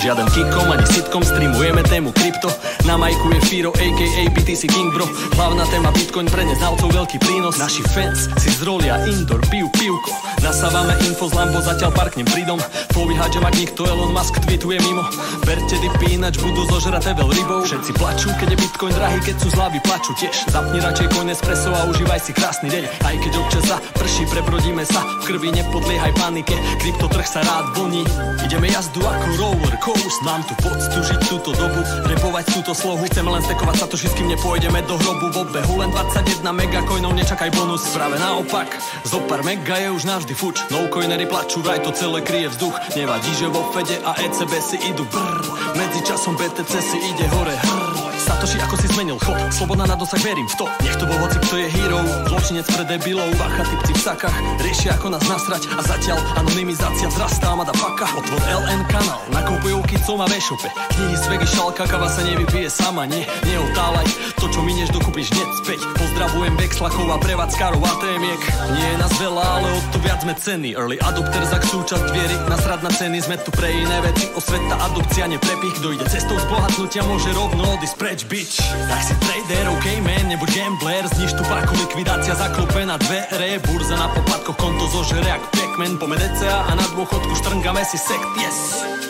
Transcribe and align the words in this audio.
Žiaden 0.00 0.32
kikom 0.32 0.72
ani 0.72 0.86
sitkom, 0.88 1.20
streamujeme 1.20 1.84
tému 1.84 2.08
krypto. 2.16 2.48
Na 2.88 2.96
majku 2.96 3.36
je 3.36 3.40
Firo, 3.44 3.68
aka 3.68 4.06
BTC 4.50 4.66
King 4.66 4.90
bro. 4.90 5.06
Hlavná 5.38 5.62
téma 5.70 5.94
Bitcoin 5.94 6.26
pre 6.26 6.42
neznalcov 6.42 6.90
veľký 6.90 7.22
prínos. 7.22 7.62
Naši 7.62 7.86
fans 7.94 8.26
si 8.42 8.50
zrolia 8.50 8.98
indoor, 9.06 9.38
pijú 9.46 9.70
pivko. 9.70 10.10
Nasávame 10.42 10.98
info 11.06 11.30
z 11.30 11.38
Lambo, 11.38 11.62
zatiaľ 11.62 11.94
parknem 11.94 12.26
pridom. 12.26 12.58
Flowy 12.90 13.14
hádžem 13.14 13.46
ak 13.46 13.54
nikto 13.54 13.86
Elon 13.86 14.10
Musk 14.10 14.42
tweetuje 14.42 14.82
mimo. 14.82 15.06
Berte 15.46 15.78
dipy, 15.78 16.18
ináč 16.18 16.42
budú 16.42 16.66
zožraté 16.66 17.14
veľ 17.14 17.30
rybou. 17.30 17.62
Všetci 17.62 17.94
plačú, 17.94 18.34
keď 18.42 18.48
je 18.50 18.58
Bitcoin 18.58 18.90
drahý, 18.90 19.18
keď 19.22 19.36
sú 19.38 19.48
zlavy 19.54 19.78
plačú 19.86 20.18
tiež. 20.18 20.34
Zapni 20.50 20.82
radšej 20.82 21.06
coin 21.14 21.30
espresso 21.30 21.70
a 21.70 21.86
užívaj 21.86 22.18
si 22.18 22.32
krásny 22.34 22.74
deň. 22.74 22.84
Aj 23.06 23.14
keď 23.22 23.32
občas 23.38 23.64
sa 23.70 23.78
prší, 24.02 24.26
prebrodíme 24.34 24.82
sa. 24.82 25.06
V 25.22 25.30
krvi 25.30 25.54
nepodliehaj 25.54 26.10
panike, 26.18 26.58
kryptotrh 26.82 27.22
sa 27.22 27.46
rád 27.46 27.70
vlní 27.78 28.02
Ideme 28.50 28.66
jazdu 28.66 28.98
ako 28.98 29.28
roller 29.38 29.76
coast 29.78 30.18
Mám 30.26 30.42
tu 30.48 30.58
poctu 30.58 30.98
žiť 31.06 31.20
túto 31.30 31.54
dobu, 31.54 31.86
repovať 32.08 32.44
túto 32.50 32.72
slohu. 32.74 33.04
Chceme 33.06 33.30
len 33.30 33.44
stekovať 33.44 33.76
sa 33.76 33.86
to 33.86 34.00
všetkým, 34.00 34.32
nepôjdeme 34.40 34.80
do 34.88 34.96
hrobu 34.96 35.28
V 35.36 35.36
obehu 35.44 35.84
len 35.84 35.92
21 35.92 36.40
megacoinov, 36.56 37.12
nečakaj 37.12 37.52
bonus. 37.52 37.84
Práve 37.92 38.16
naopak, 38.16 38.72
zo 39.04 39.20
pár 39.28 39.44
mega 39.44 39.76
je 39.76 39.92
už 39.92 40.08
navždy 40.08 40.32
fuč. 40.32 40.64
No 40.72 40.88
coinery 40.88 41.28
plačú, 41.28 41.60
vraj 41.60 41.84
to 41.84 41.92
celé 41.92 42.24
kryje 42.24 42.48
vzduch. 42.56 42.72
Nevadí, 42.96 43.36
že 43.36 43.52
vo 43.52 43.68
Fede 43.76 44.00
a 44.00 44.16
ECB 44.16 44.52
si 44.64 44.80
idú 44.88 45.04
brr. 45.12 45.44
Medzi 45.76 46.00
časom 46.08 46.40
BTC 46.40 46.72
si 46.72 46.98
ide 47.12 47.28
hore 47.36 47.52
hrr 47.52 47.89
Satoši, 48.30 48.62
ako 48.62 48.78
si 48.78 48.86
zmenil 48.94 49.18
chod. 49.18 49.34
Sloboda 49.50 49.90
na 49.90 49.98
dosah, 49.98 50.22
verím 50.22 50.46
v 50.46 50.54
to. 50.54 50.70
Nech 50.86 50.94
to 50.94 51.02
bol 51.02 51.18
hoci, 51.18 51.42
kto 51.50 51.66
je 51.66 51.66
hero. 51.66 51.98
Zločinec 52.30 52.62
pre 52.62 52.86
debilov. 52.86 53.26
Bacha, 53.34 53.66
typci 53.66 53.90
v 53.90 54.00
sakách 54.06 54.36
Riešia, 54.62 54.94
ako 54.94 55.18
nás 55.18 55.24
nasrať. 55.26 55.66
A 55.74 55.82
zatiaľ 55.82 56.18
anonymizácia 56.38 57.10
vzrastá 57.10 57.58
Mada 57.58 57.74
paka 57.74 58.06
Otvor 58.14 58.38
LN 58.38 58.86
kanál 58.86 59.18
Nakupujú 59.34 59.82
kicom 59.82 60.22
a 60.22 60.30
v-shope 60.30 60.70
Knihy 60.70 61.16
z 61.18 61.24
vegy, 61.26 61.48
šalka, 61.50 61.90
kava 61.90 62.06
sa 62.06 62.22
nevypije 62.22 62.70
sama. 62.70 63.02
Nie, 63.10 63.26
neotálaj 63.42 64.06
To, 64.38 64.46
čo 64.46 64.62
minieš, 64.62 64.94
dokúpiš 64.94 65.34
hneď 65.34 65.50
späť. 65.66 65.80
Pozdravujem 65.98 66.54
Vexlakov 66.54 67.10
a 67.10 67.18
prevádzkarov 67.18 67.82
a 67.82 67.92
témiek. 67.98 68.40
Nie 68.78 68.86
je 68.94 68.96
nás 69.02 69.14
veľa, 69.18 69.42
ale 69.42 69.68
o 69.74 69.80
to 69.90 69.98
viac 70.06 70.22
sme 70.22 70.38
ceny 70.38 70.78
Early 70.78 71.02
adopter 71.02 71.42
za 71.50 71.58
súčasť 71.58 72.06
viery. 72.10 72.36
Nasrad 72.50 72.82
na 72.82 72.90
ceny, 72.90 73.18
sme 73.22 73.38
tu 73.42 73.50
pre 73.54 73.70
iné 73.70 73.98
veci. 74.02 74.26
Osveta, 74.34 74.74
adopcia, 74.90 75.30
neprepich. 75.30 75.74
Kto 75.78 75.94
ide 75.94 76.06
cestou 76.10 76.34
zbohatnutia, 76.34 77.06
môže 77.06 77.30
rovno 77.30 77.78
odísť 77.78 77.96
preč, 77.96 78.19
bitch 78.24 78.60
Tak 78.88 79.02
si 79.02 79.14
trader, 79.20 79.68
ok 79.68 79.86
man, 80.04 80.24
nebuď 80.28 80.50
gambler. 80.56 81.04
Zniž 81.08 81.32
tu 81.32 81.42
parku, 81.44 81.74
likvidácia 81.76 82.34
zaklope 82.34 82.86
na 82.86 82.96
dvere. 82.96 83.58
Burza 83.66 83.96
na 83.96 84.08
popadkoch, 84.08 84.56
konto 84.56 84.86
zožere 84.88 85.28
jak 85.28 85.42
Pac-Man. 85.50 85.98
Pome 85.98 86.16
DCA 86.16 86.68
a 86.68 86.72
na 86.74 86.86
dôchodku 86.96 87.34
štrngame 87.40 87.84
si 87.84 87.98
sekt, 87.98 88.28
yes 88.38 89.09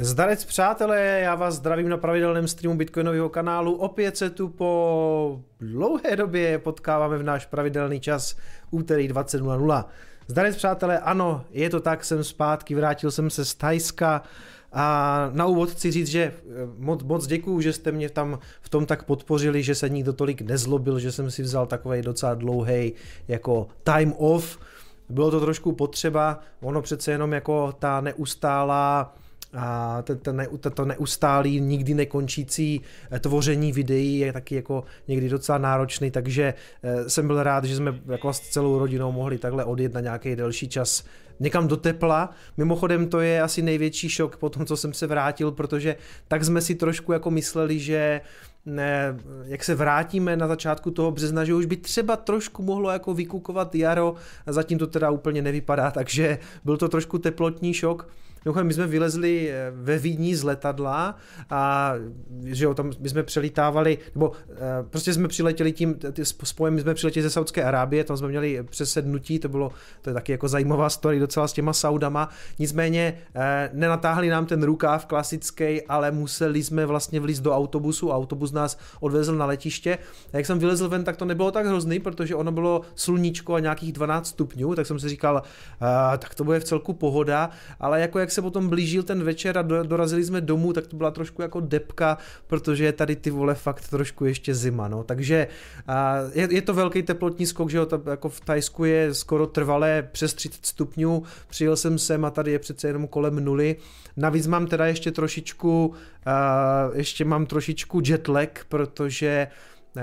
Zdarec 0.00 0.44
přátelé, 0.44 1.20
já 1.20 1.34
vás 1.34 1.54
zdravím 1.54 1.88
na 1.88 1.96
pravidelném 1.96 2.48
streamu 2.48 2.78
Bitcoinového 2.78 3.28
kanálu. 3.28 3.74
Opět 3.74 4.16
se 4.16 4.30
tu 4.30 4.48
po 4.48 5.40
dlouhé 5.60 6.16
době 6.16 6.58
potkáváme 6.58 7.18
v 7.18 7.22
náš 7.22 7.46
pravidelný 7.46 8.00
čas 8.00 8.36
úterý 8.70 9.08
20.00. 9.08 9.84
Zdarec 10.26 10.56
přátelé, 10.56 10.98
ano, 10.98 11.44
je 11.50 11.70
to 11.70 11.80
tak, 11.80 12.04
jsem 12.04 12.24
zpátky, 12.24 12.74
vrátil 12.74 13.10
jsem 13.10 13.30
se 13.30 13.44
z 13.44 13.54
Tajska 13.54 14.22
a 14.72 15.30
na 15.32 15.46
úvod 15.46 15.70
chci 15.70 15.90
říct, 15.90 16.08
že 16.08 16.22
eh, 16.22 16.32
moc, 16.78 17.02
moc 17.02 17.26
děkuju, 17.26 17.60
že 17.60 17.72
jste 17.72 17.92
mě 17.92 18.10
tam 18.10 18.38
v 18.60 18.68
tom 18.68 18.86
tak 18.86 19.02
podpořili, 19.02 19.62
že 19.62 19.74
se 19.74 19.88
nikdo 19.88 20.12
tolik 20.12 20.40
nezlobil, 20.40 20.98
že 20.98 21.12
jsem 21.12 21.30
si 21.30 21.42
vzal 21.42 21.66
takový 21.66 22.02
docela 22.02 22.34
dlouhý 22.34 22.92
jako 23.28 23.68
time 23.82 24.12
off. 24.16 24.58
Bylo 25.08 25.30
to 25.30 25.40
trošku 25.40 25.72
potřeba, 25.72 26.40
ono 26.60 26.82
přece 26.82 27.12
jenom 27.12 27.32
jako 27.32 27.72
ta 27.78 28.00
neustálá 28.00 29.14
a 29.54 30.02
to, 30.02 30.16
to, 30.60 30.70
to, 30.70 30.84
neustálý, 30.84 31.60
nikdy 31.60 31.94
nekončící 31.94 32.80
eh, 33.10 33.20
tvoření 33.20 33.72
videí 33.72 34.18
je 34.18 34.32
taky 34.32 34.54
jako 34.54 34.84
někdy 35.08 35.28
docela 35.28 35.58
náročný, 35.58 36.10
takže 36.10 36.54
eh, 36.82 37.10
jsem 37.10 37.26
byl 37.26 37.42
rád, 37.42 37.64
že 37.64 37.76
jsme 37.76 38.00
jako 38.06 38.32
s 38.32 38.40
celou 38.40 38.78
rodinou 38.78 39.12
mohli 39.12 39.38
takhle 39.38 39.64
odjet 39.64 39.94
na 39.94 40.00
nějaký 40.00 40.36
delší 40.36 40.68
čas 40.68 41.04
někam 41.40 41.68
do 41.68 41.76
tepla. 41.76 42.30
Mimochodem 42.56 43.08
to 43.08 43.20
je 43.20 43.42
asi 43.42 43.62
největší 43.62 44.08
šok 44.08 44.36
po 44.36 44.48
tom, 44.48 44.66
co 44.66 44.76
jsem 44.76 44.92
se 44.92 45.06
vrátil, 45.06 45.52
protože 45.52 45.96
tak 46.28 46.44
jsme 46.44 46.60
si 46.60 46.74
trošku 46.74 47.12
jako 47.12 47.30
mysleli, 47.30 47.78
že 47.78 48.20
ne, 48.66 49.16
jak 49.44 49.64
se 49.64 49.74
vrátíme 49.74 50.36
na 50.36 50.48
začátku 50.48 50.90
toho 50.90 51.10
března, 51.10 51.44
že 51.44 51.54
už 51.54 51.66
by 51.66 51.76
třeba 51.76 52.16
trošku 52.16 52.62
mohlo 52.62 52.90
jako 52.90 53.14
vykukovat 53.14 53.74
jaro, 53.74 54.14
a 54.46 54.52
zatím 54.52 54.78
to 54.78 54.86
teda 54.86 55.10
úplně 55.10 55.42
nevypadá, 55.42 55.90
takže 55.90 56.38
byl 56.64 56.76
to 56.76 56.88
trošku 56.88 57.18
teplotní 57.18 57.74
šok. 57.74 58.08
Mimochodem, 58.44 58.66
my 58.66 58.74
jsme 58.74 58.86
vylezli 58.86 59.50
eh, 59.50 59.70
ve 59.74 59.98
Vídni 59.98 60.36
z 60.36 60.42
letadla 60.42 61.16
a 61.50 61.92
že 62.44 62.64
jo, 62.64 62.74
tam 62.74 62.92
my 63.00 63.08
jsme 63.08 63.22
přelítávali, 63.22 63.98
nebo 64.14 64.32
eh, 64.50 64.56
prostě 64.90 65.14
jsme 65.14 65.28
přiletěli 65.28 65.72
tím 65.72 65.98
spojem, 66.22 66.74
my 66.74 66.80
jsme 66.80 66.94
přiletěli 66.94 67.22
ze 67.22 67.30
Saudské 67.30 67.64
Arábie, 67.64 68.04
tam 68.04 68.16
jsme 68.16 68.28
měli 68.28 68.62
přesednutí, 68.62 69.38
to 69.38 69.48
bylo, 69.48 69.72
to 70.02 70.10
je 70.10 70.14
taky 70.14 70.32
jako 70.32 70.48
zajímavá 70.48 70.90
story 70.90 71.18
docela 71.18 71.48
s 71.48 71.52
těma 71.52 71.72
Saudama, 71.72 72.28
nicméně 72.58 73.18
eh, 73.34 73.70
nenatáhli 73.72 74.28
nám 74.28 74.46
ten 74.46 74.62
rukáv 74.62 75.06
klasický, 75.06 75.82
ale 75.82 76.10
museli 76.10 76.62
jsme 76.62 76.86
vlastně 76.86 77.20
vlízt 77.20 77.42
do 77.42 77.56
autobusu, 77.56 78.10
autobus 78.10 78.52
nás 78.52 78.78
odvezl 79.00 79.36
na 79.36 79.46
letiště. 79.46 79.98
A 80.32 80.36
jak 80.36 80.46
jsem 80.46 80.58
vylezl 80.58 80.88
ven, 80.88 81.04
tak 81.04 81.16
to 81.16 81.24
nebylo 81.24 81.50
tak 81.50 81.66
hrozný, 81.66 82.00
protože 82.00 82.34
ono 82.34 82.52
bylo 82.52 82.80
sluníčko 82.94 83.54
a 83.54 83.60
nějakých 83.60 83.92
12 83.92 84.26
stupňů, 84.26 84.74
tak 84.74 84.86
jsem 84.86 84.98
si 84.98 85.08
říkal, 85.08 85.42
tak 86.18 86.34
to 86.34 86.44
bude 86.44 86.60
v 86.60 86.64
celku 86.64 86.92
pohoda, 86.92 87.50
ale 87.80 88.00
jako 88.00 88.18
jak 88.18 88.27
se 88.30 88.42
potom 88.42 88.68
blížil 88.68 89.02
ten 89.02 89.22
večer 89.22 89.58
a 89.58 89.62
dorazili 89.62 90.24
jsme 90.24 90.40
domů, 90.40 90.72
tak 90.72 90.86
to 90.86 90.96
byla 90.96 91.10
trošku 91.10 91.42
jako 91.42 91.60
depka, 91.60 92.18
protože 92.46 92.84
je 92.84 92.92
tady 92.92 93.16
ty 93.16 93.30
vole 93.30 93.54
fakt 93.54 93.88
trošku 93.88 94.24
ještě 94.24 94.54
zima, 94.54 94.88
no. 94.88 95.04
Takže 95.04 95.48
je, 96.32 96.48
je 96.50 96.62
to 96.62 96.74
velký 96.74 97.02
teplotní 97.02 97.46
skok, 97.46 97.70
že 97.70 97.78
jo, 97.78 97.86
to 97.86 98.02
jako 98.10 98.28
v 98.28 98.40
Tajsku 98.40 98.84
je 98.84 99.14
skoro 99.14 99.46
trvalé 99.46 100.08
přes 100.12 100.34
30 100.34 100.66
stupňů, 100.66 101.22
přijel 101.48 101.76
jsem 101.76 101.98
sem 101.98 102.24
a 102.24 102.30
tady 102.30 102.52
je 102.52 102.58
přece 102.58 102.88
jenom 102.88 103.06
kolem 103.06 103.44
nuly. 103.44 103.76
Navíc 104.16 104.46
mám 104.46 104.66
teda 104.66 104.86
ještě 104.86 105.12
trošičku, 105.12 105.94
ještě 106.94 107.24
mám 107.24 107.46
trošičku 107.46 108.02
jetlag, 108.04 108.64
protože 108.68 109.48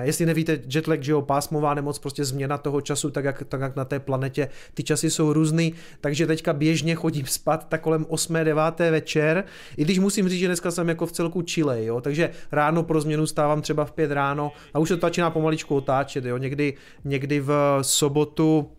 Jestli 0.04 0.26
nevíte, 0.26 0.60
jetlag, 0.74 1.04
že 1.04 1.12
jo, 1.12 1.22
pásmová 1.22 1.74
nemoc, 1.74 2.00
prostě 2.00 2.26
změna 2.26 2.58
toho 2.58 2.82
času, 2.82 3.10
tak 3.10 3.26
jak, 3.26 3.44
tak 3.50 3.62
jak 3.62 3.76
na 3.76 3.86
té 3.86 4.00
planetě, 4.00 4.50
ty 4.74 4.84
časy 4.84 5.10
jsou 5.10 5.34
různý, 5.34 5.74
takže 6.02 6.28
teďka 6.28 6.54
běžně 6.54 6.96
chodím 6.96 7.26
spát 7.26 7.70
tak 7.70 7.82
kolem 7.82 8.06
8. 8.10 8.34
9. 8.44 8.80
večer, 8.80 9.44
i 9.78 9.84
když 9.84 10.00
musím 10.00 10.30
říct, 10.30 10.40
že 10.40 10.48
dneska 10.48 10.72
jsem 10.72 10.90
jako 10.90 11.06
v 11.06 11.12
celku 11.12 11.42
chile, 11.42 11.86
jo, 11.86 12.02
takže 12.02 12.30
ráno 12.52 12.84
pro 12.84 13.02
změnu 13.02 13.28
stávám 13.28 13.62
třeba 13.62 13.86
v 13.86 13.92
5 13.92 14.12
ráno 14.12 14.52
a 14.74 14.80
už 14.80 14.90
se 14.90 14.98
to 14.98 15.08
začíná 15.08 15.30
pomaličku 15.30 15.76
otáčet, 15.76 16.26
jo, 16.26 16.38
někdy, 16.38 16.74
někdy 17.04 17.40
v 17.40 17.80
sobotu 17.82 18.72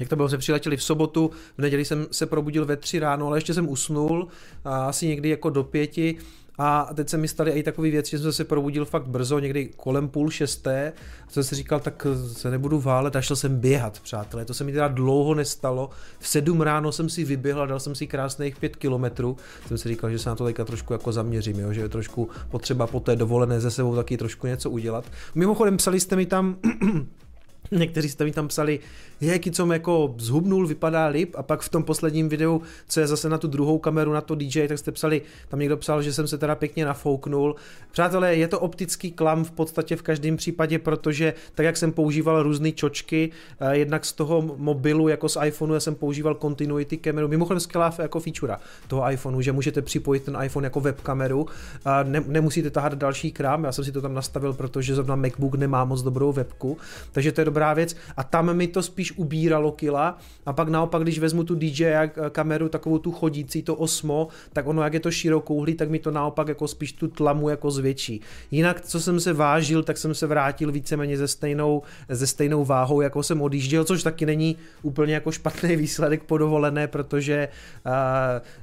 jak 0.00 0.08
to 0.08 0.16
bylo, 0.16 0.28
jsme 0.28 0.38
přiletěli 0.38 0.76
v 0.76 0.82
sobotu, 0.82 1.30
v 1.58 1.62
neděli 1.62 1.84
jsem 1.84 2.06
se 2.10 2.26
probudil 2.26 2.64
ve 2.64 2.76
tři 2.76 2.98
ráno, 2.98 3.26
ale 3.26 3.36
ještě 3.36 3.54
jsem 3.54 3.68
usnul, 3.68 4.28
asi 4.64 5.06
někdy 5.06 5.28
jako 5.28 5.50
do 5.50 5.64
pěti 5.64 6.16
a 6.58 6.88
teď 6.94 7.08
se 7.08 7.16
mi 7.16 7.28
staly 7.28 7.50
i 7.50 7.62
takové 7.62 7.90
věci, 7.90 8.10
že 8.10 8.18
jsem 8.18 8.32
se 8.32 8.44
probudil 8.44 8.84
fakt 8.84 9.06
brzo, 9.06 9.38
někdy 9.38 9.70
kolem 9.76 10.08
půl 10.08 10.30
šesté. 10.30 10.92
A 11.28 11.30
jsem 11.30 11.44
si 11.44 11.54
říkal, 11.54 11.80
tak 11.80 12.06
se 12.32 12.50
nebudu 12.50 12.80
válet 12.80 13.16
a 13.16 13.20
šel 13.20 13.36
jsem 13.36 13.60
běhat, 13.60 14.00
přátelé. 14.00 14.44
To 14.44 14.54
se 14.54 14.64
mi 14.64 14.72
teda 14.72 14.88
dlouho 14.88 15.34
nestalo. 15.34 15.90
V 16.18 16.28
sedm 16.28 16.60
ráno 16.60 16.92
jsem 16.92 17.08
si 17.08 17.24
vyběhl 17.24 17.62
a 17.62 17.66
dal 17.66 17.80
jsem 17.80 17.94
si 17.94 18.06
krásných 18.06 18.56
pět 18.56 18.76
kilometrů. 18.76 19.36
Jsem 19.66 19.78
si 19.78 19.88
říkal, 19.88 20.10
že 20.10 20.18
se 20.18 20.28
na 20.28 20.36
to 20.36 20.44
teďka 20.44 20.64
trošku 20.64 20.92
jako 20.92 21.12
zaměřím, 21.12 21.58
jo? 21.58 21.72
že 21.72 21.80
je 21.80 21.88
trošku 21.88 22.28
potřeba 22.50 22.86
po 22.86 23.00
té 23.00 23.16
dovolené 23.16 23.60
ze 23.60 23.70
sebou 23.70 23.96
taky 23.96 24.16
trošku 24.16 24.46
něco 24.46 24.70
udělat. 24.70 25.04
Mimochodem 25.34 25.76
psali 25.76 26.00
jste 26.00 26.16
mi 26.16 26.26
tam 26.26 26.56
Někteří 27.70 28.08
jste 28.08 28.24
mi 28.24 28.32
tam 28.32 28.48
psali, 28.48 28.80
jaký 29.20 29.50
co 29.50 29.72
jako 29.72 30.14
zhubnul, 30.18 30.66
vypadá 30.66 31.06
líp. 31.06 31.34
A 31.38 31.42
pak 31.42 31.60
v 31.60 31.68
tom 31.68 31.82
posledním 31.82 32.28
videu, 32.28 32.62
co 32.88 33.00
je 33.00 33.06
zase 33.06 33.28
na 33.28 33.38
tu 33.38 33.48
druhou 33.48 33.78
kameru, 33.78 34.12
na 34.12 34.20
to 34.20 34.34
DJ, 34.34 34.68
tak 34.68 34.78
jste 34.78 34.92
psali, 34.92 35.22
tam 35.48 35.60
někdo 35.60 35.76
psal, 35.76 36.02
že 36.02 36.12
jsem 36.12 36.28
se 36.28 36.38
teda 36.38 36.54
pěkně 36.54 36.84
nafouknul. 36.84 37.56
Přátelé, 37.92 38.36
je 38.36 38.48
to 38.48 38.60
optický 38.60 39.12
klam 39.12 39.44
v 39.44 39.50
podstatě 39.50 39.96
v 39.96 40.02
každém 40.02 40.36
případě, 40.36 40.78
protože 40.78 41.34
tak 41.54 41.66
jak 41.66 41.76
jsem 41.76 41.92
používal 41.92 42.42
různé 42.42 42.72
čočky, 42.72 43.30
eh, 43.60 43.76
jednak 43.76 44.04
z 44.04 44.12
toho 44.12 44.42
mobilu, 44.56 45.08
jako 45.08 45.28
z 45.28 45.38
iPhoneu, 45.44 45.74
já 45.74 45.80
jsem 45.80 45.94
používal 45.94 46.34
continuity 46.34 46.96
kameru, 46.96 47.28
mimochodem 47.28 47.60
skvělá 47.60 47.94
jako 47.98 48.20
feature 48.20 48.56
toho 48.88 49.10
iPhoneu, 49.10 49.40
že 49.40 49.52
můžete 49.52 49.82
připojit 49.82 50.22
ten 50.22 50.38
iPhone 50.42 50.66
jako 50.66 50.80
webkameru, 50.80 51.46
a 51.84 52.02
ne, 52.02 52.24
nemusíte 52.26 52.70
tahat 52.70 52.94
další 52.94 53.32
krám, 53.32 53.64
já 53.64 53.72
jsem 53.72 53.84
si 53.84 53.92
to 53.92 54.00
tam 54.02 54.14
nastavil, 54.14 54.52
protože 54.52 54.94
zrovna 54.94 55.16
MacBook 55.16 55.54
nemá 55.54 55.84
moc 55.84 56.02
dobrou 56.02 56.32
webku, 56.32 56.78
takže 57.12 57.32
to 57.32 57.40
je 57.40 57.44
dobrá 57.56 57.74
věc 57.74 57.96
a 58.16 58.24
tam 58.24 58.56
mi 58.56 58.66
to 58.66 58.82
spíš 58.82 59.12
ubíralo 59.16 59.72
kila 59.72 60.18
a 60.46 60.52
pak 60.52 60.68
naopak, 60.68 61.02
když 61.02 61.18
vezmu 61.18 61.44
tu 61.44 61.54
DJ 61.54 62.10
kameru, 62.30 62.68
takovou 62.68 62.98
tu 62.98 63.12
chodící, 63.12 63.62
to 63.62 63.74
osmo, 63.74 64.28
tak 64.52 64.66
ono, 64.66 64.82
jak 64.82 64.94
je 64.94 65.00
to 65.00 65.10
širokouhlý, 65.10 65.74
tak 65.74 65.90
mi 65.90 65.98
to 65.98 66.10
naopak 66.10 66.48
jako 66.48 66.68
spíš 66.68 66.92
tu 66.92 67.08
tlamu 67.08 67.48
jako 67.48 67.70
zvětší. 67.70 68.20
Jinak, 68.50 68.80
co 68.80 69.00
jsem 69.00 69.20
se 69.20 69.32
vážil, 69.32 69.82
tak 69.82 69.96
jsem 69.96 70.14
se 70.14 70.26
vrátil 70.26 70.72
víceméně 70.72 71.16
ze 71.16 71.28
stejnou, 71.28 71.82
ze 72.08 72.26
stejnou 72.26 72.64
váhou, 72.64 73.00
jako 73.00 73.22
jsem 73.22 73.42
odjížděl, 73.42 73.84
což 73.84 74.02
taky 74.02 74.26
není 74.26 74.56
úplně 74.82 75.14
jako 75.14 75.32
špatný 75.32 75.76
výsledek 75.76 76.22
po 76.22 76.38
dovolené, 76.38 76.86
protože 76.86 77.48
uh, 77.86 77.92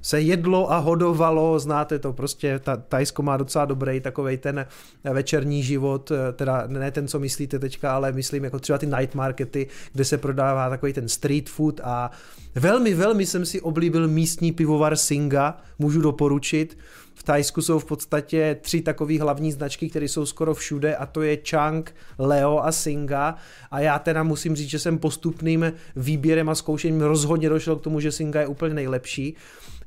se 0.02 0.22
jedlo 0.22 0.72
a 0.72 0.78
hodovalo, 0.78 1.60
znáte 1.60 2.00
to, 2.00 2.14
prostě 2.14 2.60
ta, 2.60 2.78
Tajsko 2.78 3.24
má 3.24 3.38
docela 3.38 3.66
dobrý 3.66 4.00
takový 4.00 4.38
ten 4.38 4.66
večerní 5.04 5.64
život, 5.64 6.12
eh, 6.12 6.34
teda 6.34 6.64
ne 6.68 6.92
ten, 6.92 7.08
co 7.08 7.20
myslíte 7.20 7.60
teďka, 7.60 7.96
ale 7.96 8.12
myslím 8.12 8.44
jako 8.44 8.60
třeba 8.60 8.73
ty 8.78 8.86
night 8.86 9.16
markety, 9.16 9.68
kde 9.94 10.06
se 10.06 10.18
prodává 10.18 10.70
takový 10.70 10.94
ten 10.94 11.10
street 11.10 11.50
food 11.50 11.82
a 11.84 12.12
velmi, 12.56 12.94
velmi 12.94 13.26
jsem 13.26 13.46
si 13.46 13.62
oblíbil 13.62 14.08
místní 14.08 14.52
pivovar 14.52 14.96
Singa, 14.96 15.58
můžu 15.80 16.02
doporučit. 16.02 16.78
V 17.16 17.24
Tajsku 17.24 17.62
jsou 17.62 17.80
v 17.80 17.86
podstatě 17.86 18.58
tři 18.62 18.82
takové 18.82 19.20
hlavní 19.20 19.52
značky, 19.52 19.90
které 19.90 20.08
jsou 20.08 20.26
skoro 20.26 20.54
všude 20.54 20.96
a 20.96 21.06
to 21.06 21.22
je 21.22 21.38
Chang, 21.50 21.96
Leo 22.20 22.60
a 22.60 22.72
Singa 22.72 23.36
a 23.72 23.80
já 23.80 24.00
teda 24.00 24.24
musím 24.24 24.56
říct, 24.56 24.70
že 24.70 24.80
jsem 24.80 24.98
postupným 24.98 25.74
výběrem 25.96 26.50
a 26.50 26.56
zkoušením 26.56 27.02
rozhodně 27.02 27.50
došel 27.50 27.76
k 27.76 27.82
tomu, 27.82 28.00
že 28.00 28.12
Singa 28.12 28.42
je 28.42 28.48
úplně 28.48 28.74
nejlepší. 28.74 29.36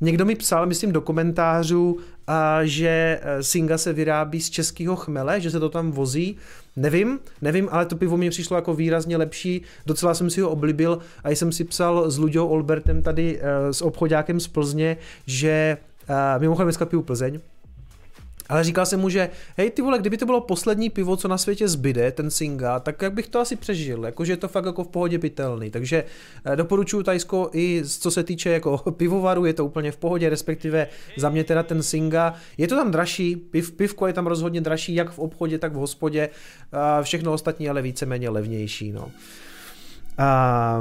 Někdo 0.00 0.24
mi 0.24 0.34
psal, 0.34 0.66
myslím, 0.66 0.92
do 0.92 1.00
komentářů, 1.00 1.98
a 2.26 2.64
že 2.64 3.20
e, 3.22 3.42
Singa 3.42 3.78
se 3.78 3.92
vyrábí 3.92 4.40
z 4.40 4.50
českého 4.50 4.96
chmele, 4.96 5.40
že 5.40 5.50
se 5.50 5.60
to 5.60 5.68
tam 5.68 5.90
vozí. 5.90 6.36
Nevím, 6.76 7.18
nevím, 7.42 7.68
ale 7.70 7.86
to 7.86 7.96
pivo 7.96 8.16
mi 8.16 8.30
přišlo 8.30 8.56
jako 8.56 8.74
výrazně 8.74 9.16
lepší, 9.16 9.62
docela 9.86 10.14
jsem 10.14 10.30
si 10.30 10.40
ho 10.40 10.50
oblibil 10.50 10.98
a 11.24 11.30
jsem 11.30 11.52
si 11.52 11.64
psal 11.64 12.10
s 12.10 12.18
Luďou 12.18 12.46
Olbertem 12.46 13.02
tady 13.02 13.40
e, 13.40 13.72
s 13.72 13.82
obchodákem 13.82 14.40
z 14.40 14.48
Plzně, 14.48 14.96
že 15.26 15.78
e, 16.08 16.38
mimochodem 16.38 16.66
dneska 16.66 16.86
piju 16.86 17.02
Plzeň, 17.02 17.40
ale 18.48 18.64
říkal 18.64 18.86
jsem 18.86 19.00
mu, 19.00 19.08
že 19.08 19.30
hej 19.56 19.70
ty 19.70 19.82
vole, 19.82 19.98
kdyby 19.98 20.16
to 20.16 20.26
bylo 20.26 20.40
poslední 20.40 20.90
pivo, 20.90 21.16
co 21.16 21.28
na 21.28 21.38
světě 21.38 21.68
zbyde, 21.68 22.12
ten 22.12 22.30
Singa, 22.30 22.80
tak 22.80 23.02
jak 23.02 23.12
bych 23.12 23.28
to 23.28 23.40
asi 23.40 23.56
přežil, 23.56 24.04
jakože 24.04 24.32
je 24.32 24.36
to 24.36 24.48
fakt 24.48 24.64
jako 24.64 24.84
v 24.84 24.88
pohodě 24.88 25.18
pitelný. 25.18 25.70
Takže 25.70 26.04
eh, 26.44 26.56
doporučuji 26.56 27.02
Tajsko 27.02 27.50
i 27.54 27.82
co 27.98 28.10
se 28.10 28.24
týče 28.24 28.50
jako 28.50 28.78
pivovaru, 28.96 29.44
je 29.44 29.54
to 29.54 29.64
úplně 29.64 29.92
v 29.92 29.96
pohodě, 29.96 30.30
respektive 30.30 30.86
za 31.16 31.28
mě 31.28 31.44
teda 31.44 31.62
ten 31.62 31.82
Singa. 31.82 32.34
Je 32.58 32.68
to 32.68 32.76
tam 32.76 32.90
dražší, 32.90 33.36
piv, 33.36 33.72
pivko 33.72 34.06
je 34.06 34.12
tam 34.12 34.26
rozhodně 34.26 34.60
dražší, 34.60 34.94
jak 34.94 35.10
v 35.10 35.18
obchodě, 35.18 35.58
tak 35.58 35.72
v 35.72 35.76
hospodě, 35.76 36.28
všechno 37.02 37.32
ostatní 37.32 37.68
ale 37.68 37.82
víceméně 37.82 38.28
levnější, 38.28 38.92
no. 38.92 39.10
A 40.18 40.80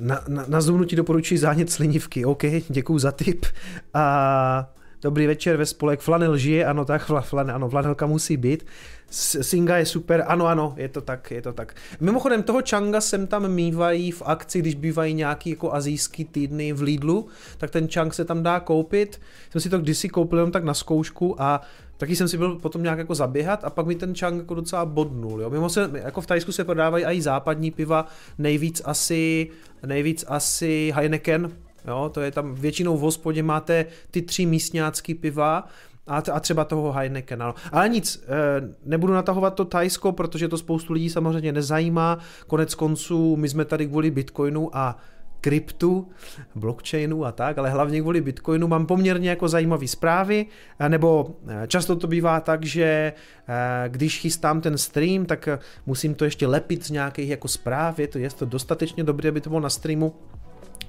na, 0.00 0.24
na, 0.28 0.44
na 0.48 0.60
zůvnutí 0.60 0.96
doporučuji 0.96 1.38
zánět 1.38 1.70
slinivky, 1.70 2.24
OK, 2.24 2.42
děkuju 2.68 2.98
za 2.98 3.12
tip. 3.12 3.46
A 3.94 4.70
Dobrý 5.02 5.26
večer 5.26 5.56
ve 5.56 5.66
spolek, 5.66 6.00
flanel 6.00 6.36
žije, 6.36 6.66
ano 6.66 6.84
tak, 6.84 7.02
flanel, 7.20 7.54
ano, 7.54 7.68
flanelka 7.68 8.06
musí 8.06 8.36
být. 8.36 8.66
Singa 9.10 9.76
je 9.76 9.86
super, 9.86 10.24
ano, 10.26 10.46
ano, 10.46 10.74
je 10.76 10.88
to 10.88 11.00
tak, 11.00 11.30
je 11.30 11.42
to 11.42 11.52
tak. 11.52 11.74
Mimochodem 12.00 12.42
toho 12.42 12.60
Changa 12.70 13.00
sem 13.00 13.26
tam 13.26 13.48
mývají 13.48 14.10
v 14.10 14.22
akci, 14.26 14.58
když 14.58 14.74
bývají 14.74 15.14
nějaký 15.14 15.50
jako 15.50 15.74
azijský 15.74 16.24
týdny 16.24 16.72
v 16.72 16.82
Lidlu, 16.82 17.26
tak 17.58 17.70
ten 17.70 17.88
Chang 17.88 18.14
se 18.14 18.24
tam 18.24 18.42
dá 18.42 18.60
koupit. 18.60 19.20
Jsem 19.50 19.60
si 19.60 19.70
to 19.70 19.78
kdysi 19.78 20.08
koupil 20.08 20.38
jenom 20.38 20.52
tak 20.52 20.64
na 20.64 20.74
zkoušku 20.74 21.42
a 21.42 21.60
taky 21.96 22.16
jsem 22.16 22.28
si 22.28 22.38
byl 22.38 22.56
potom 22.56 22.82
nějak 22.82 22.98
jako 22.98 23.14
zaběhat 23.14 23.64
a 23.64 23.70
pak 23.70 23.86
mi 23.86 23.94
ten 23.94 24.14
Chang 24.14 24.36
jako 24.36 24.54
docela 24.54 24.84
bodnul. 24.84 25.40
Jo. 25.40 25.50
Mimo 25.50 25.68
se, 25.68 25.90
jako 25.92 26.20
v 26.20 26.26
Tajsku 26.26 26.52
se 26.52 26.64
prodávají 26.64 27.04
i 27.04 27.22
západní 27.22 27.70
piva, 27.70 28.06
nejvíc 28.38 28.82
asi, 28.84 29.50
nejvíc 29.86 30.24
asi 30.28 30.92
Heineken, 30.94 31.52
Jo, 31.86 32.10
to 32.14 32.20
je 32.20 32.30
tam 32.30 32.54
většinou 32.54 32.96
v 32.96 33.00
hospodě 33.00 33.42
máte 33.42 33.86
ty 34.10 34.22
tři 34.22 34.46
místňácký 34.46 35.14
piva 35.14 35.68
a, 36.08 36.22
a 36.32 36.40
třeba 36.40 36.64
toho 36.64 36.92
Heineken. 36.92 37.38
No. 37.38 37.54
Ale 37.72 37.88
nic, 37.88 38.24
eh, 38.24 38.74
nebudu 38.84 39.12
natahovat 39.12 39.54
to 39.54 39.64
Tajsko, 39.64 40.12
protože 40.12 40.48
to 40.48 40.58
spoustu 40.58 40.92
lidí 40.92 41.10
samozřejmě 41.10 41.52
nezajímá. 41.52 42.18
Konec 42.46 42.74
konců 42.74 43.36
my 43.36 43.48
jsme 43.48 43.64
tady 43.64 43.86
kvůli 43.86 44.10
Bitcoinu 44.10 44.76
a 44.76 44.96
kryptu, 45.40 46.08
blockchainu 46.54 47.24
a 47.24 47.32
tak, 47.32 47.58
ale 47.58 47.70
hlavně 47.70 48.00
kvůli 48.00 48.20
Bitcoinu 48.20 48.68
mám 48.68 48.86
poměrně 48.86 49.30
jako 49.30 49.48
zajímavé 49.48 49.88
zprávy, 49.88 50.46
nebo 50.88 51.36
eh, 51.48 51.66
často 51.66 51.96
to 51.96 52.06
bývá 52.06 52.40
tak, 52.40 52.64
že 52.64 53.12
eh, 53.48 53.88
když 53.88 54.20
chystám 54.20 54.60
ten 54.60 54.78
stream, 54.78 55.26
tak 55.26 55.48
musím 55.86 56.14
to 56.14 56.24
ještě 56.24 56.46
lepit 56.46 56.84
z 56.84 56.90
nějakých 56.90 57.28
jako 57.28 57.48
zpráv, 57.48 57.98
je 57.98 58.08
to, 58.08 58.18
je 58.18 58.30
to 58.30 58.44
dostatečně 58.44 59.04
dobré, 59.04 59.28
aby 59.28 59.40
to 59.40 59.50
bylo 59.50 59.60
na 59.60 59.70
streamu, 59.70 60.14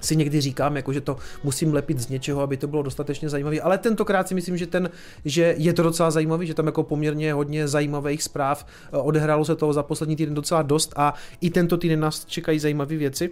si 0.00 0.16
někdy 0.16 0.40
říkám, 0.40 0.76
jako, 0.76 0.92
že 0.92 1.00
to 1.00 1.16
musím 1.42 1.74
lepit 1.74 1.98
z 1.98 2.08
něčeho, 2.08 2.40
aby 2.40 2.56
to 2.56 2.66
bylo 2.66 2.82
dostatečně 2.82 3.28
zajímavé, 3.28 3.60
ale 3.60 3.78
tentokrát 3.78 4.28
si 4.28 4.34
myslím, 4.34 4.56
že, 4.56 4.66
ten, 4.66 4.90
že 5.24 5.54
je 5.58 5.72
to 5.72 5.82
docela 5.82 6.10
zajímavý, 6.10 6.46
že 6.46 6.54
tam 6.54 6.66
jako 6.66 6.82
poměrně 6.82 7.32
hodně 7.32 7.68
zajímavých 7.68 8.22
zpráv, 8.22 8.66
eh, 8.92 8.96
odehrálo 8.96 9.44
se 9.44 9.56
toho 9.56 9.72
za 9.72 9.82
poslední 9.82 10.16
týden 10.16 10.34
docela 10.34 10.62
dost 10.62 10.92
a 10.96 11.14
i 11.40 11.50
tento 11.50 11.76
týden 11.76 12.00
nás 12.00 12.24
čekají 12.24 12.58
zajímavé 12.58 12.96
věci 12.96 13.30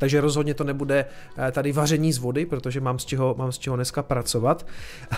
takže 0.00 0.20
rozhodně 0.20 0.54
to 0.54 0.64
nebude 0.64 1.04
eh, 1.38 1.52
tady 1.52 1.72
vaření 1.72 2.12
z 2.12 2.18
vody, 2.18 2.46
protože 2.46 2.80
mám 2.80 2.98
z 2.98 3.04
čeho, 3.04 3.34
mám 3.38 3.52
z 3.52 3.58
čeho 3.58 3.76
dneska 3.76 4.02
pracovat. 4.02 4.66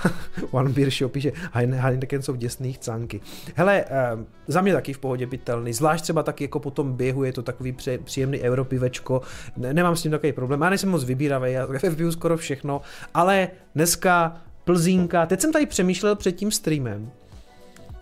One 0.50 0.70
Beer 0.70 0.90
Shop 0.90 1.12
píše, 1.12 1.32
Heineken 1.52 2.22
jsou 2.22 2.34
děsných 2.34 2.78
cánky. 2.78 3.20
Hele, 3.54 3.84
eh, 3.88 4.16
za 4.46 4.60
mě 4.60 4.72
taky 4.72 4.92
v 4.92 4.98
pohodě 4.98 5.26
pitelný, 5.26 5.72
zvlášť 5.72 6.02
třeba 6.02 6.22
taky 6.22 6.44
jako 6.44 6.60
po 6.60 6.70
tom 6.70 6.92
běhu 6.92 7.24
je 7.24 7.32
to 7.32 7.42
takový 7.42 7.76
příjemný 8.04 8.40
europivečko, 8.40 9.22
nemám 9.56 9.96
s 9.96 10.02
tím 10.02 10.10
takový 10.10 10.32
problém, 10.32 10.60
já 10.60 10.68
nejsem 10.74 10.90
moc 10.90 11.04
vybíravý, 11.04 11.52
já 11.52 11.66
piju 11.96 12.12
skoro 12.12 12.36
všechno, 12.36 12.80
ale 13.14 13.48
dneska 13.74 14.36
Plzínka, 14.64 15.26
teď 15.26 15.40
jsem 15.40 15.52
tady 15.52 15.66
přemýšlel 15.66 16.16
před 16.16 16.32
tím 16.32 16.50
streamem, 16.50 17.10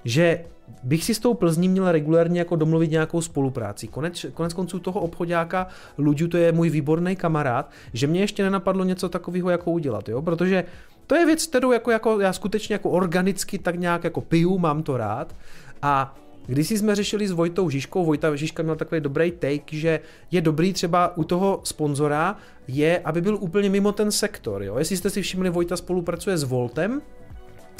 že 0.04 0.44
bych 0.82 1.04
si 1.04 1.14
s 1.14 1.18
tou 1.18 1.34
Plzní 1.34 1.68
měl 1.68 1.92
regulérně 1.92 2.38
jako 2.38 2.56
domluvit 2.56 2.90
nějakou 2.90 3.20
spolupráci. 3.20 3.88
Konec, 3.88 4.26
konec 4.34 4.54
konců 4.54 4.78
toho 4.78 5.00
obchodáka 5.00 5.66
Luďu, 5.98 6.28
to 6.28 6.36
je 6.36 6.52
můj 6.52 6.70
výborný 6.70 7.16
kamarád, 7.16 7.70
že 7.92 8.06
mě 8.06 8.20
ještě 8.20 8.42
nenapadlo 8.42 8.84
něco 8.84 9.08
takového 9.08 9.50
jako 9.50 9.70
udělat, 9.70 10.08
jo? 10.08 10.22
protože 10.22 10.64
to 11.06 11.14
je 11.14 11.26
věc, 11.26 11.46
kterou 11.46 11.72
jako, 11.72 11.90
jako 11.90 12.20
já 12.20 12.32
skutečně 12.32 12.74
jako 12.74 12.90
organicky 12.90 13.58
tak 13.58 13.78
nějak 13.78 14.04
jako 14.04 14.20
piju, 14.20 14.58
mám 14.58 14.82
to 14.82 14.96
rád 14.96 15.34
a 15.82 16.16
když 16.46 16.70
jsme 16.70 16.94
řešili 16.94 17.28
s 17.28 17.30
Vojtou 17.30 17.70
Žižkou, 17.70 18.04
Vojta 18.04 18.36
Žižka 18.36 18.62
měl 18.62 18.76
takový 18.76 19.00
dobrý 19.00 19.30
take, 19.30 19.76
že 19.76 20.00
je 20.30 20.40
dobrý 20.40 20.72
třeba 20.72 21.16
u 21.16 21.24
toho 21.24 21.60
sponzora 21.64 22.36
je, 22.68 22.98
aby 22.98 23.20
byl 23.20 23.38
úplně 23.40 23.70
mimo 23.70 23.92
ten 23.92 24.12
sektor. 24.12 24.62
Jo? 24.62 24.78
Jestli 24.78 24.96
jste 24.96 25.10
si 25.10 25.22
všimli, 25.22 25.50
Vojta 25.50 25.76
spolupracuje 25.76 26.38
s 26.38 26.42
Voltem, 26.42 27.02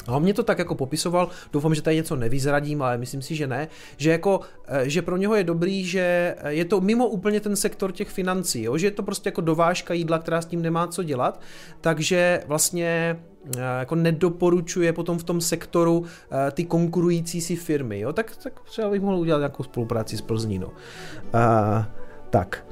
a 0.07 0.15
on 0.15 0.23
mě 0.23 0.33
to 0.33 0.43
tak 0.43 0.59
jako 0.59 0.75
popisoval, 0.75 1.29
doufám, 1.53 1.75
že 1.75 1.81
tady 1.81 1.95
něco 1.95 2.15
nevyzradím, 2.15 2.81
ale 2.81 2.97
myslím 2.97 3.21
si, 3.21 3.35
že 3.35 3.47
ne, 3.47 3.67
že 3.97 4.11
jako, 4.11 4.39
eh, 4.67 4.89
že 4.89 5.01
pro 5.01 5.17
něho 5.17 5.35
je 5.35 5.43
dobrý, 5.43 5.85
že 5.85 6.35
je 6.47 6.65
to 6.65 6.81
mimo 6.81 7.07
úplně 7.07 7.39
ten 7.39 7.55
sektor 7.55 7.91
těch 7.91 8.09
financí, 8.09 8.63
jo? 8.63 8.77
že 8.77 8.87
je 8.87 8.91
to 8.91 9.03
prostě 9.03 9.27
jako 9.27 9.41
dovážka 9.41 9.93
jídla, 9.93 10.19
která 10.19 10.41
s 10.41 10.45
tím 10.45 10.61
nemá 10.61 10.87
co 10.87 11.03
dělat, 11.03 11.41
takže 11.81 12.43
vlastně 12.47 13.19
eh, 13.57 13.59
jako 13.79 13.95
nedoporučuje 13.95 14.93
potom 14.93 15.17
v 15.17 15.23
tom 15.23 15.41
sektoru 15.41 16.05
eh, 16.31 16.51
ty 16.51 16.65
konkurující 16.65 17.41
si 17.41 17.55
firmy, 17.55 17.99
jo? 17.99 18.13
Tak, 18.13 18.35
tak 18.43 18.59
třeba 18.59 18.89
bych 18.89 19.01
mohl 19.01 19.17
udělat 19.17 19.39
nějakou 19.39 19.63
spolupráci 19.63 20.17
s 20.17 20.21
Plzní, 20.21 20.59
no. 20.59 20.67
Uh, 20.67 21.85
tak. 22.29 22.70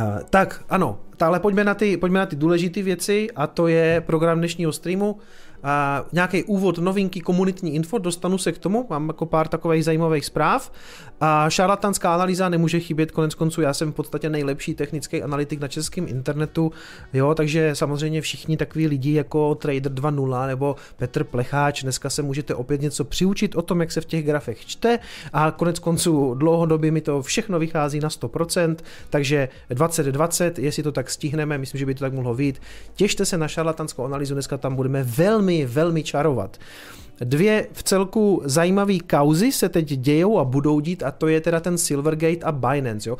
Uh, 0.00 0.20
tak, 0.30 0.64
ano, 0.68 0.98
ale 1.20 1.40
pojďme 1.40 1.64
na 1.64 1.74
ty, 1.74 1.96
pojďme 1.96 2.18
na 2.18 2.26
ty 2.26 2.36
důležité 2.36 2.82
věci 2.82 3.28
a 3.36 3.46
to 3.46 3.68
je 3.68 4.00
program 4.00 4.38
dnešního 4.38 4.72
streamu 4.72 5.18
a 5.62 6.04
nějaký 6.12 6.44
úvod, 6.44 6.78
novinky, 6.78 7.20
komunitní 7.20 7.74
info, 7.74 7.98
dostanu 7.98 8.38
se 8.38 8.52
k 8.52 8.58
tomu, 8.58 8.86
mám 8.90 9.08
jako 9.08 9.26
pár 9.26 9.48
takových 9.48 9.84
zajímavých 9.84 10.24
zpráv. 10.24 10.72
A 11.20 11.50
šarlatanská 11.50 12.14
analýza 12.14 12.48
nemůže 12.48 12.80
chybět, 12.80 13.10
konec 13.10 13.34
konců 13.34 13.60
já 13.60 13.74
jsem 13.74 13.92
v 13.92 13.94
podstatě 13.94 14.30
nejlepší 14.30 14.74
technický 14.74 15.22
analytik 15.22 15.60
na 15.60 15.68
českém 15.68 16.08
internetu, 16.08 16.72
jo, 17.12 17.34
takže 17.34 17.74
samozřejmě 17.74 18.20
všichni 18.20 18.56
takový 18.56 18.86
lidi 18.86 19.12
jako 19.12 19.54
Trader 19.54 19.92
2.0 19.92 20.46
nebo 20.46 20.76
Petr 20.96 21.24
Plecháč, 21.24 21.82
dneska 21.82 22.10
se 22.10 22.22
můžete 22.22 22.54
opět 22.54 22.80
něco 22.80 23.04
přiučit 23.04 23.54
o 23.54 23.62
tom, 23.62 23.80
jak 23.80 23.92
se 23.92 24.00
v 24.00 24.04
těch 24.04 24.24
grafech 24.24 24.66
čte 24.66 24.98
a 25.32 25.50
konec 25.50 25.78
konců 25.78 26.34
dlouhodobě 26.34 26.90
mi 26.90 27.00
to 27.00 27.22
všechno 27.22 27.58
vychází 27.58 28.00
na 28.00 28.08
100%, 28.08 28.76
takže 29.10 29.48
2020, 29.70 30.58
jestli 30.58 30.82
to 30.82 30.92
tak 30.92 31.10
stihneme, 31.10 31.58
myslím, 31.58 31.78
že 31.78 31.86
by 31.86 31.94
to 31.94 32.00
tak 32.00 32.12
mohlo 32.12 32.34
být. 32.34 32.60
Těšte 32.94 33.24
se 33.26 33.38
na 33.38 33.48
šarlatanskou 33.48 34.04
analýzu, 34.04 34.34
dneska 34.34 34.58
tam 34.58 34.76
budeme 34.76 35.02
velmi, 35.02 35.49
velmi 35.66 36.02
čarovat. 36.02 36.58
Dvě 37.24 37.66
v 37.72 37.82
celku 37.82 38.42
zajímavé 38.44 38.98
kauzy 38.98 39.52
se 39.52 39.68
teď 39.68 39.86
dějou 39.86 40.38
a 40.38 40.44
budou 40.44 40.80
dít 40.80 41.02
a 41.02 41.10
to 41.10 41.28
je 41.28 41.40
teda 41.40 41.60
ten 41.60 41.78
Silvergate 41.78 42.44
a 42.44 42.52
Binance. 42.52 43.08
Jo. 43.08 43.16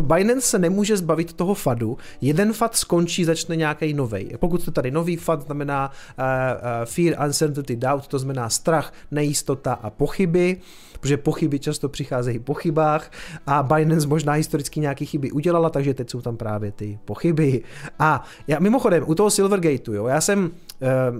Binance 0.00 0.46
se 0.46 0.58
nemůže 0.58 0.96
zbavit 0.96 1.32
toho 1.32 1.54
fadu, 1.54 1.98
jeden 2.20 2.52
fad 2.52 2.76
skončí, 2.76 3.24
začne 3.24 3.56
nějaký 3.56 3.94
nový. 3.94 4.30
Pokud 4.38 4.64
to 4.64 4.70
tady 4.70 4.90
nový 4.90 5.16
fad 5.16 5.42
znamená 5.42 5.90
uh, 5.90 6.24
uh, 6.24 6.84
fear, 6.84 7.26
uncertainty, 7.26 7.76
doubt, 7.76 8.06
to 8.06 8.18
znamená 8.18 8.48
strach, 8.48 8.92
nejistota 9.10 9.72
a 9.72 9.90
pochyby 9.90 10.60
protože 11.00 11.16
pochyby 11.16 11.58
často 11.58 11.88
přicházejí 11.88 12.38
po 12.38 12.54
chybách 12.54 13.10
a 13.46 13.62
Binance 13.62 14.08
možná 14.08 14.32
historicky 14.32 14.80
nějaké 14.80 15.04
chyby 15.04 15.30
udělala, 15.30 15.70
takže 15.70 15.94
teď 15.94 16.10
jsou 16.10 16.20
tam 16.20 16.36
právě 16.36 16.72
ty 16.72 16.98
pochyby. 17.04 17.62
A 17.98 18.24
já 18.46 18.58
mimochodem, 18.58 19.04
u 19.06 19.14
toho 19.14 19.30
Silvergateu, 19.30 19.92
jo, 19.92 20.06
já 20.06 20.20
jsem 20.20 20.50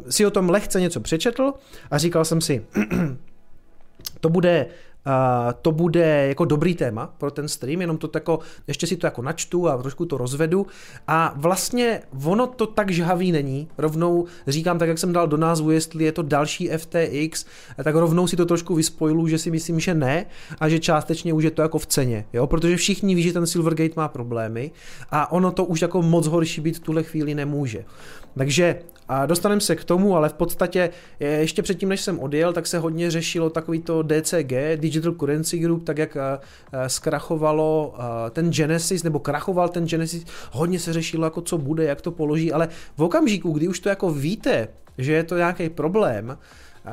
si 0.09 0.27
o 0.27 0.31
tom 0.31 0.51
lehce 0.51 0.81
něco 0.81 1.01
přečetl 1.01 1.53
a 1.91 1.99
říkal 1.99 2.25
jsem 2.25 2.41
si, 2.41 2.65
to 4.21 4.29
bude 4.29 4.67
Uh, 5.07 5.53
to 5.63 5.73
bude 5.73 6.29
jako 6.29 6.45
dobrý 6.45 6.75
téma 6.75 7.15
pro 7.19 7.31
ten 7.31 7.49
stream, 7.49 7.81
jenom 7.81 7.99
to 7.99 8.11
jako, 8.15 8.39
ještě 8.67 8.87
si 8.87 8.97
to 8.97 9.07
jako 9.07 9.23
načtu 9.23 9.69
a 9.69 9.83
trošku 9.83 10.05
to 10.05 10.17
rozvedu. 10.17 10.67
A 11.07 11.35
vlastně 11.37 12.03
ono 12.25 12.47
to 12.47 12.67
tak 12.67 12.91
žhavý 12.91 13.33
není, 13.33 13.69
rovnou 13.79 14.27
říkám 14.47 14.79
tak, 14.79 14.89
jak 14.89 14.99
jsem 14.99 15.13
dal 15.13 15.29
do 15.29 15.37
názvu, 15.37 15.71
jestli 15.71 16.05
je 16.05 16.13
to 16.13 16.23
další 16.23 16.69
FTX, 16.69 17.45
tak 17.85 17.95
rovnou 17.95 18.27
si 18.27 18.37
to 18.37 18.47
trošku 18.47 18.75
vyspojlu, 18.75 19.29
že 19.29 19.39
si 19.39 19.51
myslím, 19.51 19.81
že 19.81 19.95
ne 19.95 20.27
a 20.61 20.69
že 20.69 20.79
částečně 20.79 21.33
už 21.33 21.45
je 21.45 21.51
to 21.51 21.63
jako 21.63 21.79
v 21.79 21.87
ceně, 21.87 22.25
jo, 22.33 22.47
protože 22.47 22.77
všichni 22.77 23.15
ví, 23.15 23.23
že 23.23 23.33
ten 23.33 23.47
Silvergate 23.47 23.95
má 23.97 24.09
problémy 24.09 24.71
a 25.11 25.33
ono 25.33 25.53
to 25.53 25.65
už 25.65 25.83
jako 25.83 26.03
moc 26.03 26.27
horší 26.27 26.61
být 26.61 26.77
v 26.77 26.81
tuhle 26.81 27.03
chvíli 27.03 27.35
nemůže. 27.35 27.85
Takže 28.39 28.79
a 29.13 29.27
dostaneme 29.27 29.61
se 29.61 29.77
k 29.77 29.85
tomu, 29.85 30.17
ale 30.17 30.29
v 30.29 30.33
podstatě 30.33 30.91
ještě 31.21 31.63
předtím, 31.63 31.89
než 31.89 32.01
jsem 32.01 32.19
odjel, 32.19 32.53
tak 32.53 32.67
se 32.67 32.79
hodně 32.79 33.11
řešilo 33.11 33.51
takový 33.51 33.83
to 33.83 34.03
DCG, 34.03 34.53
Digital 34.77 35.13
Currency 35.13 35.59
Group, 35.59 35.85
tak 35.85 35.99
jak 35.99 36.17
eh, 36.17 36.39
eh, 36.73 36.89
zkrachovalo 36.89 37.95
ten 38.31 38.53
Genesis, 38.53 39.03
nebo 39.03 39.19
krachoval 39.19 39.69
ten 39.69 39.87
Genesis, 39.87 40.25
hodně 40.53 40.79
se 40.79 40.93
řešilo, 40.93 41.25
jako 41.25 41.41
co 41.41 41.59
bude, 41.59 41.85
jak 41.85 42.01
to 42.01 42.11
položí, 42.11 42.53
ale 42.53 42.69
v 42.97 43.03
okamžiku, 43.03 43.53
kdy 43.53 43.69
už 43.69 43.81
to 43.81 43.89
jako 43.89 44.11
víte, 44.11 44.69
že 44.99 45.13
je 45.13 45.25
to 45.25 45.37
nějaký 45.37 45.69
problém, 45.69 46.39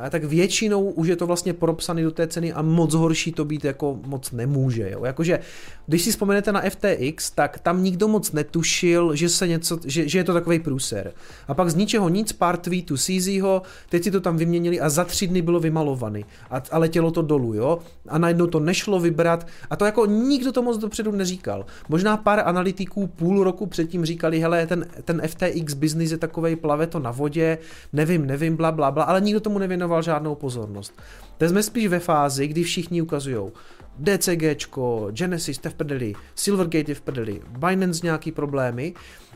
tak 0.09 0.23
většinou 0.23 0.83
už 0.83 1.07
je 1.07 1.15
to 1.15 1.27
vlastně 1.27 1.53
propsaný 1.53 2.03
do 2.03 2.11
té 2.11 2.27
ceny 2.27 2.53
a 2.53 2.61
moc 2.61 2.93
horší 2.93 3.31
to 3.31 3.45
být 3.45 3.65
jako 3.65 3.99
moc 4.05 4.31
nemůže. 4.31 4.89
Jo? 4.91 5.05
Jakože, 5.05 5.39
když 5.87 6.01
si 6.01 6.11
vzpomenete 6.11 6.51
na 6.51 6.61
FTX, 6.61 7.31
tak 7.31 7.59
tam 7.59 7.83
nikdo 7.83 8.07
moc 8.07 8.31
netušil, 8.31 9.15
že 9.15 9.29
se 9.29 9.47
něco, 9.47 9.79
že, 9.85 10.09
že 10.09 10.19
je 10.19 10.23
to 10.23 10.33
takový 10.33 10.59
průser. 10.59 11.11
A 11.47 11.53
pak 11.53 11.69
z 11.69 11.75
ničeho 11.75 12.09
nic, 12.09 12.31
pár 12.31 12.57
tweetů 12.57 12.97
CZho, 12.97 13.61
teď 13.89 14.03
si 14.03 14.11
to 14.11 14.21
tam 14.21 14.37
vyměnili 14.37 14.79
a 14.79 14.89
za 14.89 15.05
tři 15.05 15.27
dny 15.27 15.41
bylo 15.41 15.59
vymalovaný. 15.59 16.25
A, 16.49 16.61
a 16.71 16.77
letělo 16.77 17.11
to 17.11 17.21
dolů, 17.21 17.53
jo? 17.53 17.79
A 18.07 18.17
najednou 18.17 18.47
to 18.47 18.59
nešlo 18.59 18.99
vybrat. 18.99 19.47
A 19.69 19.75
to 19.75 19.85
jako 19.85 20.05
nikdo 20.05 20.51
to 20.51 20.61
moc 20.61 20.77
dopředu 20.77 21.11
neříkal. 21.11 21.65
Možná 21.89 22.17
pár 22.17 22.39
analytiků 22.45 23.07
půl 23.07 23.43
roku 23.43 23.65
předtím 23.65 24.05
říkali, 24.05 24.39
hele, 24.39 24.67
ten, 24.67 24.85
ten 25.03 25.21
FTX 25.27 25.73
business 25.73 26.11
je 26.11 26.17
takovej, 26.17 26.55
plave 26.55 26.87
to 26.87 26.99
na 26.99 27.11
vodě, 27.11 27.57
nevím, 27.93 28.25
nevím, 28.25 28.55
bla, 28.55 28.71
bla, 28.71 28.91
bla, 28.91 29.03
ale 29.03 29.21
nikdo 29.21 29.39
tomu 29.39 29.59
nevěnoval 29.59 29.76
nevěnoval 29.77 30.01
žádnou 30.01 30.35
pozornost. 30.35 30.93
Teď 31.37 31.49
jsme 31.49 31.63
spíš 31.63 31.87
ve 31.87 31.99
fázi, 31.99 32.47
kdy 32.47 32.63
všichni 32.63 33.01
ukazují 33.01 33.51
DCGčko, 33.99 35.07
Genesis 35.11 35.59
je 35.63 35.69
v 35.69 35.73
prdeli, 35.73 36.13
Silvergate 36.35 36.91
je 36.91 36.95
v 36.95 37.01
prdeli, 37.01 37.41
Binance 37.57 38.01
nějaký 38.03 38.31
problémy, 38.31 38.93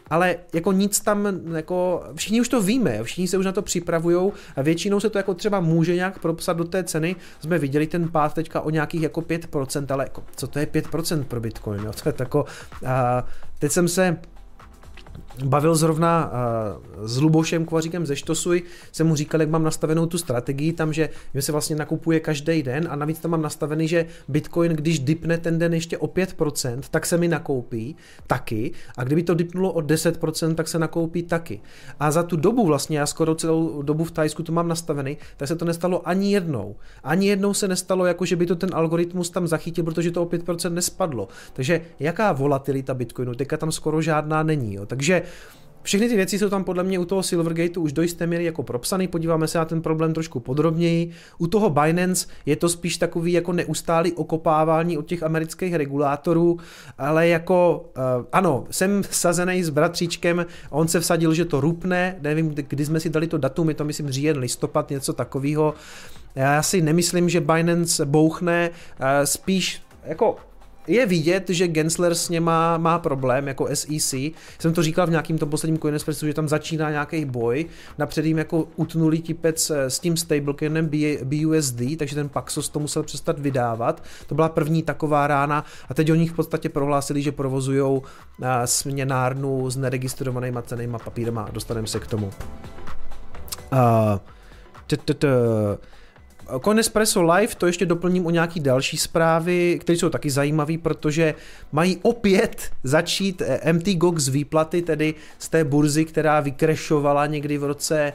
ale 0.09 0.35
jako 0.53 0.71
nic 0.71 0.99
tam, 0.99 1.27
jako 1.55 2.03
všichni 2.15 2.41
už 2.41 2.49
to 2.49 2.61
víme, 2.61 3.03
všichni 3.03 3.27
se 3.27 3.37
už 3.37 3.45
na 3.45 3.51
to 3.51 3.61
připravují 3.61 4.31
a 4.55 4.61
většinou 4.61 4.99
se 4.99 5.09
to 5.09 5.17
jako 5.17 5.33
třeba 5.33 5.59
může 5.59 5.95
nějak 5.95 6.19
propsat 6.19 6.57
do 6.57 6.63
té 6.63 6.83
ceny. 6.83 7.15
Jsme 7.39 7.57
viděli 7.57 7.87
ten 7.87 8.09
pád 8.09 8.33
teďka 8.33 8.61
o 8.61 8.69
nějakých 8.69 9.01
jako 9.01 9.21
5%, 9.21 9.85
ale 9.89 10.03
jako, 10.03 10.23
co 10.35 10.47
to 10.47 10.59
je 10.59 10.65
5% 10.65 11.23
pro 11.23 11.39
Bitcoin, 11.39 11.83
jo? 11.83 11.91
to 12.03 12.09
je 12.09 12.13
tako, 12.13 12.45
a 12.87 13.25
teď 13.59 13.71
jsem 13.71 13.87
se 13.87 14.17
bavil 15.43 15.75
zrovna 15.75 16.31
uh, 16.31 17.07
s 17.07 17.17
Lubošem 17.17 17.65
Kvaříkem 17.65 18.05
ze 18.05 18.15
Štosuj, 18.15 18.63
jsem 18.91 19.07
mu 19.07 19.15
říkal, 19.15 19.41
jak 19.41 19.49
mám 19.49 19.63
nastavenou 19.63 20.05
tu 20.05 20.17
strategii 20.17 20.73
tam, 20.73 20.93
že 20.93 21.09
se 21.39 21.51
vlastně 21.51 21.75
nakupuje 21.75 22.19
každý 22.19 22.63
den 22.63 22.87
a 22.91 22.95
navíc 22.95 23.19
tam 23.19 23.31
mám 23.31 23.41
nastavený, 23.41 23.87
že 23.87 24.05
Bitcoin, 24.27 24.71
když 24.71 24.99
dipne 24.99 25.37
ten 25.37 25.59
den 25.59 25.73
ještě 25.73 25.97
o 25.97 26.07
5%, 26.07 26.79
tak 26.91 27.05
se 27.05 27.17
mi 27.17 27.27
nakoupí 27.27 27.95
taky 28.27 28.71
a 28.97 29.03
kdyby 29.03 29.23
to 29.23 29.33
dipnulo 29.33 29.71
o 29.71 29.79
10%, 29.79 30.55
tak 30.55 30.67
se 30.67 30.79
nakoupí 30.79 31.23
taky. 31.23 31.61
A 31.99 32.11
za 32.11 32.23
tu 32.23 32.35
dobu 32.37 32.65
vlastně, 32.65 32.99
já 32.99 33.05
skoro 33.05 33.35
celou 33.35 33.81
dobu 33.81 34.03
v 34.03 34.11
Tajsku 34.11 34.43
to 34.43 34.51
mám 34.51 34.67
nastavený, 34.67 35.17
tak 35.37 35.47
se 35.47 35.55
to 35.55 35.65
nestalo 35.65 36.07
ani 36.07 36.33
jednou. 36.33 36.75
Ani 37.03 37.27
jednou 37.27 37.53
se 37.53 37.67
nestalo, 37.67 38.05
jako 38.05 38.25
že 38.25 38.35
by 38.35 38.45
to 38.45 38.55
ten 38.55 38.69
algoritmus 38.73 39.29
tam 39.29 39.47
zachytil, 39.47 39.83
protože 39.83 40.11
to 40.11 40.23
o 40.23 40.25
5% 40.25 40.73
nespadlo. 40.73 41.27
Takže 41.53 41.81
jaká 41.99 42.31
volatilita 42.31 42.93
Bitcoinu? 42.93 43.35
Teďka 43.35 43.57
tam 43.57 43.71
skoro 43.71 44.01
žádná 44.01 44.43
není. 44.43 44.73
Jo. 44.73 44.85
Takže 44.85 45.20
všechny 45.83 46.09
ty 46.09 46.15
věci 46.15 46.39
jsou 46.39 46.49
tam 46.49 46.63
podle 46.63 46.83
mě 46.83 46.99
u 46.99 47.05
toho 47.05 47.23
Silvergateu 47.23 47.81
už 47.81 47.93
do 47.93 48.01
jisté 48.01 48.27
míry 48.27 48.45
jako 48.45 48.63
propsaný, 48.63 49.07
podíváme 49.07 49.47
se 49.47 49.57
na 49.57 49.65
ten 49.65 49.81
problém 49.81 50.13
trošku 50.13 50.39
podrobněji. 50.39 51.11
U 51.37 51.47
toho 51.47 51.69
Binance 51.69 52.27
je 52.45 52.55
to 52.55 52.69
spíš 52.69 52.97
takový 52.97 53.31
jako 53.31 53.53
neustálý 53.53 54.13
okopávání 54.13 54.97
od 54.97 55.05
těch 55.05 55.23
amerických 55.23 55.75
regulátorů, 55.75 56.59
ale 56.97 57.27
jako 57.27 57.85
uh, 57.97 58.25
ano, 58.31 58.65
jsem 58.71 59.03
sazený 59.11 59.63
s 59.63 59.69
bratříčkem, 59.69 60.45
on 60.69 60.87
se 60.87 60.99
vsadil, 60.99 61.33
že 61.33 61.45
to 61.45 61.61
rupne, 61.61 62.15
nevím, 62.21 62.49
kdy 62.49 62.85
jsme 62.85 62.99
si 62.99 63.09
dali 63.09 63.27
to 63.27 63.37
datum, 63.37 63.69
je 63.69 63.75
to 63.75 63.85
myslím 63.85 64.11
říjen, 64.11 64.37
listopad, 64.37 64.89
něco 64.89 65.13
takového. 65.13 65.73
Já 66.35 66.63
si 66.63 66.81
nemyslím, 66.81 67.29
že 67.29 67.41
Binance 67.41 68.05
bouchne, 68.05 68.69
uh, 68.69 69.05
spíš 69.23 69.81
jako 70.05 70.35
je 70.87 71.05
vidět, 71.05 71.49
že 71.49 71.67
Gensler 71.67 72.15
s 72.15 72.29
něma 72.29 72.77
má 72.77 72.99
problém 72.99 73.47
jako 73.47 73.67
SEC. 73.73 74.13
Jsem 74.59 74.73
to 74.73 74.83
říkal 74.83 75.07
v 75.07 75.09
nějakým 75.09 75.37
tom 75.37 75.49
posledním 75.49 75.79
Coinespressu, 75.79 76.27
že 76.27 76.33
tam 76.33 76.47
začíná 76.47 76.91
nějaký 76.91 77.25
boj. 77.25 77.65
Napřed 77.97 78.25
jim 78.25 78.37
jako 78.37 78.67
utnuli 78.75 79.19
tipec 79.19 79.69
eh, 79.69 79.89
s 79.89 79.99
tím 79.99 80.17
stablecoinem 80.17 80.89
BUSD, 81.23 81.81
takže 81.97 82.15
ten 82.15 82.29
Paxos 82.29 82.69
to 82.69 82.79
musel 82.79 83.03
přestat 83.03 83.39
vydávat. 83.39 84.03
To 84.27 84.35
byla 84.35 84.49
první 84.49 84.83
taková 84.83 85.27
rána 85.27 85.65
a 85.89 85.93
teď 85.93 86.11
oni 86.11 86.27
v 86.27 86.33
podstatě 86.33 86.69
prohlásili, 86.69 87.21
že 87.21 87.31
provozují 87.31 88.01
eh, 88.41 88.67
směnárnu 88.67 89.69
s 89.69 89.77
neregistrovanýma 89.77 90.61
cenýma 90.61 90.99
papírama. 90.99 91.49
Dostaneme 91.51 91.87
se 91.87 91.99
k 91.99 92.07
tomu. 92.07 92.31
Uh, 93.73 94.19
Conespresso 96.59 97.23
Live, 97.23 97.55
to 97.55 97.67
ještě 97.67 97.85
doplním 97.85 98.25
o 98.25 98.29
nějaký 98.29 98.59
další 98.59 98.97
zprávy, 98.97 99.79
které 99.81 99.97
jsou 99.97 100.09
taky 100.09 100.29
zajímavé, 100.29 100.77
protože 100.77 101.35
mají 101.71 101.97
opět 102.01 102.71
začít 102.83 103.41
eh, 103.41 103.73
MT 103.73 103.87
Gox 103.87 104.27
výplaty, 104.27 104.81
tedy 104.81 105.15
z 105.39 105.49
té 105.49 105.63
burzy, 105.63 106.05
která 106.05 106.39
vykrešovala 106.39 107.25
někdy 107.25 107.57
v 107.57 107.63
roce 107.63 108.13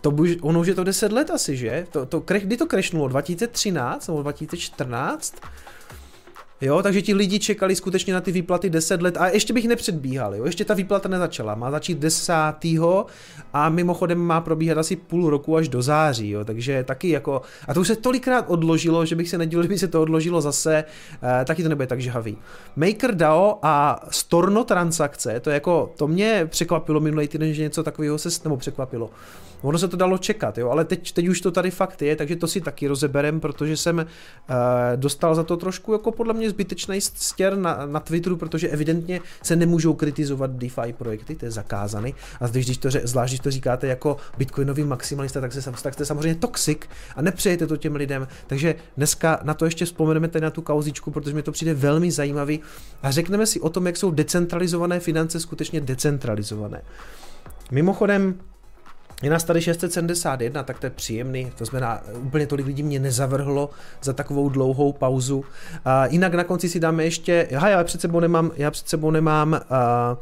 to 0.00 0.10
buž, 0.10 0.30
ono 0.40 0.60
už 0.60 0.66
je 0.66 0.74
to 0.74 0.84
10 0.84 1.12
let 1.12 1.30
asi, 1.30 1.56
že? 1.56 1.86
To, 1.90 2.06
to, 2.06 2.20
kdy 2.20 2.56
to 2.56 2.66
krešnulo? 2.66 3.08
2013 3.08 4.08
nebo 4.08 4.22
2014? 4.22 5.34
Jo, 6.62 6.82
takže 6.82 7.02
ti 7.02 7.14
lidi 7.14 7.38
čekali 7.38 7.76
skutečně 7.76 8.14
na 8.14 8.20
ty 8.20 8.32
výplaty 8.32 8.70
10 8.70 9.02
let 9.02 9.16
a 9.16 9.28
ještě 9.28 9.52
bych 9.52 9.68
nepředbíhal, 9.68 10.34
jo, 10.34 10.44
ještě 10.44 10.64
ta 10.64 10.74
výplata 10.74 11.08
nezačala, 11.08 11.54
má 11.54 11.70
začít 11.70 11.98
10. 11.98 12.32
a 13.52 13.68
mimochodem 13.68 14.18
má 14.18 14.40
probíhat 14.40 14.78
asi 14.78 14.96
půl 14.96 15.30
roku 15.30 15.56
až 15.56 15.68
do 15.68 15.82
září, 15.82 16.30
jo, 16.30 16.44
takže 16.44 16.84
taky 16.84 17.08
jako, 17.08 17.42
a 17.68 17.74
to 17.74 17.80
už 17.80 17.86
se 17.86 17.96
tolikrát 17.96 18.44
odložilo, 18.48 19.06
že 19.06 19.16
bych 19.16 19.28
se 19.28 19.38
nedivil, 19.38 19.62
kdyby 19.62 19.78
se 19.78 19.88
to 19.88 20.02
odložilo 20.02 20.40
zase, 20.40 20.84
eh, 21.22 21.44
taky 21.44 21.62
to 21.62 21.68
nebude 21.68 21.86
tak 21.86 22.00
žhavý. 22.00 22.36
MakerDAO 22.76 23.58
a 23.62 24.00
Storno 24.10 24.64
transakce, 24.64 25.40
to 25.40 25.50
jako, 25.50 25.92
to 25.96 26.08
mě 26.08 26.46
překvapilo 26.50 27.00
minulý 27.00 27.28
týden, 27.28 27.54
že 27.54 27.62
něco 27.62 27.82
takového 27.82 28.18
se, 28.18 28.28
nebo 28.44 28.56
překvapilo, 28.56 29.10
Ono 29.62 29.78
se 29.78 29.88
to 29.88 29.96
dalo 29.96 30.18
čekat, 30.18 30.58
jo, 30.58 30.70
ale 30.70 30.84
teď, 30.84 31.12
teď 31.12 31.28
už 31.28 31.40
to 31.40 31.50
tady 31.50 31.70
fakt 31.70 32.02
je, 32.02 32.16
takže 32.16 32.36
to 32.36 32.46
si 32.46 32.60
taky 32.60 32.86
rozeberem, 32.86 33.40
protože 33.40 33.76
jsem 33.76 33.96
uh, 33.98 34.04
dostal 34.96 35.34
za 35.34 35.42
to 35.42 35.56
trošku 35.56 35.92
jako 35.92 36.12
podle 36.12 36.34
mě 36.34 36.50
zbytečný 36.50 37.00
stěr 37.00 37.56
na, 37.56 37.86
na 37.86 38.00
Twitteru, 38.00 38.36
protože 38.36 38.68
evidentně 38.68 39.20
se 39.42 39.56
nemůžou 39.56 39.94
kritizovat 39.94 40.50
DeFi 40.50 40.92
projekty, 40.92 41.34
to 41.34 41.44
je 41.44 41.50
zakázaný. 41.50 42.14
A 42.40 42.46
když, 42.46 42.64
když 42.64 42.78
to, 42.78 42.88
zvlášť 43.04 43.32
když 43.32 43.40
to 43.40 43.50
říkáte 43.50 43.86
jako 43.86 44.16
bitcoinový 44.38 44.84
maximalista, 44.84 45.40
tak, 45.40 45.52
se, 45.52 45.72
tak 45.82 45.94
jste 45.94 46.04
samozřejmě 46.04 46.34
toxic 46.34 46.78
a 47.16 47.22
nepřejete 47.22 47.66
to 47.66 47.76
těm 47.76 47.94
lidem. 47.94 48.28
Takže 48.46 48.74
dneska 48.96 49.40
na 49.42 49.54
to 49.54 49.64
ještě 49.64 49.84
vzpomeneme 49.84 50.28
tady 50.28 50.42
na 50.42 50.50
tu 50.50 50.62
kauzičku, 50.62 51.10
protože 51.10 51.34
mi 51.34 51.42
to 51.42 51.52
přijde 51.52 51.74
velmi 51.74 52.10
zajímavý 52.10 52.60
a 53.02 53.10
řekneme 53.10 53.46
si 53.46 53.60
o 53.60 53.70
tom, 53.70 53.86
jak 53.86 53.96
jsou 53.96 54.10
decentralizované 54.10 55.00
finance 55.00 55.40
skutečně 55.40 55.80
decentralizované. 55.80 56.82
Mimochodem, 57.70 58.34
Je 59.22 59.30
nás 59.30 59.44
tady 59.44 59.62
671, 59.62 60.62
tak 60.62 60.78
to 60.78 60.86
je 60.86 60.90
příjemný, 60.90 61.52
to 61.58 61.64
znamená, 61.64 62.02
úplně 62.14 62.46
tolik 62.46 62.66
lidí 62.66 62.82
mě 62.82 62.98
nezavrhlo 62.98 63.70
za 64.02 64.12
takovou 64.12 64.48
dlouhou 64.48 64.92
pauzu. 64.92 65.44
A 65.84 66.06
jinak 66.06 66.34
na 66.34 66.44
konci 66.44 66.68
si 66.68 66.80
dáme 66.80 67.04
ještě, 67.04 67.48
aha, 67.56 67.68
já 67.68 67.84
před 67.84 68.00
sebou 68.00 68.20
nemám, 68.20 68.50
já 68.56 68.70
před 68.70 68.88
sebou 68.88 69.10
nemám 69.10 69.60
a 69.70 70.16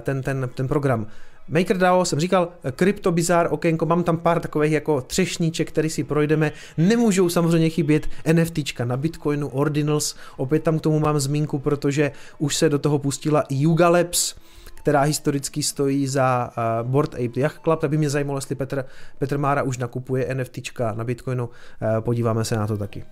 ten, 0.00 0.22
ten, 0.22 0.50
ten 0.54 0.68
program. 0.68 1.06
MakerDAO 1.48 2.04
jsem 2.04 2.20
říkal, 2.20 2.48
Crypto 2.76 3.12
Bizarre 3.12 3.48
okénko, 3.48 3.86
mám 3.86 4.04
tam 4.04 4.16
pár 4.16 4.40
takových 4.40 4.72
jako 4.72 5.00
třešníček, 5.00 5.68
který 5.68 5.90
si 5.90 6.04
projdeme. 6.04 6.52
Nemůžou 6.78 7.28
samozřejmě 7.28 7.70
chybět 7.70 8.06
NFTčka 8.32 8.84
na 8.84 8.96
Bitcoinu, 8.96 9.48
Ordinals, 9.48 10.16
opět 10.36 10.62
tam 10.62 10.78
k 10.78 10.82
tomu 10.82 10.98
mám 11.00 11.20
zmínku, 11.20 11.58
protože 11.58 12.12
už 12.38 12.56
se 12.56 12.68
do 12.68 12.78
toho 12.78 12.98
pustila 12.98 13.44
Yuga 13.50 13.88
Labs, 13.88 14.34
která 14.80 15.00
historicky 15.00 15.62
stojí 15.62 16.06
za 16.06 16.50
uh, 16.82 16.90
Board 16.90 17.14
Ape 17.14 17.40
Yacht 17.40 17.62
Club, 17.62 17.80
tak 17.80 17.90
by 17.90 17.96
mě 17.96 18.10
zajímalo, 18.10 18.38
jestli 18.38 18.54
Petr, 18.54 18.84
Petr 19.18 19.38
Mára 19.38 19.62
už 19.62 19.78
nakupuje 19.78 20.34
NFTčka 20.34 20.92
na 20.92 21.04
Bitcoinu, 21.04 21.46
uh, 21.46 21.52
podíváme 22.00 22.44
se 22.44 22.56
na 22.56 22.66
to 22.66 22.76
taky. 22.76 23.04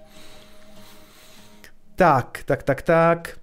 Tak, 1.97 2.39
tak, 2.45 2.63
tak, 2.63 2.83
tak. 2.83 3.38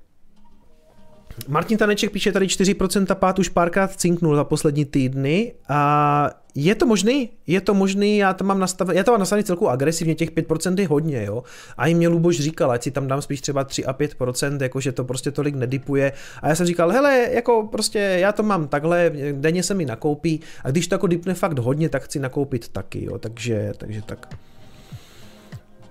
Martin 1.48 1.78
Taneček 1.78 2.12
píše 2.12 2.32
tady 2.32 2.46
4% 2.46 3.16
pát 3.16 3.40
už 3.40 3.50
párkrát 3.50 3.92
cinknul 3.92 4.36
za 4.36 4.44
poslední 4.44 4.86
týdny 4.86 5.54
a 5.70 6.30
je 6.56 6.76
to 6.76 6.86
možný, 6.86 7.30
je 7.48 7.62
to 7.62 7.74
možný, 7.74 8.18
já 8.18 8.34
to 8.34 8.44
mám 8.44 8.60
nastavený, 8.60 8.98
já 8.98 9.04
to 9.04 9.12
mám 9.12 9.20
nastavený 9.20 9.44
celku 9.44 9.70
agresivně, 9.70 10.16
těch 10.16 10.32
5% 10.32 10.80
je 10.80 10.88
hodně, 10.88 11.26
jo. 11.26 11.44
A 11.78 11.88
i 11.88 11.94
mě 11.94 12.08
Luboš 12.08 12.40
říkal, 12.40 12.72
ať 12.72 12.84
si 12.84 12.92
tam 12.92 13.08
dám 13.08 13.22
spíš 13.22 13.42
třeba 13.42 13.64
3 13.64 13.86
a 13.86 13.94
5%, 13.94 14.62
jakože 14.62 14.92
to 14.92 15.04
prostě 15.04 15.32
tolik 15.32 15.56
nedipuje. 15.56 16.12
A 16.42 16.48
já 16.48 16.56
jsem 16.56 16.66
říkal, 16.66 16.92
hele, 16.92 17.30
jako 17.32 17.68
prostě 17.72 18.00
já 18.00 18.32
to 18.32 18.44
mám 18.44 18.68
takhle, 18.68 19.12
denně 19.32 19.64
se 19.64 19.74
mi 19.74 19.86
nakoupí 19.86 20.42
a 20.64 20.72
když 20.72 20.88
to 20.88 20.96
jako 20.96 21.08
dipne 21.08 21.34
fakt 21.34 21.60
hodně, 21.60 21.90
tak 21.90 22.04
chci 22.04 22.20
nakoupit 22.20 22.68
taky, 22.68 23.06
jo. 23.06 23.18
Takže, 23.18 23.74
takže 23.78 24.02
tak. 24.02 24.36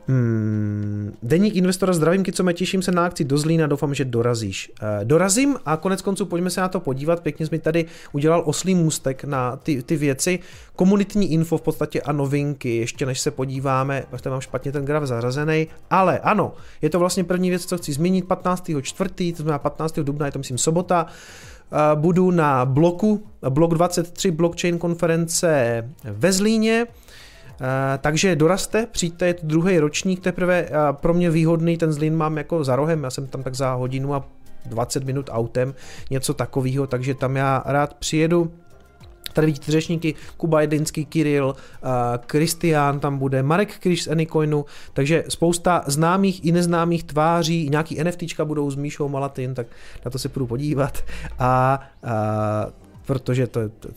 Hmm, 0.08 1.16
deník 1.22 1.56
investora 1.56 1.92
zdravím, 1.92 2.24
co 2.24 2.42
mě 2.42 2.52
těším 2.52 2.82
se 2.82 2.92
na 2.92 3.04
akci 3.04 3.24
do 3.24 3.38
Zlína, 3.38 3.66
doufám, 3.66 3.94
že 3.94 4.04
dorazíš. 4.04 4.72
E, 5.00 5.04
dorazím 5.04 5.56
a 5.66 5.76
konec 5.76 6.02
konců 6.02 6.26
pojďme 6.26 6.50
se 6.50 6.60
na 6.60 6.68
to 6.68 6.80
podívat, 6.80 7.20
pěkně 7.20 7.46
jsme 7.46 7.58
tady 7.58 7.84
udělal 8.12 8.42
oslý 8.46 8.74
můstek 8.74 9.24
na 9.24 9.56
ty, 9.56 9.82
ty 9.82 9.96
věci, 9.96 10.38
komunitní 10.76 11.32
info 11.32 11.58
v 11.58 11.62
podstatě 11.62 12.00
a 12.00 12.12
novinky, 12.12 12.76
ještě 12.76 13.06
než 13.06 13.20
se 13.20 13.30
podíváme, 13.30 14.04
protože 14.10 14.30
mám 14.30 14.40
špatně 14.40 14.72
ten 14.72 14.84
graf 14.84 15.04
zařazený, 15.04 15.66
ale 15.90 16.18
ano, 16.18 16.54
je 16.82 16.90
to 16.90 16.98
vlastně 16.98 17.24
první 17.24 17.50
věc, 17.50 17.66
co 17.66 17.78
chci 17.78 17.92
zmínit, 17.92 18.24
15. 18.24 18.70
čtvrtý, 18.82 19.32
to 19.32 19.36
znamená 19.42 19.58
15. 19.58 19.98
dubna, 19.98 20.26
je 20.26 20.32
to 20.32 20.38
myslím 20.38 20.58
sobota, 20.58 21.06
e, 21.06 21.96
budu 21.96 22.30
na 22.30 22.64
bloku, 22.64 23.26
blok 23.48 23.74
23 23.74 24.30
blockchain 24.30 24.78
konference 24.78 25.84
ve 26.04 26.32
Zlíně, 26.32 26.86
takže 27.98 28.36
doraste, 28.36 28.86
přijďte, 28.86 29.26
je 29.26 29.34
to 29.34 29.46
druhý 29.46 29.78
ročník 29.78 30.20
teprve, 30.20 30.68
pro 30.92 31.14
mě 31.14 31.30
výhodný, 31.30 31.76
ten 31.76 31.92
Zlín 31.92 32.16
mám 32.16 32.38
jako 32.38 32.64
za 32.64 32.76
rohem, 32.76 33.04
já 33.04 33.10
jsem 33.10 33.26
tam 33.26 33.42
tak 33.42 33.54
za 33.54 33.72
hodinu 33.72 34.14
a 34.14 34.24
20 34.66 35.04
minut 35.04 35.30
autem, 35.32 35.74
něco 36.10 36.34
takového, 36.34 36.86
takže 36.86 37.14
tam 37.14 37.36
já 37.36 37.62
rád 37.66 37.94
přijedu. 37.94 38.52
Tady 39.32 39.46
vidíte 39.46 39.72
řečníky, 39.72 40.14
Kuba 40.36 40.60
Jedinský, 40.60 41.04
Kiril, 41.04 41.56
Kristián 42.26 43.00
tam 43.00 43.18
bude, 43.18 43.42
Marek 43.42 43.78
Kryš 43.78 44.04
z 44.04 44.08
Anycoinu, 44.08 44.64
takže 44.92 45.24
spousta 45.28 45.84
známých 45.86 46.44
i 46.44 46.52
neznámých 46.52 47.04
tváří, 47.04 47.68
nějaký 47.70 48.04
NFTčka 48.04 48.44
budou 48.44 48.70
s 48.70 48.76
Míšou 48.76 49.08
Malatin, 49.08 49.54
tak 49.54 49.66
na 50.04 50.10
to 50.10 50.18
se 50.18 50.28
půjdu 50.28 50.46
podívat. 50.46 51.04
A, 51.38 51.80
a 52.02 52.66
protože 53.06 53.46
to, 53.46 53.68
to, 53.68 53.88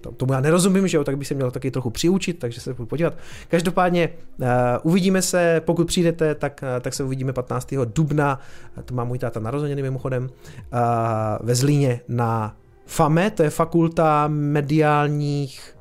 to, 0.00 0.12
tomu 0.12 0.32
já 0.32 0.40
nerozumím, 0.40 0.88
že 0.88 0.96
jo, 0.96 1.04
tak 1.04 1.18
bych 1.18 1.28
se 1.28 1.34
měl 1.34 1.50
taky 1.50 1.70
trochu 1.70 1.90
přiučit, 1.90 2.38
takže 2.38 2.60
se 2.60 2.74
budu 2.74 2.86
podívat. 2.86 3.14
Každopádně 3.48 4.08
uh, 4.38 4.46
uvidíme 4.82 5.22
se, 5.22 5.62
pokud 5.64 5.86
přijdete, 5.86 6.34
tak, 6.34 6.60
uh, 6.62 6.80
tak 6.80 6.94
se 6.94 7.04
uvidíme 7.04 7.32
15. 7.32 7.74
dubna, 7.84 8.40
to 8.84 8.94
má 8.94 9.04
můj 9.04 9.18
táta 9.18 9.40
narozeniny 9.40 9.82
mimochodem, 9.82 10.22
uh, 10.22 10.78
ve 11.46 11.54
Zlíně 11.54 12.00
na 12.08 12.56
FAME, 12.86 13.30
to 13.30 13.42
je 13.42 13.50
fakulta 13.50 14.28
mediálních 14.28 15.76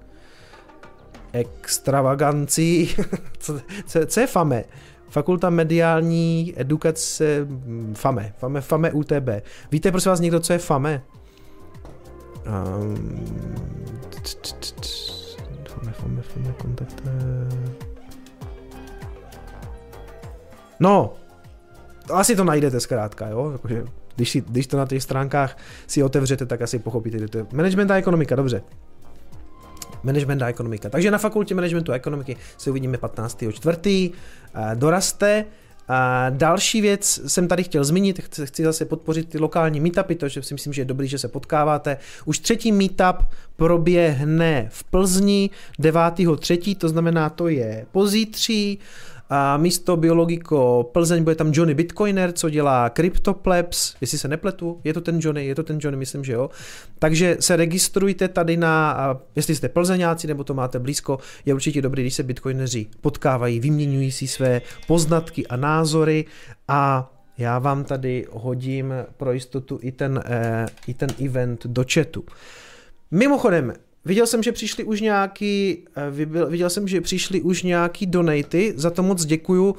extravagancí. 1.34 2.96
co, 3.40 3.60
co, 3.86 4.06
co 4.06 4.20
je 4.20 4.28
FAME? 4.28 4.64
Fakulta 5.10 5.50
mediální 5.50 6.54
edukace 6.58 7.48
FAME, 7.94 8.34
FAME, 8.38 8.62
FAME 8.62 8.92
UTB. 8.92 9.30
Víte 9.72 9.92
prosím 9.92 10.10
vás 10.10 10.20
někdo, 10.20 10.40
co 10.40 10.54
je 10.54 10.60
FAME? 10.60 11.02
Fome, 15.96 16.22
fome, 16.22 16.54
kontakte. 16.58 17.12
No, 20.80 21.14
asi 22.14 22.36
to 22.36 22.44
najdete 22.44 22.80
zkrátka, 22.80 23.28
jo? 23.28 23.52
Jakože, 23.52 23.86
když, 24.16 24.30
si, 24.30 24.42
když 24.42 24.68
to 24.68 24.78
na 24.78 24.86
těch 24.86 25.04
stránkách 25.04 25.58
si 25.88 26.04
otevřete, 26.04 26.46
tak 26.46 26.62
asi 26.62 26.80
pochopíte, 26.80 27.20
že 27.20 27.28
to 27.28 27.38
je 27.38 27.46
management 27.54 27.92
a 27.92 27.96
ekonomika, 27.96 28.36
dobře. 28.36 28.62
Management 30.04 30.42
a 30.42 30.48
ekonomika. 30.48 30.90
Takže 30.90 31.12
na 31.12 31.18
fakultě 31.18 31.56
managementu 31.56 31.92
a 31.92 31.96
ekonomiky 31.96 32.38
se 32.58 32.70
uvidíme 32.70 32.98
15.4. 32.98 34.12
Doraste. 34.76 35.46
A 35.88 36.30
další 36.30 36.82
věc 36.82 37.22
jsem 37.28 37.48
tady 37.48 37.64
chtěl 37.64 37.84
zmínit, 37.84 38.40
chci 38.44 38.64
zase 38.64 38.86
podpořit 38.86 39.30
ty 39.30 39.38
lokální 39.38 39.80
meetupy, 39.80 40.16
to 40.16 40.28
že 40.28 40.44
si 40.44 40.54
myslím, 40.54 40.74
že 40.74 40.82
je 40.82 40.86
dobrý, 40.86 41.08
že 41.08 41.18
se 41.18 41.28
potkáváte. 41.28 41.98
Už 42.26 42.40
třetí 42.40 42.72
meetup 42.72 43.16
proběhne 43.56 44.68
v 44.72 44.84
Plzni 44.84 45.50
9.3., 45.80 46.78
to 46.78 46.90
znamená, 46.90 47.30
to 47.30 47.48
je 47.48 47.86
pozítří 47.92 48.80
a 49.30 49.58
místo 49.58 49.98
Biologiko 49.98 50.90
Plzeň 50.92 51.24
bude 51.24 51.36
tam 51.36 51.52
Johnny 51.54 51.74
Bitcoiner, 51.74 52.32
co 52.32 52.50
dělá 52.50 52.90
CryptoPlebs, 52.90 53.96
jestli 54.02 54.18
se 54.18 54.28
nepletu, 54.28 54.82
je 54.84 54.94
to 54.94 55.02
ten 55.02 55.20
Johnny, 55.22 55.46
je 55.46 55.56
to 55.56 55.64
ten 55.64 55.78
Johnny, 55.82 55.98
myslím, 55.98 56.24
že 56.24 56.34
jo. 56.34 56.50
Takže 57.00 57.38
se 57.40 57.56
registrujte 57.56 58.28
tady 58.28 58.58
na, 58.58 58.98
jestli 59.36 59.56
jste 59.56 59.70
plzeňáci 59.70 60.28
nebo 60.28 60.44
to 60.44 60.54
máte 60.54 60.80
blízko, 60.80 61.20
je 61.46 61.54
určitě 61.54 61.82
dobrý, 61.82 62.04
když 62.04 62.14
se 62.14 62.24
bitcoineři 62.24 62.86
potkávají, 63.02 63.60
vyměňují 63.60 64.12
si 64.12 64.28
své 64.28 64.62
poznatky 64.88 65.48
a 65.48 65.56
názory 65.56 66.26
a 66.68 67.12
já 67.38 67.60
vám 67.60 67.84
tady 67.84 68.26
hodím 68.32 68.94
pro 69.18 69.34
jistotu 69.34 69.80
i 69.82 69.92
ten, 69.92 70.24
eh, 70.26 70.66
i 70.88 70.94
ten 70.94 71.10
event 71.26 71.66
do 71.66 71.86
chatu. 71.94 72.24
Mimochodem, 73.12 73.74
Viděl 74.06 74.28
jsem, 74.28 74.44
že 74.44 74.52
přišli 74.52 74.84
už 74.84 75.02
nějaký, 75.02 75.78
eh, 75.96 76.26
viděl 76.50 76.70
jsem, 76.70 76.88
že 76.88 77.02
přišli 77.02 77.42
už 77.42 77.64
nějaký 77.64 78.06
donaty, 78.06 78.74
za 78.76 78.90
to 78.90 79.04
moc 79.04 79.26
děkuju. 79.26 79.76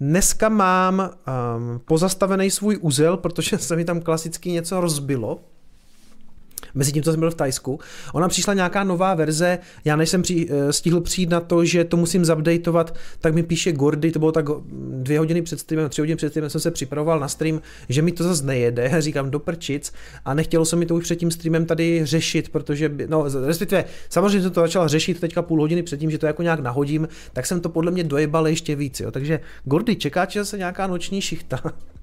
Dneska 0.00 0.48
mám 0.48 1.00
um, 1.00 1.80
pozastavený 1.84 2.50
svůj 2.50 2.78
úzel, 2.80 3.16
protože 3.16 3.58
se 3.58 3.76
mi 3.76 3.84
tam 3.84 4.00
klasicky 4.00 4.50
něco 4.50 4.80
rozbilo 4.80 5.40
mezi 6.78 6.92
tím, 6.92 7.02
co 7.02 7.10
jsem 7.10 7.20
byl 7.20 7.30
v 7.30 7.34
Tajsku. 7.34 7.80
Ona 8.12 8.28
přišla 8.28 8.54
nějaká 8.54 8.84
nová 8.84 9.14
verze, 9.14 9.58
já 9.84 9.96
než 9.96 10.08
jsem 10.08 10.22
při, 10.22 10.48
eh, 10.50 10.72
stihl 10.72 11.00
přijít 11.00 11.30
na 11.30 11.40
to, 11.40 11.64
že 11.64 11.84
to 11.84 11.96
musím 11.96 12.24
zupdateovat, 12.24 12.94
tak 13.20 13.34
mi 13.34 13.42
píše 13.42 13.72
Gordy, 13.72 14.12
to 14.12 14.18
bylo 14.18 14.32
tak 14.32 14.46
dvě 14.90 15.18
hodiny 15.18 15.42
před 15.42 15.60
streamem, 15.60 15.88
tři 15.88 16.00
hodiny 16.00 16.16
před 16.16 16.28
streamem 16.28 16.50
jsem 16.50 16.60
se 16.60 16.70
připravoval 16.70 17.20
na 17.20 17.28
stream, 17.28 17.60
že 17.88 18.02
mi 18.02 18.12
to 18.12 18.24
zase 18.24 18.44
nejede, 18.46 18.90
říkám 18.98 19.30
do 19.30 19.38
prčic 19.38 19.92
a 20.24 20.34
nechtělo 20.34 20.64
se 20.64 20.76
mi 20.76 20.86
to 20.86 20.94
už 20.94 21.04
před 21.04 21.16
tím 21.16 21.30
streamem 21.30 21.66
tady 21.66 22.00
řešit, 22.06 22.48
protože, 22.48 22.90
no 23.06 23.26
respektive, 23.46 23.84
samozřejmě 24.08 24.42
jsem 24.42 24.50
to 24.50 24.60
začal 24.60 24.88
řešit 24.88 25.20
teďka 25.20 25.42
půl 25.42 25.60
hodiny 25.60 25.82
předtím, 25.82 26.10
že 26.10 26.18
to 26.18 26.26
jako 26.26 26.42
nějak 26.42 26.60
nahodím, 26.60 27.08
tak 27.32 27.46
jsem 27.46 27.60
to 27.60 27.68
podle 27.68 27.90
mě 27.90 28.04
dojebal 28.04 28.48
ještě 28.48 28.76
víc, 28.76 29.00
jo. 29.00 29.10
takže 29.10 29.40
Gordy, 29.64 29.96
čeká 29.96 30.26
zase 30.34 30.58
nějaká 30.58 30.86
noční 30.86 31.20
šichta. 31.20 31.60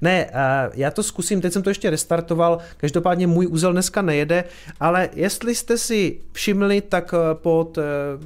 Ne, 0.00 0.30
já 0.74 0.90
to 0.90 1.02
zkusím, 1.02 1.40
teď 1.40 1.52
jsem 1.52 1.62
to 1.62 1.70
ještě 1.70 1.90
restartoval, 1.90 2.58
každopádně 2.76 3.26
můj 3.26 3.46
úzel 3.46 3.72
dneska 3.72 4.02
nejede, 4.02 4.44
ale 4.80 5.08
jestli 5.14 5.54
jste 5.54 5.78
si 5.78 6.18
všimli, 6.32 6.80
tak 6.80 7.14
eh, 7.14 7.34
pod, 7.34 7.78
eh, 7.78 7.82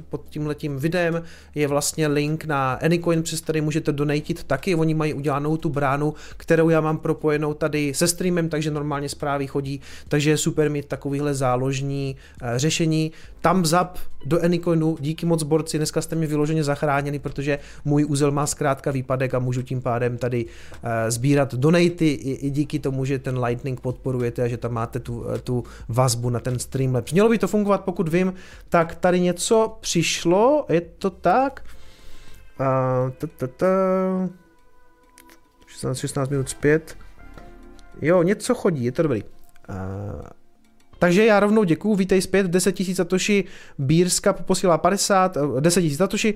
pod 0.09 0.21
tímhletím 0.29 0.77
videem 0.77 1.23
je 1.55 1.67
vlastně 1.67 2.07
link 2.07 2.45
na 2.45 2.73
Anycoin, 2.73 3.23
přes 3.23 3.41
který 3.41 3.61
můžete 3.61 3.91
donatit 3.91 4.43
taky, 4.43 4.75
oni 4.75 4.93
mají 4.93 5.13
udělanou 5.13 5.57
tu 5.57 5.69
bránu, 5.69 6.13
kterou 6.37 6.69
já 6.69 6.81
mám 6.81 6.97
propojenou 6.97 7.53
tady 7.53 7.93
se 7.93 8.07
streamem, 8.07 8.49
takže 8.49 8.71
normálně 8.71 9.09
zprávy 9.09 9.47
chodí, 9.47 9.81
takže 10.07 10.29
je 10.29 10.37
super 10.37 10.69
mít 10.69 10.85
takovýhle 10.85 11.33
záložní 11.33 12.15
eh, 12.41 12.59
řešení. 12.59 13.11
Tam 13.41 13.65
zap 13.65 13.97
do 14.25 14.43
Anycoinu, 14.43 14.97
díky 14.99 15.25
moc 15.25 15.43
borci, 15.43 15.77
dneska 15.77 16.01
jste 16.01 16.15
mi 16.15 16.27
vyloženě 16.27 16.63
zachráněni, 16.63 17.19
protože 17.19 17.59
můj 17.85 18.05
úzel 18.05 18.31
má 18.31 18.47
zkrátka 18.47 18.91
výpadek 18.91 19.33
a 19.33 19.39
můžu 19.39 19.61
tím 19.61 19.81
pádem 19.81 20.17
tady 20.17 20.45
sbírat 21.07 21.30
sbírat 21.31 21.55
donaty 21.55 22.05
i, 22.05 22.31
i 22.31 22.49
díky 22.49 22.79
tomu, 22.79 23.05
že 23.05 23.19
ten 23.19 23.39
Lightning 23.39 23.79
podporujete 23.79 24.43
a 24.43 24.47
že 24.47 24.57
tam 24.57 24.73
máte 24.73 24.99
tu, 24.99 25.25
tu 25.43 25.63
vazbu 25.87 26.29
na 26.29 26.39
ten 26.39 26.59
Streamlabs. 26.59 27.11
Mělo 27.11 27.29
by 27.29 27.37
to 27.37 27.47
fungovat, 27.47 27.83
pokud 27.83 28.07
vím, 28.09 28.33
tak 28.69 28.95
tady 28.95 29.19
něco 29.19 29.77
přišlo, 29.81 30.65
je 30.69 30.81
to 30.81 31.09
tak? 31.09 31.63
Uh, 32.59 33.11
ta, 33.17 33.27
ta, 33.37 33.47
ta. 33.47 33.67
16, 35.67 35.97
16 35.97 36.29
minut 36.29 36.49
zpět. 36.49 36.97
Jo, 38.01 38.23
něco 38.23 38.55
chodí, 38.55 38.83
je 38.83 38.91
to 38.91 39.03
dobrý. 39.03 39.23
Uh, 39.23 40.21
takže 40.99 41.25
já 41.25 41.39
rovnou 41.39 41.63
děkuju, 41.63 41.95
vítej 41.95 42.21
zpět, 42.21 42.47
10 42.47 42.79
000 42.79 42.95
Satoshi, 42.95 43.43
Bírska 43.77 44.33
posílá 44.33 44.77
50, 44.77 45.37
10 45.59 45.81
000 45.81 45.95
Satoshi, 45.95 46.33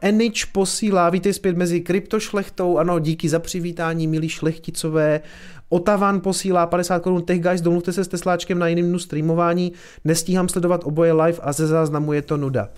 Enič 0.00 0.44
posílá, 0.44 1.10
vítej 1.10 1.32
zpět 1.32 1.56
mezi 1.56 1.80
kryptošlechtou, 1.80 2.78
ano, 2.78 2.98
díky 2.98 3.28
za 3.28 3.38
přivítání, 3.38 4.06
milí 4.06 4.28
šlechticové. 4.28 5.20
Otavan 5.68 6.20
posílá 6.20 6.66
50 6.66 6.98
korun, 6.98 7.22
Tech 7.22 7.40
Guys, 7.40 7.60
domluvte 7.60 7.92
se 7.92 8.04
s 8.04 8.08
Tesláčkem 8.08 8.58
na 8.58 8.68
jiném 8.68 8.98
streamování, 8.98 9.72
nestíhám 10.04 10.48
sledovat 10.48 10.80
oboje 10.84 11.12
live 11.12 11.38
a 11.42 11.52
ze 11.52 11.66
záznamu 11.66 12.12
je 12.12 12.22
to 12.22 12.36
nuda. 12.36 12.68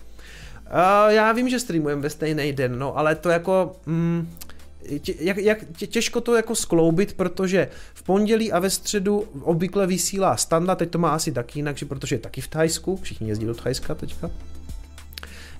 Uh, 0.73 1.13
já 1.13 1.33
vím, 1.33 1.49
že 1.49 1.61
streamujeme 1.61 2.03
ve 2.03 2.11
stejný 2.11 2.53
den, 2.53 2.79
no, 2.79 2.99
ale 2.99 3.15
to 3.15 3.29
jako... 3.29 3.77
Mm, 3.87 4.29
tě, 5.01 5.15
jak, 5.19 5.37
jak, 5.37 5.59
tě, 5.77 5.87
těžko 5.87 6.21
to 6.21 6.37
jako 6.37 6.55
skloubit, 6.55 7.13
protože 7.13 7.69
v 7.95 8.03
pondělí 8.03 8.53
a 8.53 8.59
ve 8.59 8.71
středu 8.71 9.25
obvykle 9.41 9.87
vysílá 9.87 10.37
standa, 10.37 10.75
teď 10.75 10.91
to 10.91 10.99
má 10.99 11.11
asi 11.11 11.33
taky 11.33 11.59
jinak, 11.59 11.77
protože 11.89 12.15
je 12.15 12.19
taky 12.19 12.41
v 12.41 12.49
Thajsku, 12.49 12.97
všichni 13.03 13.29
jezdí 13.29 13.47
do 13.47 13.55
Thajska 13.55 13.95
teďka. 13.95 14.31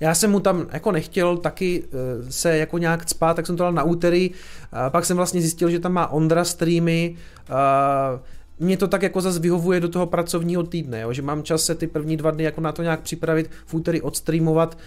Já 0.03 0.15
jsem 0.15 0.31
mu 0.31 0.39
tam 0.39 0.67
jako 0.71 0.91
nechtěl 0.91 1.37
taky 1.37 1.83
uh, 1.83 2.29
se 2.29 2.57
jako 2.57 2.77
nějak 2.77 3.09
spát, 3.09 3.33
tak 3.33 3.45
jsem 3.45 3.57
to 3.57 3.63
dal 3.63 3.73
na 3.73 3.83
úterý, 3.83 4.29
uh, 4.29 4.89
pak 4.89 5.05
jsem 5.05 5.17
vlastně 5.17 5.41
zjistil, 5.41 5.69
že 5.69 5.79
tam 5.79 5.93
má 5.93 6.07
Ondra 6.07 6.43
streamy, 6.43 7.15
uh, 7.49 8.19
mě 8.59 8.77
to 8.77 8.87
tak 8.87 9.01
jako 9.01 9.21
zase 9.21 9.39
vyhovuje 9.39 9.79
do 9.79 9.89
toho 9.89 10.05
pracovního 10.05 10.63
týdne, 10.63 11.01
jo? 11.01 11.13
že 11.13 11.21
mám 11.21 11.43
čas 11.43 11.63
se 11.65 11.75
ty 11.75 11.87
první 11.87 12.17
dva 12.17 12.31
dny 12.31 12.43
jako 12.43 12.61
na 12.61 12.71
to 12.71 12.83
nějak 12.83 13.01
připravit, 13.01 13.51
v 13.65 13.73
úterý 13.73 14.01
odstreamovat, 14.01 14.77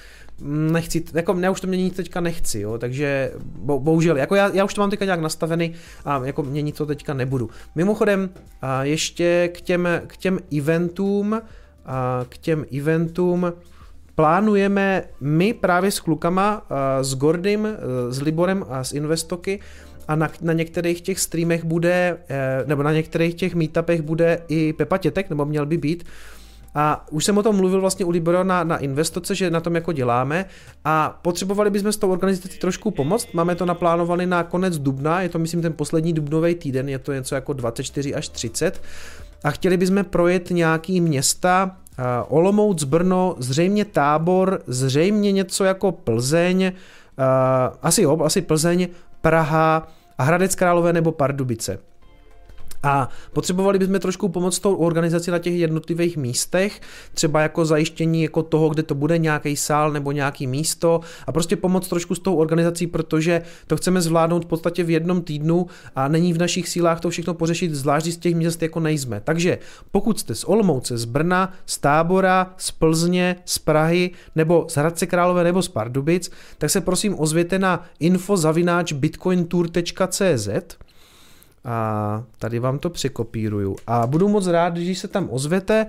mm, 0.41 0.73
nechci, 0.73 1.05
jako 1.15 1.37
já 1.41 1.51
už 1.51 1.61
to 1.61 1.67
měnit 1.67 1.97
teďka 1.97 2.21
nechci, 2.21 2.61
jo, 2.61 2.79
takže 2.79 3.33
bo, 3.45 3.81
bohužel, 3.81 4.17
jako 4.17 4.35
já, 4.35 4.51
já 4.55 4.65
už 4.65 4.75
to 4.75 4.81
mám 4.81 4.91
teďka 4.91 5.05
nějak 5.05 5.21
nastavený 5.21 5.73
a 6.05 6.21
jako 6.25 6.43
měnit 6.43 6.77
to 6.77 6.87
teďka 6.87 7.15
nebudu. 7.15 7.51
Mimochodem, 7.75 8.31
a 8.63 8.85
ještě 8.85 9.51
k 9.55 9.61
těm, 9.61 9.89
k 10.07 10.17
těm 10.17 10.39
eventům, 10.59 11.41
a 11.87 12.27
k 12.29 12.39
těm 12.39 12.65
eventům, 12.79 13.53
plánujeme 14.17 15.05
my 15.21 15.55
právě 15.55 15.91
s 15.91 16.01
klukama, 16.01 16.67
s 17.01 17.15
Gordym, 17.15 17.69
s 18.11 18.21
Liborem 18.21 18.65
a 18.69 18.85
s 18.85 18.93
Investoky 18.93 19.61
a 20.09 20.17
na, 20.17 20.31
na 20.41 20.53
některých 20.53 21.01
těch 21.01 21.21
streamech 21.21 21.65
bude, 21.65 22.19
eh, 22.29 22.65
nebo 22.67 22.83
na 22.83 22.93
některých 22.93 23.35
těch 23.35 23.55
meetupech 23.55 24.03
bude 24.03 24.43
i 24.49 24.73
Pepa 24.73 24.99
Tětek, 24.99 25.31
nebo 25.31 25.45
měl 25.45 25.67
by 25.67 25.77
být, 25.77 26.05
a 26.79 27.07
už 27.11 27.25
jsem 27.25 27.39
o 27.39 27.43
tom 27.43 27.57
mluvil 27.57 27.81
vlastně 27.81 28.05
u 28.05 28.11
Libero 28.11 28.45
na, 28.45 28.65
na 28.65 28.77
Investoce, 28.77 29.35
že 29.35 29.51
na 29.51 29.61
tom 29.61 29.75
jako 29.75 29.93
děláme. 29.93 30.45
A 30.85 31.19
potřebovali 31.23 31.71
bychom 31.71 31.93
s 31.93 31.97
tou 31.97 32.13
organizací 32.13 32.59
trošku 32.59 32.91
pomoct. 32.91 33.33
Máme 33.33 33.55
to 33.55 33.67
naplánované 33.67 34.27
na 34.27 34.43
konec 34.43 34.79
dubna, 34.79 35.23
je 35.23 35.29
to 35.29 35.39
myslím 35.39 35.63
ten 35.63 35.73
poslední 35.73 36.13
dubnový 36.13 36.55
týden, 36.55 36.89
je 36.89 36.99
to 36.99 37.13
něco 37.13 37.35
jako 37.35 37.53
24 37.53 38.15
až 38.15 38.29
30 38.29 38.83
a 39.45 39.51
chtěli 39.51 39.77
bychom 39.77 40.05
projet 40.05 40.51
nějaký 40.51 41.01
města, 41.01 41.77
Olomouc, 42.29 42.85
Brno, 42.85 43.35
zřejmě 43.39 43.85
Tábor, 43.85 44.63
zřejmě 44.67 45.33
něco 45.33 45.65
jako 45.65 45.93
Plzeň, 45.93 46.73
uh, 47.19 47.25
asi 47.83 48.03
jo, 48.03 48.23
asi 48.25 48.43
Plzeň, 48.43 48.89
Praha 49.21 49.89
a 50.19 50.23
Hradec 50.23 50.55
Králové 50.55 50.93
nebo 50.93 51.13
Pardubice. 51.13 51.79
A 52.87 53.09
potřebovali 53.33 53.79
bychom 53.79 54.01
trošku 54.01 54.29
pomoct 54.29 54.59
tou 54.59 54.75
organizaci 54.75 55.31
na 55.31 55.39
těch 55.39 55.55
jednotlivých 55.55 56.17
místech, 56.17 56.81
třeba 57.15 57.41
jako 57.41 57.65
zajištění 57.65 58.23
jako 58.23 58.43
toho, 58.43 58.69
kde 58.69 58.83
to 58.83 58.95
bude 58.95 59.19
nějaký 59.19 59.57
sál 59.57 59.93
nebo 59.93 60.13
nějaký 60.13 60.47
místo 60.47 61.01
a 61.27 61.33
prostě 61.33 61.57
pomoct 61.57 61.89
trošku 61.89 62.15
s 62.15 62.19
tou 62.19 62.35
organizací, 62.35 62.87
protože 62.87 63.43
to 63.67 63.77
chceme 63.77 64.01
zvládnout 64.01 64.45
v 64.45 64.49
podstatě 64.49 64.85
v 64.85 64.91
jednom 64.91 65.23
týdnu 65.23 65.67
a 65.97 66.09
není 66.09 66.33
v 66.33 66.39
našich 66.39 66.69
sílách 66.69 67.01
to 67.01 67.11
všechno 67.11 67.35
pořešit, 67.35 67.75
zvlášť 67.75 68.07
z 68.07 68.17
těch 68.17 68.35
měst 68.35 68.63
jako 68.63 68.81
nejsme. 68.81 69.21
Takže 69.25 69.59
pokud 69.91 70.21
jste 70.21 70.35
z 70.35 70.45
Olomouce, 70.45 70.99
z 70.99 71.05
Brna, 71.05 71.53
z 71.67 71.79
Tábora, 71.79 72.55
z 72.57 72.71
Plzně, 72.71 73.37
z 73.45 73.59
Prahy 73.59 74.11
nebo 74.35 74.67
z 74.69 74.77
Hradce 74.77 75.07
Králové 75.07 75.45
nebo 75.45 75.63
z 75.63 75.69
Pardubic, 75.69 76.31
tak 76.59 76.71
se 76.71 76.81
prosím 76.81 77.21
ozvěte 77.21 77.59
na 77.59 77.85
info.bitcointour.cz 78.01 80.49
a 81.67 82.23
tady 82.39 82.59
vám 82.59 82.79
to 82.79 82.91
překopíruju. 82.91 83.77
A 83.87 84.07
budu 84.07 84.29
moc 84.29 84.47
rád, 84.47 84.75
když 84.75 84.99
se 84.99 85.09
tam 85.09 85.29
ozvete. 85.31 85.87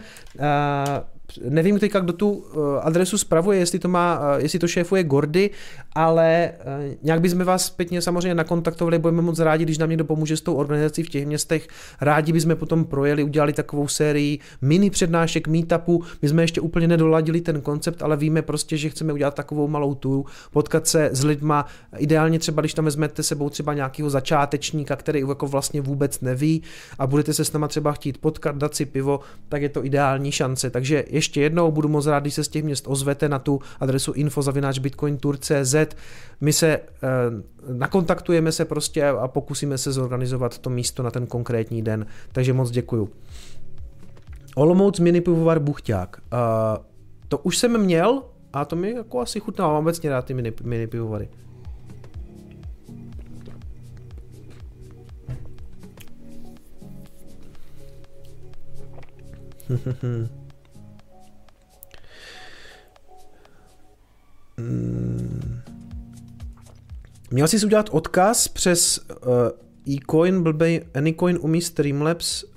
Nevím 1.50 1.80
teďka, 1.80 2.00
kdo 2.00 2.14
tu 2.14 2.46
eh, 2.52 2.82
adresu 2.82 3.18
spravuje, 3.18 3.60
jestli 3.60 3.80
to, 3.80 3.88
má, 3.88 4.20
eh, 4.22 4.42
jestli 4.42 4.60
to 4.60 4.68
šéfuje 4.68 5.04
Gordy, 5.04 5.50
ale 5.98 6.52
eh, 6.60 6.96
nějak 7.04 7.22
bychom 7.22 7.44
vás 7.44 7.66
zpětně 7.66 8.02
samozřejmě 8.02 8.36
nakontaktovali, 8.36 9.00
budeme 9.00 9.22
moc 9.22 9.40
rádi, 9.40 9.64
když 9.64 9.78
nám 9.78 9.90
někdo 9.90 10.06
pomůže 10.06 10.38
s 10.38 10.42
tou 10.42 10.54
organizací 10.54 11.04
v 11.04 11.10
těch 11.10 11.26
městech. 11.26 11.68
Rádi 12.02 12.34
bychom 12.34 12.56
potom 12.56 12.86
projeli, 12.86 13.24
udělali 13.24 13.54
takovou 13.54 13.88
sérii 13.88 14.40
mini 14.62 14.90
přednášek, 14.90 15.48
meetupu. 15.48 16.04
My 16.22 16.30
jsme 16.30 16.44
ještě 16.44 16.62
úplně 16.62 16.88
nedoladili 16.88 17.42
ten 17.42 17.62
koncept, 17.62 18.02
ale 18.02 18.18
víme 18.18 18.42
prostě, 18.42 18.78
že 18.78 18.90
chceme 18.90 19.14
udělat 19.14 19.34
takovou 19.34 19.68
malou 19.68 19.96
tour, 19.96 20.26
potkat 20.52 20.88
se 20.88 21.10
s 21.14 21.24
lidma, 21.24 21.66
ideálně 21.98 22.40
třeba, 22.40 22.62
když 22.62 22.74
tam 22.74 22.86
vezmete 22.86 23.24
sebou 23.24 23.50
třeba 23.50 23.74
nějakého 23.74 24.10
začátečníka, 24.10 24.96
který 24.96 25.20
jako 25.20 25.48
vlastně 25.48 25.82
vůbec 25.82 26.22
neví 26.22 26.64
a 27.00 27.08
budete 27.08 27.34
se 27.34 27.46
s 27.46 27.54
náma 27.54 27.68
třeba 27.68 27.92
chtít 27.92 28.18
potkat, 28.18 28.56
dát 28.56 28.76
si 28.76 28.86
pivo, 28.86 29.20
tak 29.50 29.62
je 29.62 29.70
to 29.70 29.86
ideální 29.86 30.32
šance. 30.32 30.70
Takže 30.70 31.04
ještě 31.10 31.42
jednou 31.42 31.72
budu 31.72 31.90
moc 31.90 32.06
rád, 32.06 32.20
když 32.20 32.34
se 32.34 32.44
z 32.44 32.48
těch 32.48 32.64
měst 32.64 32.86
ozvete 32.88 33.30
na 33.30 33.40
tu 33.40 33.60
adresu 33.80 34.12
info.bitcointour.cz. 34.12 35.87
My 36.42 36.54
se 36.54 36.68
eh, 36.68 36.82
nakontaktujeme 37.74 38.52
se 38.52 38.66
prostě 38.66 39.08
a 39.08 39.28
pokusíme 39.28 39.78
se 39.78 39.92
zorganizovat 39.92 40.58
to 40.58 40.70
místo 40.70 41.04
na 41.04 41.12
ten 41.12 41.28
konkrétní 41.28 41.82
den. 41.82 42.06
Takže 42.32 42.54
moc 42.54 42.72
děkuju. 42.72 43.10
Olomouc 44.56 45.00
mini 45.00 45.22
pivovar 45.22 45.60
Buchťák. 45.60 46.22
Uh, 46.34 46.40
to 47.28 47.38
už 47.38 47.58
jsem 47.58 47.78
měl 47.78 48.24
a 48.54 48.66
to 48.66 48.76
mi 48.76 48.92
jako 48.92 49.20
asi 49.20 49.40
chutná, 49.40 49.68
mám 49.68 49.76
obecně 49.76 50.10
rád 50.10 50.26
ty 50.26 50.34
mini, 50.34 50.54
mini 50.64 50.88
pivovary. 50.88 51.30
Mm. 64.60 65.27
Měl 67.32 67.48
jsi 67.48 67.66
udělat 67.66 67.90
odkaz 67.92 68.48
přes 68.48 69.00
uh, 69.10 69.96
eCoin, 69.96 70.44
blbej, 70.44 70.82
Anycoin 70.94 71.38
umí 71.42 71.62
Streamlabs. 71.62 72.44
Uh, 72.44 72.50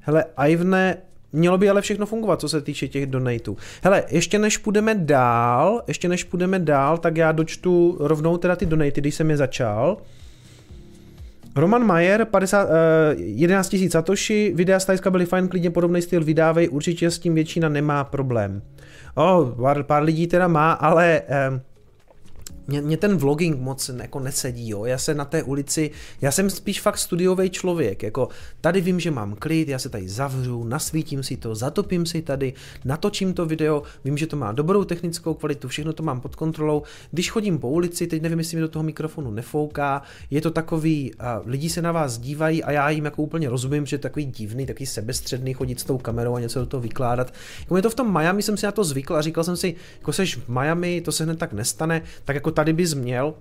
hele, 0.00 0.24
Ivne, 0.46 0.96
mělo 1.32 1.58
by 1.58 1.70
ale 1.70 1.82
všechno 1.82 2.06
fungovat, 2.06 2.40
co 2.40 2.48
se 2.48 2.60
týče 2.60 2.88
těch 2.88 3.06
donatů. 3.06 3.56
Hele, 3.82 4.04
ještě 4.10 4.38
než 4.38 4.58
půjdeme 4.58 4.94
dál, 4.94 5.82
ještě 5.88 6.08
než 6.08 6.24
půjdeme 6.24 6.58
dál, 6.58 6.98
tak 6.98 7.16
já 7.16 7.32
dočtu 7.32 7.96
rovnou 8.00 8.36
teda 8.36 8.56
ty 8.56 8.66
donaty, 8.66 9.00
když 9.00 9.14
jsem 9.14 9.30
je 9.30 9.36
začal. 9.36 9.96
Roman 11.56 11.84
Mayer, 11.84 12.24
50, 12.24 12.64
uh, 12.64 12.70
11 13.16 13.72
000 13.72 13.90
satoshi, 13.90 14.52
videa 14.54 14.80
z 14.80 14.84
Tajska 14.84 15.10
byly 15.10 15.26
fajn, 15.26 15.48
klidně 15.48 15.70
podobný 15.70 16.02
styl 16.02 16.24
vydávej, 16.24 16.68
určitě 16.68 17.10
s 17.10 17.18
tím 17.18 17.34
většina 17.34 17.68
nemá 17.68 18.04
problém. 18.04 18.62
Oh, 19.14 19.50
pár, 19.62 19.82
pár 19.82 20.02
lidí 20.02 20.26
teda 20.26 20.48
má, 20.48 20.72
ale 20.72 21.22
um, 21.50 21.60
mě, 22.68 22.82
mě 22.82 22.96
ten 22.96 23.16
vlogging 23.16 23.60
moc 23.60 23.90
jako 24.02 24.20
nesedí, 24.20 24.68
jo. 24.68 24.84
Já 24.84 24.98
se 24.98 25.14
na 25.14 25.24
té 25.24 25.42
ulici, 25.42 25.90
já 26.20 26.30
jsem 26.30 26.50
spíš 26.50 26.80
fakt 26.80 26.98
studiový 26.98 27.50
člověk, 27.50 28.02
jako 28.02 28.28
tady 28.60 28.80
vím, 28.80 29.00
že 29.00 29.10
mám 29.10 29.34
klid, 29.34 29.68
já 29.68 29.78
se 29.78 29.88
tady 29.88 30.08
zavřu, 30.08 30.64
nasvítím 30.64 31.22
si 31.22 31.36
to, 31.36 31.54
zatopím 31.54 32.06
si 32.06 32.22
tady, 32.22 32.52
natočím 32.84 33.34
to 33.34 33.46
video, 33.46 33.82
vím, 34.04 34.18
že 34.18 34.26
to 34.26 34.36
má 34.36 34.52
dobrou 34.52 34.84
technickou 34.84 35.34
kvalitu, 35.34 35.68
všechno 35.68 35.92
to 35.92 36.02
mám 36.02 36.20
pod 36.20 36.36
kontrolou. 36.36 36.82
Když 37.10 37.30
chodím 37.30 37.58
po 37.58 37.68
ulici, 37.68 38.06
teď 38.06 38.22
nevím, 38.22 38.38
jestli 38.38 38.56
mi 38.56 38.60
do 38.60 38.68
toho 38.68 38.82
mikrofonu 38.82 39.30
nefouká, 39.30 40.02
je 40.30 40.40
to 40.40 40.50
takový, 40.50 41.14
a 41.18 41.42
lidi 41.44 41.70
se 41.70 41.82
na 41.82 41.92
vás 41.92 42.18
dívají 42.18 42.64
a 42.64 42.72
já 42.72 42.90
jim 42.90 43.04
jako 43.04 43.22
úplně 43.22 43.48
rozumím, 43.48 43.86
že 43.86 43.94
je 43.94 43.98
takový 43.98 44.24
divný, 44.24 44.66
takový 44.66 44.86
sebestředný 44.86 45.54
chodit 45.54 45.80
s 45.80 45.84
tou 45.84 45.98
kamerou 45.98 46.34
a 46.34 46.40
něco 46.40 46.60
do 46.60 46.66
toho 46.66 46.80
vykládat. 46.80 47.32
Jako 47.60 47.76
je 47.76 47.82
to 47.82 47.90
v 47.90 47.94
tom 47.94 48.12
Miami 48.12 48.42
jsem 48.42 48.56
si 48.56 48.66
na 48.66 48.72
to 48.72 48.84
zvykl 48.84 49.16
a 49.16 49.22
říkal 49.22 49.44
jsem 49.44 49.56
si, 49.56 49.74
jako 49.98 50.12
seš 50.12 50.36
v 50.36 50.48
Miami, 50.48 51.00
to 51.00 51.12
se 51.12 51.24
hned 51.24 51.38
tak 51.38 51.52
nestane, 51.52 52.02
tak 52.24 52.34
jako 52.36 52.50
tady 52.56 52.72
bys 52.72 52.94
měl, 52.94 53.34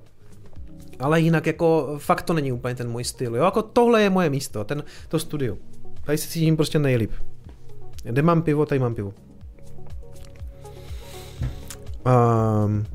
ale 0.99 1.21
jinak 1.21 1.47
jako 1.47 1.95
fakt 1.97 2.21
to 2.21 2.33
není 2.33 2.51
úplně 2.51 2.75
ten 2.75 2.89
můj 2.89 3.03
styl, 3.03 3.35
jo, 3.35 3.43
jako 3.43 3.61
tohle 3.61 4.01
je 4.01 4.09
moje 4.09 4.29
místo, 4.29 4.63
ten, 4.63 4.83
to 5.09 5.19
studio. 5.19 5.57
Tady 6.03 6.17
se 6.17 6.29
cítím 6.29 6.55
prostě 6.55 6.79
nejlíp. 6.79 7.11
Kde 8.03 8.21
mám 8.21 8.41
pivo, 8.41 8.65
tady 8.65 8.79
mám 8.79 8.95
pivo. 8.95 9.13
Um, 12.05 12.85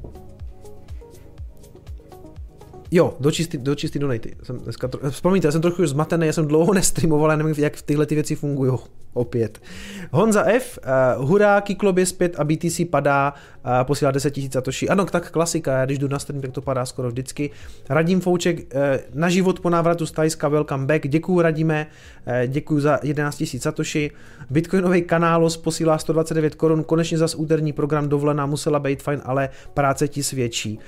Jo, 2.92 3.16
do 3.20 3.30
čistý, 3.30 3.58
do 3.58 3.74
čistý 3.74 3.98
donaty. 3.98 4.36
Jsem 4.42 4.58
dneska 4.58 4.88
tro... 4.88 5.10
Vzpomínáte, 5.10 5.48
já 5.48 5.52
jsem 5.52 5.60
trochu 5.60 5.86
zmatený, 5.86 6.26
já 6.26 6.32
jsem 6.32 6.46
dlouho 6.46 6.74
nestreamoval, 6.74 7.30
já 7.30 7.36
nevím, 7.36 7.54
jak 7.58 7.82
tyhle 7.82 8.06
ty 8.06 8.14
věci 8.14 8.34
fungují. 8.36 8.72
Opět. 9.12 9.62
Honza 10.10 10.44
F, 10.44 10.78
uh, 11.18 11.24
hurá, 11.28 11.60
Kiklob 11.60 11.98
je 11.98 12.06
zpět 12.06 12.34
a 12.38 12.44
BTC 12.44 12.80
padá, 12.90 13.34
uh, 13.64 13.70
posílá 13.82 14.10
10 14.10 14.36
000 14.36 14.48
satoshi. 14.52 14.88
Ano, 14.88 15.04
tak 15.04 15.30
klasika, 15.30 15.78
já 15.78 15.84
když 15.84 15.98
jdu 15.98 16.08
na 16.08 16.18
stream, 16.18 16.40
tak 16.42 16.52
to 16.52 16.62
padá 16.62 16.86
skoro 16.86 17.08
vždycky. 17.08 17.50
Radim 17.88 18.20
Fouček, 18.20 18.58
uh, 18.58 18.80
na 19.14 19.28
život 19.28 19.60
po 19.60 19.70
návratu 19.70 20.06
z 20.06 20.12
Tajska, 20.12 20.48
welcome 20.48 20.86
back. 20.86 21.08
Děkuju 21.08 21.40
Radíme, 21.40 21.86
uh, 22.26 22.32
děkuju 22.46 22.80
za 22.80 22.98
11 23.02 23.40
000 23.40 23.50
satoshi. 23.60 24.10
Bitcoinový 24.50 25.02
kanálos 25.02 25.56
posílá 25.56 25.98
129 25.98 26.54
korun, 26.54 26.84
konečně 26.84 27.18
zas 27.18 27.34
úterní 27.34 27.72
program 27.72 28.08
dovolená, 28.08 28.46
musela 28.46 28.78
být 28.78 29.02
fajn, 29.02 29.20
ale 29.24 29.48
práce 29.74 30.08
ti 30.08 30.22
svědčí. 30.22 30.78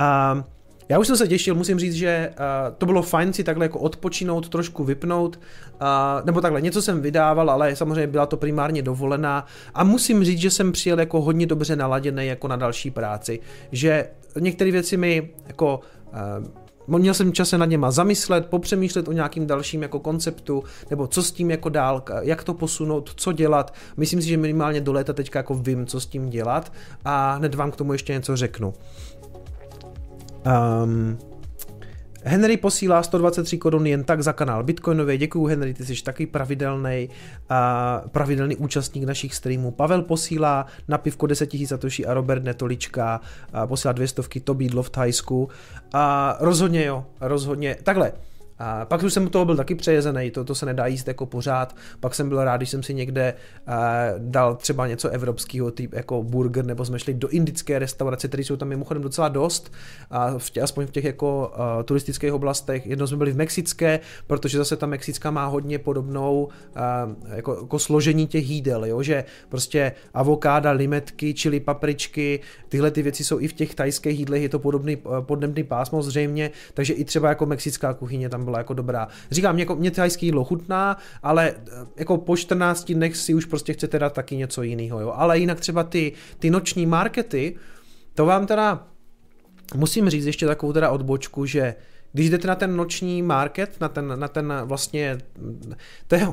Uh, 0.00 0.42
já 0.88 0.98
už 0.98 1.06
jsem 1.06 1.16
se 1.16 1.28
těšil, 1.28 1.54
musím 1.54 1.78
říct, 1.78 1.94
že 1.94 2.30
uh, 2.30 2.74
to 2.78 2.86
bylo 2.86 3.02
fajn 3.02 3.32
si 3.32 3.44
takhle 3.44 3.64
jako 3.64 3.78
odpočinout, 3.78 4.48
trošku 4.48 4.84
vypnout, 4.84 5.36
uh, 5.36 5.86
nebo 6.24 6.40
takhle, 6.40 6.60
něco 6.60 6.82
jsem 6.82 7.00
vydával, 7.00 7.50
ale 7.50 7.76
samozřejmě 7.76 8.06
byla 8.06 8.26
to 8.26 8.36
primárně 8.36 8.82
dovolená 8.82 9.46
a 9.74 9.84
musím 9.84 10.24
říct, 10.24 10.38
že 10.38 10.50
jsem 10.50 10.72
přijel 10.72 11.00
jako 11.00 11.20
hodně 11.20 11.46
dobře 11.46 11.76
naladěný 11.76 12.26
jako 12.26 12.48
na 12.48 12.56
další 12.56 12.90
práci, 12.90 13.40
že 13.72 14.08
některé 14.40 14.70
věci 14.70 14.96
mi 14.96 15.30
jako 15.46 15.80
uh, 16.12 16.98
měl 16.98 17.14
jsem 17.14 17.32
čas 17.32 17.48
se 17.48 17.58
nad 17.58 17.66
něma 17.66 17.90
zamyslet, 17.90 18.46
popřemýšlet 18.46 19.08
o 19.08 19.12
nějakým 19.12 19.46
dalším 19.46 19.82
jako 19.82 20.00
konceptu, 20.00 20.64
nebo 20.90 21.06
co 21.06 21.22
s 21.22 21.32
tím 21.32 21.50
jako 21.50 21.68
dál, 21.68 22.02
jak 22.20 22.44
to 22.44 22.54
posunout, 22.54 23.12
co 23.16 23.32
dělat. 23.32 23.74
Myslím 23.96 24.22
si, 24.22 24.28
že 24.28 24.36
minimálně 24.36 24.80
do 24.80 24.92
léta 24.92 25.12
teďka 25.12 25.38
jako 25.38 25.54
vím, 25.54 25.86
co 25.86 26.00
s 26.00 26.06
tím 26.06 26.30
dělat 26.30 26.72
a 27.04 27.34
hned 27.34 27.54
vám 27.54 27.70
k 27.70 27.76
tomu 27.76 27.92
ještě 27.92 28.12
něco 28.12 28.36
řeknu. 28.36 28.74
Um, 30.46 31.18
Henry 32.22 32.56
posílá 32.56 33.02
123 33.02 33.58
korun 33.58 33.86
jen 33.86 34.04
tak 34.04 34.22
za 34.22 34.32
kanál 34.32 34.62
Bitcoinový. 34.62 35.18
Děkuju 35.18 35.44
Henry, 35.44 35.74
ty 35.74 35.84
jsi 35.84 36.02
taky 36.02 36.26
pravidelný 36.26 37.08
uh, 37.50 38.08
pravidelný 38.08 38.56
účastník 38.56 39.04
našich 39.04 39.34
streamů. 39.34 39.70
Pavel 39.70 40.02
posílá 40.02 40.66
na 40.88 40.98
pivko 40.98 41.26
10 41.26 41.54
000 41.54 41.66
satoší 41.66 42.06
a 42.06 42.14
Robert 42.14 42.44
Netolička 42.44 43.20
uh, 43.54 43.66
posílá 43.66 43.92
dvě 43.92 44.08
stovky, 44.08 44.40
to 44.40 44.54
bídlo 44.54 44.82
v 44.82 44.90
Thajsku. 44.90 45.48
A 45.92 46.34
uh, 46.40 46.46
rozhodně 46.46 46.84
jo, 46.84 47.04
rozhodně. 47.20 47.76
Takhle, 47.82 48.12
a 48.58 48.84
pak 48.84 49.02
už 49.02 49.12
jsem 49.12 49.26
u 49.26 49.28
toho 49.28 49.44
byl 49.44 49.56
taky 49.56 49.74
přejezený, 49.74 50.30
to, 50.30 50.44
to 50.44 50.54
se 50.54 50.66
nedá 50.66 50.86
jíst 50.86 51.08
jako 51.08 51.26
pořád. 51.26 51.76
Pak 52.00 52.14
jsem 52.14 52.28
byl 52.28 52.44
rád, 52.44 52.56
když 52.56 52.70
jsem 52.70 52.82
si 52.82 52.94
někde 52.94 53.34
uh, 53.68 53.74
dal 54.18 54.54
třeba 54.54 54.86
něco 54.86 55.08
evropského, 55.08 55.70
typ 55.70 55.92
jako 55.92 56.22
burger, 56.22 56.64
nebo 56.64 56.84
jsme 56.84 56.98
šli 56.98 57.14
do 57.14 57.28
indické 57.28 57.78
restaurace, 57.78 58.28
které 58.28 58.44
jsou 58.44 58.56
tam 58.56 58.68
mimochodem 58.68 59.02
docela 59.02 59.28
dost, 59.28 59.72
a 60.10 60.38
v 60.38 60.50
tě, 60.50 60.60
aspoň 60.62 60.86
v 60.86 60.90
těch 60.90 61.04
jako 61.04 61.52
uh, 61.54 61.82
turistických 61.82 62.32
oblastech. 62.32 62.86
Jednou 62.86 63.06
jsme 63.06 63.16
byli 63.16 63.32
v 63.32 63.36
mexické, 63.36 64.00
protože 64.26 64.58
zase 64.58 64.76
ta 64.76 64.86
mexická 64.86 65.30
má 65.30 65.46
hodně 65.46 65.78
podobnou 65.78 66.44
uh, 66.44 67.34
jako, 67.34 67.58
jako 67.60 67.78
složení 67.78 68.26
těch 68.26 68.50
jídel, 68.50 68.84
jo? 68.84 69.02
že 69.02 69.24
prostě 69.48 69.92
avokáda, 70.14 70.70
limetky, 70.70 71.34
čili 71.34 71.60
papričky, 71.60 72.40
tyhle 72.68 72.90
ty 72.90 73.02
věci 73.02 73.24
jsou 73.24 73.40
i 73.40 73.48
v 73.48 73.52
těch 73.52 73.74
tajských 73.74 74.18
jídlech, 74.18 74.42
je 74.42 74.48
to 74.48 74.58
podobný 74.58 74.98
podnebný 75.20 75.64
pásmo 75.64 76.02
zřejmě, 76.02 76.50
takže 76.74 76.94
i 76.94 77.04
třeba 77.04 77.28
jako 77.28 77.46
mexická 77.46 77.94
kuchyně 77.94 78.28
tam 78.28 78.47
byla 78.48 78.58
jako 78.58 78.74
dobrá. 78.74 79.08
Říkám, 79.30 79.54
mě, 79.54 79.62
jako, 79.62 79.76
mě 79.76 79.90
thajský 79.90 80.26
jídlo 80.26 80.44
chutná, 80.44 80.96
ale 81.22 81.50
eh, 81.50 81.86
jako 81.96 82.18
po 82.18 82.36
14 82.36 82.92
dnech 82.92 83.16
si 83.16 83.34
už 83.34 83.44
prostě 83.44 83.72
chcete 83.72 83.98
dát 83.98 84.12
taky 84.12 84.36
něco 84.36 84.62
jiného, 84.62 85.00
jo. 85.00 85.12
Ale 85.16 85.38
jinak 85.38 85.60
třeba 85.60 85.84
ty, 85.84 86.12
ty 86.38 86.50
noční 86.50 86.86
markety, 86.86 87.56
to 88.14 88.26
vám 88.26 88.46
teda 88.46 88.86
musím 89.74 90.08
říct 90.08 90.26
ještě 90.26 90.46
takovou 90.46 90.72
teda 90.72 90.90
odbočku, 90.90 91.46
že 91.46 91.74
když 92.12 92.30
jdete 92.30 92.48
na 92.48 92.54
ten 92.54 92.76
noční 92.76 93.22
market, 93.22 93.80
na 93.80 93.88
ten, 93.88 94.20
na 94.20 94.28
ten 94.28 94.52
vlastně, 94.64 95.18
to 96.06 96.14
je, 96.14 96.28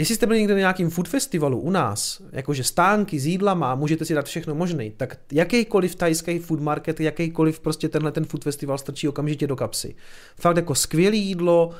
Jestli 0.00 0.14
jste 0.14 0.26
byli 0.26 0.38
někde 0.38 0.54
na 0.54 0.60
nějakým 0.60 0.90
food 0.90 1.08
festivalu 1.08 1.58
u 1.58 1.70
nás, 1.70 2.22
jakože 2.32 2.64
stánky 2.64 3.20
s 3.20 3.26
jídlama, 3.26 3.74
můžete 3.74 4.04
si 4.04 4.14
dát 4.14 4.26
všechno 4.26 4.54
možné, 4.54 4.90
tak 4.96 5.18
jakýkoliv 5.32 5.94
tajský 5.94 6.38
food 6.38 6.60
market, 6.60 7.00
jakýkoliv 7.00 7.60
prostě 7.60 7.88
tenhle 7.88 8.12
ten 8.12 8.24
food 8.24 8.44
festival 8.44 8.78
strčí 8.78 9.08
okamžitě 9.08 9.46
do 9.46 9.56
kapsy. 9.56 9.94
Fakt 10.36 10.56
jako 10.56 10.74
skvělé 10.74 11.16
jídlo, 11.16 11.70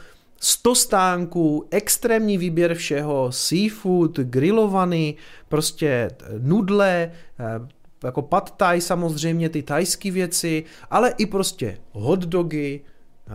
100 0.41 0.75
stánků, 0.75 1.67
extrémní 1.71 2.39
výběr 2.39 2.75
všeho, 2.75 3.33
seafood, 3.33 4.19
grillovaný, 4.19 5.17
prostě 5.49 6.11
nudle, 6.39 7.13
eh, 7.39 7.69
jako 8.05 8.23
pad 8.23 8.57
thai 8.57 8.81
samozřejmě, 8.81 9.49
ty 9.49 9.63
tajské 9.63 10.11
věci, 10.11 10.65
ale 10.91 11.15
i 11.19 11.27
prostě 11.27 11.79
hot 11.93 12.21
dogy, 12.21 12.81
eh, 12.81 13.33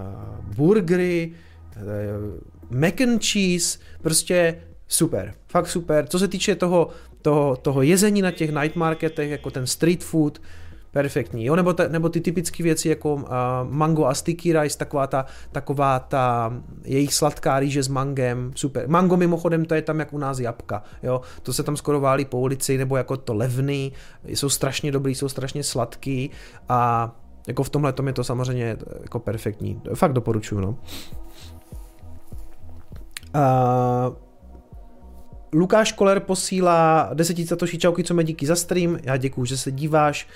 burgery, 0.55 1.33
eh, 1.75 1.79
mac 2.69 3.01
and 3.01 3.23
cheese, 3.23 3.79
prostě 4.01 4.55
super, 4.87 5.33
fakt 5.47 5.67
super. 5.67 6.07
Co 6.07 6.19
se 6.19 6.27
týče 6.27 6.55
toho, 6.55 6.89
toho, 7.21 7.55
toho 7.55 7.81
jezení 7.81 8.21
na 8.21 8.31
těch 8.31 8.51
night 8.51 8.75
marketech, 8.75 9.29
jako 9.29 9.51
ten 9.51 9.67
street 9.67 10.03
food, 10.03 10.41
perfektní. 10.91 11.45
Jo, 11.45 11.55
nebo, 11.55 11.73
ta, 11.73 11.87
nebo 11.87 12.09
ty 12.09 12.21
typické 12.21 12.63
věci 12.63 12.89
jako 12.89 13.13
uh, 13.13 13.23
mango 13.63 14.05
a 14.05 14.13
sticky 14.13 14.59
rice, 14.59 14.77
taková 14.77 15.07
ta, 15.07 15.25
taková 15.51 15.99
ta 15.99 16.53
jejich 16.83 17.13
sladká 17.13 17.59
rýže 17.59 17.83
s 17.83 17.87
mangem, 17.87 18.51
super. 18.55 18.89
Mango 18.89 19.17
mimochodem 19.17 19.65
to 19.65 19.75
je 19.75 19.81
tam 19.81 19.99
jak 19.99 20.13
u 20.13 20.17
nás 20.17 20.39
jabka, 20.39 20.83
jo, 21.03 21.21
to 21.43 21.53
se 21.53 21.63
tam 21.63 21.77
skoro 21.77 21.99
válí 21.99 22.25
po 22.25 22.39
ulici, 22.39 22.77
nebo 22.77 22.97
jako 22.97 23.17
to 23.17 23.33
levný, 23.33 23.93
jsou 24.23 24.49
strašně 24.49 24.91
dobrý, 24.91 25.15
jsou 25.15 25.29
strašně 25.29 25.63
sladký 25.63 26.31
a 26.69 27.11
jako 27.47 27.63
v 27.63 27.69
tomhle 27.69 27.93
tom 27.93 28.07
je 28.07 28.13
to 28.13 28.23
samozřejmě 28.23 28.77
jako 29.01 29.19
perfektní. 29.19 29.81
Fakt 29.93 30.13
doporučuju, 30.13 30.61
no. 30.61 30.77
Uh, 33.35 34.15
Lukáš 35.55 35.91
Koler 35.91 36.19
posílá 36.19 37.09
10 37.13 37.47
satoší 37.47 37.77
čauky, 37.77 38.03
co 38.03 38.13
mě 38.13 38.23
díky 38.23 38.45
za 38.45 38.55
stream. 38.55 38.97
Já 39.03 39.17
děkuju, 39.17 39.45
že 39.45 39.57
se 39.57 39.71
díváš. 39.71 40.27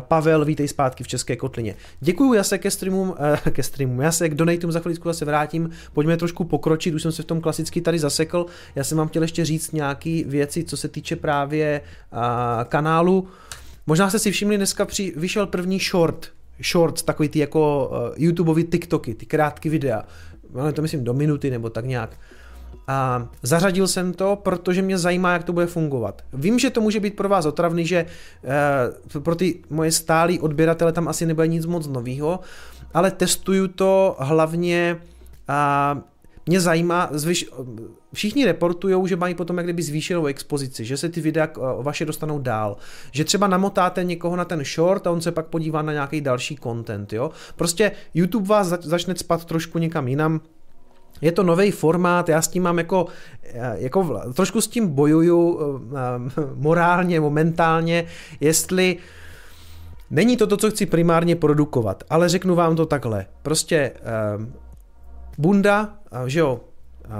Pavel, 0.00 0.44
vítej 0.44 0.68
zpátky 0.68 1.04
v 1.04 1.08
České 1.08 1.36
kotlině. 1.36 1.74
Děkuju, 2.00 2.32
já 2.32 2.44
se 2.44 2.58
ke 2.58 2.70
streamům, 2.70 3.14
eh, 3.46 3.50
ke 3.50 3.62
streamům, 3.62 4.00
já 4.00 4.12
se 4.12 4.28
k 4.28 4.34
donatům 4.34 4.72
za 4.72 4.80
chviličku 4.80 5.08
zase 5.08 5.24
vrátím. 5.24 5.70
Pojďme 5.92 6.16
trošku 6.16 6.44
pokročit, 6.44 6.94
už 6.94 7.02
jsem 7.02 7.12
se 7.12 7.22
v 7.22 7.26
tom 7.26 7.40
klasicky 7.40 7.80
tady 7.80 7.98
zasekl. 7.98 8.46
Já 8.74 8.84
jsem 8.84 8.98
vám 8.98 9.08
chtěl 9.08 9.22
ještě 9.22 9.44
říct 9.44 9.72
nějaký 9.72 10.24
věci, 10.24 10.64
co 10.64 10.76
se 10.76 10.88
týče 10.88 11.16
právě 11.16 11.80
uh, 12.12 12.18
kanálu. 12.64 13.28
Možná 13.86 14.08
jste 14.08 14.18
si 14.18 14.30
všimli, 14.30 14.56
dneska 14.56 14.84
při, 14.84 15.12
vyšel 15.16 15.46
první 15.46 15.78
short, 15.78 16.28
shorts, 16.70 17.02
takový 17.02 17.28
ty 17.28 17.38
jako 17.38 17.88
uh, 17.88 18.14
YouTubeový 18.16 18.64
TikToky, 18.64 19.14
ty 19.14 19.26
krátké 19.26 19.70
videa. 19.70 20.04
Máme 20.52 20.72
to 20.72 20.82
myslím 20.82 21.04
do 21.04 21.14
minuty 21.14 21.50
nebo 21.50 21.70
tak 21.70 21.84
nějak. 21.84 22.10
A 22.88 23.28
zařadil 23.42 23.88
jsem 23.88 24.12
to, 24.12 24.36
protože 24.36 24.82
mě 24.82 24.98
zajímá, 24.98 25.32
jak 25.32 25.44
to 25.44 25.52
bude 25.52 25.66
fungovat. 25.66 26.22
Vím, 26.32 26.58
že 26.58 26.70
to 26.70 26.80
může 26.80 27.00
být 27.00 27.16
pro 27.16 27.28
vás 27.28 27.46
otravný, 27.46 27.86
že 27.86 28.06
e, 29.14 29.20
pro 29.20 29.34
ty 29.34 29.58
moje 29.70 29.92
stálí 29.92 30.40
odběratele 30.40 30.92
tam 30.92 31.08
asi 31.08 31.26
nebude 31.26 31.48
nic 31.48 31.66
moc 31.66 31.86
nového, 31.86 32.40
ale 32.94 33.10
testuju 33.10 33.68
to 33.68 34.16
hlavně 34.18 34.98
a 35.48 35.98
mě 36.46 36.60
zajímá, 36.60 37.08
zvyš, 37.12 37.50
všichni 38.12 38.44
reportují, 38.44 39.08
že 39.08 39.16
mají 39.16 39.34
potom 39.34 39.56
jak 39.56 39.66
kdyby 39.66 39.82
zvýšenou 39.82 40.26
expozici, 40.26 40.84
že 40.84 40.96
se 40.96 41.08
ty 41.08 41.20
videa 41.20 41.48
vaše 41.82 42.04
dostanou 42.04 42.38
dál, 42.38 42.76
že 43.12 43.24
třeba 43.24 43.46
namotáte 43.46 44.04
někoho 44.04 44.36
na 44.36 44.44
ten 44.44 44.64
short 44.64 45.06
a 45.06 45.10
on 45.10 45.20
se 45.20 45.32
pak 45.32 45.46
podívá 45.46 45.82
na 45.82 45.92
nějaký 45.92 46.20
další 46.20 46.56
content, 46.56 47.12
jo. 47.12 47.30
Prostě 47.56 47.92
YouTube 48.14 48.48
vás 48.48 48.66
začne 48.66 49.14
spat 49.16 49.44
trošku 49.44 49.78
někam 49.78 50.08
jinam, 50.08 50.40
je 51.20 51.32
to 51.32 51.42
nový 51.42 51.70
formát, 51.70 52.28
já 52.28 52.42
s 52.42 52.48
tím 52.48 52.62
mám 52.62 52.78
jako, 52.78 53.06
jako 53.74 54.20
trošku 54.34 54.60
s 54.60 54.68
tím 54.68 54.88
bojuju 54.88 55.60
eh, 55.60 56.44
morálně, 56.54 57.20
momentálně, 57.20 58.04
jestli 58.40 58.96
není 60.10 60.36
to 60.36 60.46
to, 60.46 60.56
co 60.56 60.70
chci 60.70 60.86
primárně 60.86 61.36
produkovat, 61.36 62.04
ale 62.10 62.28
řeknu 62.28 62.54
vám 62.54 62.76
to 62.76 62.86
takhle. 62.86 63.26
Prostě 63.42 63.76
eh, 63.76 64.46
Bunda, 65.38 65.94
že 66.26 66.40
jo, 66.40 66.60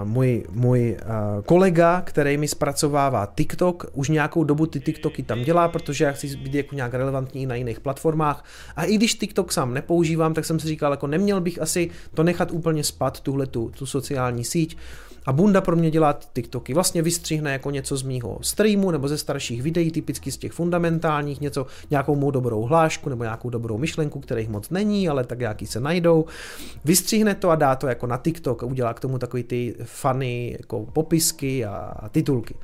můj, 0.05 0.45
můj 0.51 0.97
kolega, 1.45 2.01
který 2.01 2.37
mi 2.37 2.49
zpracovává 2.49 3.33
TikTok, 3.35 3.87
už 3.93 4.09
nějakou 4.09 4.45
dobu 4.45 4.67
ty 4.67 4.81
TikToky 4.81 5.23
tam 5.23 5.43
dělá, 5.43 5.69
protože 5.69 6.05
já 6.05 6.13
chci 6.13 6.37
být 6.37 6.55
jako 6.55 6.75
nějak 6.75 6.95
relevantní 6.95 7.47
na 7.47 7.55
jiných 7.55 7.81
platformách. 7.81 8.45
A 8.77 8.85
i 8.85 8.95
když 8.95 9.15
TikTok 9.15 9.53
sám 9.53 9.75
nepoužívám, 9.75 10.35
tak 10.35 10.45
jsem 10.45 10.61
si 10.61 10.69
říkal, 10.69 10.91
jako 10.91 11.07
neměl 11.07 11.41
bych 11.41 11.63
asi 11.63 11.91
to 12.15 12.23
nechat 12.23 12.51
úplně 12.51 12.85
spat, 12.85 13.21
tuhle 13.21 13.47
tu, 13.47 13.73
tu 13.79 13.87
sociální 13.87 14.45
síť, 14.45 14.77
a 15.27 15.33
Bunda 15.33 15.61
pro 15.61 15.77
mě 15.77 15.91
dělá 15.91 16.19
TikToky. 16.33 16.75
Vlastně 16.75 17.03
vystřihne 17.03 17.53
jako 17.53 17.71
něco 17.71 17.97
z 17.97 18.03
mýho 18.03 18.39
streamu 18.43 18.91
nebo 18.91 19.09
ze 19.09 19.19
starších 19.19 19.63
videí, 19.63 19.91
typicky 19.91 20.33
z 20.33 20.37
těch 20.37 20.53
fundamentálních, 20.53 21.41
něco, 21.41 21.67
nějakou 21.91 22.17
mou 22.17 22.31
dobrou 22.31 22.63
hlášku 22.63 23.09
nebo 23.09 23.25
nějakou 23.25 23.51
dobrou 23.51 23.79
myšlenku, 23.79 24.21
kterých 24.21 24.49
moc 24.49 24.71
není, 24.71 25.09
ale 25.09 25.25
tak 25.25 25.39
nějaký 25.39 25.67
se 25.67 25.81
najdou. 25.81 26.25
Vystřihne 26.85 27.35
to 27.35 27.51
a 27.51 27.55
dá 27.55 27.77
to 27.77 27.87
jako 27.87 28.07
na 28.07 28.17
TikTok 28.17 28.63
a 28.63 28.67
udělá 28.67 28.95
k 28.95 29.01
tomu 29.01 29.19
takový 29.19 29.43
ty 29.43 29.75
funny 29.85 30.57
jako 30.59 30.87
popisky 30.93 31.65
a, 31.65 31.77
a 31.77 32.09
titulky. 32.09 32.55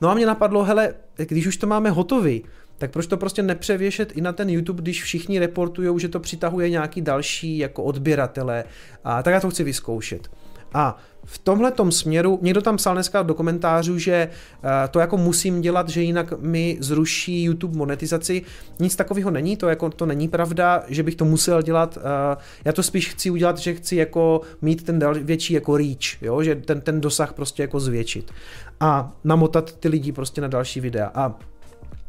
No 0.00 0.08
a 0.08 0.14
mě 0.14 0.26
napadlo, 0.26 0.64
hele, 0.64 0.94
když 1.16 1.46
už 1.46 1.56
to 1.56 1.66
máme 1.66 1.90
hotový, 1.90 2.44
tak 2.78 2.90
proč 2.90 3.06
to 3.06 3.16
prostě 3.16 3.42
nepřevěšet 3.42 4.12
i 4.16 4.20
na 4.20 4.32
ten 4.32 4.50
YouTube, 4.50 4.82
když 4.82 5.02
všichni 5.02 5.38
reportují, 5.38 6.00
že 6.00 6.08
to 6.08 6.20
přitahuje 6.20 6.70
nějaký 6.70 7.00
další 7.00 7.58
jako 7.58 7.84
odběratele 7.84 8.64
a 9.04 9.22
tak 9.22 9.34
já 9.34 9.40
to 9.40 9.50
chci 9.50 9.64
vyzkoušet. 9.64 10.28
A 10.76 10.96
v 11.24 11.38
tomhle 11.38 11.72
směru, 11.90 12.38
někdo 12.42 12.62
tam 12.62 12.76
psal 12.76 12.94
dneska 12.94 13.22
do 13.22 13.34
komentářů, 13.34 13.98
že 13.98 14.12
eh, 14.14 14.88
to 14.88 15.00
jako 15.00 15.16
musím 15.16 15.60
dělat, 15.60 15.88
že 15.88 16.02
jinak 16.02 16.40
mi 16.40 16.76
zruší 16.80 17.42
YouTube 17.42 17.78
monetizaci. 17.78 18.42
Nic 18.78 18.96
takového 18.96 19.30
není, 19.30 19.56
to 19.56 19.68
jako 19.68 19.90
to 19.90 20.06
není 20.06 20.28
pravda, 20.28 20.84
že 20.88 21.02
bych 21.02 21.14
to 21.14 21.24
musel 21.24 21.62
dělat. 21.62 21.98
Eh, 21.98 22.36
já 22.64 22.72
to 22.72 22.82
spíš 22.82 23.08
chci 23.08 23.30
udělat, 23.30 23.58
že 23.58 23.74
chci 23.74 23.96
jako 23.96 24.40
mít 24.62 24.82
ten 24.82 25.24
větší 25.24 25.54
jako 25.54 25.76
reach, 25.76 26.22
jo? 26.22 26.42
že 26.42 26.54
ten, 26.54 26.80
ten 26.80 27.00
dosah 27.00 27.32
prostě 27.32 27.62
jako 27.62 27.80
zvětšit. 27.80 28.32
A 28.80 29.12
namotat 29.24 29.72
ty 29.72 29.88
lidi 29.88 30.12
prostě 30.12 30.40
na 30.40 30.48
další 30.48 30.80
videa. 30.80 31.10
A 31.14 31.34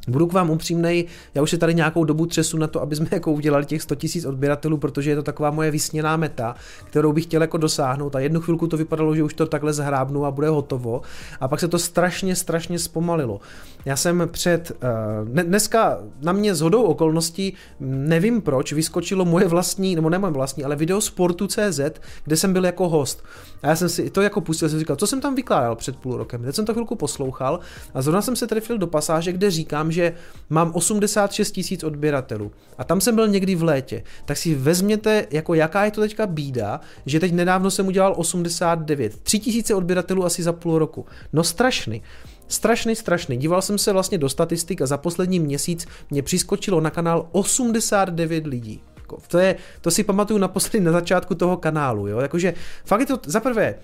Budu 0.08 0.28
k 0.28 0.34
vám 0.34 0.50
upřímnej, 0.50 1.06
já 1.36 1.42
už 1.42 1.50
se 1.50 1.58
tady 1.58 1.74
nějakou 1.74 2.04
dobu 2.04 2.26
třesu 2.26 2.58
na 2.58 2.68
to, 2.68 2.82
aby 2.82 2.96
jsme 2.96 3.08
jako 3.12 3.32
udělali 3.32 3.66
těch 3.66 3.82
100 3.82 3.96
000 4.16 4.30
odběratelů, 4.30 4.78
protože 4.78 5.10
je 5.10 5.16
to 5.16 5.24
taková 5.24 5.52
moje 5.52 5.72
vysněná 5.72 6.18
meta, 6.18 6.56
kterou 6.86 7.14
bych 7.14 7.24
chtěl 7.24 7.42
jako 7.42 7.58
dosáhnout 7.58 8.16
a 8.16 8.20
jednu 8.20 8.42
chvilku 8.42 8.68
to 8.68 8.78
vypadalo, 8.78 9.16
že 9.16 9.24
už 9.24 9.34
to 9.34 9.46
takhle 9.46 9.74
zhrábnu 9.74 10.26
a 10.26 10.32
bude 10.32 10.50
hotovo 10.50 11.02
a 11.40 11.48
pak 11.48 11.60
se 11.60 11.68
to 11.68 11.80
strašně, 11.80 12.36
strašně 12.36 12.80
zpomalilo. 12.80 13.40
Já 13.86 13.96
jsem 13.96 14.30
před, 14.32 14.72
uh, 15.24 15.44
dneska 15.44 16.00
na 16.22 16.32
mě 16.32 16.56
z 16.56 16.62
hodou 16.62 16.84
okolností, 16.84 17.54
nevím 17.80 18.42
proč, 18.42 18.74
vyskočilo 18.74 19.26
moje 19.26 19.48
vlastní, 19.48 19.96
nebo 19.96 20.10
ne 20.10 20.20
moje 20.20 20.34
vlastní, 20.34 20.64
ale 20.64 20.76
video 20.76 21.02
Sportu.cz, 21.02 21.80
kde 22.24 22.38
jsem 22.38 22.54
byl 22.54 22.66
jako 22.66 22.90
host. 22.90 23.24
A 23.64 23.68
já 23.68 23.76
jsem 23.76 23.90
si 23.90 24.10
to 24.10 24.22
jako 24.22 24.42
pustil, 24.42 24.70
jsem 24.70 24.80
říkal, 24.80 24.96
co 24.96 25.08
jsem 25.08 25.22
tam 25.22 25.36
vykládal 25.36 25.76
před 25.76 25.96
půl 25.96 26.18
rokem. 26.18 26.44
Teď 26.44 26.56
jsem 26.56 26.66
to 26.66 26.74
chvilku 26.74 26.96
poslouchal 26.96 27.60
a 27.94 28.02
zrovna 28.02 28.22
jsem 28.22 28.36
se 28.36 28.48
trefil 28.48 28.78
do 28.78 28.88
pasáže, 28.88 29.32
kde 29.32 29.52
říkám, 29.52 29.92
že 29.98 30.14
mám 30.50 30.72
86 30.74 31.52
tisíc 31.52 31.84
odběratelů. 31.84 32.52
A 32.78 32.84
tam 32.84 33.02
jsem 33.02 33.16
byl 33.16 33.28
někdy 33.28 33.56
v 33.56 33.64
létě. 33.64 34.04
Tak 34.26 34.38
si 34.38 34.56
vezměte, 34.56 35.28
jako 35.32 35.54
jaká 35.54 35.86
je 35.86 35.92
to 35.92 36.02
teďka 36.02 36.28
bída, 36.28 36.80
že 37.06 37.20
teď 37.20 37.34
nedávno 37.34 37.72
jsem 37.72 37.88
udělal 37.88 38.14
89. 38.18 39.20
3 39.24 39.40
tisíce 39.40 39.76
odběratelů 39.76 40.26
asi 40.26 40.44
za 40.44 40.54
půl 40.54 40.80
roku. 40.80 41.06
No 41.34 41.44
strašný. 41.44 42.02
Strašný, 42.48 42.96
strašný. 42.96 43.38
Díval 43.38 43.62
jsem 43.62 43.78
se 43.78 43.94
vlastně 43.94 44.18
do 44.18 44.30
statistik 44.30 44.82
a 44.82 44.86
za 44.86 44.98
poslední 44.98 45.40
měsíc 45.40 45.88
mě 46.10 46.24
přiskočilo 46.24 46.82
na 46.82 46.90
kanál 46.90 47.28
89 47.32 48.48
lidí. 48.48 48.82
Jako, 48.96 49.18
to, 49.28 49.38
je, 49.38 49.56
to 49.82 49.92
si 49.92 50.04
pamatuju 50.04 50.40
naposledy 50.40 50.80
na 50.80 50.92
začátku 50.92 51.36
toho 51.36 51.58
kanálu. 51.58 52.08
Jo? 52.08 52.20
Jakože 52.20 52.54
fakt 52.86 53.00
je 53.00 53.06
to 53.06 53.20
za 53.26 53.40
prvé, 53.40 53.76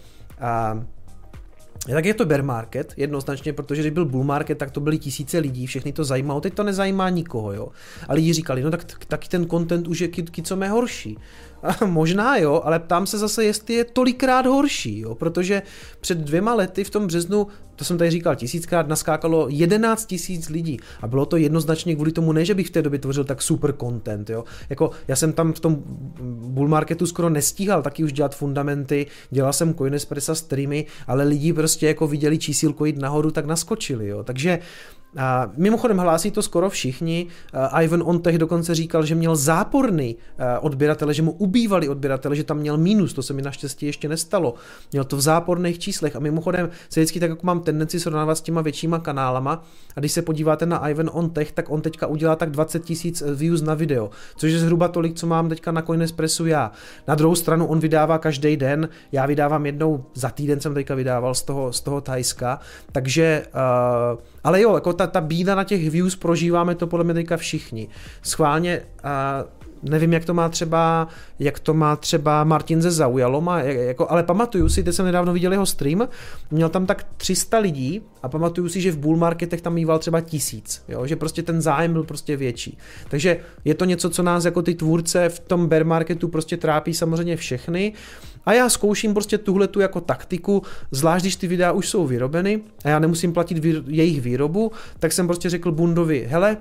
tak 1.91 2.05
je 2.05 2.13
to 2.13 2.25
bear 2.25 2.43
market, 2.43 2.93
jednoznačně, 2.97 3.53
protože 3.53 3.81
když 3.81 3.91
byl 3.91 4.05
bull 4.05 4.23
market, 4.23 4.57
tak 4.57 4.71
to 4.71 4.79
byly 4.79 4.97
tisíce 4.97 5.39
lidí, 5.39 5.67
všechny 5.67 5.93
to 5.93 6.03
zajímalo, 6.03 6.41
teď 6.41 6.53
to 6.53 6.63
nezajímá 6.63 7.09
nikoho, 7.09 7.53
jo. 7.53 7.67
A 8.07 8.13
lidi 8.13 8.33
říkali, 8.33 8.63
no 8.63 8.71
tak 8.71 9.05
taky 9.07 9.29
ten 9.29 9.49
content 9.49 9.87
už 9.87 10.01
je 10.01 10.09
co 10.43 10.55
mé 10.55 10.69
horší. 10.69 11.17
Možná 11.85 12.37
jo, 12.37 12.61
ale 12.63 12.79
ptám 12.79 13.07
se 13.07 13.17
zase, 13.17 13.43
jestli 13.43 13.73
je 13.73 13.83
tolikrát 13.83 14.45
horší, 14.45 14.99
jo, 14.99 15.15
protože 15.15 15.61
před 15.99 16.17
dvěma 16.17 16.53
lety 16.53 16.83
v 16.83 16.89
tom 16.89 17.07
březnu, 17.07 17.47
to 17.75 17.85
jsem 17.85 17.97
tady 17.97 18.11
říkal 18.11 18.35
tisíckrát, 18.35 18.87
naskákalo 18.87 19.47
11 19.49 20.05
tisíc 20.05 20.49
lidí 20.49 20.79
a 21.01 21.07
bylo 21.07 21.25
to 21.25 21.37
jednoznačně 21.37 21.95
kvůli 21.95 22.11
tomu, 22.11 22.31
ne, 22.31 22.45
že 22.45 22.53
bych 22.53 22.67
v 22.67 22.71
té 22.71 22.81
době 22.81 22.99
tvořil 22.99 23.23
tak 23.23 23.41
super 23.41 23.73
content, 23.79 24.29
jo. 24.29 24.43
Jako 24.69 24.91
já 25.07 25.15
jsem 25.15 25.33
tam 25.33 25.53
v 25.53 25.59
tom 25.59 25.83
bull 26.25 26.67
marketu 26.67 27.05
skoro 27.05 27.29
nestíhal 27.29 27.81
taky 27.81 28.03
už 28.03 28.13
dělat 28.13 28.35
fundamenty, 28.35 29.07
dělal 29.31 29.53
jsem 29.53 29.73
Coinespressa 29.73 30.35
streamy, 30.35 30.85
ale 31.07 31.23
lidi 31.23 31.53
prostě 31.53 31.87
jako 31.87 32.07
viděli 32.07 32.37
čísílko 32.37 32.85
jít 32.85 32.97
nahoru, 32.97 33.31
tak 33.31 33.45
naskočili, 33.45 34.07
jo. 34.07 34.23
Takže 34.23 34.59
a 35.17 35.51
mimochodem 35.57 35.97
hlásí 35.97 36.31
to 36.31 36.41
skoro 36.41 36.69
všichni. 36.69 37.27
Ivan 37.81 38.03
Ontech 38.05 38.37
dokonce 38.37 38.75
říkal, 38.75 39.05
že 39.05 39.15
měl 39.15 39.35
záporný 39.35 40.15
odběratele, 40.61 41.13
že 41.13 41.21
mu 41.21 41.31
ubývali 41.31 41.89
odběratele, 41.89 42.35
že 42.35 42.43
tam 42.43 42.57
měl 42.57 42.77
mínus, 42.77 43.13
to 43.13 43.23
se 43.23 43.33
mi 43.33 43.41
naštěstí 43.41 43.85
ještě 43.85 44.09
nestalo. 44.09 44.53
Měl 44.91 45.03
to 45.03 45.17
v 45.17 45.21
záporných 45.21 45.79
číslech 45.79 46.15
a 46.15 46.19
mimochodem 46.19 46.69
se 46.89 46.99
vždycky 46.99 47.19
tak 47.19 47.29
jako 47.29 47.45
mám 47.45 47.59
tendenci 47.59 47.99
srovnávat 47.99 48.37
s 48.37 48.41
těma 48.41 48.61
většíma 48.61 48.99
kanálama 48.99 49.63
a 49.95 49.99
když 49.99 50.11
se 50.11 50.21
podíváte 50.21 50.65
na 50.65 50.89
Ivan 50.89 51.09
Ontech, 51.13 51.51
tak 51.51 51.69
on 51.69 51.81
teďka 51.81 52.07
udělá 52.07 52.35
tak 52.35 52.51
20 52.51 52.83
tisíc 52.83 53.23
views 53.35 53.61
na 53.61 53.73
video, 53.73 54.09
což 54.35 54.51
je 54.51 54.59
zhruba 54.59 54.87
tolik, 54.87 55.15
co 55.15 55.27
mám 55.27 55.49
teďka 55.49 55.71
na 55.71 55.81
Coinespressu 55.81 56.45
já. 56.45 56.71
Na 57.07 57.15
druhou 57.15 57.35
stranu 57.35 57.67
on 57.67 57.79
vydává 57.79 58.17
každý 58.17 58.57
den, 58.57 58.89
já 59.11 59.25
vydávám 59.25 59.65
jednou 59.65 60.05
za 60.13 60.29
týden 60.29 60.59
jsem 60.59 60.73
teďka 60.73 60.95
vydával 60.95 61.35
z 61.35 61.41
toho, 61.41 61.73
z 61.73 61.81
toho 61.81 62.01
Tajska, 62.01 62.59
takže 62.91 63.45
uh, 64.13 64.19
ale 64.43 64.61
jo, 64.61 64.75
jako 64.75 64.93
ta, 64.93 65.07
ta 65.07 65.21
bída 65.21 65.55
na 65.55 65.63
těch 65.63 65.89
views 65.89 66.15
prožíváme 66.15 66.75
to 66.75 66.87
podle 66.87 67.03
mě 67.03 67.13
teďka 67.13 67.37
všichni. 67.37 67.87
Schválně 68.21 68.81
a 69.03 69.43
nevím, 69.83 70.13
jak 70.13 70.25
to 70.25 70.33
má 70.33 70.49
třeba, 70.49 71.07
jak 71.39 71.59
to 71.59 71.73
má 71.73 71.95
třeba 71.95 72.43
Martin 72.43 72.81
ze 72.81 72.91
Zaujalo, 72.91 73.41
má, 73.41 73.59
jako, 73.59 74.11
ale 74.11 74.23
pamatuju 74.23 74.69
si, 74.69 74.83
teď 74.83 74.95
jsem 74.95 75.05
nedávno 75.05 75.33
viděl 75.33 75.51
jeho 75.51 75.65
stream, 75.65 76.07
měl 76.51 76.69
tam 76.69 76.85
tak 76.85 77.05
300 77.17 77.57
lidí 77.57 78.01
a 78.23 78.29
pamatuju 78.29 78.69
si, 78.69 78.81
že 78.81 78.91
v 78.91 78.97
bull 78.97 79.17
marketech 79.17 79.61
tam 79.61 79.73
mýval 79.73 79.99
třeba 79.99 80.21
tisíc, 80.21 80.83
jo, 80.87 81.07
že 81.07 81.15
prostě 81.15 81.43
ten 81.43 81.61
zájem 81.61 81.93
byl 81.93 82.03
prostě 82.03 82.37
větší. 82.37 82.77
Takže 83.09 83.39
je 83.65 83.75
to 83.75 83.85
něco, 83.85 84.09
co 84.09 84.23
nás 84.23 84.45
jako 84.45 84.61
ty 84.61 84.75
tvůrce 84.75 85.29
v 85.29 85.39
tom 85.39 85.67
bear 85.67 85.85
marketu 85.85 86.27
prostě 86.27 86.57
trápí 86.57 86.93
samozřejmě 86.93 87.37
všechny. 87.37 87.93
A 88.45 88.53
já 88.53 88.69
zkouším 88.69 89.13
prostě 89.13 89.37
tuhle 89.37 89.67
tu 89.67 89.79
jako 89.79 90.01
taktiku, 90.01 90.61
zvlášť 90.91 91.23
když 91.23 91.35
ty 91.35 91.47
videa 91.47 91.71
už 91.71 91.89
jsou 91.89 92.07
vyrobeny 92.07 92.61
a 92.85 92.89
já 92.89 92.99
nemusím 92.99 93.33
platit 93.33 93.57
vý, 93.57 93.83
jejich 93.87 94.21
výrobu, 94.21 94.71
tak 94.99 95.11
jsem 95.11 95.27
prostě 95.27 95.49
řekl 95.49 95.71
Bundovi, 95.71 96.27
hele, 96.29 96.57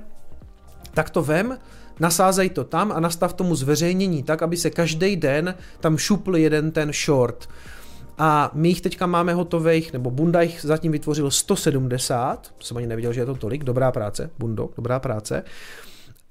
tak 0.95 1.11
to 1.11 1.23
vem, 1.23 1.59
nasázej 2.01 2.51
to 2.51 2.65
tam 2.65 2.93
a 2.93 3.01
nastav 3.01 3.33
tomu 3.33 3.55
zveřejnění 3.55 4.23
tak, 4.23 4.43
aby 4.43 4.57
se 4.57 4.71
každý 4.71 5.17
den 5.17 5.55
tam 5.81 5.99
šupl 5.99 6.37
jeden 6.37 6.71
ten 6.71 6.93
short. 6.93 7.49
A 8.19 8.51
my 8.55 8.69
jich 8.69 8.81
teďka 8.81 9.07
máme 9.07 9.35
hotových, 9.35 9.93
nebo 9.93 10.11
Bunda 10.11 10.43
jich 10.43 10.61
zatím 10.63 10.93
vytvořil 10.93 11.31
170, 11.31 12.55
jsem 12.61 12.77
ani 12.77 12.87
neviděl, 12.87 13.13
že 13.13 13.21
je 13.21 13.27
to 13.27 13.35
tolik, 13.35 13.65
dobrá 13.65 13.93
práce, 13.93 14.31
Bundo, 14.39 14.71
dobrá 14.77 15.01
práce. 15.01 15.45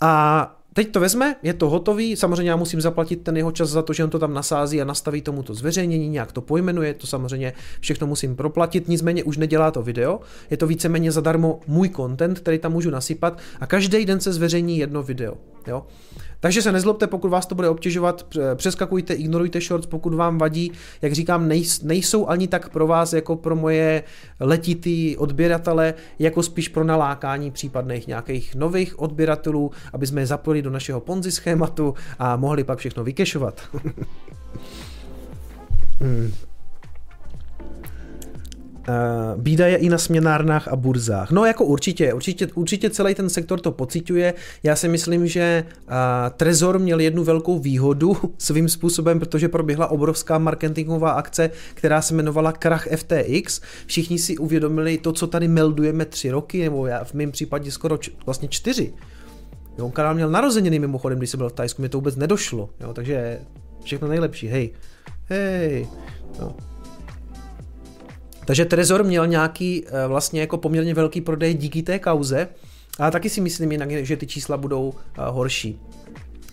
A 0.02 0.61
Teď 0.74 0.92
to 0.92 1.00
vezme, 1.00 1.36
je 1.44 1.54
to 1.54 1.70
hotový, 1.70 2.16
samozřejmě 2.16 2.50
já 2.50 2.56
musím 2.56 2.82
zaplatit 2.82 3.16
ten 3.16 3.38
jeho 3.38 3.52
čas 3.52 3.70
za 3.70 3.82
to, 3.82 3.94
že 3.94 4.04
on 4.04 4.10
to 4.10 4.20
tam 4.20 4.34
nasází 4.34 4.82
a 4.82 4.86
nastaví 4.86 5.22
tomu 5.22 5.44
to 5.44 5.54
zveřejnění, 5.54 6.10
nějak 6.10 6.32
to 6.32 6.42
pojmenuje, 6.42 6.94
to 6.94 7.08
samozřejmě 7.08 7.54
všechno 7.80 8.08
musím 8.08 8.36
proplatit, 8.36 8.88
nicméně 8.88 9.24
už 9.24 9.38
nedělá 9.38 9.72
to 9.72 9.82
video, 9.82 10.20
je 10.50 10.58
to 10.58 10.68
víceméně 10.68 11.12
zadarmo 11.12 11.60
můj 11.68 11.90
content, 11.90 12.40
který 12.40 12.60
tam 12.60 12.72
můžu 12.72 12.90
nasypat 12.90 13.40
a 13.60 13.68
každý 13.68 14.06
den 14.06 14.20
se 14.20 14.34
zveřejní 14.34 14.78
jedno 14.78 15.04
video. 15.04 15.38
Jo? 15.68 15.86
Takže 16.42 16.62
se 16.62 16.72
nezlobte, 16.72 17.08
pokud 17.08 17.30
vás 17.30 17.46
to 17.46 17.56
bude 17.56 17.70
obtěžovat, 17.70 18.26
přeskakujte, 18.56 19.14
ignorujte 19.14 19.62
shorts, 19.62 19.88
pokud 19.88 20.14
vám 20.14 20.38
vadí. 20.38 20.72
Jak 21.02 21.14
říkám, 21.14 21.50
nejsou 21.84 22.28
ani 22.28 22.48
tak 22.48 22.70
pro 22.70 22.88
vás 22.88 23.14
jako 23.14 23.36
pro 23.36 23.56
moje 23.56 24.04
letitý 24.40 25.18
odběratele, 25.18 25.94
jako 26.20 26.44
spíš 26.44 26.68
pro 26.68 26.84
nalákání 26.84 27.52
případných 27.52 28.08
nějakých 28.08 28.56
nových 28.56 29.00
odběratelů, 29.00 29.72
aby 29.94 30.08
jsme 30.08 30.22
je 30.22 30.28
zapojili 30.28 30.62
do 30.62 30.70
našeho 30.70 31.00
ponzi 31.00 31.32
schématu 31.32 31.94
a 32.20 32.36
mohli 32.36 32.64
pak 32.64 32.80
všechno 32.80 33.04
vykešovat. 33.04 33.62
hmm. 36.00 36.34
Uh, 38.88 39.42
bída 39.42 39.68
je 39.68 39.78
i 39.78 39.90
na 39.90 39.98
směnárnách 39.98 40.68
a 40.68 40.76
burzách. 40.76 41.32
No 41.32 41.46
jako 41.46 41.66
určitě, 41.66 42.14
určitě, 42.14 42.48
určitě 42.56 42.90
celý 42.90 43.16
ten 43.16 43.30
sektor 43.30 43.60
to 43.60 43.72
pociťuje. 43.72 44.34
Já 44.64 44.76
si 44.76 44.88
myslím, 44.88 45.28
že 45.28 45.66
uh, 45.68 45.94
Trezor 46.38 46.80
měl 46.80 47.00
jednu 47.00 47.24
velkou 47.24 47.60
výhodu 47.60 48.18
svým 48.38 48.70
způsobem, 48.70 49.20
protože 49.20 49.50
proběhla 49.50 49.88
obrovská 49.88 50.38
marketingová 50.38 51.12
akce, 51.12 51.50
která 51.74 52.02
se 52.02 52.14
jmenovala 52.14 52.52
Krach 52.52 52.88
FTX. 52.96 53.62
Všichni 53.86 54.20
si 54.20 54.38
uvědomili 54.38 54.98
to, 54.98 55.14
co 55.14 55.28
tady 55.28 55.48
meldujeme 55.48 56.06
tři 56.06 56.32
roky, 56.32 56.64
nebo 56.64 56.88
já 56.88 57.04
v 57.04 57.14
mém 57.14 57.32
případě 57.32 57.72
skoro 57.72 57.98
č- 57.98 58.12
vlastně 58.26 58.48
čtyři. 58.48 58.94
Jo, 59.78 59.86
on 59.86 59.92
kanál 59.92 60.16
měl 60.16 60.30
narozeniny 60.30 60.80
mimochodem, 60.80 61.18
když 61.18 61.30
jsem 61.30 61.38
byl 61.38 61.50
v 61.50 61.54
Tajsku, 61.54 61.82
mi 61.82 61.90
to 61.90 61.98
vůbec 61.98 62.16
nedošlo. 62.16 62.70
Jo, 62.80 62.94
takže 62.94 63.40
všechno 63.84 64.08
nejlepší, 64.08 64.48
hej. 64.48 64.70
Hej. 65.30 65.88
No. 66.40 66.71
Takže 68.52 68.66
Trezor 68.66 69.04
měl 69.04 69.28
nějaký 69.28 69.84
eh, 69.88 70.08
vlastně 70.08 70.42
jako 70.42 70.58
poměrně 70.58 70.94
velký 70.94 71.22
prodej 71.22 71.54
díky 71.54 71.84
té 71.84 72.00
kauze, 72.00 72.48
a 73.00 73.12
taky 73.12 73.30
si 73.30 73.42
myslím 73.42 73.72
jinak, 73.72 73.92
že 73.92 74.18
ty 74.18 74.28
čísla 74.28 74.58
budou 74.58 74.94
eh, 74.94 75.22
horší 75.30 75.80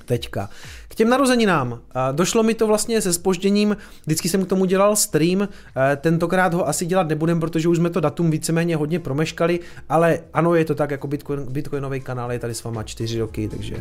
teďka. 0.05 0.51
K 0.89 0.95
těm 0.95 1.09
narozeninám. 1.09 1.81
Eh, 1.91 2.13
došlo 2.13 2.43
mi 2.43 2.55
to 2.55 2.67
vlastně 2.67 3.01
se 3.01 3.13
spožděním, 3.13 3.77
vždycky 4.07 4.29
jsem 4.29 4.45
k 4.45 4.49
tomu 4.49 4.65
dělal 4.65 4.97
stream, 4.97 5.49
tentokrát 5.97 6.55
ho 6.55 6.69
asi 6.69 6.87
dělat 6.87 7.09
nebudem, 7.09 7.41
protože 7.41 7.69
už 7.69 7.77
jsme 7.77 7.91
to 7.91 8.01
datum 8.01 8.31
víceméně 8.31 8.77
hodně 8.77 8.99
promeškali, 8.99 9.61
ale 9.89 10.21
ano, 10.35 10.55
je 10.55 10.65
to 10.65 10.75
tak, 10.75 10.91
jako 10.91 11.07
Bitcoin, 11.07 11.47
Bitcoinový 11.51 12.01
kanál 12.01 12.33
je 12.33 12.39
tady 12.39 12.55
s 12.55 12.65
váma 12.65 12.83
čtyři 12.83 13.19
roky, 13.19 13.49
takže 13.49 13.77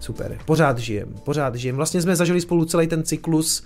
super. 0.00 0.38
Pořád 0.44 0.78
žijem, 0.78 1.14
pořád 1.24 1.54
žijem. 1.54 1.76
Vlastně 1.76 2.02
jsme 2.02 2.16
zažili 2.16 2.40
spolu 2.40 2.64
celý 2.64 2.86
ten 2.86 3.02
cyklus 3.02 3.64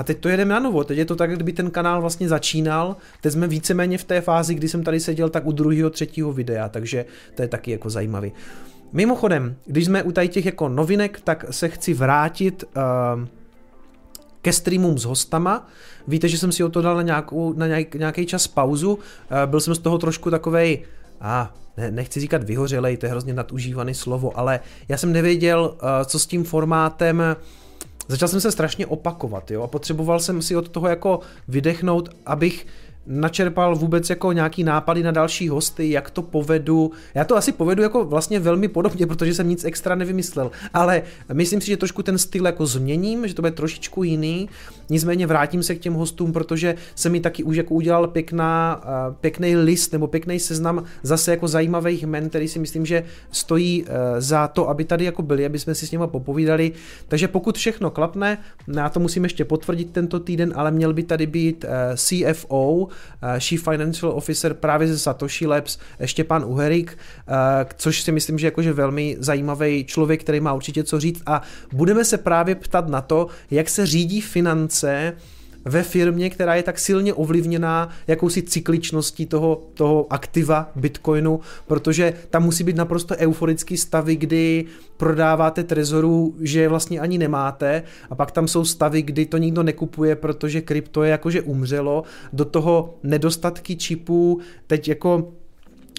a 0.00 0.02
teď 0.02 0.18
to 0.18 0.28
jedeme 0.28 0.54
na 0.54 0.60
novo. 0.60 0.84
Teď 0.84 0.98
je 0.98 1.04
to 1.04 1.16
tak, 1.16 1.34
kdyby 1.34 1.52
ten 1.52 1.70
kanál 1.70 2.00
vlastně 2.00 2.28
začínal. 2.28 2.96
Teď 3.20 3.32
jsme 3.32 3.48
víceméně 3.48 3.98
v 3.98 4.04
té 4.04 4.20
fázi, 4.20 4.54
kdy 4.54 4.68
jsem 4.68 4.82
tady 4.82 5.00
seděl 5.00 5.28
tak 5.28 5.46
u 5.46 5.52
druhého, 5.52 5.90
třetího 5.90 6.32
videa, 6.32 6.68
takže 6.68 7.04
to 7.34 7.42
je 7.42 7.48
taky 7.48 7.70
jako 7.70 7.90
zajímavý. 7.90 8.32
Mimochodem, 8.92 9.56
když 9.66 9.84
jsme 9.84 10.02
u 10.02 10.12
tady 10.12 10.28
těch 10.28 10.46
jako 10.46 10.68
novinek, 10.68 11.20
tak 11.20 11.44
se 11.50 11.68
chci 11.68 11.94
vrátit 11.94 12.64
uh, 12.64 13.28
ke 14.42 14.52
streamům 14.52 14.98
s 14.98 15.04
hostama. 15.04 15.68
Víte, 16.08 16.28
že 16.28 16.38
jsem 16.38 16.52
si 16.52 16.64
o 16.64 16.68
to 16.68 16.82
dal 16.82 16.96
na, 16.96 17.02
nějakou, 17.02 17.52
na 17.52 17.66
nějaký 17.94 18.26
čas 18.26 18.46
pauzu. 18.46 18.94
Uh, 18.94 19.00
byl 19.46 19.60
jsem 19.60 19.74
z 19.74 19.78
toho 19.78 19.98
trošku 19.98 20.30
takovej, 20.30 20.82
a 21.20 21.54
ne, 21.76 21.90
nechci 21.90 22.20
říkat 22.20 22.44
vyhořelej, 22.44 22.96
to 22.96 23.06
je 23.06 23.10
hrozně 23.10 23.34
nadužívaný 23.34 23.94
slovo, 23.94 24.38
ale 24.38 24.60
já 24.88 24.96
jsem 24.96 25.12
nevěděl, 25.12 25.74
uh, 25.74 25.88
co 26.04 26.18
s 26.18 26.26
tím 26.26 26.44
formátem 26.44 27.22
začal 28.10 28.28
jsem 28.28 28.40
se 28.40 28.52
strašně 28.52 28.86
opakovat, 28.86 29.50
jo, 29.50 29.62
a 29.62 29.66
potřeboval 29.66 30.20
jsem 30.20 30.42
si 30.42 30.56
od 30.56 30.68
toho 30.68 30.88
jako 30.88 31.20
vydechnout, 31.48 32.08
abych 32.26 32.66
načerpal 33.06 33.76
vůbec 33.76 34.10
jako 34.10 34.32
nějaký 34.32 34.64
nápady 34.64 35.02
na 35.02 35.10
další 35.10 35.48
hosty, 35.48 35.90
jak 35.90 36.10
to 36.10 36.22
povedu. 36.22 36.92
Já 37.14 37.24
to 37.24 37.36
asi 37.36 37.52
povedu 37.52 37.82
jako 37.82 38.04
vlastně 38.04 38.40
velmi 38.40 38.68
podobně, 38.68 39.06
protože 39.06 39.34
jsem 39.34 39.48
nic 39.48 39.64
extra 39.64 39.94
nevymyslel, 39.94 40.50
ale 40.74 41.02
myslím 41.32 41.60
si, 41.60 41.66
že 41.66 41.76
trošku 41.76 42.02
ten 42.02 42.18
styl 42.18 42.46
jako 42.46 42.66
změním, 42.66 43.28
že 43.28 43.34
to 43.34 43.42
bude 43.42 43.52
trošičku 43.52 44.02
jiný. 44.02 44.48
Nicméně 44.90 45.26
vrátím 45.26 45.62
se 45.62 45.74
k 45.74 45.78
těm 45.80 45.94
hostům, 45.94 46.32
protože 46.32 46.74
se 46.94 47.08
mi 47.08 47.20
taky 47.20 47.42
už 47.42 47.56
jako 47.56 47.74
udělal 47.74 48.06
pěkná, 48.06 48.82
pěkný 49.20 49.56
list 49.56 49.92
nebo 49.92 50.06
pěkný 50.06 50.40
seznam 50.40 50.84
zase 51.02 51.30
jako 51.30 51.48
zajímavých 51.48 52.06
men, 52.06 52.28
který 52.28 52.48
si 52.48 52.58
myslím, 52.58 52.86
že 52.86 53.04
stojí 53.30 53.84
e, 53.86 54.20
za 54.20 54.48
to, 54.48 54.68
aby 54.68 54.84
tady 54.84 55.04
jako 55.04 55.22
byli, 55.22 55.46
aby 55.46 55.58
jsme 55.58 55.74
si 55.74 55.86
s 55.86 55.90
nimi 55.90 56.04
popovídali. 56.06 56.72
Takže 57.08 57.28
pokud 57.28 57.58
všechno 57.58 57.90
klapne, 57.90 58.38
já 58.76 58.88
to 58.88 59.00
musím 59.00 59.24
ještě 59.24 59.44
potvrdit 59.44 59.90
tento 59.92 60.20
týden, 60.20 60.52
ale 60.56 60.70
měl 60.70 60.92
by 60.92 61.02
tady 61.02 61.26
být 61.26 61.64
e, 61.64 61.96
CFO, 61.96 62.88
Eh, 63.22 63.40
Chief 63.40 63.62
Financial 63.62 64.12
Officer 64.12 64.54
právě 64.54 64.88
ze 64.88 64.98
Satoshi 64.98 65.46
Labs 65.46 65.78
Štěpán 66.04 66.44
Uherik, 66.44 66.98
eh, 67.28 67.66
což 67.76 68.02
si 68.02 68.12
myslím, 68.12 68.38
že 68.38 68.46
jakože 68.46 68.72
velmi 68.72 69.16
zajímavý 69.18 69.84
člověk, 69.84 70.20
který 70.20 70.40
má 70.40 70.52
určitě 70.52 70.84
co 70.84 71.00
říct 71.00 71.22
a 71.26 71.42
budeme 71.72 72.04
se 72.04 72.18
právě 72.18 72.54
ptat 72.54 72.88
na 72.88 73.00
to, 73.00 73.26
jak 73.50 73.68
se 73.68 73.86
řídí 73.86 74.20
finance 74.20 74.79
ve 75.64 75.82
firmě, 75.82 76.30
která 76.30 76.54
je 76.54 76.62
tak 76.62 76.78
silně 76.78 77.14
ovlivněná 77.14 77.88
jakousi 78.06 78.42
cykličností 78.42 79.26
toho, 79.26 79.62
toho 79.74 80.06
aktiva 80.10 80.70
Bitcoinu, 80.76 81.40
protože 81.66 82.12
tam 82.30 82.42
musí 82.42 82.64
být 82.64 82.76
naprosto 82.76 83.16
euforický 83.16 83.76
stavy, 83.76 84.16
kdy 84.16 84.64
prodáváte 84.96 85.64
trezoru, 85.64 86.34
že 86.40 86.68
vlastně 86.68 87.00
ani 87.00 87.18
nemáte 87.18 87.82
a 88.10 88.14
pak 88.14 88.30
tam 88.30 88.48
jsou 88.48 88.64
stavy, 88.64 89.02
kdy 89.02 89.26
to 89.26 89.38
nikdo 89.38 89.62
nekupuje, 89.62 90.16
protože 90.16 90.60
krypto 90.60 91.02
je 91.02 91.10
jakože 91.10 91.42
umřelo, 91.42 92.02
do 92.32 92.44
toho 92.44 92.98
nedostatky 93.02 93.76
čipů, 93.76 94.40
teď 94.66 94.88
jako 94.88 95.32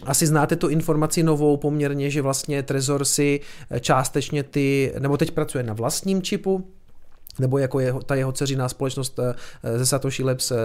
asi 0.06 0.28
znáte 0.28 0.56
tu 0.56 0.68
informaci 0.68 1.24
novou 1.24 1.58
poměrně, 1.58 2.10
že 2.10 2.22
vlastně 2.22 2.64
Trezor 2.64 3.06
si 3.06 3.40
částečně 3.80 4.44
ty, 4.44 4.94
nebo 5.00 5.18
teď 5.18 5.32
pracuje 5.32 5.64
na 5.64 5.74
vlastním 5.74 6.22
čipu, 6.22 6.68
nebo 7.40 7.58
jako 7.58 7.80
jeho, 7.80 8.02
ta 8.02 8.16
jeho 8.16 8.32
dceřiná 8.32 8.70
společnost 8.70 9.20
eh, 9.20 9.36
eh, 9.64 9.80
ze 9.80 9.86
Satoshi 9.86 10.24
Labs 10.24 10.52
eh, 10.52 10.56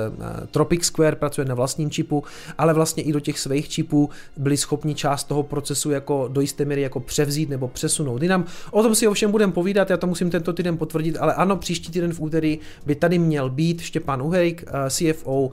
Tropic 0.51 0.85
Square 0.85 1.17
pracuje 1.17 1.45
na 1.45 1.55
vlastním 1.55 1.91
čipu, 1.91 2.25
ale 2.59 2.75
vlastně 2.75 3.03
i 3.03 3.13
do 3.13 3.21
těch 3.21 3.39
svých 3.39 3.69
čipů 3.69 4.11
byli 4.37 4.57
schopni 4.57 4.95
část 4.95 5.25
toho 5.25 5.43
procesu 5.43 5.91
jako 5.91 6.29
do 6.33 6.41
jisté 6.41 6.65
míry 6.65 6.83
jako 6.83 7.01
převzít 7.01 7.49
nebo 7.49 7.69
přesunout 7.69 8.23
jinam. 8.23 8.45
O 8.71 8.83
tom 8.83 8.95
si 8.95 9.09
ovšem 9.09 9.31
budeme 9.31 9.53
povídat, 9.53 9.91
já 9.91 9.97
to 9.97 10.07
musím 10.07 10.31
tento 10.31 10.53
týden 10.53 10.79
potvrdit, 10.79 11.17
ale 11.21 11.35
ano, 11.35 11.57
příští 11.57 11.93
týden 11.93 12.13
v 12.13 12.21
úterý 12.21 12.59
by 12.87 12.95
tady 12.95 13.19
měl 13.19 13.51
být 13.51 13.81
Štěpán 13.81 14.23
Uherik, 14.23 14.65
CFO 14.89 15.51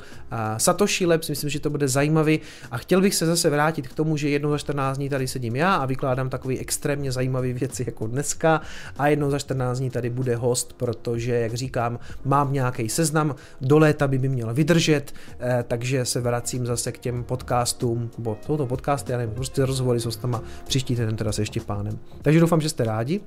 Satoshi 0.57 1.05
Labs, 1.05 1.29
myslím, 1.29 1.49
že 1.49 1.59
to 1.59 1.69
bude 1.69 1.87
zajímavý 1.87 2.39
a 2.71 2.77
chtěl 2.77 3.01
bych 3.01 3.15
se 3.15 3.25
zase 3.25 3.49
vrátit 3.49 3.87
k 3.87 3.93
tomu, 3.93 4.17
že 4.17 4.29
jednou 4.29 4.49
za 4.49 4.57
14 4.57 4.97
dní 4.97 5.09
tady 5.09 5.27
sedím 5.27 5.55
já 5.55 5.75
a 5.75 5.85
vykládám 5.85 6.29
takové 6.29 6.57
extrémně 6.57 7.11
zajímavé 7.11 7.53
věci 7.53 7.83
jako 7.87 8.07
dneska 8.07 8.61
a 8.97 9.07
jednou 9.07 9.31
za 9.31 9.39
14 9.39 9.79
dní 9.79 9.89
tady 9.89 10.09
bude 10.09 10.35
host, 10.35 10.73
proto 10.73 11.02
protože, 11.03 11.33
jak 11.33 11.53
říkám, 11.53 11.99
mám 12.25 12.53
nějaký 12.53 12.89
seznam, 12.89 13.35
do 13.61 13.79
léta 13.79 14.07
by 14.07 14.17
mi 14.19 14.29
měl 14.29 14.53
vydržet, 14.53 15.13
eh, 15.39 15.63
takže 15.67 16.05
se 16.05 16.21
vracím 16.21 16.65
zase 16.65 16.91
k 16.91 16.97
těm 16.97 17.23
podcastům, 17.23 18.09
bo 18.17 18.37
jsou 18.45 18.57
to 18.57 18.65
podcasty, 18.65 19.11
já 19.11 19.17
nevím, 19.17 19.35
prostě 19.35 19.65
rozhovory 19.65 19.99
s 19.99 20.05
hostama 20.05 20.43
příští 20.67 20.95
týden 20.95 21.15
teda 21.15 21.31
se 21.31 21.43
pánem. 21.65 21.99
Takže 22.21 22.39
doufám, 22.39 22.61
že 22.61 22.69
jste 22.69 22.83
rádi, 22.83 23.21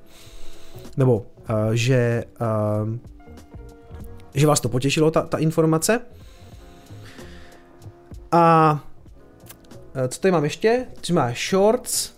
nebo 0.97 1.17
uh, 1.17 1.73
že, 1.73 2.25
uh, 2.85 2.97
že 4.35 4.47
vás 4.47 4.61
to 4.61 4.69
potěšilo, 4.69 5.11
ta, 5.11 5.23
ta 5.23 5.39
informace. 5.39 6.01
A 8.33 8.85
co 10.09 10.21
tady 10.21 10.33
mám 10.33 10.45
ještě? 10.45 10.87
Má 11.13 11.33
shorts, 11.51 12.13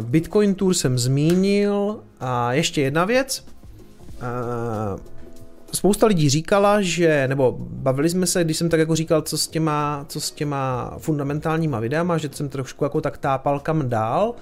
Bitcoin 0.00 0.54
Tour 0.54 0.74
jsem 0.74 0.98
zmínil 0.98 2.00
a 2.20 2.52
ještě 2.52 2.82
jedna 2.82 3.04
věc. 3.04 3.44
Spousta 5.72 6.06
lidí 6.06 6.28
říkala, 6.28 6.82
že, 6.82 7.28
nebo 7.28 7.56
bavili 7.58 8.10
jsme 8.10 8.26
se, 8.26 8.44
když 8.44 8.56
jsem 8.56 8.68
tak 8.68 8.80
jako 8.80 8.96
říkal, 8.96 9.22
co 9.22 9.38
s 9.38 9.48
těma, 9.48 10.04
co 10.08 10.20
s 10.20 10.30
těma 10.30 10.94
fundamentálníma 10.98 11.80
videama, 11.80 12.18
že 12.18 12.28
jsem 12.32 12.48
trošku 12.48 12.84
jako 12.84 13.00
tak 13.00 13.18
tápal 13.18 13.60
kam 13.60 13.88
dál. 13.88 14.34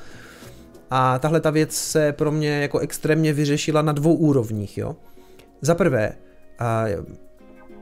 A 0.90 1.18
tahle 1.18 1.40
ta 1.40 1.50
věc 1.50 1.74
se 1.74 2.12
pro 2.12 2.32
mě 2.32 2.60
jako 2.60 2.78
extrémně 2.78 3.32
vyřešila 3.32 3.82
na 3.82 3.92
dvou 3.92 4.14
úrovních, 4.14 4.78
jo. 4.78 4.96
Za 5.60 5.74
prvé, 5.74 6.12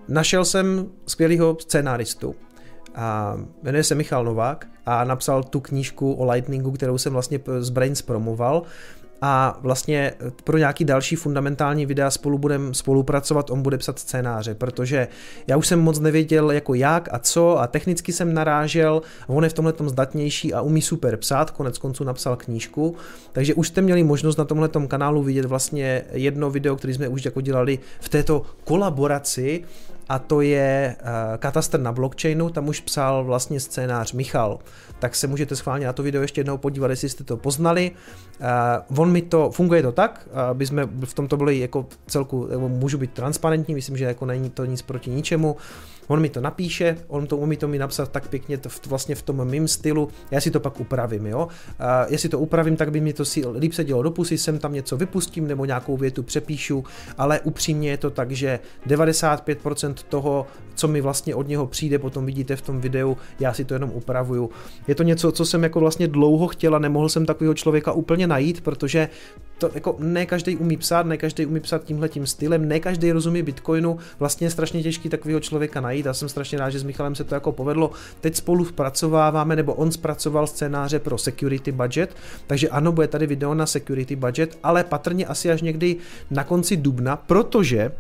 našel 0.08 0.44
jsem 0.44 0.86
skvělého 1.06 1.56
scénáristu, 1.60 2.34
a 2.95 3.36
jmenuje 3.62 3.84
se 3.84 3.95
Michal 3.95 4.24
Novák 4.24 4.66
a 4.86 5.05
napsal 5.05 5.42
tu 5.42 5.61
knížku 5.61 6.12
o 6.12 6.30
Lightningu, 6.30 6.72
kterou 6.72 6.99
jsem 6.99 7.12
vlastně 7.12 7.40
z 7.59 7.70
Brains 7.70 8.03
promoval. 8.03 8.62
A 9.26 9.59
vlastně 9.62 10.12
pro 10.45 10.59
nějaký 10.59 10.84
další 10.84 11.16
fundamentální 11.16 11.86
videa 11.86 12.11
spolu 12.11 12.38
budeme 12.38 12.74
spolupracovat, 12.74 13.51
on 13.51 13.62
bude 13.62 13.78
psat 13.78 13.99
scénáře, 13.99 14.55
protože 14.55 15.09
já 15.47 15.57
už 15.57 15.66
jsem 15.66 15.80
moc 15.80 16.01
nevěděl 16.01 16.51
jako 16.51 16.74
jak 16.74 17.09
a 17.12 17.18
co 17.18 17.59
a 17.59 17.66
technicky 17.66 18.12
jsem 18.12 18.34
narážel, 18.34 19.03
on 19.26 19.45
je 19.45 19.51
v 19.51 19.53
tomhle 19.53 19.72
tom 19.72 19.88
zdatnější 19.88 20.55
a 20.55 20.61
umí 20.61 20.82
super 20.82 21.16
psát, 21.16 21.51
konec 21.51 21.78
konců 21.78 22.05
napsal 22.05 22.36
knížku, 22.36 22.97
takže 23.32 23.55
už 23.55 23.68
jste 23.68 23.82
měli 23.82 24.03
možnost 24.03 24.36
na 24.36 24.45
tomhle 24.45 24.68
kanálu 24.88 25.22
vidět 25.22 25.45
vlastně 25.45 26.03
jedno 26.12 26.51
video, 26.51 26.76
které 26.76 26.95
jsme 26.95 27.09
už 27.09 27.24
jako 27.24 27.40
dělali 27.40 27.78
v 28.01 28.09
této 28.09 28.42
kolaboraci 28.64 29.64
a 30.09 30.18
to 30.18 30.40
je 30.40 30.96
uh, 31.00 31.36
katastr 31.36 31.80
na 31.80 31.92
blockchainu, 31.92 32.50
tam 32.50 32.68
už 32.68 32.80
psal 32.80 33.24
vlastně 33.24 33.61
scénář 33.61 34.12
Michal, 34.12 34.59
tak 34.98 35.14
se 35.14 35.26
můžete 35.26 35.57
schválně 35.57 35.86
na 35.86 35.92
to 35.92 36.02
video 36.02 36.22
ještě 36.22 36.40
jednou 36.40 36.59
podívat, 36.59 36.90
jestli 36.90 37.09
jste 37.09 37.24
to 37.24 37.36
poznali. 37.36 37.90
Uh, 38.41 39.01
on 39.01 39.12
mi 39.12 39.22
to, 39.22 39.51
funguje 39.51 39.82
to 39.82 39.93
tak, 39.93 40.28
aby 40.51 40.66
jsme 40.66 40.89
v 41.05 41.14
tomto 41.14 41.37
byli 41.37 41.59
jako 41.59 41.87
celku, 42.07 42.49
můžu 42.68 42.99
být 42.99 43.12
transparentní, 43.12 43.74
myslím, 43.74 43.97
že 43.97 44.05
jako 44.05 44.26
není 44.26 44.51
to 44.51 44.64
nic 44.64 44.82
proti 44.82 45.11
ničemu. 45.11 45.57
On 46.07 46.20
mi 46.20 46.28
to 46.28 46.41
napíše, 46.41 46.97
on 47.09 47.26
to 47.26 47.37
umí 47.37 47.57
to 47.57 47.68
mi 47.68 47.78
napsat 47.78 48.11
tak 48.11 48.28
pěkně 48.28 48.59
v, 48.68 48.87
vlastně 48.87 49.14
v 49.14 49.22
tom 49.22 49.45
mým 49.45 49.68
stylu, 49.68 50.09
já 50.30 50.41
si 50.41 50.51
to 50.51 50.61
pak 50.61 50.80
upravím, 50.80 51.26
jo. 51.26 51.49
A 51.78 52.07
jestli 52.09 52.28
to 52.28 52.39
upravím, 52.39 52.76
tak 52.76 52.91
by 52.91 53.01
mi 53.01 53.12
to 53.12 53.24
si 53.24 53.43
líp 53.59 53.72
se 53.72 53.85
dělo 53.85 54.03
do 54.03 54.11
pusy, 54.11 54.39
sem 54.39 54.59
tam 54.59 54.72
něco 54.72 54.97
vypustím 54.97 55.47
nebo 55.47 55.64
nějakou 55.64 55.97
větu 55.97 56.22
přepíšu, 56.22 56.85
ale 57.18 57.41
upřímně 57.41 57.91
je 57.91 57.97
to 57.97 58.11
tak, 58.11 58.30
že 58.30 58.61
95% 58.87 59.95
toho, 60.09 60.47
co 60.74 60.89
mi 60.89 61.01
vlastně 61.01 61.35
od 61.35 61.49
něho 61.49 61.66
přijde, 61.66 61.99
potom 61.99 62.26
vidíte 62.26 62.57
v 62.57 62.62
tom 62.62 62.80
videu, 62.80 63.16
já 63.41 63.53
si 63.53 63.64
to 63.64 63.74
jenom 63.74 63.91
upravuju. 63.95 64.51
Je 64.89 64.95
to 64.95 65.03
něco, 65.03 65.32
co 65.32 65.45
jsem 65.45 65.62
jako 65.62 65.80
vlastně 65.80 66.09
dlouho 66.09 66.49
chtěla, 66.49 66.78
nemohl 66.78 67.09
jsem 67.09 67.26
takového 67.26 67.55
člověka 67.55 67.93
úplně 67.93 68.23
najít, 68.26 68.60
protože 68.60 69.08
to 69.58 69.70
jako 69.74 69.96
ne 69.98 70.26
každý 70.26 70.56
umí 70.56 70.76
psát, 70.76 71.06
ne 71.06 71.16
každý 71.16 71.46
umí 71.46 71.60
psát 71.60 71.84
tímhle 71.84 72.08
tím 72.08 72.26
stylem, 72.26 72.68
ne 72.68 72.80
každý 72.80 73.12
rozumí 73.12 73.42
Bitcoinu, 73.42 73.98
vlastně 74.18 74.46
je 74.46 74.50
strašně 74.50 74.82
těžký 74.82 75.08
takového 75.08 75.40
člověka 75.40 75.80
najít. 75.80 76.06
Já 76.06 76.14
jsem 76.14 76.28
strašně 76.28 76.58
rád, 76.58 76.70
že 76.70 76.78
s 76.78 76.82
Michalem 76.82 77.14
se 77.14 77.24
to 77.24 77.34
jako 77.34 77.52
povedlo. 77.52 77.90
Teď 78.20 78.36
spolu 78.36 78.64
zpracováváme, 78.64 79.56
nebo 79.56 79.74
on 79.74 79.92
zpracoval 79.92 80.46
scénáře 80.46 80.98
pro 80.98 81.18
security 81.18 81.72
budget, 81.72 82.16
takže 82.46 82.68
ano, 82.68 82.92
bude 82.92 83.08
tady 83.08 83.26
video 83.26 83.54
na 83.54 83.66
security 83.66 84.16
budget, 84.16 84.58
ale 84.62 84.84
patrně 84.84 85.26
asi 85.26 85.50
až 85.50 85.62
někdy 85.62 85.96
na 86.30 86.44
konci 86.44 86.76
dubna, 86.76 87.16
protože 87.16 87.92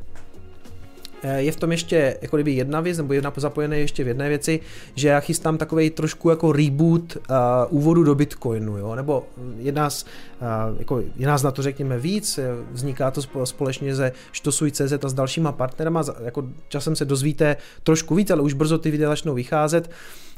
je 1.36 1.52
v 1.52 1.56
tom 1.56 1.70
ještě 1.70 2.16
jako 2.22 2.36
kdyby 2.36 2.52
jedna 2.52 2.80
věc, 2.80 2.98
nebo 2.98 3.12
jedna 3.12 3.32
zapojené 3.36 3.78
ještě 3.78 4.04
v 4.04 4.08
jedné 4.08 4.28
věci, 4.28 4.60
že 4.94 5.08
já 5.08 5.20
chystám 5.20 5.58
takový 5.58 5.90
trošku 5.90 6.30
jako 6.30 6.52
reboot 6.52 7.16
uh, 7.16 7.34
úvodu 7.68 8.04
do 8.04 8.14
Bitcoinu, 8.14 8.78
jo? 8.78 8.94
nebo 8.94 9.26
je 9.58 9.72
nás, 9.72 10.06
uh, 10.40 10.78
jako 10.78 11.02
je 11.16 11.26
nás 11.26 11.42
na 11.42 11.50
to 11.50 11.62
řekněme 11.62 11.98
víc, 11.98 12.40
vzniká 12.72 13.10
to 13.10 13.46
společně 13.46 13.96
se 13.96 14.12
Štosuj.cz 14.32 15.04
a 15.04 15.08
s 15.08 15.14
dalšíma 15.14 15.52
partnerama, 15.52 16.04
jako 16.24 16.48
časem 16.68 16.96
se 16.96 17.04
dozvíte 17.04 17.56
trošku 17.82 18.14
víc, 18.14 18.30
ale 18.30 18.42
už 18.42 18.52
brzo 18.52 18.78
ty 18.78 18.90
videa 18.90 19.08
začnou 19.08 19.34
vycházet. 19.34 19.90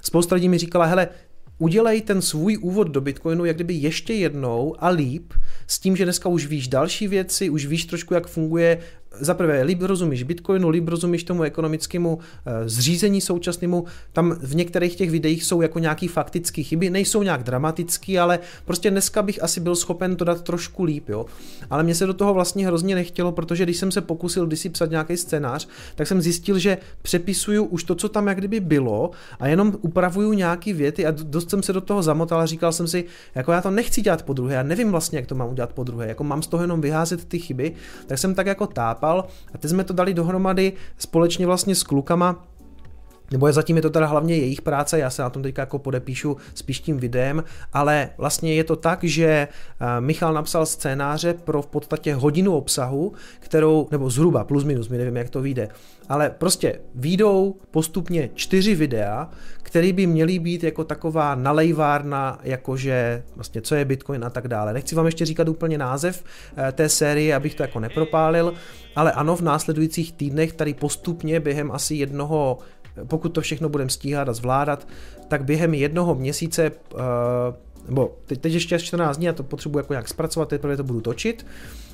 Spousta 0.03 0.34
lidí 0.34 0.49
mi 0.49 0.59
říkala, 0.59 0.84
hele, 0.84 1.09
udělej 1.59 2.01
ten 2.01 2.22
svůj 2.22 2.59
úvod 2.61 2.89
do 2.89 3.01
Bitcoinu 3.01 3.45
jak 3.45 3.57
kdyby 3.57 3.74
ještě 3.74 4.14
jednou 4.14 4.74
a 4.78 4.89
líp, 4.89 5.32
s 5.66 5.78
tím, 5.78 5.97
že 5.97 6.05
dneska 6.05 6.28
už 6.28 6.47
víš 6.47 6.68
další 6.68 7.09
věci, 7.09 7.51
už 7.51 7.66
víš 7.66 7.84
trošku, 7.84 8.14
jak 8.14 8.26
funguje 8.26 8.78
za 9.21 9.35
prvé, 9.35 9.62
líb 9.62 9.83
rozumíš 9.83 10.23
Bitcoinu, 10.23 10.69
líb 10.69 10.89
rozumíš 10.89 11.25
tomu 11.25 11.43
ekonomickému 11.43 12.19
eh, 12.47 12.69
zřízení 12.69 13.21
současnému, 13.21 13.85
tam 14.12 14.37
v 14.41 14.55
některých 14.55 14.97
těch 14.97 15.11
videích 15.11 15.45
jsou 15.45 15.61
jako 15.61 15.79
nějaký 15.79 16.09
faktické 16.09 16.62
chyby, 16.62 16.91
nejsou 16.91 17.23
nějak 17.23 17.43
dramatický, 17.43 18.19
ale 18.19 18.39
prostě 18.64 18.91
dneska 18.91 19.23
bych 19.23 19.43
asi 19.43 19.61
byl 19.61 19.77
schopen 19.77 20.17
to 20.17 20.25
dát 20.25 20.43
trošku 20.43 20.85
líp, 20.85 21.09
jo. 21.09 21.27
Ale 21.71 21.83
mě 21.83 21.95
se 21.95 22.07
do 22.07 22.14
toho 22.14 22.35
vlastně 22.35 22.67
hrozně 22.67 22.95
nechtělo, 22.95 23.33
protože 23.33 23.64
když 23.64 23.77
jsem 23.77 23.91
se 23.93 24.01
pokusil 24.01 24.47
kdysi 24.47 24.69
psat 24.69 24.91
nějaký 24.91 25.17
scénář, 25.17 25.69
tak 25.95 26.07
jsem 26.07 26.23
zjistil, 26.23 26.59
že 26.59 26.79
přepisuju 27.03 27.64
už 27.64 27.85
to, 27.85 27.95
co 27.95 28.09
tam 28.09 28.27
jak 28.27 28.39
kdyby 28.39 28.61
bylo 28.61 29.11
a 29.41 29.47
jenom 29.47 29.75
upravuju 29.81 30.33
nějaký 30.33 30.73
věty 30.73 31.07
a 31.07 31.11
dost 31.11 31.51
jsem 31.51 31.62
se 31.62 31.73
do 31.73 31.81
toho 31.81 32.03
zamotal 32.03 32.41
a 32.41 32.47
říkal 32.47 32.73
jsem 32.73 32.89
si, 32.89 33.05
jako 33.35 33.53
já 33.53 33.61
to 33.61 33.71
nechci 33.71 34.03
dělat 34.03 34.23
po 34.23 34.33
druhé, 34.33 34.55
já 34.55 34.62
nevím 34.62 34.91
vlastně, 34.91 35.19
jak 35.19 35.27
to 35.27 35.35
mám 35.35 35.51
udělat 35.51 35.73
po 35.73 35.85
druhé, 35.85 36.09
jako 36.09 36.25
mám 36.25 36.43
z 36.43 36.47
toho 36.47 36.62
jenom 36.62 36.81
vyházet 36.81 37.25
ty 37.25 37.39
chyby, 37.39 37.73
tak 38.07 38.19
jsem 38.19 38.35
tak 38.35 38.47
jako 38.47 38.67
tápal 38.67 39.06
chápal. 39.07 39.25
A 39.55 39.59
teď 39.59 39.71
jsme 39.71 39.85
to 39.85 39.93
dali 39.93 40.15
dohromady 40.15 40.73
společně 40.99 41.47
vlastně 41.47 41.75
s 41.75 41.83
klukama, 41.83 42.45
nebo 43.31 43.47
je 43.47 43.53
zatím 43.53 43.77
je 43.77 43.83
to 43.83 43.91
teda 43.91 44.07
hlavně 44.07 44.37
jejich 44.37 44.63
práce, 44.63 44.99
já 44.99 45.11
se 45.11 45.23
na 45.23 45.31
tom 45.31 45.43
teďka 45.43 45.63
jako 45.63 45.79
podepíšu 45.79 46.37
spíš 46.55 46.81
tím 46.81 46.99
videem, 46.99 47.45
ale 47.73 48.11
vlastně 48.19 48.55
je 48.55 48.65
to 48.65 48.77
tak, 48.77 49.05
že 49.05 49.27
eh, 49.27 50.01
Michal 50.01 50.35
napsal 50.35 50.67
scénáře 50.67 51.35
pro 51.35 51.63
v 51.63 51.67
podstatě 51.67 52.15
hodinu 52.15 52.57
obsahu, 52.57 53.13
kterou, 53.41 53.89
nebo 53.91 54.11
zhruba 54.11 54.45
plus 54.45 54.65
minus, 54.65 54.89
my 54.89 54.99
nevím, 54.99 55.17
jak 55.17 55.31
to 55.31 55.43
vyjde, 55.43 55.69
ale 56.09 56.31
prostě 56.31 56.81
výjdou 56.95 57.55
postupně 57.71 58.31
čtyři 58.35 58.75
videa, 58.75 59.29
které 59.77 59.93
by 59.93 60.07
měly 60.07 60.39
být 60.39 60.64
jako 60.64 60.85
taková 60.85 61.35
nalejvárna, 61.35 62.39
jakože 62.43 63.22
vlastně 63.35 63.61
co 63.61 63.74
je 63.74 63.85
Bitcoin 63.85 64.24
a 64.24 64.31
tak 64.31 64.49
dále. 64.49 64.72
Nechci 64.72 64.95
vám 64.95 65.07
ještě 65.07 65.24
říkat 65.24 65.49
úplně 65.49 65.79
název 65.79 66.24
eh, 66.57 66.72
té 66.72 66.89
série, 66.89 67.35
abych 67.35 67.55
to 67.55 67.62
jako 67.62 67.81
nepropálil, 67.81 68.55
ale 68.95 69.12
ano, 69.12 69.37
v 69.37 69.41
následujících 69.41 70.12
týdnech 70.12 70.53
tady 70.53 70.74
postupně 70.74 71.41
během 71.41 71.72
asi 71.72 71.95
jednoho 71.95 72.59
pokud 73.07 73.29
to 73.29 73.41
všechno 73.41 73.68
budeme 73.68 73.91
stíhat 73.91 74.29
a 74.29 74.33
zvládat, 74.33 74.89
tak 75.29 75.45
během 75.45 75.74
jednoho 75.74 76.14
měsíce, 76.14 76.70
uh, 76.95 77.01
nebo 77.89 78.16
teď, 78.27 78.41
teď 78.41 78.53
ještě 78.53 78.79
14 78.79 79.16
dní, 79.16 79.27
já 79.27 79.33
to 79.33 79.43
potřebuji 79.43 79.79
jako 79.79 79.93
nějak 79.93 80.09
zpracovat, 80.09 80.49
teprve 80.49 80.77
to 80.77 80.85
budu 80.85 81.01
točit, 81.01 81.47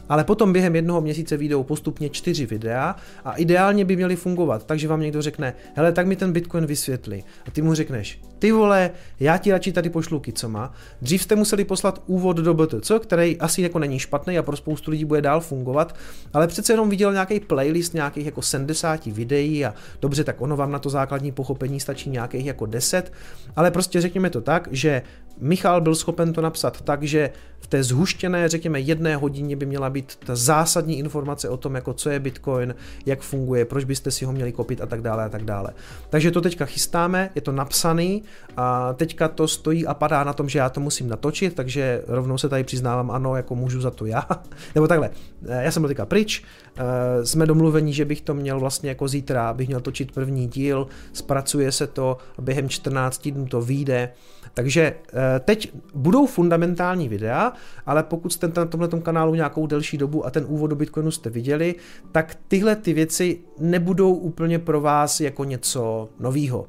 ale 0.09 0.25
potom 0.25 0.53
během 0.53 0.77
jednoho 0.77 1.01
měsíce 1.01 1.37
vyjdou 1.37 1.63
postupně 1.63 2.09
čtyři 2.09 2.47
videa 2.47 2.97
a 3.25 3.33
ideálně 3.33 3.85
by 3.85 3.97
měly 3.97 4.17
fungovat, 4.17 4.67
takže 4.67 4.89
vám 4.89 5.01
někdo 5.01 5.23
řekne, 5.23 5.55
hele, 5.75 5.93
tak 5.93 6.07
mi 6.07 6.17
ten 6.17 6.33
Bitcoin 6.33 6.67
vysvětli. 6.67 7.25
A 7.47 7.51
ty 7.51 7.63
mu 7.63 7.75
řekneš, 7.75 8.21
ty 8.39 8.53
vole, 8.53 8.91
já 9.21 9.39
ti 9.39 9.53
radši 9.53 9.73
tady 9.73 9.91
pošlu 9.91 10.21
kicoma. 10.21 10.73
Dřív 11.03 11.23
jste 11.23 11.37
museli 11.37 11.65
poslat 11.65 12.03
úvod 12.07 12.37
do 12.37 12.55
BTC, 12.55 12.93
který 12.99 13.39
asi 13.39 13.63
jako 13.63 13.79
není 13.79 13.99
špatný 13.99 14.39
a 14.39 14.43
pro 14.43 14.57
spoustu 14.57 14.91
lidí 14.91 15.05
bude 15.05 15.23
dál 15.23 15.41
fungovat, 15.41 15.97
ale 16.33 16.47
přece 16.47 16.73
jenom 16.73 16.91
viděl 16.91 17.13
nějaký 17.13 17.41
playlist 17.41 17.95
nějakých 17.95 18.27
jako 18.27 18.43
70 18.43 19.07
videí 19.07 19.65
a 19.65 19.75
dobře, 20.01 20.25
tak 20.25 20.41
ono 20.41 20.57
vám 20.57 20.73
na 20.73 20.79
to 20.79 20.91
základní 20.91 21.33
pochopení 21.33 21.81
stačí 21.81 22.11
nějakých 22.11 22.47
jako 22.47 22.67
10, 22.67 23.13
ale 23.57 23.71
prostě 23.71 24.01
řekněme 24.01 24.31
to 24.31 24.41
tak, 24.41 24.69
že 24.71 25.03
Michal 25.41 25.80
byl 25.80 25.95
schopen 25.95 26.33
to 26.33 26.41
napsat 26.41 26.80
tak, 26.80 27.03
že 27.03 27.30
v 27.62 27.66
té 27.66 27.83
zhuštěné, 27.83 28.49
řekněme, 28.49 28.80
jedné 28.80 29.16
hodině 29.16 29.57
by 29.57 29.66
měla 29.66 29.91
být 29.91 30.18
ta 30.26 30.37
zásadní 30.37 30.99
informace 30.99 31.49
o 31.49 31.57
tom, 31.57 31.74
jako 31.74 31.93
co 31.93 32.11
je 32.11 32.20
Bitcoin, 32.20 32.74
jak 33.07 33.20
funguje, 33.20 33.64
proč 33.64 33.85
byste 33.85 34.11
si 34.11 34.24
ho 34.24 34.33
měli 34.33 34.53
kopit 34.53 34.80
a 34.80 34.87
tak 34.87 35.01
dále 35.01 35.24
a 35.24 35.28
tak 35.28 35.45
dále. 35.45 35.68
Takže 36.11 36.30
to 36.30 36.41
teďka 36.41 36.64
chystáme, 36.64 37.30
je 37.35 37.41
to 37.41 37.53
napsaný 37.53 38.22
a 38.57 38.93
teďka 38.93 39.28
to 39.28 39.49
stojí 39.49 39.87
a 39.87 39.95
padá 39.95 40.24
na 40.24 40.33
tom, 40.33 40.49
že 40.49 40.59
já 40.59 40.68
to 40.68 40.80
musím 40.80 41.09
natočit, 41.09 41.55
takže 41.55 42.03
rovnou 42.07 42.39
se 42.39 42.49
tady 42.49 42.64
přiznávám, 42.64 43.11
ano, 43.11 43.37
jako 43.37 43.55
můžu 43.55 43.80
za 43.80 43.91
to 43.91 44.07
já. 44.07 44.26
Nebo 44.74 44.89
takhle, 44.89 45.11
já 45.43 45.70
jsem 45.70 45.83
byl 45.83 45.89
teďka 45.89 46.07
pryč, 46.07 46.43
eh, 46.76 47.26
jsme 47.26 47.47
domluveni, 47.47 47.93
že 47.93 48.05
bych 48.05 48.20
to 48.20 48.35
měl 48.35 48.61
vlastně 48.61 48.89
jako 48.89 49.09
zítra, 49.09 49.55
bych 49.55 49.68
měl 49.68 49.80
točit 49.80 50.12
první 50.12 50.49
díl, 50.49 50.87
zpracuje 51.12 51.72
se 51.72 51.87
to, 51.87 52.18
během 52.39 52.68
14 52.68 53.30
dnů 53.30 53.47
to 53.47 53.61
vyjde, 53.61 54.12
takže 54.55 54.95
eh, 55.12 55.22
teď 55.41 55.73
budou 55.95 56.27
fundamentální 56.27 57.09
videa, 57.09 57.53
ale 57.87 58.03
pokud 58.03 58.33
jste 58.33 58.49
na 58.57 58.64
tomhle 58.64 58.89
kanálu 59.03 59.35
nějakou 59.35 59.66
delší 59.66 59.99
dobu 59.99 60.27
a 60.27 60.31
ten 60.31 60.45
úvod 60.49 60.66
do 60.66 60.77
Bitcoinu 60.77 61.11
jste 61.11 61.31
viděli, 61.31 61.75
tak 62.12 62.37
tyhle 62.49 62.77
ty 62.77 62.93
věci 62.93 63.39
nebudou 63.59 64.14
úplně 64.14 64.59
pro 64.59 64.81
vás 64.81 65.20
jako 65.20 65.45
něco 65.45 66.09
novýho. 66.20 66.66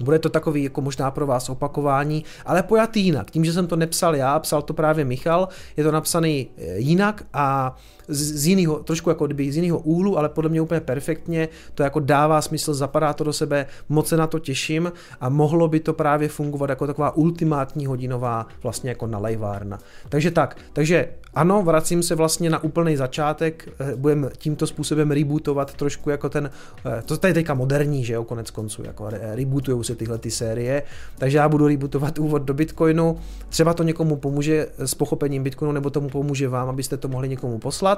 Bude 0.00 0.18
to 0.18 0.28
takový 0.28 0.64
jako 0.64 0.80
možná 0.80 1.10
pro 1.10 1.26
vás 1.26 1.48
opakování, 1.48 2.24
ale 2.46 2.62
pojatý 2.62 3.00
jinak. 3.00 3.30
Tím, 3.30 3.44
že 3.44 3.52
jsem 3.52 3.66
to 3.66 3.76
nepsal 3.76 4.16
já, 4.16 4.38
psal 4.38 4.62
to 4.62 4.74
právě 4.74 5.04
Michal, 5.04 5.48
je 5.76 5.84
to 5.84 5.92
napsaný 5.92 6.50
eh, 6.56 6.78
jinak 6.78 7.26
a 7.32 7.76
z 8.08 8.46
jiného, 8.46 8.78
trošku 8.78 9.10
jako 9.10 9.26
kdyby 9.26 9.52
z 9.52 9.56
jiného 9.56 9.78
úhlu, 9.78 10.18
ale 10.18 10.28
podle 10.28 10.50
mě 10.50 10.60
úplně 10.60 10.80
perfektně, 10.80 11.48
to 11.74 11.82
jako 11.82 12.00
dává 12.00 12.42
smysl, 12.42 12.74
zapadá 12.74 13.12
to 13.12 13.24
do 13.24 13.32
sebe, 13.32 13.66
moc 13.88 14.08
se 14.08 14.16
na 14.16 14.26
to 14.26 14.38
těším 14.38 14.92
a 15.20 15.28
mohlo 15.28 15.68
by 15.68 15.80
to 15.80 15.92
právě 15.92 16.28
fungovat 16.28 16.70
jako 16.70 16.86
taková 16.86 17.16
ultimátní 17.16 17.86
hodinová 17.86 18.46
vlastně 18.62 18.90
jako 18.90 19.06
nalejvárna. 19.06 19.78
Takže 20.08 20.30
tak, 20.30 20.56
takže 20.72 21.08
ano, 21.34 21.62
vracím 21.62 22.02
se 22.02 22.14
vlastně 22.14 22.50
na 22.50 22.64
úplný 22.64 22.96
začátek, 22.96 23.68
eh, 23.78 23.96
budeme 23.96 24.28
tímto 24.38 24.66
způsobem 24.66 25.10
rebootovat 25.10 25.74
trošku 25.74 26.10
jako 26.10 26.28
ten, 26.28 26.50
eh, 26.86 27.02
to 27.02 27.16
tady 27.16 27.34
teďka 27.34 27.54
moderní, 27.54 28.04
že 28.04 28.12
jo, 28.12 28.24
konec 28.24 28.50
konců, 28.50 28.82
jako 28.82 29.08
rebootujou 29.10 29.82
se 29.82 29.94
tyhle 29.94 30.18
ty 30.18 30.30
série, 30.30 30.82
takže 31.18 31.38
já 31.38 31.48
budu 31.48 31.68
rebootovat 31.68 32.18
úvod 32.18 32.42
do 32.42 32.54
Bitcoinu, 32.54 33.18
třeba 33.48 33.74
to 33.74 33.82
někomu 33.82 34.16
pomůže 34.16 34.66
s 34.78 34.94
pochopením 34.94 35.42
Bitcoinu, 35.42 35.72
nebo 35.72 35.90
tomu 35.90 36.08
pomůže 36.08 36.48
vám, 36.48 36.68
abyste 36.68 36.96
to 36.96 37.08
mohli 37.08 37.28
někomu 37.28 37.58
poslat. 37.58 37.93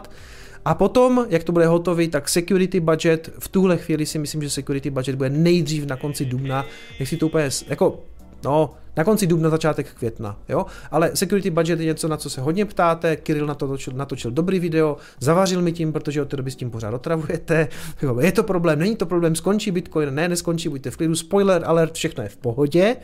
A 0.65 0.75
potom, 0.75 1.27
jak 1.29 1.45
to 1.45 1.53
bude 1.53 1.67
hotový, 1.67 2.09
tak 2.09 2.29
security 2.29 2.81
budget, 2.81 3.31
v 3.39 3.49
tuhle 3.49 3.77
chvíli 3.77 4.07
si 4.07 4.19
myslím, 4.19 4.43
že 4.43 4.51
security 4.51 4.91
budget 4.91 5.17
bude 5.17 5.31
nejdřív 5.31 5.87
na 5.87 5.97
konci 5.97 6.25
dubna, 6.25 6.67
si 7.05 7.17
to 7.17 7.27
úplně, 7.27 7.49
jako 7.67 8.03
No, 8.47 8.75
na 8.97 9.05
konci 9.05 9.27
dubna, 9.27 9.51
začátek 9.51 9.95
května, 9.95 10.39
jo? 10.49 10.67
Ale 10.91 11.11
security 11.15 11.51
budget 11.51 11.81
je 11.81 11.87
něco, 11.87 12.09
na 12.09 12.17
co 12.17 12.31
se 12.31 12.41
hodně 12.41 12.65
ptáte, 12.65 13.17
Kirill 13.17 13.47
na 13.47 13.55
to 13.55 13.67
natočil, 13.67 13.93
natočil 13.93 14.31
dobrý 14.31 14.61
video, 14.61 14.97
zavařil 15.21 15.63
mi 15.63 15.73
tím, 15.73 15.93
protože 15.93 16.23
od 16.23 16.29
té 16.29 16.37
doby 16.37 16.51
s 16.51 16.57
tím 16.57 16.71
pořád 16.71 16.95
otravujete, 16.95 17.69
jo, 18.03 18.21
je 18.21 18.33
to 18.33 18.43
problém, 18.43 18.79
není 18.79 18.97
to 18.97 19.07
problém, 19.07 19.35
skončí 19.35 19.71
Bitcoin, 19.71 20.15
ne, 20.15 20.29
neskončí, 20.29 20.69
buďte 20.69 20.91
v 20.91 20.97
klidu, 20.97 21.15
spoiler 21.15 21.63
alert, 21.65 21.95
všechno 21.95 22.23
je 22.23 22.29
v 22.29 22.37
pohodě, 22.37 22.97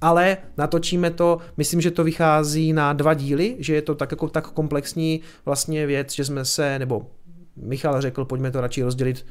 ale 0.00 0.36
natočíme 0.58 1.10
to, 1.10 1.38
myslím, 1.56 1.80
že 1.80 1.90
to 1.90 2.04
vychází 2.04 2.72
na 2.72 2.92
dva 2.92 3.14
díly, 3.14 3.56
že 3.58 3.74
je 3.74 3.82
to 3.82 3.94
tak 3.94 4.10
jako 4.10 4.28
tak 4.28 4.50
komplexní 4.50 5.20
vlastně 5.44 5.86
věc, 5.86 6.12
že 6.12 6.24
jsme 6.24 6.44
se, 6.44 6.78
nebo 6.78 7.06
Michal 7.56 8.00
řekl, 8.00 8.24
pojďme 8.24 8.50
to 8.50 8.60
radši 8.60 8.82
rozdělit 8.82 9.24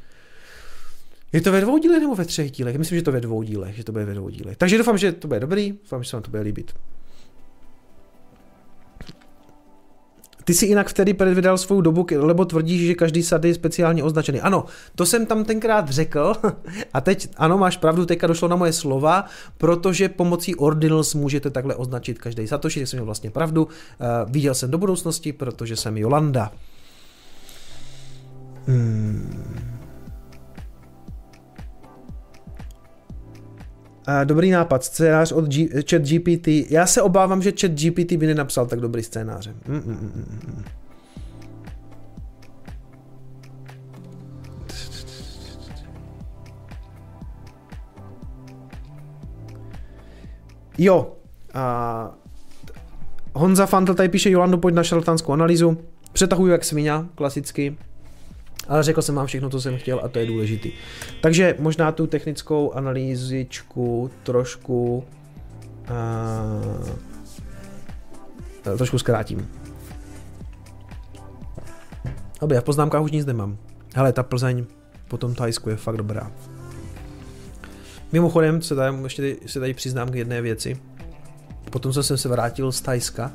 je 1.32 1.40
to 1.40 1.52
ve 1.52 1.60
dvou 1.60 1.78
dílech 1.78 2.00
nebo 2.00 2.14
ve 2.14 2.24
třech 2.24 2.50
dílech? 2.50 2.78
Myslím, 2.78 2.98
že 2.98 3.04
to 3.04 3.12
ve 3.12 3.20
dvou 3.20 3.42
dílech, 3.42 3.76
že 3.76 3.84
to 3.84 3.92
bude 3.92 4.04
ve 4.04 4.14
dvou 4.14 4.28
dílech. 4.28 4.56
Takže 4.56 4.78
doufám, 4.78 4.98
že 4.98 5.12
to 5.12 5.28
bude 5.28 5.40
dobrý, 5.40 5.72
doufám, 5.72 6.02
že 6.02 6.10
se 6.10 6.16
vám 6.16 6.22
to 6.22 6.30
bude 6.30 6.42
líbit. 6.42 6.72
Ty 10.44 10.54
si 10.54 10.66
jinak 10.66 10.88
vtedy 10.88 11.14
předvydal 11.14 11.58
svou 11.58 11.80
dobu, 11.80 12.06
lebo 12.16 12.44
tvrdíš, 12.44 12.86
že 12.86 12.94
každý 12.94 13.22
sady 13.22 13.48
je 13.48 13.54
speciálně 13.54 14.04
označený. 14.04 14.40
Ano, 14.40 14.64
to 14.96 15.06
jsem 15.06 15.26
tam 15.26 15.44
tenkrát 15.44 15.88
řekl 15.88 16.32
a 16.92 17.00
teď, 17.00 17.28
ano, 17.36 17.58
máš 17.58 17.76
pravdu, 17.76 18.06
teďka 18.06 18.26
došlo 18.26 18.48
na 18.48 18.56
moje 18.56 18.72
slova, 18.72 19.24
protože 19.58 20.08
pomocí 20.08 20.54
ordinals 20.54 21.14
můžete 21.14 21.50
takhle 21.50 21.74
označit 21.74 22.18
každý 22.18 22.46
satoshi, 22.46 22.80
tak 22.80 22.88
jsem 22.88 22.96
měl 22.96 23.04
vlastně 23.04 23.30
pravdu. 23.30 23.64
Uh, 23.64 23.70
viděl 24.32 24.54
jsem 24.54 24.70
do 24.70 24.78
budoucnosti, 24.78 25.32
protože 25.32 25.76
jsem 25.76 25.96
Jolanda. 25.96 26.52
Hmm. 28.66 29.71
Dobrý 34.24 34.50
nápad, 34.50 34.84
scénář 34.84 35.32
od 35.32 35.44
G- 35.44 35.68
chat 35.90 36.02
GPT. 36.02 36.48
Já 36.70 36.86
se 36.86 37.02
obávám, 37.02 37.42
že 37.42 37.52
chat 37.60 37.70
GPT 37.70 38.12
by 38.12 38.26
nenapsal 38.26 38.66
tak 38.66 38.80
dobrý 38.80 39.02
scénář. 39.02 39.46
Mm, 39.46 39.74
mm, 39.74 39.82
mm, 39.86 40.12
mm, 40.14 40.40
mm. 40.46 40.64
Jo, 50.78 51.12
a 51.54 52.14
Honza 53.34 53.66
Fantl 53.66 53.94
tady 53.94 54.08
píše, 54.08 54.30
Jolando, 54.30 54.58
pojď 54.58 54.74
na 54.74 54.82
šarlatánskou 54.82 55.32
analýzu. 55.32 55.78
Přetahuju 56.12 56.52
jak 56.52 56.64
svině, 56.64 56.92
klasicky. 57.14 57.76
Ale 58.72 58.82
řekl 58.82 59.02
jsem 59.02 59.14
vám 59.14 59.26
všechno, 59.26 59.50
co 59.50 59.60
jsem 59.60 59.78
chtěl 59.78 60.00
a 60.04 60.08
to 60.08 60.18
je 60.18 60.26
důležitý. 60.26 60.72
Takže 61.20 61.56
možná 61.58 61.92
tu 61.92 62.06
technickou 62.06 62.72
analýzičku 62.72 64.10
trošku 64.22 65.04
uh, 68.64 68.76
trošku 68.76 68.98
zkrátím. 68.98 69.48
Dobře, 72.40 72.60
v 72.60 72.64
poznámkách 72.64 73.02
už 73.02 73.10
nic 73.10 73.26
nemám. 73.26 73.58
Hele, 73.94 74.12
ta 74.12 74.22
Plzeň 74.22 74.64
po 75.08 75.18
tom 75.18 75.34
Thajsku 75.34 75.70
je 75.70 75.76
fakt 75.76 75.96
dobrá. 75.96 76.32
Mimochodem, 78.12 78.62
se 78.62 78.74
tady, 78.74 78.96
ještě 79.02 79.36
se 79.46 79.60
tady 79.60 79.74
přiznám 79.74 80.10
k 80.10 80.14
jedné 80.14 80.42
věci. 80.42 80.80
potom 81.70 81.92
jsem 81.92 82.18
se 82.18 82.28
vrátil 82.28 82.72
z 82.72 82.80
Tajska, 82.80 83.32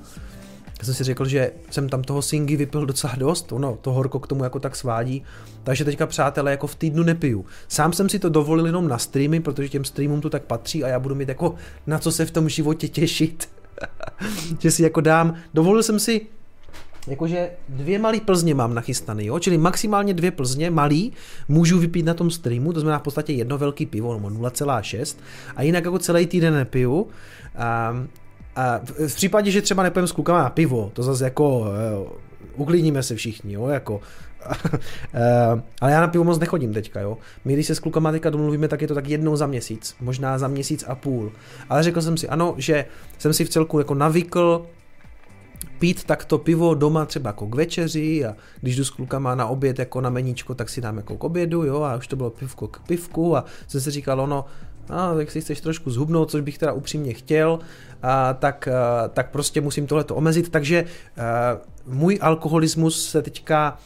já 0.80 0.86
jsem 0.86 0.94
si 0.94 1.04
řekl, 1.04 1.26
že 1.26 1.52
jsem 1.70 1.90
tam 1.90 2.02
toho 2.02 2.22
singy 2.22 2.56
vypil 2.56 2.86
docela 2.86 3.16
dost, 3.18 3.52
ono 3.52 3.78
to 3.82 3.94
horko 3.94 4.20
k 4.20 4.28
tomu 4.28 4.44
jako 4.44 4.60
tak 4.60 4.76
svádí, 4.76 5.24
takže 5.64 5.86
teďka 5.86 6.08
přátelé 6.08 6.52
jako 6.52 6.68
v 6.68 6.76
týdnu 6.76 7.04
nepiju. 7.04 7.46
Sám 7.68 7.94
jsem 7.94 8.10
si 8.10 8.20
to 8.20 8.30
dovolil 8.30 8.66
jenom 8.66 8.88
na 8.88 8.98
streamy, 8.98 9.40
protože 9.40 9.70
těm 9.70 9.86
streamům 9.86 10.22
to 10.22 10.30
tak 10.30 10.44
patří 10.44 10.84
a 10.84 10.88
já 10.88 11.00
budu 11.00 11.16
mít 11.16 11.30
jako 11.30 11.56
na 11.88 12.00
co 12.00 12.12
se 12.12 12.26
v 12.26 12.32
tom 12.32 12.50
životě 12.50 12.88
těšit. 12.88 13.50
že 14.60 14.72
si 14.72 14.84
jako 14.84 15.02
dám, 15.02 15.36
dovolil 15.54 15.84
jsem 15.84 16.00
si 16.00 16.22
jakože 17.08 17.52
dvě 17.70 18.00
malý 18.00 18.22
plzně 18.22 18.56
mám 18.56 18.74
nachystaný, 18.74 19.26
jo? 19.26 19.40
čili 19.40 19.58
maximálně 19.58 20.14
dvě 20.14 20.32
plzně 20.32 20.72
malý 20.72 21.14
můžu 21.48 21.80
vypít 21.80 22.06
na 22.06 22.14
tom 22.14 22.32
streamu, 22.32 22.74
to 22.74 22.80
znamená 22.80 23.00
v 23.00 23.04
podstatě 23.04 23.34
jedno 23.34 23.58
velký 23.58 23.86
pivo, 23.86 24.14
nebo 24.14 24.28
0,6 24.28 25.18
a 25.56 25.62
jinak 25.62 25.86
jako 25.86 26.00
celý 26.00 26.26
týden 26.26 26.54
nepiju. 26.54 27.08
A, 27.56 27.96
a 28.58 28.82
v 29.08 29.16
případě, 29.16 29.52
že 29.52 29.62
třeba 29.62 29.84
nepojeme 29.84 30.08
s 30.08 30.12
klukama 30.12 30.44
na 30.44 30.50
pivo, 30.50 30.92
to 30.94 31.04
zase 31.04 31.24
jako 31.24 31.60
uh, 31.60 31.68
uklidníme 32.56 33.04
se 33.04 33.16
všichni, 33.16 33.54
jo, 33.54 33.68
jako 33.68 33.96
uh, 33.96 34.02
ale 35.82 35.92
já 35.92 36.02
na 36.02 36.08
pivo 36.08 36.24
moc 36.24 36.40
nechodím 36.40 36.74
teďka, 36.74 37.00
jo. 37.00 37.18
My 37.46 37.54
když 37.54 37.68
se 37.68 37.76
s 37.76 37.80
klukama 37.80 38.12
teďka 38.12 38.30
domluvíme, 38.30 38.68
tak 38.68 38.82
je 38.82 38.88
to 38.88 38.96
tak 38.96 39.08
jednou 39.08 39.36
za 39.36 39.48
měsíc, 39.48 39.96
možná 40.00 40.38
za 40.38 40.48
měsíc 40.48 40.86
a 40.88 40.96
půl. 40.96 41.32
Ale 41.70 41.84
řekl 41.84 42.02
jsem 42.02 42.18
si, 42.18 42.30
ano, 42.30 42.56
že 42.58 42.86
jsem 43.18 43.34
si 43.34 43.46
v 43.46 43.50
celku 43.50 43.80
jako 43.80 43.94
navykl 43.94 44.66
pít 45.80 46.04
takto 46.04 46.38
pivo 46.38 46.76
doma 46.76 47.06
třeba 47.06 47.30
jako 47.30 47.48
k 47.48 47.56
večeři 47.56 48.26
a 48.26 48.36
když 48.62 48.76
jdu 48.76 48.84
s 48.84 48.90
klukama 48.90 49.36
na 49.36 49.48
oběd 49.48 49.80
jako 49.80 50.02
na 50.02 50.10
meníčko, 50.10 50.56
tak 50.56 50.70
si 50.70 50.82
dám 50.82 50.98
jako 50.98 51.18
k 51.18 51.24
obědu, 51.24 51.64
jo, 51.64 51.82
a 51.82 51.96
už 51.96 52.08
to 52.08 52.16
bylo 52.16 52.30
pivko 52.30 52.68
k 52.68 52.80
pivku 52.80 53.38
a 53.38 53.46
jsem 53.68 53.82
si 53.82 53.92
říkal, 53.92 54.22
ono, 54.22 54.46
a 54.90 55.14
tak 55.14 55.32
si 55.32 55.42
chceš 55.42 55.62
trošku 55.62 55.92
zhubnout, 55.92 56.32
což 56.32 56.42
bych 56.42 56.58
teda 56.58 56.74
upřímně 56.74 57.14
chtěl, 57.14 57.60
a, 58.04 58.34
tak, 58.34 58.68
a, 58.68 59.08
tak 59.08 59.32
prostě 59.32 59.62
musím 59.62 59.88
tohleto 59.88 60.16
omezit, 60.16 60.50
takže 60.50 60.86
a, 61.18 61.58
můj 61.88 62.20
alkoholismus 62.22 63.10
se 63.10 63.22
teďka 63.22 63.78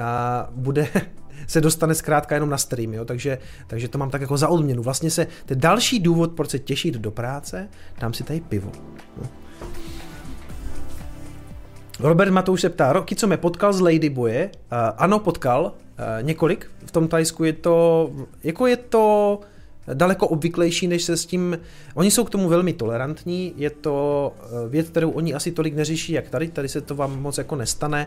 a, 0.00 0.48
bude 0.50 0.88
se 1.46 1.60
dostane 1.60 1.94
zkrátka 1.94 2.34
jenom 2.34 2.50
na 2.50 2.58
stream, 2.58 2.94
jo? 2.94 3.04
Takže, 3.04 3.38
takže 3.66 3.88
to 3.88 3.98
mám 3.98 4.10
tak 4.10 4.20
jako 4.20 4.36
za 4.36 4.48
odměnu. 4.48 4.82
Vlastně 4.82 5.10
se, 5.10 5.24
to 5.24 5.52
je 5.52 5.56
další 5.56 6.00
důvod, 6.00 6.32
proč 6.32 6.50
se 6.50 6.58
těšit 6.58 6.94
do 6.94 7.10
práce, 7.10 7.68
dám 8.00 8.14
si 8.14 8.24
tady 8.24 8.40
pivo. 8.40 8.72
No. 9.22 9.28
Robert 12.00 12.30
Matouš 12.30 12.60
se 12.60 12.68
ptá, 12.68 12.92
roky, 12.92 13.16
co 13.16 13.26
mě 13.26 13.36
potkal 13.36 13.72
z 13.72 13.80
Ladyboye? 13.80 14.50
Uh, 14.52 14.78
ano, 14.96 15.18
potkal, 15.18 15.62
uh, 15.64 15.72
několik. 16.22 16.70
V 16.86 16.90
tom 16.90 17.08
Tajsku 17.08 17.44
je 17.44 17.52
to, 17.52 18.10
jako 18.44 18.66
je 18.66 18.76
to 18.76 19.40
daleko 19.94 20.28
obvyklejší, 20.28 20.88
než 20.88 21.02
se 21.02 21.16
s 21.16 21.26
tím, 21.26 21.58
oni 21.94 22.10
jsou 22.10 22.24
k 22.24 22.30
tomu 22.30 22.48
velmi 22.48 22.72
tolerantní, 22.72 23.52
je 23.56 23.70
to 23.70 24.32
eh, 24.38 24.68
věc, 24.68 24.88
kterou 24.88 25.10
oni 25.10 25.34
asi 25.34 25.52
tolik 25.52 25.74
neřeší, 25.74 26.12
jak 26.12 26.28
tady, 26.28 26.48
tady 26.48 26.68
se 26.68 26.80
to 26.80 26.94
vám 26.94 27.22
moc 27.22 27.38
jako 27.38 27.56
nestane, 27.56 28.06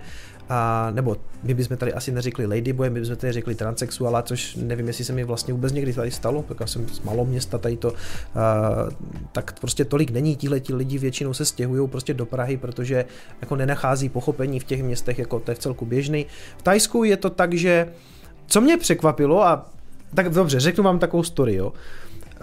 a, 0.49 0.91
nebo 0.91 1.17
my 1.43 1.53
bychom 1.53 1.77
tady 1.77 1.93
asi 1.93 2.11
neřekli 2.11 2.45
ladyboy, 2.45 2.89
my 2.89 2.99
bychom 2.99 3.15
tady 3.15 3.33
řekli 3.33 3.55
transexuala, 3.55 4.21
což 4.21 4.55
nevím, 4.55 4.87
jestli 4.87 5.05
se 5.05 5.13
mi 5.13 5.23
vlastně 5.23 5.53
vůbec 5.53 5.73
někdy 5.73 5.93
tady 5.93 6.11
stalo, 6.11 6.45
tak 6.47 6.59
já 6.59 6.67
jsem 6.67 6.89
z 6.89 6.99
maloměsta 6.99 7.57
tady 7.57 7.77
to, 7.77 7.93
a, 7.93 7.93
tak 9.31 9.59
prostě 9.59 9.85
tolik 9.85 10.11
není, 10.11 10.35
tihle 10.35 10.59
ti 10.59 10.73
lidi 10.73 10.97
většinou 10.97 11.33
se 11.33 11.45
stěhují 11.45 11.89
prostě 11.89 12.13
do 12.13 12.25
Prahy, 12.25 12.57
protože 12.57 13.05
jako 13.41 13.55
nenachází 13.55 14.09
pochopení 14.09 14.59
v 14.59 14.63
těch 14.63 14.83
městech, 14.83 15.19
jako 15.19 15.39
to 15.39 15.51
je 15.51 15.55
v 15.55 15.59
celku 15.59 15.85
běžný. 15.85 16.25
V 16.57 16.61
Tajsku 16.61 17.03
je 17.03 17.17
to 17.17 17.29
tak, 17.29 17.53
že 17.53 17.87
co 18.47 18.61
mě 18.61 18.77
překvapilo 18.77 19.43
a 19.43 19.69
tak 20.15 20.29
dobře, 20.29 20.59
řeknu 20.59 20.83
vám 20.83 20.99
takovou 20.99 21.23
story, 21.23 21.55
jo. 21.55 21.73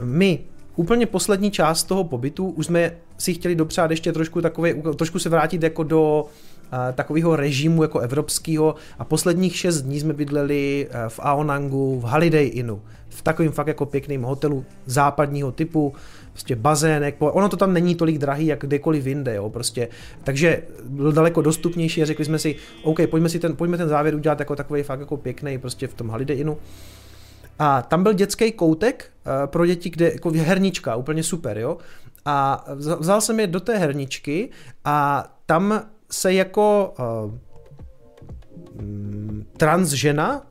My 0.01 0.39
úplně 0.77 1.07
poslední 1.07 1.51
část 1.51 1.85
toho 1.85 2.05
pobytu 2.05 2.49
už 2.49 2.67
jsme 2.67 2.93
si 3.19 3.35
chtěli 3.35 3.55
dopřát 3.55 3.91
ještě 3.91 4.13
trošku 4.13 4.41
takové, 4.41 4.75
trošku 4.75 5.19
se 5.19 5.29
vrátit 5.29 5.63
jako 5.63 5.83
do 5.83 6.23
uh, 6.23 6.79
takového 6.95 7.37
režimu 7.37 7.83
jako 7.83 7.99
evropského 7.99 8.75
a 8.99 9.05
posledních 9.05 9.57
šest 9.57 9.83
dní 9.83 10.01
jsme 10.01 10.13
bydleli 10.13 10.89
uh, 10.89 11.09
v 11.09 11.21
Aonangu, 11.23 12.01
v 12.01 12.03
Holiday 12.03 12.51
Innu, 12.55 12.83
v 13.09 13.23
takovém 13.23 13.53
fakt 13.53 13.67
jako 13.67 13.87
pěkným 13.87 14.23
hotelu 14.23 14.65
západního 14.87 15.53
typu, 15.53 15.95
prostě 16.33 16.57
bazének, 16.57 17.17
ono 17.19 17.49
to 17.49 17.57
tam 17.57 17.73
není 17.73 17.95
tolik 17.95 18.19
drahý, 18.19 18.47
jak 18.47 18.61
kdekoliv 18.61 19.07
jinde, 19.07 19.35
jo, 19.35 19.51
prostě, 19.51 19.89
takže 20.25 20.63
byl 20.85 21.13
daleko 21.13 21.43
dostupnější 21.43 22.03
a 22.03 22.07
řekli 22.07 22.25
jsme 22.25 22.39
si, 22.39 22.57
OK, 22.83 22.99
pojďme 23.11 23.29
si 23.29 23.39
ten, 23.39 23.57
pojďme 23.57 23.77
ten 23.77 23.89
závěr 23.89 24.15
udělat 24.15 24.39
jako 24.39 24.57
takový 24.57 24.83
fakt 24.83 25.01
jako 25.01 25.17
pěkný 25.17 25.59
prostě 25.59 25.87
v 25.87 25.95
tom 25.95 26.09
Holiday 26.09 26.39
Innu. 26.39 26.59
A 27.59 27.83
tam 27.83 28.03
byl 28.03 28.13
dětský 28.13 28.53
koutek 28.53 29.11
uh, 29.27 29.33
pro 29.47 29.67
děti, 29.67 29.91
kde 29.91 30.13
jako 30.13 30.31
hernička, 30.31 30.97
úplně 30.97 31.23
super, 31.23 31.59
jo. 31.59 31.79
A 32.25 32.65
vzal 32.75 33.21
jsem 33.21 33.41
je 33.41 33.47
do 33.47 33.61
té 33.61 33.79
herničky 33.79 34.51
a 34.85 35.29
tam 35.47 35.83
se 36.11 36.35
jako 36.35 36.95
uh, 36.99 37.33
trans 39.57 39.89
žena 39.89 40.47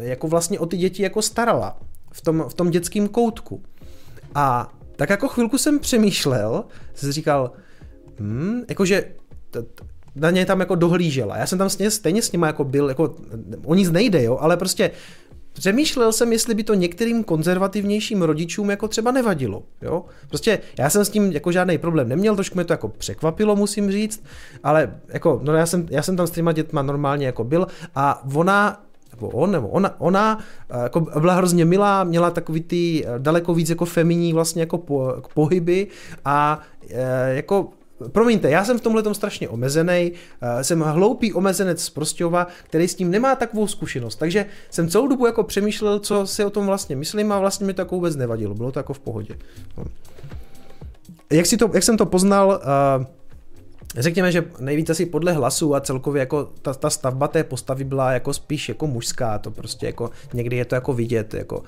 jako 0.00 0.28
vlastně 0.28 0.58
o 0.58 0.66
ty 0.66 0.76
děti 0.76 1.02
jako 1.02 1.22
starala 1.22 1.78
v 2.12 2.20
tom, 2.20 2.44
v 2.48 2.54
tom 2.54 2.70
dětském 2.70 3.08
koutku. 3.08 3.62
A 4.34 4.72
tak 4.96 5.10
jako 5.10 5.28
chvilku 5.28 5.58
jsem 5.58 5.78
přemýšlel, 5.78 6.64
jsem 6.94 7.12
říkal, 7.12 7.52
hmm, 8.18 8.62
jakože 8.68 9.04
t- 9.50 9.62
t- 9.62 9.84
na 10.14 10.30
ně 10.30 10.46
tam 10.46 10.60
jako 10.60 10.74
dohlížela. 10.74 11.36
Já 11.36 11.46
jsem 11.46 11.58
tam 11.58 11.70
stejně, 11.70 11.90
stejně 11.90 12.22
s 12.22 12.32
nima 12.32 12.46
jako 12.46 12.64
byl, 12.64 12.88
jako 12.88 13.14
o 13.64 13.74
nic 13.74 13.90
nejde, 13.90 14.22
jo, 14.22 14.38
ale 14.40 14.56
prostě 14.56 14.90
Přemýšlel 15.52 16.12
jsem, 16.12 16.32
jestli 16.32 16.54
by 16.54 16.64
to 16.64 16.74
některým 16.74 17.24
konzervativnějším 17.24 18.22
rodičům 18.22 18.70
jako 18.70 18.88
třeba 18.88 19.10
nevadilo. 19.10 19.62
Jo? 19.82 20.04
Prostě 20.28 20.58
já 20.78 20.90
jsem 20.90 21.04
s 21.04 21.08
tím 21.08 21.32
jako 21.32 21.52
žádný 21.52 21.78
problém 21.78 22.08
neměl, 22.08 22.34
trošku 22.34 22.54
mě 22.54 22.64
to 22.64 22.72
jako 22.72 22.88
překvapilo, 22.88 23.56
musím 23.56 23.90
říct, 23.90 24.24
ale 24.62 25.00
jako, 25.08 25.40
no 25.42 25.54
já 25.54 25.66
jsem, 25.66 25.86
já 25.90 26.02
jsem 26.02 26.16
tam 26.16 26.26
s 26.26 26.30
těma 26.30 26.52
dětma 26.52 26.82
normálně 26.82 27.26
jako 27.26 27.44
byl 27.44 27.66
a 27.94 28.22
ona 28.34 28.84
nebo 29.12 29.28
on, 29.28 29.50
nebo 29.50 29.68
ona, 29.68 30.00
ona 30.00 30.38
eh, 30.70 30.82
jako 30.82 31.00
byla 31.00 31.34
hrozně 31.34 31.64
milá, 31.64 32.04
měla 32.04 32.30
takový 32.30 32.60
ty 32.60 33.04
eh, 33.06 33.18
daleko 33.18 33.54
víc 33.54 33.70
jako 33.70 33.84
feminní 33.84 34.32
vlastně 34.32 34.62
jako 34.62 34.78
po, 34.78 35.14
pohyby 35.34 35.86
a 36.24 36.60
e, 36.90 37.34
jako 37.34 37.68
Promiňte, 38.08 38.50
já 38.50 38.64
jsem 38.64 38.78
v 38.78 38.80
tomhle 38.80 39.14
strašně 39.14 39.48
omezený, 39.48 40.12
uh, 40.12 40.60
jsem 40.60 40.80
hloupý 40.80 41.32
omezenec 41.32 41.84
z 41.84 41.90
Prostějova, 41.90 42.46
který 42.64 42.88
s 42.88 42.94
tím 42.94 43.10
nemá 43.10 43.34
takovou 43.34 43.66
zkušenost, 43.66 44.16
takže 44.16 44.46
jsem 44.70 44.88
celou 44.88 45.08
dobu 45.08 45.26
jako 45.26 45.42
přemýšlel, 45.42 45.98
co 45.98 46.26
si 46.26 46.44
o 46.44 46.50
tom 46.50 46.66
vlastně 46.66 46.96
myslím 46.96 47.32
a 47.32 47.38
vlastně 47.38 47.66
mi 47.66 47.74
to 47.74 47.80
jako 47.80 47.94
vůbec 47.94 48.16
nevadilo, 48.16 48.54
bylo 48.54 48.72
to 48.72 48.78
jako 48.78 48.92
v 48.92 49.00
pohodě. 49.00 49.36
No. 49.78 49.84
Jak, 51.32 51.46
si 51.46 51.56
to, 51.56 51.70
jak 51.74 51.82
jsem 51.82 51.96
to 51.96 52.06
poznal, 52.06 52.60
uh, 52.98 53.04
Řekněme, 53.96 54.32
že 54.32 54.44
nejvíc 54.58 54.90
asi 54.90 55.06
podle 55.06 55.32
hlasu 55.32 55.74
a 55.74 55.80
celkově 55.80 56.20
jako 56.20 56.48
ta, 56.62 56.74
ta 56.74 56.90
stavba 56.90 57.28
té 57.28 57.44
postavy 57.44 57.84
byla 57.84 58.12
jako 58.12 58.32
spíš 58.32 58.68
jako 58.68 58.86
mužská, 58.86 59.38
to 59.38 59.50
prostě 59.50 59.86
jako 59.86 60.10
někdy 60.34 60.56
je 60.56 60.64
to 60.64 60.74
jako 60.74 60.92
vidět, 60.92 61.34
jako 61.34 61.62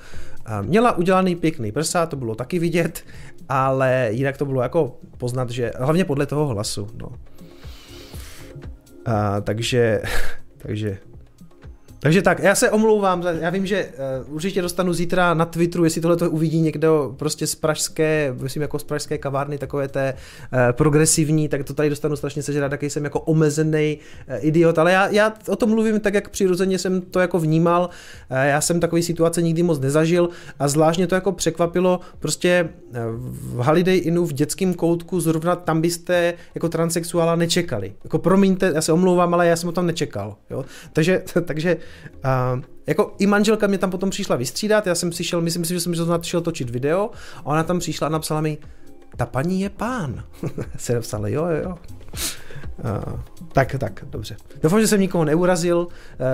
měla 0.63 0.97
udělaný 0.97 1.37
pěkný 1.37 1.73
prsa, 1.73 2.07
to 2.07 2.17
bylo 2.17 2.35
taky 2.35 2.59
vidět, 2.59 3.05
ale 3.49 4.09
jinak 4.11 4.37
to 4.37 4.47
bylo 4.47 4.63
jako 4.63 4.97
poznat, 5.19 5.51
že 5.51 5.73
hlavně 5.79 6.05
podle 6.05 6.27
toho 6.27 6.47
hlasu, 6.47 6.89
no. 6.95 7.09
A, 9.07 9.41
takže, 9.41 10.03
takže 10.59 10.99
takže 12.03 12.23
tak, 12.23 12.39
já 12.39 12.55
se 12.55 12.71
omlouvám, 12.71 13.23
já 13.41 13.51
vím, 13.51 13.67
že 13.67 13.89
uh, 14.29 14.35
určitě 14.35 14.63
dostanu 14.63 14.93
zítra 14.93 15.35
na 15.35 15.45
Twitteru, 15.45 15.85
jestli 15.85 16.01
tohle 16.01 16.17
to 16.17 16.31
uvidí 16.31 16.61
někdo 16.61 17.15
prostě 17.19 17.47
z 17.47 17.55
pražské, 17.55 18.35
myslím 18.41 18.63
jako 18.63 18.79
z 18.79 18.85
pražské 18.85 19.19
kavárny, 19.19 19.59
takové 19.59 19.89
té 19.89 20.15
uh, 20.15 20.59
progresivní, 20.73 21.49
tak 21.49 21.65
to 21.65 21.75
tady 21.75 21.91
dostanu 21.91 22.17
strašně 22.17 22.43
sežrat, 22.43 22.71
taky 22.71 22.91
jsem 22.91 23.05
jako 23.05 23.21
omezený 23.21 23.99
uh, 24.29 24.47
idiot, 24.47 24.79
ale 24.79 24.93
já, 24.93 25.09
já 25.09 25.35
o 25.49 25.57
tom 25.57 25.71
mluvím 25.71 26.01
tak, 26.01 26.15
jak 26.15 26.29
přirozeně 26.29 26.79
jsem 26.79 27.01
to 27.01 27.21
jako 27.21 27.39
vnímal, 27.39 27.83
uh, 28.31 28.37
já 28.37 28.61
jsem 28.61 28.81
takový 28.81 29.03
situace 29.03 29.43
nikdy 29.43 29.63
moc 29.63 29.81
nezažil 29.81 30.29
a 30.59 30.69
zvláštně 30.69 31.07
to 31.07 31.15
jako 31.15 31.33
překvapilo, 31.33 32.01
prostě 32.19 32.69
v 33.21 33.57
Holiday 33.57 34.01
Innu 34.05 34.25
v 34.27 34.33
dětském 34.33 34.75
koutku 34.75 35.21
zrovna 35.21 35.57
tam 35.57 35.81
byste 35.81 36.35
jako 36.55 36.69
transexuála 36.69 37.37
nečekali. 37.37 37.93
Jako 38.05 38.19
promiňte, 38.19 38.73
já 38.75 38.83
se 38.83 38.93
omlouvám, 38.93 39.35
ale 39.35 39.47
já 39.47 39.57
jsem 39.57 39.67
ho 39.67 39.73
tam 39.73 39.87
nečekal, 39.87 40.37
jo? 40.51 40.65
Takže, 40.93 41.23
takže 41.45 41.77
Uh, 42.55 42.63
jako 42.87 43.15
i 43.19 43.27
manželka 43.27 43.67
mě 43.67 43.79
tam 43.79 43.91
potom 43.91 44.11
přišla 44.11 44.37
vystřídat, 44.37 44.87
já 44.87 44.95
jsem 44.95 45.11
přišel, 45.11 45.41
myslím 45.41 45.65
si, 45.65 45.75
že 45.75 45.81
jsem 45.81 45.95
zrovna 45.95 46.23
šel 46.23 46.41
točit 46.41 46.71
video 46.71 47.11
a 47.37 47.47
ona 47.47 47.63
tam 47.63 47.79
přišla 47.79 48.07
a 48.07 48.11
napsala 48.11 48.41
mi, 48.41 48.59
ta 49.17 49.27
paní 49.27 49.61
je 49.61 49.71
pán. 49.71 50.25
se 50.77 50.95
napsala, 50.95 51.29
jo, 51.29 51.47
jo. 51.47 51.79
Uh, 52.85 53.21
tak, 53.53 53.77
tak, 53.79 54.05
dobře. 54.11 54.37
Doufám, 54.63 54.81
že 54.81 54.87
jsem 54.87 55.01
nikoho 55.01 55.25
neurazil. 55.25 55.79
Uh, 55.79 55.87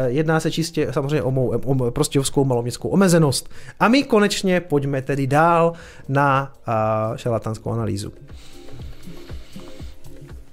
jedná 0.06 0.40
se 0.40 0.50
čistě 0.50 0.92
samozřejmě 0.92 1.22
o 1.22 1.30
mou 1.30 1.48
o 1.48 1.90
prostějovskou 1.90 2.44
maloměstskou 2.44 2.88
omezenost. 2.88 3.50
A 3.80 3.88
my 3.88 4.02
konečně 4.02 4.60
pojďme 4.60 5.02
tedy 5.02 5.26
dál 5.26 5.72
na 6.08 6.52
uh, 6.68 7.16
šarlatánskou 7.16 7.70
analýzu. 7.70 8.12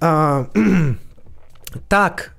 Uh, 0.03 0.65
tak, 1.87 2.31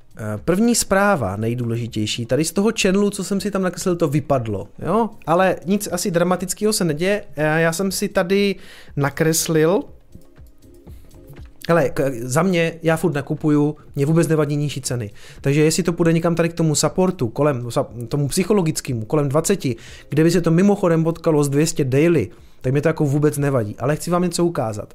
první 0.45 0.75
zpráva, 0.75 1.37
nejdůležitější, 1.37 2.27
tady 2.27 2.45
z 2.45 2.53
toho 2.53 2.71
channelu, 2.83 3.11
co 3.11 3.25
jsem 3.25 3.41
si 3.41 3.51
tam 3.51 3.62
nakreslil, 3.62 3.97
to 3.97 4.09
vypadlo, 4.09 4.69
jo? 4.79 5.11
Ale 5.27 5.57
nic 5.67 5.89
asi 5.93 6.11
dramatického 6.11 6.73
se 6.73 6.85
neděje. 6.85 7.25
Eh, 7.37 7.61
já 7.61 7.73
jsem 7.73 7.93
si 7.93 8.09
tady 8.09 8.57
nakreslil 8.97 9.83
ale 11.69 11.91
za 12.23 12.43
mě, 12.43 12.73
já 12.83 12.97
furt 12.97 13.14
nakupuju, 13.14 13.77
mě 13.97 14.07
vůbec 14.07 14.29
nevadí 14.29 14.57
nižší 14.57 14.81
ceny. 14.81 15.11
Takže 15.41 15.64
jestli 15.64 15.83
to 15.83 15.93
půjde 15.93 16.12
někam 16.12 16.35
tady 16.35 16.49
k 16.49 16.55
tomu 16.55 16.75
supportu, 16.75 17.29
kolem, 17.29 17.69
tomu 18.09 18.29
psychologickému, 18.29 19.05
kolem 19.05 19.29
20, 19.29 19.64
kde 20.09 20.25
by 20.25 20.31
se 20.31 20.41
to 20.41 20.51
mimochodem 20.51 21.05
potkalo 21.05 21.45
s 21.45 21.49
200 21.49 21.85
daily, 21.85 22.31
tak 22.61 22.73
mě 22.73 22.83
to 22.83 22.89
jako 22.89 23.05
vůbec 23.05 23.39
nevadí. 23.39 23.77
Ale 23.79 23.97
chci 23.97 24.11
vám 24.11 24.23
něco 24.23 24.45
ukázat. 24.45 24.95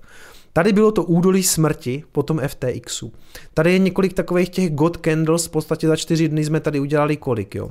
Tady 0.53 0.73
bylo 0.73 0.91
to 0.91 1.03
údolí 1.03 1.43
smrti 1.43 2.03
po 2.11 2.23
tom 2.23 2.41
FTXu. 2.47 3.13
Tady 3.53 3.73
je 3.73 3.79
několik 3.79 4.13
takových 4.13 4.49
těch 4.49 4.71
God 4.71 4.97
Candles, 5.05 5.45
v 5.45 5.51
podstatě 5.51 5.87
za 5.87 5.95
čtyři 5.95 6.29
dny 6.29 6.45
jsme 6.45 6.59
tady 6.59 6.79
udělali 6.79 7.17
kolik, 7.17 7.55
jo. 7.55 7.69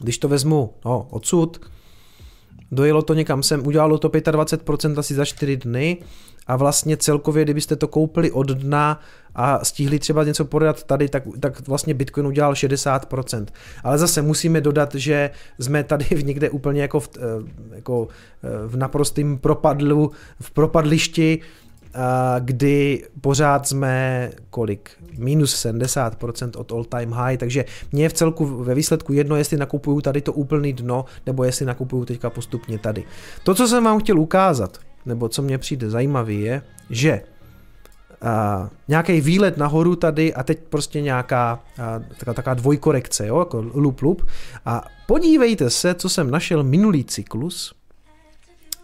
Když 0.00 0.18
to 0.18 0.28
vezmu 0.28 0.74
no, 0.84 1.06
odsud, 1.10 1.60
dojelo 2.72 3.02
to 3.02 3.14
někam 3.14 3.42
sem, 3.42 3.66
udělalo 3.66 3.98
to 3.98 4.08
25% 4.08 4.98
asi 4.98 5.14
za 5.14 5.24
4 5.24 5.56
dny 5.56 5.98
a 6.50 6.56
vlastně 6.56 6.96
celkově, 6.96 7.44
kdybyste 7.44 7.76
to 7.76 7.88
koupili 7.88 8.30
od 8.30 8.50
dna 8.50 9.00
a 9.34 9.64
stihli 9.64 9.98
třeba 9.98 10.24
něco 10.24 10.44
prodat 10.44 10.82
tady, 10.82 11.08
tak, 11.08 11.22
tak 11.40 11.68
vlastně 11.68 11.94
Bitcoin 11.94 12.26
udělal 12.26 12.52
60%. 12.52 13.46
Ale 13.84 13.98
zase 13.98 14.22
musíme 14.22 14.60
dodat, 14.60 14.94
že 14.94 15.30
jsme 15.58 15.84
tady 15.84 16.04
v 16.04 16.24
někde 16.24 16.50
úplně 16.50 16.82
jako 16.82 17.00
v, 17.00 17.10
eh, 17.16 17.20
jako 17.74 18.08
eh, 18.44 18.48
v 18.66 18.76
naprostém 18.76 19.38
propadlu, 19.38 20.10
v 20.40 20.50
propadlišti, 20.50 21.40
kdy 22.38 23.04
pořád 23.20 23.68
jsme 23.68 24.30
kolik? 24.50 24.90
Minus 25.18 25.66
70% 25.66 26.50
od 26.56 26.72
all 26.72 26.84
time 26.84 27.12
high, 27.12 27.36
takže 27.36 27.64
mě 27.92 28.02
je 28.02 28.08
v 28.08 28.12
celku 28.12 28.46
ve 28.46 28.74
výsledku 28.74 29.12
jedno, 29.12 29.36
jestli 29.36 29.56
nakupuju 29.56 30.00
tady 30.00 30.20
to 30.20 30.32
úplný 30.32 30.72
dno, 30.72 31.04
nebo 31.26 31.44
jestli 31.44 31.66
nakupuju 31.66 32.04
teďka 32.04 32.30
postupně 32.30 32.78
tady. 32.78 33.04
To, 33.42 33.54
co 33.54 33.68
jsem 33.68 33.84
vám 33.84 34.00
chtěl 34.00 34.18
ukázat, 34.18 34.78
nebo 35.06 35.28
co 35.28 35.42
mně 35.42 35.58
přijde 35.58 35.90
zajímavý, 35.90 36.40
je, 36.40 36.62
že 36.90 37.22
uh, 38.22 38.68
nějaký 38.88 39.20
výlet 39.20 39.56
nahoru 39.56 39.96
tady 39.96 40.34
a 40.34 40.42
teď 40.42 40.58
prostě 40.68 41.00
nějaká 41.00 41.60
uh, 41.78 42.04
taková, 42.18 42.34
taková 42.34 42.54
dvojkorekce, 42.54 43.26
jo, 43.26 43.38
jako 43.38 43.64
lup 43.74 44.00
lup. 44.02 44.26
A 44.64 44.84
podívejte 45.06 45.70
se, 45.70 45.94
co 45.94 46.08
jsem 46.08 46.30
našel 46.30 46.62
minulý 46.62 47.04
cyklus, 47.04 47.74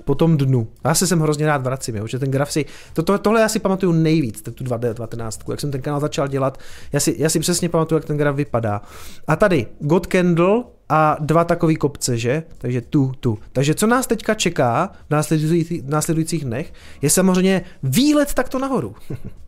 po 0.07 0.15
tom 0.15 0.37
dnu. 0.37 0.69
Já 0.85 0.95
se 0.95 1.07
sem 1.07 1.21
hrozně 1.21 1.47
rád 1.47 1.63
vracím, 1.63 1.97
jo, 1.97 2.07
že 2.07 2.19
ten 2.19 2.31
graf 2.31 2.53
si, 2.53 2.65
to, 2.93 3.03
to, 3.03 3.19
tohle 3.19 3.41
já 3.41 3.49
si 3.49 3.59
pamatuju 3.59 3.93
nejvíc, 3.93 4.43
tu 4.43 4.65
2D19, 4.65 5.51
jak 5.51 5.61
jsem 5.61 5.71
ten 5.71 5.83
kanál 5.83 6.01
začal 6.01 6.29
dělat, 6.29 6.59
já 6.93 7.01
si, 7.01 7.15
já 7.19 7.29
si 7.29 7.41
přesně 7.41 7.69
pamatuju, 7.69 7.99
jak 7.99 8.05
ten 8.05 8.17
graf 8.17 8.37
vypadá. 8.37 8.83
A 9.27 9.37
tady 9.37 9.67
God 9.81 10.07
Candle 10.07 10.63
a 10.89 11.17
dva 11.21 11.45
takový 11.45 11.77
kopce, 11.77 12.19
že? 12.19 12.43
Takže 12.59 12.81
tu, 12.81 13.13
tu. 13.21 13.39
Takže 13.53 13.75
co 13.75 13.87
nás 13.87 14.07
teďka 14.07 14.35
čeká 14.35 14.93
v 15.07 15.11
následujících, 15.11 15.83
v 15.83 15.89
následujících 15.89 16.45
dnech, 16.45 16.73
je 17.03 17.11
samozřejmě 17.11 17.63
výlet 17.83 18.35
takto 18.35 18.59
nahoru. 18.59 18.95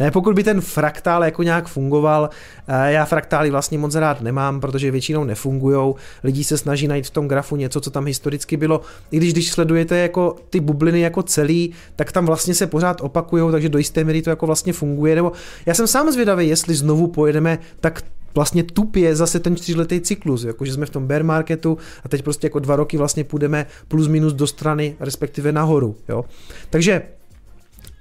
Ne, 0.00 0.10
pokud 0.10 0.34
by 0.34 0.44
ten 0.44 0.60
fraktál 0.60 1.24
jako 1.24 1.42
nějak 1.42 1.68
fungoval, 1.68 2.30
eh, 2.68 2.92
já 2.92 3.04
fraktály 3.04 3.50
vlastně 3.50 3.78
moc 3.78 3.94
rád 3.94 4.20
nemám, 4.20 4.60
protože 4.60 4.90
většinou 4.90 5.24
nefungují. 5.24 5.94
Lidi 6.24 6.44
se 6.44 6.58
snaží 6.58 6.88
najít 6.88 7.06
v 7.06 7.10
tom 7.10 7.28
grafu 7.28 7.56
něco, 7.56 7.80
co 7.80 7.90
tam 7.90 8.06
historicky 8.06 8.56
bylo. 8.56 8.80
I 9.10 9.16
když 9.16 9.32
když 9.32 9.50
sledujete 9.50 9.98
jako 9.98 10.36
ty 10.50 10.60
bubliny 10.60 11.00
jako 11.00 11.22
celý, 11.22 11.72
tak 11.96 12.12
tam 12.12 12.26
vlastně 12.26 12.54
se 12.54 12.66
pořád 12.66 13.00
opakují, 13.00 13.52
takže 13.52 13.68
do 13.68 13.78
jisté 13.78 14.04
míry 14.04 14.22
to 14.22 14.30
jako 14.30 14.46
vlastně 14.46 14.72
funguje. 14.72 15.14
Nebo 15.14 15.32
já 15.66 15.74
jsem 15.74 15.86
sám 15.86 16.12
zvědavý, 16.12 16.48
jestli 16.48 16.74
znovu 16.74 17.06
pojedeme 17.06 17.58
tak 17.80 18.02
vlastně 18.34 18.62
tupě 18.62 19.16
zase 19.16 19.40
ten 19.40 19.56
čtyřletý 19.56 20.00
cyklus, 20.00 20.44
jakože 20.44 20.72
jsme 20.72 20.86
v 20.86 20.90
tom 20.90 21.06
bear 21.06 21.24
marketu 21.24 21.78
a 22.04 22.08
teď 22.08 22.22
prostě 22.22 22.46
jako 22.46 22.58
dva 22.58 22.76
roky 22.76 22.96
vlastně 22.96 23.24
půjdeme 23.24 23.66
plus 23.88 24.08
minus 24.08 24.32
do 24.32 24.46
strany, 24.46 24.96
respektive 25.00 25.52
nahoru. 25.52 25.96
Jo? 26.08 26.24
Takže 26.70 27.02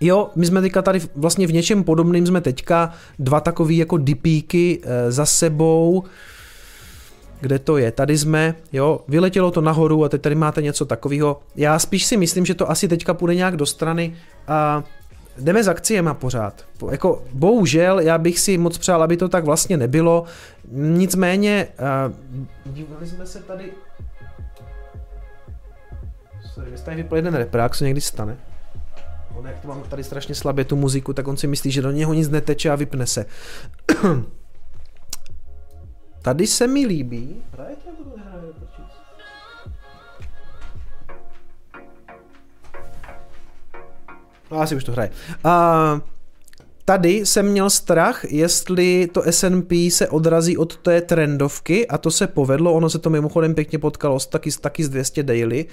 Jo, 0.06 0.30
my 0.36 0.46
jsme 0.46 0.62
teďka 0.62 0.82
tady 0.82 1.02
vlastně 1.16 1.48
v 1.48 1.54
něčem 1.54 1.84
podobným 1.84 2.28
jsme 2.28 2.42
teďka 2.42 2.92
dva 3.20 3.40
takový 3.40 3.78
jako 3.78 3.98
dipíky 3.98 4.82
e, 4.84 5.12
za 5.12 5.26
sebou. 5.26 6.04
Kde 7.42 7.60
to 7.60 7.78
je? 7.78 7.92
Tady 7.92 8.18
jsme, 8.18 8.56
jo, 8.74 9.02
vyletělo 9.08 9.52
to 9.52 9.62
nahoru 9.62 10.06
a 10.06 10.10
teď 10.10 10.22
tady 10.22 10.36
máte 10.36 10.62
něco 10.62 10.86
takového. 10.86 11.40
Já 11.56 11.80
spíš 11.80 12.06
si 12.06 12.18
myslím, 12.18 12.46
že 12.46 12.54
to 12.54 12.72
asi 12.72 12.88
teďka 12.88 13.14
půjde 13.14 13.36
nějak 13.36 13.58
do 13.58 13.66
strany 13.66 14.16
a 14.48 14.84
jdeme 15.38 15.64
s 15.64 15.68
akciema 15.68 16.14
pořád. 16.14 16.66
Jako, 16.92 17.24
bohužel, 17.34 18.00
já 18.00 18.18
bych 18.18 18.40
si 18.40 18.58
moc 18.58 18.78
přál, 18.78 19.04
aby 19.04 19.18
to 19.18 19.30
tak 19.30 19.46
vlastně 19.46 19.78
nebylo. 19.78 20.24
Nicméně, 20.72 21.68
uh, 22.06 22.74
dívali 22.74 23.08
jsme 23.08 23.26
se 23.26 23.40
tady... 23.40 23.72
Sorry, 26.54 26.72
tady 26.86 26.98
vypl 26.98 27.16
jeden 27.16 27.34
reprák, 27.34 27.76
co 27.76 27.84
někdy 27.84 28.02
stane. 28.02 28.38
On 29.36 29.46
jak 29.46 29.60
to 29.60 29.68
mám 29.68 29.84
tady 29.84 30.04
strašně 30.04 30.36
slabě 30.36 30.66
tu 30.66 30.76
muziku, 30.76 31.14
tak 31.14 31.28
on 31.28 31.38
si 31.38 31.48
myslí, 31.48 31.72
že 31.72 31.82
do 31.82 31.92
něho 31.92 32.14
nic 32.14 32.30
neteče 32.30 32.70
a 32.70 32.76
vypne 32.76 33.08
se. 33.08 33.26
tady 36.22 36.48
se 36.48 36.68
mi 36.68 36.86
líbí. 36.86 37.44
Nehrajete? 37.52 37.94
No 44.54 44.62
asi 44.62 44.76
už 44.76 44.84
to 44.84 44.92
hraje. 44.92 45.10
Uh, 45.46 46.02
Tady 46.86 47.12
jsem 47.12 47.46
měl 47.46 47.70
strach, 47.70 48.26
jestli 48.32 49.10
to 49.12 49.24
S&P 49.26 49.92
se 49.92 50.08
odrazí 50.08 50.58
od 50.58 50.78
té 50.78 51.02
trendovky 51.02 51.88
a 51.88 51.98
to 51.98 52.12
se 52.12 52.28
povedlo, 52.28 52.74
ono 52.74 52.90
se 52.90 53.00
to 53.00 53.10
mimochodem 53.10 53.56
pěkně 53.56 53.80
potkalo 53.80 54.20
taky, 54.20 54.50
taky 54.52 54.84
z 54.84 54.90
200 54.90 55.24
daily. 55.24 55.66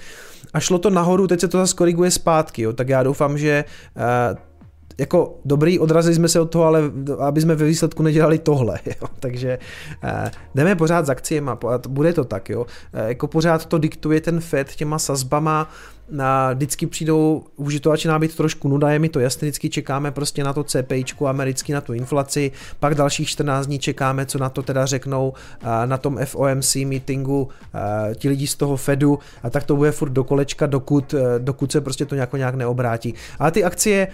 A 0.53 0.59
šlo 0.59 0.79
to 0.79 0.89
nahoru, 0.89 1.27
teď 1.27 1.39
se 1.39 1.47
to 1.47 1.57
zase 1.57 1.75
koriguje 1.75 2.11
zpátky, 2.11 2.61
jo, 2.61 2.73
tak 2.73 2.89
já 2.89 3.03
doufám, 3.03 3.37
že 3.37 3.65
uh, 3.95 4.50
jako 4.97 5.39
dobrý, 5.45 5.79
odrazili 5.79 6.15
jsme 6.15 6.29
se 6.29 6.39
od 6.39 6.51
toho, 6.51 6.65
ale 6.65 6.81
aby 7.19 7.41
jsme 7.41 7.55
ve 7.55 7.65
výsledku 7.65 8.03
nedělali 8.03 8.39
tohle, 8.39 8.79
jo. 8.85 9.07
takže 9.19 9.59
eh, 10.03 10.31
jdeme 10.55 10.75
pořád 10.75 11.05
s 11.05 11.09
akciemi, 11.09 11.51
bude 11.87 12.13
to 12.13 12.23
tak, 12.23 12.49
jo. 12.49 12.65
Eh, 12.93 13.07
jako 13.07 13.27
pořád 13.27 13.65
to 13.65 13.77
diktuje 13.77 14.21
ten 14.21 14.39
FED 14.39 14.75
těma 14.75 14.99
sazbama, 14.99 15.69
na, 16.11 16.53
vždycky 16.53 16.87
přijdou, 16.87 17.43
už 17.55 17.79
to 17.79 17.89
začíná 17.89 18.19
být 18.19 18.35
trošku 18.35 18.67
nuda, 18.67 18.91
je 18.91 18.99
mi 18.99 19.09
to 19.09 19.19
jasné, 19.19 19.45
vždycky 19.45 19.69
čekáme 19.69 20.11
prostě 20.11 20.43
na 20.43 20.53
to 20.53 20.63
CPIčku 20.63 21.27
americký, 21.27 21.73
na 21.73 21.81
tu 21.81 21.93
inflaci, 21.93 22.51
pak 22.79 22.95
dalších 22.95 23.29
14 23.29 23.67
dní 23.67 23.79
čekáme, 23.79 24.25
co 24.25 24.37
na 24.37 24.49
to 24.49 24.61
teda 24.61 24.85
řeknou 24.85 25.33
eh, 25.61 25.87
na 25.87 25.97
tom 25.97 26.19
FOMC 26.25 26.75
meetingu 26.75 27.49
eh, 27.75 28.15
ti 28.15 28.29
lidi 28.29 28.47
z 28.47 28.55
toho 28.55 28.77
Fedu 28.77 29.19
a 29.43 29.49
tak 29.49 29.63
to 29.63 29.75
bude 29.75 29.91
furt 29.91 30.09
do 30.09 30.23
kolečka, 30.23 30.65
dokud, 30.65 31.13
eh, 31.13 31.39
dokud 31.39 31.71
se 31.71 31.81
prostě 31.81 32.05
to 32.05 32.15
nějak, 32.15 32.33
nějak 32.33 32.55
neobrátí. 32.55 33.13
Ale 33.39 33.51
ty 33.51 33.63
akcie, 33.63 34.07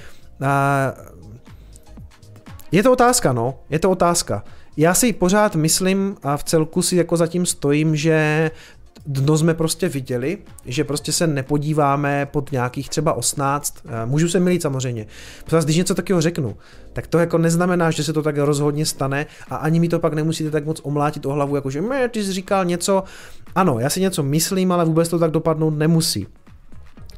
je 2.72 2.84
to 2.84 2.92
otázka, 2.92 3.34
no, 3.34 3.60
je 3.70 3.80
to 3.80 3.92
otázka. 3.92 4.44
Já 4.78 4.94
si 4.94 5.14
pořád 5.14 5.56
myslím 5.56 6.18
a 6.24 6.38
v 6.38 6.44
celku 6.44 6.82
si 6.82 6.96
jako 6.96 7.18
zatím 7.18 7.46
stojím, 7.46 7.96
že 7.96 8.52
dno 9.08 9.38
jsme 9.38 9.54
prostě 9.54 9.90
viděli, 9.90 10.38
že 10.66 10.84
prostě 10.84 11.12
se 11.12 11.28
nepodíváme 11.28 12.26
pod 12.26 12.52
nějakých 12.52 12.90
třeba 12.90 13.14
18, 13.14 13.78
eh, 13.86 14.06
můžu 14.06 14.30
se 14.30 14.40
milit 14.40 14.62
samozřejmě, 14.62 15.06
protože 15.46 15.66
když 15.66 15.78
něco 15.78 15.96
takového 15.96 16.22
řeknu, 16.22 16.56
tak 16.94 17.08
to 17.08 17.20
jako 17.20 17.38
neznamená, 17.38 17.92
že 17.92 18.04
se 18.04 18.14
to 18.14 18.22
tak 18.22 18.38
rozhodně 18.38 18.86
stane 18.86 19.26
a 19.50 19.56
ani 19.56 19.80
mi 19.80 19.88
to 19.88 20.00
pak 20.00 20.14
nemusíte 20.14 20.52
tak 20.52 20.66
moc 20.66 20.82
omlátit 20.84 21.26
o 21.26 21.32
hlavu, 21.32 21.56
jako 21.56 21.70
že 21.70 21.82
ty 22.12 22.24
jsi 22.24 22.34
říkal 22.34 22.66
něco, 22.66 23.04
ano, 23.56 23.80
já 23.80 23.90
si 23.90 24.02
něco 24.02 24.24
myslím, 24.24 24.72
ale 24.72 24.86
vůbec 24.86 25.10
to 25.10 25.20
tak 25.20 25.32
dopadnout 25.32 25.78
nemusí. 25.78 26.28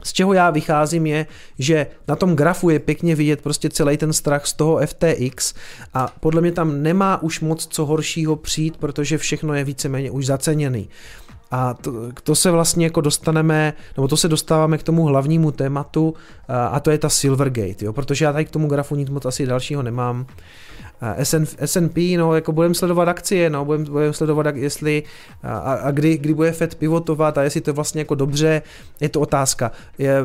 Z 0.04 0.14
čeho 0.14 0.34
já 0.34 0.50
vycházím 0.50 1.06
je, 1.06 1.26
že 1.60 1.88
na 2.08 2.16
tom 2.16 2.36
grafu 2.36 2.70
je 2.70 2.80
pěkně 2.80 3.16
vidět 3.16 3.41
prostě 3.41 3.70
celý 3.70 3.97
ten 3.97 4.14
strach 4.14 4.45
z 4.45 4.54
toho 4.54 4.80
FTX 4.86 5.54
a 5.93 6.14
podle 6.20 6.41
mě 6.41 6.52
tam 6.52 6.84
nemá 6.84 7.22
už 7.22 7.39
moc 7.39 7.68
co 7.68 7.86
horšího 7.86 8.36
přijít, 8.36 8.78
protože 8.78 9.18
všechno 9.18 9.54
je 9.54 9.64
víceméně 9.64 10.12
už 10.12 10.26
zaceněný. 10.26 10.89
A 11.52 11.74
to, 11.74 11.93
to 12.24 12.36
se 12.36 12.52
vlastně 12.52 12.86
jako 12.86 13.02
dostaneme, 13.02 13.74
nebo 13.97 14.08
to 14.08 14.18
se 14.18 14.28
dostáváme 14.28 14.78
k 14.78 14.84
tomu 14.84 15.04
hlavnímu 15.04 15.52
tématu 15.52 16.14
a 16.72 16.80
to 16.80 16.91
je 16.91 16.97
ta 16.97 17.10
Silvergate, 17.10 17.86
jo, 17.86 17.93
protože 17.93 18.26
já 18.26 18.34
tady 18.34 18.45
k 18.45 18.52
tomu 18.52 18.68
grafu 18.68 18.95
nic 18.95 19.10
moc 19.10 19.26
asi 19.26 19.45
dalšího 19.45 19.84
nemám. 19.84 20.26
SN, 21.24 21.45
S&P, 21.60 22.18
no, 22.18 22.36
jako 22.36 22.52
budeme 22.52 22.76
sledovat 22.76 23.08
akcie, 23.08 23.50
no, 23.50 23.66
budeme 23.66 23.86
budem 23.86 24.14
sledovat, 24.14 24.56
jestli 24.56 25.04
a, 25.43 25.74
a 25.74 25.91
kdy, 25.91 26.18
kdy 26.18 26.34
bude 26.34 26.52
Fed 26.52 26.76
pivotovat 26.76 27.38
a 27.38 27.43
jestli 27.43 27.62
to 27.62 27.74
vlastně 27.74 28.02
jako 28.02 28.16
dobře, 28.16 28.62
je 29.02 29.10
to 29.10 29.22
otázka. 29.22 29.72
Je, 29.97 30.16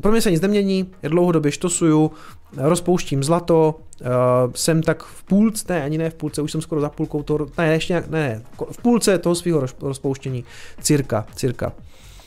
pro 0.00 0.12
mě 0.12 0.20
se 0.20 0.30
nic 0.30 0.40
nemění, 0.40 0.90
je 1.02 1.08
dlouhodobě 1.08 1.52
štosuju, 1.52 2.10
rozpouštím 2.56 3.24
zlato, 3.24 3.74
uh, 4.00 4.06
jsem 4.54 4.82
tak 4.82 5.02
v 5.02 5.22
půlce, 5.24 5.64
ne, 5.68 5.82
ani 5.82 5.98
ne 5.98 6.10
v 6.10 6.14
půlce, 6.14 6.42
už 6.42 6.52
jsem 6.52 6.60
skoro 6.60 6.80
za 6.80 6.88
půlkou 6.88 7.22
toho, 7.22 7.46
ne, 7.58 7.72
ještě 7.72 7.94
ne, 7.94 8.04
ne, 8.10 8.42
v 8.72 8.82
půlce 8.82 9.18
toho 9.18 9.34
svého 9.34 9.66
rozpouštění, 9.80 10.44
cirka, 10.80 11.26
cirka. 11.34 11.72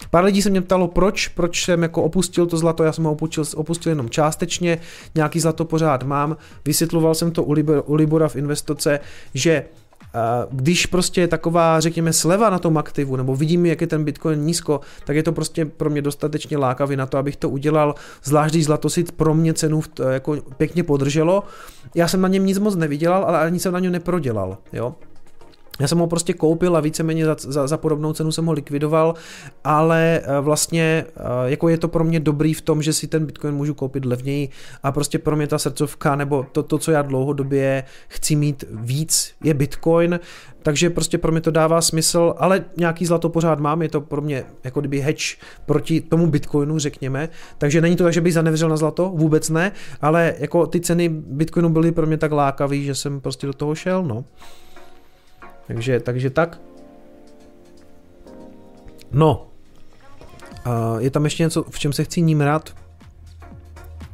Pár 0.10 0.24
lidí 0.24 0.41
se 0.41 0.49
mě 0.49 0.62
ptalo, 0.62 0.88
proč, 0.88 1.28
proč 1.28 1.66
jsem 1.66 1.84
jako 1.84 2.04
opustil 2.04 2.45
to 2.45 2.58
zlato, 2.58 2.84
já 2.84 2.91
jsem 2.91 3.04
ho 3.04 3.12
opustil, 3.12 3.43
opustil 3.56 3.91
jenom 3.91 4.10
částečně, 4.10 4.78
nějaký 5.16 5.39
zlato 5.39 5.66
pořád 5.66 6.04
mám, 6.04 6.38
vysvětloval 6.66 7.16
jsem 7.16 7.32
to 7.32 7.43
u, 7.43 7.52
Libor, 7.52 7.84
u 7.86 7.95
Libora 7.95 8.28
v 8.28 8.36
Investoce, 8.36 8.99
že 9.34 9.64
když 10.52 10.86
prostě 10.86 11.22
je 11.22 11.28
taková, 11.28 11.80
řekněme, 11.80 12.14
sleva 12.14 12.49
na 12.49 12.60
tom 12.60 12.78
aktivu, 12.78 13.16
nebo 13.16 13.36
vidím, 13.36 13.66
jak 13.66 13.82
je 13.82 13.88
ten 13.88 14.04
Bitcoin 14.04 14.39
nízko, 14.39 14.82
tak 15.06 15.16
je 15.16 15.24
to 15.24 15.32
prostě 15.32 15.66
pro 15.66 15.89
mě 15.89 16.02
dostatečně 16.02 16.58
lákavý 16.58 16.95
na 16.95 17.06
to, 17.06 17.18
abych 17.18 17.36
to 17.36 17.49
udělal, 17.49 17.95
zvlášť 18.24 18.54
když 18.54 18.66
zlato 18.66 18.89
si 18.89 19.04
pro 19.04 19.34
mě 19.34 19.54
cenu 19.54 19.82
jako 20.10 20.38
pěkně 20.58 20.84
podrželo. 20.84 21.43
Já 21.95 22.08
jsem 22.08 22.22
na 22.22 22.28
něm 22.28 22.45
nic 22.45 22.60
moc 22.60 22.76
nevydělal, 22.76 23.24
ale 23.24 23.39
ani 23.39 23.60
jsem 23.60 23.74
na 23.74 23.80
něm 23.80 23.91
neprodělal, 23.91 24.58
jo. 24.74 24.95
Já 25.80 25.88
jsem 25.88 25.98
ho 25.98 26.08
prostě 26.08 26.34
koupil 26.34 26.78
a 26.78 26.80
víceméně 26.80 27.26
za, 27.26 27.36
za, 27.40 27.68
za 27.68 27.78
podobnou 27.78 28.14
cenu 28.14 28.32
jsem 28.32 28.46
ho 28.46 28.54
likvidoval, 28.54 29.14
ale 29.64 30.22
eh, 30.24 30.40
vlastně 30.42 31.06
eh, 31.08 31.22
jako 31.46 31.70
je 31.70 31.78
to 31.78 31.88
pro 31.88 32.04
mě 32.04 32.20
dobrý 32.20 32.54
v 32.54 32.62
tom, 32.62 32.82
že 32.82 32.94
si 32.94 33.08
ten 33.08 33.26
Bitcoin 33.26 33.56
můžu 33.56 33.74
koupit 33.74 34.06
levněji 34.06 34.50
a 34.84 34.92
prostě 34.92 35.20
pro 35.20 35.36
mě 35.36 35.48
ta 35.48 35.58
srdcovka 35.58 36.16
nebo 36.16 36.46
to, 36.52 36.64
to 36.64 36.78
co 36.78 36.92
já 36.92 37.02
dlouhodobě 37.02 37.84
chci 38.08 38.36
mít 38.36 38.64
víc, 38.72 39.34
je 39.44 39.54
Bitcoin, 39.54 40.20
takže 40.64 40.90
prostě 40.90 41.18
pro 41.18 41.32
mě 41.32 41.42
to 41.42 41.52
dává 41.52 41.82
smysl, 41.82 42.34
ale 42.38 42.66
nějaký 42.78 43.06
zlato 43.06 43.30
pořád 43.30 43.60
mám, 43.60 43.82
je 43.82 43.90
to 43.90 44.02
pro 44.02 44.22
mě 44.22 44.44
jako 44.64 44.80
kdyby 44.80 45.00
hedge 45.00 45.38
proti 45.66 46.02
tomu 46.02 46.28
Bitcoinu, 46.28 46.80
řekněme, 46.80 47.30
takže 47.58 47.82
není 47.82 47.96
to 47.96 48.04
tak, 48.04 48.14
že 48.14 48.22
bych 48.22 48.34
zanevřel 48.34 48.70
na 48.70 48.78
zlato, 48.78 49.10
vůbec 49.10 49.50
ne, 49.50 49.72
ale 50.02 50.36
jako 50.40 50.68
ty 50.68 50.80
ceny 50.80 51.10
Bitcoinu 51.10 51.70
byly 51.70 51.92
pro 51.92 52.08
mě 52.08 52.18
tak 52.18 52.32
lákavý, 52.32 52.86
že 52.86 52.96
jsem 52.96 53.22
prostě 53.22 53.48
do 53.48 53.54
toho 53.54 53.76
šel, 53.76 54.04
no. 54.04 54.26
Takže, 55.74 56.00
takže 56.00 56.30
tak. 56.30 56.62
No. 59.12 59.48
A 60.66 61.00
je 61.00 61.12
tam 61.12 61.24
ještě 61.24 61.44
něco, 61.44 61.64
v 61.64 61.80
čem 61.80 61.94
se 61.94 62.04
chci 62.04 62.22
ním 62.22 62.42
rád? 62.42 62.70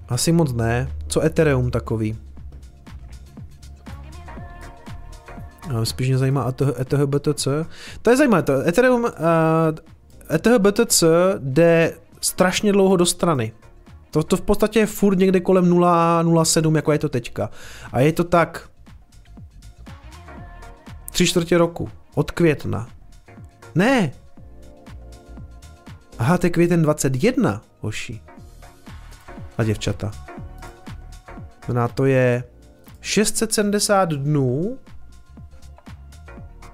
Asi 0.07 0.31
moc 0.31 0.53
ne. 0.53 0.91
Co 1.07 1.25
Ethereum 1.25 1.71
takový? 1.71 2.17
Spíš 5.83 6.07
mě 6.07 6.17
zajímá 6.17 6.53
ETHBTC. 6.79 7.47
To 8.01 8.09
je 8.09 8.17
zajímavé, 8.17 8.43
to 8.43 8.67
Ethereum, 8.67 9.03
uh, 9.03 9.09
ETHBTC 10.35 11.03
jde 11.37 11.97
strašně 12.21 12.71
dlouho 12.71 12.97
do 12.97 13.05
strany. 13.05 13.51
To, 14.11 14.23
to 14.23 14.37
v 14.37 14.41
podstatě 14.41 14.79
je 14.79 14.85
furt 14.85 15.17
někde 15.17 15.39
kolem 15.39 15.65
0,07, 15.65 16.75
jako 16.75 16.91
je 16.91 16.99
to 16.99 17.09
teďka. 17.09 17.49
A 17.91 17.99
je 17.99 18.13
to 18.13 18.23
tak 18.23 18.69
Tři 21.17 21.27
čtvrtě 21.27 21.57
roku. 21.57 21.89
Od 22.15 22.31
května. 22.31 22.89
Ne. 23.75 24.11
Aha, 26.19 26.37
to 26.37 26.45
je 26.45 26.49
květen 26.49 26.81
21, 26.81 27.61
hoši. 27.79 28.21
A 29.57 29.63
děvčata. 29.63 30.11
Na 31.73 31.87
to 31.87 32.05
je 32.05 32.43
670 33.01 34.09
dnů. 34.09 34.77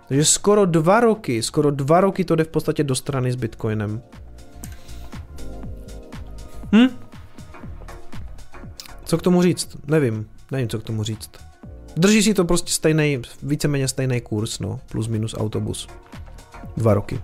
Takže 0.07 0.25
skoro 0.25 0.65
dva 0.65 0.99
roky, 0.99 1.43
skoro 1.43 1.71
dva 1.71 2.01
roky 2.01 2.25
to 2.25 2.35
jde 2.35 2.43
v 2.43 2.49
podstatě 2.49 2.83
do 2.83 2.95
strany 2.95 3.31
s 3.31 3.35
Bitcoinem. 3.35 4.01
Hm? 6.75 6.87
Co 9.03 9.17
k 9.17 9.21
tomu 9.21 9.41
říct? 9.41 9.77
Nevím. 9.87 10.29
Nevím, 10.51 10.69
co 10.69 10.79
k 10.79 10.83
tomu 10.83 11.03
říct. 11.03 11.52
Drží 11.97 12.23
si 12.23 12.33
to 12.33 12.45
prostě 12.45 12.71
stejný, 12.71 13.21
víceméně 13.43 13.87
stejný 13.87 14.21
kurz, 14.21 14.59
no, 14.59 14.79
plus 14.91 15.07
minus 15.07 15.35
autobus. 15.37 15.87
Dva 16.77 16.93
roky. 16.93 17.21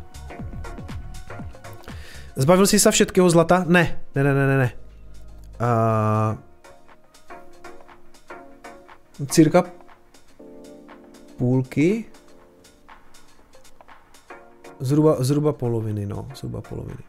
Zbavil 2.35 2.67
jsi 2.67 2.79
se 2.79 2.91
všetkého 2.91 3.29
zlata? 3.29 3.65
Ne, 3.67 4.01
ne, 4.15 4.23
ne, 4.23 4.33
ne, 4.33 4.47
ne, 4.47 4.57
ne. 4.57 4.73
Cirka 9.27 9.63
půlky? 11.37 12.05
Zhruba, 14.79 15.23
zhruba 15.23 15.53
poloviny, 15.53 16.05
no, 16.05 16.27
zhruba 16.35 16.61
poloviny. 16.61 17.08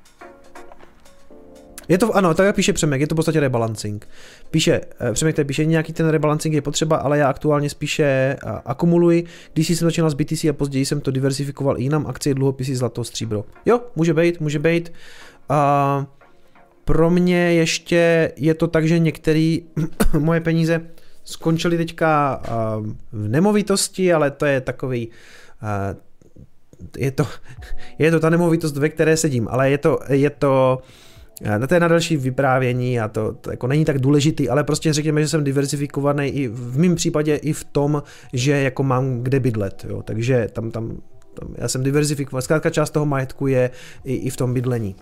Je 1.91 1.99
to, 1.99 2.17
ano, 2.17 2.35
tak 2.35 2.57
píše 2.57 2.73
Přemek, 2.73 3.01
je 3.01 3.07
to 3.07 3.15
v 3.15 3.17
podstatě 3.17 3.41
rebalancing. 3.41 4.09
Píše, 4.51 4.81
eh, 5.01 5.13
Přemek 5.13 5.37
tady 5.37 5.47
píše, 5.47 5.65
nějaký 5.65 5.93
ten 5.93 6.09
rebalancing 6.09 6.55
je 6.55 6.63
potřeba, 6.63 6.97
ale 6.97 7.19
já 7.19 7.29
aktuálně 7.29 7.71
spíše 7.71 8.05
eh, 8.05 8.37
akumuluji. 8.65 9.25
Když 9.53 9.69
jsem 9.69 9.87
začínal 9.87 10.11
s 10.11 10.15
BTC 10.15 10.45
a 10.45 10.53
později 10.53 10.87
jsem 10.87 11.01
to 11.01 11.11
diversifikoval 11.11 11.79
i 11.79 11.83
jinam, 11.83 12.07
akcie, 12.07 12.35
dluhopisy, 12.35 12.77
zlato, 12.77 13.05
stříbro. 13.05 13.45
Jo, 13.67 13.81
může 13.97 14.15
být, 14.15 14.41
může 14.41 14.59
být. 14.59 14.93
A 15.49 16.07
pro 16.85 17.11
mě 17.11 17.53
ještě 17.53 18.33
je 18.37 18.55
to 18.55 18.67
tak, 18.67 18.89
že 18.89 18.99
některé 18.99 19.57
moje 20.19 20.41
peníze 20.41 20.81
skončily 21.25 21.77
teďka 21.77 22.43
v 23.13 23.29
nemovitosti, 23.29 24.13
ale 24.13 24.31
to 24.31 24.47
je 24.47 24.61
takový 24.61 25.09
je 26.99 27.11
to, 27.11 27.27
je 27.99 28.11
to 28.11 28.21
ta 28.21 28.31
nemovitost, 28.31 28.77
ve 28.77 28.89
které 28.89 29.17
sedím, 29.17 29.49
ale 29.51 29.71
je 29.71 29.79
to, 29.79 29.99
je 30.09 30.31
to 30.31 30.83
No 31.59 31.67
to 31.67 31.75
je 31.75 31.81
na 31.81 31.89
další 31.89 32.17
vyprávění 32.17 33.01
a 33.01 33.09
to, 33.09 33.33
to 33.33 33.51
jako 33.51 33.67
není 33.67 33.85
tak 33.85 33.99
důležitý, 33.99 34.49
ale 34.49 34.65
prostě 34.65 34.93
řekněme, 34.93 35.23
že 35.23 35.29
jsem 35.29 35.45
diversifikovaný 35.45 36.29
i 36.29 36.49
v 36.49 36.79
mém 36.79 36.95
případě 36.95 37.37
i 37.37 37.53
v 37.53 37.65
tom, 37.65 38.03
že 38.33 38.53
jako 38.53 38.83
mám 38.83 39.21
kde 39.23 39.41
bydlet, 39.41 39.87
jo, 39.89 40.03
takže 40.03 40.49
tam, 40.53 40.71
tam, 40.71 40.97
tam 41.35 41.49
já 41.59 41.69
jsem 41.69 41.83
diversifikovaný, 41.83 42.43
zkrátka 42.43 42.71
část 42.71 42.91
toho 42.91 43.07
majetku 43.07 43.47
je 43.47 43.71
i, 44.05 44.15
i 44.15 44.31
v 44.31 44.37
tom 44.37 44.55
bydlení. 44.55 44.97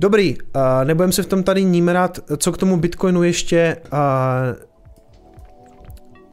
Dobrý, 0.00 0.36
uh, 0.36 0.62
nebudem 0.84 1.12
se 1.12 1.22
v 1.22 1.26
tom 1.26 1.42
tady 1.42 1.64
nímrat, 1.64 2.18
co 2.36 2.52
k 2.52 2.58
tomu 2.58 2.76
Bitcoinu 2.76 3.22
ještě, 3.22 3.76
uh, 3.92 3.98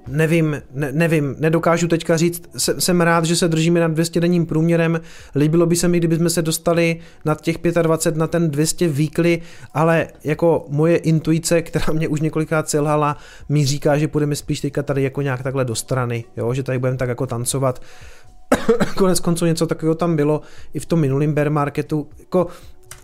Nevím, 0.08 0.62
ne, 0.72 0.91
nevím, 0.91 1.36
nedokážu 1.39 1.88
teďka 1.88 2.18
říct, 2.18 2.43
jsem 2.56 3.01
rád, 3.01 3.26
že 3.26 3.36
se 3.36 3.47
držíme 3.47 3.80
nad 3.80 3.91
200 3.91 4.20
denním 4.20 4.45
průměrem, 4.45 5.01
líbilo 5.36 5.66
by 5.66 5.76
se 5.76 5.88
mi, 5.88 5.97
kdybychom 5.97 6.30
se 6.30 6.41
dostali 6.41 6.99
nad 7.26 7.41
těch 7.41 7.58
25 7.82 8.20
na 8.20 8.28
ten 8.28 8.51
200 8.51 8.88
weekly, 8.88 9.41
ale 9.74 10.08
jako 10.24 10.66
moje 10.70 10.97
intuice, 10.97 11.62
která 11.62 11.93
mě 11.93 12.08
už 12.08 12.22
několikrát 12.22 12.70
selhala, 12.70 13.18
mi 13.49 13.66
říká, 13.66 13.97
že 13.97 14.08
půjdeme 14.08 14.36
spíš 14.36 14.62
teďka 14.62 14.84
tady 14.84 15.03
jako 15.03 15.22
nějak 15.22 15.43
takhle 15.43 15.66
do 15.66 15.76
strany, 15.76 16.24
jo? 16.38 16.53
že 16.53 16.64
tady 16.64 16.80
budeme 16.80 16.97
tak 16.97 17.10
jako 17.10 17.28
tancovat. 17.28 17.82
Konec 18.97 19.20
konců 19.20 19.45
něco 19.45 19.68
takového 19.68 19.95
tam 19.95 20.16
bylo 20.16 20.41
i 20.74 20.80
v 20.80 20.86
tom 20.86 20.99
minulém 20.99 21.34
bear 21.34 21.49
marketu. 21.49 22.08
Jako, 22.20 22.47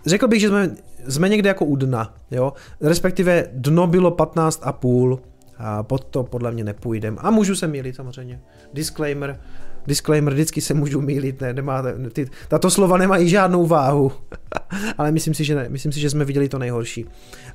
řekl 0.06 0.28
bych, 0.28 0.40
že 0.40 0.48
jsme, 0.48 0.70
jsme 1.08 1.28
někde 1.28 1.48
jako 1.48 1.64
u 1.64 1.76
dna, 1.76 2.14
jo? 2.30 2.52
respektive 2.80 3.48
dno 3.52 3.86
bylo 3.86 4.10
15,5, 4.10 5.18
a 5.62 5.82
pod 5.82 6.04
to 6.04 6.22
podle 6.24 6.52
mě 6.52 6.64
nepůjdem. 6.64 7.16
A 7.20 7.30
můžu 7.30 7.56
se 7.56 7.66
mýlit 7.66 7.96
samozřejmě. 7.96 8.40
Disclaimer, 8.74 9.40
disclaimer, 9.86 10.32
vždycky 10.32 10.60
se 10.60 10.74
můžu 10.74 11.00
mýlit, 11.00 11.40
ne, 11.40 11.52
nemá, 11.52 11.82
ty, 12.12 12.28
tato 12.48 12.70
slova 12.70 12.96
nemají 12.96 13.28
žádnou 13.28 13.66
váhu, 13.66 14.12
ale 14.98 15.12
myslím 15.12 15.34
si, 15.34 15.44
že 15.44 15.54
ne, 15.54 15.68
myslím 15.68 15.92
si, 15.92 16.00
že 16.00 16.10
jsme 16.10 16.24
viděli 16.24 16.48
to 16.48 16.58
nejhorší. 16.58 17.06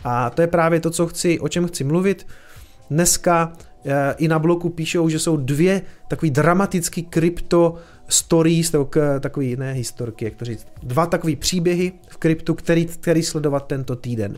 A 0.03 0.29
to 0.29 0.41
je 0.41 0.47
právě 0.47 0.79
to, 0.79 0.89
co 0.89 1.07
chci, 1.07 1.39
o 1.39 1.47
čem 1.47 1.67
chci 1.67 1.83
mluvit. 1.83 2.27
Dneska 2.89 3.53
e, 3.85 4.15
i 4.17 4.27
na 4.27 4.39
bloku 4.39 4.69
píšou, 4.69 5.09
že 5.09 5.19
jsou 5.19 5.37
dvě 5.37 5.81
takový 6.07 6.31
dramatický 6.31 7.03
krypto 7.03 7.75
stories, 8.07 8.75
takový, 9.19 9.55
ne 9.55 9.73
historky, 9.73 10.25
jak 10.25 10.35
to 10.35 10.45
říct, 10.45 10.67
dva 10.83 11.05
takový 11.05 11.35
příběhy 11.35 11.91
v 12.07 12.17
kryptu, 12.17 12.53
který, 12.53 12.85
který 12.85 13.23
sledovat 13.23 13.67
tento 13.67 13.95
týden. 13.95 14.37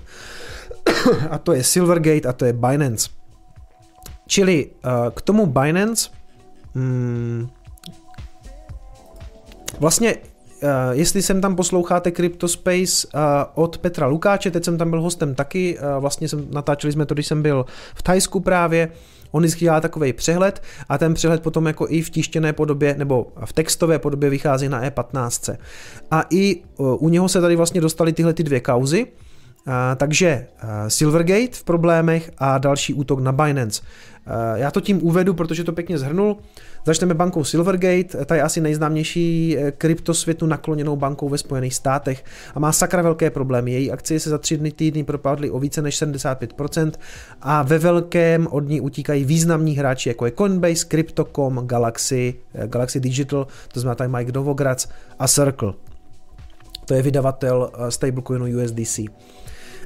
a 1.30 1.38
to 1.38 1.54
je 1.54 1.64
Silvergate 1.64 2.30
a 2.30 2.34
to 2.34 2.46
je 2.46 2.54
Binance. 2.54 3.19
Čili 4.30 4.70
uh, 4.86 4.92
k 5.14 5.22
tomu 5.22 5.46
Binance, 5.46 6.10
hmm, 6.76 7.50
vlastně 9.80 10.16
Uh, 10.64 10.70
jestli 10.92 11.22
jsem 11.22 11.42
tam 11.42 11.56
posloucháte 11.56 12.12
CryptoSpace 12.12 13.08
uh, 13.14 13.22
od 13.54 13.78
Petra 13.78 14.08
Lukáče, 14.08 14.52
teď 14.52 14.66
jsem 14.66 14.78
tam 14.78 14.90
byl 14.90 15.02
hostem 15.02 15.36
taky, 15.36 15.78
uh, 15.78 16.02
vlastně 16.02 16.30
jsem, 16.30 16.48
natáčeli 16.52 16.94
jsme 16.94 17.06
to, 17.06 17.14
když 17.14 17.28
jsem 17.28 17.42
byl 17.42 17.66
v 17.96 18.04
Tajsku 18.04 18.40
právě, 18.40 18.92
on 19.32 19.44
vždycky 19.44 19.66
dělá 19.66 19.82
takový 19.82 20.14
přehled 20.14 20.64
a 20.90 20.98
ten 20.98 21.14
přehled 21.14 21.42
potom 21.42 21.66
jako 21.66 21.86
i 21.90 22.02
v 22.02 22.10
tištěné 22.10 22.54
podobě 22.54 22.96
nebo 22.98 23.28
v 23.46 23.54
textové 23.54 24.00
podobě 24.00 24.30
vychází 24.30 24.70
na 24.70 24.90
E15. 24.90 25.58
A 26.12 26.26
i 26.30 26.62
u 26.78 27.10
něho 27.10 27.30
se 27.30 27.42
tady 27.42 27.56
vlastně 27.56 27.82
dostaly 27.82 28.14
tyhle 28.14 28.34
ty 28.34 28.44
dvě 28.44 28.60
kauzy, 28.60 29.08
takže 29.96 30.48
uh, 30.64 30.70
Silvergate 30.88 31.52
v 31.52 31.64
problémech 31.64 32.32
a 32.38 32.58
další 32.58 32.94
útok 32.94 33.20
na 33.20 33.32
Binance. 33.32 33.82
Eh, 34.30 34.60
já 34.60 34.72
to 34.72 34.82
tím 34.82 35.00
uvedu, 35.04 35.34
protože 35.34 35.64
to 35.64 35.74
pěkně 35.74 35.98
zhrnul. 35.98 36.38
Začneme 36.86 37.14
bankou 37.14 37.44
Silvergate, 37.44 38.26
ta 38.26 38.36
je 38.36 38.42
asi 38.42 38.62
nejznámější 38.62 39.58
eh, 39.58 39.72
kryptosvětu 39.72 40.46
nakloněnou 40.46 40.96
bankou 40.96 41.30
ve 41.30 41.38
Spojených 41.38 41.76
státech 41.76 42.24
a 42.56 42.60
má 42.60 42.72
sakra 42.72 43.02
velké 43.02 43.30
problémy. 43.30 43.72
Její 43.72 43.92
akcie 43.92 44.20
se 44.20 44.30
za 44.30 44.38
tři 44.38 44.58
dny 44.58 44.72
týdny 44.72 45.04
propadly 45.04 45.50
o 45.50 45.60
více 45.60 45.82
než 45.82 46.02
75% 46.02 46.92
a 47.42 47.64
ve 47.64 47.80
velkém 47.80 48.48
od 48.52 48.68
ní 48.68 48.82
utíkají 48.82 49.26
významní 49.26 49.76
hráči 49.76 50.10
jako 50.10 50.26
je 50.26 50.32
Coinbase, 50.32 50.86
Crypto.com, 50.88 51.68
Galaxy, 51.68 52.34
eh, 52.54 52.68
Galaxy 52.68 53.00
Digital, 53.00 53.48
to 53.74 53.80
znamená 53.80 53.96
tady 53.96 54.10
Mike 54.10 54.32
Novogratz 54.32 54.88
a 55.20 55.28
Circle. 55.28 55.74
To 56.86 56.94
je 56.94 57.02
vydavatel 57.02 57.72
stablecoinu 57.90 58.46
USDC. 58.46 59.00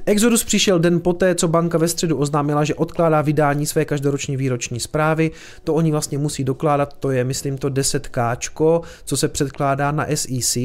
Exodus 0.06 0.44
přišel 0.44 0.78
den 0.78 1.00
poté, 1.00 1.34
co 1.34 1.48
banka 1.48 1.78
ve 1.78 1.88
středu 1.88 2.16
oznámila, 2.16 2.64
že 2.64 2.74
odkládá 2.74 3.22
vydání 3.22 3.66
své 3.66 3.84
každoroční 3.84 4.36
výroční 4.36 4.80
zprávy. 4.80 5.30
To 5.64 5.74
oni 5.74 5.90
vlastně 5.90 6.18
musí 6.18 6.44
dokládat, 6.44 6.96
to 7.00 7.10
je, 7.10 7.24
myslím, 7.24 7.58
to 7.58 7.68
10K, 7.68 8.80
co 9.04 9.16
se 9.16 9.28
předkládá 9.28 9.92
na 9.92 10.06
SEC. 10.14 10.56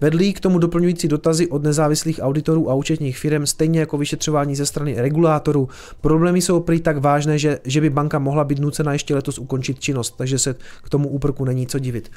Vedlí 0.00 0.32
k 0.32 0.40
tomu 0.40 0.58
doplňující 0.58 1.08
dotazy 1.08 1.48
od 1.48 1.62
nezávislých 1.62 2.20
auditorů 2.22 2.70
a 2.70 2.74
účetních 2.74 3.18
firm, 3.18 3.46
stejně 3.46 3.80
jako 3.80 3.98
vyšetřování 3.98 4.56
ze 4.56 4.66
strany 4.66 4.94
regulátorů. 4.94 5.68
Problémy 6.00 6.40
jsou 6.40 6.60
prý 6.60 6.80
tak 6.80 6.98
vážné, 6.98 7.38
že, 7.38 7.58
že 7.64 7.80
by 7.80 7.90
banka 7.90 8.18
mohla 8.18 8.44
být 8.44 8.58
nucena 8.58 8.92
ještě 8.92 9.14
letos 9.14 9.38
ukončit 9.38 9.80
činnost, 9.80 10.14
takže 10.16 10.38
se 10.38 10.54
k 10.84 10.88
tomu 10.88 11.08
úprku 11.08 11.44
není 11.44 11.66
co 11.66 11.78
divit. 11.78 12.10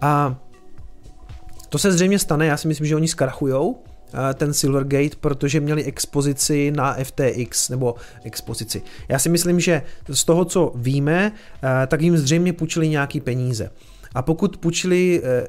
A 0.00 0.40
to 1.68 1.78
se 1.78 1.92
zřejmě 1.92 2.18
stane, 2.18 2.46
já 2.46 2.56
si 2.56 2.68
myslím, 2.68 2.86
že 2.86 2.96
oni 2.96 3.08
zkrachujou, 3.08 3.76
eh, 3.76 3.97
ten 4.34 4.54
Silvergate, 4.54 5.16
protože 5.20 5.60
měli 5.60 5.84
expozici 5.84 6.70
na 6.70 6.96
FTX, 7.02 7.68
nebo 7.68 7.94
expozici. 8.24 8.82
Já 9.08 9.18
si 9.18 9.28
myslím, 9.28 9.60
že 9.60 9.82
z 10.08 10.24
toho, 10.24 10.44
co 10.44 10.72
víme, 10.74 11.32
eh, 11.82 11.86
tak 11.86 12.02
jim 12.02 12.18
zřejmě 12.18 12.52
půjčili 12.52 12.88
nějaký 12.88 13.20
peníze. 13.20 13.70
A 14.14 14.22
pokud 14.22 14.56
půjčili 14.56 15.22
eh, 15.24 15.46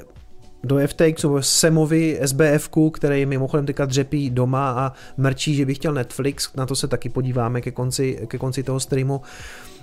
do 0.64 0.80
FTX, 0.88 1.26
Semovi 1.40 2.20
SBF, 2.26 2.70
který 2.92 3.26
mimochodem 3.26 3.66
teďka 3.66 3.86
dřepí 3.86 4.30
doma 4.30 4.70
a 4.70 4.94
mrčí, 5.18 5.56
že 5.56 5.66
by 5.66 5.74
chtěl 5.74 5.94
Netflix, 5.94 6.50
na 6.56 6.66
to 6.66 6.76
se 6.76 6.88
taky 6.88 7.10
podíváme 7.10 7.62
ke 7.62 7.72
konci, 7.72 8.20
ke 8.28 8.38
konci 8.38 8.64
toho 8.64 8.80
streamu. 8.80 9.22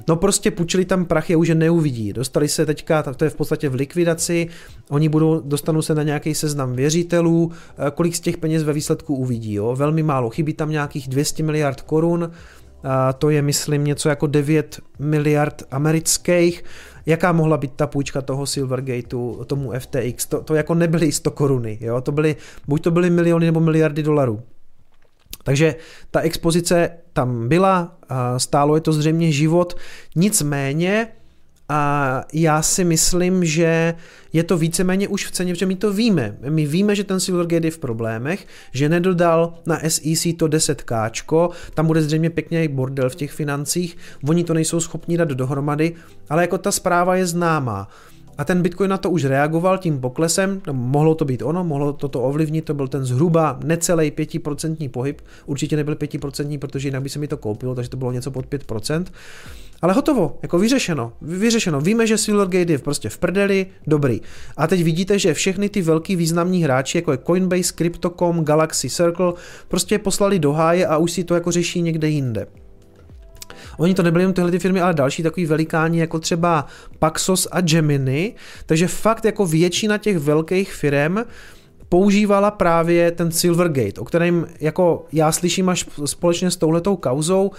No 0.08 0.16
prostě 0.16 0.50
půjčili 0.50 0.84
tam 0.84 1.04
prachy 1.04 1.34
a 1.34 1.36
už 1.36 1.48
je 1.48 1.54
neuvidí. 1.54 2.12
Dostali 2.12 2.48
se 2.48 2.66
teďka, 2.66 3.02
to 3.02 3.24
je 3.24 3.30
v 3.30 3.34
podstatě 3.34 3.68
v 3.68 3.74
likvidaci, 3.74 4.48
oni 4.90 5.08
budou, 5.08 5.40
dostanou 5.40 5.82
se 5.82 5.94
na 5.94 6.02
nějaký 6.02 6.34
seznam 6.34 6.72
věřitelů, 6.72 7.52
eh, 7.52 7.90
kolik 7.90 8.16
z 8.16 8.20
těch 8.20 8.36
peněz 8.36 8.62
ve 8.62 8.72
výsledku 8.72 9.14
uvidí, 9.14 9.54
jo? 9.54 9.76
velmi 9.76 10.02
málo, 10.02 10.30
chybí 10.30 10.52
tam 10.52 10.70
nějakých 10.70 11.08
200 11.08 11.42
miliard 11.42 11.80
korun, 11.80 12.30
a 12.82 13.12
to 13.12 13.30
je 13.30 13.42
myslím 13.42 13.84
něco 13.84 14.08
jako 14.08 14.26
9 14.26 14.80
miliard 14.98 15.62
amerických, 15.70 16.64
jaká 17.06 17.32
mohla 17.32 17.56
být 17.56 17.72
ta 17.76 17.86
půjčka 17.86 18.22
toho 18.22 18.46
Silvergateu, 18.46 19.44
tomu 19.46 19.72
FTX, 19.78 20.26
to, 20.26 20.40
to 20.40 20.54
jako 20.54 20.74
nebyly 20.74 21.12
100 21.12 21.30
koruny, 21.30 21.78
jo? 21.80 22.00
to 22.00 22.12
byly, 22.12 22.36
buď 22.68 22.82
to 22.82 22.90
byly 22.90 23.10
miliony 23.10 23.46
nebo 23.46 23.60
miliardy 23.60 24.02
dolarů. 24.02 24.42
Takže 25.42 25.76
ta 26.10 26.20
expozice 26.20 26.90
tam 27.12 27.48
byla, 27.48 27.96
stálo 28.36 28.74
je 28.74 28.80
to 28.80 28.92
zřejmě 28.92 29.32
život, 29.32 29.76
nicméně 30.16 31.08
a 31.68 32.24
já 32.32 32.62
si 32.62 32.84
myslím, 32.84 33.44
že 33.44 33.94
je 34.32 34.44
to 34.44 34.58
víceméně 34.58 35.08
už 35.08 35.26
v 35.26 35.30
ceně, 35.30 35.52
protože 35.52 35.66
my 35.66 35.76
to 35.76 35.92
víme. 35.92 36.36
My 36.48 36.66
víme, 36.66 36.96
že 36.96 37.04
ten 37.04 37.20
Silvergate 37.20 37.66
je 37.66 37.70
v 37.70 37.78
problémech, 37.78 38.46
že 38.72 38.88
nedodal 38.88 39.54
na 39.66 39.78
SEC 39.88 40.26
to 40.36 40.46
10k, 40.46 41.50
tam 41.74 41.86
bude 41.86 42.02
zřejmě 42.02 42.30
pěkně 42.30 42.68
bordel 42.68 43.10
v 43.10 43.14
těch 43.14 43.32
financích, 43.32 43.96
oni 44.28 44.44
to 44.44 44.54
nejsou 44.54 44.80
schopni 44.80 45.16
dát 45.16 45.28
dohromady, 45.28 45.94
ale 46.28 46.42
jako 46.42 46.58
ta 46.58 46.72
zpráva 46.72 47.16
je 47.16 47.26
známá. 47.26 47.88
A 48.38 48.44
ten 48.44 48.62
Bitcoin 48.62 48.90
na 48.90 48.98
to 48.98 49.10
už 49.10 49.24
reagoval 49.24 49.78
tím 49.78 50.00
poklesem, 50.00 50.60
no, 50.66 50.74
mohlo 50.74 51.14
to 51.14 51.24
být 51.24 51.42
ono, 51.42 51.64
mohlo 51.64 51.92
toto 51.92 52.22
ovlivnit, 52.22 52.64
to 52.64 52.74
byl 52.74 52.88
ten 52.88 53.04
zhruba 53.04 53.58
necelý 53.64 54.10
5% 54.10 54.90
pohyb, 54.90 55.20
určitě 55.46 55.76
nebyl 55.76 55.94
5%, 55.94 56.58
protože 56.58 56.88
jinak 56.88 57.02
by 57.02 57.08
se 57.08 57.18
mi 57.18 57.28
to 57.28 57.36
koupilo, 57.36 57.74
takže 57.74 57.90
to 57.90 57.96
bylo 57.96 58.12
něco 58.12 58.30
pod 58.30 58.46
5%. 58.46 59.04
Ale 59.82 59.92
hotovo, 59.92 60.38
jako 60.42 60.58
vyřešeno, 60.58 61.12
vyřešeno. 61.22 61.80
Víme, 61.80 62.06
že 62.06 62.18
Silvergate 62.18 62.72
je 62.72 62.78
prostě 62.78 63.08
v 63.08 63.18
prdeli, 63.18 63.66
dobrý. 63.86 64.20
A 64.56 64.66
teď 64.66 64.82
vidíte, 64.82 65.18
že 65.18 65.34
všechny 65.34 65.68
ty 65.68 65.82
velký 65.82 66.16
významní 66.16 66.64
hráči, 66.64 66.98
jako 66.98 67.12
je 67.12 67.18
Coinbase, 67.26 67.72
Crypto.com, 67.76 68.44
Galaxy 68.44 68.90
Circle, 68.90 69.32
prostě 69.68 69.98
poslali 69.98 70.38
do 70.38 70.52
háje 70.52 70.86
a 70.86 70.96
už 70.96 71.12
si 71.12 71.24
to 71.24 71.34
jako 71.34 71.50
řeší 71.50 71.82
někde 71.82 72.08
jinde. 72.08 72.46
Oni 73.78 73.94
to 73.94 74.02
nebyly 74.02 74.24
jen 74.24 74.32
tyhle 74.32 74.50
ty 74.50 74.58
firmy, 74.58 74.80
ale 74.80 74.94
další 74.94 75.22
takový 75.22 75.46
velikáni, 75.46 76.00
jako 76.00 76.18
třeba 76.18 76.66
Paxos 76.98 77.48
a 77.50 77.60
Gemini, 77.60 78.34
takže 78.66 78.88
fakt 78.88 79.24
jako 79.24 79.46
většina 79.46 79.98
těch 79.98 80.18
velkých 80.18 80.72
firm 80.72 81.16
používala 81.88 82.50
právě 82.50 83.10
ten 83.10 83.30
Silvergate, 83.30 84.00
o 84.00 84.04
kterém 84.04 84.46
jako 84.60 85.06
já 85.12 85.32
slyším 85.32 85.68
až 85.68 85.86
společně 86.04 86.50
s 86.50 86.56
touhletou 86.56 86.96
kauzou, 86.96 87.50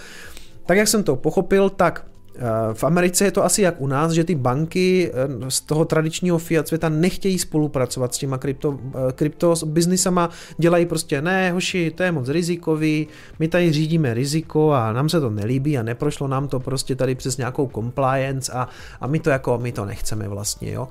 tak 0.68 0.76
jak 0.76 0.88
jsem 0.88 1.02
to 1.02 1.16
pochopil, 1.16 1.70
tak 1.70 2.04
Eh, 2.38 2.74
v 2.74 2.84
Americe 2.84 3.24
je 3.24 3.30
to 3.30 3.44
asi 3.44 3.62
jak 3.62 3.80
u 3.80 3.86
nás, 3.86 4.12
že 4.12 4.24
ty 4.24 4.34
banky 4.34 5.10
eh, 5.10 5.50
z 5.50 5.60
toho 5.60 5.84
tradičního 5.84 6.38
fiat 6.38 6.68
světa 6.68 6.88
nechtějí 6.88 7.38
spolupracovat 7.38 8.14
s 8.14 8.18
těma 8.18 8.38
krypto, 8.38 8.78
eh, 8.94 9.12
krypto 9.12 9.54
biznisama, 9.64 10.30
dělají 10.58 10.86
prostě 10.86 11.22
ne, 11.22 11.52
hoši, 11.52 11.90
to 11.90 12.02
je 12.02 12.12
moc 12.12 12.28
rizikový, 12.28 13.08
my 13.38 13.48
tady 13.48 13.72
řídíme 13.72 14.14
riziko 14.14 14.70
a 14.70 14.92
nám 14.92 15.08
se 15.08 15.20
to 15.20 15.30
nelíbí 15.30 15.78
a 15.78 15.82
neprošlo 15.82 16.28
nám 16.28 16.48
to 16.48 16.60
prostě 16.60 16.96
tady 16.96 17.14
přes 17.14 17.36
nějakou 17.36 17.70
compliance 17.74 18.52
a, 18.52 18.68
a 19.00 19.06
my 19.06 19.20
to 19.20 19.30
jako, 19.30 19.58
my 19.58 19.72
to 19.72 19.84
nechceme 19.84 20.28
vlastně, 20.28 20.72
jo. 20.72 20.88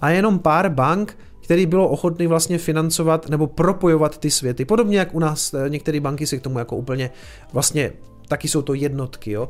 A 0.00 0.10
jenom 0.10 0.38
pár 0.38 0.68
bank, 0.68 1.18
který 1.44 1.66
bylo 1.66 1.88
ochotný 1.88 2.26
vlastně 2.26 2.58
financovat 2.58 3.28
nebo 3.28 3.46
propojovat 3.46 4.18
ty 4.18 4.30
světy. 4.30 4.64
Podobně 4.64 4.98
jak 4.98 5.14
u 5.14 5.18
nás 5.18 5.54
některé 5.68 6.00
banky 6.00 6.26
se 6.26 6.38
k 6.38 6.42
tomu 6.42 6.58
jako 6.58 6.76
úplně 6.76 7.10
vlastně 7.52 7.92
taky 8.30 8.48
jsou 8.48 8.62
to 8.62 8.74
jednotky, 8.74 9.30
jo. 9.30 9.48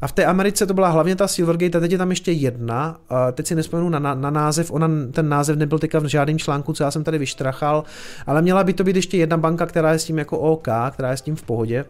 A 0.00 0.06
v 0.06 0.12
té 0.12 0.24
Americe 0.24 0.66
to 0.66 0.74
byla 0.74 0.88
hlavně 0.88 1.16
ta 1.16 1.28
Silvergate 1.28 1.78
a 1.78 1.80
teď 1.80 1.92
je 1.92 1.98
tam 1.98 2.10
ještě 2.10 2.32
jedna, 2.32 3.00
teď 3.32 3.46
si 3.46 3.54
nespomenu 3.54 3.88
na, 3.88 3.98
na, 3.98 4.14
na 4.14 4.30
název, 4.30 4.70
ona, 4.70 4.88
ten 5.12 5.28
název 5.28 5.56
nebyl 5.56 5.78
teďka 5.78 5.98
v 5.98 6.04
žádném 6.04 6.38
článku, 6.38 6.72
co 6.72 6.84
já 6.84 6.90
jsem 6.90 7.04
tady 7.04 7.18
vyštrachal, 7.18 7.84
ale 8.26 8.42
měla 8.42 8.64
by 8.64 8.72
to 8.72 8.84
být 8.84 8.96
ještě 8.96 9.16
jedna 9.16 9.36
banka, 9.36 9.66
která 9.66 9.92
je 9.92 9.98
s 9.98 10.04
tím 10.04 10.18
jako 10.18 10.38
OK, 10.38 10.68
která 10.90 11.10
je 11.10 11.16
s 11.16 11.22
tím 11.22 11.36
v 11.36 11.42
pohodě. 11.42 11.84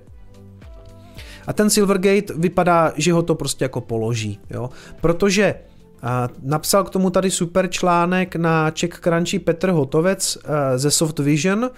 A 1.46 1.52
ten 1.52 1.70
Silvergate 1.70 2.34
vypadá, 2.36 2.92
že 2.96 3.12
ho 3.12 3.22
to 3.22 3.34
prostě 3.34 3.64
jako 3.64 3.80
položí, 3.80 4.40
jo, 4.50 4.70
protože 5.00 5.54
a 6.02 6.28
napsal 6.42 6.84
k 6.84 6.90
tomu 6.90 7.10
tady 7.10 7.30
super 7.30 7.70
článek 7.70 8.36
na 8.36 8.70
Czech 8.70 8.90
Crunchy 8.90 9.38
Petr 9.38 9.70
Hotovec 9.70 10.38
ze 10.76 10.90
Soft 10.90 11.18
Vision, 11.18 11.70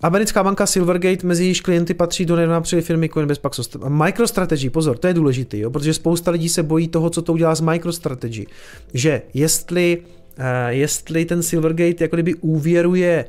Americká 0.00 0.42
banka 0.44 0.66
Silvergate 0.66 1.26
mezi 1.26 1.44
jejíž 1.44 1.60
klienty 1.60 1.94
patří 1.94 2.26
do 2.26 2.36
nedávna 2.36 2.80
firmy 2.80 3.08
Coinbase 3.08 3.40
Paxos. 3.40 3.70
MicroStrategy, 3.88 4.70
pozor, 4.70 4.98
to 4.98 5.06
je 5.06 5.14
důležitý, 5.14 5.58
jo, 5.58 5.70
protože 5.70 5.94
spousta 5.94 6.30
lidí 6.30 6.48
se 6.48 6.62
bojí 6.62 6.88
toho, 6.88 7.10
co 7.10 7.22
to 7.22 7.32
udělá 7.32 7.54
s 7.54 7.60
MicroStrategy. 7.60 8.46
Že 8.94 9.22
jestli, 9.34 9.98
uh, 10.38 10.44
jestli 10.68 11.24
ten 11.24 11.42
Silvergate 11.42 12.04
jako 12.04 12.16
kdyby 12.16 12.34
úvěruje 12.34 13.24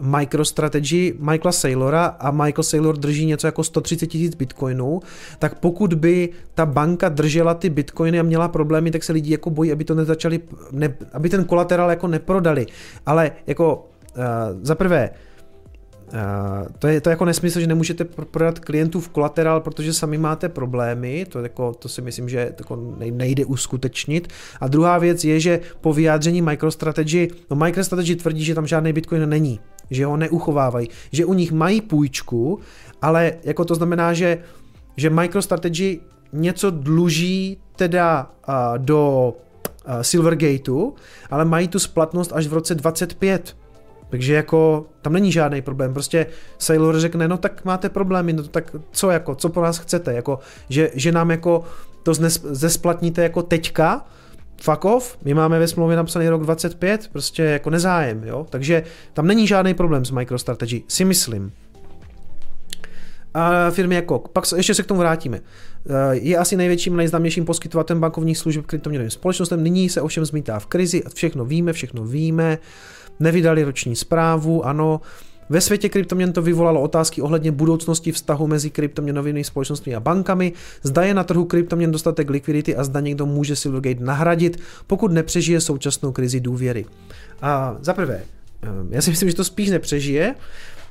MicroStrategy 0.00 1.14
Michaela 1.18 1.52
Saylora 1.52 2.04
a 2.06 2.30
Michael 2.30 2.62
Saylor 2.62 2.96
drží 2.96 3.26
něco 3.26 3.46
jako 3.46 3.64
130 3.64 4.06
tisíc 4.06 4.34
bitcoinů, 4.34 5.00
tak 5.38 5.58
pokud 5.58 5.94
by 5.94 6.28
ta 6.54 6.66
banka 6.66 7.08
držela 7.08 7.54
ty 7.54 7.70
bitcoiny 7.70 8.20
a 8.20 8.22
měla 8.22 8.48
problémy, 8.48 8.90
tak 8.90 9.04
se 9.04 9.12
lidi 9.12 9.32
jako 9.32 9.50
bojí, 9.50 9.72
aby 9.72 9.84
to 9.84 9.94
nezačali, 9.94 10.40
ne, 10.72 10.94
aby 11.12 11.28
ten 11.28 11.44
kolaterál 11.44 11.90
jako 11.90 12.08
neprodali. 12.08 12.66
Ale 13.06 13.30
jako 13.46 13.88
uh, 14.16 14.22
za 14.62 14.74
prvé, 14.74 15.10
Uh, 16.06 16.68
to 16.78 16.86
je 16.86 17.00
to 17.00 17.10
jako 17.10 17.24
nesmysl, 17.24 17.60
že 17.60 17.66
nemůžete 17.66 18.04
prodat 18.04 18.58
klientů 18.58 19.00
v 19.00 19.08
kolaterál, 19.08 19.60
protože 19.60 19.92
sami 19.92 20.18
máte 20.18 20.48
problémy, 20.48 21.26
to, 21.28 21.38
jako, 21.38 21.74
to 21.74 21.88
si 21.88 22.02
myslím, 22.02 22.28
že 22.28 22.54
jako 22.58 22.96
nejde 23.10 23.44
uskutečnit. 23.44 24.28
A 24.60 24.68
druhá 24.68 24.98
věc 24.98 25.24
je, 25.24 25.40
že 25.40 25.60
po 25.80 25.92
vyjádření 25.92 26.42
MicroStrategy, 26.42 27.28
no 27.50 27.56
MicroStrategy 27.56 28.16
tvrdí, 28.16 28.44
že 28.44 28.54
tam 28.54 28.66
žádný 28.66 28.92
Bitcoin 28.92 29.28
není, 29.28 29.60
že 29.90 30.06
ho 30.06 30.16
neuchovávají, 30.16 30.88
že 31.12 31.24
u 31.24 31.34
nich 31.34 31.52
mají 31.52 31.80
půjčku, 31.80 32.60
ale 33.02 33.32
jako 33.44 33.64
to 33.64 33.74
znamená, 33.74 34.12
že, 34.12 34.38
že 34.96 35.10
MicroStrategy 35.10 36.00
něco 36.32 36.70
dluží 36.70 37.58
teda 37.76 38.30
uh, 38.48 38.54
do 38.78 39.32
uh, 39.88 40.00
Silvergateu, 40.02 40.94
ale 41.30 41.44
mají 41.44 41.68
tu 41.68 41.78
splatnost 41.78 42.32
až 42.34 42.46
v 42.46 42.52
roce 42.52 42.74
25. 42.74 43.56
Takže 44.10 44.34
jako 44.34 44.86
tam 45.02 45.12
není 45.12 45.32
žádný 45.32 45.62
problém. 45.62 45.92
Prostě 45.92 46.26
Sailor 46.58 47.00
řekne, 47.00 47.28
no 47.28 47.36
tak 47.36 47.64
máte 47.64 47.88
problémy, 47.88 48.32
no 48.32 48.42
tak 48.42 48.76
co 48.90 49.10
jako, 49.10 49.34
co 49.34 49.48
po 49.48 49.62
nás 49.62 49.78
chcete, 49.78 50.12
jako, 50.12 50.38
že, 50.68 50.90
že 50.94 51.12
nám 51.12 51.30
jako 51.30 51.64
to 52.02 52.14
zesplatníte 52.50 53.22
jako 53.22 53.42
teďka, 53.42 54.06
fuck 54.62 54.84
off, 54.84 55.18
my 55.24 55.34
máme 55.34 55.58
ve 55.58 55.68
smlouvě 55.68 55.96
napsaný 55.96 56.28
rok 56.28 56.42
25, 56.42 57.08
prostě 57.12 57.42
jako 57.42 57.70
nezájem, 57.70 58.24
jo, 58.24 58.46
takže 58.50 58.82
tam 59.12 59.26
není 59.26 59.46
žádný 59.46 59.74
problém 59.74 60.04
s 60.04 60.10
MicroStrategy, 60.10 60.82
si 60.88 61.04
myslím. 61.04 61.52
A 63.34 63.70
firmy 63.70 63.94
jako, 63.94 64.18
pak 64.18 64.44
ještě 64.56 64.74
se 64.74 64.82
k 64.82 64.86
tomu 64.86 65.00
vrátíme. 65.00 65.40
Je 66.10 66.36
asi 66.36 66.56
největším, 66.56 66.96
nejznámějším 66.96 67.44
poskytovatelem 67.44 68.00
bankovních 68.00 68.38
služeb 68.38 68.66
kryptoměnovým 68.66 69.10
společnostem, 69.10 69.62
nyní 69.62 69.88
se 69.88 70.00
ovšem 70.00 70.24
zmítá 70.24 70.58
v 70.58 70.66
krizi, 70.66 71.02
všechno 71.14 71.44
víme, 71.44 71.72
všechno 71.72 72.04
víme, 72.04 72.58
nevydali 73.20 73.64
roční 73.64 73.96
zprávu, 73.96 74.66
ano, 74.66 75.00
ve 75.48 75.60
světě 75.60 75.88
kryptoměn 75.88 76.32
to 76.32 76.42
vyvolalo 76.42 76.80
otázky 76.80 77.22
ohledně 77.22 77.52
budoucnosti 77.52 78.12
vztahu 78.12 78.46
mezi 78.46 78.70
kryptoměnovými 78.70 79.44
společnostmi 79.44 79.94
a 79.94 80.00
bankami, 80.00 80.52
zda 80.82 81.02
je 81.02 81.14
na 81.14 81.24
trhu 81.24 81.44
kryptoměn 81.44 81.90
dostatek 81.92 82.30
likvidity 82.30 82.76
a 82.76 82.84
zda 82.84 83.00
někdo 83.00 83.26
může 83.26 83.56
Silvergate 83.56 84.04
nahradit, 84.04 84.60
pokud 84.86 85.12
nepřežije 85.12 85.60
současnou 85.60 86.12
krizi 86.12 86.40
důvěry. 86.40 86.84
A 87.42 87.76
za 87.80 87.94
prvé, 87.94 88.22
eh, 88.62 88.68
já 88.90 89.02
si 89.02 89.10
myslím, 89.10 89.28
že 89.28 89.36
to 89.36 89.44
spíš 89.44 89.70
nepřežije, 89.70 90.34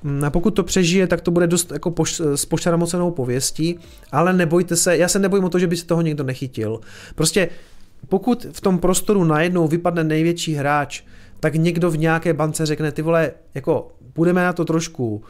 mm, 0.04 0.24
a 0.24 0.30
pokud 0.30 0.52
to 0.52 0.64
přežije, 0.64 1.08
tak 1.08 1.22
to 1.22 1.32
bude 1.32 1.48
dost 1.48 1.72
jako 1.72 1.92
poš, 1.92 2.22
s 2.36 2.46
pošramocenou 2.46 3.12
pověstí, 3.12 3.80
ale 4.12 4.34
nebojte 4.34 4.76
se, 4.76 4.98
já 4.98 5.08
se 5.08 5.20
nebojím 5.20 5.46
o 5.46 5.50
to, 5.50 5.60
že 5.60 5.68
by 5.68 5.78
se 5.78 5.86
toho 5.86 6.02
někdo 6.02 6.24
nechytil. 6.24 6.80
Prostě 7.16 7.50
pokud 8.10 8.46
v 8.52 8.62
tom 8.62 8.80
prostoru 8.80 9.24
najednou 9.24 9.68
vypadne 9.68 10.04
největší 10.04 10.54
hráč, 10.54 11.04
tak 11.46 11.56
někdo 11.56 11.92
v 11.92 11.98
nějaké 11.98 12.34
bance 12.34 12.66
řekne, 12.66 12.92
ty 12.92 13.02
vole, 13.02 13.32
jako 13.56 13.92
budeme 14.16 14.44
na 14.44 14.54
to 14.54 14.66
trošku 14.66 15.24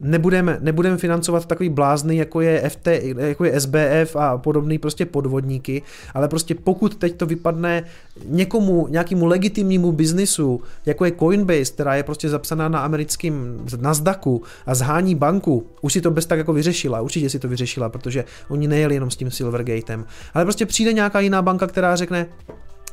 nebudeme, 0.00 0.58
nebudeme 0.60 0.96
financovat 0.96 1.46
takový 1.46 1.68
blázny, 1.68 2.16
jako 2.16 2.40
je, 2.40 2.70
FT, 2.70 2.86
jako 3.18 3.44
je 3.44 3.60
SBF 3.60 4.16
a 4.16 4.38
podobný 4.38 4.78
prostě 4.78 5.06
podvodníky, 5.06 5.82
ale 6.14 6.28
prostě 6.28 6.54
pokud 6.54 6.94
teď 6.94 7.16
to 7.16 7.26
vypadne 7.26 7.84
někomu, 8.24 8.86
nějakému 8.90 9.26
legitimnímu 9.26 9.92
biznisu, 9.92 10.62
jako 10.86 11.04
je 11.04 11.12
Coinbase, 11.12 11.72
která 11.72 11.94
je 11.94 12.02
prostě 12.02 12.28
zapsaná 12.28 12.68
na 12.68 12.80
americkém 12.80 13.64
Nasdaqu 13.80 14.42
a 14.66 14.74
zhání 14.74 15.14
banku, 15.14 15.66
už 15.82 15.92
si 15.92 16.00
to 16.00 16.10
bez 16.10 16.26
tak 16.26 16.38
jako 16.38 16.52
vyřešila, 16.52 17.00
určitě 17.00 17.30
si 17.30 17.38
to 17.38 17.48
vyřešila, 17.48 17.88
protože 17.88 18.24
oni 18.48 18.68
nejeli 18.68 18.94
jenom 18.94 19.10
s 19.10 19.16
tím 19.16 19.30
Silvergatem, 19.30 20.04
ale 20.34 20.44
prostě 20.44 20.66
přijde 20.66 20.92
nějaká 20.92 21.20
jiná 21.20 21.42
banka, 21.42 21.66
která 21.66 21.96
řekne, 21.96 22.26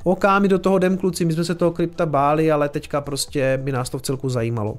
OK, 0.04 0.24
my 0.40 0.48
do 0.48 0.60
toho 0.60 0.78
jdem 0.78 0.98
kluci, 0.98 1.26
my 1.26 1.34
jsme 1.34 1.44
se 1.44 1.56
toho 1.56 1.72
krypta 1.72 2.06
báli, 2.06 2.52
ale 2.52 2.70
teďka 2.70 3.02
prostě 3.02 3.60
by 3.64 3.72
nás 3.72 3.90
to 3.90 3.98
v 3.98 4.02
celku 4.02 4.30
zajímalo. 4.30 4.78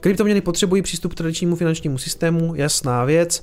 Kryptoměny 0.00 0.40
potřebují 0.40 0.82
přístup 0.82 1.12
k 1.12 1.16
tradičnímu 1.16 1.56
finančnímu 1.56 1.98
systému, 1.98 2.54
jasná 2.54 3.04
věc. 3.04 3.40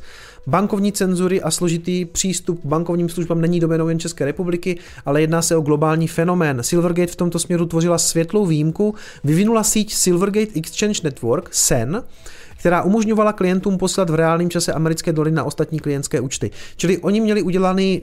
Bankovní 0.48 0.92
cenzury 0.92 1.42
a 1.42 1.52
složitý 1.52 2.06
přístup 2.06 2.62
k 2.62 2.66
bankovním 2.66 3.10
službám 3.10 3.42
není 3.42 3.60
domenou 3.60 3.88
jen 3.88 4.00
České 4.00 4.26
republiky, 4.26 4.78
ale 5.06 5.22
jedná 5.22 5.42
se 5.42 5.56
o 5.56 5.62
globální 5.62 6.08
fenomén. 6.08 6.64
Silvergate 6.64 7.12
v 7.12 7.16
tomto 7.16 7.40
směru 7.40 7.66
tvořila 7.66 7.98
světlou 7.98 8.46
výjimku, 8.46 8.96
vyvinula 9.24 9.64
síť 9.64 9.94
Silvergate 9.94 10.52
Exchange 10.56 11.02
Network, 11.04 11.50
SEN, 11.52 12.04
která 12.60 12.84
umožňovala 12.84 13.34
klientům 13.34 13.78
poslat 13.78 14.10
v 14.10 14.16
reálném 14.16 14.50
čase 14.50 14.74
americké 14.74 15.14
doly 15.14 15.32
na 15.32 15.44
ostatní 15.44 15.80
klientské 15.80 16.22
účty. 16.22 16.52
Čili 16.78 16.98
oni 16.98 17.22
měli 17.22 17.42
udělaný 17.42 18.02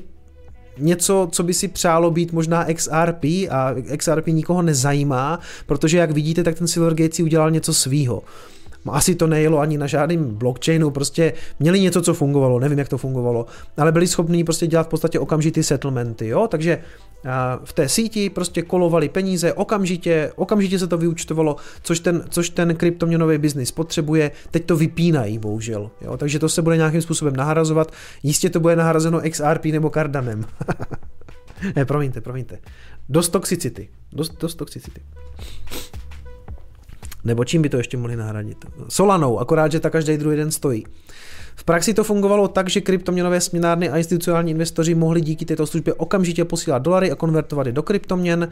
něco, 0.78 1.28
co 1.32 1.42
by 1.42 1.54
si 1.54 1.68
přálo 1.68 2.10
být 2.10 2.32
možná 2.32 2.66
XRP 2.74 3.24
a 3.50 3.74
XRP 3.96 4.26
nikoho 4.26 4.62
nezajímá, 4.62 5.40
protože 5.66 5.98
jak 5.98 6.10
vidíte, 6.10 6.44
tak 6.44 6.58
ten 6.58 6.66
Silvergate 6.66 7.14
si 7.14 7.22
udělal 7.22 7.50
něco 7.50 7.74
svýho. 7.74 8.22
Asi 8.90 9.14
to 9.14 9.26
nejelo 9.26 9.58
ani 9.58 9.78
na 9.78 9.86
žádným 9.86 10.24
blockchainu, 10.24 10.90
prostě 10.90 11.32
měli 11.60 11.80
něco, 11.80 12.02
co 12.02 12.14
fungovalo, 12.14 12.60
nevím, 12.60 12.78
jak 12.78 12.88
to 12.88 12.98
fungovalo, 12.98 13.46
ale 13.76 13.92
byli 13.92 14.06
schopní 14.06 14.44
prostě 14.44 14.66
dělat 14.66 14.86
v 14.86 14.90
podstatě 14.90 15.18
okamžitý 15.18 15.62
settlementy, 15.62 16.28
jo, 16.28 16.48
takže 16.48 16.78
v 17.64 17.72
té 17.72 17.88
síti 17.88 18.30
prostě 18.30 18.62
kolovali 18.62 19.08
peníze 19.08 19.52
okamžitě, 19.52 20.32
okamžitě 20.36 20.78
se 20.78 20.86
to 20.86 20.98
vyučtovalo, 20.98 21.56
což 21.82 22.00
ten, 22.00 22.24
což 22.28 22.50
ten 22.50 22.74
kryptoměnový 22.74 23.38
biznis 23.38 23.70
potřebuje, 23.70 24.30
teď 24.50 24.64
to 24.66 24.76
vypínají, 24.76 25.38
bohužel, 25.38 25.90
jo, 26.00 26.16
takže 26.16 26.38
to 26.38 26.48
se 26.48 26.62
bude 26.62 26.76
nějakým 26.76 27.02
způsobem 27.02 27.36
nahrazovat, 27.36 27.92
jistě 28.22 28.50
to 28.50 28.60
bude 28.60 28.76
nahrazeno 28.76 29.20
XRP 29.30 29.64
nebo 29.64 29.90
Cardanem. 29.90 30.44
ne, 31.76 31.84
promiňte, 31.84 32.20
promiňte. 32.20 32.58
Dost 33.08 33.28
toxicity, 33.28 33.88
dost, 34.12 34.40
dost 34.40 34.54
toxicity. 34.54 35.00
Nebo 37.24 37.44
čím 37.44 37.62
by 37.62 37.68
to 37.68 37.76
ještě 37.76 37.96
mohli 37.96 38.16
nahradit? 38.16 38.64
Solanou, 38.88 39.38
akorát, 39.38 39.72
že 39.72 39.80
ta 39.80 39.90
každý 39.90 40.16
druhý 40.16 40.36
den 40.36 40.50
stojí. 40.50 40.84
V 41.56 41.64
praxi 41.64 41.94
to 41.94 42.04
fungovalo 42.04 42.48
tak, 42.48 42.70
že 42.70 42.80
kryptoměnové 42.80 43.40
směnárny 43.40 43.88
a 43.88 43.96
institucionální 43.96 44.50
investoři 44.50 44.94
mohli 44.94 45.20
díky 45.20 45.44
této 45.44 45.66
službě 45.66 45.94
okamžitě 45.94 46.44
posílat 46.44 46.82
dolary 46.82 47.10
a 47.10 47.14
konvertovat 47.14 47.66
je 47.66 47.72
do 47.72 47.82
kryptoměn. 47.82 48.48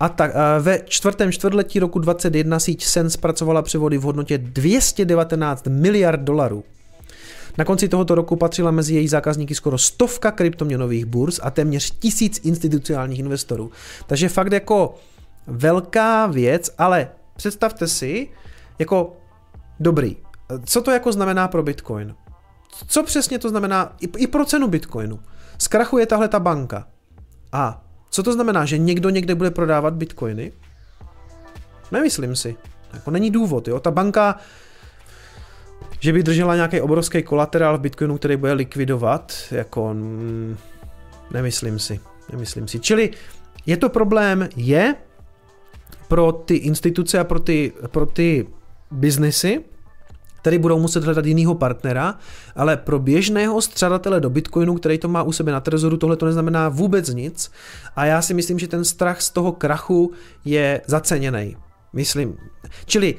A 0.00 0.08
tak 0.08 0.30
ve 0.60 0.80
čtvrtém 0.84 1.32
čtvrtletí 1.32 1.78
roku 1.78 1.98
2021 1.98 2.58
síť 2.58 2.84
SEN 2.84 3.10
zpracovala 3.10 3.62
převody 3.62 3.98
v 3.98 4.02
hodnotě 4.02 4.38
219 4.38 5.66
miliard 5.66 6.20
dolarů. 6.20 6.64
Na 7.58 7.64
konci 7.64 7.88
tohoto 7.88 8.14
roku 8.14 8.36
patřila 8.36 8.70
mezi 8.70 8.94
její 8.94 9.08
zákazníky 9.08 9.54
skoro 9.54 9.78
stovka 9.78 10.30
kryptoměnových 10.30 11.04
burz 11.04 11.40
a 11.42 11.50
téměř 11.50 11.90
tisíc 11.98 12.40
institucionálních 12.44 13.18
investorů. 13.18 13.70
Takže 14.06 14.28
fakt 14.28 14.52
jako 14.52 14.94
velká 15.46 16.26
věc, 16.26 16.70
ale 16.78 17.08
představte 17.40 17.88
si, 17.88 18.28
jako 18.78 19.16
dobrý, 19.80 20.16
co 20.64 20.82
to 20.82 20.90
jako 20.90 21.12
znamená 21.12 21.48
pro 21.48 21.62
Bitcoin? 21.62 22.14
Co 22.86 23.02
přesně 23.02 23.38
to 23.38 23.48
znamená 23.48 23.96
i, 24.00 24.08
i 24.16 24.26
pro 24.26 24.44
cenu 24.44 24.68
Bitcoinu? 24.68 25.20
Zkrachuje 25.58 26.06
tahle 26.06 26.28
ta 26.28 26.40
banka. 26.40 26.88
A 27.52 27.84
co 28.10 28.22
to 28.22 28.32
znamená, 28.32 28.64
že 28.64 28.78
někdo 28.78 29.10
někde 29.10 29.34
bude 29.34 29.50
prodávat 29.50 29.94
Bitcoiny? 29.94 30.52
Nemyslím 31.92 32.36
si. 32.36 32.56
Jako 32.92 33.10
není 33.10 33.30
důvod, 33.30 33.68
jo. 33.68 33.80
Ta 33.80 33.90
banka, 33.90 34.36
že 36.00 36.12
by 36.12 36.22
držela 36.22 36.54
nějaký 36.54 36.80
obrovský 36.80 37.22
kolaterál 37.22 37.78
v 37.78 37.80
Bitcoinu, 37.80 38.18
který 38.18 38.36
bude 38.36 38.52
likvidovat, 38.52 39.32
jako 39.50 39.94
mm, 39.94 40.56
nemyslím 41.32 41.78
si. 41.78 42.00
Nemyslím 42.32 42.68
si. 42.68 42.80
Čili 42.80 43.10
je 43.66 43.76
to 43.76 43.88
problém, 43.88 44.48
je, 44.56 44.94
pro 46.10 46.32
ty 46.32 46.54
instituce 46.54 47.18
a 47.18 47.24
pro 47.24 47.40
ty, 47.40 47.72
pro 47.90 48.06
ty 48.06 48.46
biznesy, 48.90 49.64
Tady 50.42 50.58
budou 50.58 50.78
muset 50.80 51.04
hledat 51.04 51.26
jinýho 51.26 51.54
partnera, 51.54 52.18
ale 52.56 52.76
pro 52.76 52.98
běžného 52.98 53.62
střadatele 53.62 54.20
do 54.20 54.30
Bitcoinu, 54.30 54.74
který 54.74 54.98
to 54.98 55.08
má 55.08 55.22
u 55.22 55.32
sebe 55.32 55.52
na 55.52 55.60
trezoru, 55.60 55.96
tohle 55.96 56.16
to 56.16 56.26
neznamená 56.26 56.68
vůbec 56.68 57.08
nic 57.08 57.50
a 57.96 58.04
já 58.04 58.22
si 58.22 58.34
myslím, 58.34 58.58
že 58.58 58.68
ten 58.68 58.84
strach 58.84 59.20
z 59.20 59.30
toho 59.30 59.52
krachu 59.52 60.12
je 60.44 60.80
zaceněný. 60.86 61.56
Myslím. 61.92 62.36
Čili 62.86 63.14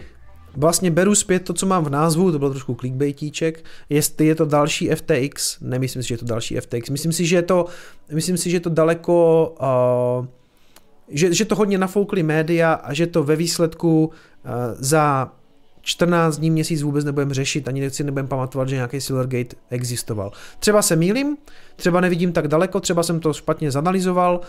vlastně 0.57 0.91
beru 0.91 1.15
zpět 1.15 1.39
to, 1.39 1.53
co 1.53 1.65
mám 1.65 1.85
v 1.85 1.89
názvu, 1.89 2.31
to 2.31 2.39
byl 2.39 2.49
trošku 2.49 2.75
clickbaitíček, 2.75 3.65
jestli 3.89 4.25
je 4.25 4.35
to 4.35 4.45
další 4.45 4.89
FTX, 4.89 5.59
nemyslím 5.61 6.03
si, 6.03 6.09
že 6.09 6.13
je 6.13 6.17
to 6.17 6.25
další 6.25 6.55
FTX, 6.55 6.89
myslím 6.89 7.13
si, 7.13 7.25
že 7.25 7.35
je 7.35 7.41
to, 7.41 7.65
myslím 8.13 8.37
si, 8.37 8.49
že 8.49 8.55
je 8.55 8.61
to 8.61 8.69
daleko 8.69 9.55
uh, 9.61 10.40
že, 11.11 11.33
že 11.33 11.45
to 11.45 11.55
hodně 11.55 11.77
nafoukli 11.77 12.23
média 12.23 12.73
a 12.73 12.93
že 12.93 13.07
to 13.07 13.23
ve 13.23 13.35
výsledku 13.35 14.05
uh, 14.05 14.51
za 14.79 15.31
14 15.81 16.37
dní, 16.37 16.51
měsíc 16.51 16.81
vůbec 16.81 17.05
nebudeme 17.05 17.33
řešit, 17.33 17.67
ani 17.67 17.89
si 17.89 18.03
nebudeme 18.03 18.27
pamatovat, 18.27 18.69
že 18.69 18.75
nějaký 18.75 19.01
Silvergate 19.01 19.55
existoval. 19.69 20.31
Třeba 20.59 20.81
se 20.81 20.95
mýlím, 20.95 21.37
třeba 21.75 22.01
nevidím 22.01 22.33
tak 22.33 22.47
daleko, 22.47 22.79
třeba 22.79 23.03
jsem 23.03 23.19
to 23.19 23.33
špatně 23.33 23.71
zanalizoval, 23.71 24.39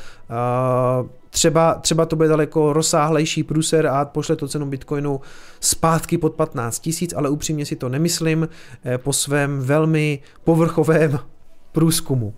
uh, 1.00 1.08
třeba, 1.30 1.74
třeba 1.74 2.06
to 2.06 2.16
bude 2.16 2.28
daleko 2.28 2.72
rozsáhlejší 2.72 3.42
průser 3.42 3.86
a 3.86 4.04
pošle 4.04 4.36
to 4.36 4.48
cenu 4.48 4.66
Bitcoinu 4.66 5.20
zpátky 5.60 6.18
pod 6.18 6.34
15 6.34 6.78
tisíc, 6.78 7.14
ale 7.16 7.28
upřímně 7.28 7.66
si 7.66 7.76
to 7.76 7.88
nemyslím 7.88 8.48
eh, 8.84 8.98
po 8.98 9.12
svém 9.12 9.60
velmi 9.60 10.18
povrchovém 10.44 11.18
průzkumu. 11.72 12.34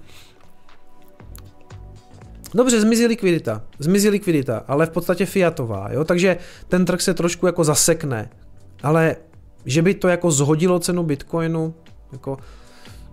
Dobře, 2.54 2.80
zmizí 2.80 3.06
likvidita, 3.06 3.62
zmizí 3.78 4.08
likvidita, 4.08 4.64
ale 4.68 4.86
v 4.86 4.90
podstatě 4.90 5.26
fiatová, 5.26 5.88
jo? 5.92 6.04
takže 6.04 6.36
ten 6.68 6.84
trh 6.84 7.00
se 7.00 7.14
trošku 7.14 7.46
jako 7.46 7.64
zasekne, 7.64 8.30
ale 8.82 9.16
že 9.66 9.82
by 9.82 9.94
to 9.94 10.08
jako 10.08 10.30
zhodilo 10.30 10.78
cenu 10.78 11.02
Bitcoinu, 11.02 11.74
jako, 12.12 12.38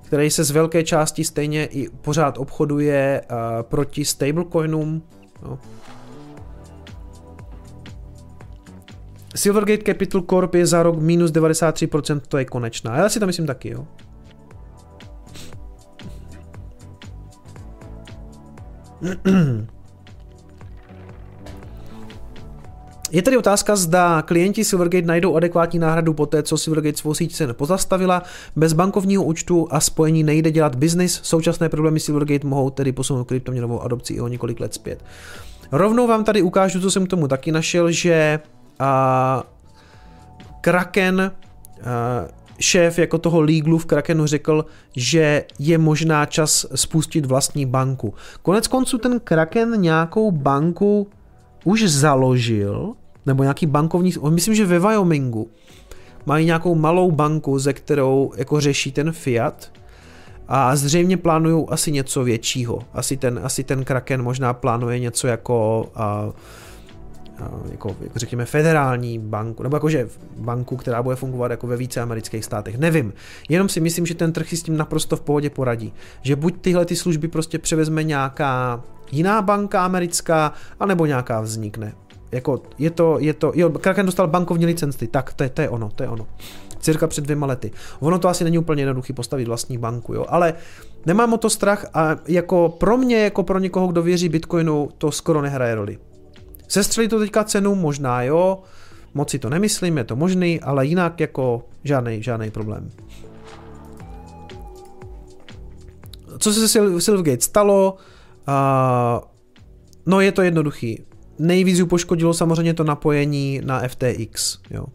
který 0.06 0.30
se 0.30 0.44
z 0.44 0.52
velké 0.52 0.84
části 0.84 1.24
stejně 1.24 1.66
i 1.66 1.90
pořád 1.90 2.38
obchoduje 2.38 3.22
uh, 3.22 3.38
proti 3.62 4.06
stablecoinům, 4.06 5.02
jo? 5.42 5.60
Silvergate 9.36 9.84
Capital 9.84 10.22
Corp 10.22 10.56
je 10.56 10.66
za 10.66 10.84
rok 10.84 11.00
minus 11.00 11.32
93%, 11.32 12.22
to 12.28 12.38
je 12.38 12.46
konečná. 12.46 12.98
Já 12.98 13.10
si 13.10 13.20
to 13.20 13.28
myslím 13.28 13.48
taky, 13.48 13.70
jo. 13.70 13.88
Je 23.12 23.22
tedy 23.22 23.38
otázka, 23.38 23.76
zda 23.76 24.22
klienti 24.22 24.64
Silvergate 24.64 25.08
najdou 25.08 25.36
adekvátní 25.36 25.80
náhradu 25.80 26.14
po 26.14 26.26
té, 26.26 26.44
co 26.44 26.58
Silvergate 26.58 26.98
svou 26.98 27.14
síť 27.14 27.36
se 27.36 27.54
pozastavila. 27.54 28.24
Bez 28.56 28.74
bankovního 28.74 29.24
účtu 29.24 29.68
a 29.72 29.80
spojení 29.80 30.24
nejde 30.24 30.52
dělat 30.52 30.76
biznis. 30.76 31.20
Současné 31.24 31.70
problémy 31.70 32.00
Silvergate 32.00 32.48
mohou 32.48 32.70
tedy 32.70 32.92
posunout 32.92 33.24
kryptoměnovou 33.24 33.82
adopci 33.82 34.14
i 34.14 34.22
o 34.22 34.28
několik 34.28 34.60
let 34.60 34.74
zpět. 34.74 35.04
Rovnou 35.72 36.08
vám 36.08 36.24
tady 36.24 36.42
ukážu, 36.42 36.82
co 36.82 36.92
jsem 36.92 37.06
tomu 37.06 37.28
taky 37.28 37.52
našel, 37.52 37.92
že 37.92 38.40
a, 38.80 39.44
Kraken 40.62 41.22
a, 41.22 41.32
šéf 42.62 43.00
jako 43.00 43.18
toho 43.18 43.42
líglu 43.42 43.78
v 43.78 43.86
Krakenu 43.86 44.26
řekl, 44.26 44.66
že 44.96 45.44
je 45.60 45.78
možná 45.78 46.26
čas 46.26 46.66
spustit 46.76 47.26
vlastní 47.26 47.66
banku. 47.66 48.14
Konec 48.42 48.68
konců 48.68 48.98
ten 48.98 49.20
Kraken 49.20 49.82
nějakou 49.82 50.32
banku 50.32 51.08
už 51.64 51.84
založil, 51.84 52.94
nebo 53.26 53.44
nějaký 53.44 53.66
bankovní, 53.66 54.14
myslím, 54.30 54.56
že 54.56 54.66
ve 54.66 54.80
Wyomingu 54.80 55.50
mají 56.26 56.46
nějakou 56.46 56.76
malou 56.76 57.12
banku, 57.12 57.60
ze 57.60 57.74
kterou 57.74 58.32
jako 58.38 58.62
řeší 58.62 58.92
ten 58.92 59.12
Fiat 59.12 59.72
a 60.48 60.76
zřejmě 60.76 61.18
plánují 61.18 61.66
asi 61.70 61.92
něco 61.92 62.24
většího. 62.24 62.80
Asi 62.94 63.18
ten, 63.18 63.40
asi 63.44 63.64
ten 63.64 63.84
Kraken 63.84 64.24
možná 64.24 64.54
plánuje 64.54 65.00
něco 65.00 65.28
jako 65.28 65.86
uh, 65.96 66.34
jako, 67.72 67.96
jako 68.02 68.20
řekněme 68.20 68.46
federální 68.46 69.20
banku, 69.20 69.64
nebo 69.64 69.76
jakože 69.76 70.10
banku, 70.38 70.78
která 70.78 71.04
bude 71.04 71.16
fungovat 71.16 71.52
jako 71.52 71.68
ve 71.68 71.78
více 71.78 72.02
amerických 72.02 72.46
státech. 72.46 72.78
Nevím. 72.78 73.14
Jenom 73.50 73.70
si 73.70 73.80
myslím, 73.80 74.06
že 74.06 74.16
ten 74.16 74.34
trh 74.34 74.50
si 74.50 74.58
s 74.58 74.64
tím 74.64 74.78
naprosto 74.78 75.16
v 75.16 75.22
pohodě 75.22 75.50
poradí. 75.50 75.94
Že 76.22 76.36
buď 76.36 76.62
tyhle 76.62 76.86
ty 76.86 76.96
služby 76.96 77.28
prostě 77.28 77.60
převezme 77.60 78.04
nějaká 78.04 78.82
jiná 79.12 79.42
banka 79.42 79.86
americká, 79.86 80.54
anebo 80.80 81.06
nějaká 81.06 81.42
vznikne. 81.42 81.94
Jako 82.32 82.62
je 82.78 82.90
to, 82.90 83.18
je 83.20 83.34
to, 83.34 83.52
jo, 83.56 83.70
Kraken 83.70 84.06
dostal 84.06 84.28
bankovní 84.28 84.66
licenci, 84.66 85.08
tak 85.08 85.34
to 85.34 85.44
je, 85.44 85.50
to 85.50 85.62
je 85.62 85.70
ono, 85.70 85.90
to 85.96 86.04
je 86.04 86.10
ono. 86.10 86.28
Cirka 86.80 87.08
před 87.08 87.24
dvěma 87.24 87.48
lety. 87.48 87.72
Ono 88.00 88.20
to 88.20 88.30
asi 88.30 88.44
není 88.44 88.58
úplně 88.58 88.82
jednoduchý 88.82 89.14
postavit 89.14 89.48
vlastní 89.48 89.78
banku, 89.78 90.14
jo, 90.14 90.26
ale 90.30 90.54
nemám 91.06 91.34
o 91.34 91.38
to 91.38 91.50
strach 91.50 91.86
a 91.94 92.16
jako 92.28 92.70
pro 92.70 92.98
mě, 92.98 93.24
jako 93.24 93.44
pro 93.44 93.60
někoho, 93.60 93.88
kdo 93.88 94.02
věří 94.02 94.30
Bitcoinu, 94.30 94.90
to 94.98 95.12
skoro 95.12 95.42
nehraje 95.42 95.76
roli. 95.76 95.98
Sestřelí 96.72 97.08
to 97.08 97.20
teďka 97.20 97.44
cenu, 97.44 97.76
možná 97.76 98.24
jo, 98.24 98.64
moc 99.14 99.30
si 99.30 99.40
to 99.40 99.50
nemyslím, 99.50 99.98
je 99.98 100.04
to 100.04 100.16
možný, 100.16 100.60
ale 100.62 100.86
jinak 100.86 101.20
jako 101.20 101.66
žádný, 101.84 102.24
žádný 102.24 102.52
problém. 102.52 102.90
Co 106.38 106.54
se 106.54 106.68
Silvergate 107.02 107.42
stalo? 107.42 107.98
Uh, 108.48 108.54
no 110.06 110.22
je 110.22 110.32
to 110.32 110.42
jednoduchý. 110.42 111.04
Nejvíc 111.40 111.80
ju 111.80 111.86
poškodilo 111.86 112.34
samozřejmě 112.34 112.74
to 112.74 112.84
napojení 112.84 113.62
na 113.64 113.88
FTX. 113.88 114.60
Jo. 114.70 114.86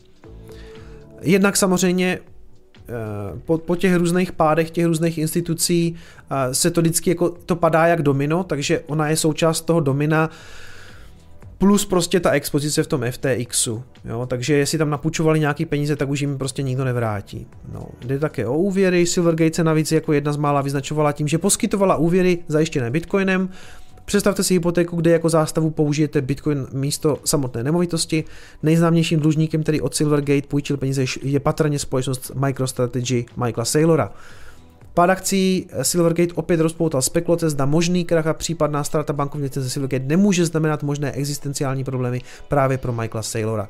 Jednak 1.20 1.56
samozřejmě 1.56 2.18
eh, 2.18 2.92
po, 3.44 3.58
po 3.58 3.76
těch 3.76 3.96
různých 3.96 4.32
pádech 4.32 4.70
těch 4.70 4.86
různých 4.86 5.18
institucí 5.18 5.94
se 6.52 6.70
to 6.70 6.80
vždycky 6.80 7.10
jako, 7.10 7.30
to 7.30 7.56
padá 7.56 7.86
jak 7.86 8.02
domino, 8.02 8.44
takže 8.44 8.80
ona 8.86 9.08
je 9.08 9.16
součást 9.16 9.60
toho 9.60 9.80
domina 9.80 10.30
plus 11.58 11.84
prostě 11.84 12.20
ta 12.20 12.30
expozice 12.30 12.82
v 12.82 12.86
tom 12.86 13.04
FTXu, 13.10 13.82
jo, 14.04 14.26
takže 14.26 14.54
jestli 14.54 14.78
tam 14.78 14.90
napučovali 14.90 15.40
nějaký 15.40 15.64
peníze, 15.66 15.96
tak 15.96 16.08
už 16.08 16.20
jim 16.20 16.38
prostě 16.38 16.62
nikdo 16.62 16.84
nevrátí. 16.84 17.46
No, 17.72 17.86
jde 18.04 18.18
také 18.18 18.46
o 18.46 18.58
úvěry, 18.58 19.06
Silvergate 19.06 19.54
se 19.54 19.64
navíc 19.64 19.92
jako 19.92 20.12
jedna 20.12 20.32
z 20.32 20.36
mála 20.36 20.62
vyznačovala 20.62 21.12
tím, 21.12 21.28
že 21.28 21.38
poskytovala 21.38 21.96
úvěry 21.96 22.38
zajištěné 22.48 22.90
bitcoinem, 22.90 23.48
Představte 24.06 24.42
si 24.42 24.54
hypotéku, 24.54 24.96
kde 24.96 25.10
jako 25.10 25.28
zástavu 25.28 25.70
použijete 25.70 26.20
Bitcoin 26.20 26.66
místo 26.72 27.18
samotné 27.24 27.62
nemovitosti. 27.62 28.24
Nejznámějším 28.62 29.20
dlužníkem, 29.20 29.62
který 29.62 29.80
od 29.80 29.94
Silvergate 29.94 30.48
půjčil 30.48 30.76
peníze, 30.76 31.04
je 31.22 31.40
patrně 31.40 31.78
společnost 31.78 32.32
MicroStrategy 32.34 33.24
Michaela 33.36 33.64
Saylora. 33.64 34.12
Pád 34.96 35.10
akcí 35.10 35.68
Silvergate 35.82 36.32
opět 36.34 36.60
rozpoutal 36.60 37.02
spekulace, 37.02 37.50
zda 37.50 37.66
možný 37.66 38.04
krach 38.04 38.26
a 38.26 38.34
případná 38.34 38.84
ztráta 38.84 39.12
bankovní 39.12 39.44
licence 39.44 39.70
Silvergate 39.70 40.04
nemůže 40.04 40.46
znamenat 40.46 40.82
možné 40.82 41.12
existenciální 41.12 41.84
problémy 41.84 42.20
právě 42.48 42.78
pro 42.78 42.92
Michaela 42.92 43.22
Saylora. 43.22 43.68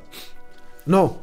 No, 0.85 1.17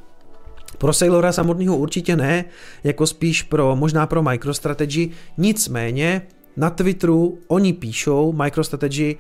pro 0.79 0.93
Saylora 0.93 1.33
samotného 1.33 1.77
určitě 1.77 2.17
ne, 2.17 2.45
jako 2.85 3.07
spíš 3.07 3.43
pro, 3.43 3.77
možná 3.77 4.07
pro 4.07 4.23
MicroStrategy, 4.23 5.11
nicméně 5.39 6.23
na 6.57 6.71
Twitteru 6.71 7.39
oni 7.49 7.73
píšou, 7.73 8.33
MicroStrategy, 8.33 9.17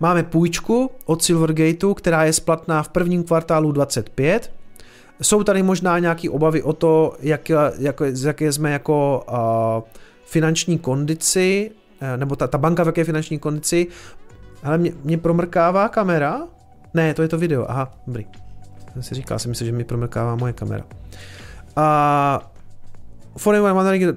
máme 0.00 0.22
půjčku 0.22 0.90
od 1.04 1.22
Silvergateu, 1.22 1.94
která 1.94 2.24
je 2.24 2.32
splatná 2.32 2.82
v 2.82 2.88
prvním 2.88 3.24
kvartálu 3.24 3.72
25, 3.72 4.52
jsou 5.22 5.44
tady 5.44 5.62
možná 5.62 5.98
nějaké 5.98 6.30
obavy 6.30 6.62
o 6.62 6.72
to, 6.72 7.16
jak, 7.20 7.48
jak, 7.78 8.02
jaké 8.24 8.52
jsme 8.52 8.72
jako 8.72 9.24
uh, 9.84 10.02
finanční 10.30 10.78
kondici, 10.78 11.70
uh, 12.02 12.16
nebo 12.16 12.36
ta, 12.36 12.46
ta 12.46 12.58
banka 12.58 12.84
v 12.84 12.86
jaké 12.86 13.04
finanční 13.04 13.38
kondici. 13.38 13.86
Ale 14.62 14.78
mě, 14.78 14.92
mě 15.04 15.18
promrkává 15.18 15.88
kamera? 15.88 16.40
Ne, 16.94 17.14
to 17.14 17.22
je 17.22 17.28
to 17.28 17.38
video, 17.38 17.70
aha, 17.70 17.94
dobrý. 18.06 18.26
Jsem 18.92 19.02
si 19.02 19.14
říkal, 19.14 19.38
jsem 19.38 19.48
myslel, 19.48 19.66
že 19.66 19.72
mi 19.72 19.84
promrkává 19.84 20.36
moje 20.36 20.52
kamera. 20.52 20.84
A 21.76 22.52
Foreign 23.36 23.74
Money, 23.74 24.08
uh, 24.08 24.14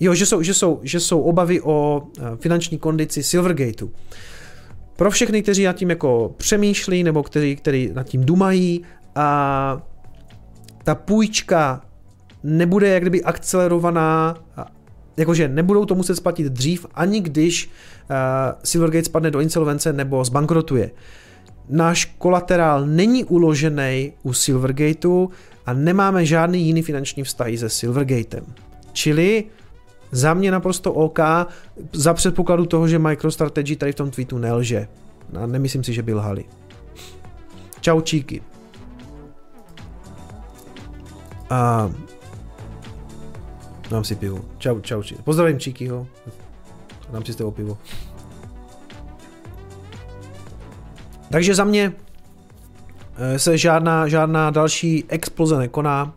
jo, 0.00 0.14
že 0.14 0.26
jsou, 0.26 0.42
že, 0.42 0.54
jsou, 0.54 0.80
že 0.82 1.00
jsou 1.00 1.20
obavy 1.20 1.60
o 1.60 2.02
uh, 2.02 2.24
finanční 2.40 2.78
kondici 2.78 3.22
Silvergateu. 3.22 3.90
Pro 4.96 5.10
všechny, 5.10 5.42
kteří 5.42 5.64
nad 5.64 5.76
tím 5.76 5.90
jako 5.90 6.34
přemýšlí, 6.36 7.04
nebo 7.04 7.22
kteří, 7.22 7.56
kteří 7.56 7.90
nad 7.94 8.02
tím 8.02 8.24
dumají, 8.24 8.82
a 9.14 9.82
ta 10.84 10.94
půjčka 10.94 11.80
nebude 12.42 12.88
jak 12.88 13.02
kdyby 13.02 13.24
akcelerovaná, 13.24 14.36
jakože 15.16 15.48
nebudou 15.48 15.84
to 15.84 15.94
muset 15.94 16.16
splatit 16.16 16.46
dřív, 16.46 16.86
ani 16.94 17.20
když 17.20 17.66
uh, 17.66 18.16
Silvergate 18.64 19.04
spadne 19.04 19.30
do 19.30 19.40
insolvence 19.40 19.92
nebo 19.92 20.24
zbankrotuje. 20.24 20.90
Náš 21.68 22.04
kolaterál 22.04 22.86
není 22.86 23.24
uložený 23.24 24.12
u 24.22 24.32
Silvergateu, 24.32 25.30
a 25.66 25.72
nemáme 25.72 26.26
žádný 26.26 26.66
jiný 26.66 26.82
finanční 26.82 27.22
vztahy 27.22 27.58
se 27.58 27.68
Silvergatem. 27.68 28.46
Čili 28.92 29.44
za 30.10 30.34
mě 30.34 30.50
naprosto 30.50 30.92
OK, 30.92 31.18
za 31.92 32.14
předpokladu 32.14 32.66
toho, 32.66 32.88
že 32.88 32.98
MicroStrategy 32.98 33.76
tady 33.76 33.92
v 33.92 33.94
tom 33.94 34.10
tweetu 34.10 34.38
nelže. 34.38 34.88
A 35.40 35.46
nemyslím 35.46 35.84
si, 35.84 35.92
že 35.92 36.02
by 36.02 36.14
lhali. 36.14 36.44
Čau 37.80 38.00
číky. 38.00 38.42
A 41.50 41.90
dám 43.92 44.04
si 44.04 44.14
pivo. 44.14 44.44
Čau, 44.58 44.80
čau, 44.80 45.02
číky. 45.02 45.22
Pozdravím 45.22 45.58
Číkyho. 45.58 46.06
Dám 47.12 47.24
si 47.24 47.32
z 47.32 47.36
toho 47.36 47.50
pivo. 47.50 47.78
Takže 51.30 51.54
za 51.54 51.64
mě 51.64 51.92
Eh, 53.16 53.38
se 53.38 53.58
žádná, 53.58 54.08
žádná 54.08 54.50
další 54.50 55.04
exploze 55.08 55.58
nekoná. 55.58 56.14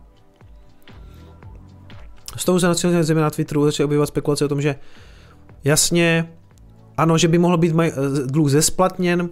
S 2.36 2.44
tou 2.44 2.58
se 2.58 2.68
nacionální 2.68 3.04
země 3.04 3.22
na 3.22 3.30
Twitteru 3.30 3.64
začaly 3.64 3.84
objevovat 3.84 4.08
spekulace 4.08 4.44
o 4.44 4.48
tom, 4.48 4.62
že 4.62 4.76
jasně, 5.64 6.32
ano, 6.96 7.18
že 7.18 7.28
by 7.28 7.38
mohl 7.38 7.56
být 7.56 7.74
eh, 7.82 7.92
dluh 8.26 8.50
zesplatněn, 8.50 9.28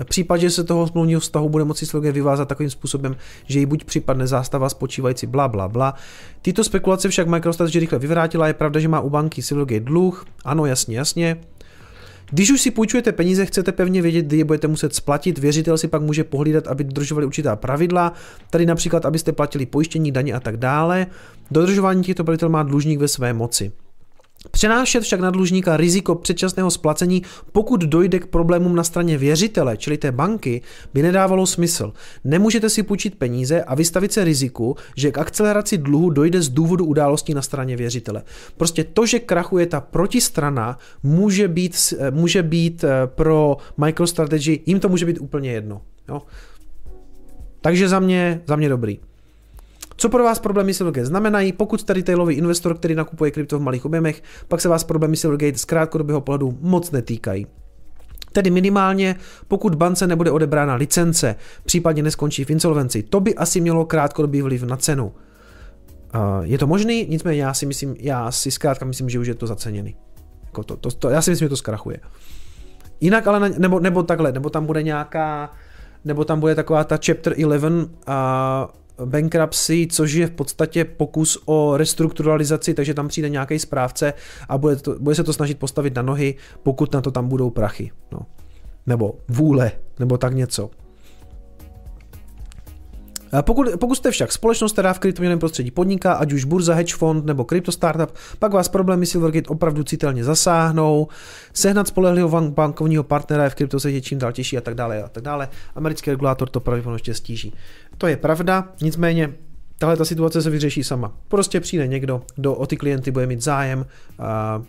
v 0.00 0.06
případě 0.06 0.50
se 0.50 0.64
toho 0.64 0.86
smluvního 0.86 1.20
vztahu 1.20 1.48
bude 1.48 1.64
moci 1.64 1.86
Silvergate 1.86 2.12
vyvázat 2.12 2.48
takovým 2.48 2.70
způsobem, 2.70 3.16
že 3.46 3.58
jí 3.58 3.66
buď 3.66 3.84
připadne 3.84 4.26
zástava 4.26 4.68
spočívající 4.68 5.26
bla 5.26 5.48
bla 5.48 5.68
bla. 5.68 5.94
Tyto 6.42 6.64
spekulace 6.64 7.08
však 7.08 7.28
MicroStrategy 7.28 7.78
rychle 7.78 7.98
vyvrátila, 7.98 8.46
je 8.46 8.54
pravda, 8.54 8.80
že 8.80 8.88
má 8.88 9.00
u 9.00 9.10
banky 9.10 9.42
Silvergate 9.42 9.84
dluh, 9.84 10.26
ano, 10.44 10.66
jasně, 10.66 10.98
jasně, 10.98 11.36
když 12.30 12.50
už 12.50 12.60
si 12.60 12.70
půjčujete 12.70 13.12
peníze, 13.12 13.46
chcete 13.46 13.72
pevně 13.72 14.02
vědět, 14.02 14.26
kdy 14.26 14.38
je 14.38 14.44
budete 14.44 14.68
muset 14.68 14.94
splatit, 14.94 15.38
věřitel 15.38 15.78
si 15.78 15.88
pak 15.88 16.02
může 16.02 16.24
pohlídat, 16.24 16.66
aby 16.66 16.84
dodržovali 16.84 17.26
určitá 17.26 17.56
pravidla, 17.56 18.12
tady 18.50 18.66
například, 18.66 19.06
abyste 19.06 19.32
platili 19.32 19.66
pojištění, 19.66 20.12
daně 20.12 20.32
a 20.32 20.40
tak 20.40 20.56
dále. 20.56 21.06
Dodržování 21.50 22.02
těchto 22.02 22.24
pravidel 22.24 22.48
má 22.48 22.62
dlužník 22.62 23.00
ve 23.00 23.08
své 23.08 23.32
moci. 23.32 23.72
Přenášet 24.50 25.00
však 25.00 25.20
na 25.20 25.30
dlužníka 25.30 25.76
riziko 25.76 26.14
předčasného 26.14 26.70
splacení, 26.70 27.22
pokud 27.52 27.80
dojde 27.80 28.18
k 28.18 28.26
problémům 28.26 28.76
na 28.76 28.84
straně 28.84 29.18
věřitele, 29.18 29.76
čili 29.76 29.98
té 29.98 30.12
banky, 30.12 30.62
by 30.94 31.02
nedávalo 31.02 31.46
smysl. 31.46 31.92
Nemůžete 32.24 32.70
si 32.70 32.82
půjčit 32.82 33.14
peníze 33.14 33.62
a 33.62 33.74
vystavit 33.74 34.12
se 34.12 34.24
riziku, 34.24 34.76
že 34.96 35.12
k 35.12 35.18
akceleraci 35.18 35.78
dluhu 35.78 36.10
dojde 36.10 36.42
z 36.42 36.48
důvodu 36.48 36.84
událostí 36.84 37.34
na 37.34 37.42
straně 37.42 37.76
věřitele. 37.76 38.22
Prostě 38.56 38.84
to, 38.84 39.06
že 39.06 39.18
krachuje 39.18 39.66
ta 39.66 39.80
protistrana, 39.80 40.78
může 41.02 41.48
být, 41.48 41.94
může 42.10 42.42
být 42.42 42.84
eh, 42.84 43.06
pro 43.06 43.56
MicroStrategy, 43.76 44.60
jim 44.66 44.80
to 44.80 44.88
může 44.88 45.06
být 45.06 45.20
úplně 45.20 45.52
jedno. 45.52 45.82
Jo? 46.08 46.22
Takže 47.60 47.88
za 47.88 48.00
mě, 48.00 48.42
za 48.46 48.56
mě 48.56 48.68
dobrý. 48.68 49.00
Co 50.00 50.08
pro 50.08 50.24
vás 50.24 50.38
problémy 50.38 50.74
Silvergate 50.74 51.06
znamenají? 51.06 51.52
Pokud 51.52 51.80
jste 51.80 51.92
retailový 51.92 52.34
investor, 52.34 52.78
který 52.78 52.94
nakupuje 52.94 53.30
krypto 53.30 53.58
v 53.58 53.62
malých 53.62 53.84
objemech, 53.84 54.22
pak 54.48 54.60
se 54.60 54.68
vás 54.68 54.84
problémy 54.84 55.16
Silvergate 55.16 55.58
z 55.58 55.64
krátkodobého 55.64 56.20
pohledu 56.20 56.58
moc 56.60 56.90
netýkají. 56.90 57.46
Tedy 58.32 58.50
minimálně, 58.50 59.16
pokud 59.48 59.74
bance 59.74 60.06
nebude 60.06 60.30
odebrána 60.30 60.74
licence, 60.74 61.36
případně 61.64 62.02
neskončí 62.02 62.44
v 62.44 62.50
insolvenci, 62.50 63.02
to 63.02 63.20
by 63.20 63.34
asi 63.34 63.60
mělo 63.60 63.84
krátkodobý 63.84 64.42
vliv 64.42 64.62
na 64.62 64.76
cenu. 64.76 65.12
Je 66.42 66.58
to 66.58 66.66
možný, 66.66 67.06
nicméně 67.08 67.42
já 67.42 67.54
si 67.54 67.66
myslím, 67.66 67.96
já 67.98 68.30
si 68.30 68.50
zkrátka 68.50 68.84
myslím, 68.84 69.10
že 69.10 69.18
už 69.18 69.26
je 69.26 69.34
to 69.34 69.46
zaceněný. 69.46 69.96
Jako 70.44 70.64
to, 70.64 70.76
to, 70.76 70.90
to, 70.90 71.10
já 71.10 71.22
si 71.22 71.30
myslím, 71.30 71.44
že 71.44 71.50
to 71.50 71.56
zkrachuje. 71.56 72.00
Jinak 73.00 73.26
ale, 73.26 73.48
nebo, 73.48 73.80
nebo 73.80 74.02
takhle, 74.02 74.32
nebo 74.32 74.50
tam 74.50 74.66
bude 74.66 74.82
nějaká, 74.82 75.50
nebo 76.04 76.24
tam 76.24 76.40
bude 76.40 76.54
taková 76.54 76.84
ta 76.84 76.98
chapter 77.06 77.34
11 77.36 77.90
a 78.06 78.68
bankruptcy, 79.04 79.88
což 79.90 80.12
je 80.12 80.26
v 80.26 80.30
podstatě 80.30 80.84
pokus 80.84 81.42
o 81.44 81.76
restrukturalizaci, 81.76 82.74
takže 82.74 82.94
tam 82.94 83.08
přijde 83.08 83.28
nějaký 83.28 83.58
správce 83.58 84.14
a 84.48 84.58
bude, 84.58 84.76
to, 84.76 84.96
bude 84.98 85.14
se 85.14 85.24
to 85.24 85.32
snažit 85.32 85.58
postavit 85.58 85.94
na 85.94 86.02
nohy, 86.02 86.34
pokud 86.62 86.94
na 86.94 87.00
to 87.00 87.10
tam 87.10 87.28
budou 87.28 87.50
prachy. 87.50 87.90
No. 88.12 88.20
Nebo 88.86 89.14
vůle, 89.28 89.72
nebo 89.98 90.18
tak 90.18 90.34
něco. 90.34 90.70
Pokud, 93.40 93.68
pokud 93.80 93.94
jste 93.94 94.10
však 94.10 94.32
společnost, 94.32 94.72
která 94.72 94.92
v 94.92 94.98
kryptoměnovém 94.98 95.38
prostředí 95.38 95.70
podniká, 95.70 96.12
ať 96.12 96.32
už 96.32 96.44
burza, 96.44 96.74
hedge 96.74 96.94
fond 96.94 97.26
nebo 97.26 97.44
krypto 97.44 97.72
startup, 97.72 98.14
pak 98.38 98.52
vás 98.52 98.68
problémy 98.68 99.06
Silvergate 99.06 99.48
opravdu 99.48 99.84
citelně 99.84 100.24
zasáhnou. 100.24 101.08
Sehnat 101.52 101.88
spolehlivého 101.88 102.50
bankovního 102.50 103.04
partnera 103.04 103.44
je 103.44 103.50
v 103.50 103.54
kryptosvětě 103.54 104.00
čím 104.00 104.18
dál 104.18 104.32
těžší 104.32 104.58
a 104.58 104.60
tak 104.60 104.74
dále 104.74 105.02
a 105.02 105.08
tak 105.08 105.22
dále. 105.22 105.48
Americký 105.74 106.10
regulátor 106.10 106.48
to 106.48 106.60
pravděpodobně 106.60 107.14
stíží. 107.14 107.54
To 108.00 108.06
je 108.06 108.16
pravda, 108.16 108.68
nicméně 108.82 109.34
tahle 109.78 109.96
ta 109.96 110.04
situace 110.04 110.42
se 110.42 110.50
vyřeší 110.50 110.84
sama. 110.84 111.12
Prostě 111.28 111.60
přijde 111.60 111.86
někdo, 111.86 112.22
kdo 112.36 112.54
o 112.54 112.66
ty 112.66 112.76
klienty 112.76 113.10
bude 113.10 113.26
mít 113.26 113.42
zájem, 113.42 113.86
a 114.18 114.62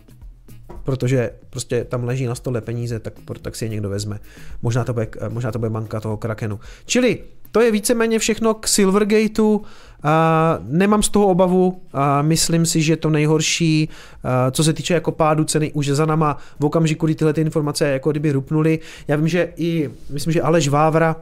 protože 0.84 1.30
prostě 1.50 1.84
tam 1.84 2.04
leží 2.04 2.26
na 2.26 2.34
stole 2.34 2.60
peníze, 2.60 3.00
tak, 3.00 3.14
tak 3.42 3.56
si 3.56 3.64
je 3.64 3.68
někdo 3.68 3.88
vezme. 3.88 4.18
Možná 4.62 4.84
to 4.84 4.92
bude, 4.92 5.08
možná 5.28 5.52
to 5.52 5.58
bude 5.58 5.70
manka 5.70 6.00
toho 6.00 6.16
Krakenu. 6.16 6.60
Čili 6.86 7.18
to 7.50 7.60
je 7.60 7.70
víceméně 7.70 8.18
všechno 8.18 8.54
k 8.54 8.68
Silvergateu. 8.68 9.62
A 10.02 10.58
nemám 10.62 11.02
z 11.02 11.08
toho 11.08 11.26
obavu, 11.26 11.82
a 11.92 12.22
myslím 12.22 12.66
si, 12.66 12.82
že 12.82 12.96
to 12.96 13.10
nejhorší, 13.10 13.88
co 14.50 14.64
se 14.64 14.72
týče 14.72 14.94
jako 14.94 15.12
pádu 15.12 15.44
ceny, 15.44 15.72
už 15.72 15.86
je 15.86 15.94
za 15.94 16.06
náma 16.06 16.38
v 16.60 16.64
okamžiku, 16.64 17.06
kdy 17.06 17.14
tyhle 17.14 17.32
ty 17.32 17.40
informace 17.40 17.88
jako 17.88 18.10
kdyby 18.10 18.32
rupnuly. 18.32 18.78
Já 19.08 19.16
vím, 19.16 19.28
že 19.28 19.52
i, 19.56 19.90
myslím, 20.10 20.32
že 20.32 20.42
Aleš 20.42 20.68
Vávra 20.68 21.16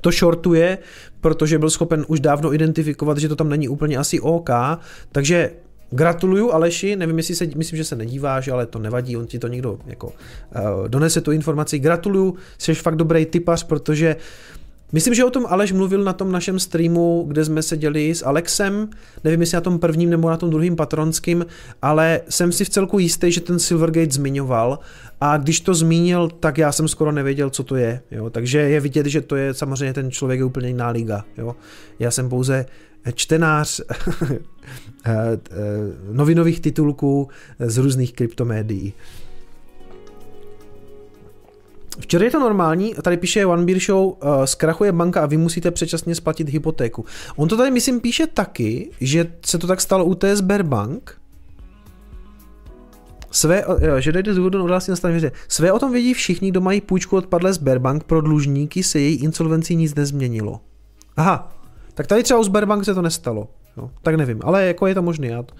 to 0.00 0.10
shortuje, 0.10 0.78
protože 1.20 1.58
byl 1.58 1.70
schopen 1.70 2.04
už 2.08 2.20
dávno 2.20 2.54
identifikovat, 2.54 3.18
že 3.18 3.28
to 3.28 3.36
tam 3.36 3.48
není 3.48 3.68
úplně 3.68 3.96
asi 3.96 4.20
OK, 4.20 4.50
takže 5.12 5.50
Gratuluju 5.92 6.52
Aleši, 6.52 6.96
nevím, 6.96 7.16
jestli 7.16 7.34
se, 7.34 7.46
myslím, 7.56 7.76
že 7.76 7.84
se 7.84 7.96
nedíváš, 7.96 8.48
ale 8.48 8.66
to 8.66 8.78
nevadí, 8.78 9.16
on 9.16 9.26
ti 9.26 9.38
to 9.38 9.48
někdo 9.48 9.78
jako 9.86 10.06
uh, 10.06 10.88
donese 10.88 11.20
tu 11.20 11.32
informaci. 11.32 11.78
Gratuluju, 11.78 12.36
jsi 12.58 12.74
fakt 12.74 12.96
dobrý 12.96 13.26
typař, 13.26 13.64
protože 13.64 14.16
Myslím, 14.92 15.14
že 15.14 15.24
o 15.24 15.30
tom 15.30 15.46
Aleš 15.48 15.72
mluvil 15.72 16.04
na 16.04 16.12
tom 16.12 16.32
našem 16.32 16.58
streamu, 16.58 17.24
kde 17.28 17.44
jsme 17.44 17.62
seděli 17.62 18.14
s 18.14 18.26
Alexem, 18.26 18.88
nevím 19.24 19.40
jestli 19.40 19.54
na 19.54 19.60
tom 19.60 19.78
prvním 19.78 20.10
nebo 20.10 20.30
na 20.30 20.36
tom 20.36 20.50
druhým 20.50 20.76
patronským, 20.76 21.46
ale 21.82 22.20
jsem 22.28 22.52
si 22.52 22.64
v 22.64 22.68
celku 22.68 22.98
jistý, 22.98 23.32
že 23.32 23.40
ten 23.40 23.58
Silvergate 23.58 24.10
zmiňoval 24.10 24.78
a 25.20 25.36
když 25.36 25.60
to 25.60 25.74
zmínil, 25.74 26.28
tak 26.40 26.58
já 26.58 26.72
jsem 26.72 26.88
skoro 26.88 27.12
nevěděl, 27.12 27.50
co 27.50 27.62
to 27.62 27.76
je. 27.76 28.02
Jo? 28.10 28.30
Takže 28.30 28.58
je 28.58 28.80
vidět, 28.80 29.06
že 29.06 29.20
to 29.20 29.36
je 29.36 29.54
samozřejmě 29.54 29.92
ten 29.92 30.10
člověk 30.10 30.38
je 30.38 30.44
úplně 30.44 30.68
jiná 30.68 30.88
liga. 30.88 31.24
Jo? 31.38 31.56
Já 31.98 32.10
jsem 32.10 32.28
pouze 32.28 32.66
čtenář 33.14 33.80
eh, 34.30 34.36
eh, 35.06 35.38
novinových 36.12 36.60
titulků 36.60 37.28
z 37.58 37.78
různých 37.78 38.12
kryptomédií. 38.12 38.92
Včera 42.00 42.24
je 42.24 42.30
to 42.30 42.40
normální, 42.40 42.94
tady 43.02 43.16
píše 43.16 43.46
One 43.46 43.64
Beer 43.64 43.78
Show, 43.78 44.06
uh, 44.06 44.44
zkrachuje 44.44 44.92
banka 44.92 45.20
a 45.20 45.26
vy 45.26 45.36
musíte 45.36 45.70
předčasně 45.70 46.14
splatit 46.14 46.48
hypotéku. 46.48 47.04
On 47.36 47.48
to 47.48 47.56
tady, 47.56 47.70
myslím, 47.70 48.00
píše 48.00 48.26
taky, 48.26 48.90
že 49.00 49.32
se 49.46 49.58
to 49.58 49.66
tak 49.66 49.80
stalo 49.80 50.04
u 50.04 50.14
té 50.14 50.36
Sberbank, 50.36 51.20
své, 53.30 53.64
že 53.98 54.12
dojde 54.12 54.34
z 54.34 54.36
důvodu 54.36 54.64
odhlásí 54.64 54.92
na 55.04 55.10
věře. 55.10 55.32
Své 55.48 55.72
o 55.72 55.78
tom 55.78 55.92
vědí 55.92 56.14
všichni, 56.14 56.50
kdo 56.50 56.60
mají 56.60 56.80
půjčku 56.80 57.16
od 57.16 57.26
padlé 57.26 57.52
Sberbank, 57.52 58.04
pro 58.04 58.20
dlužníky 58.20 58.82
se 58.82 59.00
její 59.00 59.16
insolvencí 59.16 59.76
nic 59.76 59.94
nezměnilo. 59.94 60.60
Aha, 61.16 61.52
tak 61.94 62.06
tady 62.06 62.22
třeba 62.22 62.40
u 62.40 62.44
Sberbank 62.44 62.84
se 62.84 62.94
to 62.94 63.02
nestalo. 63.02 63.48
Jo, 63.76 63.90
tak 64.02 64.14
nevím, 64.14 64.40
ale 64.44 64.66
jako 64.66 64.86
je 64.86 64.94
to 64.94 65.02
možné, 65.02 65.26
já 65.26 65.42
to, 65.42 65.54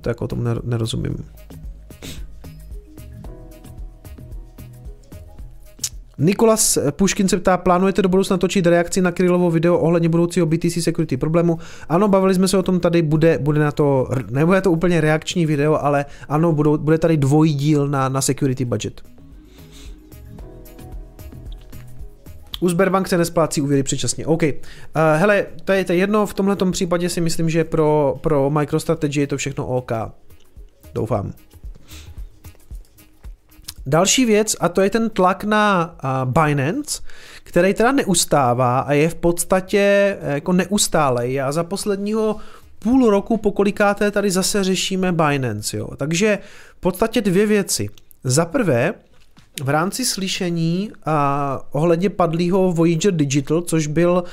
to 0.00 0.08
jako 0.08 0.24
o 0.24 0.28
tom 0.28 0.44
nerozumím. 0.64 1.24
Nikolas 6.18 6.78
Puškin 6.90 7.28
se 7.28 7.36
ptá, 7.36 7.56
plánujete 7.56 8.02
do 8.02 8.08
budoucna 8.08 8.36
točit 8.36 8.66
reakci 8.66 9.00
na 9.00 9.12
Krylovo 9.12 9.50
video 9.50 9.78
ohledně 9.78 10.08
budoucího 10.08 10.46
BTC 10.46 10.82
security 10.82 11.16
problému? 11.16 11.58
Ano, 11.88 12.08
bavili 12.08 12.34
jsme 12.34 12.48
se 12.48 12.58
o 12.58 12.62
tom 12.62 12.80
tady, 12.80 13.02
bude, 13.02 13.38
bude 13.38 13.60
na 13.60 13.72
to, 13.72 14.08
nebude 14.30 14.60
to 14.60 14.70
úplně 14.70 15.00
reakční 15.00 15.46
video, 15.46 15.84
ale 15.84 16.04
ano, 16.28 16.52
budou, 16.52 16.78
bude 16.78 16.98
tady 16.98 17.16
dvojí 17.16 17.54
díl 17.54 17.88
na, 17.88 18.08
na 18.08 18.20
security 18.20 18.64
budget. 18.64 19.02
U 22.60 22.68
Sberbank 22.68 23.08
se 23.08 23.18
nesplácí 23.18 23.60
úvěry 23.60 23.82
předčasně. 23.82 24.26
OK. 24.26 24.42
Uh, 24.42 24.48
hele, 25.16 25.46
to 25.64 25.72
je, 25.72 25.84
to 25.84 25.92
je 25.92 25.98
jedno, 25.98 26.26
v 26.26 26.34
tomhle 26.34 26.56
případě 26.70 27.08
si 27.08 27.20
myslím, 27.20 27.50
že 27.50 27.64
pro, 27.64 28.16
pro 28.20 28.50
MicroStrategy 28.50 29.20
je 29.20 29.26
to 29.26 29.36
všechno 29.36 29.66
OK. 29.66 29.92
Doufám. 30.94 31.32
Další 33.86 34.24
věc, 34.24 34.56
a 34.60 34.68
to 34.68 34.80
je 34.80 34.90
ten 34.90 35.10
tlak 35.10 35.44
na 35.44 35.96
Binance, 36.24 37.02
který 37.42 37.74
teda 37.74 37.92
neustává 37.92 38.78
a 38.80 38.92
je 38.92 39.08
v 39.08 39.14
podstatě 39.14 39.78
e, 40.20 40.34
jako 40.34 40.52
neustálej. 40.52 41.32
Já 41.32 41.52
za 41.52 41.64
posledního 41.64 42.36
půl 42.78 43.10
roku 43.10 43.36
pokolikáté 43.36 44.10
tady 44.10 44.30
zase 44.30 44.64
řešíme 44.64 45.12
Binance. 45.12 45.76
Jo. 45.76 45.88
Takže 45.96 46.38
v 46.76 46.80
podstatě 46.80 47.20
dvě 47.20 47.46
věci. 47.46 47.88
Za 48.24 48.44
prvé, 48.44 48.94
v 49.62 49.68
rámci 49.68 50.04
slyšení 50.04 50.90
a 51.06 51.60
ohledně 51.72 52.10
padlého 52.10 52.72
Voyager 52.72 53.14
Digital, 53.14 53.60
což 53.60 53.86
byl 53.86 54.24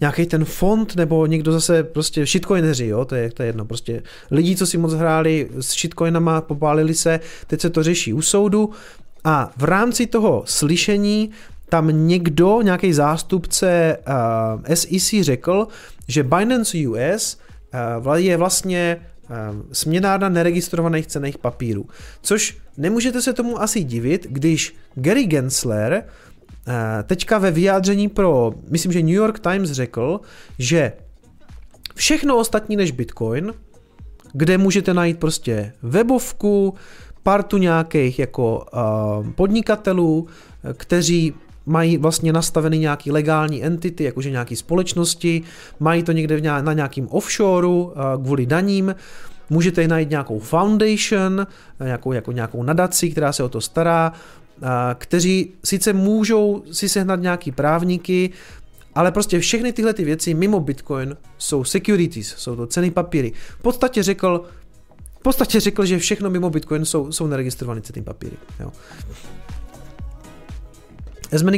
nějaký 0.00 0.26
ten 0.26 0.44
fond, 0.44 0.96
nebo 0.96 1.26
někdo 1.26 1.52
zase 1.52 1.84
prostě 1.84 2.26
shitcoineři, 2.26 2.86
jo, 2.86 3.04
to 3.04 3.14
je, 3.14 3.30
to 3.30 3.42
je 3.42 3.46
jedno, 3.46 3.64
prostě 3.64 4.02
lidi, 4.30 4.56
co 4.56 4.66
si 4.66 4.78
moc 4.78 4.92
hráli 4.92 5.48
s 5.60 5.72
shitcoinama, 5.72 6.40
popálili 6.40 6.94
se, 6.94 7.20
teď 7.46 7.60
se 7.60 7.70
to 7.70 7.82
řeší 7.82 8.12
u 8.12 8.22
soudu 8.22 8.70
a 9.24 9.52
v 9.56 9.64
rámci 9.64 10.06
toho 10.06 10.42
slyšení 10.46 11.30
tam 11.68 12.08
někdo, 12.08 12.62
nějaký 12.62 12.92
zástupce 12.92 13.98
uh, 14.66 14.74
SEC 14.74 15.14
řekl, 15.20 15.68
že 16.08 16.22
Binance 16.22 16.78
US 16.88 17.38
uh, 18.06 18.14
je 18.14 18.36
vlastně 18.36 19.00
uh, 19.30 19.36
směnárna 19.72 20.28
neregistrovaných 20.28 21.06
cených 21.06 21.38
papírů. 21.38 21.86
Což 22.22 22.58
nemůžete 22.76 23.22
se 23.22 23.32
tomu 23.32 23.62
asi 23.62 23.84
divit, 23.84 24.26
když 24.30 24.76
Gary 24.94 25.24
Gensler 25.24 26.04
Eh, 26.04 26.25
teďka 27.04 27.38
ve 27.38 27.50
vyjádření 27.50 28.08
pro, 28.08 28.52
myslím, 28.70 28.92
že 28.92 29.02
New 29.02 29.14
York 29.14 29.38
Times 29.38 29.70
řekl, 29.70 30.20
že 30.58 30.92
všechno 31.94 32.36
ostatní 32.36 32.76
než 32.76 32.90
Bitcoin, 32.90 33.54
kde 34.32 34.58
můžete 34.58 34.94
najít 34.94 35.18
prostě 35.18 35.72
webovku, 35.82 36.74
partu 37.22 37.56
nějakých 37.56 38.18
jako 38.18 38.66
uh, 38.72 39.30
podnikatelů, 39.30 40.26
kteří 40.72 41.34
mají 41.66 41.96
vlastně 41.96 42.32
nastavený 42.32 42.78
nějaký 42.78 43.12
legální 43.12 43.64
entity, 43.64 44.04
jakože 44.04 44.30
nějaký 44.30 44.56
společnosti, 44.56 45.42
mají 45.80 46.02
to 46.02 46.12
někde 46.12 46.40
na 46.40 46.72
nějakým 46.72 47.08
offshoreu 47.10 47.82
uh, 47.82 47.92
kvůli 48.24 48.46
daním, 48.46 48.94
můžete 49.50 49.88
najít 49.88 50.10
nějakou 50.10 50.38
foundation, 50.38 51.46
nějakou, 51.84 52.12
jako 52.12 52.32
nějakou 52.32 52.62
nadaci, 52.62 53.10
která 53.10 53.32
se 53.32 53.42
o 53.42 53.48
to 53.48 53.60
stará, 53.60 54.12
kteří 54.98 55.52
sice 55.64 55.92
můžou 55.92 56.62
si 56.72 56.88
sehnat 56.88 57.20
nějaký 57.20 57.52
právníky, 57.52 58.30
ale 58.94 59.12
prostě 59.12 59.40
všechny 59.40 59.72
tyhle 59.72 59.94
ty 59.94 60.04
věci 60.04 60.34
mimo 60.34 60.60
Bitcoin 60.60 61.16
jsou 61.38 61.64
securities, 61.64 62.34
jsou 62.36 62.56
to 62.56 62.66
ceny 62.66 62.90
papíry. 62.90 63.32
V 63.58 63.62
podstatě 63.62 64.02
řekl, 64.02 64.44
v 65.18 65.22
podstatě 65.22 65.60
řekl, 65.60 65.84
že 65.84 65.98
všechno 65.98 66.30
mimo 66.30 66.50
Bitcoin 66.50 66.84
jsou, 66.84 67.12
jsou 67.12 67.26
neregistrované 67.26 67.80
ceny 67.80 68.02
papíry. 68.02 68.36
Jo. 68.60 68.72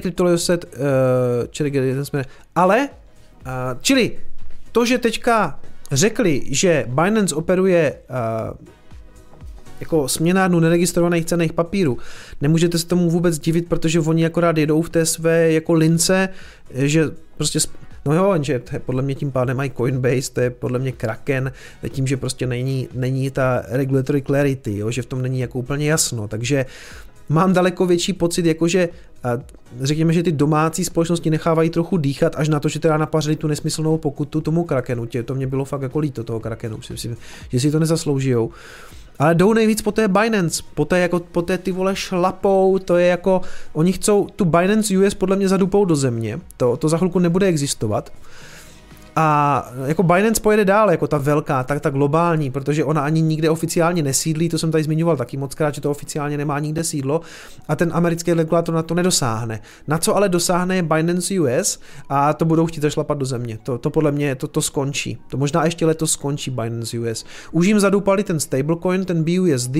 Crypto 0.00 0.38
said, 0.38 0.64
uh, 0.64 2.22
ale, 2.54 2.88
uh, 2.88 3.80
čili 3.80 4.18
to, 4.72 4.86
že 4.86 4.98
teďka 4.98 5.60
řekli, 5.92 6.42
že 6.50 6.84
Binance 6.88 7.34
operuje 7.34 7.94
uh, 8.10 8.66
jako 9.80 10.08
směnárnu 10.08 10.60
neregistrovaných 10.60 11.24
cených 11.24 11.52
papírů. 11.52 11.98
Nemůžete 12.40 12.78
se 12.78 12.86
tomu 12.86 13.10
vůbec 13.10 13.38
divit, 13.38 13.68
protože 13.68 14.00
oni 14.00 14.26
akorát 14.26 14.58
jedou 14.58 14.82
v 14.82 14.90
té 14.90 15.06
své 15.06 15.52
jako 15.52 15.72
lince, 15.72 16.28
že 16.74 17.04
prostě 17.36 17.58
No 18.06 18.14
jo, 18.14 18.42
že 18.42 18.58
to 18.58 18.76
je 18.76 18.80
podle 18.80 19.02
mě 19.02 19.14
tím 19.14 19.32
pádem 19.32 19.56
mají 19.56 19.70
Coinbase, 19.70 20.32
to 20.32 20.40
je 20.40 20.50
podle 20.50 20.78
mě 20.78 20.92
Kraken, 20.92 21.52
tím, 21.88 22.06
že 22.06 22.16
prostě 22.16 22.46
není, 22.46 22.88
není 22.94 23.30
ta 23.30 23.62
regulatory 23.68 24.22
clarity, 24.22 24.78
jo, 24.78 24.90
že 24.90 25.02
v 25.02 25.06
tom 25.06 25.22
není 25.22 25.40
jako 25.40 25.58
úplně 25.58 25.90
jasno, 25.90 26.28
takže 26.28 26.66
mám 27.28 27.52
daleko 27.52 27.86
větší 27.86 28.12
pocit, 28.12 28.46
jakože 28.46 28.88
řekněme, 29.80 30.12
že 30.12 30.22
ty 30.22 30.32
domácí 30.32 30.84
společnosti 30.84 31.30
nechávají 31.30 31.70
trochu 31.70 31.96
dýchat, 31.96 32.32
až 32.36 32.48
na 32.48 32.60
to, 32.60 32.68
že 32.68 32.80
teda 32.80 32.96
napařili 32.96 33.36
tu 33.36 33.46
nesmyslnou 33.46 33.98
pokutu 33.98 34.40
tomu 34.40 34.64
Krakenu, 34.64 35.06
tě, 35.06 35.22
to 35.22 35.34
mě 35.34 35.46
bylo 35.46 35.64
fakt 35.64 35.82
jako 35.82 35.98
líto 35.98 36.24
toho 36.24 36.40
Krakenu, 36.40 36.78
že 37.50 37.60
si 37.60 37.70
to 37.70 37.78
nezasloužijou. 37.78 38.50
Ale 39.18 39.34
jdou 39.34 39.52
nejvíc 39.52 39.82
po 39.82 39.92
té 39.92 40.08
Binance, 40.08 40.62
po 40.74 40.84
té, 40.84 40.98
jako, 40.98 41.20
po 41.20 41.42
té 41.42 41.58
ty 41.58 41.72
vole 41.72 41.96
šlapou, 41.96 42.78
to 42.78 42.96
je 42.96 43.06
jako, 43.06 43.40
oni 43.72 43.92
chcou 43.92 44.26
tu 44.36 44.44
Binance 44.44 44.98
US 44.98 45.14
podle 45.14 45.36
mě 45.36 45.48
zadupou 45.48 45.84
do 45.84 45.96
země, 45.96 46.40
to, 46.56 46.76
to 46.76 46.88
za 46.88 46.98
chvilku 46.98 47.18
nebude 47.18 47.46
existovat. 47.46 48.12
A 49.20 49.70
jako 49.86 50.02
Binance 50.02 50.40
pojede 50.40 50.64
dál, 50.64 50.90
jako 50.90 51.06
ta 51.06 51.18
velká, 51.18 51.64
tak 51.64 51.80
ta 51.80 51.90
globální, 51.90 52.50
protože 52.50 52.84
ona 52.84 53.00
ani 53.00 53.20
nikde 53.20 53.50
oficiálně 53.50 54.02
nesídlí, 54.02 54.48
to 54.48 54.58
jsem 54.58 54.70
tady 54.70 54.84
zmiňoval 54.84 55.16
taky 55.16 55.36
moc 55.36 55.54
krát, 55.54 55.74
že 55.74 55.80
to 55.80 55.90
oficiálně 55.90 56.38
nemá 56.38 56.58
nikde 56.58 56.84
sídlo 56.84 57.20
a 57.68 57.76
ten 57.76 57.90
americký 57.92 58.32
regulátor 58.32 58.74
na 58.74 58.82
to 58.82 58.94
nedosáhne. 58.94 59.60
Na 59.88 59.98
co 59.98 60.16
ale 60.16 60.28
dosáhne 60.28 60.76
je 60.76 60.82
Binance 60.82 61.40
US 61.40 61.78
a 62.08 62.32
to 62.32 62.44
budou 62.44 62.66
chtít 62.66 62.80
zašlapat 62.80 63.18
do 63.18 63.26
země. 63.26 63.58
To, 63.62 63.78
to 63.78 63.90
podle 63.90 64.12
mě 64.12 64.34
to, 64.34 64.48
to 64.48 64.62
skončí. 64.62 65.18
To 65.28 65.36
možná 65.36 65.64
ještě 65.64 65.86
letos 65.86 66.12
skončí 66.12 66.50
Binance 66.50 66.98
US. 66.98 67.24
Už 67.52 67.66
jim 67.66 67.80
zadupali 67.80 68.24
ten 68.24 68.40
stablecoin, 68.40 69.04
ten 69.04 69.24
BUSD, 69.24 69.76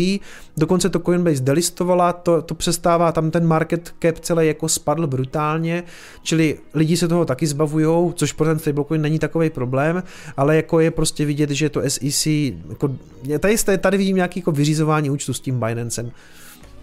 dokonce 0.56 0.88
to 0.88 1.00
Coinbase 1.00 1.42
delistovala, 1.42 2.12
to, 2.12 2.42
to 2.42 2.54
přestává, 2.54 3.12
tam 3.12 3.30
ten 3.30 3.46
market 3.46 3.94
cap 4.02 4.18
celý 4.18 4.46
jako 4.46 4.68
spadl 4.68 5.06
brutálně, 5.06 5.84
čili 6.22 6.58
lidi 6.74 6.96
se 6.96 7.08
toho 7.08 7.24
taky 7.24 7.46
zbavujou, 7.46 8.12
což 8.12 8.32
pro 8.32 8.46
ten 8.46 8.58
stablecoin 8.58 9.02
není 9.02 9.18
takový 9.28 9.50
problém, 9.50 10.02
ale 10.36 10.56
jako 10.56 10.80
je 10.80 10.90
prostě 10.90 11.24
vidět, 11.24 11.50
že 11.50 11.68
to 11.68 11.82
SEC, 11.88 12.26
jako, 12.68 12.96
tady, 13.38 13.78
tady 13.78 13.96
vidím 13.96 14.16
nějaký 14.16 14.40
jako 14.40 14.52
vyřizování 14.52 15.10
účtu 15.10 15.34
s 15.34 15.40
tím 15.40 15.60
Binancem. 15.60 16.10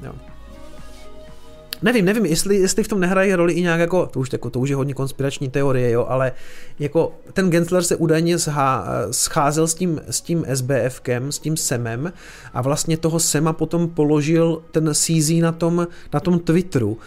Jo. 0.04 0.14
Nevím, 1.82 2.06
nevím, 2.06 2.26
jestli, 2.26 2.56
jestli 2.56 2.84
v 2.84 2.88
tom 2.88 3.00
nehraje 3.00 3.36
roli 3.36 3.54
i 3.54 3.62
nějak 3.62 3.80
jako, 3.80 4.06
to 4.06 4.20
už, 4.20 4.30
jako, 4.34 4.50
to 4.50 4.60
už 4.60 4.70
je 4.70 4.76
hodně 4.76 4.94
konspirační 4.94 5.50
teorie, 5.50 5.92
jo, 5.92 6.06
ale 6.10 6.32
jako 6.80 7.14
ten 7.34 7.50
Gensler 7.50 7.84
se 7.84 7.96
údajně 7.96 8.38
zhá, 8.38 8.88
scházel 9.12 9.68
s 9.68 9.74
tím, 9.74 10.02
s 10.10 10.22
tím 10.22 10.46
SBFkem, 10.54 11.32
s 11.32 11.40
tím 11.40 11.58
Semem 11.58 12.14
a 12.54 12.62
vlastně 12.62 12.98
toho 12.98 13.20
Sema 13.20 13.54
potom 13.54 13.90
položil 13.90 14.62
ten 14.72 14.94
CZ 14.94 15.30
na 15.30 15.52
tom, 15.52 15.88
na 16.14 16.20
tom 16.20 16.40
Twitteru. 16.40 16.98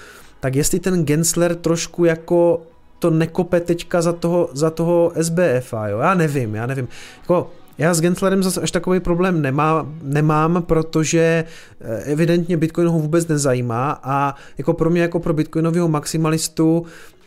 Tak 0.41 0.55
jestli 0.55 0.81
ten 0.81 1.05
Gensler 1.05 1.55
trošku 1.55 2.05
jako 2.05 2.63
to 2.99 3.11
nekope 3.11 3.61
teďka 3.61 4.03
za 4.03 4.13
toho, 4.13 4.51
za 4.53 4.71
toho 4.71 5.13
SBF, 5.21 5.75
jo, 5.87 5.99
já 5.99 6.15
nevím, 6.15 6.55
já 6.55 6.67
nevím. 6.67 6.89
Jako, 7.21 7.51
já 7.79 7.95
s 7.95 8.01
Genslerem 8.01 8.43
zase 8.43 8.61
až 8.61 8.71
takový 8.71 9.01
problém 9.01 9.43
nemá, 9.43 9.87
nemám, 10.03 10.63
protože 10.63 11.45
eh, 11.81 12.03
evidentně 12.03 12.57
Bitcoin 12.57 12.89
ho 12.89 12.99
vůbec 12.99 13.29
nezajímá 13.29 14.01
a 14.03 14.35
jako 14.59 14.73
pro 14.73 14.91
mě, 14.91 15.03
jako 15.03 15.21
pro 15.21 15.33
bitcoinového 15.33 15.89
maximalistu, 15.89 16.87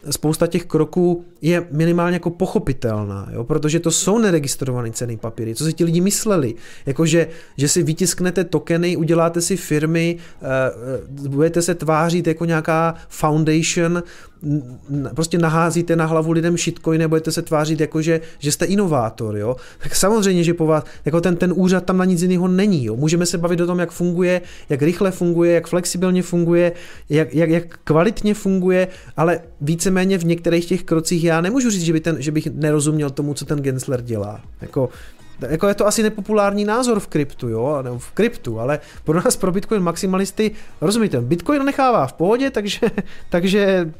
spousta 0.10 0.48
těch 0.48 0.66
kroků 0.66 1.26
je 1.42 1.68
minimálně 1.72 2.16
jako 2.16 2.30
pochopitelná, 2.30 3.28
jo? 3.32 3.44
protože 3.44 3.80
to 3.80 3.92
jsou 3.92 4.20
neregistrované 4.20 4.92
ceny 4.92 5.18
papíry. 5.18 5.56
Co 5.56 5.66
si 5.66 5.74
ti 5.74 5.84
lidi 5.84 6.02
mysleli? 6.02 6.56
Jako, 6.86 7.06
že, 7.06 7.28
že 7.58 7.68
si 7.68 7.84
vytisknete 7.84 8.44
tokeny, 8.44 8.98
uděláte 8.98 9.42
si 9.42 9.58
firmy, 9.58 10.18
uh, 11.22 11.28
budete 11.28 11.62
se 11.62 11.76
tvářit 11.76 12.28
jako 12.28 12.46
nějaká 12.46 12.96
foundation, 13.10 14.04
prostě 15.16 15.38
naházíte 15.38 15.96
na 15.96 16.06
hlavu 16.06 16.32
lidem 16.32 16.58
shitcoiny, 16.58 17.08
budete 17.08 17.32
se 17.32 17.42
tvářit 17.42 17.80
jako, 17.80 18.02
že, 18.02 18.22
že 18.40 18.52
jste 18.52 18.66
inovátor, 18.66 19.38
jo? 19.38 19.56
Tak 19.84 19.96
samozřejmě, 19.96 20.44
že 20.44 20.54
po 20.54 20.66
vás, 20.66 20.84
jako 21.06 21.22
ten, 21.22 21.36
ten 21.36 21.54
úřad 21.56 21.86
tam 21.86 21.98
na 21.98 22.06
nic 22.06 22.22
jiného 22.22 22.48
není, 22.48 22.86
jo? 22.86 22.96
Můžeme 22.96 23.26
se 23.26 23.38
bavit 23.38 23.62
o 23.62 23.68
tom, 23.68 23.80
jak 23.80 23.92
funguje, 23.92 24.42
jak 24.70 24.82
rychle 24.82 25.12
funguje, 25.12 25.54
jak 25.54 25.68
flexibilně 25.68 26.24
funguje, 26.24 26.72
jak, 27.10 27.36
jak, 27.36 27.50
jak 27.50 27.80
kvalitně 27.84 28.34
funguje, 28.34 28.88
ale 29.18 29.40
víceméně 29.62 30.18
v 30.18 30.26
některých 30.26 30.66
těch 30.66 30.84
krocích 30.84 31.24
já 31.24 31.42
nemůžu 31.42 31.70
říct, 31.70 31.84
že, 31.84 31.94
by 31.94 32.00
ten, 32.00 32.16
že 32.20 32.32
bych 32.32 32.48
nerozuměl 32.48 33.10
tomu, 33.10 33.34
co 33.34 33.46
ten 33.46 33.60
Gensler 33.60 34.02
dělá. 34.02 34.42
Jako, 34.62 34.90
jako 35.50 35.68
je 35.68 35.74
to 35.74 35.88
asi 35.88 36.04
nepopulární 36.04 36.66
názor 36.66 37.00
v 37.00 37.08
kryptu, 37.08 37.50
jo, 37.50 37.80
nebo 37.82 38.00
v 38.00 38.12
kryptu, 38.12 38.60
ale 38.60 38.80
pro 39.04 39.22
nás, 39.22 39.36
pro 39.36 39.52
Bitcoin 39.52 39.84
maximalisty, 39.84 40.52
rozumíte, 40.82 41.22
Bitcoin 41.22 41.66
nechává 41.66 42.08
v 42.08 42.14
pohodě, 42.14 42.50
takže, 42.50 42.80
takže 43.30 43.92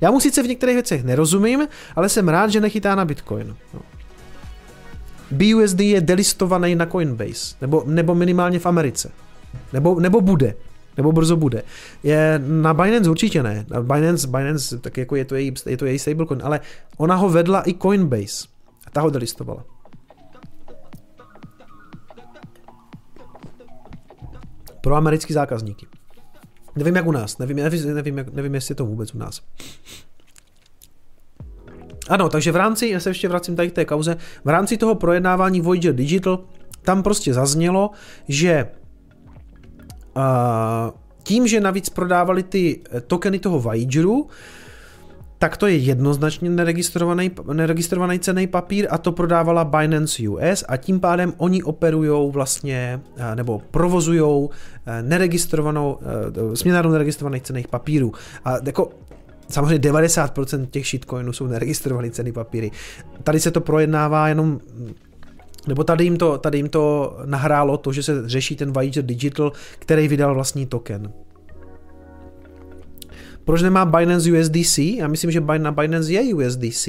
já 0.00 0.10
mu 0.10 0.20
sice 0.20 0.42
v 0.42 0.48
některých 0.48 0.76
věcech 0.76 1.04
nerozumím, 1.04 1.68
ale 1.96 2.08
jsem 2.08 2.28
rád, 2.28 2.50
že 2.50 2.60
nechytá 2.60 2.94
na 2.94 3.04
Bitcoin. 3.04 3.56
No. 3.74 3.80
BUSD 5.30 5.80
je 5.80 6.00
delistovaný 6.00 6.74
na 6.74 6.86
Coinbase, 6.86 7.56
nebo, 7.60 7.82
nebo 7.86 8.14
minimálně 8.14 8.58
v 8.58 8.66
Americe. 8.66 9.12
Nebo, 9.72 10.00
nebo 10.00 10.20
bude. 10.20 10.54
Nebo 10.96 11.12
brzo 11.12 11.36
bude. 11.36 11.62
Je 12.02 12.42
na 12.46 12.74
Binance 12.74 13.10
určitě 13.10 13.42
ne. 13.42 13.66
Na 13.70 13.82
Binance, 13.82 14.26
Binance 14.26 14.78
tak 14.78 14.96
jako 14.96 15.16
je 15.16 15.24
to 15.24 15.34
její, 15.34 15.54
je 15.66 15.76
to 15.76 15.86
její 15.86 15.98
stablecoin, 15.98 16.40
ale 16.44 16.60
ona 16.96 17.14
ho 17.14 17.28
vedla 17.28 17.62
i 17.68 17.74
Coinbase. 17.74 18.48
A 18.86 18.90
ta 18.90 19.00
ho 19.00 19.10
delistovala. 19.10 19.64
Pro 24.80 24.94
americký 24.94 25.32
zákazníky. 25.32 25.86
Nevím 26.76 26.96
jak 26.96 27.06
u 27.06 27.12
nás, 27.12 27.38
nevím, 27.38 27.56
nevím, 27.56 27.94
nevím, 27.94 28.24
nevím 28.32 28.54
jestli 28.54 28.72
je 28.72 28.76
to 28.76 28.86
vůbec 28.86 29.14
u 29.14 29.18
nás. 29.18 29.40
Ano, 32.08 32.28
takže 32.28 32.52
v 32.52 32.56
rámci, 32.56 32.88
já 32.88 33.00
se 33.00 33.10
ještě 33.10 33.28
vracím 33.28 33.56
tady 33.56 33.70
k 33.70 33.74
té 33.74 33.84
kauze, 33.84 34.16
v 34.44 34.48
rámci 34.48 34.76
toho 34.76 34.94
projednávání 34.94 35.60
Voyager 35.60 35.94
Digital 35.94 36.44
tam 36.82 37.02
prostě 37.02 37.34
zaznělo, 37.34 37.90
že 38.28 38.68
uh, 40.16 40.22
tím, 41.22 41.46
že 41.46 41.60
navíc 41.60 41.88
prodávali 41.88 42.42
ty 42.42 42.80
tokeny 43.06 43.38
toho 43.38 43.60
Voyageru, 43.60 44.28
tak 45.40 45.56
to 45.56 45.66
je 45.66 45.76
jednoznačně 45.76 46.50
neregistrovaný, 46.50 47.30
neregistrovaný 47.52 48.18
cený 48.18 48.46
papír 48.46 48.86
a 48.90 48.98
to 48.98 49.12
prodávala 49.12 49.64
Binance 49.64 50.28
US 50.28 50.64
a 50.68 50.76
tím 50.76 51.00
pádem 51.00 51.32
oni 51.36 51.62
operují 51.62 52.32
vlastně 52.32 53.00
eh, 53.16 53.36
nebo 53.36 53.62
provozují 53.70 54.48
eh, 54.86 55.02
neregistrovanou, 55.02 55.98
eh, 56.52 56.56
směnárnu 56.56 56.92
neregistrovaných 56.92 57.42
cených 57.42 57.68
papírů. 57.68 58.12
A 58.44 58.54
jako 58.64 58.90
samozřejmě 59.48 59.90
90% 59.90 60.66
těch 60.66 60.86
shitcoinů 60.86 61.32
jsou 61.32 61.46
neregistrované 61.46 62.10
ceny 62.10 62.32
papíry. 62.32 62.70
Tady 63.22 63.40
se 63.40 63.50
to 63.50 63.60
projednává 63.60 64.28
jenom 64.28 64.60
nebo 65.66 65.84
tady 65.84 66.04
jim, 66.04 66.16
to, 66.16 66.38
tady 66.38 66.58
jim 66.58 66.68
to 66.68 67.16
nahrálo 67.24 67.76
to, 67.76 67.92
že 67.92 68.02
se 68.02 68.28
řeší 68.28 68.56
ten 68.56 68.72
Voyager 68.72 69.04
Digital, 69.04 69.52
který 69.78 70.08
vydal 70.08 70.34
vlastní 70.34 70.66
token. 70.66 71.12
Proč 73.50 73.62
nemá 73.62 73.84
Binance 73.84 74.32
USDC? 74.32 74.78
Já 74.78 75.08
myslím, 75.08 75.30
že 75.30 75.40
na 75.58 75.72
Binance 75.72 76.12
je 76.12 76.34
USDC. 76.34 76.88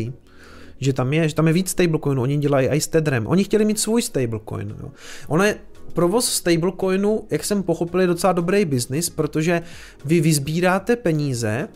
Že 0.80 0.94
tam 0.94 1.14
je, 1.14 1.30
že 1.30 1.36
tam 1.36 1.48
je 1.48 1.54
víc 1.54 1.70
stablecoinů, 1.70 2.22
oni 2.22 2.38
dělají 2.38 2.68
i 2.68 2.82
s 2.82 2.88
Tetherem. 2.88 3.28
Oni 3.28 3.44
chtěli 3.44 3.66
mít 3.66 3.80
svůj 3.80 4.02
stablecoin. 4.02 4.76
Jo. 4.80 4.90
Ono 5.28 5.44
je, 5.44 5.56
provoz 5.94 6.34
stablecoinu, 6.34 7.26
jak 7.32 7.44
jsem 7.44 7.64
pochopil, 7.64 8.02
je 8.02 8.08
docela 8.08 8.34
dobrý 8.34 8.66
biznis, 8.66 9.10
protože 9.10 9.62
vy 10.06 10.22
vyzbíráte 10.22 10.96
peníze 10.96 11.68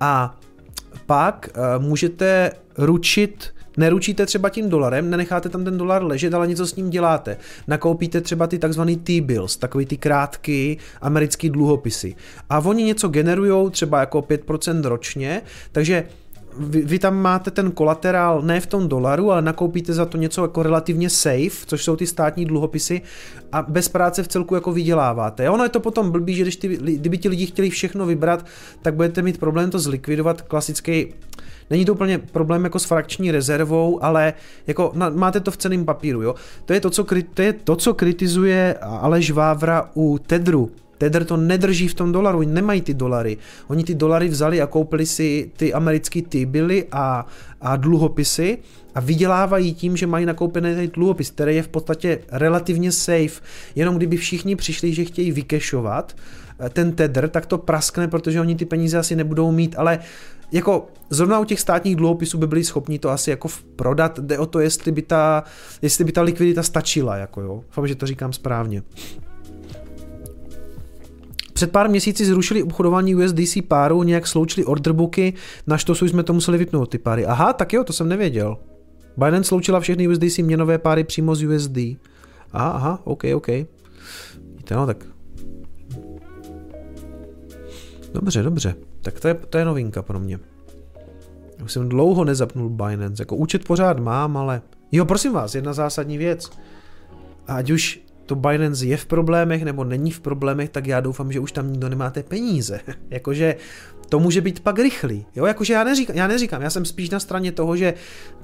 a 0.00 0.38
pak 1.06 1.50
uh, 1.50 1.84
můžete 1.84 2.50
ručit 2.76 3.54
Neručíte 3.78 4.26
třeba 4.26 4.48
tím 4.48 4.68
dolarem, 4.68 5.10
nenecháte 5.10 5.48
tam 5.48 5.64
ten 5.64 5.78
dolar 5.78 6.04
ležet, 6.04 6.34
ale 6.34 6.46
něco 6.46 6.66
s 6.66 6.76
ním 6.76 6.90
děláte. 6.90 7.36
Nakoupíte 7.66 8.20
třeba 8.20 8.46
ty 8.46 8.58
takzvaný 8.58 8.96
T-bills, 8.96 9.56
takový 9.56 9.86
ty 9.86 9.96
krátké 9.96 10.74
americké 11.00 11.50
dluhopisy. 11.50 12.14
A 12.50 12.58
oni 12.58 12.82
něco 12.84 13.08
generují 13.08 13.70
třeba 13.70 14.00
jako 14.00 14.20
5% 14.20 14.84
ročně, 14.84 15.42
takže 15.72 16.04
vy, 16.58 16.82
vy 16.82 16.98
tam 16.98 17.16
máte 17.16 17.50
ten 17.50 17.70
kolaterál 17.70 18.42
ne 18.42 18.60
v 18.60 18.66
tom 18.66 18.88
dolaru, 18.88 19.32
ale 19.32 19.42
nakoupíte 19.42 19.92
za 19.92 20.06
to 20.06 20.18
něco 20.18 20.42
jako 20.42 20.62
relativně 20.62 21.10
safe, 21.10 21.66
což 21.66 21.84
jsou 21.84 21.96
ty 21.96 22.06
státní 22.06 22.44
dluhopisy 22.44 23.02
a 23.52 23.62
bez 23.62 23.88
práce 23.88 24.22
v 24.22 24.28
celku 24.28 24.54
jako 24.54 24.72
vyděláváte. 24.72 25.50
Ono 25.50 25.64
je 25.64 25.68
to 25.68 25.80
potom 25.80 26.10
blbý, 26.10 26.34
že 26.34 26.42
když 26.42 26.56
ty, 26.56 26.68
kdyby 26.76 27.18
ti 27.18 27.28
lidi 27.28 27.46
chtěli 27.46 27.70
všechno 27.70 28.06
vybrat, 28.06 28.46
tak 28.82 28.94
budete 28.94 29.22
mít 29.22 29.38
problém 29.38 29.70
to 29.70 29.78
zlikvidovat. 29.78 30.42
Klasický 30.42 31.14
Není 31.70 31.84
to 31.84 31.94
úplně 31.94 32.18
problém 32.18 32.64
jako 32.64 32.78
s 32.78 32.84
frakční 32.84 33.30
rezervou, 33.30 34.04
ale 34.04 34.34
jako 34.66 34.92
na, 34.94 35.08
máte 35.08 35.40
to 35.40 35.50
v 35.50 35.56
ceném 35.56 35.84
papíru, 35.84 36.22
jo. 36.22 36.34
To 36.64 36.72
je 36.72 36.80
to, 36.80 36.90
co, 36.90 37.06
to 37.34 37.42
je 37.42 37.52
to, 37.52 37.76
co 37.76 37.94
kritizuje 37.94 38.74
Aleš 38.80 39.30
Vávra 39.30 39.90
u 39.94 40.18
Tedru. 40.18 40.70
Tether 40.98 41.24
to 41.24 41.36
nedrží 41.36 41.88
v 41.88 41.94
tom 41.94 42.12
dolaru, 42.12 42.38
oni 42.38 42.52
nemají 42.52 42.80
ty 42.80 42.94
dolary. 42.94 43.36
Oni 43.68 43.84
ty 43.84 43.94
dolary 43.94 44.28
vzali 44.28 44.60
a 44.60 44.66
koupili 44.66 45.06
si 45.06 45.50
ty 45.56 45.72
americké 45.72 46.22
T-billy 46.22 46.86
a, 46.92 47.26
a 47.60 47.76
dluhopisy 47.76 48.58
a 48.94 49.00
vydělávají 49.00 49.74
tím, 49.74 49.96
že 49.96 50.06
mají 50.06 50.26
nakoupený 50.26 50.74
ten 50.74 50.90
dluhopis, 50.94 51.30
který 51.30 51.56
je 51.56 51.62
v 51.62 51.68
podstatě 51.68 52.18
relativně 52.32 52.92
safe. 52.92 53.40
Jenom 53.74 53.96
kdyby 53.96 54.16
všichni 54.16 54.56
přišli, 54.56 54.94
že 54.94 55.04
chtějí 55.04 55.32
vykešovat 55.32 56.16
eh, 56.60 56.68
ten 56.68 56.92
tether, 56.92 57.28
tak 57.28 57.46
to 57.46 57.58
praskne, 57.58 58.08
protože 58.08 58.40
oni 58.40 58.56
ty 58.56 58.64
peníze 58.64 58.98
asi 58.98 59.16
nebudou 59.16 59.52
mít, 59.52 59.74
ale 59.78 59.98
jako 60.52 60.86
zrovna 61.10 61.40
u 61.40 61.44
těch 61.44 61.60
státních 61.60 61.96
dluhopisů 61.96 62.38
by 62.38 62.46
byli 62.46 62.64
schopni 62.64 62.98
to 62.98 63.10
asi 63.10 63.30
jako 63.30 63.48
prodat, 63.76 64.18
jde 64.18 64.38
o 64.38 64.46
to, 64.46 64.60
jestli 64.60 64.92
by 64.92 65.02
ta, 65.02 65.44
jestli 65.82 66.04
by 66.04 66.12
ta 66.12 66.22
likvidita 66.22 66.62
stačila, 66.62 67.16
jako 67.16 67.40
jo. 67.40 67.62
Doufám, 67.66 67.86
že 67.86 67.94
to 67.94 68.06
říkám 68.06 68.32
správně. 68.32 68.82
Před 71.52 71.72
pár 71.72 71.90
měsíci 71.90 72.24
zrušili 72.24 72.62
obchodování 72.62 73.14
USDC 73.14 73.58
páru, 73.68 74.02
nějak 74.02 74.26
sloučili 74.26 74.64
orderbooky, 74.64 75.34
na 75.66 75.76
to 75.86 75.94
jsme 75.94 76.22
to 76.22 76.32
museli 76.32 76.58
vypnout 76.58 76.90
ty 76.90 76.98
páry. 76.98 77.26
Aha, 77.26 77.52
tak 77.52 77.72
jo, 77.72 77.84
to 77.84 77.92
jsem 77.92 78.08
nevěděl. 78.08 78.56
Binance 79.16 79.48
sloučila 79.48 79.80
všechny 79.80 80.08
USDC 80.08 80.38
měnové 80.38 80.78
páry 80.78 81.04
přímo 81.04 81.34
z 81.34 81.44
USD. 81.44 81.76
Aha, 82.52 82.70
aha, 82.70 83.00
OK, 83.04 83.24
OK. 83.34 83.48
Víte, 84.56 84.74
no 84.74 84.86
tak. 84.86 85.06
Dobře, 88.12 88.42
dobře. 88.42 88.74
Tak 89.02 89.20
to 89.20 89.28
je, 89.28 89.34
to 89.34 89.58
je 89.58 89.64
novinka 89.64 90.02
pro 90.02 90.20
mě. 90.20 90.38
Už 91.64 91.72
jsem 91.72 91.88
dlouho 91.88 92.24
nezapnul 92.24 92.68
Binance. 92.68 93.22
Jako 93.22 93.36
účet 93.36 93.64
pořád 93.64 93.98
mám, 93.98 94.36
ale... 94.36 94.62
Jo, 94.92 95.04
prosím 95.04 95.32
vás, 95.32 95.54
jedna 95.54 95.72
zásadní 95.72 96.18
věc. 96.18 96.50
Ať 97.46 97.70
už 97.70 98.00
to 98.26 98.34
Binance 98.34 98.86
je 98.86 98.96
v 98.96 99.06
problémech 99.06 99.64
nebo 99.64 99.84
není 99.84 100.10
v 100.10 100.20
problémech, 100.20 100.70
tak 100.70 100.86
já 100.86 101.00
doufám, 101.00 101.32
že 101.32 101.40
už 101.40 101.52
tam 101.52 101.72
nikdo 101.72 101.88
nemáte 101.88 102.22
peníze. 102.22 102.80
Jakože 103.10 103.56
to 104.08 104.18
může 104.18 104.40
být 104.40 104.60
pak 104.60 104.78
rychlý. 104.78 105.26
Jo, 105.36 105.46
jakože 105.46 105.72
já 105.72 105.84
neříkám, 105.84 106.16
já 106.16 106.26
neříkám, 106.26 106.62
já 106.62 106.70
jsem 106.70 106.84
spíš 106.84 107.10
na 107.10 107.20
straně 107.20 107.52
toho, 107.52 107.76
že 107.76 107.94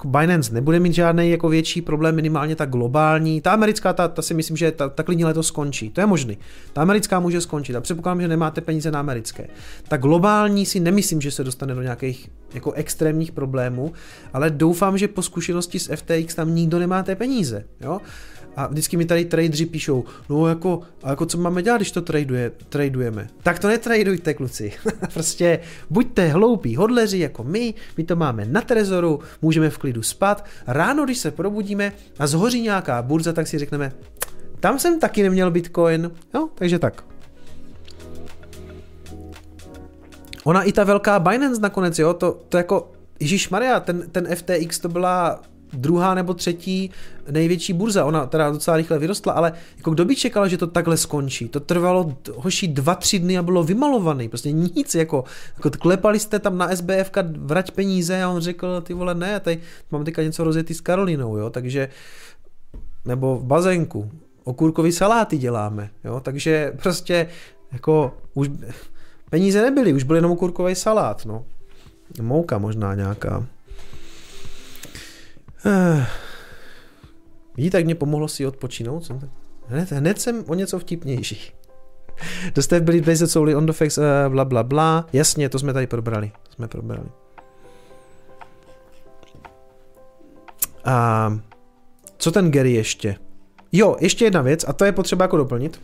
Binance 0.04 0.54
nebude 0.54 0.80
mít 0.80 0.92
žádný 0.92 1.30
jako 1.30 1.48
větší 1.48 1.82
problém, 1.82 2.14
minimálně 2.14 2.56
ta 2.56 2.66
globální. 2.66 3.40
Ta 3.40 3.52
americká, 3.52 3.92
ta, 3.92 4.08
ta 4.08 4.22
si 4.22 4.34
myslím, 4.34 4.56
že 4.56 4.72
ta, 4.72 4.88
ta 4.88 5.02
klidně 5.02 5.26
letos 5.26 5.46
skončí. 5.46 5.90
To 5.90 6.00
je 6.00 6.06
možný. 6.06 6.38
Ta 6.72 6.82
americká 6.82 7.20
může 7.20 7.40
skončit. 7.40 7.76
A 7.76 7.80
předpokládám, 7.80 8.20
že 8.20 8.28
nemáte 8.28 8.60
peníze 8.60 8.90
na 8.90 9.00
americké. 9.00 9.48
Ta 9.88 9.96
globální 9.96 10.66
si 10.66 10.80
nemyslím, 10.80 11.20
že 11.20 11.30
se 11.30 11.44
dostane 11.44 11.74
do 11.74 11.82
nějakých 11.82 12.30
jako 12.54 12.72
extrémních 12.72 13.32
problémů, 13.32 13.92
ale 14.32 14.50
doufám, 14.50 14.98
že 14.98 15.08
po 15.08 15.22
zkušenosti 15.22 15.78
s 15.78 15.96
FTX 15.96 16.34
tam 16.34 16.54
nikdo 16.54 16.78
nemáte 16.78 17.16
peníze. 17.16 17.64
Jo? 17.80 18.00
A 18.56 18.66
vždycky 18.66 18.96
mi 18.96 19.04
tady 19.04 19.24
tradeři 19.24 19.66
píšou, 19.66 20.04
no 20.28 20.46
jako, 20.46 20.80
a 21.02 21.10
jako 21.10 21.26
co 21.26 21.38
máme 21.38 21.62
dělat, 21.62 21.78
když 21.78 21.90
to 21.90 22.02
traduje, 22.02 22.52
tradujeme? 22.68 23.28
Tak 23.42 23.58
to 23.58 23.68
netradujte, 23.68 24.34
kluci. 24.34 24.72
prostě 25.14 25.60
buďte 25.90 26.28
hloupí 26.28 26.76
hodleři 26.76 27.18
jako 27.18 27.44
my, 27.44 27.74
my 27.96 28.04
to 28.04 28.16
máme 28.16 28.44
na 28.44 28.60
trezoru, 28.60 29.20
můžeme 29.42 29.70
v 29.70 29.78
klidu 29.78 30.02
spát. 30.02 30.44
Ráno, 30.66 31.04
když 31.04 31.18
se 31.18 31.30
probudíme 31.30 31.92
a 32.18 32.26
zhoří 32.26 32.62
nějaká 32.62 33.02
burza, 33.02 33.32
tak 33.32 33.46
si 33.46 33.58
řekneme, 33.58 33.92
tam 34.60 34.78
jsem 34.78 35.00
taky 35.00 35.22
neměl 35.22 35.50
bitcoin. 35.50 36.10
No, 36.34 36.50
takže 36.54 36.78
tak. 36.78 37.04
Ona 40.44 40.62
i 40.62 40.72
ta 40.72 40.84
velká 40.84 41.18
Binance 41.18 41.60
nakonec, 41.60 41.98
jo, 41.98 42.14
to, 42.14 42.40
to 42.48 42.56
jako, 42.56 42.92
Ježíš 43.20 43.48
Maria, 43.48 43.80
ten, 43.80 44.10
ten 44.10 44.26
FTX 44.34 44.78
to 44.78 44.88
byla 44.88 45.42
druhá 45.74 46.14
nebo 46.14 46.34
třetí 46.34 46.90
největší 47.30 47.72
burza. 47.72 48.04
Ona 48.04 48.26
teda 48.26 48.50
docela 48.50 48.76
rychle 48.76 48.98
vyrostla, 48.98 49.32
ale 49.32 49.52
jako 49.76 49.90
kdo 49.90 50.04
by 50.04 50.16
čekal, 50.16 50.48
že 50.48 50.58
to 50.58 50.66
takhle 50.66 50.96
skončí? 50.96 51.48
To 51.48 51.60
trvalo 51.60 52.16
hoší 52.34 52.68
dva, 52.68 52.94
tři 52.94 53.18
dny 53.18 53.38
a 53.38 53.42
bylo 53.42 53.64
vymalovaný. 53.64 54.28
Prostě 54.28 54.52
nic, 54.52 54.94
jako, 54.94 55.24
jako 55.56 55.70
klepali 55.70 56.18
jste 56.18 56.38
tam 56.38 56.58
na 56.58 56.76
SBF 56.76 57.10
vrať 57.38 57.70
peníze 57.70 58.22
a 58.22 58.30
on 58.30 58.40
řekl, 58.40 58.80
ty 58.80 58.94
vole, 58.94 59.14
ne, 59.14 59.40
tady 59.40 59.58
mám 59.90 60.04
teďka 60.04 60.22
něco 60.22 60.44
rozjetý 60.44 60.74
s 60.74 60.80
Karolinou, 60.80 61.36
jo, 61.36 61.50
takže 61.50 61.88
nebo 63.04 63.36
v 63.36 63.44
bazénku. 63.44 64.10
Okurkový 64.44 64.92
saláty 64.92 65.38
děláme, 65.38 65.90
jo, 66.04 66.20
takže 66.20 66.72
prostě 66.82 67.28
jako 67.72 68.14
už 68.34 68.50
peníze 69.30 69.62
nebyly, 69.62 69.92
už 69.92 70.02
byl 70.02 70.16
jenom 70.16 70.32
okurkový 70.32 70.74
salát, 70.74 71.26
no. 71.26 71.44
Mouka 72.22 72.58
možná 72.58 72.94
nějaká. 72.94 73.46
Uh, 75.66 76.02
Vidí, 77.56 77.70
tak 77.70 77.84
mě 77.84 77.94
pomohlo 77.94 78.28
si 78.28 78.46
odpočinout. 78.46 79.10
Hned, 79.66 79.92
hned 79.92 80.20
jsem 80.20 80.44
o 80.46 80.54
něco 80.54 80.78
vtipnější. 80.78 81.52
Dostav 82.54 82.82
byli 82.82 83.00
Blazed 83.00 83.30
Soul 83.30 83.56
on 83.56 83.66
the 83.66 83.72
facts, 83.72 83.98
uh, 83.98 84.04
bla 84.28 84.44
bla 84.44 84.62
bla. 84.62 85.06
Jasně, 85.12 85.48
to 85.48 85.58
jsme 85.58 85.72
tady 85.72 85.86
probrali. 85.86 86.32
To 86.42 86.52
jsme 86.52 86.68
probrali. 86.68 87.08
A 90.84 91.38
co 92.16 92.32
ten 92.32 92.50
Gary 92.50 92.72
ještě? 92.72 93.16
Jo, 93.72 93.96
ještě 94.00 94.24
jedna 94.24 94.42
věc, 94.42 94.64
a 94.68 94.72
to 94.72 94.84
je 94.84 94.92
potřeba 94.92 95.24
jako 95.24 95.36
doplnit. 95.36 95.80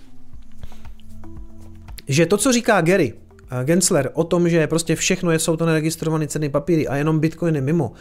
Že 2.08 2.26
to, 2.26 2.36
co 2.36 2.52
říká 2.52 2.80
Gary, 2.80 3.14
Gensler 3.64 4.10
o 4.14 4.24
tom, 4.24 4.48
že 4.48 4.66
prostě 4.66 4.96
všechno 4.96 5.32
jsou 5.32 5.56
to 5.56 5.66
neregistrované 5.66 6.26
ceny 6.26 6.48
papíry 6.48 6.88
a 6.88 6.96
jenom 6.96 7.20
Bitcoin 7.20 7.54
je 7.54 7.60
mimo. 7.60 7.92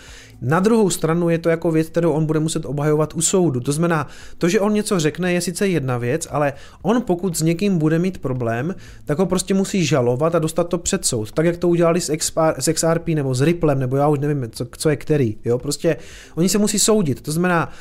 Na 0.42 0.60
druhou 0.60 0.90
stranu 0.90 1.30
je 1.30 1.38
to 1.38 1.50
jako 1.50 1.72
věc, 1.72 1.88
kterou 1.88 2.12
on 2.12 2.26
bude 2.26 2.40
muset 2.40 2.66
obhajovat 2.66 3.14
u 3.14 3.22
soudu. 3.22 3.60
To 3.60 3.72
znamená, 3.72 4.08
to, 4.38 4.50
že 4.50 4.60
on 4.60 4.74
něco 4.74 5.00
řekne, 5.00 5.34
je 5.34 5.42
sice 5.42 5.68
jedna 5.68 5.98
věc, 5.98 6.28
ale 6.32 6.54
on 6.82 7.02
pokud 7.02 7.38
s 7.38 7.42
někým 7.42 7.78
bude 7.78 8.00
mít 8.00 8.18
problém, 8.18 8.76
tak 9.06 9.20
ho 9.20 9.26
prostě 9.26 9.54
musí 9.54 9.86
žalovat 9.86 10.36
a 10.36 10.40
dostat 10.40 10.64
to 10.64 10.78
před 10.78 11.06
soud. 11.06 11.32
Tak, 11.32 11.46
jak 11.46 11.58
to 11.58 11.68
udělali 11.68 12.02
s 12.02 12.72
XRP 12.74 13.08
nebo 13.08 13.36
s 13.36 13.42
Ripplem, 13.42 13.80
nebo 13.80 13.96
já 13.96 14.08
už 14.08 14.20
nevím, 14.20 14.50
co, 14.52 14.68
co 14.78 14.90
je 14.90 14.96
který. 14.96 15.38
Jo? 15.46 15.58
Prostě 15.58 15.98
oni 16.36 16.50
se 16.50 16.58
musí 16.58 16.80
soudit. 16.80 17.22
To 17.22 17.32
znamená, 17.32 17.72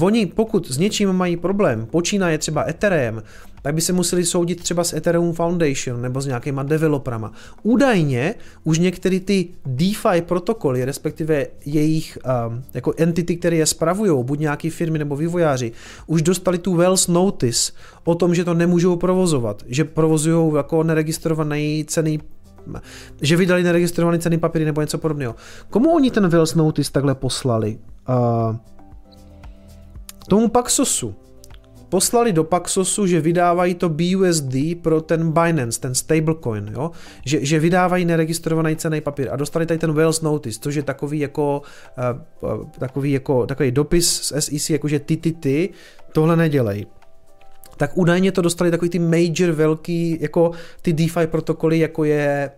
Oni, 0.00 0.26
pokud 0.26 0.70
s 0.70 0.78
něčím 0.78 1.12
mají 1.12 1.36
problém, 1.36 1.86
počínaje 1.86 2.38
třeba 2.38 2.68
Ethereum, 2.68 3.22
tak 3.62 3.74
by 3.74 3.80
se 3.80 3.92
museli 3.92 4.24
soudit 4.24 4.62
třeba 4.62 4.84
s 4.84 4.92
Ethereum 4.92 5.32
Foundation 5.32 6.02
nebo 6.02 6.20
s 6.20 6.26
nějakýma 6.26 6.62
developerama. 6.62 7.32
Údajně 7.62 8.34
už 8.64 8.78
některé 8.78 9.20
ty 9.20 9.48
DeFi 9.66 10.22
protokoly, 10.26 10.84
respektive 10.84 11.46
jejich 11.64 12.18
um, 12.48 12.62
jako 12.74 12.92
entity, 12.96 13.36
které 13.36 13.56
je 13.56 13.66
spravují, 13.66 14.24
buď 14.24 14.38
nějaké 14.38 14.70
firmy 14.70 14.98
nebo 14.98 15.16
vývojáři, 15.16 15.72
už 16.06 16.22
dostali 16.22 16.58
tu 16.58 16.74
Wells 16.74 17.08
Notice 17.08 17.72
o 18.04 18.14
tom, 18.14 18.34
že 18.34 18.44
to 18.44 18.54
nemůžou 18.54 18.96
provozovat, 18.96 19.62
že 19.66 19.84
provozují 19.84 20.54
jako 20.56 20.82
neregistrovaný 20.82 21.84
cený 21.88 22.20
že 23.20 23.36
vydali 23.36 23.62
neregistrovaný 23.62 24.18
ceny 24.18 24.38
papíry 24.38 24.64
nebo 24.64 24.80
něco 24.80 24.98
podobného. 24.98 25.34
Komu 25.70 25.94
oni 25.94 26.10
ten 26.10 26.28
Wells 26.28 26.54
Notice 26.54 26.92
takhle 26.92 27.14
poslali? 27.14 27.78
Uh, 28.08 28.56
tomu 30.28 30.48
Paxosu. 30.48 31.14
Poslali 31.88 32.32
do 32.32 32.44
Paxosu, 32.44 33.06
že 33.06 33.20
vydávají 33.20 33.74
to 33.74 33.88
BUSD 33.88 34.54
pro 34.82 35.00
ten 35.00 35.32
Binance, 35.32 35.80
ten 35.80 35.94
stablecoin, 35.94 36.70
jo? 36.72 36.90
Že, 37.24 37.44
že 37.46 37.60
vydávají 37.60 38.04
neregistrovaný 38.04 38.76
cený 38.76 39.00
papír 39.00 39.28
a 39.30 39.36
dostali 39.36 39.66
tady 39.66 39.78
ten 39.78 39.92
Wales 39.92 40.20
Notice, 40.20 40.58
což 40.62 40.74
je 40.74 40.82
takový 40.82 41.18
jako, 41.18 41.62
uh, 42.42 42.70
takový 42.78 43.12
jako 43.12 43.46
takový 43.46 43.70
dopis 43.70 44.20
z 44.22 44.32
SEC, 44.38 44.70
jakože 44.70 44.98
ty, 44.98 45.16
ty, 45.16 45.32
ty, 45.32 45.70
tohle 46.12 46.36
nedělej 46.36 46.86
tak 47.76 47.96
údajně 47.96 48.32
to 48.32 48.42
dostali 48.42 48.70
takový 48.70 48.90
ty 48.90 48.98
major 48.98 49.50
velký, 49.50 50.18
jako 50.20 50.50
ty 50.82 50.92
DeFi 50.92 51.26
protokoly, 51.26 51.78
jako 51.78 52.04
je 52.04 52.50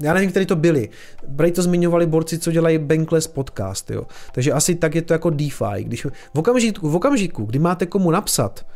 já 0.00 0.14
nevím, 0.14 0.30
který 0.30 0.46
to 0.46 0.56
byli. 0.56 0.88
Brej 1.28 1.52
to 1.52 1.62
zmiňovali 1.62 2.06
borci, 2.06 2.38
co 2.38 2.52
dělají 2.52 2.78
Bankless 2.78 3.26
podcast, 3.26 3.90
jo. 3.90 4.06
Takže 4.32 4.52
asi 4.52 4.74
tak 4.74 4.94
je 4.94 5.02
to 5.02 5.12
jako 5.12 5.30
DeFi. 5.30 5.84
Když 5.84 6.04
v 6.34 6.38
okamžiku, 6.38 6.90
v 6.90 6.96
okamžiku, 6.96 7.44
kdy 7.44 7.58
máte 7.58 7.86
komu 7.86 8.10
napsat, 8.10 8.66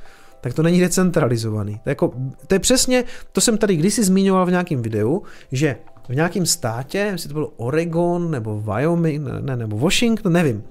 tak 0.41 0.55
to 0.55 0.63
není 0.63 0.81
decentralizovaný. 0.81 1.81
To 1.85 1.89
je, 1.89 1.91
jako, 1.91 2.13
to 2.47 2.55
je 2.55 2.59
přesně, 2.59 3.05
to 3.33 3.41
jsem 3.41 3.59
tady 3.59 3.77
kdysi 3.77 4.05
zmiňoval 4.05 4.47
v 4.47 4.51
nějakém 4.51 4.83
videu, 4.83 5.23
že 5.53 5.77
v 6.09 6.15
nějakém 6.15 6.47
státě, 6.47 6.99
jestli 6.99 7.29
to 7.29 7.35
bylo 7.35 7.53
Oregon 7.57 8.31
nebo 8.31 8.61
Wyoming, 8.61 9.23
ne, 9.41 9.57
nebo 9.57 9.79
Washington, 9.79 10.33
nevím. 10.33 10.65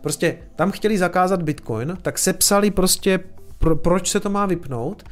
Prostě 0.00 0.38
tam 0.56 0.70
chtěli 0.70 0.98
zakázat 0.98 1.42
Bitcoin, 1.42 1.98
tak 2.02 2.18
sepsali 2.18 2.70
prostě, 2.70 3.20
pro, 3.58 3.76
proč 3.76 4.10
se 4.10 4.20
to 4.20 4.30
má 4.30 4.46
vypnout 4.46 5.04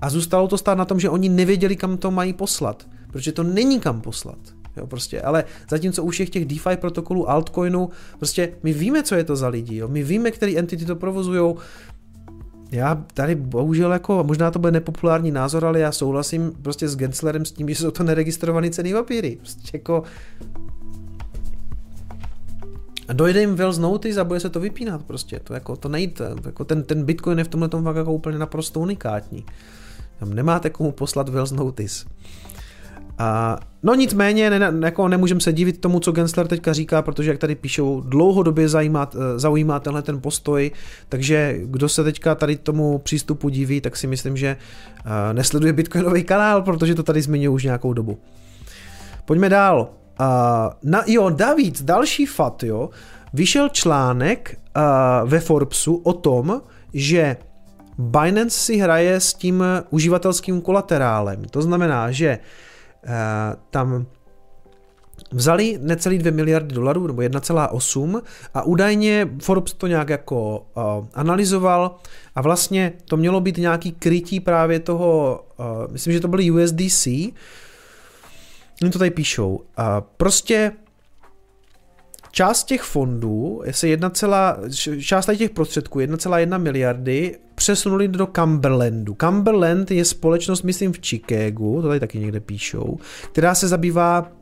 a 0.00 0.10
zůstalo 0.10 0.48
to 0.48 0.58
stát 0.58 0.78
na 0.78 0.84
tom, 0.84 1.00
že 1.00 1.10
oni 1.10 1.28
nevěděli, 1.28 1.76
kam 1.76 1.96
to 1.96 2.10
mají 2.10 2.32
poslat 2.32 2.86
protože 3.12 3.32
to 3.32 3.42
není 3.42 3.80
kam 3.80 4.00
poslat. 4.00 4.38
Jo, 4.76 4.86
prostě, 4.86 5.22
ale 5.22 5.44
zatímco 5.70 6.04
u 6.04 6.10
všech 6.10 6.30
těch 6.30 6.44
DeFi 6.44 6.76
protokolů, 6.76 7.30
altcoinů, 7.30 7.90
prostě 8.16 8.52
my 8.62 8.72
víme, 8.72 9.02
co 9.02 9.14
je 9.14 9.24
to 9.24 9.36
za 9.36 9.48
lidi, 9.48 9.76
jo? 9.76 9.88
my 9.88 10.02
víme, 10.02 10.30
který 10.30 10.58
entity 10.58 10.84
to 10.84 10.96
provozují, 10.96 11.54
já 12.70 13.04
tady 13.14 13.34
bohužel 13.34 13.92
jako, 13.92 14.24
možná 14.24 14.50
to 14.50 14.58
bude 14.58 14.72
nepopulární 14.72 15.30
názor, 15.30 15.64
ale 15.64 15.80
já 15.80 15.92
souhlasím 15.92 16.52
prostě 16.62 16.88
s 16.88 16.96
Genslerem 16.96 17.44
s 17.44 17.52
tím, 17.52 17.68
že 17.68 17.74
jsou 17.74 17.90
to 17.90 18.02
neregistrované 18.02 18.70
ceny 18.70 18.92
papíry. 18.92 19.36
Prostě 19.36 19.70
jako 19.72 20.02
dojde 23.12 23.40
jim 23.40 23.54
Wells 23.54 23.78
Notice 23.78 24.20
a 24.20 24.24
bude 24.24 24.40
se 24.40 24.50
to 24.50 24.60
vypínat 24.60 25.02
prostě, 25.02 25.40
to 25.44 25.54
jako 25.54 25.76
to 25.76 25.88
nejde, 25.88 26.24
jako 26.44 26.64
ten, 26.64 26.82
ten 26.82 27.04
Bitcoin 27.04 27.38
je 27.38 27.44
v 27.44 27.48
tomhle 27.48 27.68
tom 27.68 27.84
fakt 27.84 27.96
jako 27.96 28.12
úplně 28.12 28.38
naprosto 28.38 28.80
unikátní. 28.80 29.44
Tam 30.18 30.34
nemáte 30.34 30.70
komu 30.70 30.92
poslat 30.92 31.28
Wells 31.28 31.52
Notice. 31.52 32.06
A, 33.18 33.58
no 33.82 33.94
nicméně 33.94 34.50
ne, 34.50 34.72
jako 34.82 35.08
nemůžeme 35.08 35.40
se 35.40 35.52
divit 35.52 35.80
tomu, 35.80 36.00
co 36.00 36.12
Gensler 36.12 36.46
teďka 36.46 36.72
říká, 36.72 37.02
protože 37.02 37.30
jak 37.30 37.38
tady 37.38 37.54
píšou, 37.54 38.00
dlouhodobě 38.00 38.68
zajímá, 38.68 39.10
eh, 39.14 39.38
zaujímá 39.38 39.80
tenhle 39.80 40.02
ten 40.02 40.20
postoj, 40.20 40.70
takže 41.08 41.58
kdo 41.64 41.88
se 41.88 42.04
teďka 42.04 42.34
tady 42.34 42.56
tomu 42.56 42.98
přístupu 42.98 43.48
diví, 43.48 43.80
tak 43.80 43.96
si 43.96 44.06
myslím, 44.06 44.36
že 44.36 44.56
uh, 45.04 45.12
nesleduje 45.32 45.72
Bitcoinový 45.72 46.24
kanál, 46.24 46.62
protože 46.62 46.94
to 46.94 47.02
tady 47.02 47.22
zmiňuji 47.22 47.54
už 47.54 47.64
nějakou 47.64 47.92
dobu. 47.92 48.18
Pojďme 49.24 49.48
dál. 49.48 49.90
Uh, 50.20 50.26
na, 50.82 51.02
jo, 51.06 51.30
David, 51.30 51.82
další 51.82 52.26
fat, 52.26 52.62
jo, 52.62 52.90
vyšel 53.32 53.68
článek 53.68 54.58
uh, 54.76 54.82
ve 55.30 55.40
Forbesu 55.40 55.94
o 55.94 56.12
tom, 56.12 56.62
že 56.94 57.36
Binance 57.98 58.58
si 58.58 58.76
hraje 58.76 59.20
s 59.20 59.34
tím 59.34 59.64
uživatelským 59.90 60.60
kolaterálem. 60.60 61.44
To 61.44 61.62
znamená, 61.62 62.10
že 62.10 62.38
uh, 62.38 62.44
tam 63.70 64.06
vzali 65.32 65.78
necelý 65.82 66.18
2 66.18 66.32
miliardy 66.32 66.74
dolarů, 66.74 67.06
nebo 67.06 67.22
1,8 67.22 68.22
a 68.54 68.62
údajně 68.62 69.28
Forbes 69.42 69.72
to 69.72 69.86
nějak 69.86 70.08
jako 70.08 70.58
uh, 70.58 71.06
analyzoval 71.14 71.96
a 72.34 72.42
vlastně 72.42 72.92
to 73.04 73.16
mělo 73.16 73.40
být 73.40 73.56
nějaký 73.56 73.92
krytí 73.92 74.40
právě 74.40 74.80
toho, 74.80 75.44
uh, 75.58 75.92
myslím, 75.92 76.12
že 76.12 76.20
to 76.20 76.28
byly 76.28 76.50
USDC, 76.50 77.08
Oni 78.82 78.90
to 78.90 78.98
tady 78.98 79.10
píšou. 79.10 79.60
Prostě 80.16 80.72
část 82.30 82.64
těch 82.64 82.82
fondů, 82.82 83.62
jedna 83.82 84.10
celá, 84.10 84.58
část 85.00 85.30
těch 85.36 85.50
prostředků, 85.50 85.98
1,1 85.98 86.58
miliardy, 86.58 87.38
přesunuli 87.58 88.08
do 88.08 88.26
Cumberlandu. 88.26 89.16
Cumberland 89.20 89.90
je 89.90 90.04
společnost, 90.04 90.62
myslím, 90.62 90.92
v 90.92 90.98
Chicagu, 91.00 91.82
to 91.82 91.88
tady 91.88 92.00
taky 92.00 92.18
někde 92.18 92.40
píšou, 92.40 92.98
která 93.32 93.54
se 93.54 93.68
zabývá 93.68 94.32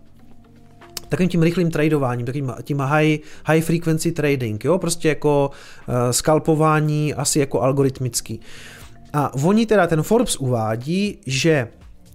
takovým 1.08 1.28
tím 1.28 1.42
rychlým 1.42 1.70
tradováním, 1.70 2.26
takovým 2.26 2.52
tím 2.62 2.78
high, 2.78 3.18
high 3.44 3.60
frequency 3.60 4.12
trading, 4.12 4.64
jo, 4.64 4.78
prostě 4.78 5.08
jako 5.08 5.50
uh, 5.88 5.94
skalpování, 6.10 7.14
asi 7.14 7.38
jako 7.38 7.60
algoritmický. 7.60 8.40
A 9.12 9.34
oni 9.34 9.66
teda, 9.66 9.86
ten 9.86 10.02
Forbes 10.02 10.36
uvádí, 10.36 11.18
že 11.26 11.68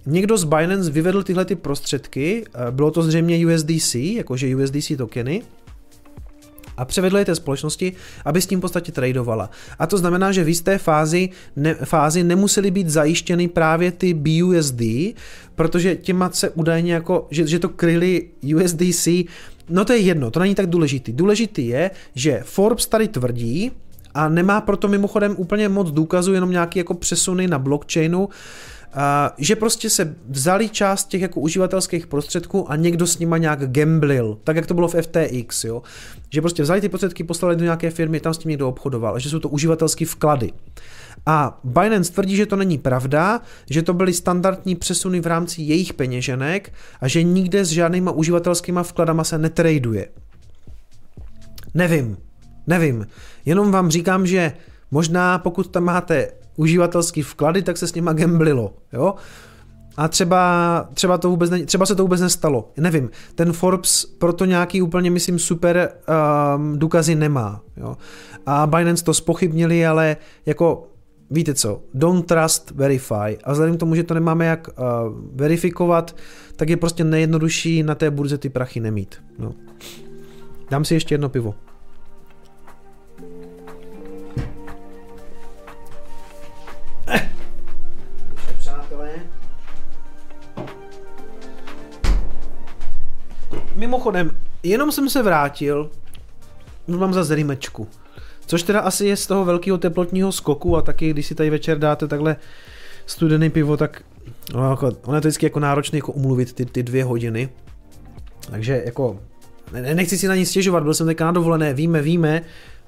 někdo 0.06 0.36
z 0.36 0.44
Binance 0.44 0.90
vyvedl 0.90 1.22
tyhle 1.22 1.44
ty 1.44 1.56
prostředky, 1.56 2.44
uh, 2.44 2.70
bylo 2.70 2.90
to 2.90 3.02
zřejmě 3.02 3.46
USDC, 3.46 3.94
jakože 3.94 4.56
USDC 4.56 4.92
tokeny, 4.96 5.42
a 6.76 6.84
převedl 6.84 7.18
je 7.18 7.24
té 7.24 7.34
společnosti, 7.34 7.92
aby 8.24 8.40
s 8.40 8.46
tím 8.46 8.58
v 8.58 8.60
podstatě 8.60 8.92
tradovala. 8.92 9.50
A 9.78 9.86
to 9.86 9.98
znamená, 9.98 10.32
že 10.32 10.44
v 10.44 10.48
jisté 10.48 10.78
fázi, 10.78 11.28
ne, 11.56 11.74
fázi 11.74 12.24
nemusely 12.24 12.70
být 12.70 12.88
zajištěny 12.88 13.48
právě 13.48 13.92
ty 13.92 14.14
BUSD, 14.14 14.82
protože 15.54 15.96
těma 15.96 16.30
se 16.30 16.50
údajně 16.50 16.94
jako, 16.94 17.26
že, 17.30 17.46
že 17.46 17.58
to 17.58 17.68
kryli 17.68 18.28
USDC, 18.56 19.08
no 19.68 19.84
to 19.84 19.92
je 19.92 19.98
jedno, 19.98 20.30
to 20.30 20.40
není 20.40 20.54
tak 20.54 20.66
důležitý. 20.66 21.12
Důležitý 21.12 21.66
je, 21.66 21.90
že 22.14 22.40
Forbes 22.44 22.86
tady 22.86 23.08
tvrdí, 23.08 23.70
a 24.14 24.28
nemá 24.28 24.60
proto 24.60 24.88
mimochodem 24.88 25.34
úplně 25.38 25.68
moc 25.68 25.90
důkazů, 25.90 26.34
jenom 26.34 26.50
nějaký 26.50 26.78
jako 26.78 26.94
přesuny 26.94 27.48
na 27.48 27.58
blockchainu, 27.58 28.28
že 29.38 29.56
prostě 29.56 29.90
se 29.90 30.16
vzali 30.28 30.68
část 30.68 31.04
těch 31.04 31.22
jako 31.22 31.40
uživatelských 31.40 32.06
prostředků 32.06 32.70
a 32.70 32.76
někdo 32.76 33.06
s 33.06 33.18
nima 33.18 33.38
nějak 33.38 33.72
gamblil, 33.72 34.38
tak 34.44 34.56
jak 34.56 34.66
to 34.66 34.74
bylo 34.74 34.88
v 34.88 34.94
FTX, 35.02 35.64
jo. 35.64 35.82
Že 36.30 36.40
prostě 36.40 36.62
vzali 36.62 36.80
ty 36.80 36.88
prostředky, 36.88 37.24
poslali 37.24 37.56
do 37.56 37.64
nějaké 37.64 37.90
firmy, 37.90 38.20
tam 38.20 38.34
s 38.34 38.38
tím 38.38 38.48
někdo 38.48 38.68
obchodoval, 38.68 39.18
že 39.18 39.30
jsou 39.30 39.38
to 39.38 39.48
uživatelské 39.48 40.06
vklady. 40.06 40.52
A 41.26 41.60
Binance 41.64 42.12
tvrdí, 42.12 42.36
že 42.36 42.46
to 42.46 42.56
není 42.56 42.78
pravda, 42.78 43.40
že 43.70 43.82
to 43.82 43.94
byly 43.94 44.12
standardní 44.12 44.74
přesuny 44.74 45.20
v 45.20 45.26
rámci 45.26 45.62
jejich 45.62 45.92
peněženek 45.92 46.72
a 47.00 47.08
že 47.08 47.22
nikde 47.22 47.64
s 47.64 47.68
žádnýma 47.68 48.12
uživatelskýma 48.12 48.82
vkladama 48.82 49.24
se 49.24 49.38
netraduje. 49.38 50.08
Nevím, 51.74 52.16
nevím. 52.66 53.06
Jenom 53.44 53.70
vám 53.70 53.90
říkám, 53.90 54.26
že 54.26 54.52
možná 54.90 55.38
pokud 55.38 55.70
tam 55.70 55.84
máte 55.84 56.41
uživatelský 56.56 57.22
vklady, 57.22 57.62
tak 57.62 57.76
se 57.76 57.86
s 57.86 57.94
nima 57.94 58.12
gamblilo, 58.12 58.74
jo? 58.92 59.14
A 59.96 60.08
třeba, 60.08 60.88
třeba, 60.94 61.18
to 61.18 61.30
vůbec 61.30 61.50
ne, 61.50 61.66
třeba 61.66 61.86
se 61.86 61.94
to 61.94 62.02
vůbec 62.02 62.20
nestalo. 62.20 62.72
Nevím, 62.76 63.10
ten 63.34 63.52
Forbes 63.52 64.04
proto 64.04 64.44
nějaký 64.44 64.82
úplně, 64.82 65.10
myslím, 65.10 65.38
super 65.38 65.92
um, 66.56 66.78
důkazy 66.78 67.14
nemá. 67.14 67.60
Jo? 67.76 67.96
A 68.46 68.66
Binance 68.66 69.04
to 69.04 69.14
spochybnili, 69.14 69.86
ale 69.86 70.16
jako 70.46 70.88
víte 71.30 71.54
co, 71.54 71.82
don't 71.94 72.26
trust, 72.26 72.70
verify. 72.70 73.38
A 73.44 73.52
vzhledem 73.52 73.76
k 73.76 73.80
tomu, 73.80 73.94
že 73.94 74.02
to 74.02 74.14
nemáme 74.14 74.46
jak 74.46 74.68
uh, 74.68 74.84
verifikovat, 75.34 76.16
tak 76.56 76.68
je 76.68 76.76
prostě 76.76 77.04
nejjednodušší 77.04 77.82
na 77.82 77.94
té 77.94 78.10
burze 78.10 78.38
ty 78.38 78.48
prachy 78.48 78.80
nemít. 78.80 79.22
No. 79.38 79.54
Dám 80.70 80.84
si 80.84 80.94
ještě 80.94 81.14
jedno 81.14 81.28
pivo. 81.28 81.54
Mimochodem, 93.82 94.30
jenom 94.62 94.92
jsem 94.92 95.08
se 95.08 95.22
vrátil, 95.22 95.90
mám 96.86 97.14
za 97.14 97.34
rimečku. 97.34 97.88
Což 98.46 98.62
teda 98.62 98.80
asi 98.80 99.06
je 99.06 99.16
z 99.16 99.26
toho 99.26 99.44
velkého 99.44 99.78
teplotního 99.78 100.32
skoku 100.32 100.76
a 100.76 100.82
taky, 100.82 101.10
když 101.10 101.26
si 101.26 101.34
tady 101.34 101.50
večer 101.50 101.78
dáte 101.78 102.08
takhle 102.08 102.36
studený 103.06 103.50
pivo, 103.50 103.76
tak 103.76 104.02
no, 104.54 104.70
jako, 104.70 104.92
ono 105.04 105.16
je 105.16 105.20
to 105.20 105.28
vždycky 105.28 105.46
jako 105.46 105.60
náročné 105.60 105.98
jako 105.98 106.12
umluvit 106.12 106.52
ty, 106.52 106.66
ty 106.66 106.82
dvě 106.82 107.04
hodiny. 107.04 107.48
Takže 108.50 108.82
jako 108.86 109.18
nechci 109.94 110.18
si 110.18 110.28
na 110.28 110.34
ní 110.34 110.46
stěžovat, 110.46 110.82
byl 110.82 110.94
jsem 110.94 111.06
teďka 111.06 111.24
na 111.24 111.32
dovolené, 111.32 111.74
víme, 111.74 112.02
víme, 112.02 112.42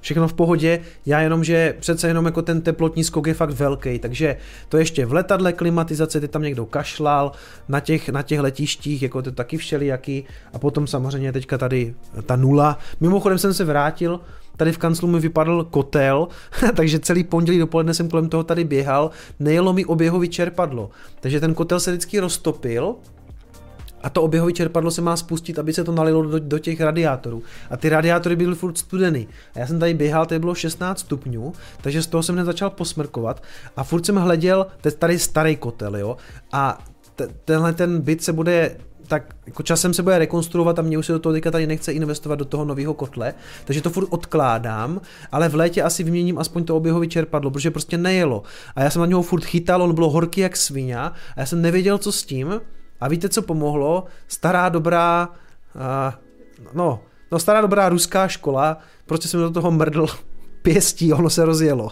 všechno 0.05 0.29
v 0.29 0.35
pohodě, 0.35 0.81
já 1.07 1.21
jenom, 1.21 1.45
že 1.45 1.75
přece 1.81 2.09
jenom 2.09 2.25
jako 2.25 2.43
ten 2.43 2.61
teplotní 2.61 3.05
skok 3.05 3.27
je 3.27 3.35
fakt 3.35 3.51
velký, 3.51 3.99
takže 3.99 4.37
to 4.69 4.79
ještě 4.79 5.07
v 5.07 5.13
letadle 5.13 5.53
klimatizace, 5.53 6.21
ty 6.21 6.29
tam 6.29 6.43
někdo 6.43 6.67
kašlal, 6.67 7.33
na 7.69 7.81
těch, 7.81 8.09
na 8.09 8.23
těch 8.23 8.41
letištích, 8.41 9.03
jako 9.03 9.23
to 9.23 9.33
taky 9.33 9.57
všelijaký. 9.57 10.25
A 10.53 10.59
potom 10.59 10.87
samozřejmě 10.87 11.33
teďka 11.33 11.59
tady 11.59 11.95
ta 12.27 12.37
nula. 12.37 12.79
Mimochodem 13.01 13.39
jsem 13.39 13.55
se 13.55 13.65
vrátil, 13.65 14.21
tady 14.57 14.73
v 14.73 14.79
kanclu 14.79 15.09
mi 15.09 15.21
vypadl 15.21 15.65
kotel, 15.65 16.29
takže 16.77 16.99
celý 16.99 17.25
pondělí 17.25 17.59
dopoledne 17.59 17.95
jsem 17.95 18.09
kolem 18.09 18.29
toho 18.29 18.45
tady 18.45 18.65
běhal, 18.65 19.11
nejelo 19.41 19.73
mi 19.73 19.85
oběhový 19.85 20.29
čerpadlo, 20.29 20.91
takže 21.21 21.41
ten 21.41 21.55
kotel 21.55 21.81
se 21.81 21.91
vždycky 21.91 22.21
roztopil, 22.21 22.97
a 24.05 24.11
to 24.11 24.23
oběhové 24.23 24.53
čerpadlo 24.53 24.91
se 24.91 25.03
má 25.03 25.17
spustit, 25.17 25.59
aby 25.59 25.73
se 25.73 25.85
to 25.85 25.93
nalilo 25.93 26.23
do, 26.23 26.39
do 26.39 26.59
těch 26.59 26.81
radiátorů. 26.81 27.43
A 27.71 27.77
ty 27.77 27.89
radiátory 27.89 28.37
byly 28.37 28.55
furt 28.55 28.79
studeny. 28.79 29.27
A 29.55 29.59
já 29.59 29.67
jsem 29.67 29.79
tady 29.79 29.95
běhal, 29.95 30.27
tady 30.27 30.39
bylo 30.39 30.55
16 30.55 30.99
stupňů, 30.99 31.53
takže 31.81 32.03
z 32.03 32.07
toho 32.07 32.23
jsem 32.23 32.35
hned 32.35 32.45
začal 32.45 32.71
posmrkovat 32.71 33.43
a 33.77 33.85
furt 33.85 34.07
jsem 34.07 34.17
hleděl, 34.17 34.67
to 34.81 34.89
je 34.89 34.93
tady 34.93 35.19
starý 35.19 35.57
kotel, 35.57 35.97
jo, 35.97 36.17
a 36.53 36.85
t- 37.15 37.29
tenhle 37.45 37.73
ten 37.73 38.01
byt 38.01 38.23
se 38.23 38.33
bude 38.33 38.77
tak 39.07 39.37
jako 39.47 39.63
časem 39.63 39.95
se 39.95 40.03
bude 40.03 40.19
rekonstruovat 40.19 40.79
a 40.79 40.83
mě 40.83 40.99
už 40.99 41.07
se 41.07 41.13
do 41.13 41.19
toho 41.19 41.33
teďka 41.33 41.51
tady 41.51 41.67
nechce 41.67 41.93
investovat 41.93 42.37
do 42.37 42.45
toho 42.45 42.65
nového 42.65 42.95
kotle, 42.95 43.35
takže 43.65 43.83
to 43.83 43.91
furt 43.91 44.09
odkládám, 44.11 45.01
ale 45.33 45.49
v 45.49 45.55
létě 45.55 45.83
asi 45.83 46.03
vyměním 46.03 46.39
aspoň 46.39 46.65
to 46.65 46.77
oběhové 46.77 47.07
čerpadlo, 47.07 47.51
protože 47.51 47.71
prostě 47.71 47.99
nejelo. 47.99 48.43
A 48.77 48.83
já 48.83 48.91
jsem 48.91 49.01
na 49.01 49.07
něho 49.07 49.23
furt 49.23 49.45
chytal, 49.45 49.83
on 49.83 49.95
bylo 49.95 50.11
horký 50.11 50.41
jak 50.41 50.57
svině 50.57 50.99
a 50.99 51.13
já 51.37 51.47
jsem 51.47 51.63
nevěděl, 51.63 51.99
co 51.99 52.13
s 52.13 52.23
tím, 52.23 52.61
a 53.05 53.09
víte, 53.09 53.29
co 53.29 53.43
pomohlo? 53.43 54.05
Stará 54.29 54.69
dobrá, 54.69 55.29
uh, 55.75 56.15
no, 56.73 57.01
no 57.33 57.39
stará 57.39 57.61
dobrá 57.61 57.89
ruská 57.89 58.29
škola, 58.29 58.79
prostě 59.07 59.29
jsem 59.29 59.41
do 59.41 59.51
toho 59.51 59.71
mrdl 59.71 60.07
pěstí, 60.63 61.13
ono 61.13 61.31
se 61.31 61.45
rozjelo. 61.45 61.91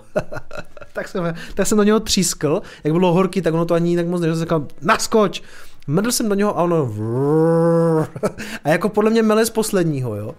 tak, 0.92 1.08
jsem, 1.08 1.34
tak 1.54 1.66
jsem 1.66 1.78
do 1.78 1.84
něho 1.84 2.00
třískl, 2.00 2.62
jak 2.84 2.92
bylo 2.92 3.12
horký, 3.12 3.42
tak 3.42 3.54
ono 3.54 3.64
to 3.64 3.74
ani 3.74 3.90
jinak 3.90 4.06
moc 4.06 4.20
neřekl, 4.20 4.40
říkal, 4.40 4.66
naskoč! 4.82 5.42
Mrdl 5.86 6.12
jsem 6.12 6.28
do 6.28 6.34
něho 6.34 6.58
a 6.58 6.62
ono 6.62 6.84
a 8.64 8.68
jako 8.68 8.88
podle 8.88 9.10
mě 9.10 9.22
mele 9.22 9.46
z 9.46 9.50
posledního, 9.50 10.16
jo. 10.16 10.34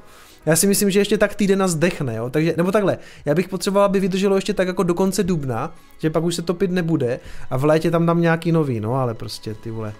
Já 0.46 0.56
si 0.56 0.68
myslím, 0.68 0.92
že 0.92 1.00
ještě 1.00 1.18
tak 1.18 1.36
týden 1.36 1.60
nás 1.60 1.76
dechne, 1.76 2.16
jo? 2.16 2.30
Takže, 2.30 2.54
nebo 2.58 2.72
takhle, 2.72 2.98
já 3.26 3.36
bych 3.36 3.50
potřeboval, 3.50 3.86
aby 3.86 4.00
vydrželo 4.00 4.36
ještě 4.36 4.54
tak 4.54 4.68
jako 4.68 4.84
do 4.84 4.94
konce 4.94 5.24
dubna, 5.24 5.76
že 6.00 6.10
pak 6.10 6.24
už 6.24 6.36
se 6.36 6.42
topit 6.42 6.72
nebude 6.72 7.20
a 7.50 7.58
v 7.58 7.66
létě 7.66 7.92
tam 7.92 8.06
dám 8.06 8.22
nějaký 8.22 8.52
nový, 8.52 8.80
no 8.80 8.96
ale 8.96 9.14
prostě 9.14 9.54
ty 9.54 9.72
vole. 9.72 9.94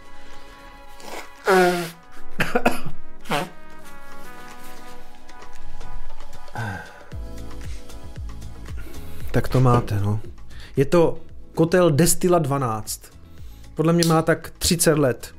Tak 9.32 9.48
to 9.48 9.60
máte, 9.60 10.00
no. 10.00 10.20
Je 10.76 10.86
to 10.86 11.18
kotel 11.54 11.92
Destila 11.92 12.40
12. 12.40 13.02
Podle 13.76 13.94
mě 13.94 14.08
má 14.08 14.22
tak 14.22 14.50
30 14.58 14.98
let. 14.98 15.34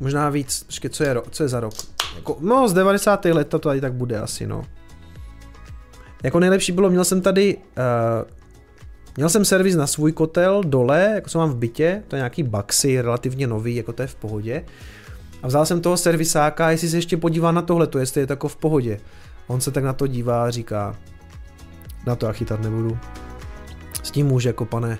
Možná 0.00 0.30
víc. 0.30 0.62
Počkej, 0.62 0.90
co 0.90 1.04
je, 1.04 1.14
ro- 1.14 1.22
co 1.30 1.42
je 1.42 1.48
za 1.48 1.60
rok? 1.60 1.74
Jako, 2.16 2.36
no, 2.40 2.68
z 2.68 2.72
90. 2.72 3.24
let 3.24 3.48
to 3.48 3.58
tady 3.58 3.80
tak 3.80 3.92
bude 3.92 4.20
asi, 4.20 4.46
no. 4.46 4.64
Jako 6.22 6.40
nejlepší 6.40 6.72
bylo, 6.72 6.90
měl 6.90 7.04
jsem 7.04 7.20
tady, 7.20 7.56
uh, 7.56 7.62
měl 9.16 9.28
jsem 9.28 9.44
servis 9.44 9.76
na 9.76 9.86
svůj 9.86 10.12
kotel 10.12 10.62
dole, 10.64 11.12
jako 11.14 11.28
jsem 11.28 11.38
mám 11.38 11.50
v 11.50 11.56
bytě, 11.56 12.02
to 12.08 12.16
je 12.16 12.18
nějaký 12.18 12.42
Baxi, 12.42 13.00
relativně 13.00 13.46
nový, 13.46 13.76
jako 13.76 13.92
to 13.92 14.02
je 14.02 14.08
v 14.08 14.14
pohodě. 14.14 14.64
A 15.42 15.46
vzal 15.46 15.66
jsem 15.66 15.80
toho 15.80 15.96
servisáka, 15.96 16.70
jestli 16.70 16.88
se 16.88 16.96
ještě 16.96 17.16
podívá 17.16 17.52
na 17.52 17.62
tohle, 17.62 17.88
jestli 17.98 18.20
je 18.20 18.26
to 18.26 18.32
jako 18.32 18.48
v 18.48 18.56
pohodě. 18.56 19.00
On 19.46 19.60
se 19.60 19.70
tak 19.70 19.84
na 19.84 19.92
to 19.92 20.06
dívá 20.06 20.44
a 20.44 20.50
říká, 20.50 20.96
na 22.06 22.16
to 22.16 22.26
já 22.26 22.32
chytat 22.32 22.60
nebudu. 22.60 22.98
S 24.02 24.10
tím 24.10 24.26
může 24.26 24.48
jako 24.48 24.64
pane, 24.64 24.98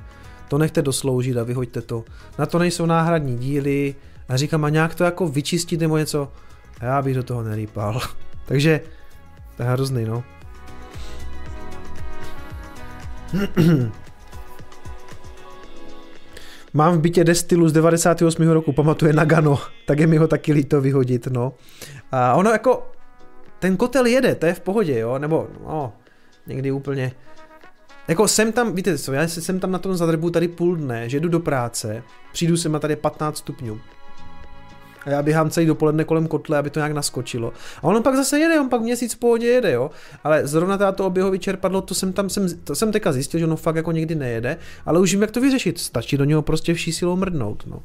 to 0.48 0.58
nechte 0.58 0.82
dosloužit 0.82 1.36
a 1.36 1.42
vyhoďte 1.42 1.82
to. 1.82 2.04
Na 2.38 2.46
to 2.46 2.58
nejsou 2.58 2.86
náhradní 2.86 3.38
díly 3.38 3.94
a 4.28 4.36
říkám, 4.36 4.64
a 4.64 4.68
nějak 4.68 4.94
to 4.94 5.04
jako 5.04 5.28
vyčistit 5.28 5.80
nebo 5.80 5.96
něco. 5.96 6.32
A 6.80 6.84
já 6.84 7.02
bych 7.02 7.14
do 7.14 7.22
toho 7.22 7.42
nerýpal. 7.42 8.00
Takže 8.46 8.80
to 9.56 9.62
je 9.62 9.68
hrozný, 9.68 10.04
no. 10.04 10.24
Mám 16.76 16.94
v 16.94 17.00
bytě 17.00 17.24
Destilu 17.24 17.68
z 17.68 17.72
98. 17.72 18.48
roku, 18.48 18.72
pamatuje 18.72 19.12
Nagano, 19.12 19.58
tak 19.86 19.98
je 19.98 20.06
mi 20.06 20.16
ho 20.16 20.28
taky 20.28 20.52
líto 20.52 20.80
vyhodit, 20.80 21.26
no. 21.26 21.52
A 22.12 22.34
ono 22.34 22.50
jako, 22.50 22.92
ten 23.58 23.76
kotel 23.76 24.06
jede, 24.06 24.34
to 24.34 24.46
je 24.46 24.54
v 24.54 24.60
pohodě, 24.60 24.98
jo, 24.98 25.18
nebo, 25.18 25.48
no, 25.66 25.92
někdy 26.46 26.72
úplně, 26.72 27.12
jako 28.08 28.28
jsem 28.28 28.52
tam, 28.52 28.74
víte 28.74 28.98
co, 28.98 29.12
já 29.12 29.28
jsem 29.28 29.60
tam 29.60 29.70
na 29.70 29.78
tom 29.78 29.96
zadrbu 29.96 30.30
tady 30.30 30.48
půl 30.48 30.76
dne, 30.76 31.08
že 31.08 31.20
jdu 31.20 31.28
do 31.28 31.40
práce, 31.40 32.02
přijdu 32.32 32.56
sem 32.56 32.74
a 32.74 32.78
tady 32.78 32.96
15 32.96 33.36
stupňů. 33.38 33.80
A 35.06 35.10
já 35.10 35.22
běhám 35.22 35.50
celý 35.50 35.66
dopoledne 35.66 36.04
kolem 36.04 36.26
kotle, 36.26 36.58
aby 36.58 36.70
to 36.70 36.78
nějak 36.80 36.92
naskočilo. 36.92 37.52
A 37.78 37.84
on 37.84 38.02
pak 38.02 38.16
zase 38.16 38.38
jede, 38.38 38.60
on 38.60 38.68
pak 38.68 38.80
měsíc 38.80 39.14
v 39.14 39.18
pohodě 39.18 39.46
jede, 39.46 39.72
jo. 39.72 39.90
Ale 40.24 40.46
zrovna 40.46 40.92
to 40.92 41.06
oběhový 41.06 41.38
čerpadlo, 41.38 41.82
to 41.82 41.94
jsem 41.94 42.12
tam, 42.12 42.30
jsem, 42.30 42.48
to 42.64 42.74
jsem 42.74 42.92
teďka 42.92 43.12
zjistil, 43.12 43.40
že 43.40 43.46
ono 43.46 43.56
fakt 43.56 43.76
jako 43.76 43.92
někdy 43.92 44.14
nejede, 44.14 44.56
ale 44.86 45.00
už 45.00 45.12
vím, 45.12 45.22
jak 45.22 45.30
to 45.30 45.40
vyřešit. 45.40 45.78
Stačí 45.78 46.16
do 46.16 46.24
něho 46.24 46.42
prostě 46.42 46.74
vší 46.74 46.92
silou 46.92 47.16
mrdnout, 47.16 47.66
no. 47.66 47.82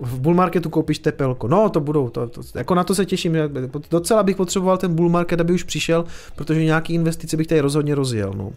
V 0.00 0.20
bull 0.20 0.34
marketu 0.34 0.70
koupíš 0.70 0.98
tepelko. 0.98 1.48
No, 1.48 1.68
to 1.68 1.80
budou, 1.80 2.08
to, 2.08 2.28
to, 2.28 2.40
jako 2.54 2.74
na 2.74 2.84
to 2.84 2.94
se 2.94 3.06
těším. 3.06 3.36
Docela 3.90 4.22
bych 4.22 4.36
potřeboval 4.36 4.78
ten 4.78 4.94
bull 4.94 5.08
market, 5.08 5.40
aby 5.40 5.52
už 5.52 5.62
přišel, 5.62 6.04
protože 6.36 6.64
nějaký 6.64 6.94
investice 6.94 7.36
bych 7.36 7.46
tady 7.46 7.60
rozhodně 7.60 7.94
rozjel, 7.94 8.32
no. 8.36 8.52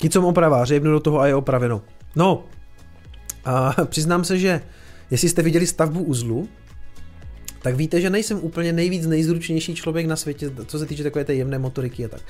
Ti, 0.00 0.10
co 0.10 0.22
opravá, 0.22 0.64
řebnu 0.64 0.92
do 0.92 1.00
toho 1.00 1.20
a 1.20 1.26
je 1.26 1.34
opraveno. 1.34 1.82
No, 2.16 2.44
a 3.44 3.74
přiznám 3.84 4.24
se, 4.24 4.38
že 4.38 4.60
jestli 5.10 5.28
jste 5.28 5.42
viděli 5.42 5.66
stavbu 5.66 6.02
uzlu, 6.02 6.48
tak 7.62 7.76
víte, 7.76 8.00
že 8.00 8.10
nejsem 8.10 8.38
úplně 8.42 8.72
nejvíc 8.72 9.06
nejzručnější 9.06 9.74
člověk 9.74 10.06
na 10.06 10.16
světě, 10.16 10.50
co 10.66 10.78
se 10.78 10.86
týče 10.86 11.02
takové 11.02 11.24
té 11.24 11.34
jemné 11.34 11.58
motoriky 11.58 12.04
a 12.04 12.08
tak. 12.08 12.20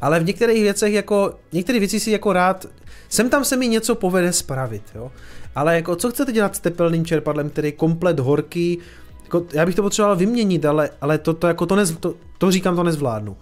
Ale 0.00 0.20
v 0.20 0.24
některých 0.24 0.62
věcech 0.62 0.92
jako, 0.92 1.34
některé 1.52 1.78
věci 1.78 2.00
si 2.00 2.10
jako 2.10 2.32
rád, 2.32 2.66
sem 3.08 3.30
tam 3.30 3.44
se 3.44 3.56
mi 3.56 3.68
něco 3.68 3.94
povede 3.94 4.32
spravit, 4.32 4.82
jo. 4.94 5.12
Ale 5.54 5.76
jako, 5.76 5.96
co 5.96 6.10
chcete 6.10 6.32
dělat 6.32 6.56
s 6.56 6.60
tepelným 6.60 7.04
čerpadlem, 7.04 7.50
který 7.50 7.68
je 7.68 7.72
komplet 7.72 8.20
horký, 8.20 8.78
jako, 9.22 9.46
já 9.52 9.66
bych 9.66 9.74
to 9.74 9.82
potřeboval 9.82 10.16
vyměnit, 10.16 10.64
ale, 10.64 10.90
ale 11.00 11.18
to, 11.18 11.34
to, 11.34 11.46
jako 11.46 11.66
to, 11.66 11.76
nez, 11.76 11.96
to, 12.00 12.14
to 12.38 12.50
říkám, 12.50 12.76
to 12.76 12.82
nezvládnu. 12.82 13.36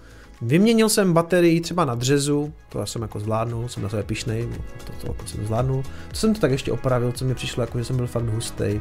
Vyměnil 0.45 0.89
jsem 0.89 1.13
baterii 1.13 1.61
třeba 1.61 1.85
na 1.85 1.95
dřezu, 1.95 2.53
to 2.69 2.79
já 2.79 2.87
jsem 2.87 3.03
jako 3.03 3.21
zvládnul, 3.21 3.69
jsem 3.69 3.83
na 3.83 3.89
sebe 3.89 4.03
pišnej, 4.03 4.49
to, 4.87 4.93
to, 5.07 5.13
to 5.13 5.27
jsem 5.27 5.47
zvládnul. 5.47 5.83
To 6.09 6.17
jsem 6.17 6.35
to 6.35 6.41
tak 6.41 6.51
ještě 6.51 6.73
opravil, 6.73 7.13
co 7.13 7.25
mi 7.25 7.35
přišlo, 7.35 7.63
jako 7.63 7.79
že 7.79 7.85
jsem 7.85 7.97
byl 7.97 8.07
fakt 8.07 8.25
hustý. 8.25 8.81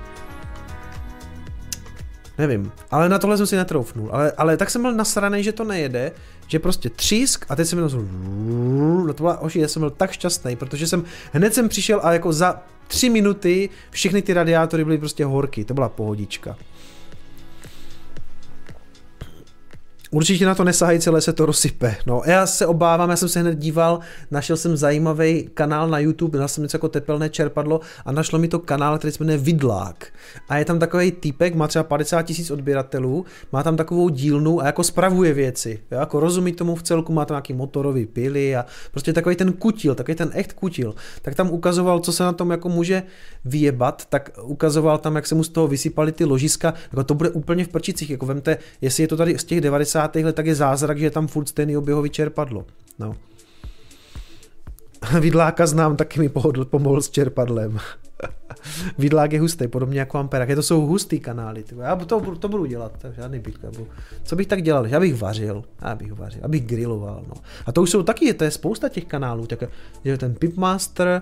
Nevím, 2.38 2.72
ale 2.92 3.10
na 3.10 3.20
tohle 3.20 3.38
jsem 3.38 3.48
si 3.48 3.56
netroufnul. 3.56 4.10
Ale, 4.12 4.32
ale 4.32 4.58
tak 4.58 4.70
jsem 4.70 4.82
byl 4.82 4.94
nasraný, 4.94 5.44
že 5.44 5.52
to 5.52 5.64
nejede, 5.64 6.12
že 6.48 6.60
prostě 6.60 6.90
třísk 6.90 7.46
a 7.50 7.56
teď 7.56 7.68
jsem 7.68 7.80
jenom 7.80 9.08
no 9.08 9.14
to 9.14 9.24
byla, 9.24 9.38
oši, 9.38 9.60
já 9.60 9.68
jsem 9.68 9.80
byl 9.80 9.90
tak 9.90 10.12
šťastný, 10.12 10.56
protože 10.56 10.88
jsem 10.88 11.04
hned 11.32 11.54
jsem 11.54 11.70
přišel 11.70 12.00
a 12.04 12.14
jako 12.14 12.34
za 12.34 12.62
tři 12.88 13.10
minuty 13.10 13.70
všechny 13.90 14.22
ty 14.22 14.34
radiátory 14.34 14.84
byly 14.84 14.98
prostě 14.98 15.26
horky, 15.26 15.66
to 15.66 15.74
byla 15.74 15.90
pohodička. 15.90 16.58
Určitě 20.14 20.46
na 20.46 20.56
to 20.56 20.64
nesahají, 20.64 21.00
celé 21.00 21.22
se 21.22 21.34
to 21.34 21.46
rozsype. 21.46 21.96
No, 22.06 22.22
já 22.26 22.48
se 22.48 22.68
obávám, 22.68 23.10
já 23.10 23.16
jsem 23.16 23.30
se 23.30 23.40
hned 23.40 23.58
díval, 23.58 24.00
našel 24.32 24.58
jsem 24.58 24.78
zajímavý 24.78 25.50
kanál 25.54 25.90
na 25.90 26.00
YouTube, 26.00 26.40
našel 26.40 26.48
jsem 26.48 26.64
něco 26.64 26.78
jako 26.78 26.90
tepelné 26.90 27.30
čerpadlo 27.30 27.80
a 28.06 28.12
našlo 28.12 28.40
mi 28.40 28.48
to 28.48 28.60
kanál, 28.60 28.98
který 28.98 29.12
se 29.12 29.24
jmenuje 29.24 29.38
Vidlák. 29.38 30.08
A 30.50 30.58
je 30.58 30.66
tam 30.66 30.80
takový 30.80 31.12
týpek, 31.12 31.56
má 31.56 31.68
třeba 31.68 31.84
50 31.84 32.22
tisíc 32.22 32.52
odběratelů, 32.52 33.26
má 33.52 33.64
tam 33.64 33.78
takovou 33.78 34.10
dílnu 34.10 34.62
a 34.62 34.66
jako 34.66 34.84
spravuje 34.84 35.34
věci. 35.34 35.80
Jo, 35.92 36.00
jako 36.00 36.20
rozumí 36.20 36.52
tomu 36.52 36.76
v 36.76 36.84
celku, 36.84 37.14
má 37.14 37.26
tam 37.26 37.36
nějaký 37.36 37.54
motorový 37.54 38.06
pily 38.06 38.56
a 38.56 38.66
prostě 38.92 39.14
takový 39.14 39.36
ten 39.36 39.54
kutil, 39.54 39.96
takový 39.96 40.16
ten 40.16 40.32
echt 40.34 40.54
kutil. 40.54 40.96
Tak 41.22 41.36
tam 41.36 41.52
ukazoval, 41.52 42.00
co 42.00 42.12
se 42.12 42.24
na 42.24 42.34
tom 42.34 42.52
jako 42.52 42.70
může 42.70 43.04
vyjebat, 43.46 44.06
tak 44.06 44.30
ukazoval 44.44 44.98
tam, 44.98 45.16
jak 45.16 45.28
se 45.28 45.36
mu 45.36 45.44
z 45.44 45.50
toho 45.50 45.68
vysypaly 45.68 46.12
ty 46.12 46.26
ložiska, 46.26 46.74
jako 46.92 47.04
to 47.04 47.14
bude 47.14 47.30
úplně 47.30 47.66
v 47.66 47.68
prčicích, 47.68 48.10
jako 48.10 48.26
vemte, 48.26 48.58
jestli 48.82 49.04
je 49.04 49.08
to 49.08 49.18
tady 49.18 49.38
z 49.38 49.44
těch 49.44 49.62
90 49.62 50.01
90. 50.08 50.26
let, 50.26 50.36
tak 50.36 50.46
je 50.46 50.56
zázrak, 50.56 51.00
že 51.00 51.06
je 51.06 51.12
tam 51.12 51.28
furt 51.28 51.50
stejný 51.50 51.78
oběhový 51.78 52.10
čerpadlo. 52.10 52.66
No. 53.00 53.16
Vidláka 55.20 55.68
znám, 55.68 55.96
taky 55.96 56.20
mi 56.20 56.30
pohodl, 56.30 56.66
pomohl 56.66 57.02
s 57.02 57.10
čerpadlem. 57.10 57.80
Vidlák 58.98 59.32
je 59.32 59.40
hustý, 59.40 59.68
podobně 59.68 60.00
jako 60.00 60.18
Amperák. 60.18 60.50
Je 60.50 60.56
to 60.56 60.64
jsou 60.64 60.86
hustý 60.86 61.20
kanály. 61.20 61.64
Tyvo. 61.64 61.82
Já 61.82 61.96
to, 61.96 62.36
to 62.36 62.50
budu 62.50 62.66
dělat, 62.66 62.92
tak 62.98 63.16
žádný 63.16 63.40
bytka. 63.40 63.68
Co 64.24 64.36
bych 64.36 64.48
tak 64.48 64.62
dělal? 64.62 64.88
Já 64.88 65.00
bych 65.00 65.16
vařil, 65.16 65.64
já 65.82 65.96
bych 65.96 66.14
vařil, 66.14 66.42
abych 66.44 66.66
griloval. 66.66 67.24
No. 67.28 67.34
A 67.66 67.72
to 67.72 67.82
už 67.82 67.90
jsou 67.90 68.04
taky, 68.04 68.34
to 68.34 68.44
je 68.44 68.52
spousta 68.52 68.90
těch 68.90 69.06
kanálů. 69.06 69.48
Tak, 69.48 69.64
že 70.06 70.18
ten 70.18 70.36
Pipmaster, 70.36 71.22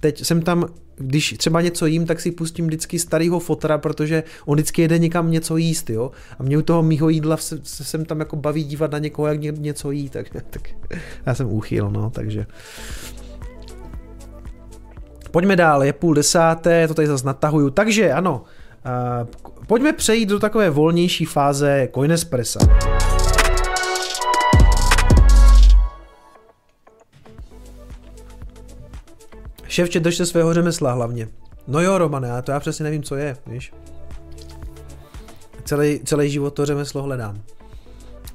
teď 0.00 0.24
jsem 0.24 0.42
tam, 0.42 0.66
když 0.96 1.34
třeba 1.38 1.60
něco 1.60 1.86
jím, 1.86 2.06
tak 2.06 2.20
si 2.20 2.30
pustím 2.30 2.66
vždycky 2.66 2.98
starého 2.98 3.40
fotra, 3.40 3.78
protože 3.78 4.22
on 4.46 4.54
vždycky 4.54 4.82
jede 4.82 4.98
někam 4.98 5.30
něco 5.30 5.56
jíst, 5.56 5.90
jo. 5.90 6.10
A 6.38 6.42
mě 6.42 6.58
u 6.58 6.62
toho 6.62 6.82
mýho 6.82 7.08
jídla 7.08 7.36
se, 7.36 7.58
se 7.62 7.84
sem 7.84 8.04
tam 8.04 8.20
jako 8.20 8.36
baví 8.36 8.64
dívat 8.64 8.90
na 8.90 8.98
někoho, 8.98 9.28
jak 9.28 9.40
něco 9.40 9.90
jí, 9.90 10.08
tak, 10.08 10.26
tak 10.50 10.68
já 11.26 11.34
jsem 11.34 11.52
úchyl, 11.52 11.90
no, 11.90 12.10
takže... 12.10 12.46
Pojďme 15.30 15.56
dál, 15.56 15.84
je 15.84 15.92
půl 15.92 16.14
desáté, 16.14 16.88
to 16.88 16.94
tady 16.94 17.08
zase 17.08 17.26
natahuju, 17.26 17.70
takže 17.70 18.12
ano, 18.12 18.42
uh, 19.20 19.28
pojďme 19.66 19.92
přejít 19.92 20.26
do 20.26 20.38
takové 20.38 20.70
volnější 20.70 21.24
fáze 21.24 21.88
Coinespressa. 21.94 22.58
Ševče, 29.74 30.00
drž 30.00 30.16
se 30.16 30.26
svého 30.26 30.54
řemesla 30.54 30.92
hlavně. 30.92 31.28
No 31.66 31.80
jo, 31.80 31.98
Romane, 31.98 32.28
já 32.28 32.42
to 32.42 32.52
já 32.52 32.60
přesně 32.60 32.82
nevím, 32.82 33.02
co 33.02 33.16
je, 33.16 33.36
víš. 33.46 33.72
Celý, 35.64 36.00
celý 36.04 36.30
život 36.30 36.50
to 36.50 36.66
řemeslo 36.66 37.02
hledám. 37.02 37.42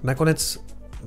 Nakonec, 0.04 0.60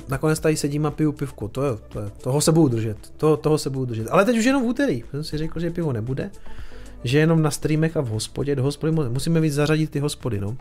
nakonec 0.09 0.41
tady 0.41 0.57
sedím 0.57 0.87
a 0.87 0.91
piju 0.91 1.13
pivku, 1.13 1.49
to 1.49 1.65
je, 1.65 1.73
to 1.89 2.01
je, 2.01 2.11
toho 2.11 2.41
se 2.41 2.53
budu 2.53 2.69
držet, 2.69 2.97
to, 3.17 3.37
toho 3.37 3.59
se 3.59 3.71
budu 3.71 3.85
držet. 3.85 4.09
Ale 4.11 4.25
teď 4.25 4.39
už 4.39 4.45
jenom 4.45 4.63
v 4.63 4.67
úterý, 4.67 5.05
jsem 5.11 5.25
si 5.25 5.39
řekl, 5.39 5.61
že 5.61 5.71
pivo 5.71 5.93
nebude, 5.93 6.31
že 7.05 7.19
jenom 7.19 7.43
na 7.43 7.51
streamech 7.51 7.97
a 7.97 8.01
v 8.01 8.09
hospodě, 8.09 8.57
do 8.57 8.63
hospody 8.63 8.93
musíme 8.93 9.41
víc 9.41 9.55
zařadit 9.55 9.91
ty 9.91 10.01
hospody, 10.01 10.41
no. 10.41 10.57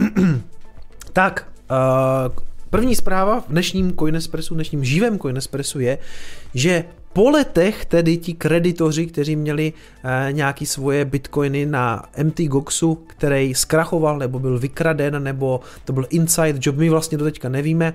tak, 1.12 1.52
uh, 1.70 2.49
první 2.70 2.94
zpráva 2.94 3.40
v 3.40 3.48
dnešním 3.48 3.96
Coinespressu, 3.96 4.54
dnešním 4.54 4.84
živém 4.84 5.18
Coinespressu 5.18 5.80
je, 5.80 5.98
že 6.54 6.84
po 7.12 7.30
letech 7.30 7.84
tedy 7.84 8.16
ti 8.16 8.34
kreditoři, 8.34 9.06
kteří 9.06 9.36
měli 9.36 9.72
e, 9.72 10.32
nějaký 10.32 10.66
svoje 10.66 11.04
bitcoiny 11.04 11.66
na 11.66 12.04
MT 12.22 12.40
Goxu, 12.40 12.94
který 12.94 13.54
zkrachoval 13.54 14.18
nebo 14.18 14.38
byl 14.38 14.58
vykraden, 14.58 15.22
nebo 15.22 15.60
to 15.84 15.92
byl 15.92 16.06
inside 16.10 16.58
job, 16.60 16.76
my 16.76 16.88
vlastně 16.88 17.18
do 17.18 17.24
teďka 17.24 17.48
nevíme, 17.48 17.94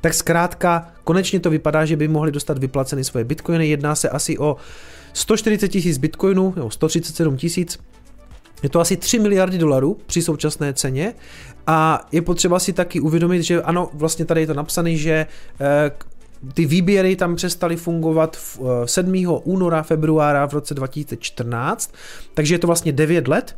tak 0.00 0.14
zkrátka 0.14 0.92
konečně 1.04 1.40
to 1.40 1.50
vypadá, 1.50 1.84
že 1.84 1.96
by 1.96 2.08
mohli 2.08 2.32
dostat 2.32 2.58
vyplaceny 2.58 3.04
svoje 3.04 3.24
bitcoiny. 3.24 3.68
Jedná 3.68 3.94
se 3.94 4.08
asi 4.08 4.38
o 4.38 4.56
140 5.12 5.68
tisíc 5.68 5.98
bitcoinů, 5.98 6.52
nebo 6.56 6.70
137 6.70 7.36
tisíc, 7.36 7.78
je 8.62 8.68
to 8.68 8.80
asi 8.80 8.96
3 8.96 9.18
miliardy 9.18 9.58
dolarů 9.58 9.98
při 10.06 10.22
současné 10.22 10.72
ceně 10.74 11.14
a 11.66 12.08
je 12.12 12.22
potřeba 12.22 12.58
si 12.58 12.72
taky 12.72 13.00
uvědomit, 13.00 13.42
že 13.42 13.62
ano, 13.62 13.90
vlastně 13.92 14.24
tady 14.24 14.40
je 14.40 14.46
to 14.46 14.54
napsané, 14.54 14.96
že 14.96 15.26
eh, 15.60 15.90
ty 16.54 16.66
výběry 16.66 17.16
tam 17.16 17.36
přestaly 17.36 17.76
fungovat 17.76 18.36
v 18.36 18.60
7. 18.84 19.14
Eh, 19.14 19.28
února, 19.44 19.82
februára 19.82 20.46
v 20.46 20.52
roce 20.52 20.74
2014, 20.74 21.94
takže 22.34 22.54
je 22.54 22.58
to 22.58 22.66
vlastně 22.66 22.92
9 22.92 23.28
let. 23.28 23.56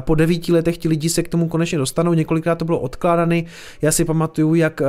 Po 0.00 0.14
devíti 0.14 0.52
letech 0.52 0.78
ti 0.78 0.88
lidi 0.88 1.08
se 1.08 1.22
k 1.22 1.28
tomu 1.28 1.48
konečně 1.48 1.78
dostanou, 1.78 2.14
několikrát 2.14 2.54
to 2.54 2.64
bylo 2.64 2.78
odkládané. 2.78 3.42
Já 3.82 3.92
si 3.92 4.04
pamatuju, 4.04 4.54
jak 4.54 4.80
uh, 4.80 4.86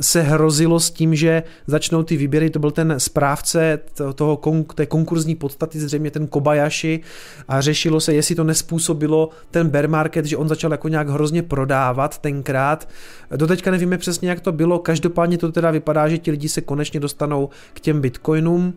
se 0.00 0.22
hrozilo 0.22 0.80
s 0.80 0.90
tím, 0.90 1.14
že 1.14 1.42
začnou 1.66 2.02
ty 2.02 2.16
výběry, 2.16 2.50
to 2.50 2.58
byl 2.58 2.70
ten 2.70 2.94
správce 2.98 3.78
toho, 4.14 4.40
té 4.74 4.86
konkurzní 4.86 5.34
podstaty, 5.34 5.80
zřejmě 5.80 6.10
ten 6.10 6.26
Kobayashi 6.26 7.00
a 7.48 7.60
řešilo 7.60 8.00
se, 8.00 8.14
jestli 8.14 8.34
to 8.34 8.44
nespůsobilo 8.44 9.30
ten 9.50 9.68
bear 9.68 9.88
market, 9.88 10.24
že 10.24 10.36
on 10.36 10.48
začal 10.48 10.72
jako 10.72 10.88
nějak 10.88 11.08
hrozně 11.08 11.42
prodávat 11.42 12.18
tenkrát. 12.18 12.88
Doteďka 13.36 13.70
nevíme 13.70 13.98
přesně, 13.98 14.28
jak 14.28 14.40
to 14.40 14.52
bylo, 14.52 14.78
každopádně 14.78 15.38
to 15.38 15.52
teda 15.52 15.70
vypadá, 15.70 16.08
že 16.08 16.18
ti 16.18 16.30
lidi 16.30 16.48
se 16.48 16.60
konečně 16.60 17.00
dostanou 17.00 17.48
k 17.74 17.80
těm 17.80 18.00
bitcoinům 18.00 18.74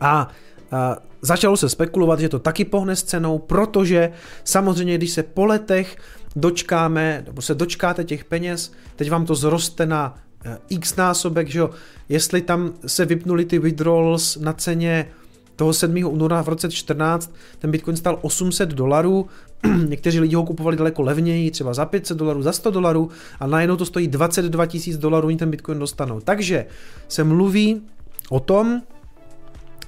a 0.00 0.28
a 0.72 0.96
začalo 1.22 1.56
se 1.56 1.68
spekulovat, 1.68 2.20
že 2.20 2.28
to 2.28 2.38
taky 2.38 2.64
pohne 2.64 2.96
s 2.96 3.02
cenou, 3.02 3.38
protože 3.38 4.12
samozřejmě, 4.44 4.94
když 4.98 5.10
se 5.10 5.22
po 5.22 5.46
letech 5.46 5.96
dočkáme, 6.36 7.22
nebo 7.26 7.42
se 7.42 7.54
dočkáte 7.54 8.04
těch 8.04 8.24
peněz, 8.24 8.72
teď 8.96 9.10
vám 9.10 9.26
to 9.26 9.34
zroste 9.34 9.86
na 9.86 10.18
eh, 10.44 10.58
x 10.68 10.96
násobek, 10.96 11.48
že 11.48 11.58
jo, 11.58 11.70
jestli 12.08 12.42
tam 12.42 12.72
se 12.86 13.04
vypnuli 13.04 13.44
ty 13.44 13.58
withdrawals 13.58 14.36
na 14.36 14.52
ceně 14.52 15.08
toho 15.56 15.72
7. 15.72 16.04
února 16.06 16.42
v 16.42 16.48
roce 16.48 16.70
14, 16.70 17.34
ten 17.58 17.70
Bitcoin 17.70 17.96
stál 17.96 18.18
800 18.22 18.68
dolarů, 18.68 19.26
někteří 19.88 20.20
lidi 20.20 20.34
ho 20.34 20.44
kupovali 20.44 20.76
daleko 20.76 21.02
levněji, 21.02 21.50
třeba 21.50 21.74
za 21.74 21.86
500 21.86 22.18
dolarů, 22.18 22.42
za 22.42 22.52
100 22.52 22.70
dolarů 22.70 23.10
a 23.40 23.46
najednou 23.46 23.76
to 23.76 23.84
stojí 23.84 24.08
22 24.08 24.64
000 24.86 24.98
dolarů, 24.98 25.28
oni 25.28 25.36
ten 25.36 25.50
Bitcoin 25.50 25.78
dostanou. 25.78 26.20
Takže 26.20 26.66
se 27.08 27.24
mluví 27.24 27.82
o 28.30 28.40
tom, 28.40 28.82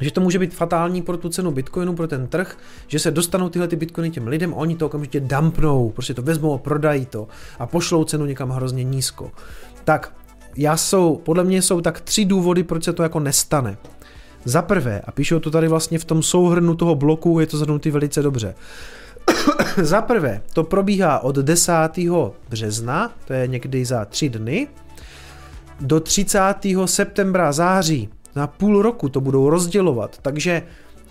že 0.00 0.10
to 0.10 0.20
může 0.20 0.38
být 0.38 0.54
fatální 0.54 1.02
pro 1.02 1.16
tu 1.16 1.28
cenu 1.28 1.50
bitcoinu, 1.50 1.94
pro 1.94 2.08
ten 2.08 2.26
trh, 2.26 2.56
že 2.86 2.98
se 2.98 3.10
dostanou 3.10 3.48
tyhle 3.48 3.68
ty 3.68 3.76
bitcoiny 3.76 4.10
těm 4.10 4.26
lidem 4.26 4.54
oni 4.54 4.76
to 4.76 4.86
okamžitě 4.86 5.20
dumpnou, 5.20 5.90
prostě 5.90 6.14
to 6.14 6.22
vezmou 6.22 6.54
a 6.54 6.58
prodají 6.58 7.06
to 7.06 7.28
a 7.58 7.66
pošlou 7.66 8.04
cenu 8.04 8.26
někam 8.26 8.50
hrozně 8.50 8.84
nízko. 8.84 9.30
Tak, 9.84 10.12
já 10.56 10.76
jsou, 10.76 11.20
podle 11.24 11.44
mě 11.44 11.62
jsou 11.62 11.80
tak 11.80 12.00
tři 12.00 12.24
důvody, 12.24 12.62
proč 12.62 12.84
se 12.84 12.92
to 12.92 13.02
jako 13.02 13.20
nestane. 13.20 13.76
Za 14.44 14.62
prvé, 14.62 15.00
a 15.04 15.12
píšou 15.12 15.40
to 15.40 15.50
tady 15.50 15.68
vlastně 15.68 15.98
v 15.98 16.04
tom 16.04 16.22
souhrnu 16.22 16.74
toho 16.74 16.94
bloku, 16.94 17.40
je 17.40 17.46
to 17.46 17.58
zhrnutý 17.58 17.90
velice 17.90 18.22
dobře. 18.22 18.54
za 19.82 20.02
prvé, 20.02 20.42
to 20.52 20.64
probíhá 20.64 21.18
od 21.18 21.36
10. 21.36 21.72
března, 22.48 23.12
to 23.24 23.32
je 23.32 23.46
někdy 23.46 23.84
za 23.84 24.04
tři 24.04 24.28
dny, 24.28 24.68
do 25.80 26.00
30. 26.00 26.54
septembra, 26.84 27.52
září, 27.52 28.08
na 28.36 28.46
půl 28.46 28.82
roku 28.82 29.08
to 29.08 29.20
budou 29.20 29.50
rozdělovat, 29.50 30.18
takže 30.22 30.62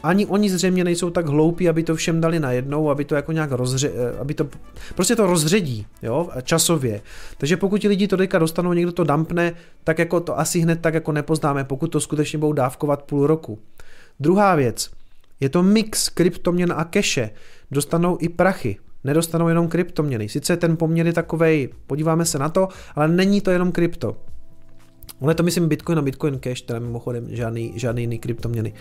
ani 0.03 0.25
oni 0.25 0.49
zřejmě 0.49 0.83
nejsou 0.83 1.09
tak 1.09 1.25
hloupí, 1.25 1.69
aby 1.69 1.83
to 1.83 1.95
všem 1.95 2.21
dali 2.21 2.39
najednou, 2.39 2.89
aby 2.89 3.05
to 3.05 3.15
jako 3.15 3.31
nějak 3.31 3.51
rozře, 3.51 3.91
eh, 3.95 4.19
aby 4.19 4.33
to, 4.33 4.47
prostě 4.95 5.15
to 5.15 5.27
rozředí, 5.27 5.85
jo, 6.01 6.29
časově. 6.43 7.01
Takže 7.37 7.57
pokud 7.57 7.77
ti 7.77 7.87
lidi 7.87 8.07
to 8.07 8.17
teďka 8.17 8.39
dostanou, 8.39 8.73
někdo 8.73 8.91
to 8.91 9.03
dumpne, 9.03 9.53
tak 9.83 9.99
jako 9.99 10.19
to 10.19 10.39
asi 10.39 10.59
hned 10.59 10.81
tak 10.81 10.93
jako 10.93 11.11
nepoznáme, 11.11 11.63
pokud 11.63 11.87
to 11.87 11.99
skutečně 11.99 12.39
budou 12.39 12.53
dávkovat 12.53 13.03
půl 13.03 13.27
roku. 13.27 13.59
Druhá 14.19 14.55
věc, 14.55 14.89
je 15.39 15.49
to 15.49 15.63
mix 15.63 16.09
kryptoměn 16.09 16.73
a 16.77 16.83
keše. 16.83 17.29
Dostanou 17.71 18.17
i 18.21 18.29
prachy, 18.29 18.77
nedostanou 19.03 19.47
jenom 19.47 19.67
kryptoměny. 19.67 20.29
Sice 20.29 20.57
ten 20.57 20.77
poměr 20.77 21.05
je 21.05 21.13
takovej, 21.13 21.69
podíváme 21.87 22.25
se 22.25 22.39
na 22.39 22.49
to, 22.49 22.67
ale 22.95 23.07
není 23.07 23.41
to 23.41 23.51
jenom 23.51 23.71
krypto. 23.71 24.15
Ale 25.21 25.31
je 25.31 25.35
to 25.35 25.43
myslím 25.43 25.67
Bitcoin 25.67 25.99
a 25.99 26.01
Bitcoin 26.01 26.39
Cash, 26.39 26.61
teda 26.61 26.79
mimochodem 26.79 27.27
žádný, 27.29 27.73
žádný 27.75 28.01
jiný 28.01 28.19
kryptoměny. 28.19 28.73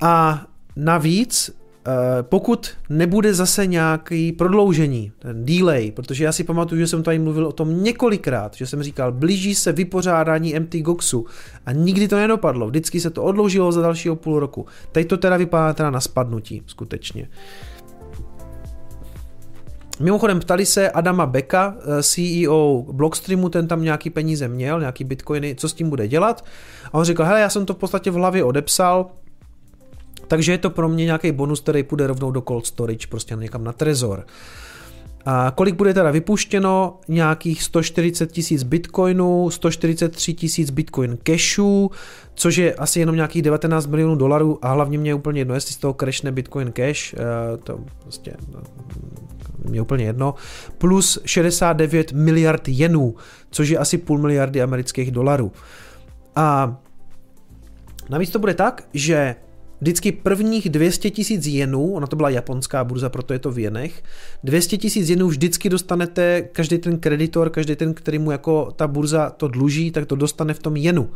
A 0.00 0.46
navíc, 0.76 1.50
eh, 1.50 1.92
pokud 2.22 2.70
nebude 2.88 3.34
zase 3.34 3.66
nějaký 3.66 4.32
prodloužení, 4.32 5.12
ten 5.18 5.44
delay, 5.44 5.90
protože 5.90 6.24
já 6.24 6.32
si 6.32 6.44
pamatuju, 6.44 6.80
že 6.80 6.86
jsem 6.86 7.02
tady 7.02 7.18
mluvil 7.18 7.46
o 7.46 7.52
tom 7.52 7.82
několikrát, 7.82 8.54
že 8.54 8.66
jsem 8.66 8.82
říkal, 8.82 9.12
blíží 9.12 9.54
se 9.54 9.72
vypořádání 9.72 10.54
MT 10.54 10.74
Goxu 10.82 11.26
a 11.66 11.72
nikdy 11.72 12.08
to 12.08 12.16
nedopadlo, 12.16 12.68
vždycky 12.68 13.00
se 13.00 13.10
to 13.10 13.22
odložilo 13.22 13.72
za 13.72 13.82
dalšího 13.82 14.16
půl 14.16 14.40
roku. 14.40 14.66
Teď 14.92 15.08
to 15.08 15.16
teda 15.16 15.36
vypadá 15.36 15.72
teda 15.72 15.90
na 15.90 16.00
spadnutí, 16.00 16.62
skutečně. 16.66 17.28
Mimochodem 20.00 20.40
ptali 20.40 20.66
se 20.66 20.90
Adama 20.90 21.26
Beka, 21.26 21.76
eh, 21.78 22.02
CEO 22.02 22.84
Blockstreamu, 22.92 23.48
ten 23.48 23.68
tam 23.68 23.82
nějaký 23.82 24.10
peníze 24.10 24.48
měl, 24.48 24.80
nějaký 24.80 25.04
bitcoiny, 25.04 25.54
co 25.54 25.68
s 25.68 25.72
tím 25.72 25.90
bude 25.90 26.08
dělat. 26.08 26.44
A 26.92 26.94
on 26.94 27.04
říkal, 27.04 27.26
hele, 27.26 27.40
já 27.40 27.50
jsem 27.50 27.66
to 27.66 27.74
v 27.74 27.76
podstatě 27.76 28.10
v 28.10 28.14
hlavě 28.14 28.44
odepsal, 28.44 29.06
takže 30.28 30.52
je 30.52 30.58
to 30.58 30.70
pro 30.70 30.88
mě 30.88 31.04
nějaký 31.04 31.32
bonus, 31.32 31.60
který 31.60 31.82
půjde 31.82 32.06
rovnou 32.06 32.30
do 32.30 32.42
cold 32.48 32.66
storage, 32.66 33.06
prostě 33.06 33.36
někam 33.36 33.64
na 33.64 33.72
trezor. 33.72 34.26
A 35.26 35.52
kolik 35.54 35.74
bude 35.74 35.94
teda 35.94 36.10
vypuštěno? 36.10 37.00
Nějakých 37.08 37.62
140 37.62 38.32
tisíc 38.32 38.62
bitcoinů, 38.62 39.50
143 39.50 40.34
tisíc 40.34 40.70
bitcoin 40.70 41.18
cashů, 41.22 41.90
což 42.34 42.56
je 42.56 42.74
asi 42.74 43.00
jenom 43.00 43.16
nějakých 43.16 43.42
19 43.42 43.86
milionů 43.86 44.16
dolarů 44.16 44.58
a 44.62 44.72
hlavně 44.72 44.98
mě 44.98 45.10
je 45.10 45.14
úplně 45.14 45.40
jedno, 45.40 45.54
jestli 45.54 45.74
z 45.74 45.76
toho 45.76 45.94
crashne 45.94 46.32
bitcoin 46.32 46.72
cash, 46.72 47.14
eh, 47.14 47.18
to 47.64 47.78
prostě 48.02 48.34
no, 48.52 48.60
mě 49.64 49.82
úplně 49.82 50.04
jedno, 50.04 50.34
plus 50.78 51.18
69 51.24 52.12
miliard 52.12 52.68
jenů, 52.68 53.14
což 53.50 53.68
je 53.68 53.78
asi 53.78 53.98
půl 53.98 54.18
miliardy 54.18 54.62
amerických 54.62 55.10
dolarů. 55.10 55.52
A 56.36 56.76
navíc 58.10 58.30
to 58.30 58.38
bude 58.38 58.54
tak, 58.54 58.88
že 58.94 59.34
vždycky 59.80 60.12
prvních 60.12 60.68
200 60.68 61.10
tisíc 61.10 61.46
jenů, 61.46 61.92
ona 61.92 62.06
to 62.06 62.16
byla 62.16 62.30
japonská 62.30 62.84
burza, 62.84 63.08
proto 63.08 63.32
je 63.32 63.38
to 63.38 63.50
v 63.50 63.58
jenech, 63.58 64.02
200 64.44 64.76
tisíc 64.76 65.08
jenů 65.08 65.28
vždycky 65.28 65.68
dostanete, 65.68 66.48
každý 66.52 66.78
ten 66.78 66.98
kreditor, 66.98 67.50
každý 67.50 67.76
ten, 67.76 67.94
který 67.94 68.18
mu 68.18 68.30
jako 68.30 68.72
ta 68.76 68.88
burza 68.88 69.30
to 69.30 69.48
dluží, 69.48 69.90
tak 69.90 70.06
to 70.06 70.16
dostane 70.16 70.54
v 70.54 70.58
tom 70.58 70.76
jenu. 70.76 71.10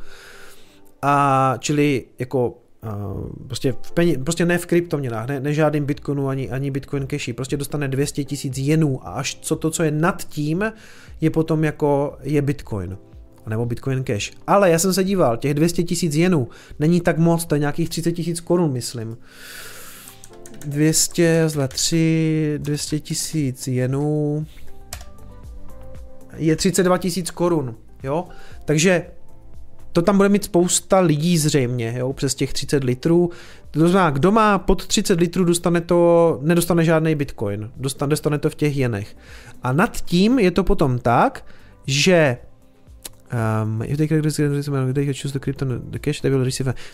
A 1.03 1.55
čili 1.59 2.05
jako 2.19 2.62
Uh, 2.87 3.47
prostě, 3.47 3.75
v 3.83 3.93
peně, 3.93 4.19
prostě 4.19 4.45
ne 4.45 4.59
v 4.59 4.67
kryptoměnách, 4.67 5.29
ne, 5.29 5.41
ne 5.41 5.55
žádným 5.55 5.85
bitcoinu 5.85 6.29
ani, 6.29 6.51
ani 6.51 6.71
bitcoin 6.71 7.07
cashi, 7.07 7.33
prostě 7.33 7.57
dostane 7.57 7.89
200 7.89 8.25
tisíc 8.25 8.59
jenů 8.59 9.07
a 9.07 9.11
až 9.11 9.39
co 9.43 9.57
to, 9.57 9.71
co 9.71 9.83
je 9.83 9.91
nad 9.91 10.25
tím, 10.25 10.73
je 11.21 11.31
potom 11.31 11.65
jako 11.65 12.17
je 12.23 12.43
bitcoin 12.43 12.99
nebo 13.47 13.67
Bitcoin 13.67 14.05
Cash. 14.05 14.31
Ale 14.47 14.71
já 14.71 14.79
jsem 14.79 14.93
se 14.93 15.05
díval, 15.05 15.37
těch 15.37 15.55
200 15.55 15.83
tisíc 15.83 16.15
jenů 16.15 16.49
není 16.79 17.01
tak 17.01 17.19
moc, 17.19 17.45
to 17.45 17.55
je 17.55 17.59
nějakých 17.59 17.89
30 17.89 18.13
tisíc 18.13 18.41
korun, 18.41 18.73
myslím. 18.73 19.17
200, 20.67 21.49
zle 21.49 21.69
3, 21.69 22.55
200 22.59 23.01
tisíc 23.01 23.69
jenů 23.69 24.47
je 26.37 26.57
32 26.57 26.99
tisíc 26.99 27.31
korun, 27.31 27.77
jo? 28.03 28.29
Takže 28.65 29.07
to 29.93 30.03
tam 30.03 30.17
bude 30.17 30.29
mít 30.29 30.45
spousta 30.45 31.01
lidí 31.01 31.39
zřejmě, 31.39 31.95
jo, 31.99 32.13
přes 32.13 32.35
těch 32.35 32.53
30 32.53 32.85
litrů. 32.85 33.31
To 33.71 33.81
znamená, 33.81 34.11
kdo 34.11 34.33
má 34.33 34.59
pod 34.59 34.87
30 34.87 35.21
litrů, 35.21 35.45
dostane 35.45 35.81
to, 35.81 36.39
nedostane 36.43 36.85
žádný 36.85 37.15
bitcoin, 37.15 37.71
dostane, 37.77 38.11
dostane 38.11 38.39
to 38.39 38.51
v 38.51 38.55
těch 38.55 38.77
jenech. 38.77 39.17
A 39.63 39.73
nad 39.73 40.01
tím 40.01 40.39
je 40.39 40.51
to 40.51 40.65
potom 40.65 40.99
tak, 40.99 41.45
že 41.87 42.39
Um. 43.33 43.83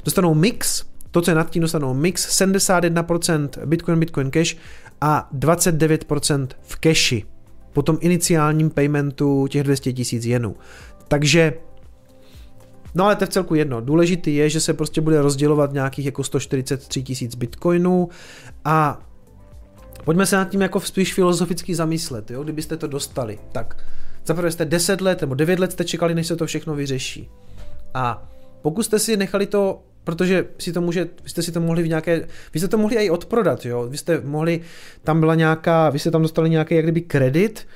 Dostanou 0.04 0.34
mix, 0.34 0.84
to, 1.10 1.22
co 1.22 1.30
je 1.30 1.34
nad 1.34 1.50
tím, 1.50 1.62
dostanou 1.62 1.94
mix 1.94 2.42
71% 2.42 3.48
Bitcoin, 3.66 3.98
Bitcoin 3.98 4.30
Cash 4.30 4.56
a 5.00 5.28
29% 5.38 6.48
v 6.62 6.78
cashi 6.80 7.24
po 7.72 7.82
tom 7.82 7.98
iniciálním 8.00 8.70
paymentu 8.70 9.46
těch 9.46 9.62
200 9.62 9.92
tisíc 9.92 10.24
jenů. 10.24 10.56
Takže 11.08 11.52
No 12.94 13.05
ale 13.05 13.16
to 13.16 13.24
je 13.24 13.27
v 13.27 13.31
celku 13.31 13.55
jedno. 13.55 13.81
Důležitý 13.81 14.36
je, 14.36 14.51
že 14.51 14.60
se 14.60 14.74
prostě 14.74 15.01
bude 15.01 15.23
rozdělovat 15.23 15.73
nějakých 15.73 16.06
jako 16.06 16.24
143 16.24 17.02
tisíc 17.02 17.35
bitcoinů 17.35 18.09
a 18.65 19.01
pojďme 20.05 20.27
se 20.27 20.36
nad 20.36 20.48
tím 20.48 20.60
jako 20.60 20.81
spíš 20.81 21.15
filozoficky 21.15 21.74
zamyslet, 21.74 22.31
jo? 22.31 22.43
kdybyste 22.43 22.77
to 22.77 22.86
dostali. 22.86 23.39
Tak 23.52 23.77
Zaprvé 24.28 24.51
jste 24.51 24.65
10 24.65 25.01
let 25.01 25.20
nebo 25.20 25.35
9 25.35 25.59
let 25.59 25.73
jste 25.73 25.85
čekali, 25.85 26.15
než 26.15 26.27
se 26.27 26.36
to 26.36 26.47
všechno 26.47 26.74
vyřeší. 26.74 27.31
A 27.94 28.28
pokud 28.62 28.82
jste 28.82 28.98
si 28.98 29.16
nechali 29.16 29.47
to, 29.47 29.82
protože 30.05 30.44
si 30.59 30.73
to 30.73 30.81
může, 30.81 31.09
vy 31.23 31.31
jste 31.31 31.43
si 31.43 31.52
to 31.52 31.60
mohli 31.60 31.82
v 31.82 31.89
nějaké, 31.89 32.27
vy 32.55 32.60
jste 32.60 32.69
to 32.69 32.78
mohli 32.78 32.97
i 32.97 33.10
odprodat, 33.10 33.66
jo, 33.66 33.86
vy 33.90 33.98
jste 33.98 34.20
mohli, 34.20 34.60
tam 35.05 35.20
byla 35.20 35.35
nějaká, 35.35 35.90
vy 35.90 35.98
jste 35.98 36.10
tam 36.10 36.23
dostali 36.23 36.51
nějaký 36.51 36.74
jak 36.74 36.85
kdyby 36.85 37.01
kredit, 37.01 37.66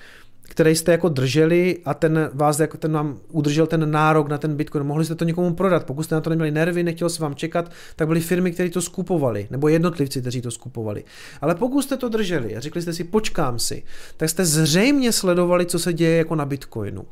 který 0.42 0.76
jste 0.76 0.92
jako 0.92 1.08
drželi 1.08 1.78
a 1.84 1.94
ten 1.94 2.30
vás 2.34 2.60
jako 2.60 2.78
ten 2.78 2.92
vám 2.92 3.18
udržel 3.30 3.66
ten 3.66 3.90
nárok 3.90 4.28
na 4.28 4.38
ten 4.38 4.56
Bitcoin. 4.56 4.84
Mohli 4.84 5.04
jste 5.04 5.14
to 5.14 5.24
někomu 5.24 5.54
prodat. 5.54 5.84
Pokud 5.86 6.02
jste 6.02 6.14
na 6.14 6.20
to 6.20 6.30
neměli 6.30 6.50
nervy, 6.50 6.82
nechtěl 6.82 7.08
se 7.08 7.22
vám 7.22 7.34
čekat, 7.34 7.72
tak 7.96 8.08
byly 8.08 8.20
firmy, 8.20 8.52
které 8.52 8.70
to 8.70 8.82
skupovali, 8.82 9.48
nebo 9.50 9.68
jednotlivci, 9.68 10.20
kteří 10.20 10.40
to 10.42 10.50
skupovali. 10.50 11.04
Ale 11.40 11.54
pokud 11.54 11.82
jste 11.82 11.96
to 11.96 12.08
drželi 12.08 12.56
a 12.56 12.60
řekli 12.60 12.82
jste 12.82 12.92
si, 12.92 13.04
počkám 13.04 13.58
si, 13.58 13.82
tak 14.16 14.30
jste 14.30 14.44
zřejmě 14.44 15.12
sledovali, 15.12 15.66
co 15.66 15.78
se 15.78 15.92
děje 15.92 16.16
jako 16.16 16.34
na 16.34 16.44
Bitcoinu. 16.44 17.04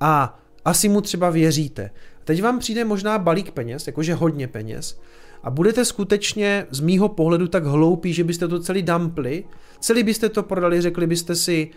A 0.00 0.38
asi 0.64 0.88
mu 0.88 1.00
třeba 1.00 1.30
věříte. 1.30 1.90
Teď 2.24 2.42
vám 2.42 2.58
přijde 2.58 2.84
možná 2.84 3.18
balík 3.18 3.50
peněz, 3.50 3.86
jakože 3.86 4.14
hodně 4.14 4.48
peněz, 4.48 5.00
a 5.42 5.50
budete 5.50 5.84
skutečně 5.84 6.66
z 6.70 6.80
mýho 6.80 7.08
pohledu 7.08 7.48
tak 7.48 7.64
hloupí, 7.64 8.12
že 8.12 8.24
byste 8.24 8.48
to 8.48 8.60
celý 8.60 8.82
dumpli, 8.82 9.44
celý 9.80 10.02
byste 10.02 10.28
to 10.28 10.42
prodali, 10.42 10.80
řekli 10.80 11.06
byste 11.06 11.34
si, 11.34 11.70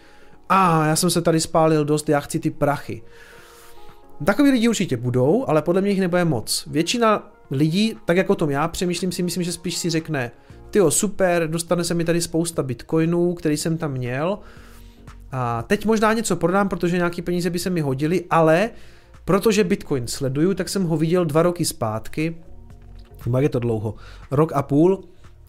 a 0.49 0.81
ah, 0.81 0.87
já 0.87 0.95
jsem 0.95 1.09
se 1.09 1.21
tady 1.21 1.39
spálil 1.39 1.85
dost, 1.85 2.09
já 2.09 2.19
chci 2.19 2.39
ty 2.39 2.51
prachy. 2.51 3.01
Takový 4.25 4.51
lidi 4.51 4.67
určitě 4.67 4.97
budou, 4.97 5.45
ale 5.47 5.61
podle 5.61 5.81
mě 5.81 5.89
jich 5.89 5.99
nebude 5.99 6.25
moc. 6.25 6.67
Většina 6.67 7.31
lidí, 7.51 7.97
tak 8.05 8.17
jako 8.17 8.35
tom 8.35 8.49
já 8.49 8.67
přemýšlím 8.67 9.11
si, 9.11 9.23
myslím, 9.23 9.43
že 9.43 9.51
spíš 9.51 9.77
si 9.77 9.89
řekne, 9.89 10.31
tyjo, 10.69 10.91
super, 10.91 11.49
dostane 11.49 11.83
se 11.83 11.93
mi 11.93 12.05
tady 12.05 12.21
spousta 12.21 12.63
bitcoinů, 12.63 13.33
který 13.33 13.57
jsem 13.57 13.77
tam 13.77 13.91
měl, 13.91 14.39
a 15.31 15.63
teď 15.63 15.85
možná 15.85 16.13
něco 16.13 16.35
prodám, 16.35 16.69
protože 16.69 16.97
nějaký 16.97 17.21
peníze 17.21 17.49
by 17.49 17.59
se 17.59 17.69
mi 17.69 17.81
hodily, 17.81 18.23
ale 18.29 18.69
protože 19.25 19.63
Bitcoin 19.63 20.07
sleduju, 20.07 20.53
tak 20.53 20.69
jsem 20.69 20.83
ho 20.83 20.97
viděl 20.97 21.25
dva 21.25 21.41
roky 21.41 21.65
zpátky, 21.65 22.35
jak 23.33 23.43
je 23.43 23.49
to 23.49 23.59
dlouho, 23.59 23.95
rok 24.31 24.51
a 24.55 24.61
půl, 24.61 25.03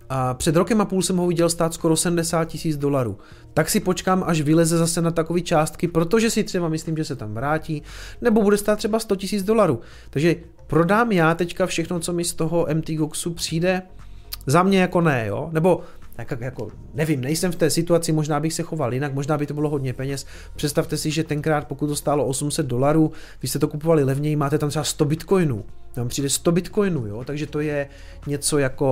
a 0.09 0.35
před 0.35 0.57
rokem 0.57 0.81
a 0.81 0.85
půl 0.85 1.03
jsem 1.03 1.16
ho 1.16 1.27
viděl 1.27 1.51
stát 1.51 1.74
skoro 1.74 1.97
70 1.97 2.45
tisíc 2.45 2.77
dolarů. 2.77 3.19
Tak 3.55 3.70
si 3.70 3.81
počkám, 3.81 4.24
až 4.27 4.41
vyleze 4.41 4.78
zase 4.78 5.03
na 5.03 5.11
takové 5.11 5.41
částky, 5.41 5.89
protože 5.89 6.31
si 6.31 6.45
třeba 6.45 6.69
myslím, 6.69 6.97
že 6.97 7.05
se 7.05 7.16
tam 7.16 7.35
vrátí, 7.35 7.83
nebo 8.20 8.43
bude 8.43 8.57
stát 8.57 8.77
třeba 8.77 8.99
100 8.99 9.16
tisíc 9.16 9.43
dolarů. 9.43 9.81
Takže 10.11 10.37
prodám 10.66 11.12
já 11.12 11.35
teďka 11.35 11.66
všechno, 11.66 12.01
co 12.01 12.12
mi 12.12 12.24
z 12.24 12.35
toho 12.35 12.66
MT 12.74 12.91
Goxu 12.91 13.35
přijde, 13.35 13.83
za 14.47 14.62
mě 14.62 14.81
jako 14.81 15.01
ne, 15.01 15.27
jo? 15.27 15.49
Nebo 15.53 15.81
tak 16.16 16.40
jako, 16.40 16.68
nevím, 16.94 17.20
nejsem 17.20 17.52
v 17.52 17.56
té 17.56 17.70
situaci, 17.70 18.12
možná 18.12 18.40
bych 18.40 18.52
se 18.52 18.62
choval 18.62 18.94
jinak, 18.94 19.14
možná 19.14 19.38
by 19.38 19.47
to 19.47 19.55
bylo 19.55 19.68
hodně 19.68 19.93
peněz. 19.93 20.26
Představte 20.56 20.97
si, 20.97 21.10
že 21.10 21.24
tenkrát, 21.24 21.68
pokud 21.68 21.86
to 21.86 21.97
stálo 21.97 22.26
800 22.26 22.66
dolarů, 22.66 23.12
vy 23.43 23.48
jste 23.48 23.59
to 23.59 23.68
kupovali 23.68 24.05
levněji, 24.05 24.36
máte 24.36 24.59
tam 24.59 24.68
třeba 24.68 24.84
100 24.84 25.05
bitcoinů. 25.05 25.64
Tam 25.94 26.09
přijde 26.09 26.28
100 26.28 26.52
bitcoinů, 26.52 27.06
jo? 27.06 27.24
takže 27.24 27.47
to 27.47 27.60
je 27.60 27.88
něco 28.26 28.59
jako, 28.59 28.86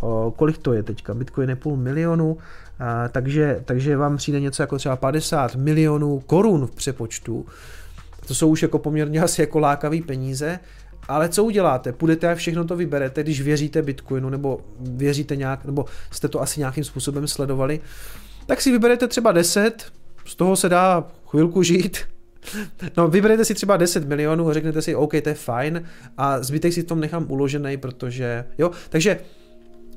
o, 0.00 0.32
kolik 0.36 0.58
to 0.58 0.72
je 0.72 0.82
teďka, 0.82 1.14
bitcoin 1.14 1.48
je 1.48 1.56
půl 1.56 1.76
milionu, 1.76 2.38
a, 2.78 3.08
takže, 3.08 3.62
takže 3.64 3.96
vám 3.96 4.16
přijde 4.16 4.40
něco 4.40 4.62
jako 4.62 4.78
třeba 4.78 4.96
50 4.96 5.54
milionů 5.54 6.20
korun 6.20 6.66
v 6.66 6.70
přepočtu. 6.70 7.46
to 8.26 8.34
jsou 8.34 8.48
už 8.48 8.62
jako 8.62 8.78
poměrně 8.78 9.20
asi 9.20 9.40
jako 9.40 9.58
lákavý 9.58 10.02
peníze, 10.02 10.58
ale 11.08 11.28
co 11.28 11.44
uděláte? 11.44 11.92
Půjdete 11.92 12.32
a 12.32 12.34
všechno 12.34 12.64
to 12.64 12.76
vyberete, 12.76 13.22
když 13.22 13.40
věříte 13.40 13.82
Bitcoinu, 13.82 14.30
nebo 14.30 14.60
věříte 14.80 15.36
nějak, 15.36 15.64
nebo 15.64 15.84
jste 16.10 16.28
to 16.28 16.42
asi 16.42 16.60
nějakým 16.60 16.84
způsobem 16.84 17.28
sledovali, 17.28 17.80
tak 18.46 18.60
si 18.60 18.70
vyberete 18.70 19.08
třeba 19.08 19.32
10, 19.32 19.92
z 20.24 20.34
toho 20.34 20.56
se 20.56 20.68
dá 20.68 21.06
chvilku 21.26 21.62
žít, 21.62 21.98
No, 22.96 23.08
vyberete 23.08 23.44
si 23.44 23.54
třeba 23.54 23.76
10 23.76 24.08
milionů 24.08 24.52
řeknete 24.52 24.82
si, 24.82 24.94
OK, 24.94 25.12
to 25.22 25.28
je 25.28 25.34
fajn 25.34 25.82
a 26.18 26.42
zbytek 26.42 26.72
si 26.72 26.82
v 26.82 26.86
tom 26.86 27.00
nechám 27.00 27.26
uložený, 27.28 27.76
protože, 27.76 28.44
jo, 28.58 28.70
takže 28.88 29.18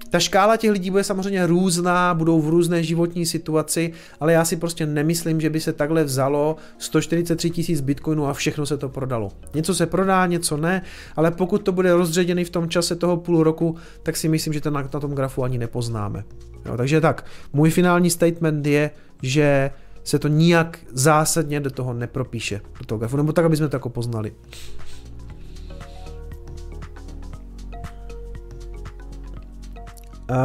ta 0.09 0.19
škála 0.19 0.57
těch 0.57 0.71
lidí 0.71 0.91
bude 0.91 1.03
samozřejmě 1.03 1.47
různá, 1.47 2.13
budou 2.13 2.41
v 2.41 2.49
různé 2.49 2.83
životní 2.83 3.25
situaci, 3.25 3.91
ale 4.19 4.33
já 4.33 4.45
si 4.45 4.55
prostě 4.55 4.85
nemyslím, 4.85 5.41
že 5.41 5.49
by 5.49 5.59
se 5.61 5.73
takhle 5.73 6.03
vzalo 6.03 6.55
143 6.77 7.49
tisíc 7.49 7.81
bitcoinů 7.81 8.27
a 8.27 8.33
všechno 8.33 8.65
se 8.65 8.77
to 8.77 8.89
prodalo. 8.89 9.31
Něco 9.53 9.75
se 9.75 9.85
prodá, 9.85 10.25
něco 10.25 10.57
ne, 10.57 10.81
ale 11.15 11.31
pokud 11.31 11.57
to 11.57 11.71
bude 11.71 11.93
rozředěný 11.93 12.43
v 12.43 12.49
tom 12.49 12.69
čase 12.69 12.95
toho 12.95 13.17
půl 13.17 13.43
roku, 13.43 13.75
tak 14.03 14.17
si 14.17 14.29
myslím, 14.29 14.53
že 14.53 14.61
to 14.61 14.71
na, 14.71 14.81
na 14.81 14.99
tom 14.99 15.11
grafu 15.11 15.43
ani 15.43 15.57
nepoznáme. 15.57 16.23
Jo, 16.65 16.77
takže 16.77 17.01
tak, 17.01 17.25
můj 17.53 17.69
finální 17.69 18.09
statement 18.09 18.65
je, 18.65 18.91
že 19.21 19.71
se 20.03 20.19
to 20.19 20.27
nijak 20.27 20.79
zásadně 20.91 21.59
do 21.59 21.71
toho 21.71 21.93
nepropíše, 21.93 22.61
do 22.79 22.85
toho 22.85 22.99
grafu, 22.99 23.17
nebo 23.17 23.31
tak, 23.31 23.45
aby 23.45 23.57
jsme 23.57 23.69
to 23.69 23.75
jako 23.75 23.89
poznali. 23.89 24.33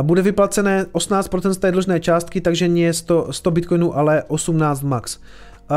Bude 0.03 0.23
vyplacené 0.23 0.85
18% 0.85 1.51
z 1.51 1.59
té 1.59 1.73
dlužné 1.73 2.01
částky, 2.01 2.41
takže 2.41 2.69
nie 2.69 2.93
100, 2.93 3.33
100 3.33 3.51
bitcoinů, 3.51 3.97
ale 3.97 4.23
18 4.29 4.83
max. 4.83 5.19
Uh, 5.71 5.77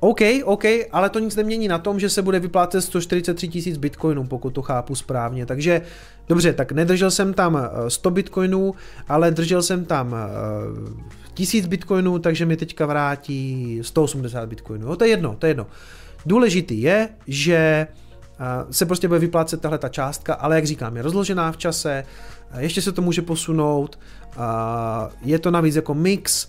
OK, 0.00 0.20
OK, 0.44 0.64
ale 0.92 1.10
to 1.10 1.18
nic 1.18 1.36
nemění 1.36 1.68
na 1.68 1.78
tom, 1.78 2.00
že 2.00 2.08
se 2.10 2.22
bude 2.22 2.40
vyplácet 2.40 2.82
143 2.82 3.48
tisíc 3.48 3.76
bitcoinů, 3.76 4.24
pokud 4.24 4.50
to 4.50 4.62
chápu 4.62 4.94
správně. 4.94 5.46
Takže 5.46 5.82
dobře, 6.28 6.52
tak 6.52 6.72
nedržel 6.72 7.10
jsem 7.10 7.34
tam 7.34 7.58
100 7.88 8.10
bitcoinů, 8.10 8.74
ale 9.08 9.30
držel 9.30 9.62
jsem 9.62 9.84
tam 9.84 10.16
1000 11.34 11.66
bitcoinů, 11.66 12.18
takže 12.18 12.46
mi 12.46 12.56
teďka 12.56 12.86
vrátí 12.86 13.78
180 13.82 14.48
bitcoinů. 14.48 14.88
No, 14.88 14.96
to 14.96 15.04
je 15.04 15.10
jedno, 15.10 15.36
to 15.38 15.46
je 15.46 15.50
jedno. 15.50 15.66
Důležitý 16.26 16.80
je, 16.80 17.08
že 17.26 17.86
se 18.70 18.86
prostě 18.86 19.08
bude 19.08 19.20
vyplácet 19.20 19.60
tahle 19.60 19.78
ta 19.78 19.88
částka, 19.88 20.34
ale 20.34 20.56
jak 20.56 20.66
říkám, 20.66 20.96
je 20.96 21.02
rozložená 21.02 21.52
v 21.52 21.56
čase, 21.56 22.04
ještě 22.58 22.82
se 22.82 22.92
to 22.92 23.02
může 23.02 23.22
posunout, 23.22 23.98
je 25.22 25.38
to 25.38 25.50
navíc 25.50 25.76
jako 25.76 25.94
mix. 25.94 26.48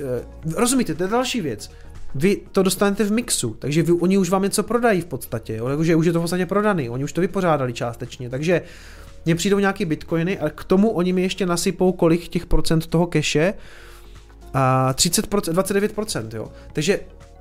E, 0.00 0.24
rozumíte, 0.56 0.94
to 0.94 1.02
je 1.02 1.08
další 1.08 1.40
věc. 1.40 1.70
Vy 2.14 2.40
to 2.52 2.62
dostanete 2.62 3.04
v 3.04 3.12
mixu, 3.12 3.56
takže 3.58 3.82
vy, 3.82 3.92
oni 3.92 4.18
už 4.18 4.30
vám 4.30 4.42
něco 4.42 4.62
prodají 4.62 5.00
v 5.00 5.06
podstatě, 5.06 5.56
jo? 5.56 5.76
takže 5.76 5.96
už 5.96 6.06
je 6.06 6.12
to 6.12 6.18
v 6.18 6.22
podstatě 6.22 6.46
prodaný, 6.46 6.90
oni 6.90 7.04
už 7.04 7.12
to 7.12 7.20
vypořádali 7.20 7.72
částečně, 7.72 8.30
takže 8.30 8.62
mně 9.24 9.34
přijdou 9.34 9.58
nějaký 9.58 9.84
bitcoiny 9.84 10.38
a 10.38 10.50
k 10.50 10.64
tomu 10.64 10.90
oni 10.90 11.12
mi 11.12 11.22
ještě 11.22 11.46
nasypou 11.46 11.92
kolik 11.92 12.28
těch 12.28 12.46
procent 12.46 12.86
toho 12.86 13.06
keše, 13.06 13.54
a 14.54 14.92
30%, 14.92 15.52
29%, 15.52 16.36
jo. 16.36 16.52
Takže 16.72 17.00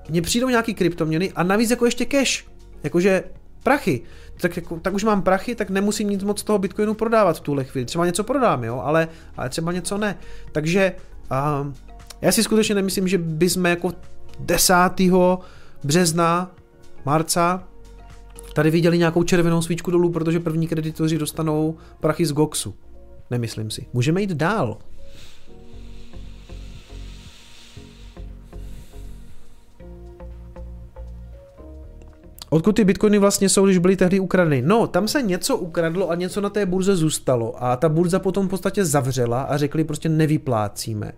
mně 0.09 0.21
přijdou 0.21 0.49
nějaký 0.49 0.73
kryptoměny 0.73 1.31
a 1.35 1.43
navíc 1.43 1.69
jako 1.69 1.85
ještě 1.85 2.05
cash, 2.05 2.45
jakože 2.83 3.23
prachy. 3.63 4.01
Tak, 4.41 4.55
jako, 4.55 4.79
tak 4.79 4.93
už 4.93 5.03
mám 5.03 5.21
prachy, 5.21 5.55
tak 5.55 5.69
nemusím 5.69 6.09
nic 6.09 6.23
moc 6.23 6.43
toho 6.43 6.59
Bitcoinu 6.59 6.93
prodávat 6.93 7.37
v 7.37 7.39
tuhle 7.39 7.63
chvíli. 7.63 7.85
Třeba 7.85 8.05
něco 8.05 8.23
prodám, 8.23 8.63
jo, 8.63 8.81
ale, 8.83 9.07
ale 9.37 9.49
třeba 9.49 9.71
něco 9.71 9.97
ne. 9.97 10.17
Takže 10.51 10.93
uh, 11.31 11.73
já 12.21 12.31
si 12.31 12.43
skutečně 12.43 12.75
nemyslím, 12.75 13.07
že 13.07 13.17
bychom 13.17 13.65
jako 13.65 13.93
10. 14.39 14.73
března, 15.83 16.51
marca 17.05 17.63
tady 18.53 18.71
viděli 18.71 18.97
nějakou 18.97 19.23
červenou 19.23 19.61
svíčku 19.61 19.91
dolů, 19.91 20.09
protože 20.09 20.39
první 20.39 20.67
kreditoři 20.67 21.17
dostanou 21.17 21.77
prachy 21.99 22.25
z 22.25 22.31
Goxu. 22.31 22.75
Nemyslím 23.31 23.71
si. 23.71 23.85
Můžeme 23.93 24.21
jít 24.21 24.31
dál. 24.31 24.77
Odkud 32.53 32.75
ty 32.75 32.83
bitcoiny 32.83 33.17
vlastně 33.17 33.49
jsou, 33.49 33.65
když 33.65 33.77
byly 33.77 33.95
tehdy 33.95 34.19
ukradeny? 34.19 34.61
No, 34.61 34.87
tam 34.87 35.07
se 35.07 35.21
něco 35.21 35.57
ukradlo 35.57 36.09
a 36.09 36.15
něco 36.15 36.41
na 36.41 36.49
té 36.49 36.65
burze 36.65 36.95
zůstalo 36.95 37.63
a 37.63 37.75
ta 37.75 37.89
burza 37.89 38.19
potom 38.19 38.47
v 38.47 38.49
podstatě 38.49 38.85
zavřela 38.85 39.41
a 39.41 39.57
řekli 39.57 39.83
prostě 39.83 40.09
nevyplácíme. 40.09 41.11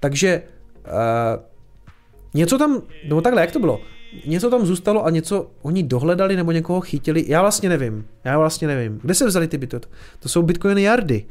Takže 0.00 0.42
uh, 0.86 1.42
něco 2.34 2.58
tam, 2.58 2.82
no 3.08 3.20
takhle, 3.20 3.40
jak 3.40 3.52
to 3.52 3.58
bylo? 3.58 3.80
Něco 4.26 4.50
tam 4.50 4.66
zůstalo 4.66 5.06
a 5.06 5.10
něco 5.10 5.50
oni 5.62 5.82
dohledali 5.82 6.36
nebo 6.36 6.52
někoho 6.52 6.80
chytili, 6.80 7.24
já 7.28 7.40
vlastně 7.40 7.68
nevím, 7.68 8.06
já 8.24 8.38
vlastně 8.38 8.68
nevím. 8.68 8.98
Kde 9.02 9.14
se 9.14 9.26
vzali 9.26 9.48
ty 9.48 9.58
bitcoiny? 9.58 9.86
To 10.18 10.28
jsou 10.28 10.42
bitcoiny 10.42 10.82
jardy. 10.82 11.26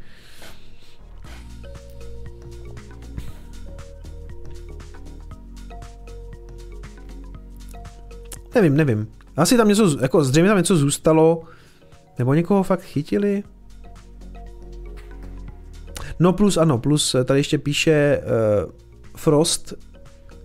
Nevím, 8.55 8.77
nevím. 8.77 9.07
Asi 9.38 9.57
tam 9.57 9.68
něco, 9.68 9.97
jako 10.01 10.23
zřejmě 10.23 10.49
tam 10.49 10.57
něco 10.57 10.77
zůstalo, 10.77 11.43
nebo 12.19 12.34
někoho 12.34 12.64
fakt 12.64 12.81
chytili. 12.81 13.43
No 16.19 16.34
plus 16.34 16.57
ano, 16.57 16.77
plus 16.77 17.15
eh, 17.15 17.23
tady 17.23 17.39
ještě 17.39 17.57
píše 17.57 18.22
uh, 18.65 18.72
Frost, 19.15 19.73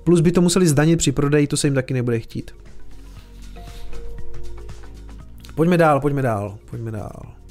plus 0.05 0.21
by 0.21 0.33
to 0.33 0.41
museli 0.41 0.67
zdanit 0.67 0.99
při 0.99 1.13
prodeji, 1.13 1.47
to 1.47 1.57
se 1.57 1.67
jim 1.67 1.75
taky 1.75 1.95
nebude 1.95 2.21
chtít. 2.21 2.51
Pojďme 5.55 5.79
dál, 5.79 6.01
pojďme 6.01 6.23
dál, 6.23 6.59
pojďme 6.71 6.91
dál. 6.91 7.42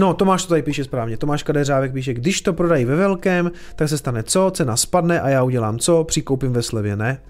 No, 0.00 0.14
Tomáš 0.14 0.42
to 0.42 0.48
tady 0.48 0.62
píše 0.62 0.84
správně. 0.84 1.16
Tomáš 1.16 1.42
Kadeřávek 1.42 1.92
píše, 1.92 2.14
když 2.14 2.40
to 2.42 2.52
prodají 2.52 2.84
ve 2.84 2.96
velkém, 2.96 3.50
tak 3.76 3.88
se 3.88 3.98
stane 3.98 4.22
co? 4.22 4.50
Cena 4.50 4.76
spadne 4.76 5.20
a 5.20 5.28
já 5.28 5.42
udělám 5.42 5.78
co? 5.78 6.04
Přikoupím 6.04 6.52
ve 6.52 6.62
slevě, 6.62 6.96
ne? 6.96 7.22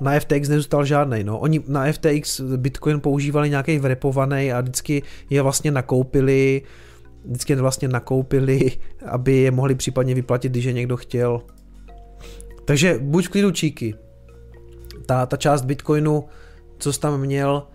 Na 0.00 0.20
FTX 0.20 0.48
nezůstal 0.48 0.84
žádný. 0.84 1.24
No. 1.24 1.38
Oni 1.38 1.62
na 1.68 1.92
FTX 1.92 2.40
Bitcoin 2.40 3.00
používali 3.00 3.50
nějaký 3.50 3.78
vrepovaný 3.78 4.52
a 4.52 4.60
vždycky 4.60 5.02
je 5.30 5.42
vlastně 5.42 5.70
nakoupili 5.70 6.62
vždycky 7.24 7.52
je 7.52 7.56
vlastně 7.56 7.88
nakoupili, 7.88 8.72
aby 9.06 9.36
je 9.36 9.50
mohli 9.50 9.74
případně 9.74 10.14
vyplatit, 10.14 10.52
když 10.52 10.64
je 10.64 10.72
někdo 10.72 10.96
chtěl. 10.96 11.42
Takže 12.64 12.98
buď 13.02 13.26
v 13.26 13.28
klidu 13.28 13.50
číky. 13.50 13.94
Ta, 15.06 15.26
ta 15.26 15.36
část 15.36 15.62
Bitcoinu, 15.62 16.24
co 16.78 16.92
jsi 16.92 17.00
tam 17.00 17.20
měl, 17.20 17.66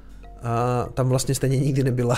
a 0.45 0.85
tam 0.93 1.09
vlastně 1.09 1.35
stejně 1.35 1.57
nikdy 1.57 1.84
nebyla. 1.84 2.17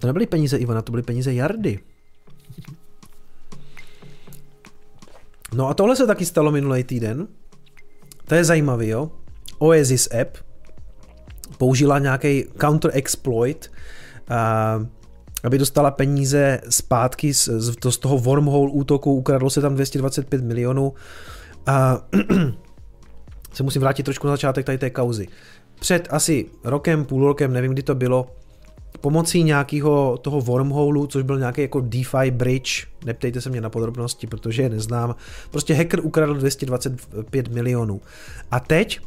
To 0.00 0.06
nebyly 0.06 0.26
peníze 0.26 0.56
Ivana, 0.56 0.82
to 0.82 0.92
byly 0.92 1.02
peníze 1.02 1.34
Jardy. 1.34 1.80
No 5.54 5.68
a 5.68 5.74
tohle 5.74 5.96
se 5.96 6.06
taky 6.06 6.26
stalo 6.26 6.50
minulý 6.50 6.84
týden. 6.84 7.28
To 8.26 8.34
je 8.34 8.44
zajímavý, 8.44 8.88
jo. 8.88 9.10
Oasis 9.58 10.08
app 10.20 10.36
použila 11.58 11.98
nějaký 11.98 12.44
counter 12.60 12.90
exploit, 12.94 13.70
a, 14.28 14.86
aby 15.44 15.58
dostala 15.58 15.90
peníze 15.90 16.60
zpátky 16.68 17.34
z, 17.34 17.48
z, 17.84 17.98
toho 17.98 18.18
wormhole 18.18 18.70
útoku, 18.70 19.14
ukradlo 19.14 19.50
se 19.50 19.60
tam 19.60 19.74
225 19.74 20.44
milionů 20.44 20.92
a 21.66 21.98
se 23.52 23.62
musím 23.62 23.82
vrátit 23.82 24.02
trošku 24.02 24.26
na 24.26 24.32
začátek 24.32 24.66
tady 24.66 24.78
té 24.78 24.90
kauzy. 24.90 25.28
Před 25.80 26.08
asi 26.10 26.46
rokem, 26.64 27.04
půl 27.04 27.26
rokem, 27.26 27.52
nevím 27.52 27.72
kdy 27.72 27.82
to 27.82 27.94
bylo, 27.94 28.26
pomocí 29.00 29.42
nějakého 29.42 30.18
toho 30.18 30.40
wormhole, 30.40 31.06
což 31.08 31.22
byl 31.22 31.38
nějaký 31.38 31.62
jako 31.62 31.80
DeFi 31.80 32.30
bridge, 32.30 32.86
neptejte 33.04 33.40
se 33.40 33.50
mě 33.50 33.60
na 33.60 33.70
podrobnosti, 33.70 34.26
protože 34.26 34.62
je 34.62 34.68
neznám, 34.68 35.14
prostě 35.50 35.74
hacker 35.74 36.00
ukradl 36.00 36.34
225 36.34 37.48
milionů. 37.48 38.00
A 38.50 38.60
teď 38.60 39.00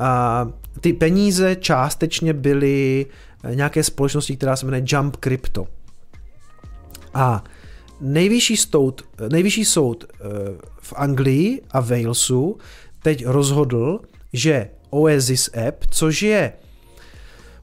a 0.00 0.48
ty 0.80 0.92
peníze 0.92 1.56
částečně 1.56 2.32
byly 2.32 3.06
nějaké 3.54 3.82
společnosti, 3.82 4.36
která 4.36 4.56
se 4.56 4.66
jmenuje 4.66 4.84
Jump 4.86 5.16
Crypto. 5.16 5.66
A 7.14 7.44
nejvyšší 8.00 8.56
soud, 8.56 9.02
nejvyšší 9.28 9.64
soud 9.64 10.04
eh, 10.04 10.24
v 10.80 10.92
Anglii 10.96 11.62
a 11.70 11.80
Walesu 11.80 12.58
teď 13.02 13.26
rozhodl, 13.26 14.00
že 14.32 14.68
Oasis 14.90 15.50
app, 15.68 15.84
což 15.90 16.22
je 16.22 16.52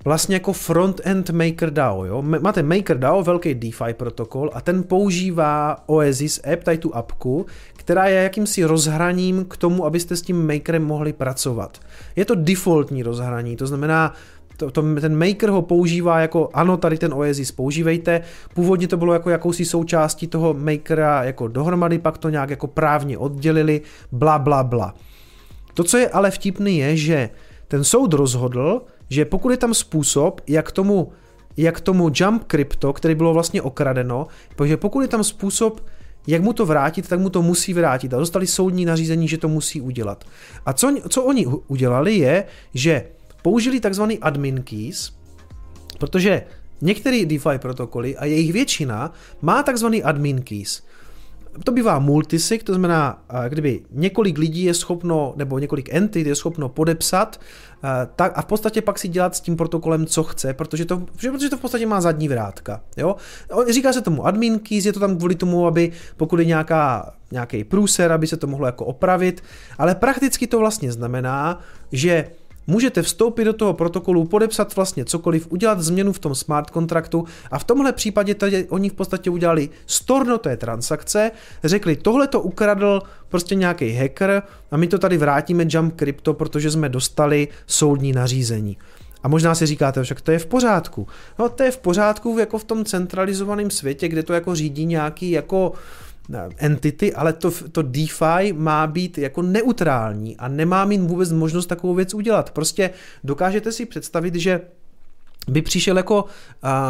vlastně 0.05 0.35
jako 0.35 0.53
front-end 0.53 1.29
MakerDAO. 1.29 2.05
Jo? 2.05 2.21
Máte 2.21 2.63
MakerDAO, 2.63 3.23
velký 3.23 3.53
DeFi 3.53 3.93
protokol 3.93 4.49
a 4.53 4.61
ten 4.61 4.83
používá 4.83 5.83
Oasis 5.89 6.41
app, 6.53 6.63
tady 6.63 6.77
tu 6.77 6.95
appku, 6.95 7.45
která 7.73 8.05
je 8.05 8.23
jakýmsi 8.23 8.63
rozhraním 8.63 9.45
k 9.45 9.57
tomu, 9.57 9.85
abyste 9.85 10.15
s 10.15 10.21
tím 10.21 10.47
Makerem 10.47 10.83
mohli 10.83 11.13
pracovat. 11.13 11.79
Je 12.15 12.25
to 12.25 12.35
defaultní 12.35 13.03
rozhraní, 13.03 13.55
to 13.55 13.67
znamená, 13.67 14.13
to, 14.57 14.71
to, 14.71 14.81
ten 14.81 15.27
maker 15.27 15.49
ho 15.49 15.61
používá 15.61 16.19
jako, 16.19 16.49
ano, 16.53 16.77
tady 16.77 16.97
ten 16.97 17.13
Oasis 17.13 17.51
používejte, 17.51 18.21
původně 18.53 18.87
to 18.87 18.97
bylo 18.97 19.13
jako 19.13 19.29
jakousi 19.29 19.65
součástí 19.65 20.27
toho 20.27 20.53
makera 20.53 21.23
jako 21.23 21.47
dohromady, 21.47 21.99
pak 21.99 22.17
to 22.17 22.29
nějak 22.29 22.49
jako 22.49 22.67
právně 22.67 23.17
oddělili, 23.17 23.81
bla, 24.11 24.39
bla, 24.39 24.63
bla. 24.63 24.95
To, 25.73 25.83
co 25.83 25.97
je 25.97 26.09
ale 26.09 26.31
vtipný, 26.31 26.77
je, 26.77 26.97
že 26.97 27.29
ten 27.67 27.83
soud 27.83 28.13
rozhodl, 28.13 28.81
že 29.09 29.25
pokud 29.25 29.49
je 29.49 29.57
tam 29.57 29.73
způsob, 29.73 30.41
jak 30.47 30.71
tomu, 30.71 31.11
jak 31.57 31.81
tomu 31.81 32.11
Jump 32.13 32.43
Crypto, 32.51 32.93
který 32.93 33.15
bylo 33.15 33.33
vlastně 33.33 33.61
okradeno, 33.61 34.27
protože 34.55 34.77
pokud 34.77 35.01
je 35.01 35.07
tam 35.07 35.23
způsob, 35.23 35.81
jak 36.27 36.41
mu 36.41 36.53
to 36.53 36.65
vrátit, 36.65 37.07
tak 37.07 37.19
mu 37.19 37.29
to 37.29 37.41
musí 37.41 37.73
vrátit. 37.73 38.13
A 38.13 38.19
dostali 38.19 38.47
soudní 38.47 38.85
nařízení, 38.85 39.27
že 39.27 39.37
to 39.37 39.47
musí 39.47 39.81
udělat. 39.81 40.23
A 40.65 40.73
co, 40.73 40.95
co 41.09 41.23
oni 41.23 41.47
udělali 41.67 42.15
je, 42.15 42.45
že 42.73 43.05
použili 43.43 43.79
takzvaný 43.79 44.19
admin 44.19 44.63
keys, 44.63 45.13
protože 45.99 46.43
některé 46.81 47.25
DeFi 47.25 47.57
protokoly 47.57 48.17
a 48.17 48.25
jejich 48.25 48.53
většina 48.53 49.13
má 49.41 49.63
takzvaný 49.63 50.03
admin 50.03 50.41
keys. 50.41 50.83
To 51.63 51.71
bývá 51.71 51.99
multisig, 51.99 52.63
to 52.63 52.73
znamená, 52.73 53.23
kdyby 53.49 53.81
několik 53.91 54.37
lidí 54.37 54.63
je 54.63 54.73
schopno, 54.73 55.33
nebo 55.35 55.59
několik 55.59 55.93
entit 55.93 56.27
je 56.27 56.35
schopno 56.35 56.69
podepsat, 56.69 57.39
tak 58.15 58.31
a 58.35 58.41
v 58.41 58.45
podstatě 58.45 58.81
pak 58.81 58.99
si 58.99 59.07
dělat 59.07 59.35
s 59.35 59.41
tím 59.41 59.57
protokolem, 59.57 60.05
co 60.05 60.23
chce, 60.23 60.53
protože 60.53 60.85
to, 60.85 60.97
protože 60.99 61.49
to 61.49 61.57
v 61.57 61.61
podstatě 61.61 61.85
má 61.85 62.01
zadní 62.01 62.27
vrátka. 62.27 62.81
Jo? 62.97 63.15
Říká 63.69 63.93
se 63.93 64.01
tomu 64.01 64.25
admin 64.25 64.59
keys, 64.59 64.85
je 64.85 64.93
to 64.93 64.99
tam 64.99 65.17
kvůli 65.17 65.35
tomu, 65.35 65.67
aby 65.67 65.91
pokud 66.17 66.39
je 66.39 66.45
nějaká, 66.45 67.13
nějaký 67.31 67.63
průser, 67.63 68.11
aby 68.11 68.27
se 68.27 68.37
to 68.37 68.47
mohlo 68.47 68.65
jako 68.65 68.85
opravit, 68.85 69.43
ale 69.77 69.95
prakticky 69.95 70.47
to 70.47 70.59
vlastně 70.59 70.91
znamená, 70.91 71.59
že 71.91 72.27
můžete 72.67 73.01
vstoupit 73.01 73.45
do 73.45 73.53
toho 73.53 73.73
protokolu, 73.73 74.25
podepsat 74.25 74.75
vlastně 74.75 75.05
cokoliv, 75.05 75.47
udělat 75.49 75.79
změnu 75.81 76.13
v 76.13 76.19
tom 76.19 76.35
smart 76.35 76.69
kontraktu 76.69 77.25
a 77.51 77.59
v 77.59 77.63
tomhle 77.63 77.93
případě 77.93 78.35
tady 78.35 78.67
oni 78.69 78.89
v 78.89 78.93
podstatě 78.93 79.29
udělali 79.29 79.69
storno 79.85 80.37
té 80.37 80.57
transakce, 80.57 81.31
řekli 81.63 81.95
tohle 81.95 82.27
to 82.27 82.41
ukradl 82.41 83.01
prostě 83.29 83.55
nějaký 83.55 83.91
hacker 83.91 84.43
a 84.71 84.77
my 84.77 84.87
to 84.87 84.97
tady 84.97 85.17
vrátíme 85.17 85.65
Jump 85.69 85.99
Crypto, 85.99 86.33
protože 86.33 86.71
jsme 86.71 86.89
dostali 86.89 87.47
soudní 87.67 88.11
nařízení. 88.11 88.77
A 89.23 89.27
možná 89.27 89.55
si 89.55 89.65
říkáte, 89.65 90.03
však 90.03 90.21
to 90.21 90.31
je 90.31 90.39
v 90.39 90.45
pořádku. 90.45 91.07
No 91.39 91.49
to 91.49 91.63
je 91.63 91.71
v 91.71 91.77
pořádku 91.77 92.37
jako 92.39 92.57
v 92.57 92.63
tom 92.63 92.85
centralizovaném 92.85 93.71
světě, 93.71 94.07
kde 94.07 94.23
to 94.23 94.33
jako 94.33 94.55
řídí 94.55 94.85
nějaký 94.85 95.31
jako 95.31 95.73
entity, 96.57 97.13
ale 97.13 97.33
to, 97.33 97.51
to 97.71 97.81
DeFi 97.81 98.53
má 98.53 98.87
být 98.87 99.17
jako 99.17 99.41
neutrální 99.41 100.37
a 100.37 100.47
nemá 100.47 100.85
mít 100.85 101.01
vůbec 101.01 101.31
možnost 101.31 101.65
takovou 101.65 101.93
věc 101.93 102.13
udělat. 102.13 102.49
Prostě 102.49 102.89
dokážete 103.23 103.71
si 103.71 103.85
představit, 103.85 104.35
že 104.35 104.61
by 105.47 105.61
přišel 105.61 105.97
jako 105.97 106.23
uh, 106.23 106.29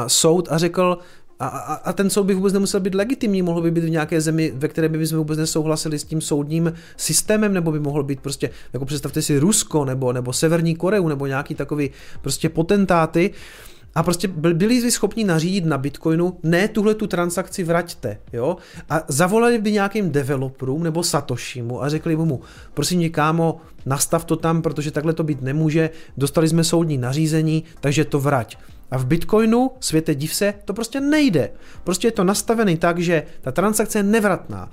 soud 0.07 0.47
a 0.51 0.57
řekl, 0.57 0.97
a, 1.39 1.47
a, 1.47 1.73
a 1.73 1.93
ten 1.93 2.09
soud 2.09 2.23
by 2.23 2.33
vůbec 2.33 2.53
nemusel 2.53 2.79
být 2.79 2.95
legitimní, 2.95 3.41
mohl 3.41 3.61
by 3.61 3.71
být 3.71 3.83
v 3.83 3.89
nějaké 3.89 4.21
zemi, 4.21 4.53
ve 4.55 4.67
které 4.67 4.89
by 4.89 5.07
jsme 5.07 5.17
vůbec 5.17 5.39
nesouhlasili 5.39 5.99
s 5.99 6.03
tím 6.03 6.21
soudním 6.21 6.73
systémem, 6.97 7.53
nebo 7.53 7.71
by 7.71 7.79
mohl 7.79 8.03
být 8.03 8.19
prostě, 8.19 8.49
jako 8.73 8.85
představte 8.85 9.21
si 9.21 9.39
Rusko, 9.39 9.85
nebo, 9.85 10.13
nebo 10.13 10.33
Severní 10.33 10.75
Koreu, 10.75 11.07
nebo 11.07 11.27
nějaký 11.27 11.55
takový 11.55 11.89
prostě 12.21 12.49
potentáty, 12.49 13.29
uh, 13.29 13.72
a 13.95 14.03
prostě 14.03 14.27
byli 14.27 14.91
schopni 14.91 15.23
nařídit 15.23 15.65
na 15.65 15.77
Bitcoinu, 15.77 16.37
ne 16.43 16.67
tuhle 16.67 16.95
tu 16.95 17.07
transakci 17.07 17.63
vraťte, 17.63 18.17
jo? 18.33 18.57
A 18.89 19.03
zavolali 19.07 19.57
by 19.59 19.71
nějakým 19.71 20.11
developerům 20.11 20.83
nebo 20.83 21.03
Satoshimu 21.03 21.83
a 21.83 21.89
řekli 21.89 22.15
mu, 22.15 22.41
prosím 22.73 22.99
tě 22.99 23.09
kámo, 23.09 23.61
nastav 23.85 24.25
to 24.25 24.35
tam, 24.35 24.61
protože 24.61 24.91
takhle 24.91 25.13
to 25.13 25.23
být 25.23 25.41
nemůže, 25.41 25.89
dostali 26.17 26.49
jsme 26.49 26.63
soudní 26.63 26.97
nařízení, 26.97 27.63
takže 27.79 28.05
to 28.05 28.19
vrať. 28.19 28.57
A 28.91 28.97
v 28.97 29.05
Bitcoinu, 29.05 29.71
světe 29.79 30.15
div 30.15 30.35
se, 30.35 30.53
to 30.65 30.73
prostě 30.73 31.01
nejde. 31.01 31.49
Prostě 31.83 32.07
je 32.07 32.11
to 32.11 32.23
nastavený 32.23 32.77
tak, 32.77 32.99
že 32.99 33.23
ta 33.41 33.51
transakce 33.51 33.99
je 33.99 34.03
nevratná. 34.03 34.69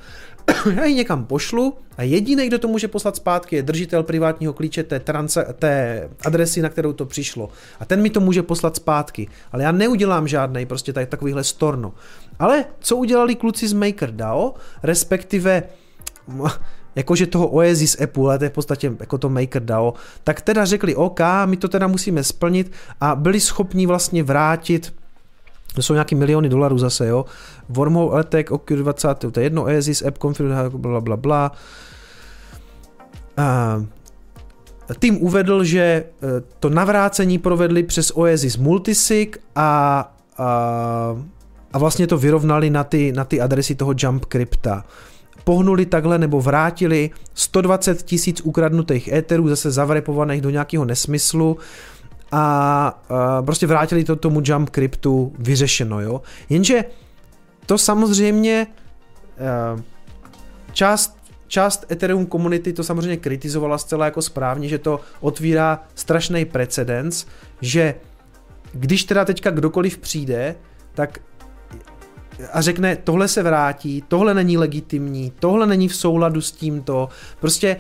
Já 0.75 0.85
ji 0.85 0.95
někam 0.95 1.25
pošlu 1.25 1.75
a 1.97 2.03
jediný, 2.03 2.47
kdo 2.47 2.59
to 2.59 2.69
může 2.69 2.89
poslat 2.89 3.17
zpátky, 3.17 3.57
je 3.57 3.63
držitel 3.63 4.03
privátního 4.03 4.53
klíče 4.53 4.83
té, 4.83 4.99
transa- 4.99 5.53
té 5.53 6.09
adresy, 6.25 6.63
na 6.63 6.69
kterou 6.69 6.93
to 6.93 7.07
přišlo. 7.07 7.49
A 7.81 7.85
ten 7.85 8.03
mi 8.03 8.11
to 8.11 8.21
může 8.21 8.43
poslat 8.43 8.77
zpátky. 8.77 9.29
Ale 9.53 9.63
já 9.63 9.73
neudělám 9.73 10.29
žádný 10.29 10.67
prostě 10.67 10.93
tady 10.93 11.07
takovýhle 11.07 11.45
storno. 11.45 11.93
Ale 12.39 12.65
co 12.81 12.97
udělali 12.97 13.35
kluci 13.35 13.69
z 13.69 13.73
MakerDAO, 13.73 14.55
respektive 14.83 15.63
jakože 16.95 17.27
toho 17.27 17.49
Oasis 17.49 18.01
Apple, 18.01 18.25
ale 18.25 18.39
to 18.39 18.45
je 18.45 18.51
v 18.51 18.53
podstatě 18.53 18.93
jako 19.01 19.19
to 19.19 19.29
MakerDAO, 19.29 19.95
tak 20.25 20.41
teda 20.41 20.65
řekli 20.65 20.95
OK, 20.95 21.21
my 21.47 21.57
to 21.57 21.69
teda 21.69 21.87
musíme 21.87 22.25
splnit 22.25 22.73
a 23.01 23.15
byli 23.15 23.41
schopni 23.41 23.87
vlastně 23.87 24.23
vrátit 24.23 24.95
to 25.75 25.83
jsou 25.83 25.93
nějaký 25.93 26.15
miliony 26.15 26.49
dolarů 26.49 26.79
zase, 26.79 27.07
jo. 27.07 27.25
Wormhole 27.69 28.21
Attack, 28.21 28.51
OQ20, 28.51 29.31
to 29.31 29.41
je 29.41 29.47
jedno, 29.47 29.63
Oasis, 29.63 30.03
App 30.03 30.19
Config, 30.19 30.47
bla, 30.69 31.01
bla, 31.01 31.17
bla. 31.17 31.53
A 33.37 33.81
tým 34.99 35.23
uvedl, 35.23 35.65
že 35.65 35.81
e, 35.81 36.05
to 36.61 36.71
navrácení 36.71 37.39
provedli 37.39 37.83
přes 37.83 38.13
Oasis 38.15 38.57
Multisig 38.57 39.39
a, 39.57 40.01
a, 40.39 41.17
a 41.73 41.79
vlastně 41.79 42.07
to 42.07 42.19
vyrovnali 42.19 42.71
na 42.71 42.85
ty, 42.85 43.13
na 43.13 43.25
ty 43.25 43.41
adresy 43.41 43.75
toho 43.75 43.95
Jump 43.97 44.25
Crypta. 44.25 44.85
Pohnuli 45.45 45.87
takhle 45.87 46.19
nebo 46.19 46.41
vrátili 46.41 47.11
120 47.35 48.03
tisíc 48.03 48.41
ukradnutých 48.41 49.09
éterů, 49.09 49.49
zase 49.49 49.71
zavrepovaných 49.71 50.41
do 50.41 50.51
nějakého 50.51 50.85
nesmyslu 50.85 51.57
a 52.33 53.03
uh, 53.11 53.47
prostě 53.47 53.67
vrátili 53.67 54.05
to 54.05 54.17
tomu 54.17 54.43
jump 54.45 54.71
cryptu 54.71 55.33
vyřešeno, 55.39 56.01
jo. 56.01 56.23
Jenže 56.49 56.85
to 57.67 57.79
samozřejmě 57.79 58.67
uh, 59.75 59.81
část 60.73 61.21
část 61.51 61.87
Ethereum 61.91 62.27
komunity 62.27 62.73
to 62.73 62.85
samozřejmě 62.85 63.17
kritizovala 63.17 63.79
zcela 63.79 64.05
jako 64.05 64.23
správně, 64.23 64.69
že 64.69 64.79
to 64.79 65.01
otvírá 65.21 65.85
strašný 65.95 66.45
precedens, 66.45 67.27
že 67.61 67.95
když 68.73 69.05
teda 69.05 69.25
teďka 69.25 69.51
kdokoliv 69.51 69.99
přijde, 69.99 70.55
tak 70.95 71.19
a 72.53 72.61
řekne, 72.61 72.97
tohle 72.97 73.29
se 73.29 73.43
vrátí, 73.43 74.05
tohle 74.09 74.35
není 74.35 74.59
legitimní, 74.59 75.33
tohle 75.39 75.67
není 75.67 75.89
v 75.89 75.97
souladu 75.97 76.41
s 76.41 76.53
tímto, 76.53 77.09
prostě 77.41 77.77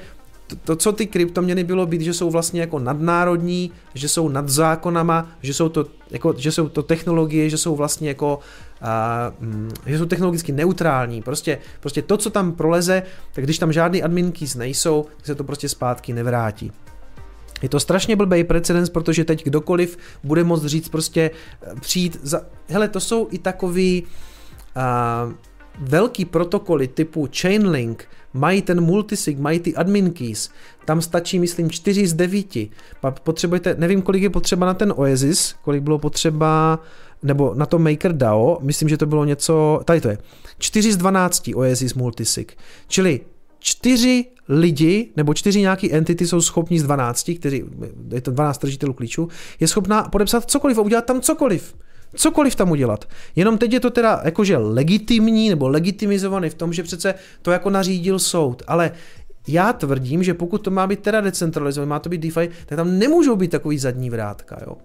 to, 0.65 0.77
co 0.77 0.93
ty 0.93 1.07
kryptoměny 1.07 1.65
bylo 1.65 1.87
být, 1.87 2.01
že 2.01 2.15
jsou 2.15 2.31
vlastně 2.31 2.61
jako 2.61 2.79
nadnárodní, 2.79 3.73
že 3.95 4.09
jsou 4.09 4.29
nad 4.29 4.49
zákonama, 4.49 5.29
že 5.43 5.55
jsou 5.55 5.69
to, 5.69 5.87
jako, 6.11 6.35
že 6.37 6.53
jsou 6.53 6.69
to 6.69 6.83
technologie, 6.83 7.51
že 7.51 7.59
jsou 7.59 7.77
vlastně 7.77 8.09
jako 8.09 8.39
uh, 8.83 9.69
že 9.87 9.99
jsou 9.99 10.07
technologicky 10.07 10.53
neutrální. 10.53 11.23
Prostě, 11.23 11.59
prostě 11.81 12.03
to, 12.03 12.17
co 12.17 12.31
tam 12.31 12.53
proleze, 12.53 13.03
tak 13.33 13.45
když 13.45 13.59
tam 13.59 13.73
žádný 13.73 14.03
admin 14.03 14.33
keys 14.33 14.55
nejsou, 14.55 15.07
tak 15.17 15.27
se 15.27 15.35
to 15.35 15.45
prostě 15.45 15.69
zpátky 15.69 16.13
nevrátí. 16.13 16.73
Je 17.63 17.69
to 17.69 17.81
strašně 17.81 18.17
blbý 18.17 18.45
precedens, 18.45 18.91
protože 18.91 19.25
teď 19.25 19.45
kdokoliv 19.45 19.99
bude 20.25 20.45
moct 20.45 20.65
říct 20.65 20.89
prostě 20.89 21.21
e, 21.21 21.81
přijít 21.81 22.19
za... 22.23 22.41
Hele, 22.69 22.89
to 22.89 23.01
jsou 23.01 23.29
i 23.31 23.39
takový 23.39 24.03
uh, 24.77 25.33
velký 25.81 26.25
protokoly 26.25 26.89
typu 26.89 27.29
Chainlink, 27.41 28.09
mají 28.32 28.62
ten 28.62 28.81
multisig, 28.81 29.39
mají 29.39 29.61
ty 29.61 29.74
admin 29.74 30.11
keys, 30.11 30.51
tam 30.85 31.02
stačí, 31.02 31.39
myslím, 31.39 31.70
4 31.70 32.07
z 32.07 32.15
9. 32.15 32.47
Potřebujete, 33.23 33.74
nevím, 33.78 34.02
kolik 34.02 34.23
je 34.23 34.31
potřeba 34.31 34.66
na 34.66 34.74
ten 34.74 34.93
Oasis, 34.97 35.55
kolik 35.62 35.82
bylo 35.82 35.98
potřeba, 35.98 36.78
nebo 37.23 37.55
na 37.55 37.66
to 37.66 37.78
MakerDAO, 37.78 38.59
myslím, 38.62 38.89
že 38.89 38.97
to 38.97 39.07
bylo 39.07 39.24
něco, 39.24 39.81
tady 39.85 40.01
to 40.01 40.09
je, 40.09 40.19
4 40.59 40.93
z 40.93 40.97
12 40.97 41.51
Oasis 41.55 41.94
multisig, 41.94 42.57
čili 42.89 43.20
čtyři 43.59 44.24
lidi, 44.48 45.09
nebo 45.16 45.35
čtyři 45.35 45.61
nějaký 45.61 45.93
entity 45.93 46.27
jsou 46.27 46.40
schopni 46.40 46.81
z 46.81 46.82
12, 46.82 47.31
kteří, 47.39 47.65
je 48.15 48.20
to 48.20 48.31
12 48.31 48.59
držitelů 48.59 48.93
klíčů, 48.93 49.28
je 49.61 49.69
schopná 49.69 50.02
podepsat 50.02 50.51
cokoliv 50.51 50.78
a 50.78 50.82
udělat 50.82 51.05
tam 51.05 51.20
cokoliv. 51.20 51.74
Cokoliv 52.15 52.55
tam 52.55 52.70
udělat. 52.70 53.05
Jenom 53.37 53.59
teď 53.59 53.73
je 53.73 53.81
to 53.81 53.91
teda 53.91 54.20
jakože 54.24 54.57
legitimní 54.57 55.49
nebo 55.49 55.69
legitimizovaný 55.69 56.51
v 56.51 56.55
tom, 56.55 56.73
že 56.73 56.82
přece 56.82 57.15
to 57.43 57.51
jako 57.51 57.70
nařídil 57.70 58.19
soud, 58.19 58.62
ale 58.66 58.91
já 59.49 59.73
tvrdím, 59.73 60.23
že 60.23 60.35
pokud 60.35 60.59
to 60.59 60.70
má 60.70 60.87
být 60.87 61.01
teda 61.01 61.20
decentralizované, 61.20 61.89
má 61.89 61.99
to 61.99 62.09
být 62.09 62.20
DeFi, 62.20 62.51
tak 62.66 62.77
tam 62.77 62.99
nemůžou 62.99 63.37
být 63.37 63.51
takový 63.51 63.78
zadní 63.78 64.11
vrátka, 64.11 64.59
jo. 64.66 64.77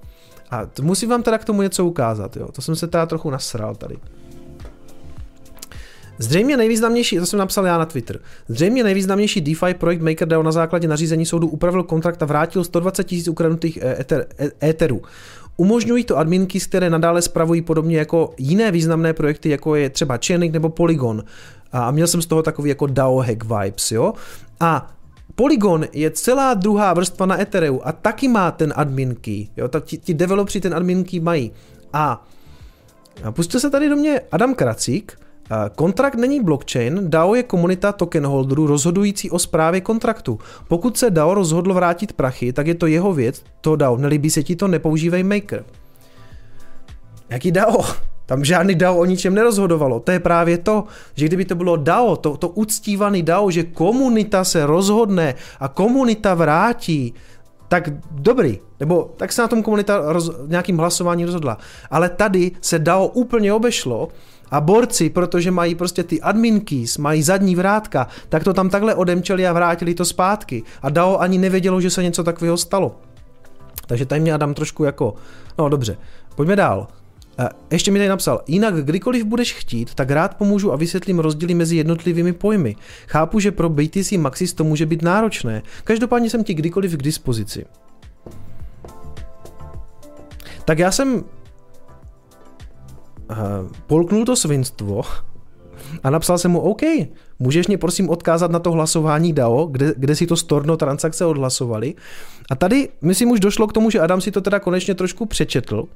A 0.49 0.65
to 0.65 0.83
musím 0.83 1.09
vám 1.09 1.23
teda 1.23 1.37
k 1.37 1.45
tomu 1.45 1.61
něco 1.61 1.85
ukázat, 1.85 2.37
jo. 2.37 2.47
To 2.51 2.61
jsem 2.61 2.75
se 2.75 2.87
teda 2.87 3.05
trochu 3.05 3.29
nasral 3.29 3.75
tady. 3.75 3.97
Zřejmě 6.17 6.57
nejvýznamnější, 6.57 7.17
to 7.17 7.25
jsem 7.25 7.39
napsal 7.39 7.65
já 7.65 7.77
na 7.77 7.85
Twitter, 7.85 8.19
zřejmě 8.47 8.83
nejvýznamnější 8.83 9.41
DeFi 9.41 9.73
projekt 9.73 10.01
MakerDAO 10.01 10.43
na 10.43 10.51
základě 10.51 10.87
nařízení 10.87 11.25
soudu 11.25 11.47
upravil 11.47 11.83
kontrakt 11.83 12.23
a 12.23 12.25
vrátil 12.25 12.63
120 12.63 13.03
tisíc 13.03 13.27
ukradnutých 13.27 13.79
ether, 13.81 14.27
etherů. 14.63 15.01
Umožňují 15.57 16.03
to 16.03 16.17
adminky, 16.17 16.59
které 16.59 16.89
nadále 16.89 17.21
spravují 17.21 17.61
podobně 17.61 17.97
jako 17.97 18.33
jiné 18.37 18.71
významné 18.71 19.13
projekty, 19.13 19.49
jako 19.49 19.75
je 19.75 19.89
třeba 19.89 20.19
Chainlink 20.25 20.53
nebo 20.53 20.69
Polygon. 20.69 21.23
A 21.71 21.91
měl 21.91 22.07
jsem 22.07 22.21
z 22.21 22.25
toho 22.25 22.43
takový 22.43 22.69
jako 22.69 22.87
DAO 22.87 23.17
hack 23.17 23.43
vibes, 23.43 23.91
jo. 23.91 24.13
A 24.59 24.95
Polygon 25.35 25.85
je 25.93 26.11
celá 26.11 26.53
druhá 26.53 26.93
vrstva 26.93 27.25
na 27.25 27.41
Ethereu 27.41 27.81
a 27.83 27.91
taky 27.91 28.27
má 28.27 28.51
ten 28.51 28.73
admin 28.75 29.15
key. 29.15 29.47
Jo, 29.57 29.67
tak 29.67 29.83
ti, 29.83 29.97
ti 29.97 30.13
developři 30.13 30.61
ten 30.61 30.73
admin 30.73 31.03
key 31.03 31.19
mají. 31.19 31.51
A, 31.93 32.27
a 33.23 33.31
pustil 33.31 33.59
se 33.59 33.69
tady 33.69 33.89
do 33.89 33.95
mě 33.95 34.21
Adam 34.31 34.55
Kracík, 34.55 35.19
Kontrakt 35.75 36.15
není 36.15 36.43
blockchain, 36.43 37.09
DAO 37.09 37.35
je 37.35 37.43
komunita 37.43 37.91
token 37.91 38.25
holderů 38.25 38.67
rozhodující 38.67 39.31
o 39.31 39.39
správě 39.39 39.81
kontraktu. 39.81 40.39
Pokud 40.67 40.97
se 40.97 41.09
DAO 41.09 41.33
rozhodl 41.33 41.73
vrátit 41.73 42.13
prachy, 42.13 42.53
tak 42.53 42.67
je 42.67 42.75
to 42.75 42.87
jeho 42.87 43.13
věc, 43.13 43.43
to 43.61 43.75
DAO, 43.75 43.97
nelíbí 43.97 44.29
se 44.29 44.43
ti 44.43 44.55
to, 44.55 44.67
nepoužívej 44.67 45.23
maker. 45.23 45.65
Jaký 47.29 47.51
DAO? 47.51 47.85
Tam 48.25 48.45
žádný 48.45 48.75
DAO 48.75 48.97
o 48.97 49.05
ničem 49.05 49.35
nerozhodovalo. 49.35 49.99
To 49.99 50.11
je 50.11 50.19
právě 50.19 50.57
to, 50.57 50.83
že 51.15 51.25
kdyby 51.25 51.45
to 51.45 51.55
bylo 51.55 51.75
DAO, 51.75 52.15
to, 52.15 52.37
to 52.37 52.49
uctívaný 52.49 53.23
DAO, 53.23 53.51
že 53.51 53.63
komunita 53.63 54.43
se 54.43 54.65
rozhodne 54.65 55.35
a 55.59 55.67
komunita 55.67 56.33
vrátí, 56.33 57.13
tak 57.67 57.89
dobrý, 58.11 58.59
nebo 58.79 59.13
tak 59.17 59.31
se 59.31 59.41
na 59.41 59.47
tom 59.47 59.63
komunita 59.63 60.13
roz, 60.13 60.31
nějakým 60.47 60.77
hlasování 60.77 61.25
rozhodla. 61.25 61.57
Ale 61.91 62.09
tady 62.09 62.51
se 62.61 62.79
DAO 62.79 63.07
úplně 63.07 63.53
obešlo 63.53 64.09
a 64.51 64.61
borci, 64.61 65.09
protože 65.09 65.51
mají 65.51 65.75
prostě 65.75 66.03
ty 66.03 66.21
admin 66.21 66.59
keys, 66.59 66.97
mají 66.97 67.23
zadní 67.23 67.55
vrátka, 67.55 68.07
tak 68.29 68.43
to 68.43 68.53
tam 68.53 68.69
takhle 68.69 68.95
odemčeli 68.95 69.47
a 69.47 69.53
vrátili 69.53 69.93
to 69.93 70.05
zpátky. 70.05 70.63
A 70.81 70.89
DAO 70.89 71.17
ani 71.17 71.37
nevědělo, 71.37 71.81
že 71.81 71.89
se 71.89 72.03
něco 72.03 72.23
takového 72.23 72.57
stalo. 72.57 72.95
Takže 73.87 74.05
tady 74.05 74.21
mě 74.21 74.33
Adam 74.33 74.53
trošku 74.53 74.83
jako, 74.83 75.15
no 75.57 75.69
dobře, 75.69 75.97
pojďme 76.35 76.55
dál. 76.55 76.87
Ještě 77.71 77.91
mi 77.91 77.99
tady 77.99 78.09
napsal, 78.09 78.41
jinak 78.47 78.85
kdykoliv 78.85 79.23
budeš 79.23 79.53
chtít, 79.53 79.95
tak 79.95 80.11
rád 80.11 80.37
pomůžu 80.37 80.73
a 80.73 80.75
vysvětlím 80.75 81.19
rozdíly 81.19 81.53
mezi 81.53 81.75
jednotlivými 81.75 82.33
pojmy. 82.33 82.75
Chápu, 83.07 83.39
že 83.39 83.51
pro 83.51 83.69
BTC 83.69 84.11
Maxis 84.11 84.53
to 84.53 84.63
může 84.63 84.85
být 84.85 85.01
náročné. 85.01 85.61
Každopádně 85.83 86.29
jsem 86.29 86.43
ti 86.43 86.53
kdykoliv 86.53 86.97
k 86.97 87.03
dispozici. 87.03 87.65
Tak 90.65 90.79
já 90.79 90.91
jsem 90.91 91.23
polknul 93.87 94.25
to 94.25 94.35
svinstvo 94.35 95.01
a 96.03 96.09
napsal 96.09 96.37
jsem 96.37 96.51
mu, 96.51 96.59
OK, 96.59 96.81
můžeš 97.39 97.67
mě 97.67 97.77
prosím 97.77 98.09
odkázat 98.09 98.51
na 98.51 98.59
to 98.59 98.71
hlasování 98.71 99.33
DAO, 99.33 99.65
kde, 99.65 99.93
kde 99.97 100.15
si 100.15 100.27
to 100.27 100.37
storno 100.37 100.77
transakce 100.77 101.25
odhlasovali. 101.25 101.93
A 102.49 102.55
tady, 102.55 102.89
myslím, 103.01 103.31
už 103.31 103.39
došlo 103.39 103.67
k 103.67 103.73
tomu, 103.73 103.89
že 103.89 103.99
Adam 103.99 104.21
si 104.21 104.31
to 104.31 104.41
teda 104.41 104.59
konečně 104.59 104.95
trošku 104.95 105.25
přečetl 105.25 105.87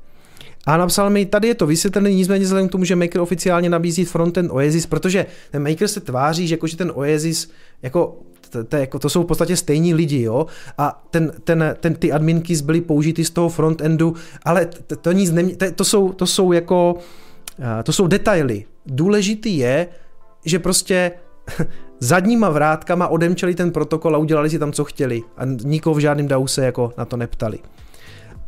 a 0.65 0.77
napsal 0.77 1.10
mi, 1.10 1.26
tady 1.26 1.47
je 1.47 1.56
to 1.56 1.68
vysvětlené, 1.68 2.14
nicméně 2.14 2.45
vzhledem 2.45 2.69
k 2.69 2.72
tomu, 2.72 2.84
že 2.84 2.95
Maker 2.95 3.22
oficiálně 3.22 3.69
nabízí 3.69 4.06
frontend 4.06 4.51
Oasis, 4.51 4.85
protože 4.85 5.26
ten 5.51 5.69
Maker 5.69 5.88
se 5.88 5.99
tváří, 5.99 6.47
že, 6.47 6.53
jako, 6.53 6.68
že 6.68 6.77
ten 6.77 6.91
Oasis 6.95 7.51
jako 7.81 8.18
to, 8.49 8.63
to, 8.63 8.76
jako, 8.76 8.99
to 8.99 9.09
jsou 9.09 9.23
v 9.23 9.26
podstatě 9.26 9.55
stejní 9.55 9.93
lidi, 9.93 10.21
jo, 10.21 10.45
a 10.77 11.03
ten, 11.11 11.31
ten, 11.43 11.76
ten, 11.80 11.95
ty 11.95 12.11
adminky 12.11 12.55
byly 12.55 12.81
použity 12.81 13.26
z 13.26 13.30
toho 13.30 13.49
frontendu, 13.49 14.15
ale 14.45 14.65
to, 14.65 14.95
to 14.95 15.11
nic 15.11 15.31
nemě, 15.31 15.55
to, 15.55 15.71
to, 15.71 15.84
jsou, 15.85 16.13
to 16.13 16.26
jsou 16.26 16.51
jako, 16.51 16.95
to 17.84 17.93
jsou 17.93 18.07
detaily. 18.07 18.65
Důležitý 18.85 19.57
je, 19.57 19.88
že 20.45 20.59
prostě 20.59 21.11
zadníma 21.99 22.49
vrátkama 22.49 23.07
odemčeli 23.07 23.55
ten 23.55 23.71
protokol 23.71 24.15
a 24.15 24.17
udělali 24.17 24.49
si 24.49 24.59
tam, 24.59 24.71
co 24.71 24.85
chtěli 24.85 25.21
a 25.38 25.45
nikoho 25.45 25.93
v 25.93 25.99
žádném 25.99 26.27
DAU 26.27 26.47
se 26.47 26.65
jako 26.65 26.93
na 26.97 27.05
to 27.05 27.17
neptali. 27.17 27.59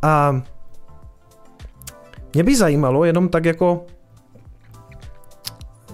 A 0.02 0.42
mě 2.34 2.44
by 2.44 2.56
zajímalo 2.56 3.04
jenom 3.04 3.28
tak 3.28 3.44
jako, 3.44 3.86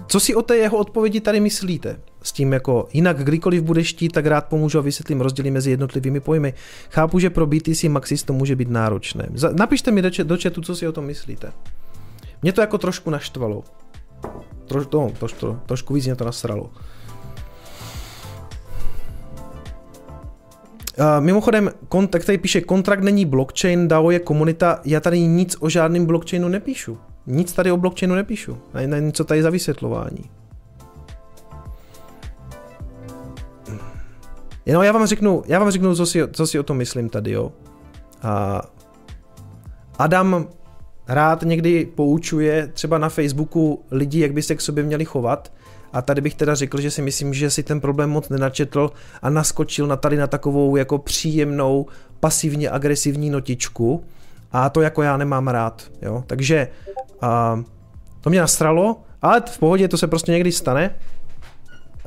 co 0.06 0.20
si 0.20 0.35
o 0.35 0.43
té 0.43 0.56
jeho 0.56 0.78
odpovědi 0.78 1.20
tady 1.20 1.40
myslíte? 1.40 2.01
S 2.29 2.33
tím 2.33 2.53
jako, 2.53 2.89
jinak 2.93 3.25
kdykoliv 3.25 3.63
budeš 3.63 3.87
štít, 3.87 4.13
tak 4.13 4.27
rád 4.27 4.47
pomůžu 4.47 4.79
a 4.79 4.83
vysvětlím 4.83 5.21
rozdíly 5.21 5.51
mezi 5.51 5.71
jednotlivými 5.71 6.21
pojmy. 6.21 6.55
Chápu, 6.91 7.19
že 7.19 7.31
pro 7.31 7.47
BTC 7.47 7.85
Maxis 7.85 8.23
to 8.23 8.33
může 8.33 8.57
být 8.57 8.71
náročné. 8.71 9.29
Napište 9.53 9.91
mi 9.91 10.03
do, 10.03 10.37
chatu, 10.43 10.63
co 10.63 10.77
si 10.77 10.89
o 10.89 10.93
tom 10.93 11.05
myslíte. 11.05 11.53
Mě 12.43 12.53
to 12.53 12.61
jako 12.61 12.79
trošku 12.79 13.11
naštvalo. 13.11 13.65
Troš, 14.67 14.87
to, 14.87 15.13
troš, 15.19 15.33
to, 15.33 15.61
trošku 15.67 15.95
víc 15.95 16.05
mě 16.05 16.17
to 16.17 16.25
nasralo. 16.25 16.63
Uh, 16.63 16.71
mimochodem, 21.21 21.71
kontakt, 21.89 22.25
tady 22.25 22.39
píše, 22.39 22.61
kontrakt 22.61 23.03
není 23.03 23.25
blockchain, 23.25 23.89
DAO 23.89 24.11
je 24.11 24.19
komunita, 24.19 24.81
já 24.85 25.01
tady 25.01 25.21
nic 25.21 25.57
o 25.61 25.69
žádném 25.69 26.07
blockchainu 26.07 26.49
nepíšu. 26.49 26.99
Nic 27.27 27.53
tady 27.53 27.73
o 27.73 27.77
blockchainu 27.77 28.15
nepíšu. 28.15 28.59
Není 28.87 29.13
co 29.13 29.25
tady 29.25 29.43
za 29.43 29.51
vysvětlování. 29.51 30.38
Jenom 34.69 34.82
já 34.82 34.93
vám 34.93 35.07
řeknu, 35.07 35.43
já 35.47 35.59
vám 35.59 35.70
řeknu, 35.70 35.97
co 35.97 36.07
si, 36.07 36.23
co 36.32 36.47
si 36.47 36.59
o 36.59 36.62
tom 36.62 36.77
myslím 36.77 37.09
tady, 37.09 37.31
jo. 37.31 37.53
A 38.23 38.62
Adam 39.99 40.49
rád 41.07 41.43
někdy 41.43 41.86
poučuje 41.86 42.66
třeba 42.66 42.99
na 42.99 43.09
Facebooku 43.09 43.85
lidi, 43.90 44.20
jak 44.20 44.32
by 44.32 44.43
se 44.43 44.55
k 44.55 44.61
sobě 44.61 44.85
měli 44.85 45.05
chovat 45.05 45.53
a 45.93 46.03
tady 46.03 46.20
bych 46.20 46.35
teda 46.35 46.55
řekl, 46.55 46.81
že 46.81 46.90
si 46.90 47.03
myslím, 47.03 47.35
že 47.35 47.51
si 47.51 47.62
ten 47.62 47.81
problém 47.81 48.11
moc 48.11 48.28
nenačetl 48.28 48.90
a 49.23 49.31
naskočil 49.31 49.86
na 49.86 49.97
tady 49.97 50.16
na 50.16 50.27
takovou 50.27 50.77
jako 50.77 50.99
příjemnou, 50.99 51.86
pasivně 52.20 52.70
agresivní 52.70 53.31
notičku 53.31 54.05
a 54.53 54.70
to 54.70 54.81
jako 54.81 55.03
já 55.03 55.16
nemám 55.16 55.49
rád, 55.49 55.90
jo. 56.03 56.24
Takže 56.27 56.69
a, 57.20 57.62
to 58.20 58.31
mě 58.31 58.40
nastralo, 58.40 58.97
ale 59.23 59.43
v 59.51 59.59
pohodě 59.59 59.89
to 59.89 59.99
se 59.99 60.07
prostě 60.07 60.32
někdy 60.32 60.53
stane 60.53 60.95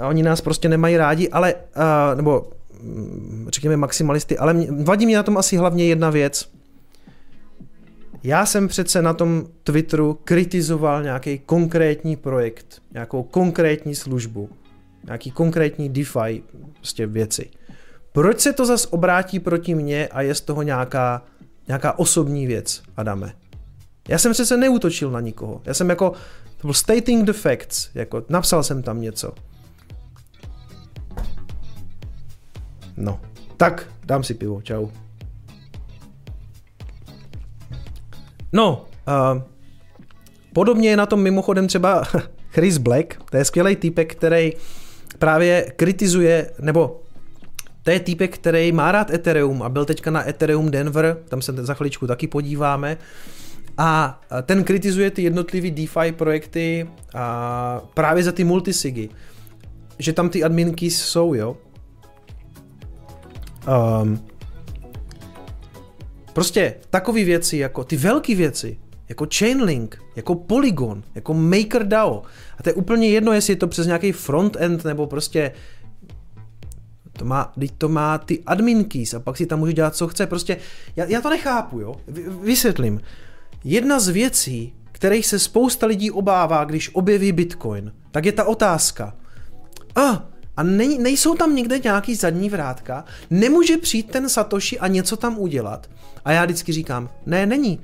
oni 0.08 0.24
nás 0.24 0.42
prostě 0.42 0.70
nemají 0.70 0.98
rádi, 0.98 1.30
ale, 1.30 1.56
a, 1.76 2.16
nebo 2.16 2.50
mm, 2.82 3.48
řekněme 3.54 3.78
maximalisty, 3.78 4.38
ale 4.38 4.54
mě, 4.54 4.68
vadí 4.72 5.06
mě 5.06 5.16
na 5.16 5.24
tom 5.24 5.38
asi 5.38 5.58
hlavně 5.58 5.86
jedna 5.86 6.10
věc, 6.10 6.50
já 8.24 8.46
jsem 8.46 8.68
přece 8.68 9.02
na 9.02 9.14
tom 9.14 9.48
Twitteru 9.64 10.20
kritizoval 10.24 11.04
nějaký 11.04 11.40
konkrétní 11.40 12.16
projekt, 12.16 12.82
nějakou 12.94 13.24
konkrétní 13.24 13.96
službu, 13.96 14.50
nějaký 15.06 15.32
konkrétní 15.32 15.90
DeFi 15.90 16.44
prostě 16.78 17.08
věci. 17.08 17.50
Proč 18.12 18.40
se 18.40 18.54
to 18.54 18.66
zas 18.66 18.88
obrátí 18.90 19.40
proti 19.40 19.76
mně 19.76 20.08
a 20.08 20.22
je 20.22 20.36
z 20.36 20.42
toho 20.42 20.62
nějaká, 20.62 21.26
nějaká 21.68 22.00
osobní 22.00 22.48
věc, 22.48 22.82
Adame? 22.98 23.34
Já 24.08 24.18
jsem 24.18 24.32
přece 24.32 24.58
neútočil 24.58 25.12
na 25.12 25.20
nikoho. 25.20 25.62
Já 25.66 25.74
jsem 25.74 25.90
jako, 25.90 26.10
to 26.58 26.68
byl 26.68 26.74
stating 26.74 27.26
the 27.26 27.34
facts, 27.34 27.90
jako 27.96 28.24
napsal 28.30 28.64
jsem 28.64 28.84
tam 28.84 29.02
něco. 29.02 29.34
No, 33.02 33.20
tak 33.58 33.88
dám 34.06 34.24
si 34.24 34.34
pivo, 34.34 34.62
čau. 34.62 34.88
No, 38.54 38.86
uh, 39.08 39.42
podobně 40.54 40.90
je 40.90 40.98
na 40.98 41.06
tom 41.06 41.22
mimochodem 41.22 41.68
třeba 41.68 42.04
Chris 42.50 42.78
Black, 42.78 43.18
to 43.32 43.38
je 43.38 43.46
skvělý 43.46 43.76
týpek, 43.76 44.16
který 44.16 44.54
právě 45.20 45.72
kritizuje, 45.76 46.52
nebo 46.60 47.02
to 47.84 47.92
je 47.92 48.00
týpek, 48.00 48.38
který 48.38 48.72
má 48.72 48.92
rád 48.92 49.12
Ethereum 49.12 49.64
a 49.64 49.70
byl 49.70 49.86
teďka 49.86 50.12
na 50.12 50.30
Ethereum 50.30 50.72
Denver, 50.72 51.18
tam 51.30 51.42
se 51.42 51.52
za 51.52 51.74
chviličku 51.74 52.08
taky 52.08 52.28
podíváme. 52.28 52.98
A 53.78 54.22
ten 54.44 54.64
kritizuje 54.64 55.12
ty 55.12 55.24
jednotlivé 55.24 55.70
DeFi 55.70 56.12
projekty 56.12 56.88
a 57.16 57.82
právě 57.94 58.24
za 58.24 58.32
ty 58.32 58.44
multisigy. 58.44 59.10
Že 60.00 60.14
tam 60.14 60.30
ty 60.30 60.44
adminky 60.44 60.92
jsou, 60.92 61.34
jo. 61.34 61.58
Um, 63.68 64.20
Prostě 66.34 66.76
takové 66.90 67.24
věci, 67.24 67.58
jako 67.58 67.84
ty 67.84 67.98
velké 67.98 68.36
věci, 68.36 68.80
jako 69.10 69.28
Chainlink, 69.38 70.04
jako 70.16 70.36
Polygon, 70.36 71.04
jako 71.16 71.34
MakerDAO. 71.34 72.24
A 72.58 72.64
to 72.64 72.70
je 72.70 72.74
úplně 72.74 73.10
jedno, 73.10 73.34
jestli 73.34 73.54
je 73.54 73.58
to 73.58 73.68
přes 73.68 73.88
nějaký 73.88 74.12
frontend 74.12 74.84
nebo 74.84 75.08
prostě 75.08 75.52
to 77.14 77.26
má, 77.26 77.54
to 77.78 77.90
má 77.90 78.18
ty 78.18 78.44
admin 78.46 78.84
keys 78.84 79.14
a 79.14 79.20
pak 79.20 79.38
si 79.38 79.46
tam 79.46 79.60
může 79.60 79.74
dělat, 79.74 79.96
co 79.96 80.08
chce. 80.08 80.28
Prostě 80.28 80.58
já, 80.96 81.06
já 81.06 81.22
to 81.22 81.30
nechápu, 81.30 81.80
jo. 81.80 81.96
Vysvětlím. 82.44 83.02
Jedna 83.64 84.00
z 84.00 84.08
věcí, 84.08 84.74
kterých 84.92 85.26
se 85.26 85.40
spousta 85.40 85.86
lidí 85.88 86.12
obává, 86.12 86.64
když 86.64 86.96
objeví 86.96 87.32
Bitcoin, 87.32 87.94
tak 88.12 88.26
je 88.26 88.32
ta 88.32 88.44
otázka. 88.44 89.16
A 89.96 90.02
ah, 90.02 90.31
a 90.62 90.64
ne, 90.64 90.88
nejsou 90.98 91.36
tam 91.36 91.56
někde 91.56 91.80
nějaký 91.80 92.16
zadní 92.16 92.50
vrátka, 92.50 93.06
nemůže 93.30 93.78
přijít 93.78 94.12
ten 94.12 94.30
Satoshi 94.30 94.80
a 94.80 94.88
něco 94.88 95.18
tam 95.18 95.40
udělat. 95.40 95.90
A 96.26 96.32
já 96.32 96.46
vždycky 96.46 96.74
říkám, 96.74 97.10
ne, 97.26 97.46
není. 97.46 97.80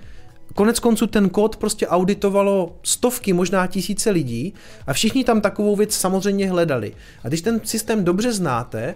Konec 0.55 0.79
konců 0.79 1.07
ten 1.07 1.29
kód 1.29 1.55
prostě 1.55 1.87
auditovalo 1.87 2.75
stovky, 2.83 3.33
možná 3.33 3.67
tisíce 3.67 4.09
lidí 4.09 4.53
a 4.87 4.93
všichni 4.93 5.23
tam 5.23 5.41
takovou 5.41 5.75
věc 5.75 5.93
samozřejmě 5.93 6.49
hledali. 6.49 6.93
A 7.23 7.27
když 7.27 7.41
ten 7.41 7.61
systém 7.63 8.03
dobře 8.03 8.33
znáte, 8.33 8.95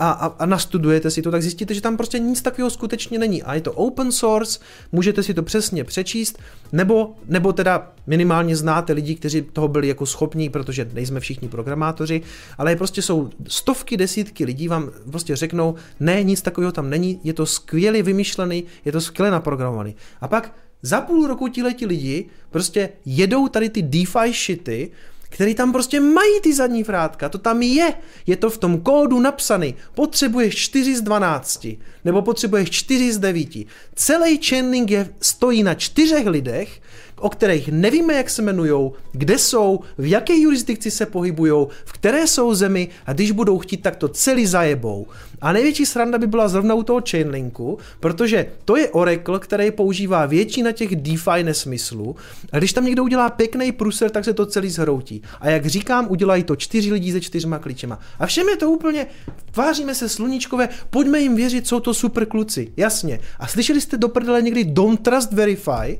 a, 0.00 0.10
a, 0.10 0.26
a 0.26 0.46
nastudujete 0.46 1.10
si 1.10 1.22
to, 1.22 1.30
tak 1.30 1.42
zjistíte, 1.42 1.74
že 1.74 1.80
tam 1.80 1.96
prostě 1.96 2.18
nic 2.18 2.42
takového 2.42 2.70
skutečně 2.70 3.18
není. 3.18 3.42
A 3.42 3.54
je 3.54 3.60
to 3.60 3.72
open 3.72 4.12
source, 4.12 4.60
můžete 4.92 5.22
si 5.22 5.34
to 5.34 5.42
přesně 5.42 5.84
přečíst, 5.84 6.38
nebo, 6.72 7.14
nebo 7.26 7.52
teda 7.52 7.92
minimálně 8.06 8.56
znáte 8.56 8.92
lidi, 8.92 9.14
kteří 9.14 9.42
toho 9.42 9.68
byli 9.68 9.88
jako 9.88 10.06
schopní, 10.06 10.48
protože 10.48 10.90
nejsme 10.92 11.20
všichni 11.20 11.48
programátoři, 11.48 12.22
ale 12.58 12.76
prostě 12.76 13.02
jsou 13.02 13.30
stovky, 13.48 13.96
desítky 13.96 14.44
lidí 14.44 14.68
vám 14.68 14.90
prostě 15.10 15.36
řeknou, 15.36 15.74
ne, 16.00 16.22
nic 16.22 16.42
takového 16.42 16.72
tam 16.72 16.90
není, 16.90 17.20
je 17.24 17.32
to 17.32 17.46
skvěle 17.46 18.02
vymyšlený, 18.02 18.64
je 18.84 18.92
to 18.92 19.00
skvěle 19.00 19.30
naprogramovaný. 19.30 19.96
A 20.20 20.28
pak 20.28 20.54
za 20.82 21.00
půl 21.00 21.26
roku 21.26 21.48
ti 21.48 21.86
lidi 21.86 22.26
prostě 22.50 22.88
jedou 23.04 23.48
tady 23.48 23.68
ty 23.68 23.82
DeFi 23.82 24.32
shity, 24.32 24.90
který 25.30 25.54
tam 25.54 25.72
prostě 25.72 26.00
mají 26.00 26.40
ty 26.42 26.54
zadní 26.54 26.82
vrátka, 26.82 27.28
to 27.28 27.38
tam 27.38 27.62
je, 27.62 27.94
je 28.26 28.36
to 28.36 28.50
v 28.50 28.58
tom 28.58 28.80
kódu 28.80 29.20
napsaný, 29.20 29.74
potřebuješ 29.94 30.56
4 30.56 30.96
z 30.96 31.00
12, 31.00 31.66
nebo 32.04 32.22
potřebuješ 32.22 32.70
4 32.70 33.12
z 33.12 33.18
9. 33.18 33.48
Celý 33.94 34.42
chaining 34.42 34.90
je, 34.90 35.08
stojí 35.20 35.62
na 35.62 35.74
čtyřech 35.74 36.26
lidech, 36.26 36.80
o 37.20 37.28
kterých 37.28 37.68
nevíme, 37.68 38.14
jak 38.14 38.30
se 38.30 38.42
jmenují, 38.42 38.90
kde 39.12 39.38
jsou, 39.38 39.80
v 39.98 40.10
jaké 40.10 40.36
jurisdikci 40.36 40.90
se 40.90 41.06
pohybují, 41.06 41.66
v 41.84 41.92
které 41.92 42.26
jsou 42.26 42.54
zemi 42.54 42.88
a 43.06 43.12
když 43.12 43.30
budou 43.30 43.58
chtít, 43.58 43.82
tak 43.82 43.96
to 43.96 44.08
celý 44.08 44.46
zajebou. 44.46 45.06
A 45.40 45.52
největší 45.52 45.86
sranda 45.86 46.18
by 46.18 46.26
byla 46.26 46.48
zrovna 46.48 46.74
u 46.74 46.82
toho 46.82 47.02
Chainlinku, 47.10 47.78
protože 48.00 48.46
to 48.64 48.76
je 48.76 48.88
Oracle, 48.88 49.38
který 49.38 49.70
používá 49.70 50.26
většina 50.26 50.72
těch 50.72 50.96
DeFi 50.96 51.42
nesmyslů 51.42 52.16
a 52.52 52.58
když 52.58 52.72
tam 52.72 52.84
někdo 52.84 53.02
udělá 53.04 53.30
pěkný 53.30 53.72
pruser, 53.72 54.10
tak 54.10 54.24
se 54.24 54.32
to 54.32 54.46
celý 54.46 54.70
zhroutí. 54.70 55.22
A 55.40 55.50
jak 55.50 55.66
říkám, 55.66 56.06
udělají 56.10 56.44
to 56.44 56.56
čtyři 56.56 56.92
lidi 56.92 57.12
se 57.12 57.20
čtyřma 57.20 57.58
klíčema. 57.58 57.98
A 58.18 58.26
všem 58.26 58.48
je 58.48 58.56
to 58.56 58.70
úplně, 58.70 59.06
tváříme 59.50 59.94
se 59.94 60.08
sluníčkové, 60.08 60.68
pojďme 60.90 61.20
jim 61.20 61.36
věřit, 61.36 61.66
jsou 61.66 61.80
to 61.80 61.94
super 61.94 62.26
kluci. 62.26 62.72
Jasně. 62.76 63.20
A 63.38 63.46
slyšeli 63.46 63.80
jste 63.80 63.96
do 63.96 64.08
prdele 64.08 64.42
někdy 64.42 64.64
Don't 64.64 65.02
Trust 65.02 65.32
Verify? 65.32 65.98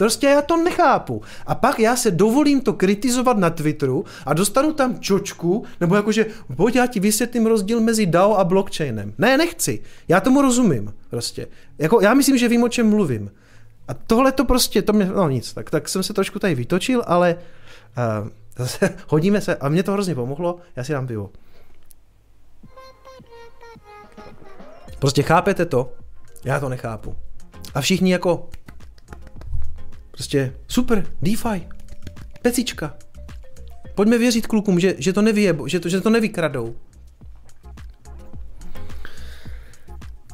Prostě 0.00 0.26
já 0.26 0.42
to 0.42 0.56
nechápu. 0.56 1.22
A 1.46 1.54
pak 1.54 1.78
já 1.78 1.96
se 1.96 2.10
dovolím 2.10 2.60
to 2.60 2.72
kritizovat 2.72 3.36
na 3.36 3.50
Twitteru 3.50 4.04
a 4.26 4.34
dostanu 4.34 4.72
tam 4.72 5.00
čočku, 5.00 5.64
nebo 5.80 5.96
jakože, 5.96 6.26
pojď 6.56 6.74
já 6.74 6.86
ti 6.86 7.00
vysvětlím 7.00 7.46
rozdíl 7.46 7.80
mezi 7.80 8.06
DAO 8.06 8.34
a 8.34 8.44
blockchainem. 8.44 9.12
Ne, 9.18 9.38
nechci. 9.38 9.80
Já 10.08 10.20
tomu 10.20 10.42
rozumím. 10.42 10.94
Prostě. 11.10 11.46
Jako, 11.78 12.00
já 12.00 12.14
myslím, 12.14 12.38
že 12.38 12.48
vím, 12.48 12.62
o 12.62 12.68
čem 12.68 12.90
mluvím. 12.90 13.30
A 13.88 13.94
tohle 13.94 14.32
to 14.32 14.44
prostě, 14.44 14.82
to 14.82 14.92
mě, 14.92 15.04
no 15.04 15.28
nic, 15.28 15.52
tak, 15.52 15.70
tak 15.70 15.88
jsem 15.88 16.02
se 16.02 16.12
trošku 16.12 16.38
tady 16.38 16.54
vytočil, 16.54 17.02
ale 17.06 17.36
uh, 18.22 18.28
zase 18.58 18.94
hodíme 19.08 19.40
se 19.40 19.56
a 19.56 19.68
mě 19.68 19.82
to 19.82 19.92
hrozně 19.92 20.14
pomohlo, 20.14 20.58
já 20.76 20.84
si 20.84 20.92
dám 20.92 21.06
pivo. 21.06 21.30
Prostě 24.98 25.22
chápete 25.22 25.66
to? 25.66 25.92
Já 26.44 26.60
to 26.60 26.68
nechápu. 26.68 27.16
A 27.74 27.80
všichni 27.80 28.12
jako, 28.12 28.48
Prostě 30.20 30.54
super, 30.66 31.06
DeFi, 31.22 31.68
pecička. 32.42 32.96
Pojďme 33.94 34.18
věřit 34.18 34.46
klukům, 34.46 34.80
že, 34.80 34.94
že 34.98 35.12
to 35.12 35.22
nevyjebo, 35.22 35.68
že 35.68 35.80
to, 35.80 35.88
že 35.88 36.00
to 36.00 36.10
nevykradou. 36.10 36.76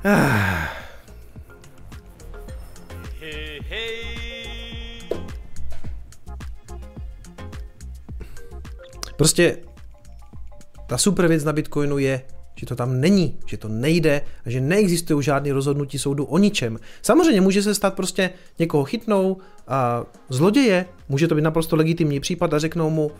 Ah. 0.05 0.69
Prostě 9.17 9.59
ta 10.87 10.99
super 10.99 11.29
věc 11.29 11.45
na 11.45 11.53
Bitcoinu 11.53 11.99
je, 11.99 12.23
že 12.57 12.67
to 12.67 12.77
tam 12.77 13.01
není, 13.01 13.39
že 13.47 13.57
to 13.57 13.69
nejde 13.69 14.23
a 14.47 14.51
že 14.51 14.61
neexistují 14.61 15.25
žádné 15.25 15.53
rozhodnutí 15.53 15.99
soudu 15.99 16.25
o 16.25 16.39
ničem. 16.39 16.79
Samozřejmě 17.03 17.41
může 17.41 17.63
se 17.63 17.75
stát 17.75 17.95
prostě 17.95 18.31
někoho 18.59 18.85
chytnou 18.85 19.37
a 19.69 20.05
zloděje, 20.29 20.87
může 21.09 21.29
to 21.29 21.35
být 21.35 21.43
naprosto 21.43 21.77
legitimní 21.77 22.21
případ 22.21 22.55
a 22.55 22.59
řeknou 22.59 22.91
mu, 22.91 23.11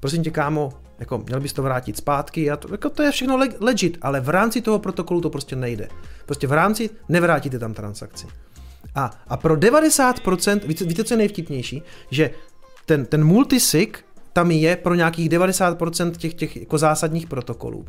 prosím 0.00 0.22
tě 0.22 0.30
kámo, 0.30 0.72
jako 0.98 1.18
měl 1.18 1.40
bys 1.40 1.52
to 1.52 1.62
vrátit 1.62 1.96
zpátky 1.96 2.50
a 2.50 2.56
to, 2.56 2.68
jako 2.72 2.90
to 2.90 3.02
je 3.02 3.10
všechno 3.10 3.38
legit, 3.60 3.98
ale 4.02 4.20
v 4.20 4.28
rámci 4.28 4.60
toho 4.60 4.78
protokolu 4.78 5.20
to 5.20 5.30
prostě 5.30 5.56
nejde. 5.56 5.88
Prostě 6.26 6.46
v 6.46 6.52
rámci 6.52 6.90
nevrátíte 7.08 7.58
tam 7.58 7.74
transakci. 7.74 8.26
A, 8.94 9.10
a 9.28 9.36
pro 9.36 9.56
90%, 9.56 10.60
víte, 10.66 10.84
víte, 10.84 11.04
co 11.04 11.14
je 11.14 11.18
nejvtipnější? 11.18 11.82
Že 12.10 12.30
ten, 12.86 13.06
ten 13.06 13.24
multisig 13.24 14.04
tam 14.32 14.50
je 14.50 14.76
pro 14.76 14.94
nějakých 14.94 15.28
90% 15.28 16.10
těch, 16.10 16.34
těch 16.34 16.56
jako 16.56 16.78
zásadních 16.78 17.26
protokolů. 17.26 17.86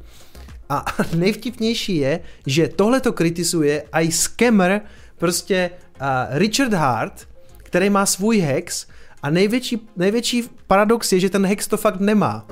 A 0.70 0.86
nejvtipnější 1.16 1.96
je, 1.96 2.20
že 2.46 2.68
tohle 2.68 3.02
to 3.02 3.14
kritizuje 3.14 3.84
i 3.92 4.12
scammer, 4.12 4.82
prostě 5.18 5.70
uh, 6.02 6.08
Richard 6.30 6.74
Hart, 6.74 7.28
který 7.58 7.90
má 7.90 8.06
svůj 8.06 8.38
hex 8.38 8.88
a 9.24 9.30
největší, 9.30 9.88
největší 9.98 10.44
paradox 10.68 11.12
je, 11.12 11.20
že 11.20 11.30
ten 11.30 11.46
hex 11.46 11.68
to 11.68 11.78
fakt 11.78 12.00
nemá. 12.00 12.48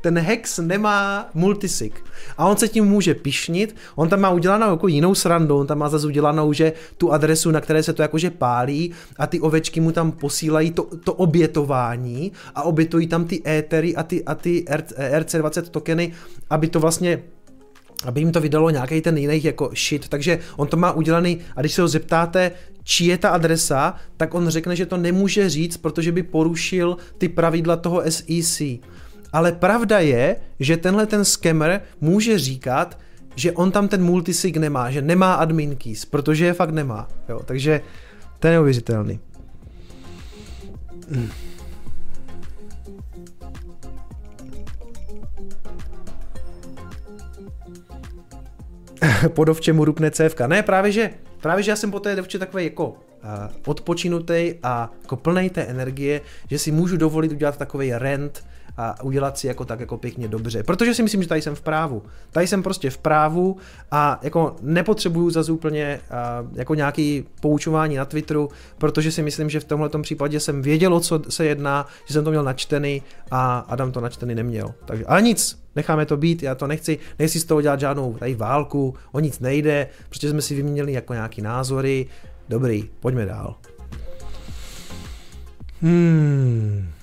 Ten 0.00 0.18
hex 0.18 0.58
nemá 0.58 1.30
multisig. 1.34 2.04
A 2.38 2.46
on 2.46 2.56
se 2.56 2.68
tím 2.68 2.84
může 2.84 3.14
pišnit, 3.14 3.76
on 3.96 4.08
tam 4.08 4.20
má 4.20 4.30
udělanou 4.30 4.70
jako 4.70 4.88
jinou 4.88 5.14
srandu, 5.14 5.58
on 5.58 5.66
tam 5.66 5.78
má 5.78 5.88
zase 5.88 6.06
udělanou, 6.06 6.52
že 6.52 6.72
tu 6.98 7.12
adresu, 7.12 7.50
na 7.50 7.60
které 7.60 7.82
se 7.82 7.92
to 7.92 8.02
jakože 8.02 8.30
pálí 8.30 8.92
a 9.18 9.26
ty 9.26 9.40
ovečky 9.40 9.80
mu 9.80 9.92
tam 9.92 10.12
posílají 10.12 10.70
to, 10.70 10.82
to 11.04 11.14
obětování 11.14 12.32
a 12.54 12.62
obětují 12.62 13.06
tam 13.06 13.24
ty 13.24 13.42
étery 13.46 13.96
a 13.96 14.02
ty, 14.02 14.24
a 14.24 14.34
ty 14.34 14.64
RC20 15.18 15.62
tokeny, 15.62 16.12
aby 16.50 16.68
to 16.68 16.80
vlastně 16.80 17.22
aby 18.04 18.20
jim 18.20 18.32
to 18.32 18.40
vydalo 18.40 18.70
nějaký 18.70 19.00
ten 19.00 19.18
jiný 19.18 19.44
jako 19.44 19.70
shit, 19.74 20.08
takže 20.08 20.38
on 20.56 20.68
to 20.68 20.76
má 20.76 20.92
udělaný 20.92 21.38
a 21.56 21.60
když 21.60 21.72
se 21.72 21.82
ho 21.82 21.88
zeptáte, 21.88 22.52
či 22.84 23.04
je 23.04 23.18
ta 23.18 23.28
adresa, 23.28 23.94
tak 24.16 24.34
on 24.34 24.48
řekne, 24.48 24.76
že 24.76 24.86
to 24.86 24.96
nemůže 24.96 25.50
říct, 25.50 25.76
protože 25.76 26.12
by 26.12 26.22
porušil 26.22 26.96
ty 27.18 27.28
pravidla 27.28 27.76
toho 27.76 28.02
SEC. 28.08 28.62
Ale 29.32 29.52
pravda 29.52 29.98
je, 29.98 30.36
že 30.60 30.76
tenhle 30.76 31.06
ten 31.06 31.24
scammer 31.24 31.80
může 32.00 32.38
říkat, 32.38 32.98
že 33.36 33.52
on 33.52 33.70
tam 33.70 33.88
ten 33.88 34.02
multisig 34.02 34.56
nemá, 34.56 34.90
že 34.90 35.02
nemá 35.02 35.34
admin 35.34 35.76
keys, 35.76 36.04
protože 36.04 36.44
je 36.44 36.52
fakt 36.52 36.70
nemá. 36.70 37.08
Jo, 37.28 37.40
takže 37.44 37.80
to 38.38 38.46
je 38.46 38.52
neuvěřitelný. 38.52 39.20
Hmm. 41.10 41.28
po 49.28 49.44
dovče 49.44 49.72
mu 49.72 49.84
rupne 49.84 50.10
cévka. 50.10 50.46
Ne, 50.46 50.62
právě 50.62 50.92
že, 50.92 51.10
právě 51.40 51.62
že 51.62 51.70
já 51.70 51.76
jsem 51.76 51.90
po 51.90 52.00
té 52.00 52.16
dovče 52.16 52.38
takový 52.38 52.64
jako 52.64 52.88
uh, 52.88 52.96
odpočinutý 53.66 54.54
a 54.62 54.90
jako 55.02 55.16
plnej 55.16 55.50
té 55.50 55.62
energie, 55.62 56.20
že 56.50 56.58
si 56.58 56.72
můžu 56.72 56.96
dovolit 56.96 57.32
udělat 57.32 57.56
takový 57.56 57.92
rent 57.94 58.44
a 58.76 59.02
udělat 59.02 59.38
si 59.38 59.46
jako 59.46 59.64
tak 59.64 59.80
jako 59.80 59.98
pěkně 59.98 60.28
dobře. 60.28 60.62
Protože 60.62 60.94
si 60.94 61.02
myslím, 61.02 61.22
že 61.22 61.28
tady 61.28 61.42
jsem 61.42 61.54
v 61.54 61.60
právu. 61.60 62.02
Tady 62.30 62.46
jsem 62.46 62.62
prostě 62.62 62.90
v 62.90 62.98
právu 62.98 63.56
a 63.90 64.20
jako 64.22 64.56
nepotřebuju 64.62 65.30
zase 65.30 65.52
úplně 65.52 66.00
jako 66.52 66.74
nějaký 66.74 67.24
poučování 67.40 67.96
na 67.96 68.04
Twitteru, 68.04 68.48
protože 68.78 69.12
si 69.12 69.22
myslím, 69.22 69.50
že 69.50 69.60
v 69.60 69.64
tomhle 69.64 69.90
případě 70.02 70.40
jsem 70.40 70.62
věděl, 70.62 70.94
o 70.94 71.00
co 71.00 71.20
se 71.28 71.44
jedná, 71.44 71.86
že 72.06 72.14
jsem 72.14 72.24
to 72.24 72.30
měl 72.30 72.44
načtený 72.44 73.02
a 73.30 73.58
Adam 73.58 73.92
to 73.92 74.00
načtený 74.00 74.34
neměl. 74.34 74.74
Takže, 74.84 75.04
ale 75.04 75.22
nic, 75.22 75.62
necháme 75.76 76.06
to 76.06 76.16
být, 76.16 76.42
já 76.42 76.54
to 76.54 76.66
nechci, 76.66 76.98
nechci 77.18 77.40
z 77.40 77.44
toho 77.44 77.60
dělat 77.60 77.80
žádnou 77.80 78.14
tady 78.14 78.34
válku, 78.34 78.94
o 79.12 79.20
nic 79.20 79.40
nejde, 79.40 79.88
protože 80.08 80.30
jsme 80.30 80.42
si 80.42 80.54
vyměnili 80.54 80.92
jako 80.92 81.12
nějaký 81.12 81.42
názory, 81.42 82.06
dobrý, 82.48 82.90
pojďme 83.00 83.26
dál. 83.26 83.56
Hmm. 85.82 86.93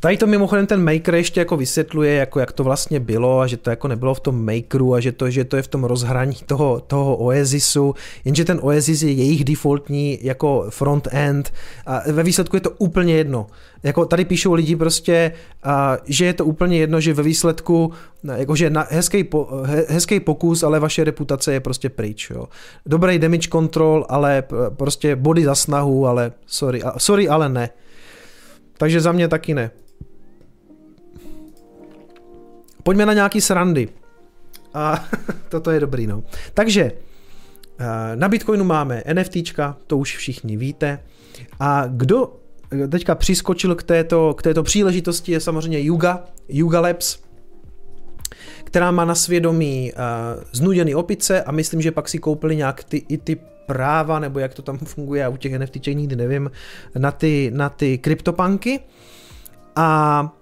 Tady 0.00 0.16
to 0.16 0.26
mimochodem 0.26 0.66
ten 0.66 0.84
Maker 0.84 1.14
ještě 1.14 1.40
jako 1.40 1.56
vysvětluje, 1.56 2.14
jako 2.14 2.40
jak 2.40 2.52
to 2.52 2.64
vlastně 2.64 3.00
bylo 3.00 3.40
a 3.40 3.46
že 3.46 3.56
to 3.56 3.70
jako 3.70 3.88
nebylo 3.88 4.14
v 4.14 4.20
tom 4.20 4.44
Makeru 4.44 4.94
a 4.94 5.00
že 5.00 5.12
to, 5.12 5.30
že 5.30 5.44
to 5.44 5.56
je 5.56 5.62
v 5.62 5.68
tom 5.68 5.84
rozhraní 5.84 6.36
toho, 6.46 6.80
toho 6.80 7.16
Oasisu, 7.16 7.94
jenže 8.24 8.44
ten 8.44 8.60
Oasis 8.62 9.02
je 9.02 9.12
jejich 9.12 9.44
defaultní 9.44 10.18
jako 10.22 10.66
front-end 10.70 11.52
a 11.86 12.02
ve 12.12 12.22
výsledku 12.22 12.56
je 12.56 12.60
to 12.60 12.70
úplně 12.70 13.14
jedno. 13.14 13.46
Jako 13.82 14.04
tady 14.04 14.24
píšou 14.24 14.52
lidi 14.52 14.76
prostě, 14.76 15.32
a, 15.62 15.96
že 16.04 16.24
je 16.24 16.32
to 16.32 16.44
úplně 16.44 16.78
jedno, 16.78 17.00
že 17.00 17.14
ve 17.14 17.22
výsledku, 17.22 17.92
jakože 18.36 18.70
na 18.70 18.86
hezký, 18.90 19.24
po, 19.24 19.48
he, 19.64 19.84
hezký 19.88 20.20
pokus, 20.20 20.62
ale 20.62 20.80
vaše 20.80 21.04
reputace 21.04 21.52
je 21.52 21.60
prostě 21.60 21.88
pryč. 21.88 22.30
Jo. 22.30 22.44
Dobrý 22.86 23.18
damage 23.18 23.48
control, 23.48 24.06
ale 24.08 24.42
prostě 24.76 25.16
body 25.16 25.44
za 25.44 25.54
snahu, 25.54 26.06
ale 26.06 26.32
sorry, 26.46 26.82
sorry 26.98 27.28
ale 27.28 27.48
ne. 27.48 27.70
Takže 28.78 29.00
za 29.00 29.12
mě 29.12 29.28
taky 29.28 29.54
ne. 29.54 29.70
Pojďme 32.88 33.06
na 33.06 33.14
nějaký 33.14 33.40
srandy. 33.40 33.88
A 34.74 35.04
toto 35.48 35.70
je 35.70 35.80
dobrý, 35.80 36.06
no. 36.06 36.22
Takže 36.54 36.92
eh, 37.78 38.16
na 38.16 38.28
Bitcoinu 38.28 38.64
máme 38.64 39.02
NFTčka, 39.12 39.76
to 39.86 39.98
už 39.98 40.16
všichni 40.16 40.56
víte. 40.56 40.98
A 41.60 41.84
kdo 41.86 42.36
teďka 42.90 43.14
přiskočil 43.14 43.74
k 43.74 43.82
této, 43.82 44.34
k 44.34 44.42
této 44.42 44.62
příležitosti 44.62 45.32
je 45.32 45.40
samozřejmě 45.40 45.80
Yuga, 45.80 46.24
Yuga 46.48 46.80
Labs, 46.80 47.18
která 48.64 48.90
má 48.90 49.04
na 49.04 49.14
svědomí 49.14 49.92
uh, 49.92 50.42
znuděný 50.52 50.94
opice 50.94 51.42
a 51.42 51.52
myslím, 51.52 51.82
že 51.82 51.92
pak 51.92 52.08
si 52.08 52.18
koupili 52.18 52.56
nějak 52.56 52.84
ty, 52.84 52.96
i 53.08 53.18
ty 53.18 53.36
práva, 53.66 54.18
nebo 54.18 54.38
jak 54.38 54.54
to 54.54 54.62
tam 54.62 54.78
funguje, 54.84 55.22
já 55.22 55.28
u 55.28 55.36
těch 55.36 55.58
NFTček 55.58 55.96
nikdy 55.96 56.16
nevím, 56.16 56.50
na 56.98 57.10
ty, 57.10 57.50
na 57.54 57.68
ty 57.68 57.98
kryptopanky. 57.98 58.80
A 59.76 60.37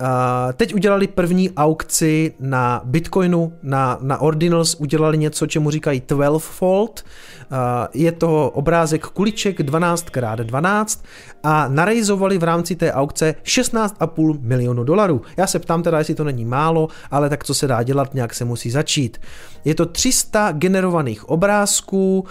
Uh, 0.00 0.52
teď 0.52 0.74
udělali 0.74 1.06
první 1.06 1.50
aukci 1.50 2.34
na 2.40 2.82
Bitcoinu, 2.84 3.52
na, 3.62 3.98
na 4.00 4.18
Ordinals, 4.18 4.74
udělali 4.74 5.18
něco, 5.18 5.46
čemu 5.46 5.70
říkají 5.70 6.02
12fold. 6.08 6.88
Uh, 6.88 7.58
je 7.94 8.12
to 8.12 8.50
obrázek 8.50 9.06
kuliček 9.06 9.60
12x12 9.60 11.00
a 11.42 11.68
narejzovali 11.68 12.38
v 12.38 12.42
rámci 12.42 12.76
té 12.76 12.92
aukce 12.92 13.34
16,5 13.44 14.38
milionu 14.40 14.84
dolarů. 14.84 15.22
Já 15.36 15.46
se 15.46 15.58
ptám 15.58 15.82
teda, 15.82 15.98
jestli 15.98 16.14
to 16.14 16.24
není 16.24 16.44
málo, 16.44 16.88
ale 17.10 17.28
tak 17.28 17.44
co 17.44 17.54
se 17.54 17.66
dá 17.66 17.82
dělat, 17.82 18.14
nějak 18.14 18.34
se 18.34 18.44
musí 18.44 18.70
začít. 18.70 19.20
Je 19.64 19.74
to 19.74 19.86
300 19.86 20.52
generovaných 20.52 21.28
obrázků, 21.28 22.24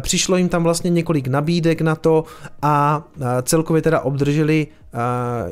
Přišlo 0.00 0.36
jim 0.36 0.48
tam 0.48 0.62
vlastně 0.62 0.90
několik 0.90 1.28
nabídek 1.28 1.80
na 1.80 1.94
to 1.94 2.24
a 2.62 3.04
celkově 3.42 3.82
teda 3.82 4.00
obdrželi 4.00 4.66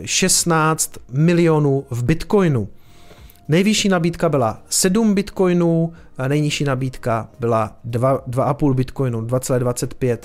16 0.04 0.92
milionů 1.12 1.84
v 1.90 2.04
bitcoinu. 2.04 2.68
Nejvyšší 3.48 3.88
nabídka 3.88 4.28
byla 4.28 4.62
7 4.68 5.14
bitcoinů, 5.14 5.92
nejnižší 6.28 6.64
nabídka 6.64 7.28
byla 7.40 7.76
2,5 7.90 8.74
bitcoinu, 8.74 9.20
2,25 9.20 10.18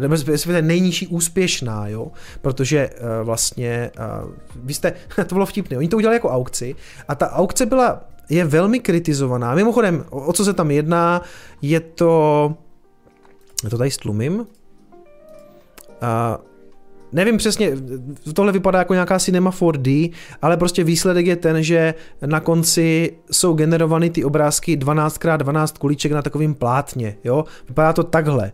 nebo 0.00 0.14
respektive 0.14 0.62
nejnižší 0.62 1.06
úspěšná, 1.06 1.88
jo, 1.88 2.06
protože 2.40 2.90
uh, 2.90 3.26
vlastně, 3.26 3.90
uh, 4.24 4.30
vy 4.54 4.74
jste, 4.74 4.92
to 5.26 5.34
bylo 5.34 5.46
vtipné, 5.46 5.78
oni 5.78 5.88
to 5.88 5.96
udělali 5.96 6.16
jako 6.16 6.30
aukci 6.30 6.74
a 7.08 7.14
ta 7.14 7.32
aukce 7.32 7.66
byla, 7.66 8.00
je 8.28 8.44
velmi 8.44 8.80
kritizovaná. 8.80 9.54
Mimochodem, 9.54 10.04
o, 10.10 10.20
o 10.20 10.32
co 10.32 10.44
se 10.44 10.52
tam 10.52 10.70
jedná, 10.70 11.22
je 11.62 11.80
to 11.80 12.54
to 13.70 13.78
tady 13.78 13.90
stlumím. 13.90 14.34
Uh, 14.40 14.46
nevím 17.12 17.36
přesně, 17.36 17.72
tohle 18.34 18.52
vypadá 18.52 18.78
jako 18.78 18.92
nějaká 18.92 19.18
Cinema 19.18 19.50
4D, 19.50 20.12
ale 20.42 20.56
prostě 20.56 20.84
výsledek 20.84 21.26
je 21.26 21.36
ten, 21.36 21.62
že 21.62 21.94
na 22.26 22.40
konci 22.40 23.16
jsou 23.30 23.54
generovány 23.54 24.10
ty 24.10 24.24
obrázky 24.24 24.76
12x12 24.76 25.78
kuliček 25.78 26.12
na 26.12 26.22
takovým 26.22 26.54
plátně, 26.54 27.16
jo? 27.24 27.44
Vypadá 27.68 27.92
to 27.92 28.02
takhle. 28.02 28.52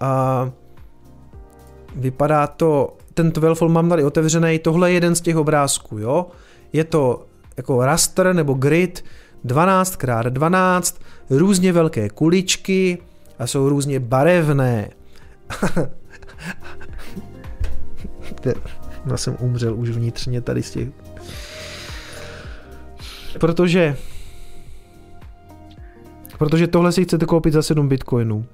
A 0.00 0.50
vypadá 1.96 2.46
to, 2.46 2.96
ten 3.14 3.30
12 3.30 3.60
mám 3.60 3.88
tady 3.88 4.04
otevřený, 4.04 4.58
tohle 4.58 4.90
je 4.90 4.94
jeden 4.94 5.14
z 5.14 5.20
těch 5.20 5.36
obrázků, 5.36 5.98
jo? 5.98 6.26
Je 6.72 6.84
to 6.84 7.26
jako 7.56 7.84
raster 7.84 8.34
nebo 8.34 8.54
grid 8.54 9.04
12x12, 9.46 11.00
různě 11.30 11.72
velké 11.72 12.08
kuličky, 12.08 12.98
a 13.38 13.46
jsou 13.46 13.68
různě 13.68 14.00
barevné. 14.00 14.90
Já 19.06 19.16
jsem 19.16 19.36
umřel 19.40 19.74
už 19.74 19.90
vnitřně 19.90 20.40
tady 20.40 20.62
z 20.62 20.70
těch... 20.70 20.88
Protože... 23.40 23.96
Protože 26.38 26.66
tohle 26.66 26.92
si 26.92 27.04
chcete 27.04 27.26
koupit 27.26 27.52
za 27.52 27.62
7 27.62 27.88
bitcoinů. 27.88 28.46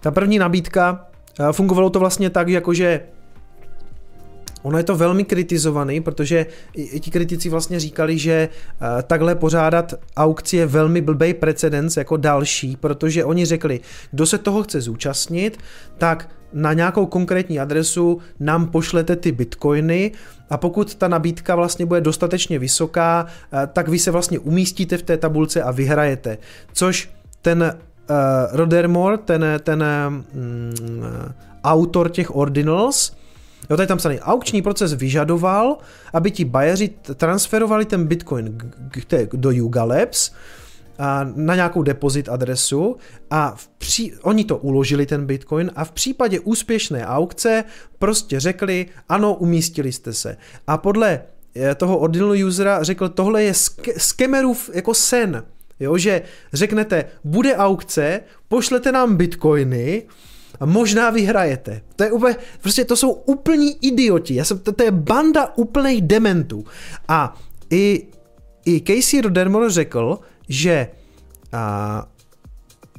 Ta 0.00 0.10
první 0.10 0.38
nabídka, 0.38 1.06
fungovalo 1.52 1.90
to 1.90 1.98
vlastně 1.98 2.30
tak, 2.30 2.48
jakože 2.48 3.00
Ono 4.62 4.78
je 4.78 4.84
to 4.84 4.96
velmi 4.96 5.24
kritizovaný, 5.24 6.00
protože 6.00 6.46
ti 7.00 7.10
kritici 7.10 7.48
vlastně 7.48 7.80
říkali, 7.80 8.18
že 8.18 8.48
eh, 8.52 9.02
takhle 9.02 9.34
pořádat 9.34 9.94
aukci 10.16 10.56
je 10.56 10.66
velmi 10.66 11.00
blbej 11.00 11.34
precedens 11.34 11.96
jako 11.96 12.16
další, 12.16 12.76
protože 12.76 13.24
oni 13.24 13.44
řekli, 13.44 13.80
kdo 14.10 14.26
se 14.26 14.38
toho 14.38 14.62
chce 14.62 14.80
zúčastnit, 14.80 15.58
tak 15.98 16.28
na 16.52 16.72
nějakou 16.72 17.06
konkrétní 17.06 17.60
adresu 17.60 18.18
nám 18.40 18.66
pošlete 18.66 19.16
ty 19.16 19.32
bitcoiny 19.32 20.12
a 20.50 20.56
pokud 20.56 20.94
ta 20.94 21.08
nabídka 21.08 21.54
vlastně 21.54 21.86
bude 21.86 22.00
dostatečně 22.00 22.58
vysoká, 22.58 23.26
eh, 23.26 23.68
tak 23.72 23.88
vy 23.88 23.98
se 23.98 24.10
vlastně 24.10 24.38
umístíte 24.38 24.96
v 24.96 25.02
té 25.02 25.16
tabulce 25.16 25.62
a 25.62 25.70
vyhrajete. 25.70 26.38
Což 26.72 27.10
ten 27.42 27.62
uh, 28.10 28.16
Rodermore, 28.52 29.18
ten, 29.18 29.44
ten 29.62 29.84
um, 30.08 30.24
autor 31.64 32.10
těch 32.10 32.36
ordinals, 32.36 33.12
Jo, 33.70 33.76
tady 33.76 33.86
tam 33.86 33.98
psaný, 33.98 34.20
aukční 34.20 34.62
proces 34.62 34.92
vyžadoval, 34.92 35.78
aby 36.12 36.30
ti 36.30 36.44
bajeři 36.44 36.90
transferovali 37.14 37.84
ten 37.84 38.06
bitcoin 38.06 38.58
do 39.32 39.50
Yuga 39.50 39.84
Labs, 39.84 40.30
a 41.00 41.26
na 41.34 41.54
nějakou 41.54 41.82
depozit 41.82 42.28
adresu 42.28 42.96
a 43.30 43.54
v 43.56 43.68
pří, 43.68 44.12
oni 44.22 44.44
to 44.44 44.56
uložili 44.56 45.06
ten 45.06 45.26
bitcoin 45.26 45.70
a 45.76 45.84
v 45.84 45.92
případě 45.92 46.40
úspěšné 46.40 47.06
aukce 47.06 47.64
prostě 47.98 48.40
řekli, 48.40 48.86
ano, 49.08 49.34
umístili 49.34 49.92
jste 49.92 50.12
se. 50.12 50.36
A 50.66 50.78
podle 50.78 51.22
eh, 51.56 51.74
toho 51.74 51.98
ordinal 51.98 52.46
usera 52.46 52.82
řekl, 52.82 53.08
tohle 53.08 53.42
je 53.42 53.52
skemerův 53.96 54.70
jako 54.72 54.94
sen, 54.94 55.44
jo, 55.80 55.98
že 55.98 56.22
řeknete, 56.52 57.04
bude 57.24 57.56
aukce, 57.56 58.20
pošlete 58.48 58.92
nám 58.92 59.16
bitcoiny, 59.16 60.02
a 60.60 60.66
možná 60.66 61.10
vyhrajete. 61.10 61.80
To 61.96 62.04
je 62.04 62.12
úplně, 62.12 62.36
prostě 62.60 62.84
to 62.84 62.96
jsou 62.96 63.12
úplní 63.12 63.86
idioti. 63.86 64.34
Já 64.34 64.44
jsem, 64.44 64.58
to, 64.58 64.72
to 64.72 64.82
je 64.82 64.90
banda 64.90 65.52
úplných 65.56 66.02
dementů. 66.02 66.64
A 67.08 67.36
i, 67.70 68.06
i 68.66 68.80
Casey 68.80 69.20
Rodermore 69.20 69.70
řekl, 69.70 70.18
že 70.48 70.88
a, 71.52 72.06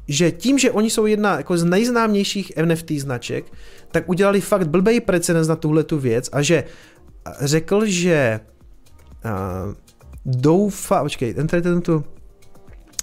že 0.07 0.31
tím, 0.31 0.57
že 0.57 0.71
oni 0.71 0.89
jsou 0.89 1.05
jedna 1.05 1.37
jako 1.37 1.57
z 1.57 1.63
nejznámějších 1.63 2.51
NFT 2.65 2.91
značek, 2.91 3.45
tak 3.91 4.09
udělali 4.09 4.41
fakt 4.41 4.67
blbej 4.67 4.99
precedens 4.99 5.47
na 5.47 5.55
tuhle 5.55 5.83
tu 5.83 5.99
věc 5.99 6.29
a 6.31 6.41
že 6.41 6.63
řekl, 7.41 7.85
že 7.85 8.39
a, 9.23 9.75
doufá, 10.25 11.03
počkej, 11.03 11.33
ten 11.33 11.47
tady 11.47 11.61
ten 11.61 11.81
tu, 11.81 12.03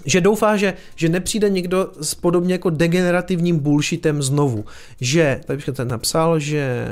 že 0.05 0.21
doufá, 0.21 0.57
že, 0.57 0.75
že 0.97 1.09
nepřijde 1.09 1.51
někdo 1.51 1.91
s 2.01 2.15
podobně 2.15 2.55
jako 2.55 2.71
degenerativním 2.71 3.59
bullshitem 3.59 4.23
znovu. 4.23 4.65
Že, 5.01 5.41
tady 5.47 5.57
bych 5.57 5.77
ten 5.77 5.89
napsal, 5.89 6.39
že... 6.39 6.89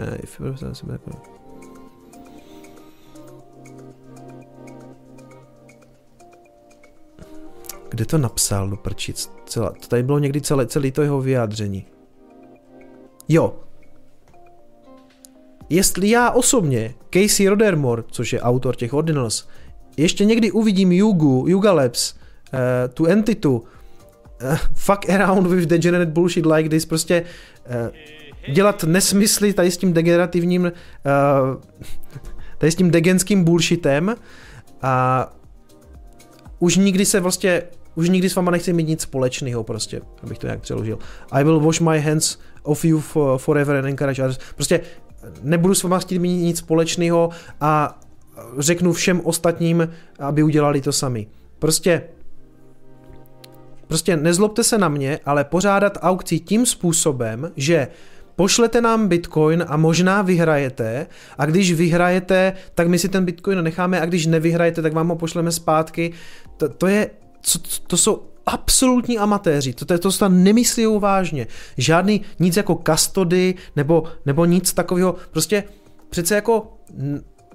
Kde 7.90 8.04
to 8.04 8.18
napsal 8.18 8.68
do 8.68 8.76
prčic? 8.76 9.30
Celá, 9.46 9.70
to 9.70 9.88
tady 9.88 10.02
bylo 10.02 10.18
někdy 10.18 10.40
celé, 10.40 10.66
celé 10.66 10.90
to 10.90 11.02
jeho 11.02 11.20
vyjádření. 11.20 11.86
Jo. 13.28 13.56
Jestli 15.68 16.10
já 16.10 16.30
osobně, 16.30 16.94
Casey 17.14 17.48
Rodermore, 17.48 18.02
což 18.10 18.32
je 18.32 18.40
autor 18.40 18.76
těch 18.76 18.94
Ordinals, 18.94 19.48
ještě 19.96 20.24
někdy 20.24 20.52
uvidím 20.52 20.92
Yugu, 20.92 21.44
Yuga 21.48 21.72
Labs, 21.72 22.14
tu 22.94 23.06
entitu, 23.06 23.64
uh, 24.42 24.56
fuck 24.74 25.10
around 25.10 25.46
with 25.46 25.68
degenerate 25.68 26.10
bullshit 26.10 26.46
like 26.46 26.68
this, 26.68 26.86
prostě 26.86 27.22
uh, 27.22 28.54
dělat 28.54 28.84
nesmysly 28.84 29.52
tady 29.52 29.70
s 29.70 29.76
tím 29.76 29.92
degenerativním, 29.92 30.72
tady 32.58 32.72
s 32.72 32.74
tím 32.74 32.90
degenským 32.90 33.44
bullshitem 33.44 34.14
a 34.82 35.32
už 36.58 36.76
nikdy 36.76 37.04
se 37.04 37.20
vlastně 37.20 37.62
už 37.94 38.08
nikdy 38.08 38.30
s 38.30 38.34
váma 38.34 38.50
nechci 38.50 38.72
mít 38.72 38.88
nic 38.88 39.00
společného 39.00 39.64
prostě, 39.64 40.00
abych 40.22 40.38
to 40.38 40.46
nějak 40.46 40.60
přeložil. 40.60 40.98
I 41.30 41.44
will 41.44 41.60
wash 41.60 41.80
my 41.80 42.00
hands 42.00 42.38
of 42.62 42.84
you 42.84 43.00
for, 43.00 43.38
forever 43.38 43.76
and 43.76 43.86
encourage 43.86 44.22
others. 44.22 44.38
Prostě 44.54 44.80
nebudu 45.42 45.74
s 45.74 45.82
váma 45.82 45.98
chtít 45.98 46.18
mít 46.18 46.42
nic 46.42 46.58
společného 46.58 47.30
a 47.60 48.00
řeknu 48.58 48.92
všem 48.92 49.20
ostatním, 49.24 49.88
aby 50.18 50.42
udělali 50.42 50.80
to 50.80 50.92
sami. 50.92 51.26
Prostě 51.58 52.02
Prostě 53.86 54.16
nezlobte 54.16 54.64
se 54.64 54.78
na 54.78 54.88
mě, 54.88 55.18
ale 55.24 55.44
pořádat 55.44 55.98
aukci 56.00 56.38
tím 56.38 56.66
způsobem, 56.66 57.52
že 57.56 57.88
pošlete 58.36 58.80
nám 58.80 59.08
bitcoin 59.08 59.64
a 59.68 59.76
možná 59.76 60.22
vyhrajete 60.22 61.06
a 61.38 61.46
když 61.46 61.72
vyhrajete, 61.72 62.52
tak 62.74 62.88
my 62.88 62.98
si 62.98 63.08
ten 63.08 63.24
bitcoin 63.24 63.62
necháme 63.62 64.00
a 64.00 64.06
když 64.06 64.26
nevyhrajete, 64.26 64.82
tak 64.82 64.92
vám 64.92 65.08
ho 65.08 65.16
pošleme 65.16 65.52
zpátky. 65.52 66.12
To, 66.56 66.68
to 66.68 66.86
je, 66.86 67.10
to, 67.52 67.58
to 67.86 67.96
jsou 67.96 68.22
absolutní 68.46 69.18
amatéři, 69.18 69.72
to, 69.72 69.84
to, 69.84 69.98
to 69.98 70.12
se 70.12 70.18
tam 70.18 70.44
nemyslí 70.44 70.86
vážně. 70.98 71.46
Žádný 71.78 72.20
nic 72.38 72.56
jako 72.56 72.74
kastody 72.74 73.54
nebo, 73.76 74.04
nebo 74.26 74.44
nic 74.44 74.72
takového, 74.72 75.14
prostě 75.30 75.64
přece 76.10 76.34
jako 76.34 76.72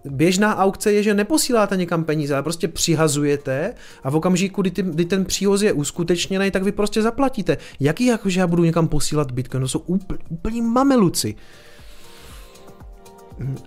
běžná 0.05 0.57
aukce 0.57 0.93
je, 0.93 1.03
že 1.03 1.13
neposíláte 1.13 1.77
někam 1.77 2.03
peníze, 2.03 2.33
ale 2.33 2.43
prostě 2.43 2.67
přihazujete 2.67 3.73
a 4.03 4.09
v 4.09 4.15
okamžiku, 4.15 4.61
kdy, 4.61 4.71
ty, 4.71 4.81
kdy 4.81 5.05
ten 5.05 5.25
příhoz 5.25 5.61
je 5.61 5.73
uskutečněný, 5.73 6.51
tak 6.51 6.63
vy 6.63 6.71
prostě 6.71 7.01
zaplatíte. 7.01 7.57
Jaký 7.79 8.05
jako, 8.05 8.29
že 8.29 8.39
já 8.39 8.47
budu 8.47 8.63
někam 8.63 8.87
posílat 8.87 9.31
bitcoin? 9.31 9.61
To 9.63 9.67
jsou 9.67 9.79
úpl, 9.79 10.11
úplní 10.29 10.61
mameluci. 10.61 11.35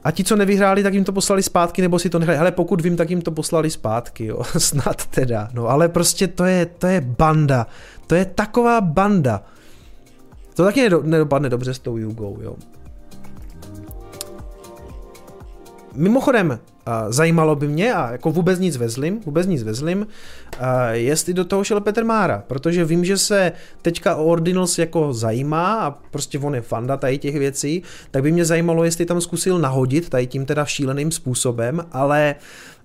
a 0.04 0.10
ti, 0.10 0.24
co 0.24 0.36
nevyhráli, 0.36 0.82
tak 0.82 0.94
jim 0.94 1.04
to 1.04 1.12
poslali 1.12 1.42
zpátky, 1.42 1.82
nebo 1.82 1.98
si 1.98 2.10
to 2.10 2.18
nechali. 2.18 2.38
Hele, 2.38 2.52
pokud 2.52 2.80
vím, 2.80 2.96
tak 2.96 3.10
jim 3.10 3.22
to 3.22 3.30
poslali 3.30 3.70
zpátky, 3.70 4.26
jo. 4.26 4.42
Snad 4.58 5.06
teda. 5.06 5.48
No 5.52 5.68
ale 5.68 5.88
prostě 5.88 6.26
to 6.26 6.44
je, 6.44 6.66
to 6.66 6.86
je 6.86 7.00
banda. 7.00 7.66
To 8.06 8.14
je 8.14 8.24
taková 8.24 8.80
banda. 8.80 9.42
To 10.54 10.64
taky 10.64 10.90
nedopadne 11.02 11.48
dobře 11.48 11.74
s 11.74 11.78
tou 11.78 11.96
Jugou, 11.96 12.38
jo. 12.42 12.56
Mimochodem, 15.94 16.58
zajímalo 17.08 17.56
by 17.56 17.68
mě, 17.68 17.94
a 17.94 18.12
jako 18.12 18.30
vůbec 18.30 18.58
nic 18.58 18.76
vezlim, 18.76 19.20
vůbec 19.20 19.46
nic 19.46 19.62
vezlim, 19.62 20.06
jestli 20.90 21.34
do 21.34 21.44
toho 21.44 21.64
šel 21.64 21.80
Petr 21.80 22.04
Mára, 22.04 22.44
protože 22.46 22.84
vím, 22.84 23.04
že 23.04 23.18
se 23.18 23.52
teďka 23.82 24.16
o 24.16 24.24
Ordinals 24.24 24.78
jako 24.78 25.12
zajímá 25.12 25.74
a 25.74 25.90
prostě 25.90 26.38
on 26.38 26.54
je 26.54 26.60
fanda 26.60 26.96
tady 26.96 27.18
těch 27.18 27.38
věcí, 27.38 27.82
tak 28.10 28.22
by 28.22 28.32
mě 28.32 28.44
zajímalo, 28.44 28.84
jestli 28.84 29.06
tam 29.06 29.20
zkusil 29.20 29.58
nahodit 29.58 30.08
tady 30.08 30.26
tím 30.26 30.46
teda 30.46 30.64
šíleným 30.64 31.10
způsobem, 31.10 31.84
ale 31.92 32.34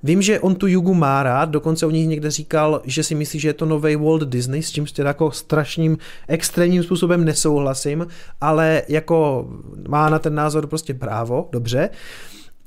Vím, 0.03 0.21
že 0.21 0.39
on 0.39 0.55
tu 0.55 0.67
Jugu 0.67 0.93
má 0.93 1.23
rád, 1.23 1.49
dokonce 1.49 1.85
o 1.85 1.91
nich 1.91 2.07
někde 2.07 2.31
říkal, 2.31 2.81
že 2.83 3.03
si 3.03 3.15
myslí, 3.15 3.39
že 3.39 3.49
je 3.49 3.53
to 3.53 3.65
nový 3.65 3.95
Walt 3.95 4.23
Disney, 4.23 4.63
s 4.63 4.71
čímž 4.71 4.91
teda 4.91 5.09
jako 5.09 5.31
strašným, 5.31 5.97
extrémním 6.27 6.83
způsobem 6.83 7.25
nesouhlasím, 7.25 8.07
ale 8.41 8.81
jako 8.87 9.49
má 9.87 10.09
na 10.09 10.19
ten 10.19 10.35
názor 10.35 10.67
prostě 10.67 10.93
právo, 10.93 11.49
dobře. 11.51 11.89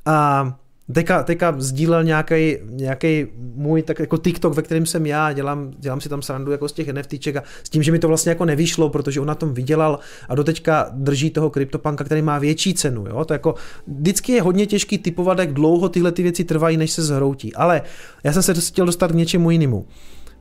A 0.05 0.59
Teďka, 0.93 1.23
teďka 1.23 1.55
sdílel 1.57 2.03
nějaký, 2.03 2.57
nějaký 2.69 3.27
můj 3.55 3.81
tak 3.81 3.99
jako 3.99 4.17
TikTok, 4.17 4.53
ve 4.53 4.61
kterém 4.61 4.85
jsem 4.85 5.05
já, 5.05 5.33
dělám, 5.33 5.71
dělám 5.77 6.01
si 6.01 6.09
tam 6.09 6.21
srandu 6.21 6.51
jako 6.51 6.69
z 6.69 6.71
těch 6.71 6.93
NFTček 6.93 7.35
a 7.35 7.43
s 7.63 7.69
tím, 7.69 7.83
že 7.83 7.91
mi 7.91 7.99
to 7.99 8.07
vlastně 8.07 8.29
jako 8.29 8.45
nevyšlo, 8.45 8.89
protože 8.89 9.21
on 9.21 9.27
na 9.27 9.35
tom 9.35 9.53
vydělal 9.53 9.99
a 10.29 10.35
doteďka 10.35 10.89
drží 10.91 11.29
toho 11.29 11.49
kryptopanka, 11.49 12.03
který 12.03 12.21
má 12.21 12.39
větší 12.39 12.73
cenu. 12.73 13.05
Jo? 13.07 13.25
To 13.25 13.33
jako, 13.33 13.55
vždycky 13.87 14.31
je 14.31 14.41
hodně 14.41 14.65
těžký 14.65 14.97
typovat, 14.97 15.39
jak 15.39 15.53
dlouho 15.53 15.89
tyhle 15.89 16.11
ty 16.11 16.23
věci 16.23 16.43
trvají, 16.43 16.77
než 16.77 16.91
se 16.91 17.03
zhroutí. 17.03 17.55
Ale 17.55 17.81
já 18.23 18.33
jsem 18.33 18.43
se 18.43 18.53
chtěl 18.53 18.85
dostat 18.85 19.11
k 19.11 19.15
něčemu 19.15 19.51
jinému. 19.51 19.85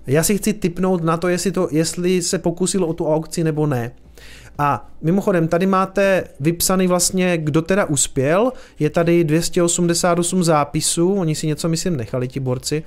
Já 0.06 0.22
si 0.22 0.38
chci 0.38 0.52
typnout 0.52 1.04
na 1.04 1.16
to, 1.16 1.28
jestli, 1.28 1.52
to, 1.52 1.68
jestli 1.70 2.22
se 2.22 2.38
pokusil 2.38 2.84
o 2.84 2.94
tu 2.94 3.06
aukci 3.06 3.44
nebo 3.44 3.66
ne. 3.66 3.92
A 4.58 4.90
mimochodem, 5.02 5.48
tady 5.48 5.66
máte 5.66 6.24
vypsaný 6.40 6.86
vlastně, 6.86 7.38
kdo 7.38 7.62
teda 7.62 7.84
uspěl. 7.84 8.52
Je 8.78 8.90
tady 8.90 9.24
288 9.24 10.44
zápisů, 10.44 11.14
oni 11.14 11.34
si 11.34 11.46
něco, 11.46 11.68
myslím, 11.68 11.96
nechali 11.96 12.28
ti 12.28 12.40
borci 12.40 12.82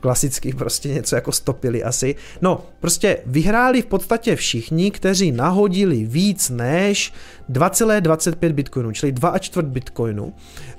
klasicky 0.00 0.52
prostě 0.52 0.88
něco 0.88 1.14
jako 1.14 1.32
stopili 1.32 1.82
asi. 1.82 2.14
No, 2.42 2.64
prostě 2.80 3.18
vyhráli 3.26 3.82
v 3.82 3.86
podstatě 3.86 4.36
všichni, 4.36 4.90
kteří 4.90 5.32
nahodili 5.32 6.04
víc 6.04 6.50
než 6.50 7.12
2,25 7.50 8.52
bitcoinů, 8.52 8.92
čili 8.92 9.12
2,4 9.12 9.62
bitcoinu. 9.62 10.32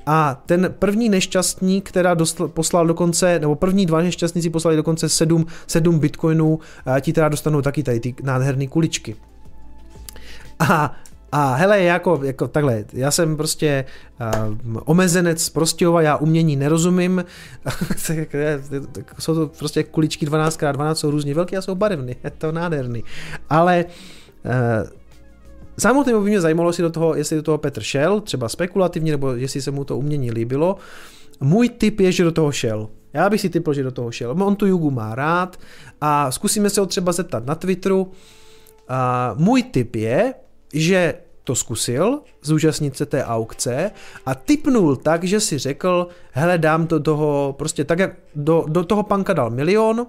A 0.06 0.44
ten 0.46 0.76
první 0.80 1.10
nešťastník, 1.10 1.90
která 1.90 2.14
dostal, 2.14 2.48
poslal 2.48 2.88
dokonce, 2.88 3.40
nebo 3.40 3.56
první 3.56 3.86
dva 3.86 4.02
nešťastníci 4.02 4.50
poslali 4.50 4.78
dokonce 4.78 5.10
7, 5.10 5.46
7 5.68 6.00
bitcoinů, 6.00 6.60
a 6.86 7.00
ti 7.00 7.14
teda 7.14 7.30
dostanou 7.30 7.62
taky 7.62 7.84
tady 7.84 8.00
ty 8.00 8.16
nádherné 8.24 8.68
kuličky. 8.68 9.16
A, 10.60 10.96
a 11.32 11.54
hele, 11.54 11.82
jako, 11.82 12.20
jako 12.24 12.48
takhle, 12.48 12.86
já 12.94 13.12
jsem 13.12 13.38
prostě 13.38 13.86
uh, 14.48 14.78
omezenec 14.86 15.50
Prostějova, 15.50 16.02
já 16.02 16.18
umění 16.18 16.56
nerozumím, 16.56 17.26
jsou 19.20 19.36
to 19.36 19.48
prostě 19.48 19.84
kuličky 19.84 20.26
12x12, 20.26 20.94
jsou 20.94 21.12
různě 21.12 21.34
velké 21.36 21.58
a 21.58 21.62
jsou 21.62 21.76
barevné, 21.76 22.16
je 22.24 22.30
to 22.30 22.52
nádherný. 22.52 23.04
Ale 23.50 23.86
uh, 24.46 24.90
samotně 25.80 26.14
by 26.14 26.20
mě 26.20 26.42
zajímalo, 26.42 26.70
jestli 26.70 26.84
do 26.84 26.90
toho, 26.90 27.16
jestli 27.16 27.36
do 27.36 27.44
toho 27.44 27.58
Petr 27.58 27.82
šel, 27.82 28.22
třeba 28.22 28.50
spekulativně, 28.50 29.12
nebo 29.12 29.34
jestli 29.34 29.62
se 29.62 29.72
mu 29.72 29.84
to 29.84 29.98
umění 29.98 30.32
líbilo. 30.32 30.76
Můj 31.40 31.70
tip 31.70 32.00
je, 32.00 32.12
že 32.12 32.24
do 32.24 32.32
toho 32.32 32.52
šel. 32.52 32.90
Já 33.14 33.30
bych 33.30 33.42
si 33.42 33.50
typl, 33.50 33.74
že 33.74 33.84
do 33.84 33.92
toho 33.92 34.12
šel. 34.12 34.44
On 34.44 34.56
tu 34.56 34.66
jugu 34.66 34.92
má 34.92 35.16
rád 35.16 35.60
a 36.02 36.32
zkusíme 36.32 36.70
se 36.70 36.82
ho 36.82 36.88
třeba 36.88 37.12
zeptat 37.12 37.46
na 37.46 37.56
Twitteru. 37.56 38.12
A 38.88 39.34
můj 39.38 39.64
tip 39.64 39.96
je, 39.96 40.34
že 40.74 41.14
to 41.44 41.56
zkusil, 41.56 42.20
zúčastnit 42.42 42.98
se 42.98 43.06
té 43.06 43.24
aukce 43.24 43.92
a 44.26 44.36
typnul 44.36 44.96
tak, 44.96 45.24
že 45.24 45.40
si 45.40 45.58
řekl, 45.58 46.08
hele 46.32 46.58
dám 46.58 46.88
do 46.88 47.00
toho, 47.00 47.56
prostě 47.58 47.84
tak 47.84 48.00
jak 48.00 48.12
do, 48.36 48.66
do 48.68 48.84
toho 48.84 49.04
panka 49.04 49.34
dal 49.34 49.50
milion, 49.50 50.08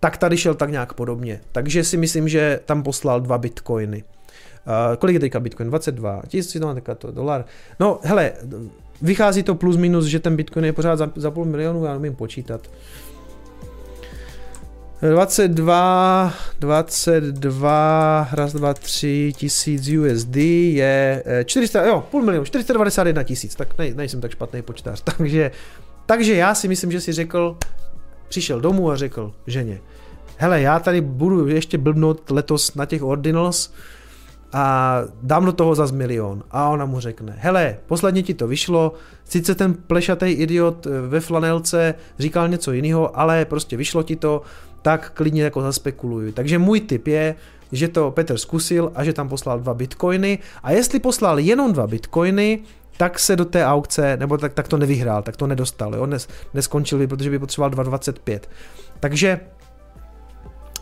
tak 0.00 0.16
tady 0.16 0.36
šel 0.36 0.54
tak 0.54 0.70
nějak 0.70 0.92
podobně. 0.92 1.40
Takže 1.52 1.84
si 1.84 1.96
myslím, 1.96 2.28
že 2.28 2.60
tam 2.64 2.82
poslal 2.82 3.20
dva 3.20 3.38
bitcoiny. 3.38 4.04
Uh, 4.66 4.96
kolik 4.96 5.14
je 5.14 5.20
teďka 5.20 5.40
bitcoin? 5.40 5.68
22 5.68 6.22
tisíc, 6.28 6.60
no 6.60 6.74
teďka 6.74 6.94
to 6.94 7.10
dolar. 7.10 7.44
No 7.80 7.98
hele, 8.02 8.32
vychází 9.02 9.42
to 9.42 9.54
plus 9.54 9.76
minus, 9.76 10.04
že 10.04 10.20
ten 10.20 10.36
bitcoin 10.36 10.64
je 10.64 10.72
pořád 10.72 10.96
za, 10.96 11.12
za 11.16 11.30
půl 11.30 11.44
milionu, 11.44 11.84
já 11.84 11.92
nemím 11.92 12.14
počítat. 12.14 12.60
22, 15.02 16.32
22, 16.60 18.28
raz, 18.32 18.52
dva, 18.52 18.74
tři 18.74 19.32
tisíc 19.36 19.88
USD 19.88 20.36
je 20.36 21.24
400, 21.44 21.82
eh, 21.82 21.88
jo, 21.88 22.04
půl 22.10 22.22
milionu, 22.22 22.44
491 22.44 23.22
tisíc, 23.22 23.54
tak 23.54 23.78
ne, 23.78 23.94
nejsem 23.94 24.20
tak 24.20 24.30
špatný 24.30 24.62
počtář, 24.62 25.00
takže, 25.16 25.50
takže 26.06 26.34
já 26.34 26.54
si 26.54 26.68
myslím, 26.68 26.92
že 26.92 27.00
si 27.00 27.12
řekl, 27.12 27.56
přišel 28.28 28.60
domů 28.60 28.90
a 28.90 28.96
řekl 28.96 29.32
ženě, 29.46 29.80
hele, 30.36 30.60
já 30.60 30.78
tady 30.78 31.00
budu 31.00 31.48
ještě 31.48 31.78
blbnout 31.78 32.30
letos 32.30 32.74
na 32.74 32.86
těch 32.86 33.02
ordinals 33.02 33.72
a 34.52 35.00
dám 35.22 35.44
do 35.44 35.52
toho 35.52 35.74
zas 35.74 35.90
milion. 35.90 36.42
A 36.50 36.68
ona 36.68 36.86
mu 36.86 37.00
řekne, 37.00 37.36
hele, 37.38 37.76
posledně 37.86 38.22
ti 38.22 38.34
to 38.34 38.46
vyšlo, 38.46 38.92
sice 39.24 39.54
ten 39.54 39.74
plešatý 39.74 40.26
idiot 40.26 40.86
eh, 40.86 41.00
ve 41.00 41.20
flanelce 41.20 41.94
říkal 42.18 42.48
něco 42.48 42.72
jiného, 42.72 43.18
ale 43.18 43.44
prostě 43.44 43.76
vyšlo 43.76 44.02
ti 44.02 44.16
to, 44.16 44.42
tak 44.86 45.10
klidně 45.14 45.42
jako 45.42 45.60
zaspekuluju. 45.60 46.32
Takže 46.32 46.58
můj 46.58 46.80
tip 46.80 47.06
je, 47.06 47.34
že 47.72 47.88
to 47.88 48.10
Petr 48.10 48.38
zkusil 48.38 48.92
a 48.94 49.04
že 49.04 49.12
tam 49.12 49.28
poslal 49.28 49.58
dva 49.58 49.74
bitcoiny 49.74 50.38
a 50.62 50.72
jestli 50.72 51.00
poslal 51.00 51.38
jenom 51.38 51.72
dva 51.72 51.86
bitcoiny, 51.86 52.58
tak 52.96 53.18
se 53.18 53.36
do 53.36 53.44
té 53.44 53.66
aukce, 53.66 54.16
nebo 54.16 54.38
tak, 54.38 54.52
tak 54.52 54.68
to 54.68 54.76
nevyhrál, 54.76 55.22
tak 55.22 55.36
to 55.36 55.46
nedostal, 55.46 55.94
jo? 55.94 56.06
Nes, 56.06 56.28
neskončil 56.54 56.98
by, 56.98 57.06
protože 57.06 57.30
by 57.30 57.38
potřeboval 57.38 57.70
2,25. 57.70 58.40
Takže 59.00 59.40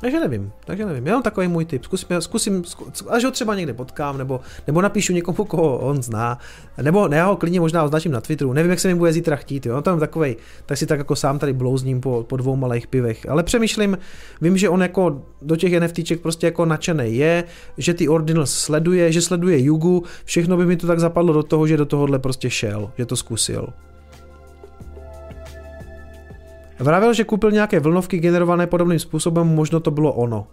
takže 0.05 0.21
nevím, 0.21 0.53
takže 0.65 0.87
nevím. 0.87 1.07
Jenom 1.07 1.23
takový 1.23 1.49
můj 1.49 1.65
tip. 1.65 1.85
Zkusím, 1.85 2.21
zkusím, 2.21 2.63
až 3.09 3.25
ho 3.25 3.31
třeba 3.31 3.55
někde 3.55 3.75
potkám, 3.75 4.19
nebo, 4.19 4.41
nebo 4.67 4.81
napíšu 4.81 5.13
někomu, 5.13 5.45
koho 5.45 5.79
on 5.79 6.03
zná, 6.03 6.39
nebo 6.83 7.09
ne, 7.09 7.17
já 7.17 7.27
ho 7.27 7.37
klidně 7.37 7.61
možná 7.61 7.85
označím 7.85 8.13
na 8.13 8.21
Twitteru. 8.21 8.53
Nevím, 8.53 8.71
jak 8.71 8.81
se 8.81 8.89
mi 8.89 8.95
bude 8.95 9.13
zítra 9.13 9.37
chtít. 9.37 9.67
Jo? 9.67 9.77
On 9.77 9.83
tam 9.83 10.01
takovej, 10.01 10.37
tak 10.67 10.79
si 10.79 10.87
tak 10.87 10.99
jako 10.99 11.17
sám 11.17 11.39
tady 11.39 11.53
blouzním 11.53 12.01
po, 12.01 12.25
po 12.29 12.37
dvou 12.37 12.57
malých 12.57 12.87
pivech. 12.87 13.29
Ale 13.29 13.43
přemýšlím, 13.43 13.99
vím, 14.41 14.57
že 14.57 14.69
on 14.69 14.83
jako 14.83 15.23
do 15.43 15.57
těch 15.57 15.81
NFTček 15.81 16.21
prostě 16.21 16.47
jako 16.47 16.65
nadšený 16.65 17.17
je, 17.17 17.45
že 17.79 17.95
ty 17.95 18.09
Ordinals 18.09 18.53
sleduje, 18.53 19.13
že 19.13 19.23
sleduje 19.23 19.63
Jugu, 19.63 20.05
všechno 20.25 20.57
by 20.57 20.67
mi 20.67 20.77
to 20.77 20.87
tak 20.87 21.01
zapadlo 21.01 21.33
do 21.33 21.43
toho, 21.43 21.67
že 21.67 21.77
do 21.77 21.87
tohohle 21.87 22.19
prostě 22.19 22.51
šel, 22.51 22.91
že 22.99 23.07
to 23.07 23.17
zkusil. 23.17 23.69
Vravel, 26.85 27.15
že 27.15 27.24
koupil 27.24 27.51
nějaké 27.51 27.81
vlnovky 27.81 28.19
generované 28.19 28.66
podobným 28.66 28.98
způsobem, 28.98 29.47
možno 29.47 29.81
to 29.81 29.90
bylo 29.90 30.12
ono. 30.12 30.47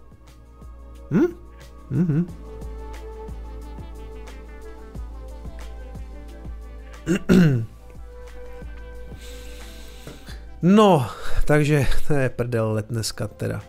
Hm? 1.10 1.26
Mhm. 1.90 2.26
No, 10.64 11.06
takže 11.44 11.86
to 12.06 12.14
je 12.14 12.28
prdel 12.28 12.72
let 12.72 12.86
dneska 12.90 13.28
teda. 13.28 13.62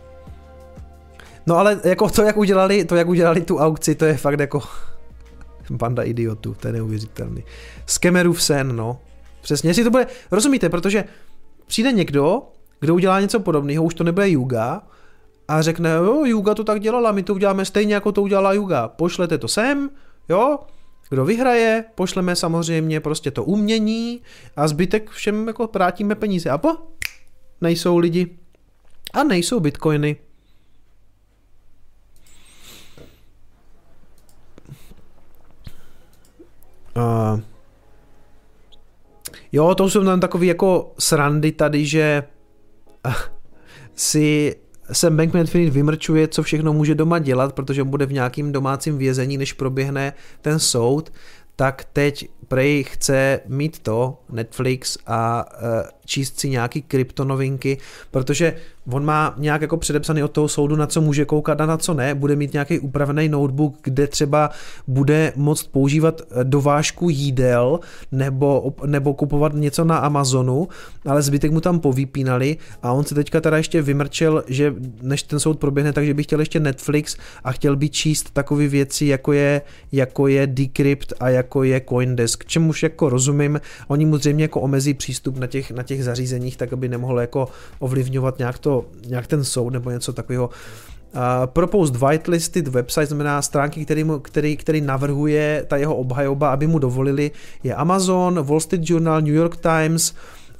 No 1.46 1.58
ale 1.58 1.80
jako 1.84 2.10
to, 2.10 2.22
jak 2.22 2.36
udělali, 2.36 2.84
to, 2.84 2.96
jak 2.96 3.08
udělali 3.08 3.40
tu 3.40 3.58
aukci, 3.58 3.94
to 3.94 4.04
je 4.04 4.16
fakt 4.16 4.40
jako 4.40 4.62
banda 5.70 6.02
idiotů, 6.02 6.54
to 6.54 6.68
je 6.68 6.72
neuvěřitelný. 6.72 7.44
Z 7.86 7.98
Kemerův 7.98 8.42
sen, 8.42 8.76
no. 8.76 9.00
Přesně, 9.42 9.70
jestli 9.70 9.84
to 9.84 9.90
bude, 9.90 10.06
rozumíte, 10.30 10.68
protože 10.68 11.04
přijde 11.66 11.92
někdo, 11.92 12.42
kdo 12.84 12.94
udělá 12.94 13.20
něco 13.20 13.40
podobného, 13.40 13.84
už 13.84 13.94
to 13.94 14.04
nebude 14.04 14.28
Yuga, 14.28 14.82
a 15.48 15.62
řekne, 15.62 15.90
jo, 15.90 16.24
Yuga 16.24 16.54
to 16.54 16.64
tak 16.64 16.80
dělala, 16.80 17.12
my 17.12 17.22
to 17.22 17.34
uděláme 17.34 17.64
stejně, 17.64 17.94
jako 17.94 18.12
to 18.12 18.22
udělala 18.22 18.52
Yuga. 18.52 18.88
Pošlete 18.88 19.38
to 19.38 19.48
sem, 19.48 19.90
jo, 20.28 20.58
kdo 21.10 21.24
vyhraje, 21.24 21.84
pošleme 21.94 22.36
samozřejmě 22.36 23.00
prostě 23.00 23.30
to 23.30 23.44
umění 23.44 24.20
a 24.56 24.68
zbytek 24.68 25.10
všem 25.10 25.46
jako 25.46 25.70
vrátíme 25.74 26.14
peníze. 26.14 26.50
A 26.50 26.58
po, 26.58 26.68
nejsou 27.60 27.98
lidi. 27.98 28.38
A 29.12 29.24
nejsou 29.24 29.60
bitcoiny. 29.60 30.16
Uh, 36.96 37.40
jo, 39.52 39.74
to 39.74 39.90
jsou 39.90 40.04
tam 40.04 40.20
takový 40.20 40.46
jako 40.46 40.94
srandy 40.98 41.52
tady, 41.52 41.86
že 41.86 42.22
si 43.96 44.56
Sam 44.92 45.16
Bankman-Fried 45.16 45.70
vymrčuje, 45.70 46.28
co 46.28 46.42
všechno 46.42 46.72
může 46.72 46.94
doma 46.94 47.18
dělat, 47.18 47.52
protože 47.52 47.84
bude 47.84 48.06
v 48.06 48.12
nějakým 48.12 48.52
domácím 48.52 48.98
vězení, 48.98 49.38
než 49.38 49.52
proběhne 49.52 50.12
ten 50.42 50.58
soud, 50.58 51.12
tak 51.56 51.84
teď 51.92 52.28
Prej 52.48 52.84
chce 52.84 53.40
mít 53.46 53.78
to, 53.78 54.22
Netflix, 54.30 54.98
a 55.06 55.46
uh, 55.54 55.88
číst 56.04 56.40
si 56.40 56.48
nějaký 56.48 56.82
kryptonovinky, 56.82 57.78
protože 58.10 58.54
on 58.90 59.04
má 59.04 59.34
nějak 59.36 59.62
jako 59.62 59.76
předepsaný 59.76 60.22
od 60.22 60.30
toho 60.30 60.48
soudu, 60.48 60.76
na 60.76 60.86
co 60.86 61.00
může 61.00 61.24
koukat 61.24 61.60
a 61.60 61.66
na 61.66 61.76
co 61.76 61.94
ne. 61.94 62.14
Bude 62.14 62.36
mít 62.36 62.52
nějaký 62.52 62.78
upravený 62.78 63.28
notebook, 63.28 63.76
kde 63.82 64.06
třeba 64.06 64.50
bude 64.86 65.32
moct 65.36 65.62
používat 65.62 66.20
eh, 66.20 66.44
dovážku 66.44 67.10
jídel 67.10 67.80
nebo, 68.12 68.74
nebo 68.86 69.14
kupovat 69.14 69.52
něco 69.54 69.84
na 69.84 69.98
Amazonu, 69.98 70.68
ale 71.06 71.22
zbytek 71.22 71.52
mu 71.52 71.60
tam 71.60 71.80
povypínali 71.80 72.56
a 72.82 72.92
on 72.92 73.04
se 73.04 73.14
teďka 73.14 73.40
teda 73.40 73.56
ještě 73.56 73.82
vymrčel, 73.82 74.44
že 74.46 74.74
než 75.02 75.22
ten 75.22 75.40
soud 75.40 75.58
proběhne, 75.58 75.92
takže 75.92 76.14
by 76.14 76.22
chtěl 76.22 76.40
ještě 76.40 76.60
Netflix 76.60 77.16
a 77.44 77.52
chtěl 77.52 77.76
by 77.76 77.88
číst 77.88 78.30
takové 78.32 78.68
věci, 78.68 79.06
jako 79.06 79.32
je, 79.32 79.62
jako 79.92 80.28
je 80.28 80.46
Decrypt 80.46 81.12
a 81.20 81.28
jako 81.28 81.62
je 81.62 81.80
Coindesk, 81.88 82.44
čemuž 82.44 82.82
jako 82.82 83.08
rozumím. 83.08 83.60
Oni 83.88 84.06
mu 84.06 84.16
zřejmě 84.16 84.44
jako 84.44 84.60
omezí 84.60 84.94
přístup 84.94 85.38
na 85.38 85.46
těch, 85.46 85.70
na 85.70 85.82
těch 85.82 85.93
zařízeních, 86.02 86.56
tak 86.56 86.72
aby 86.72 86.88
nemohl 86.88 87.20
jako 87.20 87.48
ovlivňovat 87.78 88.38
nějak, 88.38 88.58
to, 88.58 88.84
nějak 89.06 89.26
ten 89.26 89.44
soud 89.44 89.70
nebo 89.70 89.90
něco 89.90 90.12
takového. 90.12 90.50
Uh, 91.14 91.20
proposed 91.46 91.96
whitelisted 91.96 92.68
website 92.68 93.06
znamená 93.06 93.42
stránky, 93.42 93.84
který, 93.84 94.04
mu, 94.04 94.18
který, 94.18 94.56
který 94.56 94.80
navrhuje 94.80 95.64
ta 95.68 95.76
jeho 95.76 95.96
obhajoba, 95.96 96.50
aby 96.50 96.66
mu 96.66 96.78
dovolili, 96.78 97.30
je 97.62 97.74
Amazon, 97.74 98.42
Wall 98.42 98.60
Street 98.60 98.90
Journal, 98.90 99.20
New 99.20 99.34
York 99.34 99.56
Times, 99.56 100.14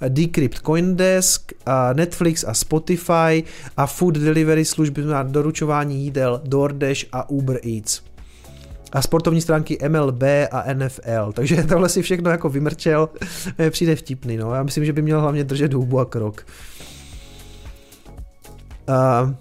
Decrypt 0.08 0.58
Coindesk, 0.58 1.52
Netflix 1.92 2.44
a 2.44 2.54
Spotify 2.54 3.42
a 3.76 3.86
food 3.86 4.14
delivery 4.14 4.64
služby 4.64 5.02
na 5.02 5.22
doručování 5.22 6.04
jídel 6.04 6.40
DoorDash 6.44 7.04
a 7.12 7.30
Uber 7.30 7.60
Eats 7.66 8.13
a 8.94 9.02
sportovní 9.02 9.40
stránky 9.40 9.78
MLB 9.88 10.22
a 10.50 10.72
NFL. 10.72 11.32
Takže 11.32 11.62
tohle 11.68 11.88
si 11.88 12.02
všechno 12.02 12.30
jako 12.30 12.48
vymrčel, 12.48 13.08
přijde 13.70 13.96
vtipný. 13.96 14.36
No. 14.36 14.54
Já 14.54 14.62
myslím, 14.62 14.84
že 14.84 14.92
by 14.92 15.02
měl 15.02 15.20
hlavně 15.20 15.44
držet 15.44 15.74
hůbu 15.74 16.00
a 16.00 16.04
krok. 16.04 16.46
Uh, 18.88 19.34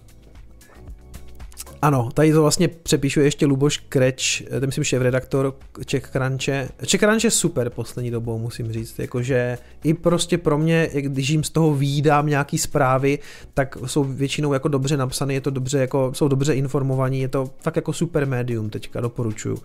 ano, 1.84 2.10
tady 2.14 2.34
to 2.34 2.42
vlastně 2.42 2.68
přepíšu 2.68 3.20
ještě 3.20 3.46
Luboš 3.46 3.78
Kreč, 3.78 4.44
eh, 4.48 4.60
ten 4.60 4.66
myslím 4.66 4.84
šéf-redaktor 4.84 5.54
Czech 5.86 6.10
Crunche. 6.12 6.70
Czech 6.86 7.00
Crunch 7.02 7.24
je 7.24 7.32
super 7.32 7.70
poslední 7.70 8.12
dobou, 8.12 8.40
musím 8.40 8.72
říct, 8.72 9.00
jakože 9.00 9.58
i 9.84 9.94
prostě 9.94 10.38
pro 10.38 10.58
mě, 10.58 10.90
když 10.94 11.30
jim 11.30 11.44
z 11.44 11.50
toho 11.50 11.74
výdám 11.74 12.28
nějaký 12.28 12.58
zprávy, 12.58 13.20
tak 13.54 13.78
jsou 13.86 14.04
většinou 14.04 14.54
jako 14.54 14.68
dobře 14.68 14.98
napsané, 14.98 15.34
je 15.34 15.42
to 15.42 15.50
dobře, 15.50 15.80
jako, 15.80 16.12
jsou 16.16 16.28
dobře 16.28 16.54
informovaní, 16.54 17.22
je 17.22 17.28
to 17.28 17.50
fakt 17.60 17.76
jako 17.76 17.94
super 17.94 18.28
médium 18.28 18.70
teďka, 18.70 19.02
doporučuju. 19.02 19.58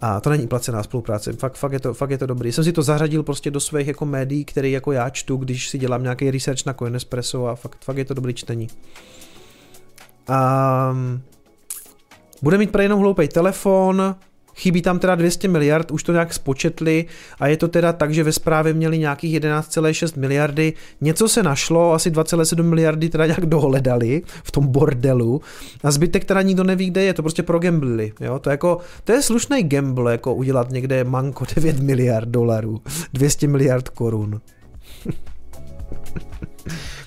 A 0.00 0.20
to 0.20 0.30
není 0.30 0.46
placená 0.46 0.82
spolupráce, 0.82 1.32
fakt, 1.32 1.56
fakt, 1.56 1.72
je 1.72 1.80
to, 1.80 1.94
fakt 1.94 2.10
je 2.10 2.18
to 2.18 2.26
dobrý. 2.26 2.52
Jsem 2.52 2.64
si 2.64 2.72
to 2.72 2.82
zařadil 2.82 3.22
prostě 3.22 3.50
do 3.50 3.60
svých 3.60 3.86
jako 3.86 4.06
médií, 4.06 4.44
které 4.44 4.68
jako 4.68 4.92
já 4.92 5.10
čtu, 5.10 5.36
když 5.36 5.68
si 5.68 5.78
dělám 5.78 6.02
nějaký 6.02 6.30
research 6.30 6.66
na 6.66 6.74
Coinespresso 6.74 7.46
a 7.46 7.54
fakt, 7.54 7.84
fakt 7.84 7.96
je 7.96 8.04
to 8.04 8.14
dobrý 8.14 8.34
čtení. 8.34 8.68
Um, 10.28 11.22
bude 12.42 12.58
mít 12.58 12.72
pro 12.72 12.82
jenom 12.82 13.00
hloupý 13.00 13.28
telefon, 13.28 14.16
chybí 14.56 14.82
tam 14.82 14.98
teda 14.98 15.14
200 15.14 15.48
miliard, 15.48 15.90
už 15.90 16.02
to 16.02 16.12
nějak 16.12 16.34
spočetli 16.34 17.04
a 17.40 17.46
je 17.46 17.56
to 17.56 17.68
teda 17.68 17.92
tak, 17.92 18.14
že 18.14 18.24
ve 18.24 18.32
zprávě 18.32 18.72
měli 18.72 18.98
nějakých 18.98 19.40
11,6 19.40 20.20
miliardy, 20.20 20.72
něco 21.00 21.28
se 21.28 21.42
našlo, 21.42 21.92
asi 21.92 22.10
2,7 22.10 22.62
miliardy 22.62 23.08
teda 23.08 23.26
nějak 23.26 23.46
dohledali 23.46 24.22
v 24.44 24.50
tom 24.50 24.66
bordelu 24.66 25.40
a 25.84 25.90
zbytek 25.90 26.24
teda 26.24 26.42
nikdo 26.42 26.64
neví, 26.64 26.90
kde 26.90 27.04
je, 27.04 27.14
to 27.14 27.22
prostě 27.22 27.42
pro 27.42 27.58
gambly, 27.58 28.12
jo, 28.20 28.38
to, 28.38 28.50
jako, 28.50 28.78
to 29.04 29.12
je 29.12 29.22
slušný 29.22 29.62
gamble, 29.62 30.12
jako 30.12 30.34
udělat 30.34 30.70
někde 30.70 31.04
manko 31.04 31.44
9 31.54 31.80
miliard 31.80 32.28
dolarů, 32.28 32.80
200 33.12 33.48
miliard 33.48 33.88
korun. 33.88 34.40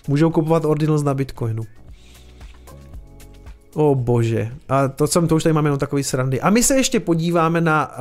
Můžou 0.08 0.32
kupovat 0.32 0.66
ordinals 0.66 1.04
na 1.04 1.14
bitcoinu. 1.14 1.64
O 3.82 3.96
bože, 3.96 4.52
a 4.70 4.88
to, 4.88 5.08
jsem, 5.08 5.28
to 5.28 5.36
už 5.36 5.44
tady 5.44 5.54
máme 5.54 5.68
jenom 5.68 5.80
takový 5.80 6.04
srandy. 6.04 6.42
A 6.42 6.50
my 6.50 6.64
se 6.64 6.76
ještě 6.76 7.00
podíváme 7.00 7.62
na, 7.62 7.92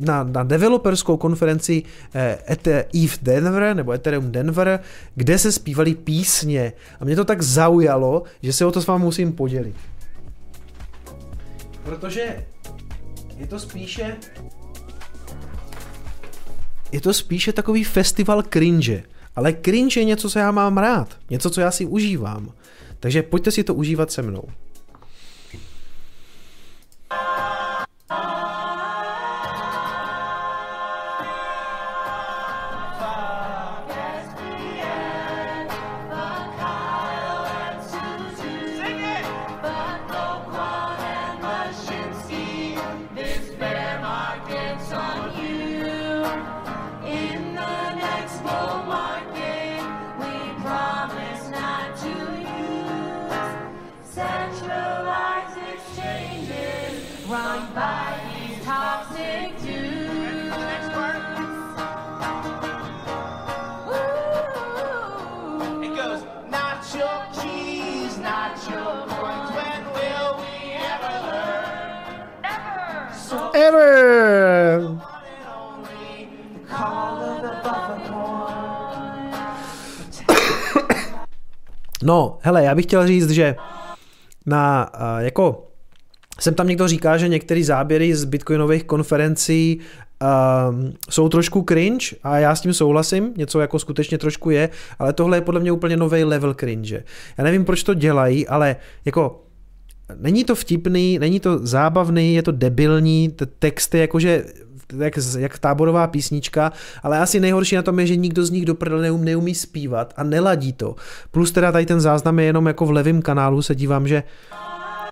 na, 0.00 0.24
na 0.24 0.42
developerskou 0.42 1.16
konferenci 1.16 1.82
eh, 2.14 2.38
ETH 2.50 3.18
Denver, 3.22 3.76
nebo 3.76 3.92
Ethereum 3.92 4.32
Denver, 4.32 4.80
kde 5.14 5.38
se 5.38 5.52
zpívaly 5.52 5.94
písně. 5.94 6.72
A 7.00 7.04
mě 7.04 7.16
to 7.16 7.24
tak 7.24 7.42
zaujalo, 7.42 8.22
že 8.42 8.52
se 8.52 8.66
o 8.66 8.72
to 8.72 8.82
s 8.82 8.86
vámi 8.86 9.04
musím 9.04 9.32
podělit. 9.32 9.76
Protože 11.84 12.46
je 13.36 13.46
to 13.46 13.58
spíše 13.58 14.16
je 16.92 17.00
to 17.00 17.14
spíše 17.14 17.52
takový 17.52 17.84
festival 17.84 18.42
cringe. 18.42 19.02
Ale 19.36 19.52
cringe 19.52 20.00
je 20.00 20.04
něco, 20.04 20.30
co 20.30 20.38
já 20.38 20.50
mám 20.50 20.78
rád. 20.78 21.16
Něco, 21.30 21.50
co 21.50 21.60
já 21.60 21.70
si 21.70 21.86
užívám. 21.86 22.52
Takže 23.00 23.22
pojďte 23.22 23.50
si 23.50 23.64
to 23.64 23.74
užívat 23.74 24.12
se 24.12 24.22
mnou. 24.22 24.42
Bye. 27.14 27.63
No, 82.04 82.38
hele, 82.40 82.64
já 82.64 82.74
bych 82.74 82.84
chtěl 82.84 83.06
říct, 83.06 83.30
že 83.30 83.56
na, 84.46 84.90
jako, 85.18 85.70
jsem 86.40 86.54
tam 86.54 86.68
někdo 86.68 86.88
říká, 86.88 87.16
že 87.16 87.28
některé 87.28 87.64
záběry 87.64 88.14
z 88.14 88.24
bitcoinových 88.24 88.84
konferencí 88.84 89.80
um, 89.80 90.92
jsou 91.10 91.28
trošku 91.28 91.64
cringe 91.68 92.16
a 92.22 92.38
já 92.38 92.54
s 92.54 92.60
tím 92.60 92.74
souhlasím, 92.74 93.32
něco 93.36 93.60
jako 93.60 93.78
skutečně 93.78 94.18
trošku 94.18 94.50
je, 94.50 94.70
ale 94.98 95.12
tohle 95.12 95.36
je 95.36 95.40
podle 95.40 95.60
mě 95.60 95.72
úplně 95.72 95.96
nový 95.96 96.24
level 96.24 96.54
cringe. 96.54 97.04
Já 97.38 97.44
nevím, 97.44 97.64
proč 97.64 97.82
to 97.82 97.94
dělají, 97.94 98.48
ale 98.48 98.76
jako 99.04 99.44
není 100.16 100.44
to 100.44 100.54
vtipný, 100.54 101.18
není 101.18 101.40
to 101.40 101.66
zábavný, 101.66 102.34
je 102.34 102.42
to 102.42 102.52
debilní, 102.52 103.34
text 103.58 103.94
je 103.94 104.00
jakože 104.00 104.44
jak, 104.98 105.14
jak 105.38 105.58
táborová 105.58 106.06
písnička, 106.06 106.72
ale 107.02 107.18
asi 107.18 107.40
nejhorší 107.40 107.76
na 107.76 107.82
tom 107.82 108.00
je, 108.00 108.06
že 108.06 108.16
nikdo 108.16 108.46
z 108.46 108.50
nich 108.50 108.64
do 108.64 108.76
neum, 109.00 109.24
neumí 109.24 109.54
zpívat 109.54 110.14
a 110.16 110.22
neladí 110.24 110.72
to. 110.72 110.94
Plus 111.30 111.52
teda 111.52 111.72
tady 111.72 111.86
ten 111.86 112.00
záznam 112.00 112.38
je 112.38 112.44
jenom 112.44 112.66
jako 112.66 112.86
v 112.86 112.90
levém 112.90 113.22
kanálu, 113.22 113.62
se 113.62 113.74
dívám, 113.74 114.08
že 114.08 114.22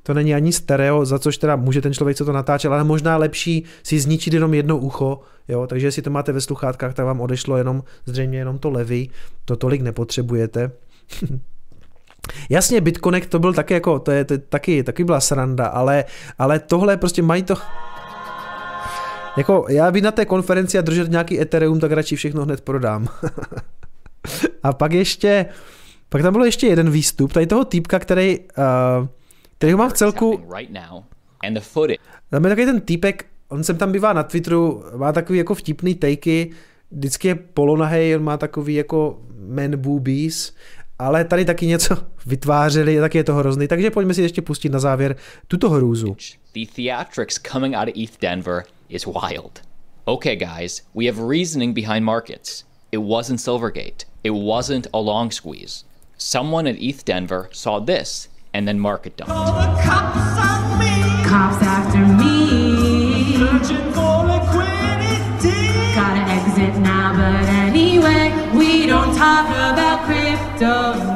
to 0.03 0.15
není 0.15 0.35
ani 0.35 0.53
stereo, 0.53 1.05
za 1.05 1.19
což 1.19 1.39
teda 1.39 1.57
může 1.57 1.81
ten 1.81 1.95
člověk, 1.95 2.17
co 2.17 2.25
to 2.25 2.33
natáčel, 2.33 2.75
ale 2.75 2.85
možná 2.85 3.17
lepší 3.17 3.65
si 3.83 4.01
zničit 4.01 4.35
jenom 4.35 4.55
jedno 4.55 4.79
ucho, 4.79 5.21
jo, 5.49 5.67
takže 5.67 5.87
jestli 5.87 6.03
to 6.03 6.11
máte 6.11 6.33
ve 6.33 6.41
sluchátkách, 6.41 6.95
tak 6.95 7.07
vám 7.07 7.21
odešlo 7.21 7.57
jenom, 7.57 7.83
zřejmě 8.07 8.39
jenom 8.39 8.59
to 8.59 8.71
levý, 8.71 9.11
to 9.45 9.57
tolik 9.57 9.83
nepotřebujete. 9.83 10.71
Jasně, 12.51 12.81
BitConnect 12.81 13.29
to 13.29 13.39
byl 13.39 13.53
taky 13.53 13.75
jako, 13.75 13.99
to 13.99 14.11
je, 14.11 14.25
to 14.25 14.35
je 14.35 14.39
taky, 14.39 14.83
taky 14.83 15.05
byla 15.05 15.21
sranda, 15.21 15.67
ale, 15.67 16.05
ale 16.39 16.59
tohle 16.59 16.97
prostě 16.97 17.23
mají 17.23 17.43
to, 17.43 17.55
jako 19.37 19.67
já 19.69 19.91
bych 19.91 20.03
na 20.03 20.11
té 20.11 20.25
konferenci 20.25 20.79
a 20.79 20.83
držet 20.83 21.11
nějaký 21.11 21.41
Ethereum, 21.41 21.81
tak 21.81 21.93
radši 21.93 22.17
všechno 22.17 22.45
hned 22.45 22.61
prodám. 22.61 23.09
a 24.63 24.73
pak 24.73 24.93
ještě, 24.93 25.47
pak 26.09 26.23
tam 26.23 26.33
bylo 26.33 26.45
ještě 26.45 26.67
jeden 26.67 26.91
výstup, 26.91 27.33
tady 27.33 27.47
toho 27.47 27.65
týpka, 27.65 27.99
který, 27.99 28.39
uh, 28.39 29.07
který 29.59 29.73
ho 29.73 29.79
mám 29.79 29.91
v 29.91 29.93
celku... 29.93 30.41
Tam 32.31 32.45
je 32.45 32.49
takový 32.49 32.67
ten 32.67 32.81
týpek, 32.81 33.27
on 33.49 33.65
sem 33.65 33.79
tam 33.79 33.93
bývá 33.93 34.13
na 34.13 34.23
Twitteru, 34.23 34.85
má 34.97 35.13
takový 35.13 35.39
jako 35.39 35.55
vtipný 35.55 35.95
takey, 35.95 36.51
vždycky 36.91 37.29
je 37.29 37.35
polonahej, 37.35 38.17
on 38.17 38.25
má 38.25 38.37
takový 38.37 38.75
jako 38.75 39.21
man 39.49 39.77
boobies, 39.77 40.55
ale 40.99 41.25
tady 41.25 41.45
taky 41.45 41.67
něco 41.67 41.97
vytvářeli, 42.27 43.01
tak 43.01 43.15
je 43.15 43.25
to 43.25 43.35
hrozný. 43.35 43.69
Takže 43.69 43.91
pojďme 43.91 44.15
si 44.15 44.23
ještě 44.23 44.43
pustit 44.43 44.69
na 44.69 44.79
závěr 44.79 45.17
tuto 45.49 45.71
hrůzu. 45.71 46.17
The 46.55 46.67
theatrics 46.77 47.41
coming 47.53 47.75
out 47.77 47.89
of 47.89 47.95
ETH 47.97 48.21
Denver 48.21 48.63
is 48.93 49.07
wild. 49.07 49.63
Okay, 50.07 50.37
guys, 50.37 50.83
we 50.93 51.07
have 51.07 51.19
reasoning 51.19 51.73
behind 51.73 52.05
markets. 52.05 52.65
It 52.91 52.99
wasn't 52.99 53.41
Silvergate. 53.41 54.05
It 54.23 54.31
wasn't 54.31 54.87
a 54.93 55.01
long 55.01 55.31
squeeze. 55.31 55.85
Someone 56.17 56.67
at 56.67 56.81
ETH 56.81 57.05
Denver 57.05 57.49
saw 57.53 57.81
this 57.81 58.29
and 58.53 58.69
then 58.69 58.79
market 58.79 59.17
dumped. 59.17 59.33
Cops 59.33 59.83
after 61.63 62.07
me. 62.07 63.39
Gotta 65.95 66.21
exit 66.31 66.81
now, 66.81 67.13
but 67.15 67.49
anyway, 67.49 68.33
we 68.57 68.87
don't 68.87 69.15
talk 69.17 69.47
about 69.49 70.05
crypto. 70.05 71.12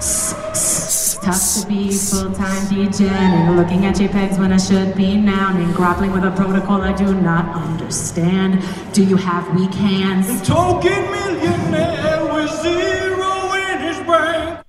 S- 0.00 0.34
s- 0.54 1.18
Tough 1.18 1.62
to 1.62 1.66
be 1.68 1.90
full-time 1.92 2.62
degening, 2.70 3.56
looking 3.56 3.84
at 3.86 3.96
JPEGs 3.96 4.38
when 4.38 4.52
I 4.52 4.58
should 4.58 4.94
be 4.94 5.16
nouning, 5.18 5.72
grappling 5.74 6.12
with 6.12 6.24
a 6.24 6.30
protocol 6.30 6.80
I 6.80 6.92
do 6.94 7.12
not 7.12 7.44
understand. 7.54 8.62
Do 8.94 9.02
you 9.02 9.16
have 9.16 9.44
weak 9.58 9.74
hands? 9.74 10.40
Token 10.46 11.02
millionaire 11.10 12.22
with 12.32 12.50
zero 12.62 13.52
in 13.52 13.76
his 13.82 13.98
brain. 14.06 14.62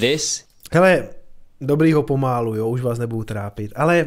This 0.00 0.44
Hele, 0.72 1.08
dobrýho 1.60 2.02
pomálu, 2.02 2.54
jo, 2.54 2.68
už 2.68 2.80
vás 2.82 2.98
nebudu 2.98 3.24
trápit, 3.24 3.72
ale 3.76 4.06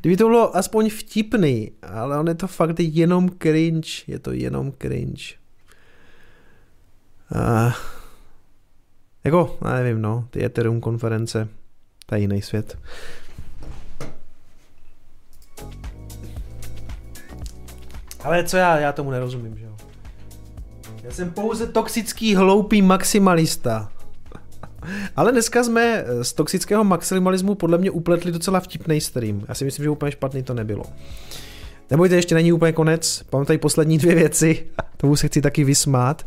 kdyby 0.00 0.16
to 0.16 0.24
bylo 0.24 0.56
aspoň 0.56 0.90
vtipný, 0.90 1.70
ale 1.82 2.18
on 2.18 2.28
je 2.28 2.34
to 2.34 2.46
fakt 2.46 2.80
jenom 2.80 3.28
cringe, 3.42 3.90
je 4.06 4.18
to 4.18 4.32
jenom 4.32 4.72
cringe. 4.72 5.24
Uh, 7.34 7.72
jako, 9.24 9.58
já 9.64 9.74
nevím, 9.74 10.02
no, 10.02 10.28
ty 10.30 10.44
Ethereum 10.44 10.80
konference, 10.80 11.48
to 12.06 12.14
je 12.14 12.20
jiný 12.20 12.42
svět. 12.42 12.78
Ale 18.24 18.44
co 18.44 18.56
já, 18.56 18.78
já 18.78 18.92
tomu 18.92 19.10
nerozumím, 19.10 19.58
že 19.58 19.64
jo. 19.64 19.76
Já 21.02 21.10
jsem 21.10 21.30
pouze 21.30 21.66
toxický, 21.66 22.34
hloupý 22.34 22.82
maximalista. 22.82 23.92
Ale 25.16 25.32
dneska 25.32 25.64
jsme 25.64 26.04
z 26.22 26.32
toxického 26.32 26.84
maximalismu 26.84 27.54
podle 27.54 27.78
mě 27.78 27.90
upletli 27.90 28.32
docela 28.32 28.60
vtipný 28.60 29.00
stream. 29.00 29.44
Já 29.48 29.54
si 29.54 29.64
myslím, 29.64 29.84
že 29.84 29.90
úplně 29.90 30.12
špatný 30.12 30.42
to 30.42 30.54
nebylo. 30.54 30.84
Nebojte, 31.90 32.14
ještě 32.14 32.34
není 32.34 32.52
úplně 32.52 32.72
konec. 32.72 33.24
Mám 33.32 33.44
tady 33.44 33.58
poslední 33.58 33.98
dvě 33.98 34.14
věci. 34.14 34.66
Tomu 34.96 35.16
se 35.16 35.28
chci 35.28 35.42
taky 35.42 35.64
vysmát. 35.64 36.26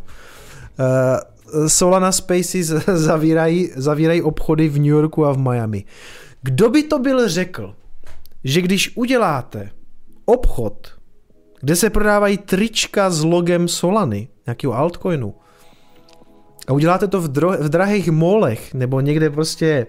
Uh, 0.80 1.68
Solana 1.68 2.12
Spaces 2.12 2.68
zavírají, 2.94 3.70
zavírají 3.76 4.22
obchody 4.22 4.70
v 4.70 4.78
New 4.78 4.86
Yorku 4.86 5.26
a 5.26 5.32
v 5.32 5.38
Miami. 5.38 5.84
Kdo 6.42 6.70
by 6.70 6.84
to 6.84 7.00
byl 7.00 7.30
řekl, 7.30 7.76
že 8.44 8.62
když 8.62 8.98
uděláte 8.98 9.70
obchod, 10.26 10.88
kde 11.62 11.76
se 11.76 11.90
prodávají 11.90 12.38
trička 12.38 13.10
s 13.10 13.24
logem 13.24 13.68
Solany, 13.68 14.28
nějakého 14.46 14.74
altcoinu, 14.74 15.36
a 16.68 16.74
uděláte 16.74 17.08
to 17.08 17.22
v, 17.22 17.28
dro- 17.28 17.58
v 17.60 17.70
drahých 17.70 18.12
molech, 18.12 18.74
nebo 18.74 19.00
někde 19.00 19.30
prostě 19.30 19.88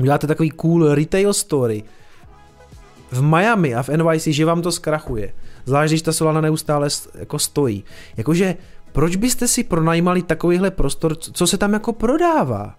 uděláte 0.00 0.26
takový 0.26 0.50
cool 0.50 0.94
retail 0.94 1.32
story 1.32 1.82
v 3.10 3.22
Miami 3.22 3.74
a 3.74 3.82
v 3.82 3.88
NYC, 3.88 4.26
že 4.26 4.44
vám 4.44 4.62
to 4.62 4.72
zkrachuje. 4.72 5.32
Zvlášť, 5.64 5.90
když 5.90 6.02
ta 6.02 6.12
Solana 6.12 6.40
neustále 6.40 6.88
jako 7.18 7.38
stojí. 7.38 7.84
Jakože, 8.16 8.54
proč 8.92 9.16
byste 9.16 9.48
si 9.48 9.64
pronajímali 9.64 10.22
takovýhle 10.22 10.70
prostor, 10.70 11.16
co- 11.16 11.46
se 11.46 11.58
tam 11.58 11.72
jako 11.72 11.92
prodává? 11.92 12.74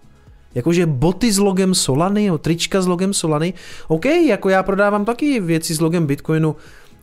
Jakože 0.54 0.86
boty 0.86 1.32
s 1.32 1.38
logem 1.38 1.74
Solany, 1.74 2.30
trička 2.38 2.82
s 2.82 2.86
logem 2.86 3.14
Solany. 3.14 3.54
OK, 3.88 4.04
jako 4.04 4.48
já 4.48 4.62
prodávám 4.62 5.04
taky 5.04 5.40
věci 5.40 5.74
s 5.74 5.80
logem 5.80 6.06
Bitcoinu, 6.06 6.56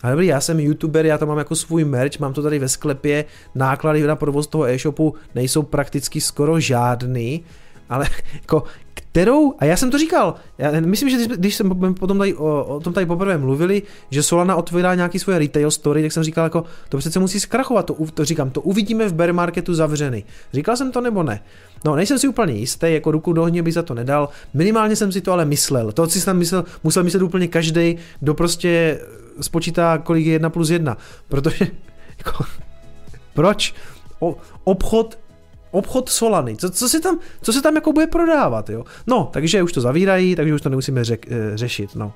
ale 0.05 0.11
dobrý, 0.11 0.27
já 0.27 0.41
jsem 0.41 0.59
youtuber, 0.59 1.05
já 1.05 1.17
to 1.17 1.25
mám 1.25 1.37
jako 1.37 1.55
svůj 1.55 1.85
merch, 1.85 2.19
mám 2.19 2.33
to 2.33 2.41
tady 2.41 2.59
ve 2.59 2.69
sklepě, 2.69 3.25
náklady 3.55 4.07
na 4.07 4.15
provoz 4.15 4.47
toho 4.47 4.67
e-shopu 4.67 5.15
nejsou 5.35 5.63
prakticky 5.63 6.21
skoro 6.21 6.59
žádný, 6.59 7.43
ale 7.89 8.07
jako 8.41 8.63
kterou, 8.93 9.53
a 9.59 9.65
já 9.65 9.77
jsem 9.77 9.91
to 9.91 9.97
říkal, 9.97 10.35
já 10.57 10.71
myslím, 10.71 11.09
že 11.09 11.17
když- 11.35 11.55
jsem 11.55 11.93
potom 11.99 12.17
tady 12.17 12.33
o, 12.33 12.63
o 12.63 12.79
tom 12.79 12.93
tady 12.93 13.05
poprvé 13.05 13.37
mluvili, 13.37 13.81
že 14.09 14.23
Solana 14.23 14.55
otvírá 14.55 14.95
nějaký 14.95 15.19
svoje 15.19 15.39
retail 15.39 15.71
story, 15.71 16.01
tak 16.01 16.11
jsem 16.11 16.23
říkal 16.23 16.43
jako, 16.43 16.63
to 16.89 16.97
přece 16.97 17.19
musí 17.19 17.39
zkrachovat, 17.39 17.85
to, 17.85 17.95
to 18.13 18.25
říkám, 18.25 18.49
to 18.49 18.61
uvidíme 18.61 19.07
v 19.07 19.13
bear 19.13 19.33
marketu 19.33 19.73
zavřený. 19.73 20.23
Říkal 20.53 20.77
jsem 20.77 20.91
to 20.91 21.01
nebo 21.01 21.23
ne? 21.23 21.43
No, 21.85 21.95
nejsem 21.95 22.19
si 22.19 22.27
úplně 22.27 22.53
jistý, 22.53 22.93
jako 22.93 23.11
ruku 23.11 23.33
do 23.33 23.41
ohně 23.41 23.63
by 23.63 23.71
za 23.71 23.81
to 23.81 23.93
nedal, 23.93 24.29
minimálně 24.53 24.95
jsem 24.95 25.11
si 25.11 25.21
to 25.21 25.31
ale 25.31 25.45
myslel. 25.45 25.91
To 25.91 26.09
si 26.09 26.21
jsem 26.21 26.37
myslel, 26.37 26.63
musel 26.83 27.03
myslet 27.03 27.23
úplně 27.23 27.47
každý, 27.47 27.97
kdo 28.19 28.33
prostě 28.33 28.99
spočítá, 29.41 29.97
kolik 29.97 30.25
je 30.25 30.33
jedna 30.33 30.49
plus 30.49 30.69
jedna, 30.69 30.97
protože 31.27 31.67
jako, 32.17 32.45
proč? 33.33 33.73
O, 34.19 34.37
obchod 34.63 35.17
obchod 35.75 36.09
Solany, 36.09 36.55
co, 36.55 36.69
co, 36.69 36.89
se 36.89 36.99
tam, 36.99 37.19
co 37.41 37.53
se 37.53 37.61
tam 37.61 37.75
jako 37.75 37.93
bude 37.93 38.07
prodávat, 38.07 38.69
jo? 38.69 38.85
No, 39.07 39.29
takže 39.33 39.63
už 39.63 39.73
to 39.73 39.81
zavírají, 39.81 40.35
takže 40.35 40.53
už 40.53 40.61
to 40.61 40.69
nemusíme 40.69 41.03
řek, 41.03 41.31
eh, 41.31 41.57
řešit, 41.57 41.95
no. 41.95 42.13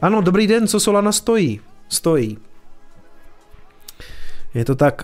Ano, 0.00 0.20
dobrý 0.20 0.46
den, 0.46 0.68
co 0.68 0.80
Solana 0.80 1.12
stojí? 1.12 1.60
Stojí. 1.88 2.38
Je 4.54 4.64
to 4.64 4.74
tak... 4.74 5.02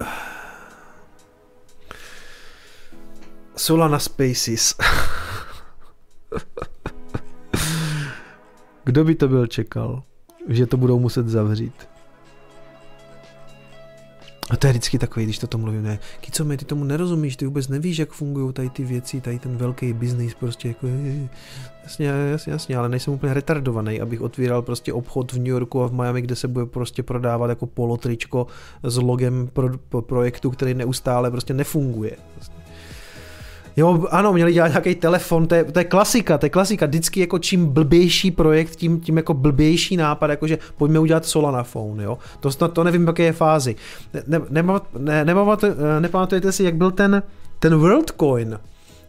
Solana 3.56 3.98
Spaces. 3.98 4.74
Kdo 8.84 9.04
by 9.04 9.14
to 9.14 9.28
byl 9.28 9.46
čekal, 9.46 10.02
že 10.48 10.66
to 10.66 10.76
budou 10.76 10.98
muset 10.98 11.28
zavřít? 11.28 11.74
A 14.50 14.56
to 14.56 14.66
je 14.66 14.72
vždycky 14.72 14.98
takový, 14.98 15.26
když 15.26 15.38
to 15.38 15.46
tomu 15.46 15.64
mluvím, 15.64 15.82
ne, 15.82 15.98
Kico, 16.20 16.44
ty 16.44 16.64
tomu 16.64 16.84
nerozumíš, 16.84 17.36
ty 17.36 17.46
vůbec 17.46 17.68
nevíš, 17.68 17.98
jak 17.98 18.12
fungují 18.12 18.52
tady 18.52 18.70
ty 18.70 18.84
věci, 18.84 19.20
tady 19.20 19.38
ten 19.38 19.56
velký 19.56 19.92
biznis, 19.92 20.34
prostě 20.34 20.68
jako, 20.68 20.86
jasně, 21.82 22.06
jasně, 22.06 22.52
jasně, 22.52 22.76
ale 22.76 22.88
nejsem 22.88 23.14
úplně 23.14 23.34
retardovaný, 23.34 24.00
abych 24.00 24.20
otvíral 24.20 24.62
prostě 24.62 24.92
obchod 24.92 25.32
v 25.32 25.38
New 25.38 25.46
Yorku 25.46 25.82
a 25.82 25.86
v 25.86 25.92
Miami, 25.92 26.22
kde 26.22 26.36
se 26.36 26.48
bude 26.48 26.66
prostě 26.66 27.02
prodávat 27.02 27.48
jako 27.48 27.66
polotričko 27.66 28.46
s 28.82 28.96
logem 28.96 29.48
pro, 29.52 29.78
pro 29.78 30.02
projektu, 30.02 30.50
který 30.50 30.74
neustále 30.74 31.30
prostě 31.30 31.54
nefunguje. 31.54 32.16
Jo, 33.76 34.04
ano, 34.10 34.32
měli 34.32 34.52
dělat 34.52 34.68
nějaký 34.68 34.94
telefon, 34.94 35.46
to 35.46 35.54
je, 35.54 35.64
to 35.64 35.78
je 35.78 35.84
klasika, 35.84 36.38
to 36.38 36.46
je 36.46 36.50
klasika, 36.50 36.86
vždycky 36.86 37.20
jako 37.20 37.38
čím 37.38 37.66
blbější 37.66 38.30
projekt, 38.30 38.76
tím, 38.76 39.00
tím 39.00 39.16
jako 39.16 39.34
blbější 39.34 39.96
nápad, 39.96 40.30
jakože 40.30 40.58
pojďme 40.76 40.98
udělat 40.98 41.26
Solana 41.26 41.62
phone, 41.62 42.04
jo. 42.04 42.18
To, 42.40 42.50
to, 42.50 42.68
to 42.68 42.84
nevím, 42.84 43.06
jaké 43.06 43.22
je 43.22 43.32
fázi. 43.32 43.76
Ne, 44.26 44.40
ne, 44.50 44.64
ne, 44.98 45.24
nepamatujete, 45.24 46.00
nepamatujete 46.00 46.52
si, 46.52 46.64
jak 46.64 46.74
byl 46.74 46.90
ten, 46.90 47.22
ten 47.58 47.76
WorldCoin, 47.76 48.58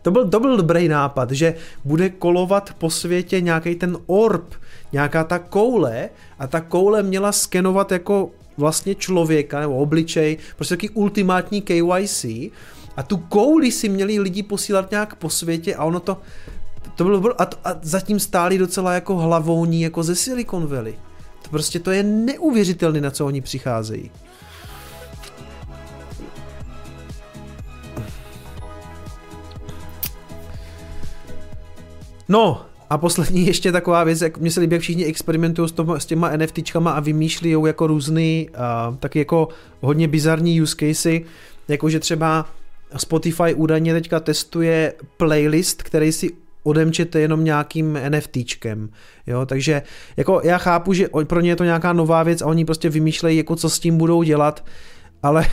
to 0.01 0.11
byl, 0.11 0.29
to 0.29 0.39
byl 0.39 0.57
dobrý 0.57 0.87
nápad, 0.87 1.31
že 1.31 1.55
bude 1.85 2.09
kolovat 2.09 2.73
po 2.77 2.89
světě 2.89 3.41
nějaký 3.41 3.75
ten 3.75 3.97
orb, 4.05 4.53
nějaká 4.91 5.23
ta 5.23 5.39
koule 5.39 6.09
a 6.39 6.47
ta 6.47 6.61
koule 6.61 7.03
měla 7.03 7.31
skenovat 7.31 7.91
jako 7.91 8.29
vlastně 8.57 8.95
člověka 8.95 9.59
nebo 9.59 9.77
obličej, 9.77 10.37
prostě 10.55 10.75
taky 10.75 10.89
ultimátní 10.89 11.61
KYC 11.61 12.25
a 12.97 13.03
tu 13.03 13.17
kouli 13.17 13.71
si 13.71 13.89
měli 13.89 14.19
lidi 14.19 14.43
posílat 14.43 14.91
nějak 14.91 15.15
po 15.15 15.29
světě 15.29 15.75
a 15.75 15.83
ono 15.83 15.99
to, 15.99 16.17
to 16.95 17.03
bylo, 17.03 17.41
a, 17.41 17.45
to, 17.45 17.57
a 17.63 17.75
zatím 17.81 18.19
stáli 18.19 18.57
docela 18.57 18.93
jako 18.93 19.17
hlavouní 19.17 19.81
jako 19.81 20.03
ze 20.03 20.15
Silicon 20.15 20.67
Valley. 20.67 20.95
To 21.41 21.49
prostě 21.49 21.79
to 21.79 21.91
je 21.91 22.03
neuvěřitelné, 22.03 23.01
na 23.01 23.11
co 23.11 23.25
oni 23.25 23.41
přicházejí. 23.41 24.11
No, 32.29 32.65
a 32.89 32.97
poslední 32.97 33.45
ještě 33.47 33.71
taková 33.71 34.03
věc, 34.03 34.21
jak 34.21 34.37
mně 34.37 34.51
se 34.51 34.59
líbí, 34.59 34.73
jak 34.73 34.81
všichni 34.81 35.05
experimentují 35.05 35.69
s, 35.69 35.73
s 35.97 36.05
těma 36.05 36.37
NFTčkama 36.37 36.91
a 36.91 36.99
vymýšlí 36.99 37.55
jako 37.65 37.87
různý, 37.87 38.49
uh, 38.89 38.95
taky 38.95 39.19
jako 39.19 39.47
hodně 39.81 40.07
bizarní 40.07 40.61
use 40.61 40.75
casey, 40.79 41.25
jakože 41.67 41.99
třeba 41.99 42.45
Spotify 42.99 43.53
údajně 43.55 43.93
teďka 43.93 44.19
testuje 44.19 44.93
playlist, 45.17 45.83
který 45.83 46.11
si 46.11 46.31
odemčete 46.63 47.19
jenom 47.19 47.43
nějakým 47.43 47.99
NFTčkem, 48.09 48.89
jo, 49.27 49.45
takže 49.45 49.81
jako 50.17 50.41
já 50.43 50.57
chápu, 50.57 50.93
že 50.93 51.07
pro 51.27 51.39
ně 51.39 51.49
je 51.49 51.55
to 51.55 51.63
nějaká 51.63 51.93
nová 51.93 52.23
věc 52.23 52.41
a 52.41 52.45
oni 52.45 52.65
prostě 52.65 52.89
vymýšlejí, 52.89 53.37
jako 53.37 53.55
co 53.55 53.69
s 53.69 53.79
tím 53.79 53.97
budou 53.97 54.23
dělat, 54.23 54.65
ale 55.23 55.45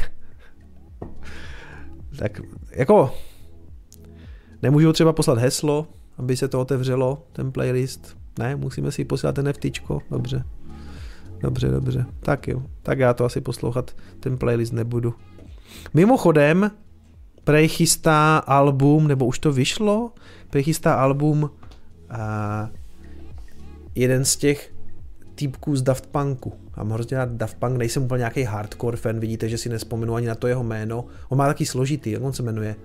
tak 2.18 2.40
jako 2.70 3.14
nemůžou 4.62 4.92
třeba 4.92 5.12
poslat 5.12 5.38
heslo, 5.38 5.86
aby 6.18 6.36
se 6.36 6.48
to 6.48 6.60
otevřelo, 6.60 7.26
ten 7.32 7.52
playlist, 7.52 8.20
Ne, 8.38 8.56
musíme 8.56 8.92
si 8.92 9.04
posílat 9.04 9.38
NFTčko, 9.38 10.02
dobře. 10.10 10.44
Dobře, 11.40 11.68
dobře. 11.68 12.06
Tak 12.20 12.48
jo, 12.48 12.62
tak 12.82 12.98
já 12.98 13.14
to 13.14 13.24
asi 13.24 13.40
poslouchat, 13.40 13.96
ten 14.20 14.38
playlist 14.38 14.72
nebudu. 14.72 15.14
Mimochodem, 15.94 16.70
Prej 17.44 17.68
chystá 17.68 18.38
album, 18.38 19.08
nebo 19.08 19.26
už 19.26 19.38
to 19.38 19.52
vyšlo, 19.52 20.12
Prej 20.50 20.62
chystá 20.62 20.94
album 20.94 21.50
a 22.10 22.68
jeden 23.94 24.24
z 24.24 24.36
těch 24.36 24.72
týpků 25.34 25.76
z 25.76 25.82
Daft 25.82 26.06
Punku. 26.06 26.52
A 26.74 26.84
hrozně 26.84 27.16
rád 27.16 27.28
Daft 27.28 27.56
Punk, 27.56 27.76
nejsem 27.76 28.02
úplně 28.02 28.18
nějaký 28.18 28.42
hardcore 28.42 28.96
fan, 28.96 29.20
vidíte, 29.20 29.48
že 29.48 29.58
si 29.58 29.68
nespomenu 29.68 30.14
ani 30.14 30.26
na 30.26 30.34
to 30.34 30.46
jeho 30.46 30.64
jméno. 30.64 31.04
On 31.28 31.38
má 31.38 31.46
taky 31.46 31.66
složitý, 31.66 32.10
jak 32.10 32.22
on 32.22 32.32
se 32.32 32.42
jmenuje? 32.42 32.76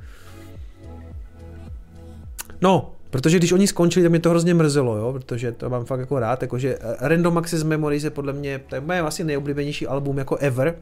No, 2.62 2.92
protože 3.10 3.38
když 3.38 3.52
oni 3.52 3.68
skončili, 3.68 4.04
tak 4.04 4.10
mě 4.10 4.20
to 4.20 4.30
hrozně 4.30 4.54
mrzelo, 4.54 4.98
jo, 4.98 5.14
protože 5.14 5.52
to 5.52 5.70
mám 5.70 5.86
fakt 5.86 6.00
jako 6.00 6.20
rád, 6.20 6.42
jakože 6.42 6.78
Random 7.00 7.38
Access 7.38 7.64
Memories 7.64 8.04
je 8.04 8.10
podle 8.10 8.34
mě, 8.34 8.60
to 8.60 8.76
je 8.76 8.82
moje 8.82 9.00
asi 9.00 9.24
nejoblíbenější 9.24 9.88
album 9.88 10.18
jako 10.18 10.36
ever. 10.36 10.76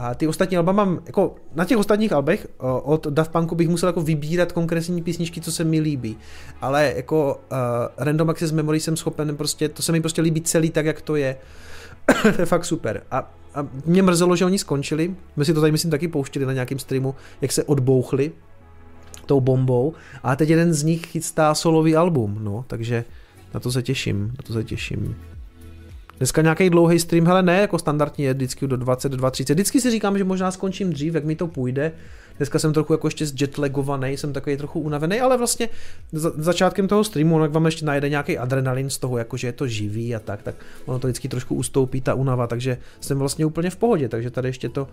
A 0.00 0.14
ty 0.14 0.26
ostatní 0.26 0.56
alba 0.56 0.72
mám, 0.72 1.00
jako 1.06 1.34
na 1.54 1.64
těch 1.64 1.78
ostatních 1.78 2.12
albech 2.12 2.48
od 2.82 3.06
Daft 3.06 3.32
Punku 3.32 3.54
bych 3.54 3.68
musel 3.68 3.88
jako 3.88 4.00
vybírat 4.00 4.52
konkrétní 4.52 5.02
písničky, 5.02 5.40
co 5.40 5.52
se 5.52 5.64
mi 5.64 5.80
líbí. 5.80 6.16
Ale 6.60 6.92
jako 6.96 7.40
uh, 7.52 7.58
Random 7.96 8.30
Access 8.30 8.52
Memory 8.52 8.80
jsem 8.80 8.96
schopen 8.96 9.36
prostě, 9.36 9.68
to 9.68 9.82
se 9.82 9.92
mi 9.92 10.00
prostě 10.00 10.22
líbí 10.22 10.40
celý 10.40 10.70
tak, 10.70 10.86
jak 10.86 11.00
to 11.00 11.16
je. 11.16 11.36
to 12.22 12.40
je 12.42 12.46
fakt 12.46 12.64
super. 12.64 13.02
A, 13.10 13.34
a 13.54 13.66
mě 13.84 14.02
mrzelo, 14.02 14.36
že 14.36 14.44
oni 14.44 14.58
skončili. 14.58 15.14
My 15.36 15.44
si 15.44 15.54
to 15.54 15.60
tady 15.60 15.72
myslím 15.72 15.90
taky 15.90 16.08
pouštili 16.08 16.46
na 16.46 16.52
nějakém 16.52 16.78
streamu, 16.78 17.14
jak 17.40 17.52
se 17.52 17.64
odbouchli 17.64 18.32
tou 19.26 19.40
bombou. 19.40 19.94
A 20.22 20.36
teď 20.36 20.48
jeden 20.48 20.74
z 20.74 20.82
nich 20.82 21.06
chystá 21.06 21.54
solový 21.54 21.96
album, 21.96 22.38
no, 22.40 22.64
takže 22.66 23.04
na 23.54 23.60
to 23.60 23.72
se 23.72 23.82
těším, 23.82 24.28
na 24.28 24.42
to 24.46 24.52
se 24.52 24.64
těším. 24.64 25.16
Dneska 26.18 26.42
nějaký 26.42 26.70
dlouhý 26.70 26.98
stream, 26.98 27.26
hele 27.26 27.42
ne, 27.42 27.60
jako 27.60 27.78
standardně 27.78 28.26
je 28.26 28.34
vždycky 28.34 28.66
do 28.66 28.76
20, 28.76 29.08
do 29.08 29.16
2.30. 29.16 29.54
Vždycky 29.54 29.80
si 29.80 29.90
říkám, 29.90 30.18
že 30.18 30.24
možná 30.24 30.50
skončím 30.50 30.92
dřív, 30.92 31.14
jak 31.14 31.24
mi 31.24 31.36
to 31.36 31.46
půjde. 31.46 31.92
Dneska 32.36 32.58
jsem 32.58 32.72
trochu 32.72 32.92
jako 32.92 33.06
ještě 33.06 33.26
jetlegovaný, 33.40 34.16
jsem 34.16 34.32
takový 34.32 34.56
trochu 34.56 34.80
unavený, 34.80 35.20
ale 35.20 35.36
vlastně 35.36 35.68
za, 36.12 36.32
začátkem 36.36 36.88
toho 36.88 37.04
streamu, 37.04 37.42
jak 37.42 37.50
vám 37.50 37.66
ještě 37.66 37.84
najde 37.84 38.08
nějaký 38.08 38.38
adrenalin 38.38 38.90
z 38.90 38.98
toho, 38.98 39.18
jako 39.18 39.36
že 39.36 39.46
je 39.46 39.52
to 39.52 39.66
živý 39.66 40.14
a 40.14 40.18
tak, 40.18 40.42
tak 40.42 40.54
ono 40.86 40.98
to 40.98 41.06
vždycky 41.06 41.28
trošku 41.28 41.54
ustoupí 41.54 42.00
ta 42.00 42.14
unava, 42.14 42.46
takže 42.46 42.78
jsem 43.00 43.18
vlastně 43.18 43.46
úplně 43.46 43.70
v 43.70 43.76
pohodě, 43.76 44.08
takže 44.08 44.30
tady 44.30 44.48
ještě 44.48 44.68
to 44.68 44.88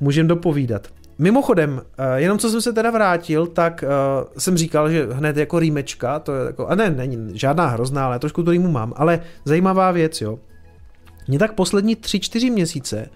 můžeme 0.00 0.28
dopovídat. 0.28 0.88
Mimochodem, 1.22 1.82
eh, 1.98 2.20
jenom 2.20 2.38
co 2.38 2.50
jsem 2.50 2.60
se 2.60 2.72
teda 2.72 2.90
vrátil, 2.90 3.46
tak 3.46 3.84
uh, 3.84 4.28
jsem 4.38 4.56
říkal, 4.56 4.90
že 4.90 5.08
hned 5.12 5.36
jako 5.36 5.58
rýmečka, 5.58 6.18
to 6.18 6.34
je 6.34 6.46
jako, 6.46 6.66
a 6.66 6.74
ne, 6.74 6.90
není 6.90 7.38
žádná 7.38 7.66
hrozná, 7.66 8.06
ale 8.06 8.18
trošku 8.18 8.42
to 8.42 8.50
rýmu 8.50 8.70
mám, 8.70 8.92
ale 8.96 9.20
zajímavá 9.44 9.90
věc, 9.90 10.20
jo. 10.20 10.38
Mně 11.28 11.38
tak 11.38 11.52
poslední 11.52 11.96
3-4 11.96 12.52
měsíce 12.52 13.08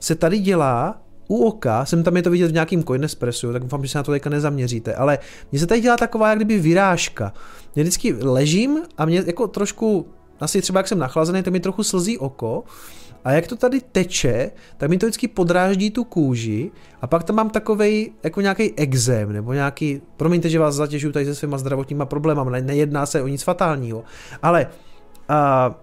se 0.00 0.14
tady 0.14 0.38
dělá 0.38 1.00
u 1.28 1.44
oka, 1.44 1.84
jsem 1.84 2.02
tam 2.02 2.16
je 2.16 2.22
to 2.22 2.30
vidět 2.30 2.48
v 2.48 2.52
nějakým 2.52 2.84
Coinespressu, 2.84 3.52
tak 3.52 3.62
doufám, 3.62 3.82
že 3.82 3.88
se 3.88 3.98
na 3.98 4.02
to 4.02 4.12
teďka 4.12 4.30
nezaměříte, 4.30 4.94
ale 4.94 5.18
mně 5.52 5.60
se 5.60 5.66
tady 5.66 5.80
dělá 5.80 5.96
taková 5.96 6.28
jak 6.28 6.38
kdyby 6.38 6.58
vyrážka. 6.58 7.32
Mě 7.74 7.84
vždycky 7.84 8.12
ležím 8.20 8.82
a 8.98 9.04
mě 9.04 9.22
jako 9.26 9.48
trošku, 9.48 10.06
asi 10.40 10.62
třeba 10.62 10.80
jak 10.80 10.88
jsem 10.88 10.98
nachlazený, 10.98 11.42
tak 11.42 11.52
mi 11.52 11.60
trochu 11.60 11.82
slzí 11.82 12.18
oko 12.18 12.64
a 13.24 13.32
jak 13.32 13.46
to 13.46 13.56
tady 13.56 13.80
teče, 13.80 14.50
tak 14.76 14.90
mi 14.90 14.98
to 14.98 15.06
vždycky 15.06 15.28
podráždí 15.28 15.90
tu 15.90 16.04
kůži 16.04 16.70
a 17.00 17.06
pak 17.06 17.24
tam 17.24 17.36
mám 17.36 17.50
takovej 17.50 18.12
jako 18.22 18.40
nějaký 18.40 18.78
exém 18.78 19.32
nebo 19.32 19.52
nějaký, 19.52 20.02
promiňte, 20.16 20.48
že 20.48 20.58
vás 20.58 20.74
zatěžuju 20.74 21.12
tady 21.12 21.24
se 21.26 21.34
svýma 21.34 21.58
zdravotníma 21.58 22.06
problémama, 22.06 22.50
ne, 22.50 22.60
nejedná 22.60 23.06
se 23.06 23.22
o 23.22 23.28
nic 23.28 23.42
fatálního, 23.42 24.04
ale 24.42 24.66
a, 25.28 25.74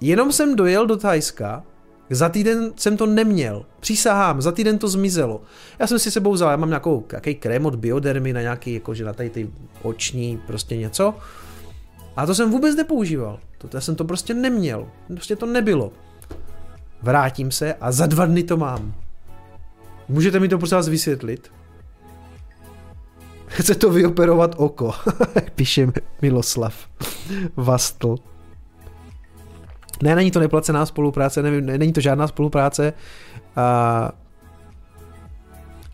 jenom 0.00 0.32
jsem 0.32 0.56
dojel 0.56 0.86
do 0.86 0.96
Thajska, 0.96 1.62
za 2.10 2.28
týden 2.28 2.72
jsem 2.76 2.96
to 2.96 3.06
neměl. 3.06 3.66
Přísahám, 3.80 4.42
za 4.42 4.52
týden 4.52 4.78
to 4.78 4.88
zmizelo. 4.88 5.42
Já 5.78 5.86
jsem 5.86 5.98
si 5.98 6.10
sebou 6.10 6.32
vzal, 6.32 6.50
já 6.50 6.56
mám 6.56 6.68
nějakou, 6.68 7.04
nějaký 7.12 7.34
krém 7.34 7.66
od 7.66 7.74
Biodermy 7.76 8.32
na 8.32 8.40
nějaký, 8.40 8.74
jakože 8.74 9.04
na 9.04 9.12
tady 9.12 9.30
ty 9.30 9.50
oční, 9.82 10.40
prostě 10.46 10.76
něco. 10.76 11.14
A 12.16 12.26
to 12.26 12.34
jsem 12.34 12.50
vůbec 12.50 12.76
nepoužíval. 12.76 13.40
To, 13.58 13.68
já 13.74 13.80
jsem 13.80 13.96
to 13.96 14.04
prostě 14.04 14.34
neměl. 14.34 14.88
Prostě 15.06 15.36
to 15.36 15.46
nebylo 15.46 15.92
vrátím 17.02 17.50
se 17.50 17.74
a 17.74 17.92
za 17.92 18.06
dva 18.06 18.26
dny 18.26 18.42
to 18.42 18.56
mám. 18.56 18.94
Můžete 20.08 20.40
mi 20.40 20.48
to 20.48 20.58
prosím 20.58 20.76
vás 20.76 20.88
vysvětlit? 20.88 21.52
Chce 23.46 23.74
to 23.74 23.90
vyoperovat 23.90 24.54
oko, 24.56 24.92
píše 25.54 25.92
Miloslav 26.22 26.74
Vastl. 27.56 28.16
Ne, 30.02 30.16
není 30.16 30.30
to 30.30 30.40
neplacená 30.40 30.86
spolupráce, 30.86 31.42
nevím, 31.42 31.66
není 31.66 31.92
to 31.92 32.00
žádná 32.00 32.28
spolupráce. 32.28 32.92
A... 33.56 34.12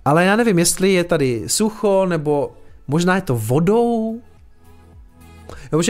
Ale 0.04 0.24
já 0.24 0.36
nevím, 0.36 0.58
jestli 0.58 0.92
je 0.92 1.04
tady 1.04 1.42
sucho, 1.46 2.06
nebo 2.06 2.56
možná 2.88 3.14
je 3.14 3.22
to 3.22 3.36
vodou. 3.36 4.20
Jo, 5.72 5.82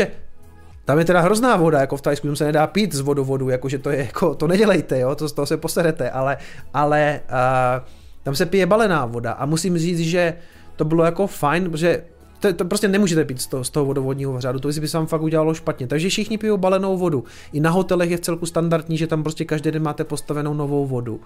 tam 0.84 0.98
je 0.98 1.04
teda 1.04 1.20
hrozná 1.20 1.56
voda, 1.56 1.80
jako 1.80 1.96
v 1.96 2.02
Tajsku, 2.02 2.36
se 2.36 2.44
nedá 2.44 2.66
pít 2.66 2.92
z 2.92 3.00
vodovodu, 3.00 3.48
jakože 3.48 3.78
to 3.78 3.90
je 3.90 3.98
jako, 3.98 4.34
to 4.34 4.46
nedělejte, 4.46 4.98
jo, 4.98 5.14
to 5.14 5.28
z 5.28 5.32
toho 5.32 5.46
se 5.46 5.56
poserete, 5.56 6.10
ale, 6.10 6.36
ale 6.74 7.20
uh, 7.30 7.86
tam 8.22 8.34
se 8.34 8.46
pije 8.46 8.66
balená 8.66 9.06
voda 9.06 9.32
a 9.32 9.46
musím 9.46 9.78
říct, 9.78 10.00
že 10.00 10.34
to 10.76 10.84
bylo 10.84 11.04
jako 11.04 11.26
fajn, 11.26 11.70
protože 11.70 12.04
to, 12.40 12.52
to 12.52 12.64
prostě 12.64 12.88
nemůžete 12.88 13.24
pít 13.24 13.40
z 13.40 13.46
toho, 13.46 13.64
z 13.64 13.70
toho 13.70 13.86
vodovodního 13.86 14.40
řádu, 14.40 14.58
to 14.58 14.68
by 14.68 14.88
se 14.88 14.96
vám 14.96 15.06
fakt 15.06 15.22
udělalo 15.22 15.54
špatně. 15.54 15.86
Takže 15.86 16.08
všichni 16.08 16.38
pijou 16.38 16.56
balenou 16.56 16.98
vodu. 16.98 17.24
I 17.52 17.60
na 17.60 17.70
hotelech 17.70 18.10
je 18.10 18.16
v 18.16 18.20
celku 18.20 18.46
standardní, 18.46 18.96
že 18.98 19.06
tam 19.06 19.22
prostě 19.22 19.44
každý 19.44 19.70
den 19.70 19.82
máte 19.82 20.04
postavenou 20.04 20.54
novou 20.54 20.86
vodu. 20.86 21.20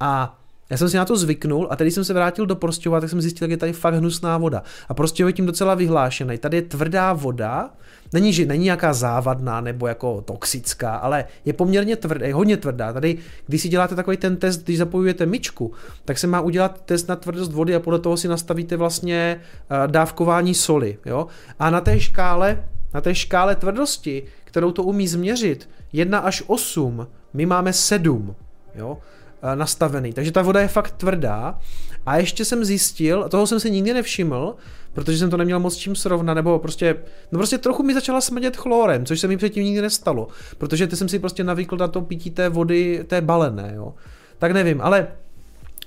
A 0.00 0.39
já 0.70 0.76
jsem 0.76 0.88
si 0.88 0.96
na 0.96 1.04
to 1.04 1.16
zvyknul 1.16 1.68
a 1.70 1.76
tady 1.76 1.90
jsem 1.90 2.04
se 2.04 2.14
vrátil 2.14 2.46
do 2.46 2.56
Prostějova, 2.56 3.00
tak 3.00 3.10
jsem 3.10 3.20
zjistil, 3.20 3.48
že 3.48 3.52
je 3.52 3.56
tady 3.56 3.72
fakt 3.72 3.94
hnusná 3.94 4.38
voda. 4.38 4.62
A 4.88 4.94
Prostějov 4.94 5.28
je 5.28 5.32
tím 5.32 5.46
docela 5.46 5.74
vyhlášený. 5.74 6.38
Tady 6.38 6.56
je 6.56 6.62
tvrdá 6.62 7.12
voda, 7.12 7.70
není, 8.12 8.32
že 8.32 8.46
není 8.46 8.64
nějaká 8.64 8.92
závadná 8.92 9.60
nebo 9.60 9.86
jako 9.86 10.20
toxická, 10.20 10.96
ale 10.96 11.24
je 11.44 11.52
poměrně 11.52 11.96
tvrdá, 11.96 12.26
je 12.26 12.34
hodně 12.34 12.56
tvrdá. 12.56 12.92
Tady, 12.92 13.18
když 13.46 13.62
si 13.62 13.68
děláte 13.68 13.94
takový 13.94 14.16
ten 14.16 14.36
test, 14.36 14.64
když 14.64 14.78
zapojujete 14.78 15.26
myčku, 15.26 15.72
tak 16.04 16.18
se 16.18 16.26
má 16.26 16.40
udělat 16.40 16.82
test 16.84 17.08
na 17.08 17.16
tvrdost 17.16 17.52
vody 17.52 17.74
a 17.74 17.80
podle 17.80 17.98
toho 17.98 18.16
si 18.16 18.28
nastavíte 18.28 18.76
vlastně 18.76 19.40
eh, 19.40 19.88
dávkování 19.88 20.54
soli. 20.54 20.98
Jo? 21.06 21.26
A 21.58 21.70
na 21.70 21.80
té 21.80 22.00
škále, 22.00 22.64
na 22.94 23.00
té 23.00 23.14
škále 23.14 23.56
tvrdosti, 23.56 24.22
kterou 24.44 24.72
to 24.72 24.82
umí 24.82 25.08
změřit, 25.08 25.68
1 25.92 26.18
až 26.18 26.42
8, 26.46 27.06
my 27.34 27.46
máme 27.46 27.72
7. 27.72 28.34
Jo? 28.74 28.98
Eh, 29.42 29.56
nastavený. 29.56 30.12
Takže 30.12 30.32
ta 30.32 30.42
voda 30.42 30.60
je 30.60 30.68
fakt 30.68 30.90
tvrdá. 30.90 31.58
A 32.06 32.16
ještě 32.16 32.44
jsem 32.44 32.64
zjistil, 32.64 33.24
a 33.24 33.28
toho 33.28 33.46
jsem 33.46 33.60
si 33.60 33.70
nikdy 33.70 33.94
nevšiml, 33.94 34.54
protože 34.92 35.18
jsem 35.18 35.30
to 35.30 35.36
neměl 35.36 35.60
moc 35.60 35.76
čím 35.76 35.96
srovnat, 35.96 36.34
nebo 36.34 36.58
prostě, 36.58 36.96
no 37.32 37.38
prostě 37.38 37.58
trochu 37.58 37.82
mi 37.82 37.94
začala 37.94 38.20
smrdět 38.20 38.56
chlorem, 38.56 39.06
což 39.06 39.20
se 39.20 39.28
mi 39.28 39.36
předtím 39.36 39.64
nikdy 39.64 39.82
nestalo, 39.82 40.28
protože 40.58 40.86
ty 40.86 40.96
jsem 40.96 41.08
si 41.08 41.18
prostě 41.18 41.44
navykl 41.44 41.76
na 41.76 41.88
to 41.88 42.00
pití 42.00 42.30
té 42.30 42.48
vody, 42.48 43.04
té 43.06 43.20
balené, 43.20 43.72
jo. 43.76 43.94
Tak 44.38 44.52
nevím, 44.52 44.80
ale 44.80 45.08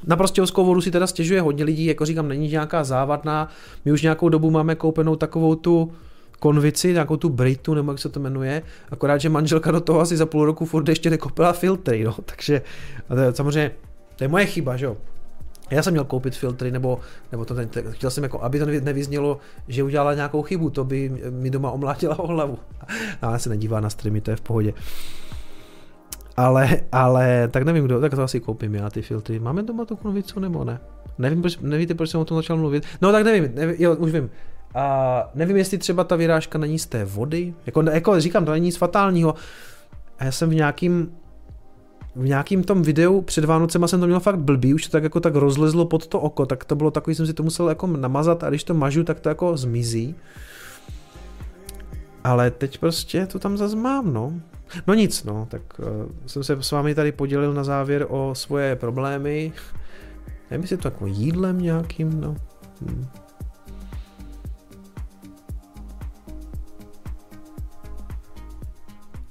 na 0.07 0.15
prostějovskou 0.15 0.65
vodu 0.65 0.81
si 0.81 0.91
teda 0.91 1.07
stěžuje 1.07 1.41
hodně 1.41 1.63
lidí, 1.63 1.85
jako 1.85 2.05
říkám, 2.05 2.27
není 2.27 2.47
nějaká 2.47 2.83
závadná. 2.83 3.49
My 3.85 3.91
už 3.91 4.01
nějakou 4.01 4.29
dobu 4.29 4.51
máme 4.51 4.75
koupenou 4.75 5.15
takovou 5.15 5.55
tu 5.55 5.93
konvici, 6.39 6.93
nějakou 6.93 7.17
tu 7.17 7.29
Britu, 7.29 7.73
nebo 7.73 7.91
jak 7.91 7.99
se 7.99 8.09
to 8.09 8.19
jmenuje, 8.19 8.61
akorát, 8.91 9.17
že 9.17 9.29
manželka 9.29 9.71
do 9.71 9.81
toho 9.81 9.99
asi 9.99 10.17
za 10.17 10.25
půl 10.25 10.45
roku 10.45 10.65
furt 10.65 10.89
ještě 10.89 11.09
nekopila 11.09 11.53
filtry, 11.53 12.03
no, 12.03 12.15
takže 12.25 12.61
to 13.07 13.19
je, 13.19 13.33
samozřejmě, 13.33 13.71
to 14.15 14.23
je 14.23 14.27
moje 14.27 14.45
chyba, 14.45 14.77
že 14.77 14.85
jo. 14.85 14.97
Já 15.71 15.83
jsem 15.83 15.93
měl 15.93 16.05
koupit 16.05 16.35
filtry, 16.35 16.71
nebo, 16.71 16.99
nebo 17.31 17.45
to, 17.45 17.55
chtěl 17.89 18.11
jsem 18.11 18.23
jako, 18.23 18.43
aby 18.43 18.59
to 18.59 18.65
nevyznělo, 18.65 19.37
že 19.67 19.83
udělala 19.83 20.13
nějakou 20.13 20.41
chybu, 20.41 20.69
to 20.69 20.83
by 20.83 21.11
mi 21.29 21.49
doma 21.49 21.71
omlátila 21.71 22.19
o 22.19 22.27
hlavu. 22.27 22.59
A 23.21 23.31
já 23.31 23.39
se 23.39 23.49
nedívá 23.49 23.79
na 23.79 23.89
streamy, 23.89 24.21
to 24.21 24.31
je 24.31 24.37
v 24.37 24.41
pohodě. 24.41 24.73
Ale, 26.37 26.79
ale, 26.91 27.47
tak 27.47 27.63
nevím 27.63 27.85
kdo, 27.85 28.01
tak 28.01 28.15
to 28.15 28.21
asi 28.21 28.39
koupím 28.39 28.75
já 28.75 28.89
ty 28.89 29.01
filtry. 29.01 29.39
Máme 29.39 29.63
doma 29.63 29.85
tu 29.85 29.95
konvicu 29.95 30.39
nebo 30.39 30.63
ne? 30.63 30.79
Nevím, 31.17 31.41
proč, 31.41 31.57
nevíte, 31.57 31.93
proč 31.93 32.09
jsem 32.09 32.19
o 32.19 32.25
tom 32.25 32.37
začal 32.37 32.57
mluvit? 32.57 32.85
No 33.01 33.11
tak 33.11 33.25
nevím, 33.25 33.55
nevím 33.55 33.75
jo, 33.79 33.95
už 33.95 34.11
vím. 34.11 34.29
A 34.75 35.29
nevím, 35.35 35.57
jestli 35.57 35.77
třeba 35.77 36.03
ta 36.03 36.15
vyrážka 36.15 36.57
není 36.59 36.79
z 36.79 36.85
té 36.85 37.05
vody. 37.05 37.53
Jako, 37.65 37.81
jako 37.81 38.19
říkám, 38.19 38.45
to 38.45 38.51
není 38.51 38.65
nic 38.65 38.77
fatálního. 38.77 39.35
A 40.19 40.25
já 40.25 40.31
jsem 40.31 40.49
v 40.49 40.55
nějakým 40.55 41.11
v 42.15 42.27
nějakým 42.27 42.63
tom 42.63 42.81
videu 42.81 43.21
před 43.21 43.45
Vánocema 43.45 43.87
jsem 43.87 43.99
to 43.99 44.07
měl 44.07 44.19
fakt 44.19 44.39
blbý, 44.39 44.73
už 44.73 44.85
to 44.85 44.91
tak 44.91 45.03
jako 45.03 45.19
tak 45.19 45.35
rozlezlo 45.35 45.85
pod 45.85 46.07
to 46.07 46.19
oko, 46.19 46.45
tak 46.45 46.65
to 46.65 46.75
bylo 46.75 46.91
takový, 46.91 47.15
jsem 47.15 47.27
si 47.27 47.33
to 47.33 47.43
musel 47.43 47.69
jako 47.69 47.87
namazat 47.87 48.43
a 48.43 48.49
když 48.49 48.63
to 48.63 48.73
mažu, 48.73 49.03
tak 49.03 49.19
to 49.19 49.29
jako 49.29 49.57
zmizí. 49.57 50.15
Ale 52.23 52.51
teď 52.51 52.77
prostě 52.77 53.25
to 53.25 53.39
tam 53.39 53.57
zase 53.57 53.75
mám, 53.75 54.13
no. 54.13 54.33
No 54.87 54.93
nic, 54.93 55.23
no, 55.23 55.47
tak 55.49 55.61
uh, 55.79 55.85
jsem 56.25 56.43
se 56.43 56.57
s 56.59 56.71
vámi 56.71 56.95
tady 56.95 57.11
podělil 57.11 57.53
na 57.53 57.63
závěr 57.63 58.05
o 58.09 58.35
svoje 58.35 58.75
problémy. 58.75 59.53
Nevím, 60.51 60.61
jestli 60.63 60.77
to 60.77 60.87
jako 60.87 61.07
jídlem 61.07 61.61
nějakým, 61.61 62.21
no. 62.21 62.35
Hm. 62.81 63.05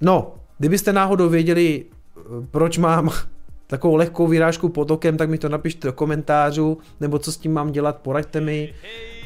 No, 0.03 0.35
kdybyste 0.59 0.93
náhodou 0.93 1.29
věděli, 1.29 1.85
eh, 1.85 2.21
proč 2.51 2.79
mám 2.79 3.11
takovou 3.67 3.97
lehkou 3.97 4.27
vyrážku 4.27 4.69
potokem, 4.69 5.17
tak 5.17 5.31
mi 5.31 5.39
to 5.39 5.49
napište 5.49 5.89
do 5.89 5.93
komentářů, 5.93 6.79
nebo 7.01 7.19
co 7.19 7.33
s 7.33 7.37
tím 7.37 7.53
mám 7.53 7.73
dělat, 7.73 7.97
poraďte 7.97 8.41
mi, 8.41 8.75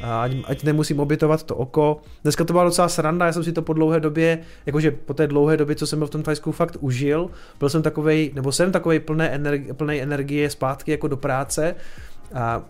ať, 0.03 0.31
ať 0.45 0.63
nemusím 0.63 0.99
obětovat 0.99 1.43
to 1.43 1.55
oko. 1.55 2.01
Dneska 2.23 2.43
to 2.43 2.53
byla 2.53 2.63
docela 2.63 2.89
sranda, 2.89 3.25
já 3.25 3.33
jsem 3.33 3.43
si 3.43 3.51
to 3.51 3.61
po 3.61 3.73
dlouhé 3.73 3.99
době, 3.99 4.39
jakože 4.65 4.91
po 4.91 5.13
té 5.13 5.27
dlouhé 5.27 5.57
době, 5.57 5.75
co 5.75 5.87
jsem 5.87 5.99
byl 5.99 6.07
v 6.07 6.11
tom 6.11 6.23
Thajsku, 6.23 6.51
fakt 6.51 6.77
užil. 6.79 7.29
Byl 7.59 7.69
jsem 7.69 7.81
takovej, 7.81 8.31
nebo 8.35 8.51
jsem 8.51 8.71
takovej 8.71 8.99
plné 8.99 9.29
energie, 9.29 9.73
plné 9.73 9.95
energie 9.95 10.49
zpátky 10.49 10.91
jako 10.91 11.07
do 11.07 11.17
práce. 11.17 11.75
A 12.33 12.63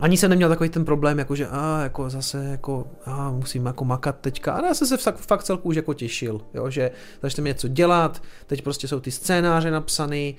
ani 0.00 0.16
jsem 0.16 0.30
neměl 0.30 0.48
takový 0.48 0.68
ten 0.68 0.84
problém, 0.84 1.18
jako 1.18 1.36
že 1.36 1.46
a, 1.50 1.82
jako 1.82 2.10
zase 2.10 2.44
jako, 2.44 2.86
a, 3.04 3.30
musím 3.30 3.66
jako 3.66 3.84
makat 3.84 4.16
teďka. 4.20 4.52
A 4.52 4.66
já 4.66 4.74
jsem 4.74 4.86
se 4.88 4.96
fakt, 4.96 5.16
fakt 5.16 5.42
celku 5.42 5.68
už 5.68 5.76
jako 5.76 5.94
těšil, 5.94 6.40
jo, 6.54 6.70
že 6.70 6.90
začneme 7.22 7.48
něco 7.48 7.68
dělat, 7.68 8.22
teď 8.46 8.62
prostě 8.62 8.88
jsou 8.88 9.00
ty 9.00 9.10
scénáře 9.10 9.70
napsané, 9.70 10.32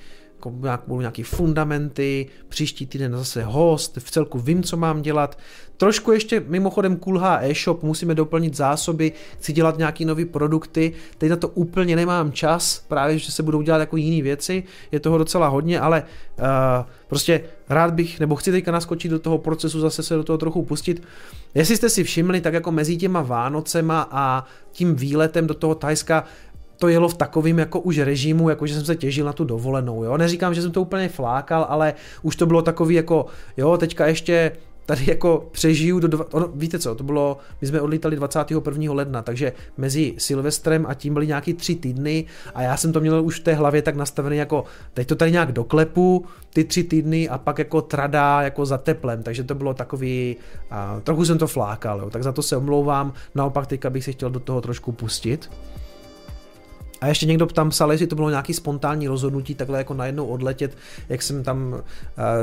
jako 0.45 0.57
nějak, 0.61 0.81
budou 0.87 0.99
nějaký 0.99 1.23
fundamenty, 1.23 2.27
příští 2.49 2.85
týden 2.85 3.17
zase 3.17 3.43
host, 3.43 3.97
v 3.97 4.11
celku 4.11 4.39
vím, 4.39 4.63
co 4.63 4.77
mám 4.77 5.01
dělat. 5.01 5.37
Trošku 5.77 6.11
ještě 6.11 6.43
mimochodem 6.47 6.95
kulhá 6.95 7.39
e-shop, 7.43 7.83
musíme 7.83 8.15
doplnit 8.15 8.55
zásoby, 8.55 9.11
chci 9.37 9.53
dělat 9.53 9.77
nějaký 9.77 10.05
nové 10.05 10.25
produkty, 10.25 10.93
teď 11.17 11.29
na 11.29 11.35
to 11.35 11.47
úplně 11.47 11.95
nemám 11.95 12.31
čas, 12.31 12.85
právě, 12.87 13.17
že 13.17 13.31
se 13.31 13.43
budou 13.43 13.61
dělat 13.61 13.77
jako 13.77 13.97
jiné 13.97 14.23
věci, 14.23 14.63
je 14.91 14.99
toho 14.99 15.17
docela 15.17 15.47
hodně, 15.47 15.79
ale 15.79 16.03
uh, 16.39 16.45
prostě 17.07 17.41
rád 17.69 17.93
bych, 17.93 18.19
nebo 18.19 18.35
chci 18.35 18.51
teďka 18.51 18.71
naskočit 18.71 19.11
do 19.11 19.19
toho 19.19 19.37
procesu, 19.37 19.79
zase 19.79 20.03
se 20.03 20.15
do 20.15 20.23
toho 20.23 20.37
trochu 20.37 20.63
pustit. 20.63 21.03
Jestli 21.55 21.77
jste 21.77 21.89
si 21.89 22.03
všimli, 22.03 22.41
tak 22.41 22.53
jako 22.53 22.71
mezi 22.71 22.97
těma 22.97 23.21
Vánocema 23.21 24.07
a 24.11 24.45
tím 24.71 24.95
výletem 24.95 25.47
do 25.47 25.53
toho 25.53 25.75
Tajska 25.75 26.23
to 26.83 26.87
jelo 26.87 27.09
v 27.09 27.13
takovým 27.13 27.59
jako 27.59 27.79
už 27.79 27.97
režimu, 27.97 28.49
jako 28.49 28.67
že 28.67 28.75
jsem 28.75 28.85
se 28.85 28.95
těžil 28.95 29.25
na 29.25 29.33
tu 29.33 29.43
dovolenou, 29.43 30.03
jo. 30.03 30.17
Neříkám, 30.17 30.53
že 30.53 30.61
jsem 30.61 30.71
to 30.71 30.81
úplně 30.81 31.09
flákal, 31.09 31.65
ale 31.69 31.93
už 32.21 32.35
to 32.35 32.45
bylo 32.45 32.61
takový 32.61 32.95
jako, 32.95 33.25
jo, 33.57 33.77
teďka 33.77 34.07
ještě 34.07 34.51
tady 34.85 35.03
jako 35.07 35.49
přežiju 35.51 35.99
do, 35.99 36.07
dva, 36.07 36.25
ono, 36.33 36.47
víte 36.55 36.79
co, 36.79 36.95
to 36.95 37.03
bylo, 37.03 37.37
my 37.61 37.67
jsme 37.67 37.81
odlítali 37.81 38.15
21. 38.15 38.93
ledna, 38.93 39.21
takže 39.21 39.53
mezi 39.77 40.13
Silvestrem 40.17 40.85
a 40.89 40.93
tím 40.93 41.13
byly 41.13 41.27
nějaký 41.27 41.53
tři 41.53 41.75
týdny 41.75 42.25
a 42.55 42.61
já 42.61 42.77
jsem 42.77 42.93
to 42.93 42.99
měl 42.99 43.25
už 43.25 43.39
v 43.39 43.43
té 43.43 43.53
hlavě 43.53 43.81
tak 43.81 43.95
nastavený 43.95 44.37
jako, 44.37 44.63
teď 44.93 45.07
to 45.07 45.15
tady 45.15 45.31
nějak 45.31 45.51
doklepu, 45.51 46.25
ty 46.53 46.63
tři 46.63 46.83
týdny 46.83 47.29
a 47.29 47.37
pak 47.37 47.59
jako 47.59 47.81
trada 47.81 48.41
jako 48.41 48.65
za 48.65 48.77
teplem, 48.77 49.23
takže 49.23 49.43
to 49.43 49.55
bylo 49.55 49.73
takový, 49.73 50.35
a, 50.71 50.99
trochu 51.03 51.25
jsem 51.25 51.37
to 51.37 51.47
flákal, 51.47 51.99
jo, 51.99 52.09
tak 52.09 52.23
za 52.23 52.31
to 52.31 52.41
se 52.41 52.57
omlouvám, 52.57 53.13
naopak 53.35 53.67
teďka 53.67 53.89
bych 53.89 54.03
se 54.03 54.11
chtěl 54.11 54.29
do 54.29 54.39
toho 54.39 54.61
trošku 54.61 54.91
pustit. 54.91 55.49
A 57.03 57.07
ještě 57.07 57.25
někdo 57.25 57.45
tam 57.45 57.69
psal, 57.69 57.91
jestli 57.91 58.07
to 58.07 58.15
bylo 58.15 58.29
nějaký 58.29 58.53
spontánní 58.53 59.07
rozhodnutí, 59.07 59.55
takhle 59.55 59.77
jako 59.77 59.93
najednou 59.93 60.25
odletět, 60.25 60.77
jak 61.09 61.21
jsem 61.21 61.43
tam 61.43 61.73
uh, 61.73 61.81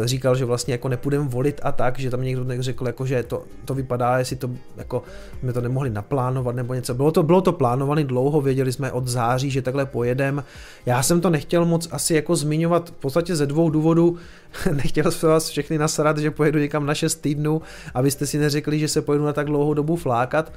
říkal, 0.04 0.36
že 0.36 0.44
vlastně 0.44 0.74
jako 0.74 0.88
nepůjdem 0.88 1.28
volit 1.28 1.60
a 1.64 1.72
tak, 1.72 1.98
že 1.98 2.10
tam 2.10 2.22
někdo 2.22 2.44
řekl, 2.58 2.86
jako, 2.86 3.06
že 3.06 3.22
to, 3.22 3.44
to 3.64 3.74
vypadá, 3.74 4.18
jestli 4.18 4.36
to 4.36 4.50
jako 4.76 5.02
my 5.42 5.52
to 5.52 5.60
nemohli 5.60 5.90
naplánovat 5.90 6.54
nebo 6.56 6.74
něco. 6.74 6.94
Bylo 6.94 7.12
to, 7.12 7.22
bylo 7.22 7.40
to 7.40 7.52
plánované 7.52 8.04
dlouho, 8.04 8.40
věděli 8.40 8.72
jsme 8.72 8.92
od 8.92 9.08
září, 9.08 9.50
že 9.50 9.62
takhle 9.62 9.86
pojedem. 9.86 10.44
Já 10.86 11.02
jsem 11.02 11.20
to 11.20 11.30
nechtěl 11.30 11.64
moc 11.64 11.88
asi 11.90 12.14
jako 12.14 12.36
zmiňovat 12.36 12.90
v 12.90 12.92
podstatě 12.92 13.36
ze 13.36 13.46
dvou 13.46 13.70
důvodů. 13.70 14.16
nechtěl 14.72 15.10
jsem 15.10 15.28
vás 15.28 15.48
všechny 15.48 15.78
nasrat, 15.78 16.18
že 16.18 16.30
pojedu 16.30 16.58
někam 16.58 16.86
na 16.86 16.94
6 16.94 17.14
týdnů, 17.14 17.62
abyste 17.94 18.26
si 18.26 18.38
neřekli, 18.38 18.78
že 18.78 18.88
se 18.88 19.02
pojedu 19.02 19.24
na 19.24 19.32
tak 19.32 19.46
dlouhou 19.46 19.74
dobu 19.74 19.96
flákat. 19.96 20.52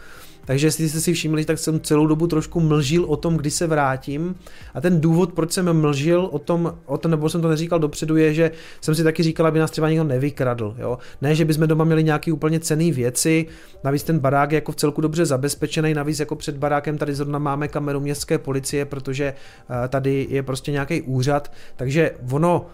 Takže 0.46 0.68
jestli 0.68 0.90
jste 0.90 1.00
si 1.00 1.14
všimli, 1.14 1.46
tak 1.46 1.60
jsem 1.60 1.80
celou 1.80 2.08
dobu 2.08 2.28
trošku 2.28 2.60
mlžil 2.60 3.06
o 3.06 3.16
tom, 3.18 3.38
kdy 3.38 3.52
se 3.52 3.68
vrátím. 3.68 4.36
A 4.74 4.82
ten 4.82 5.02
důvod, 5.02 5.34
proč 5.34 5.52
jsem 5.52 5.82
mlžil 5.82 6.30
o 6.32 6.40
tom, 6.40 6.78
o 6.86 6.98
tom 6.98 7.12
nebo 7.12 7.30
jsem 7.30 7.42
to 7.42 7.48
neříkal 7.48 7.80
dopředu, 7.80 8.18
je, 8.18 8.34
že 8.34 8.52
jsem 8.82 8.96
si 8.96 9.04
taky 9.04 9.24
říkal, 9.24 9.48
aby 9.48 9.60
nás 9.60 9.72
třeba 9.72 9.90
někdo 9.90 10.04
nevykradl. 10.04 10.76
Jo? 10.78 10.98
Ne, 11.22 11.36
že 11.36 11.46
bychom 11.46 11.68
doma 11.68 11.84
měli 11.84 12.04
nějaké 12.04 12.34
úplně 12.34 12.60
cené 12.60 12.92
věci, 12.92 13.46
navíc 13.84 14.04
ten 14.04 14.20
barák 14.20 14.52
je 14.52 14.56
jako 14.56 14.72
v 14.72 14.76
celku 14.76 15.02
dobře 15.02 15.26
zabezpečený, 15.26 15.94
navíc 15.94 16.20
jako 16.20 16.36
před 16.36 16.58
barákem 16.58 16.98
tady 16.98 17.16
zrovna 17.16 17.40
máme 17.40 17.68
kameru 17.68 18.00
městské 18.00 18.38
policie, 18.38 18.86
protože 18.86 19.34
eh, 19.34 19.88
tady 19.88 20.28
je 20.30 20.44
prostě 20.44 20.72
nějaký 20.72 21.02
úřad, 21.02 21.52
takže 21.76 22.12
ono 22.32 22.66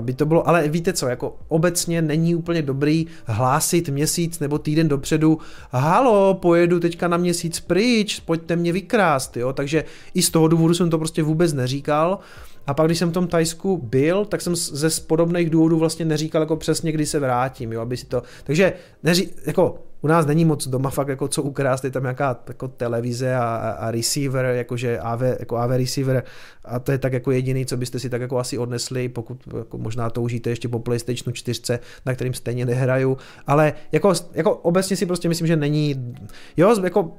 by 0.00 0.14
to 0.14 0.26
bylo, 0.26 0.48
ale 0.48 0.68
víte 0.68 0.92
co, 0.92 1.08
jako 1.08 1.36
obecně 1.48 2.02
není 2.02 2.34
úplně 2.34 2.62
dobrý 2.62 3.06
hlásit 3.24 3.88
měsíc 3.88 4.40
nebo 4.40 4.58
týden 4.58 4.88
dopředu, 4.88 5.38
halo, 5.70 6.34
pojedu 6.34 6.80
teďka 6.80 7.08
na 7.08 7.16
měsíc 7.16 7.60
pryč, 7.60 8.20
pojďte 8.20 8.56
mě 8.56 8.72
vykrást, 8.72 9.36
jo, 9.36 9.52
takže 9.52 9.84
i 10.14 10.22
z 10.22 10.30
toho 10.30 10.48
důvodu 10.48 10.74
jsem 10.74 10.90
to 10.90 10.98
prostě 10.98 11.22
vůbec 11.22 11.52
neříkal, 11.52 12.18
a 12.66 12.74
pak, 12.74 12.86
když 12.86 12.98
jsem 12.98 13.10
v 13.10 13.12
tom 13.12 13.26
Tajsku 13.26 13.76
byl, 13.76 14.24
tak 14.24 14.40
jsem 14.40 14.56
ze 14.56 14.88
podobných 15.06 15.50
důvodů 15.50 15.78
vlastně 15.78 16.04
neříkal 16.04 16.42
jako 16.42 16.56
přesně, 16.56 16.92
kdy 16.92 17.06
se 17.06 17.18
vrátím, 17.18 17.72
jo, 17.72 17.80
aby 17.80 17.96
si 17.96 18.06
to, 18.06 18.22
takže 18.44 18.72
neří, 19.02 19.30
jako 19.46 19.87
u 20.02 20.06
nás 20.06 20.26
není 20.26 20.44
moc 20.44 20.68
doma 20.68 20.90
fakt 20.90 21.08
jako 21.08 21.28
co 21.28 21.42
ukrást, 21.42 21.84
je 21.84 21.90
tam 21.90 22.02
nějaká 22.02 22.40
jako 22.48 22.68
televize 22.68 23.34
a, 23.34 23.54
a 23.78 23.90
receiver, 23.90 24.44
jakože 24.44 24.98
AV, 24.98 25.22
jako 25.22 25.56
AV 25.56 25.70
receiver 25.70 26.22
a 26.64 26.78
to 26.78 26.92
je 26.92 26.98
tak 26.98 27.12
jako 27.12 27.30
jediný, 27.30 27.66
co 27.66 27.76
byste 27.76 27.98
si 27.98 28.10
tak 28.10 28.20
jako 28.20 28.38
asi 28.38 28.58
odnesli, 28.58 29.08
pokud 29.08 29.48
jako 29.58 29.78
možná 29.78 30.10
toužíte 30.10 30.50
ještě 30.50 30.68
po 30.68 30.78
PlayStationu 30.78 31.32
4, 31.32 31.78
na 32.06 32.14
kterým 32.14 32.34
stejně 32.34 32.66
nehraju, 32.66 33.16
ale 33.46 33.72
jako, 33.92 34.12
jako 34.32 34.54
obecně 34.54 34.96
si 34.96 35.06
prostě 35.06 35.28
myslím, 35.28 35.46
že 35.46 35.56
není, 35.56 36.14
jo, 36.56 36.76
jako 36.84 37.12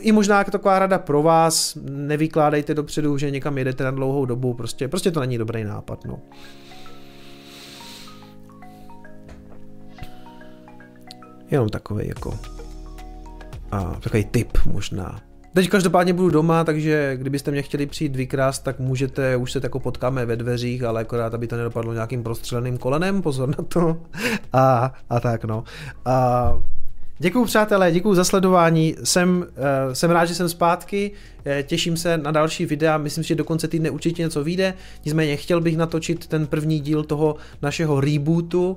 i 0.00 0.12
možná 0.12 0.38
jako 0.38 0.50
taková 0.50 0.78
rada 0.78 0.98
pro 0.98 1.22
vás, 1.22 1.78
nevykládejte 1.90 2.74
dopředu, 2.74 3.18
že 3.18 3.30
někam 3.30 3.58
jedete 3.58 3.84
na 3.84 3.90
dlouhou 3.90 4.26
dobu, 4.26 4.54
prostě, 4.54 4.88
prostě 4.88 5.10
to 5.10 5.20
není 5.20 5.38
dobrý 5.38 5.64
nápad, 5.64 6.04
no. 6.04 6.20
Jenom 11.52 11.68
takový 11.68 12.08
jako 12.08 12.38
a, 13.70 13.96
takový 14.00 14.24
tip 14.24 14.58
možná. 14.66 15.20
Teď 15.54 15.70
každopádně 15.70 16.12
budu 16.12 16.30
doma, 16.30 16.64
takže 16.64 17.16
kdybyste 17.16 17.50
mě 17.50 17.62
chtěli 17.62 17.86
přijít 17.86 18.16
vykrást, 18.16 18.64
tak 18.64 18.78
můžete, 18.78 19.36
už 19.36 19.52
se 19.52 19.60
jako 19.62 19.80
potkáme 19.80 20.26
ve 20.26 20.36
dveřích, 20.36 20.82
ale 20.82 21.00
akorát, 21.00 21.34
aby 21.34 21.46
to 21.46 21.56
nedopadlo 21.56 21.92
nějakým 21.92 22.22
prostřeleným 22.22 22.78
kolenem, 22.78 23.22
pozor 23.22 23.48
na 23.48 23.64
to. 23.68 23.96
A, 24.52 24.92
a 25.10 25.20
tak 25.20 25.44
no. 25.44 25.64
A, 26.04 26.58
Děkuji 27.18 27.44
přátelé, 27.44 27.92
děkuji 27.92 28.14
za 28.14 28.24
sledování, 28.24 28.96
jsem, 29.04 29.38
uh, 29.38 29.92
jsem 29.92 30.10
rád, 30.10 30.24
že 30.24 30.34
jsem 30.34 30.48
zpátky, 30.48 31.10
uh, 31.10 31.52
těším 31.62 31.96
se 31.96 32.18
na 32.18 32.30
další 32.30 32.66
videa, 32.66 32.98
myslím 32.98 33.24
si, 33.24 33.28
že 33.28 33.34
do 33.34 33.44
konce 33.44 33.68
týdne 33.68 33.90
určitě 33.90 34.22
něco 34.22 34.44
vyjde, 34.44 34.74
nicméně 35.04 35.36
chtěl 35.36 35.60
bych 35.60 35.76
natočit 35.76 36.26
ten 36.26 36.46
první 36.46 36.80
díl 36.80 37.04
toho 37.04 37.36
našeho 37.62 38.00
rebootu, 38.00 38.76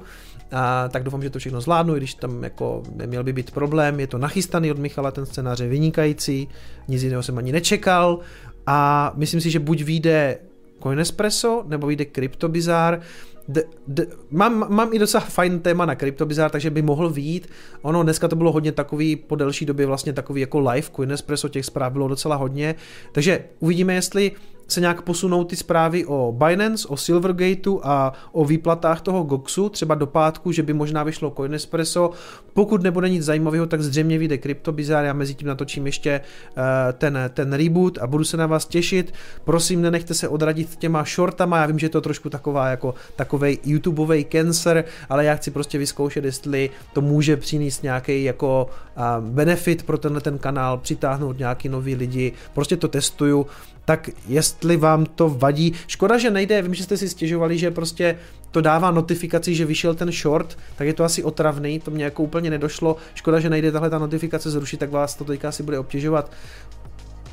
a 0.51 0.89
tak 0.89 1.03
doufám, 1.03 1.21
že 1.21 1.29
to 1.29 1.39
všechno 1.39 1.61
zvládnu, 1.61 1.95
i 1.95 1.97
když 1.97 2.13
tam 2.13 2.43
jako 2.43 2.83
neměl 2.95 3.23
by 3.23 3.33
být 3.33 3.51
problém, 3.51 3.99
je 3.99 4.07
to 4.07 4.17
nachystaný 4.17 4.71
od 4.71 4.79
Michala, 4.79 5.11
ten 5.11 5.25
scénář 5.25 5.59
je 5.59 5.67
vynikající, 5.67 6.47
nic 6.87 7.03
jiného 7.03 7.23
jsem 7.23 7.37
ani 7.37 7.51
nečekal. 7.51 8.19
A 8.67 9.11
myslím 9.15 9.41
si, 9.41 9.49
že 9.51 9.59
buď 9.59 9.81
vyjde 9.81 10.37
Coinespresso, 10.83 11.63
nebo 11.67 11.87
vyjde 11.87 12.05
CryptoBizar, 12.15 13.01
D, 13.47 13.63
d, 13.87 14.07
mám, 14.31 14.73
mám 14.73 14.93
i 14.93 14.99
docela 14.99 15.23
fajn 15.23 15.59
téma 15.59 15.85
na 15.85 15.95
CryptoBizar, 15.95 16.51
takže 16.51 16.69
by 16.69 16.81
mohl 16.81 17.09
výjít. 17.09 17.47
Ono 17.81 18.03
dneska 18.03 18.27
to 18.27 18.35
bylo 18.35 18.51
hodně 18.51 18.71
takový, 18.71 19.15
po 19.15 19.35
delší 19.35 19.65
době 19.65 19.85
vlastně 19.85 20.13
takový 20.13 20.41
jako 20.41 20.59
live 20.59 20.87
Coinespresso, 20.95 21.49
těch 21.49 21.65
zpráv 21.65 21.93
bylo 21.93 22.07
docela 22.07 22.35
hodně, 22.35 22.75
takže 23.11 23.43
uvidíme, 23.59 23.93
jestli 23.93 24.31
se 24.67 24.81
nějak 24.81 25.01
posunou 25.01 25.43
ty 25.43 25.55
zprávy 25.55 26.05
o 26.05 26.35
Binance, 26.37 26.87
o 26.87 26.97
Silvergateu 26.97 27.81
a 27.83 28.13
o 28.31 28.45
výplatách 28.45 29.01
toho 29.01 29.23
GOXu, 29.23 29.69
třeba 29.69 29.95
do 29.95 30.07
pátku, 30.07 30.51
že 30.51 30.63
by 30.63 30.73
možná 30.73 31.03
vyšlo 31.03 31.33
Coinespresso. 31.37 32.11
Pokud 32.53 32.83
nebude 32.83 33.09
nic 33.09 33.23
zajímavého, 33.23 33.65
tak 33.65 33.81
zřejmě 33.81 34.17
vyjde 34.17 34.37
CryptoBizar, 34.37 35.05
já 35.05 35.13
mezi 35.13 35.33
tím 35.33 35.47
natočím 35.47 35.85
ještě 35.85 36.21
uh, 36.21 36.63
ten, 36.93 37.19
ten 37.33 37.53
reboot 37.53 37.97
a 37.97 38.07
budu 38.07 38.23
se 38.23 38.37
na 38.37 38.47
vás 38.47 38.65
těšit. 38.65 39.13
Prosím, 39.43 39.81
nenechte 39.81 40.13
se 40.13 40.27
odradit 40.27 40.75
těma 40.75 41.03
shortama, 41.03 41.57
já 41.57 41.65
vím, 41.65 41.79
že 41.79 41.85
je 41.85 41.89
to 41.89 42.01
trošku 42.01 42.29
taková 42.29 42.67
jako 42.67 42.93
takovej 43.15 43.57
YouTubeový 43.63 44.25
cancer, 44.31 44.85
ale 45.09 45.25
já 45.25 45.35
chci 45.35 45.51
prostě 45.51 45.77
vyzkoušet, 45.77 46.25
jestli 46.25 46.69
to 46.93 47.01
může 47.01 47.37
přinést 47.37 47.83
nějaký 47.83 48.23
jako 48.23 48.69
uh, 48.97 49.29
benefit 49.29 49.83
pro 49.83 49.97
tenhle 49.97 50.21
ten 50.21 50.37
kanál, 50.37 50.77
přitáhnout 50.77 51.39
nějaký 51.39 51.69
nový 51.69 51.95
lidi, 51.95 52.31
prostě 52.53 52.77
to 52.77 52.87
testuju 52.87 53.47
tak 53.85 54.09
jestli 54.27 54.77
vám 54.77 55.05
to 55.05 55.29
vadí. 55.29 55.73
Škoda, 55.87 56.17
že 56.17 56.31
nejde, 56.31 56.61
vím, 56.61 56.73
že 56.73 56.83
jste 56.83 56.97
si 56.97 57.09
stěžovali, 57.09 57.57
že 57.57 57.71
prostě 57.71 58.17
to 58.51 58.61
dává 58.61 58.91
notifikaci, 58.91 59.55
že 59.55 59.65
vyšel 59.65 59.95
ten 59.95 60.11
short, 60.11 60.57
tak 60.75 60.87
je 60.87 60.93
to 60.93 61.03
asi 61.03 61.23
otravný, 61.23 61.79
to 61.79 61.91
mě 61.91 62.03
jako 62.03 62.23
úplně 62.23 62.49
nedošlo. 62.49 62.97
Škoda, 63.15 63.39
že 63.39 63.49
nejde 63.49 63.71
tahle 63.71 63.89
ta 63.89 63.99
notifikace 63.99 64.51
zrušit, 64.51 64.77
tak 64.77 64.91
vás 64.91 65.15
to 65.15 65.23
teďka 65.23 65.49
asi 65.49 65.63
bude 65.63 65.79
obtěžovat. 65.79 66.31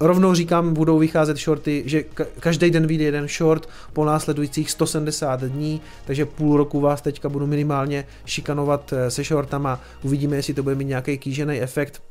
Rovnou 0.01 0.35
říkám, 0.35 0.75
budou 0.75 0.99
vycházet 0.99 1.37
shorty, 1.37 1.83
že 1.87 2.05
každý 2.41 2.71
den 2.71 2.87
vyjde 2.87 3.05
jeden 3.05 3.29
short 3.29 3.69
po 3.93 4.05
následujících 4.05 4.71
170 4.71 5.41
dní, 5.41 5.81
takže 6.05 6.27
půl 6.27 6.57
roku 6.57 6.81
vás 6.81 7.03
teďka 7.03 7.29
budu 7.29 7.47
minimálně 7.47 8.07
šikanovat 8.25 8.93
eh, 8.93 9.11
se 9.11 9.25
shortama. 9.25 9.81
Uvidíme, 10.03 10.37
jestli 10.37 10.55
to 10.55 10.63
bude 10.63 10.75
mít 10.75 10.85
nějaký 10.85 11.19
kýžený 11.19 11.61
efekt 11.61 12.03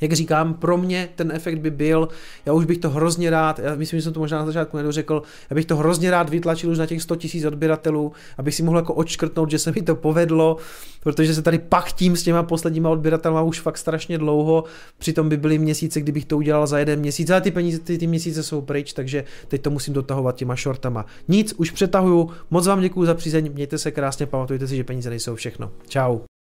jak 0.00 0.12
říkám, 0.12 0.54
pro 0.54 0.78
mě 0.78 1.08
ten 1.14 1.32
efekt 1.32 1.58
by 1.58 1.70
byl, 1.70 2.08
já 2.46 2.52
už 2.52 2.64
bych 2.64 2.78
to 2.78 2.90
hrozně 2.90 3.30
rád, 3.30 3.58
já 3.58 3.74
myslím, 3.74 3.98
že 3.98 4.04
jsem 4.04 4.12
to 4.12 4.20
možná 4.20 4.38
na 4.38 4.46
začátku 4.46 4.76
nedořekl, 4.76 5.22
já 5.50 5.54
bych 5.54 5.66
to 5.66 5.76
hrozně 5.76 6.10
rád 6.10 6.30
vytlačil 6.30 6.70
už 6.70 6.78
na 6.78 6.86
těch 6.86 7.02
100 7.02 7.16
000 7.34 7.48
odběratelů, 7.48 8.12
abych 8.38 8.54
si 8.54 8.62
mohl 8.62 8.78
jako 8.78 8.94
odškrtnout, 8.94 9.50
že 9.50 9.58
se 9.58 9.72
mi 9.72 9.82
to 9.82 9.96
povedlo, 9.96 10.56
protože 11.02 11.34
se 11.34 11.42
tady 11.42 11.58
pachtím 11.58 12.16
s 12.16 12.22
těma 12.22 12.42
posledníma 12.42 12.90
odběratelma 12.90 13.42
už 13.42 13.60
fakt 13.60 13.78
strašně 13.78 14.18
dlouho, 14.18 14.64
přitom 14.98 15.28
by 15.28 15.36
byly 15.36 15.58
měsíce, 15.58 16.00
kdybych 16.00 16.24
to 16.24 16.36
udělal 16.36 16.66
za 16.66 16.78
jeden 16.78 17.00
měsíc, 17.00 17.30
ale 17.30 17.40
ty 17.40 17.50
peníze, 17.50 17.78
ty, 17.78 17.98
ty 17.98 18.06
měsíce 18.06 18.42
jsou 18.42 18.60
pryč, 18.60 18.92
takže 18.92 19.24
teď 19.48 19.62
to 19.62 19.70
musím 19.70 19.94
dotahovat 19.94 20.36
těma 20.36 20.54
shortama. 20.54 21.06
Nic, 21.28 21.54
už 21.56 21.70
přetahuju, 21.70 22.30
moc 22.50 22.66
vám 22.66 22.80
děkuji 22.80 23.06
za 23.06 23.14
přízeň, 23.14 23.52
mějte 23.52 23.78
se 23.78 23.90
krásně, 23.90 24.26
pamatujte 24.26 24.68
si, 24.68 24.76
že 24.76 24.84
peníze 24.84 25.10
nejsou 25.10 25.34
všechno. 25.34 25.70
Ciao. 25.88 26.37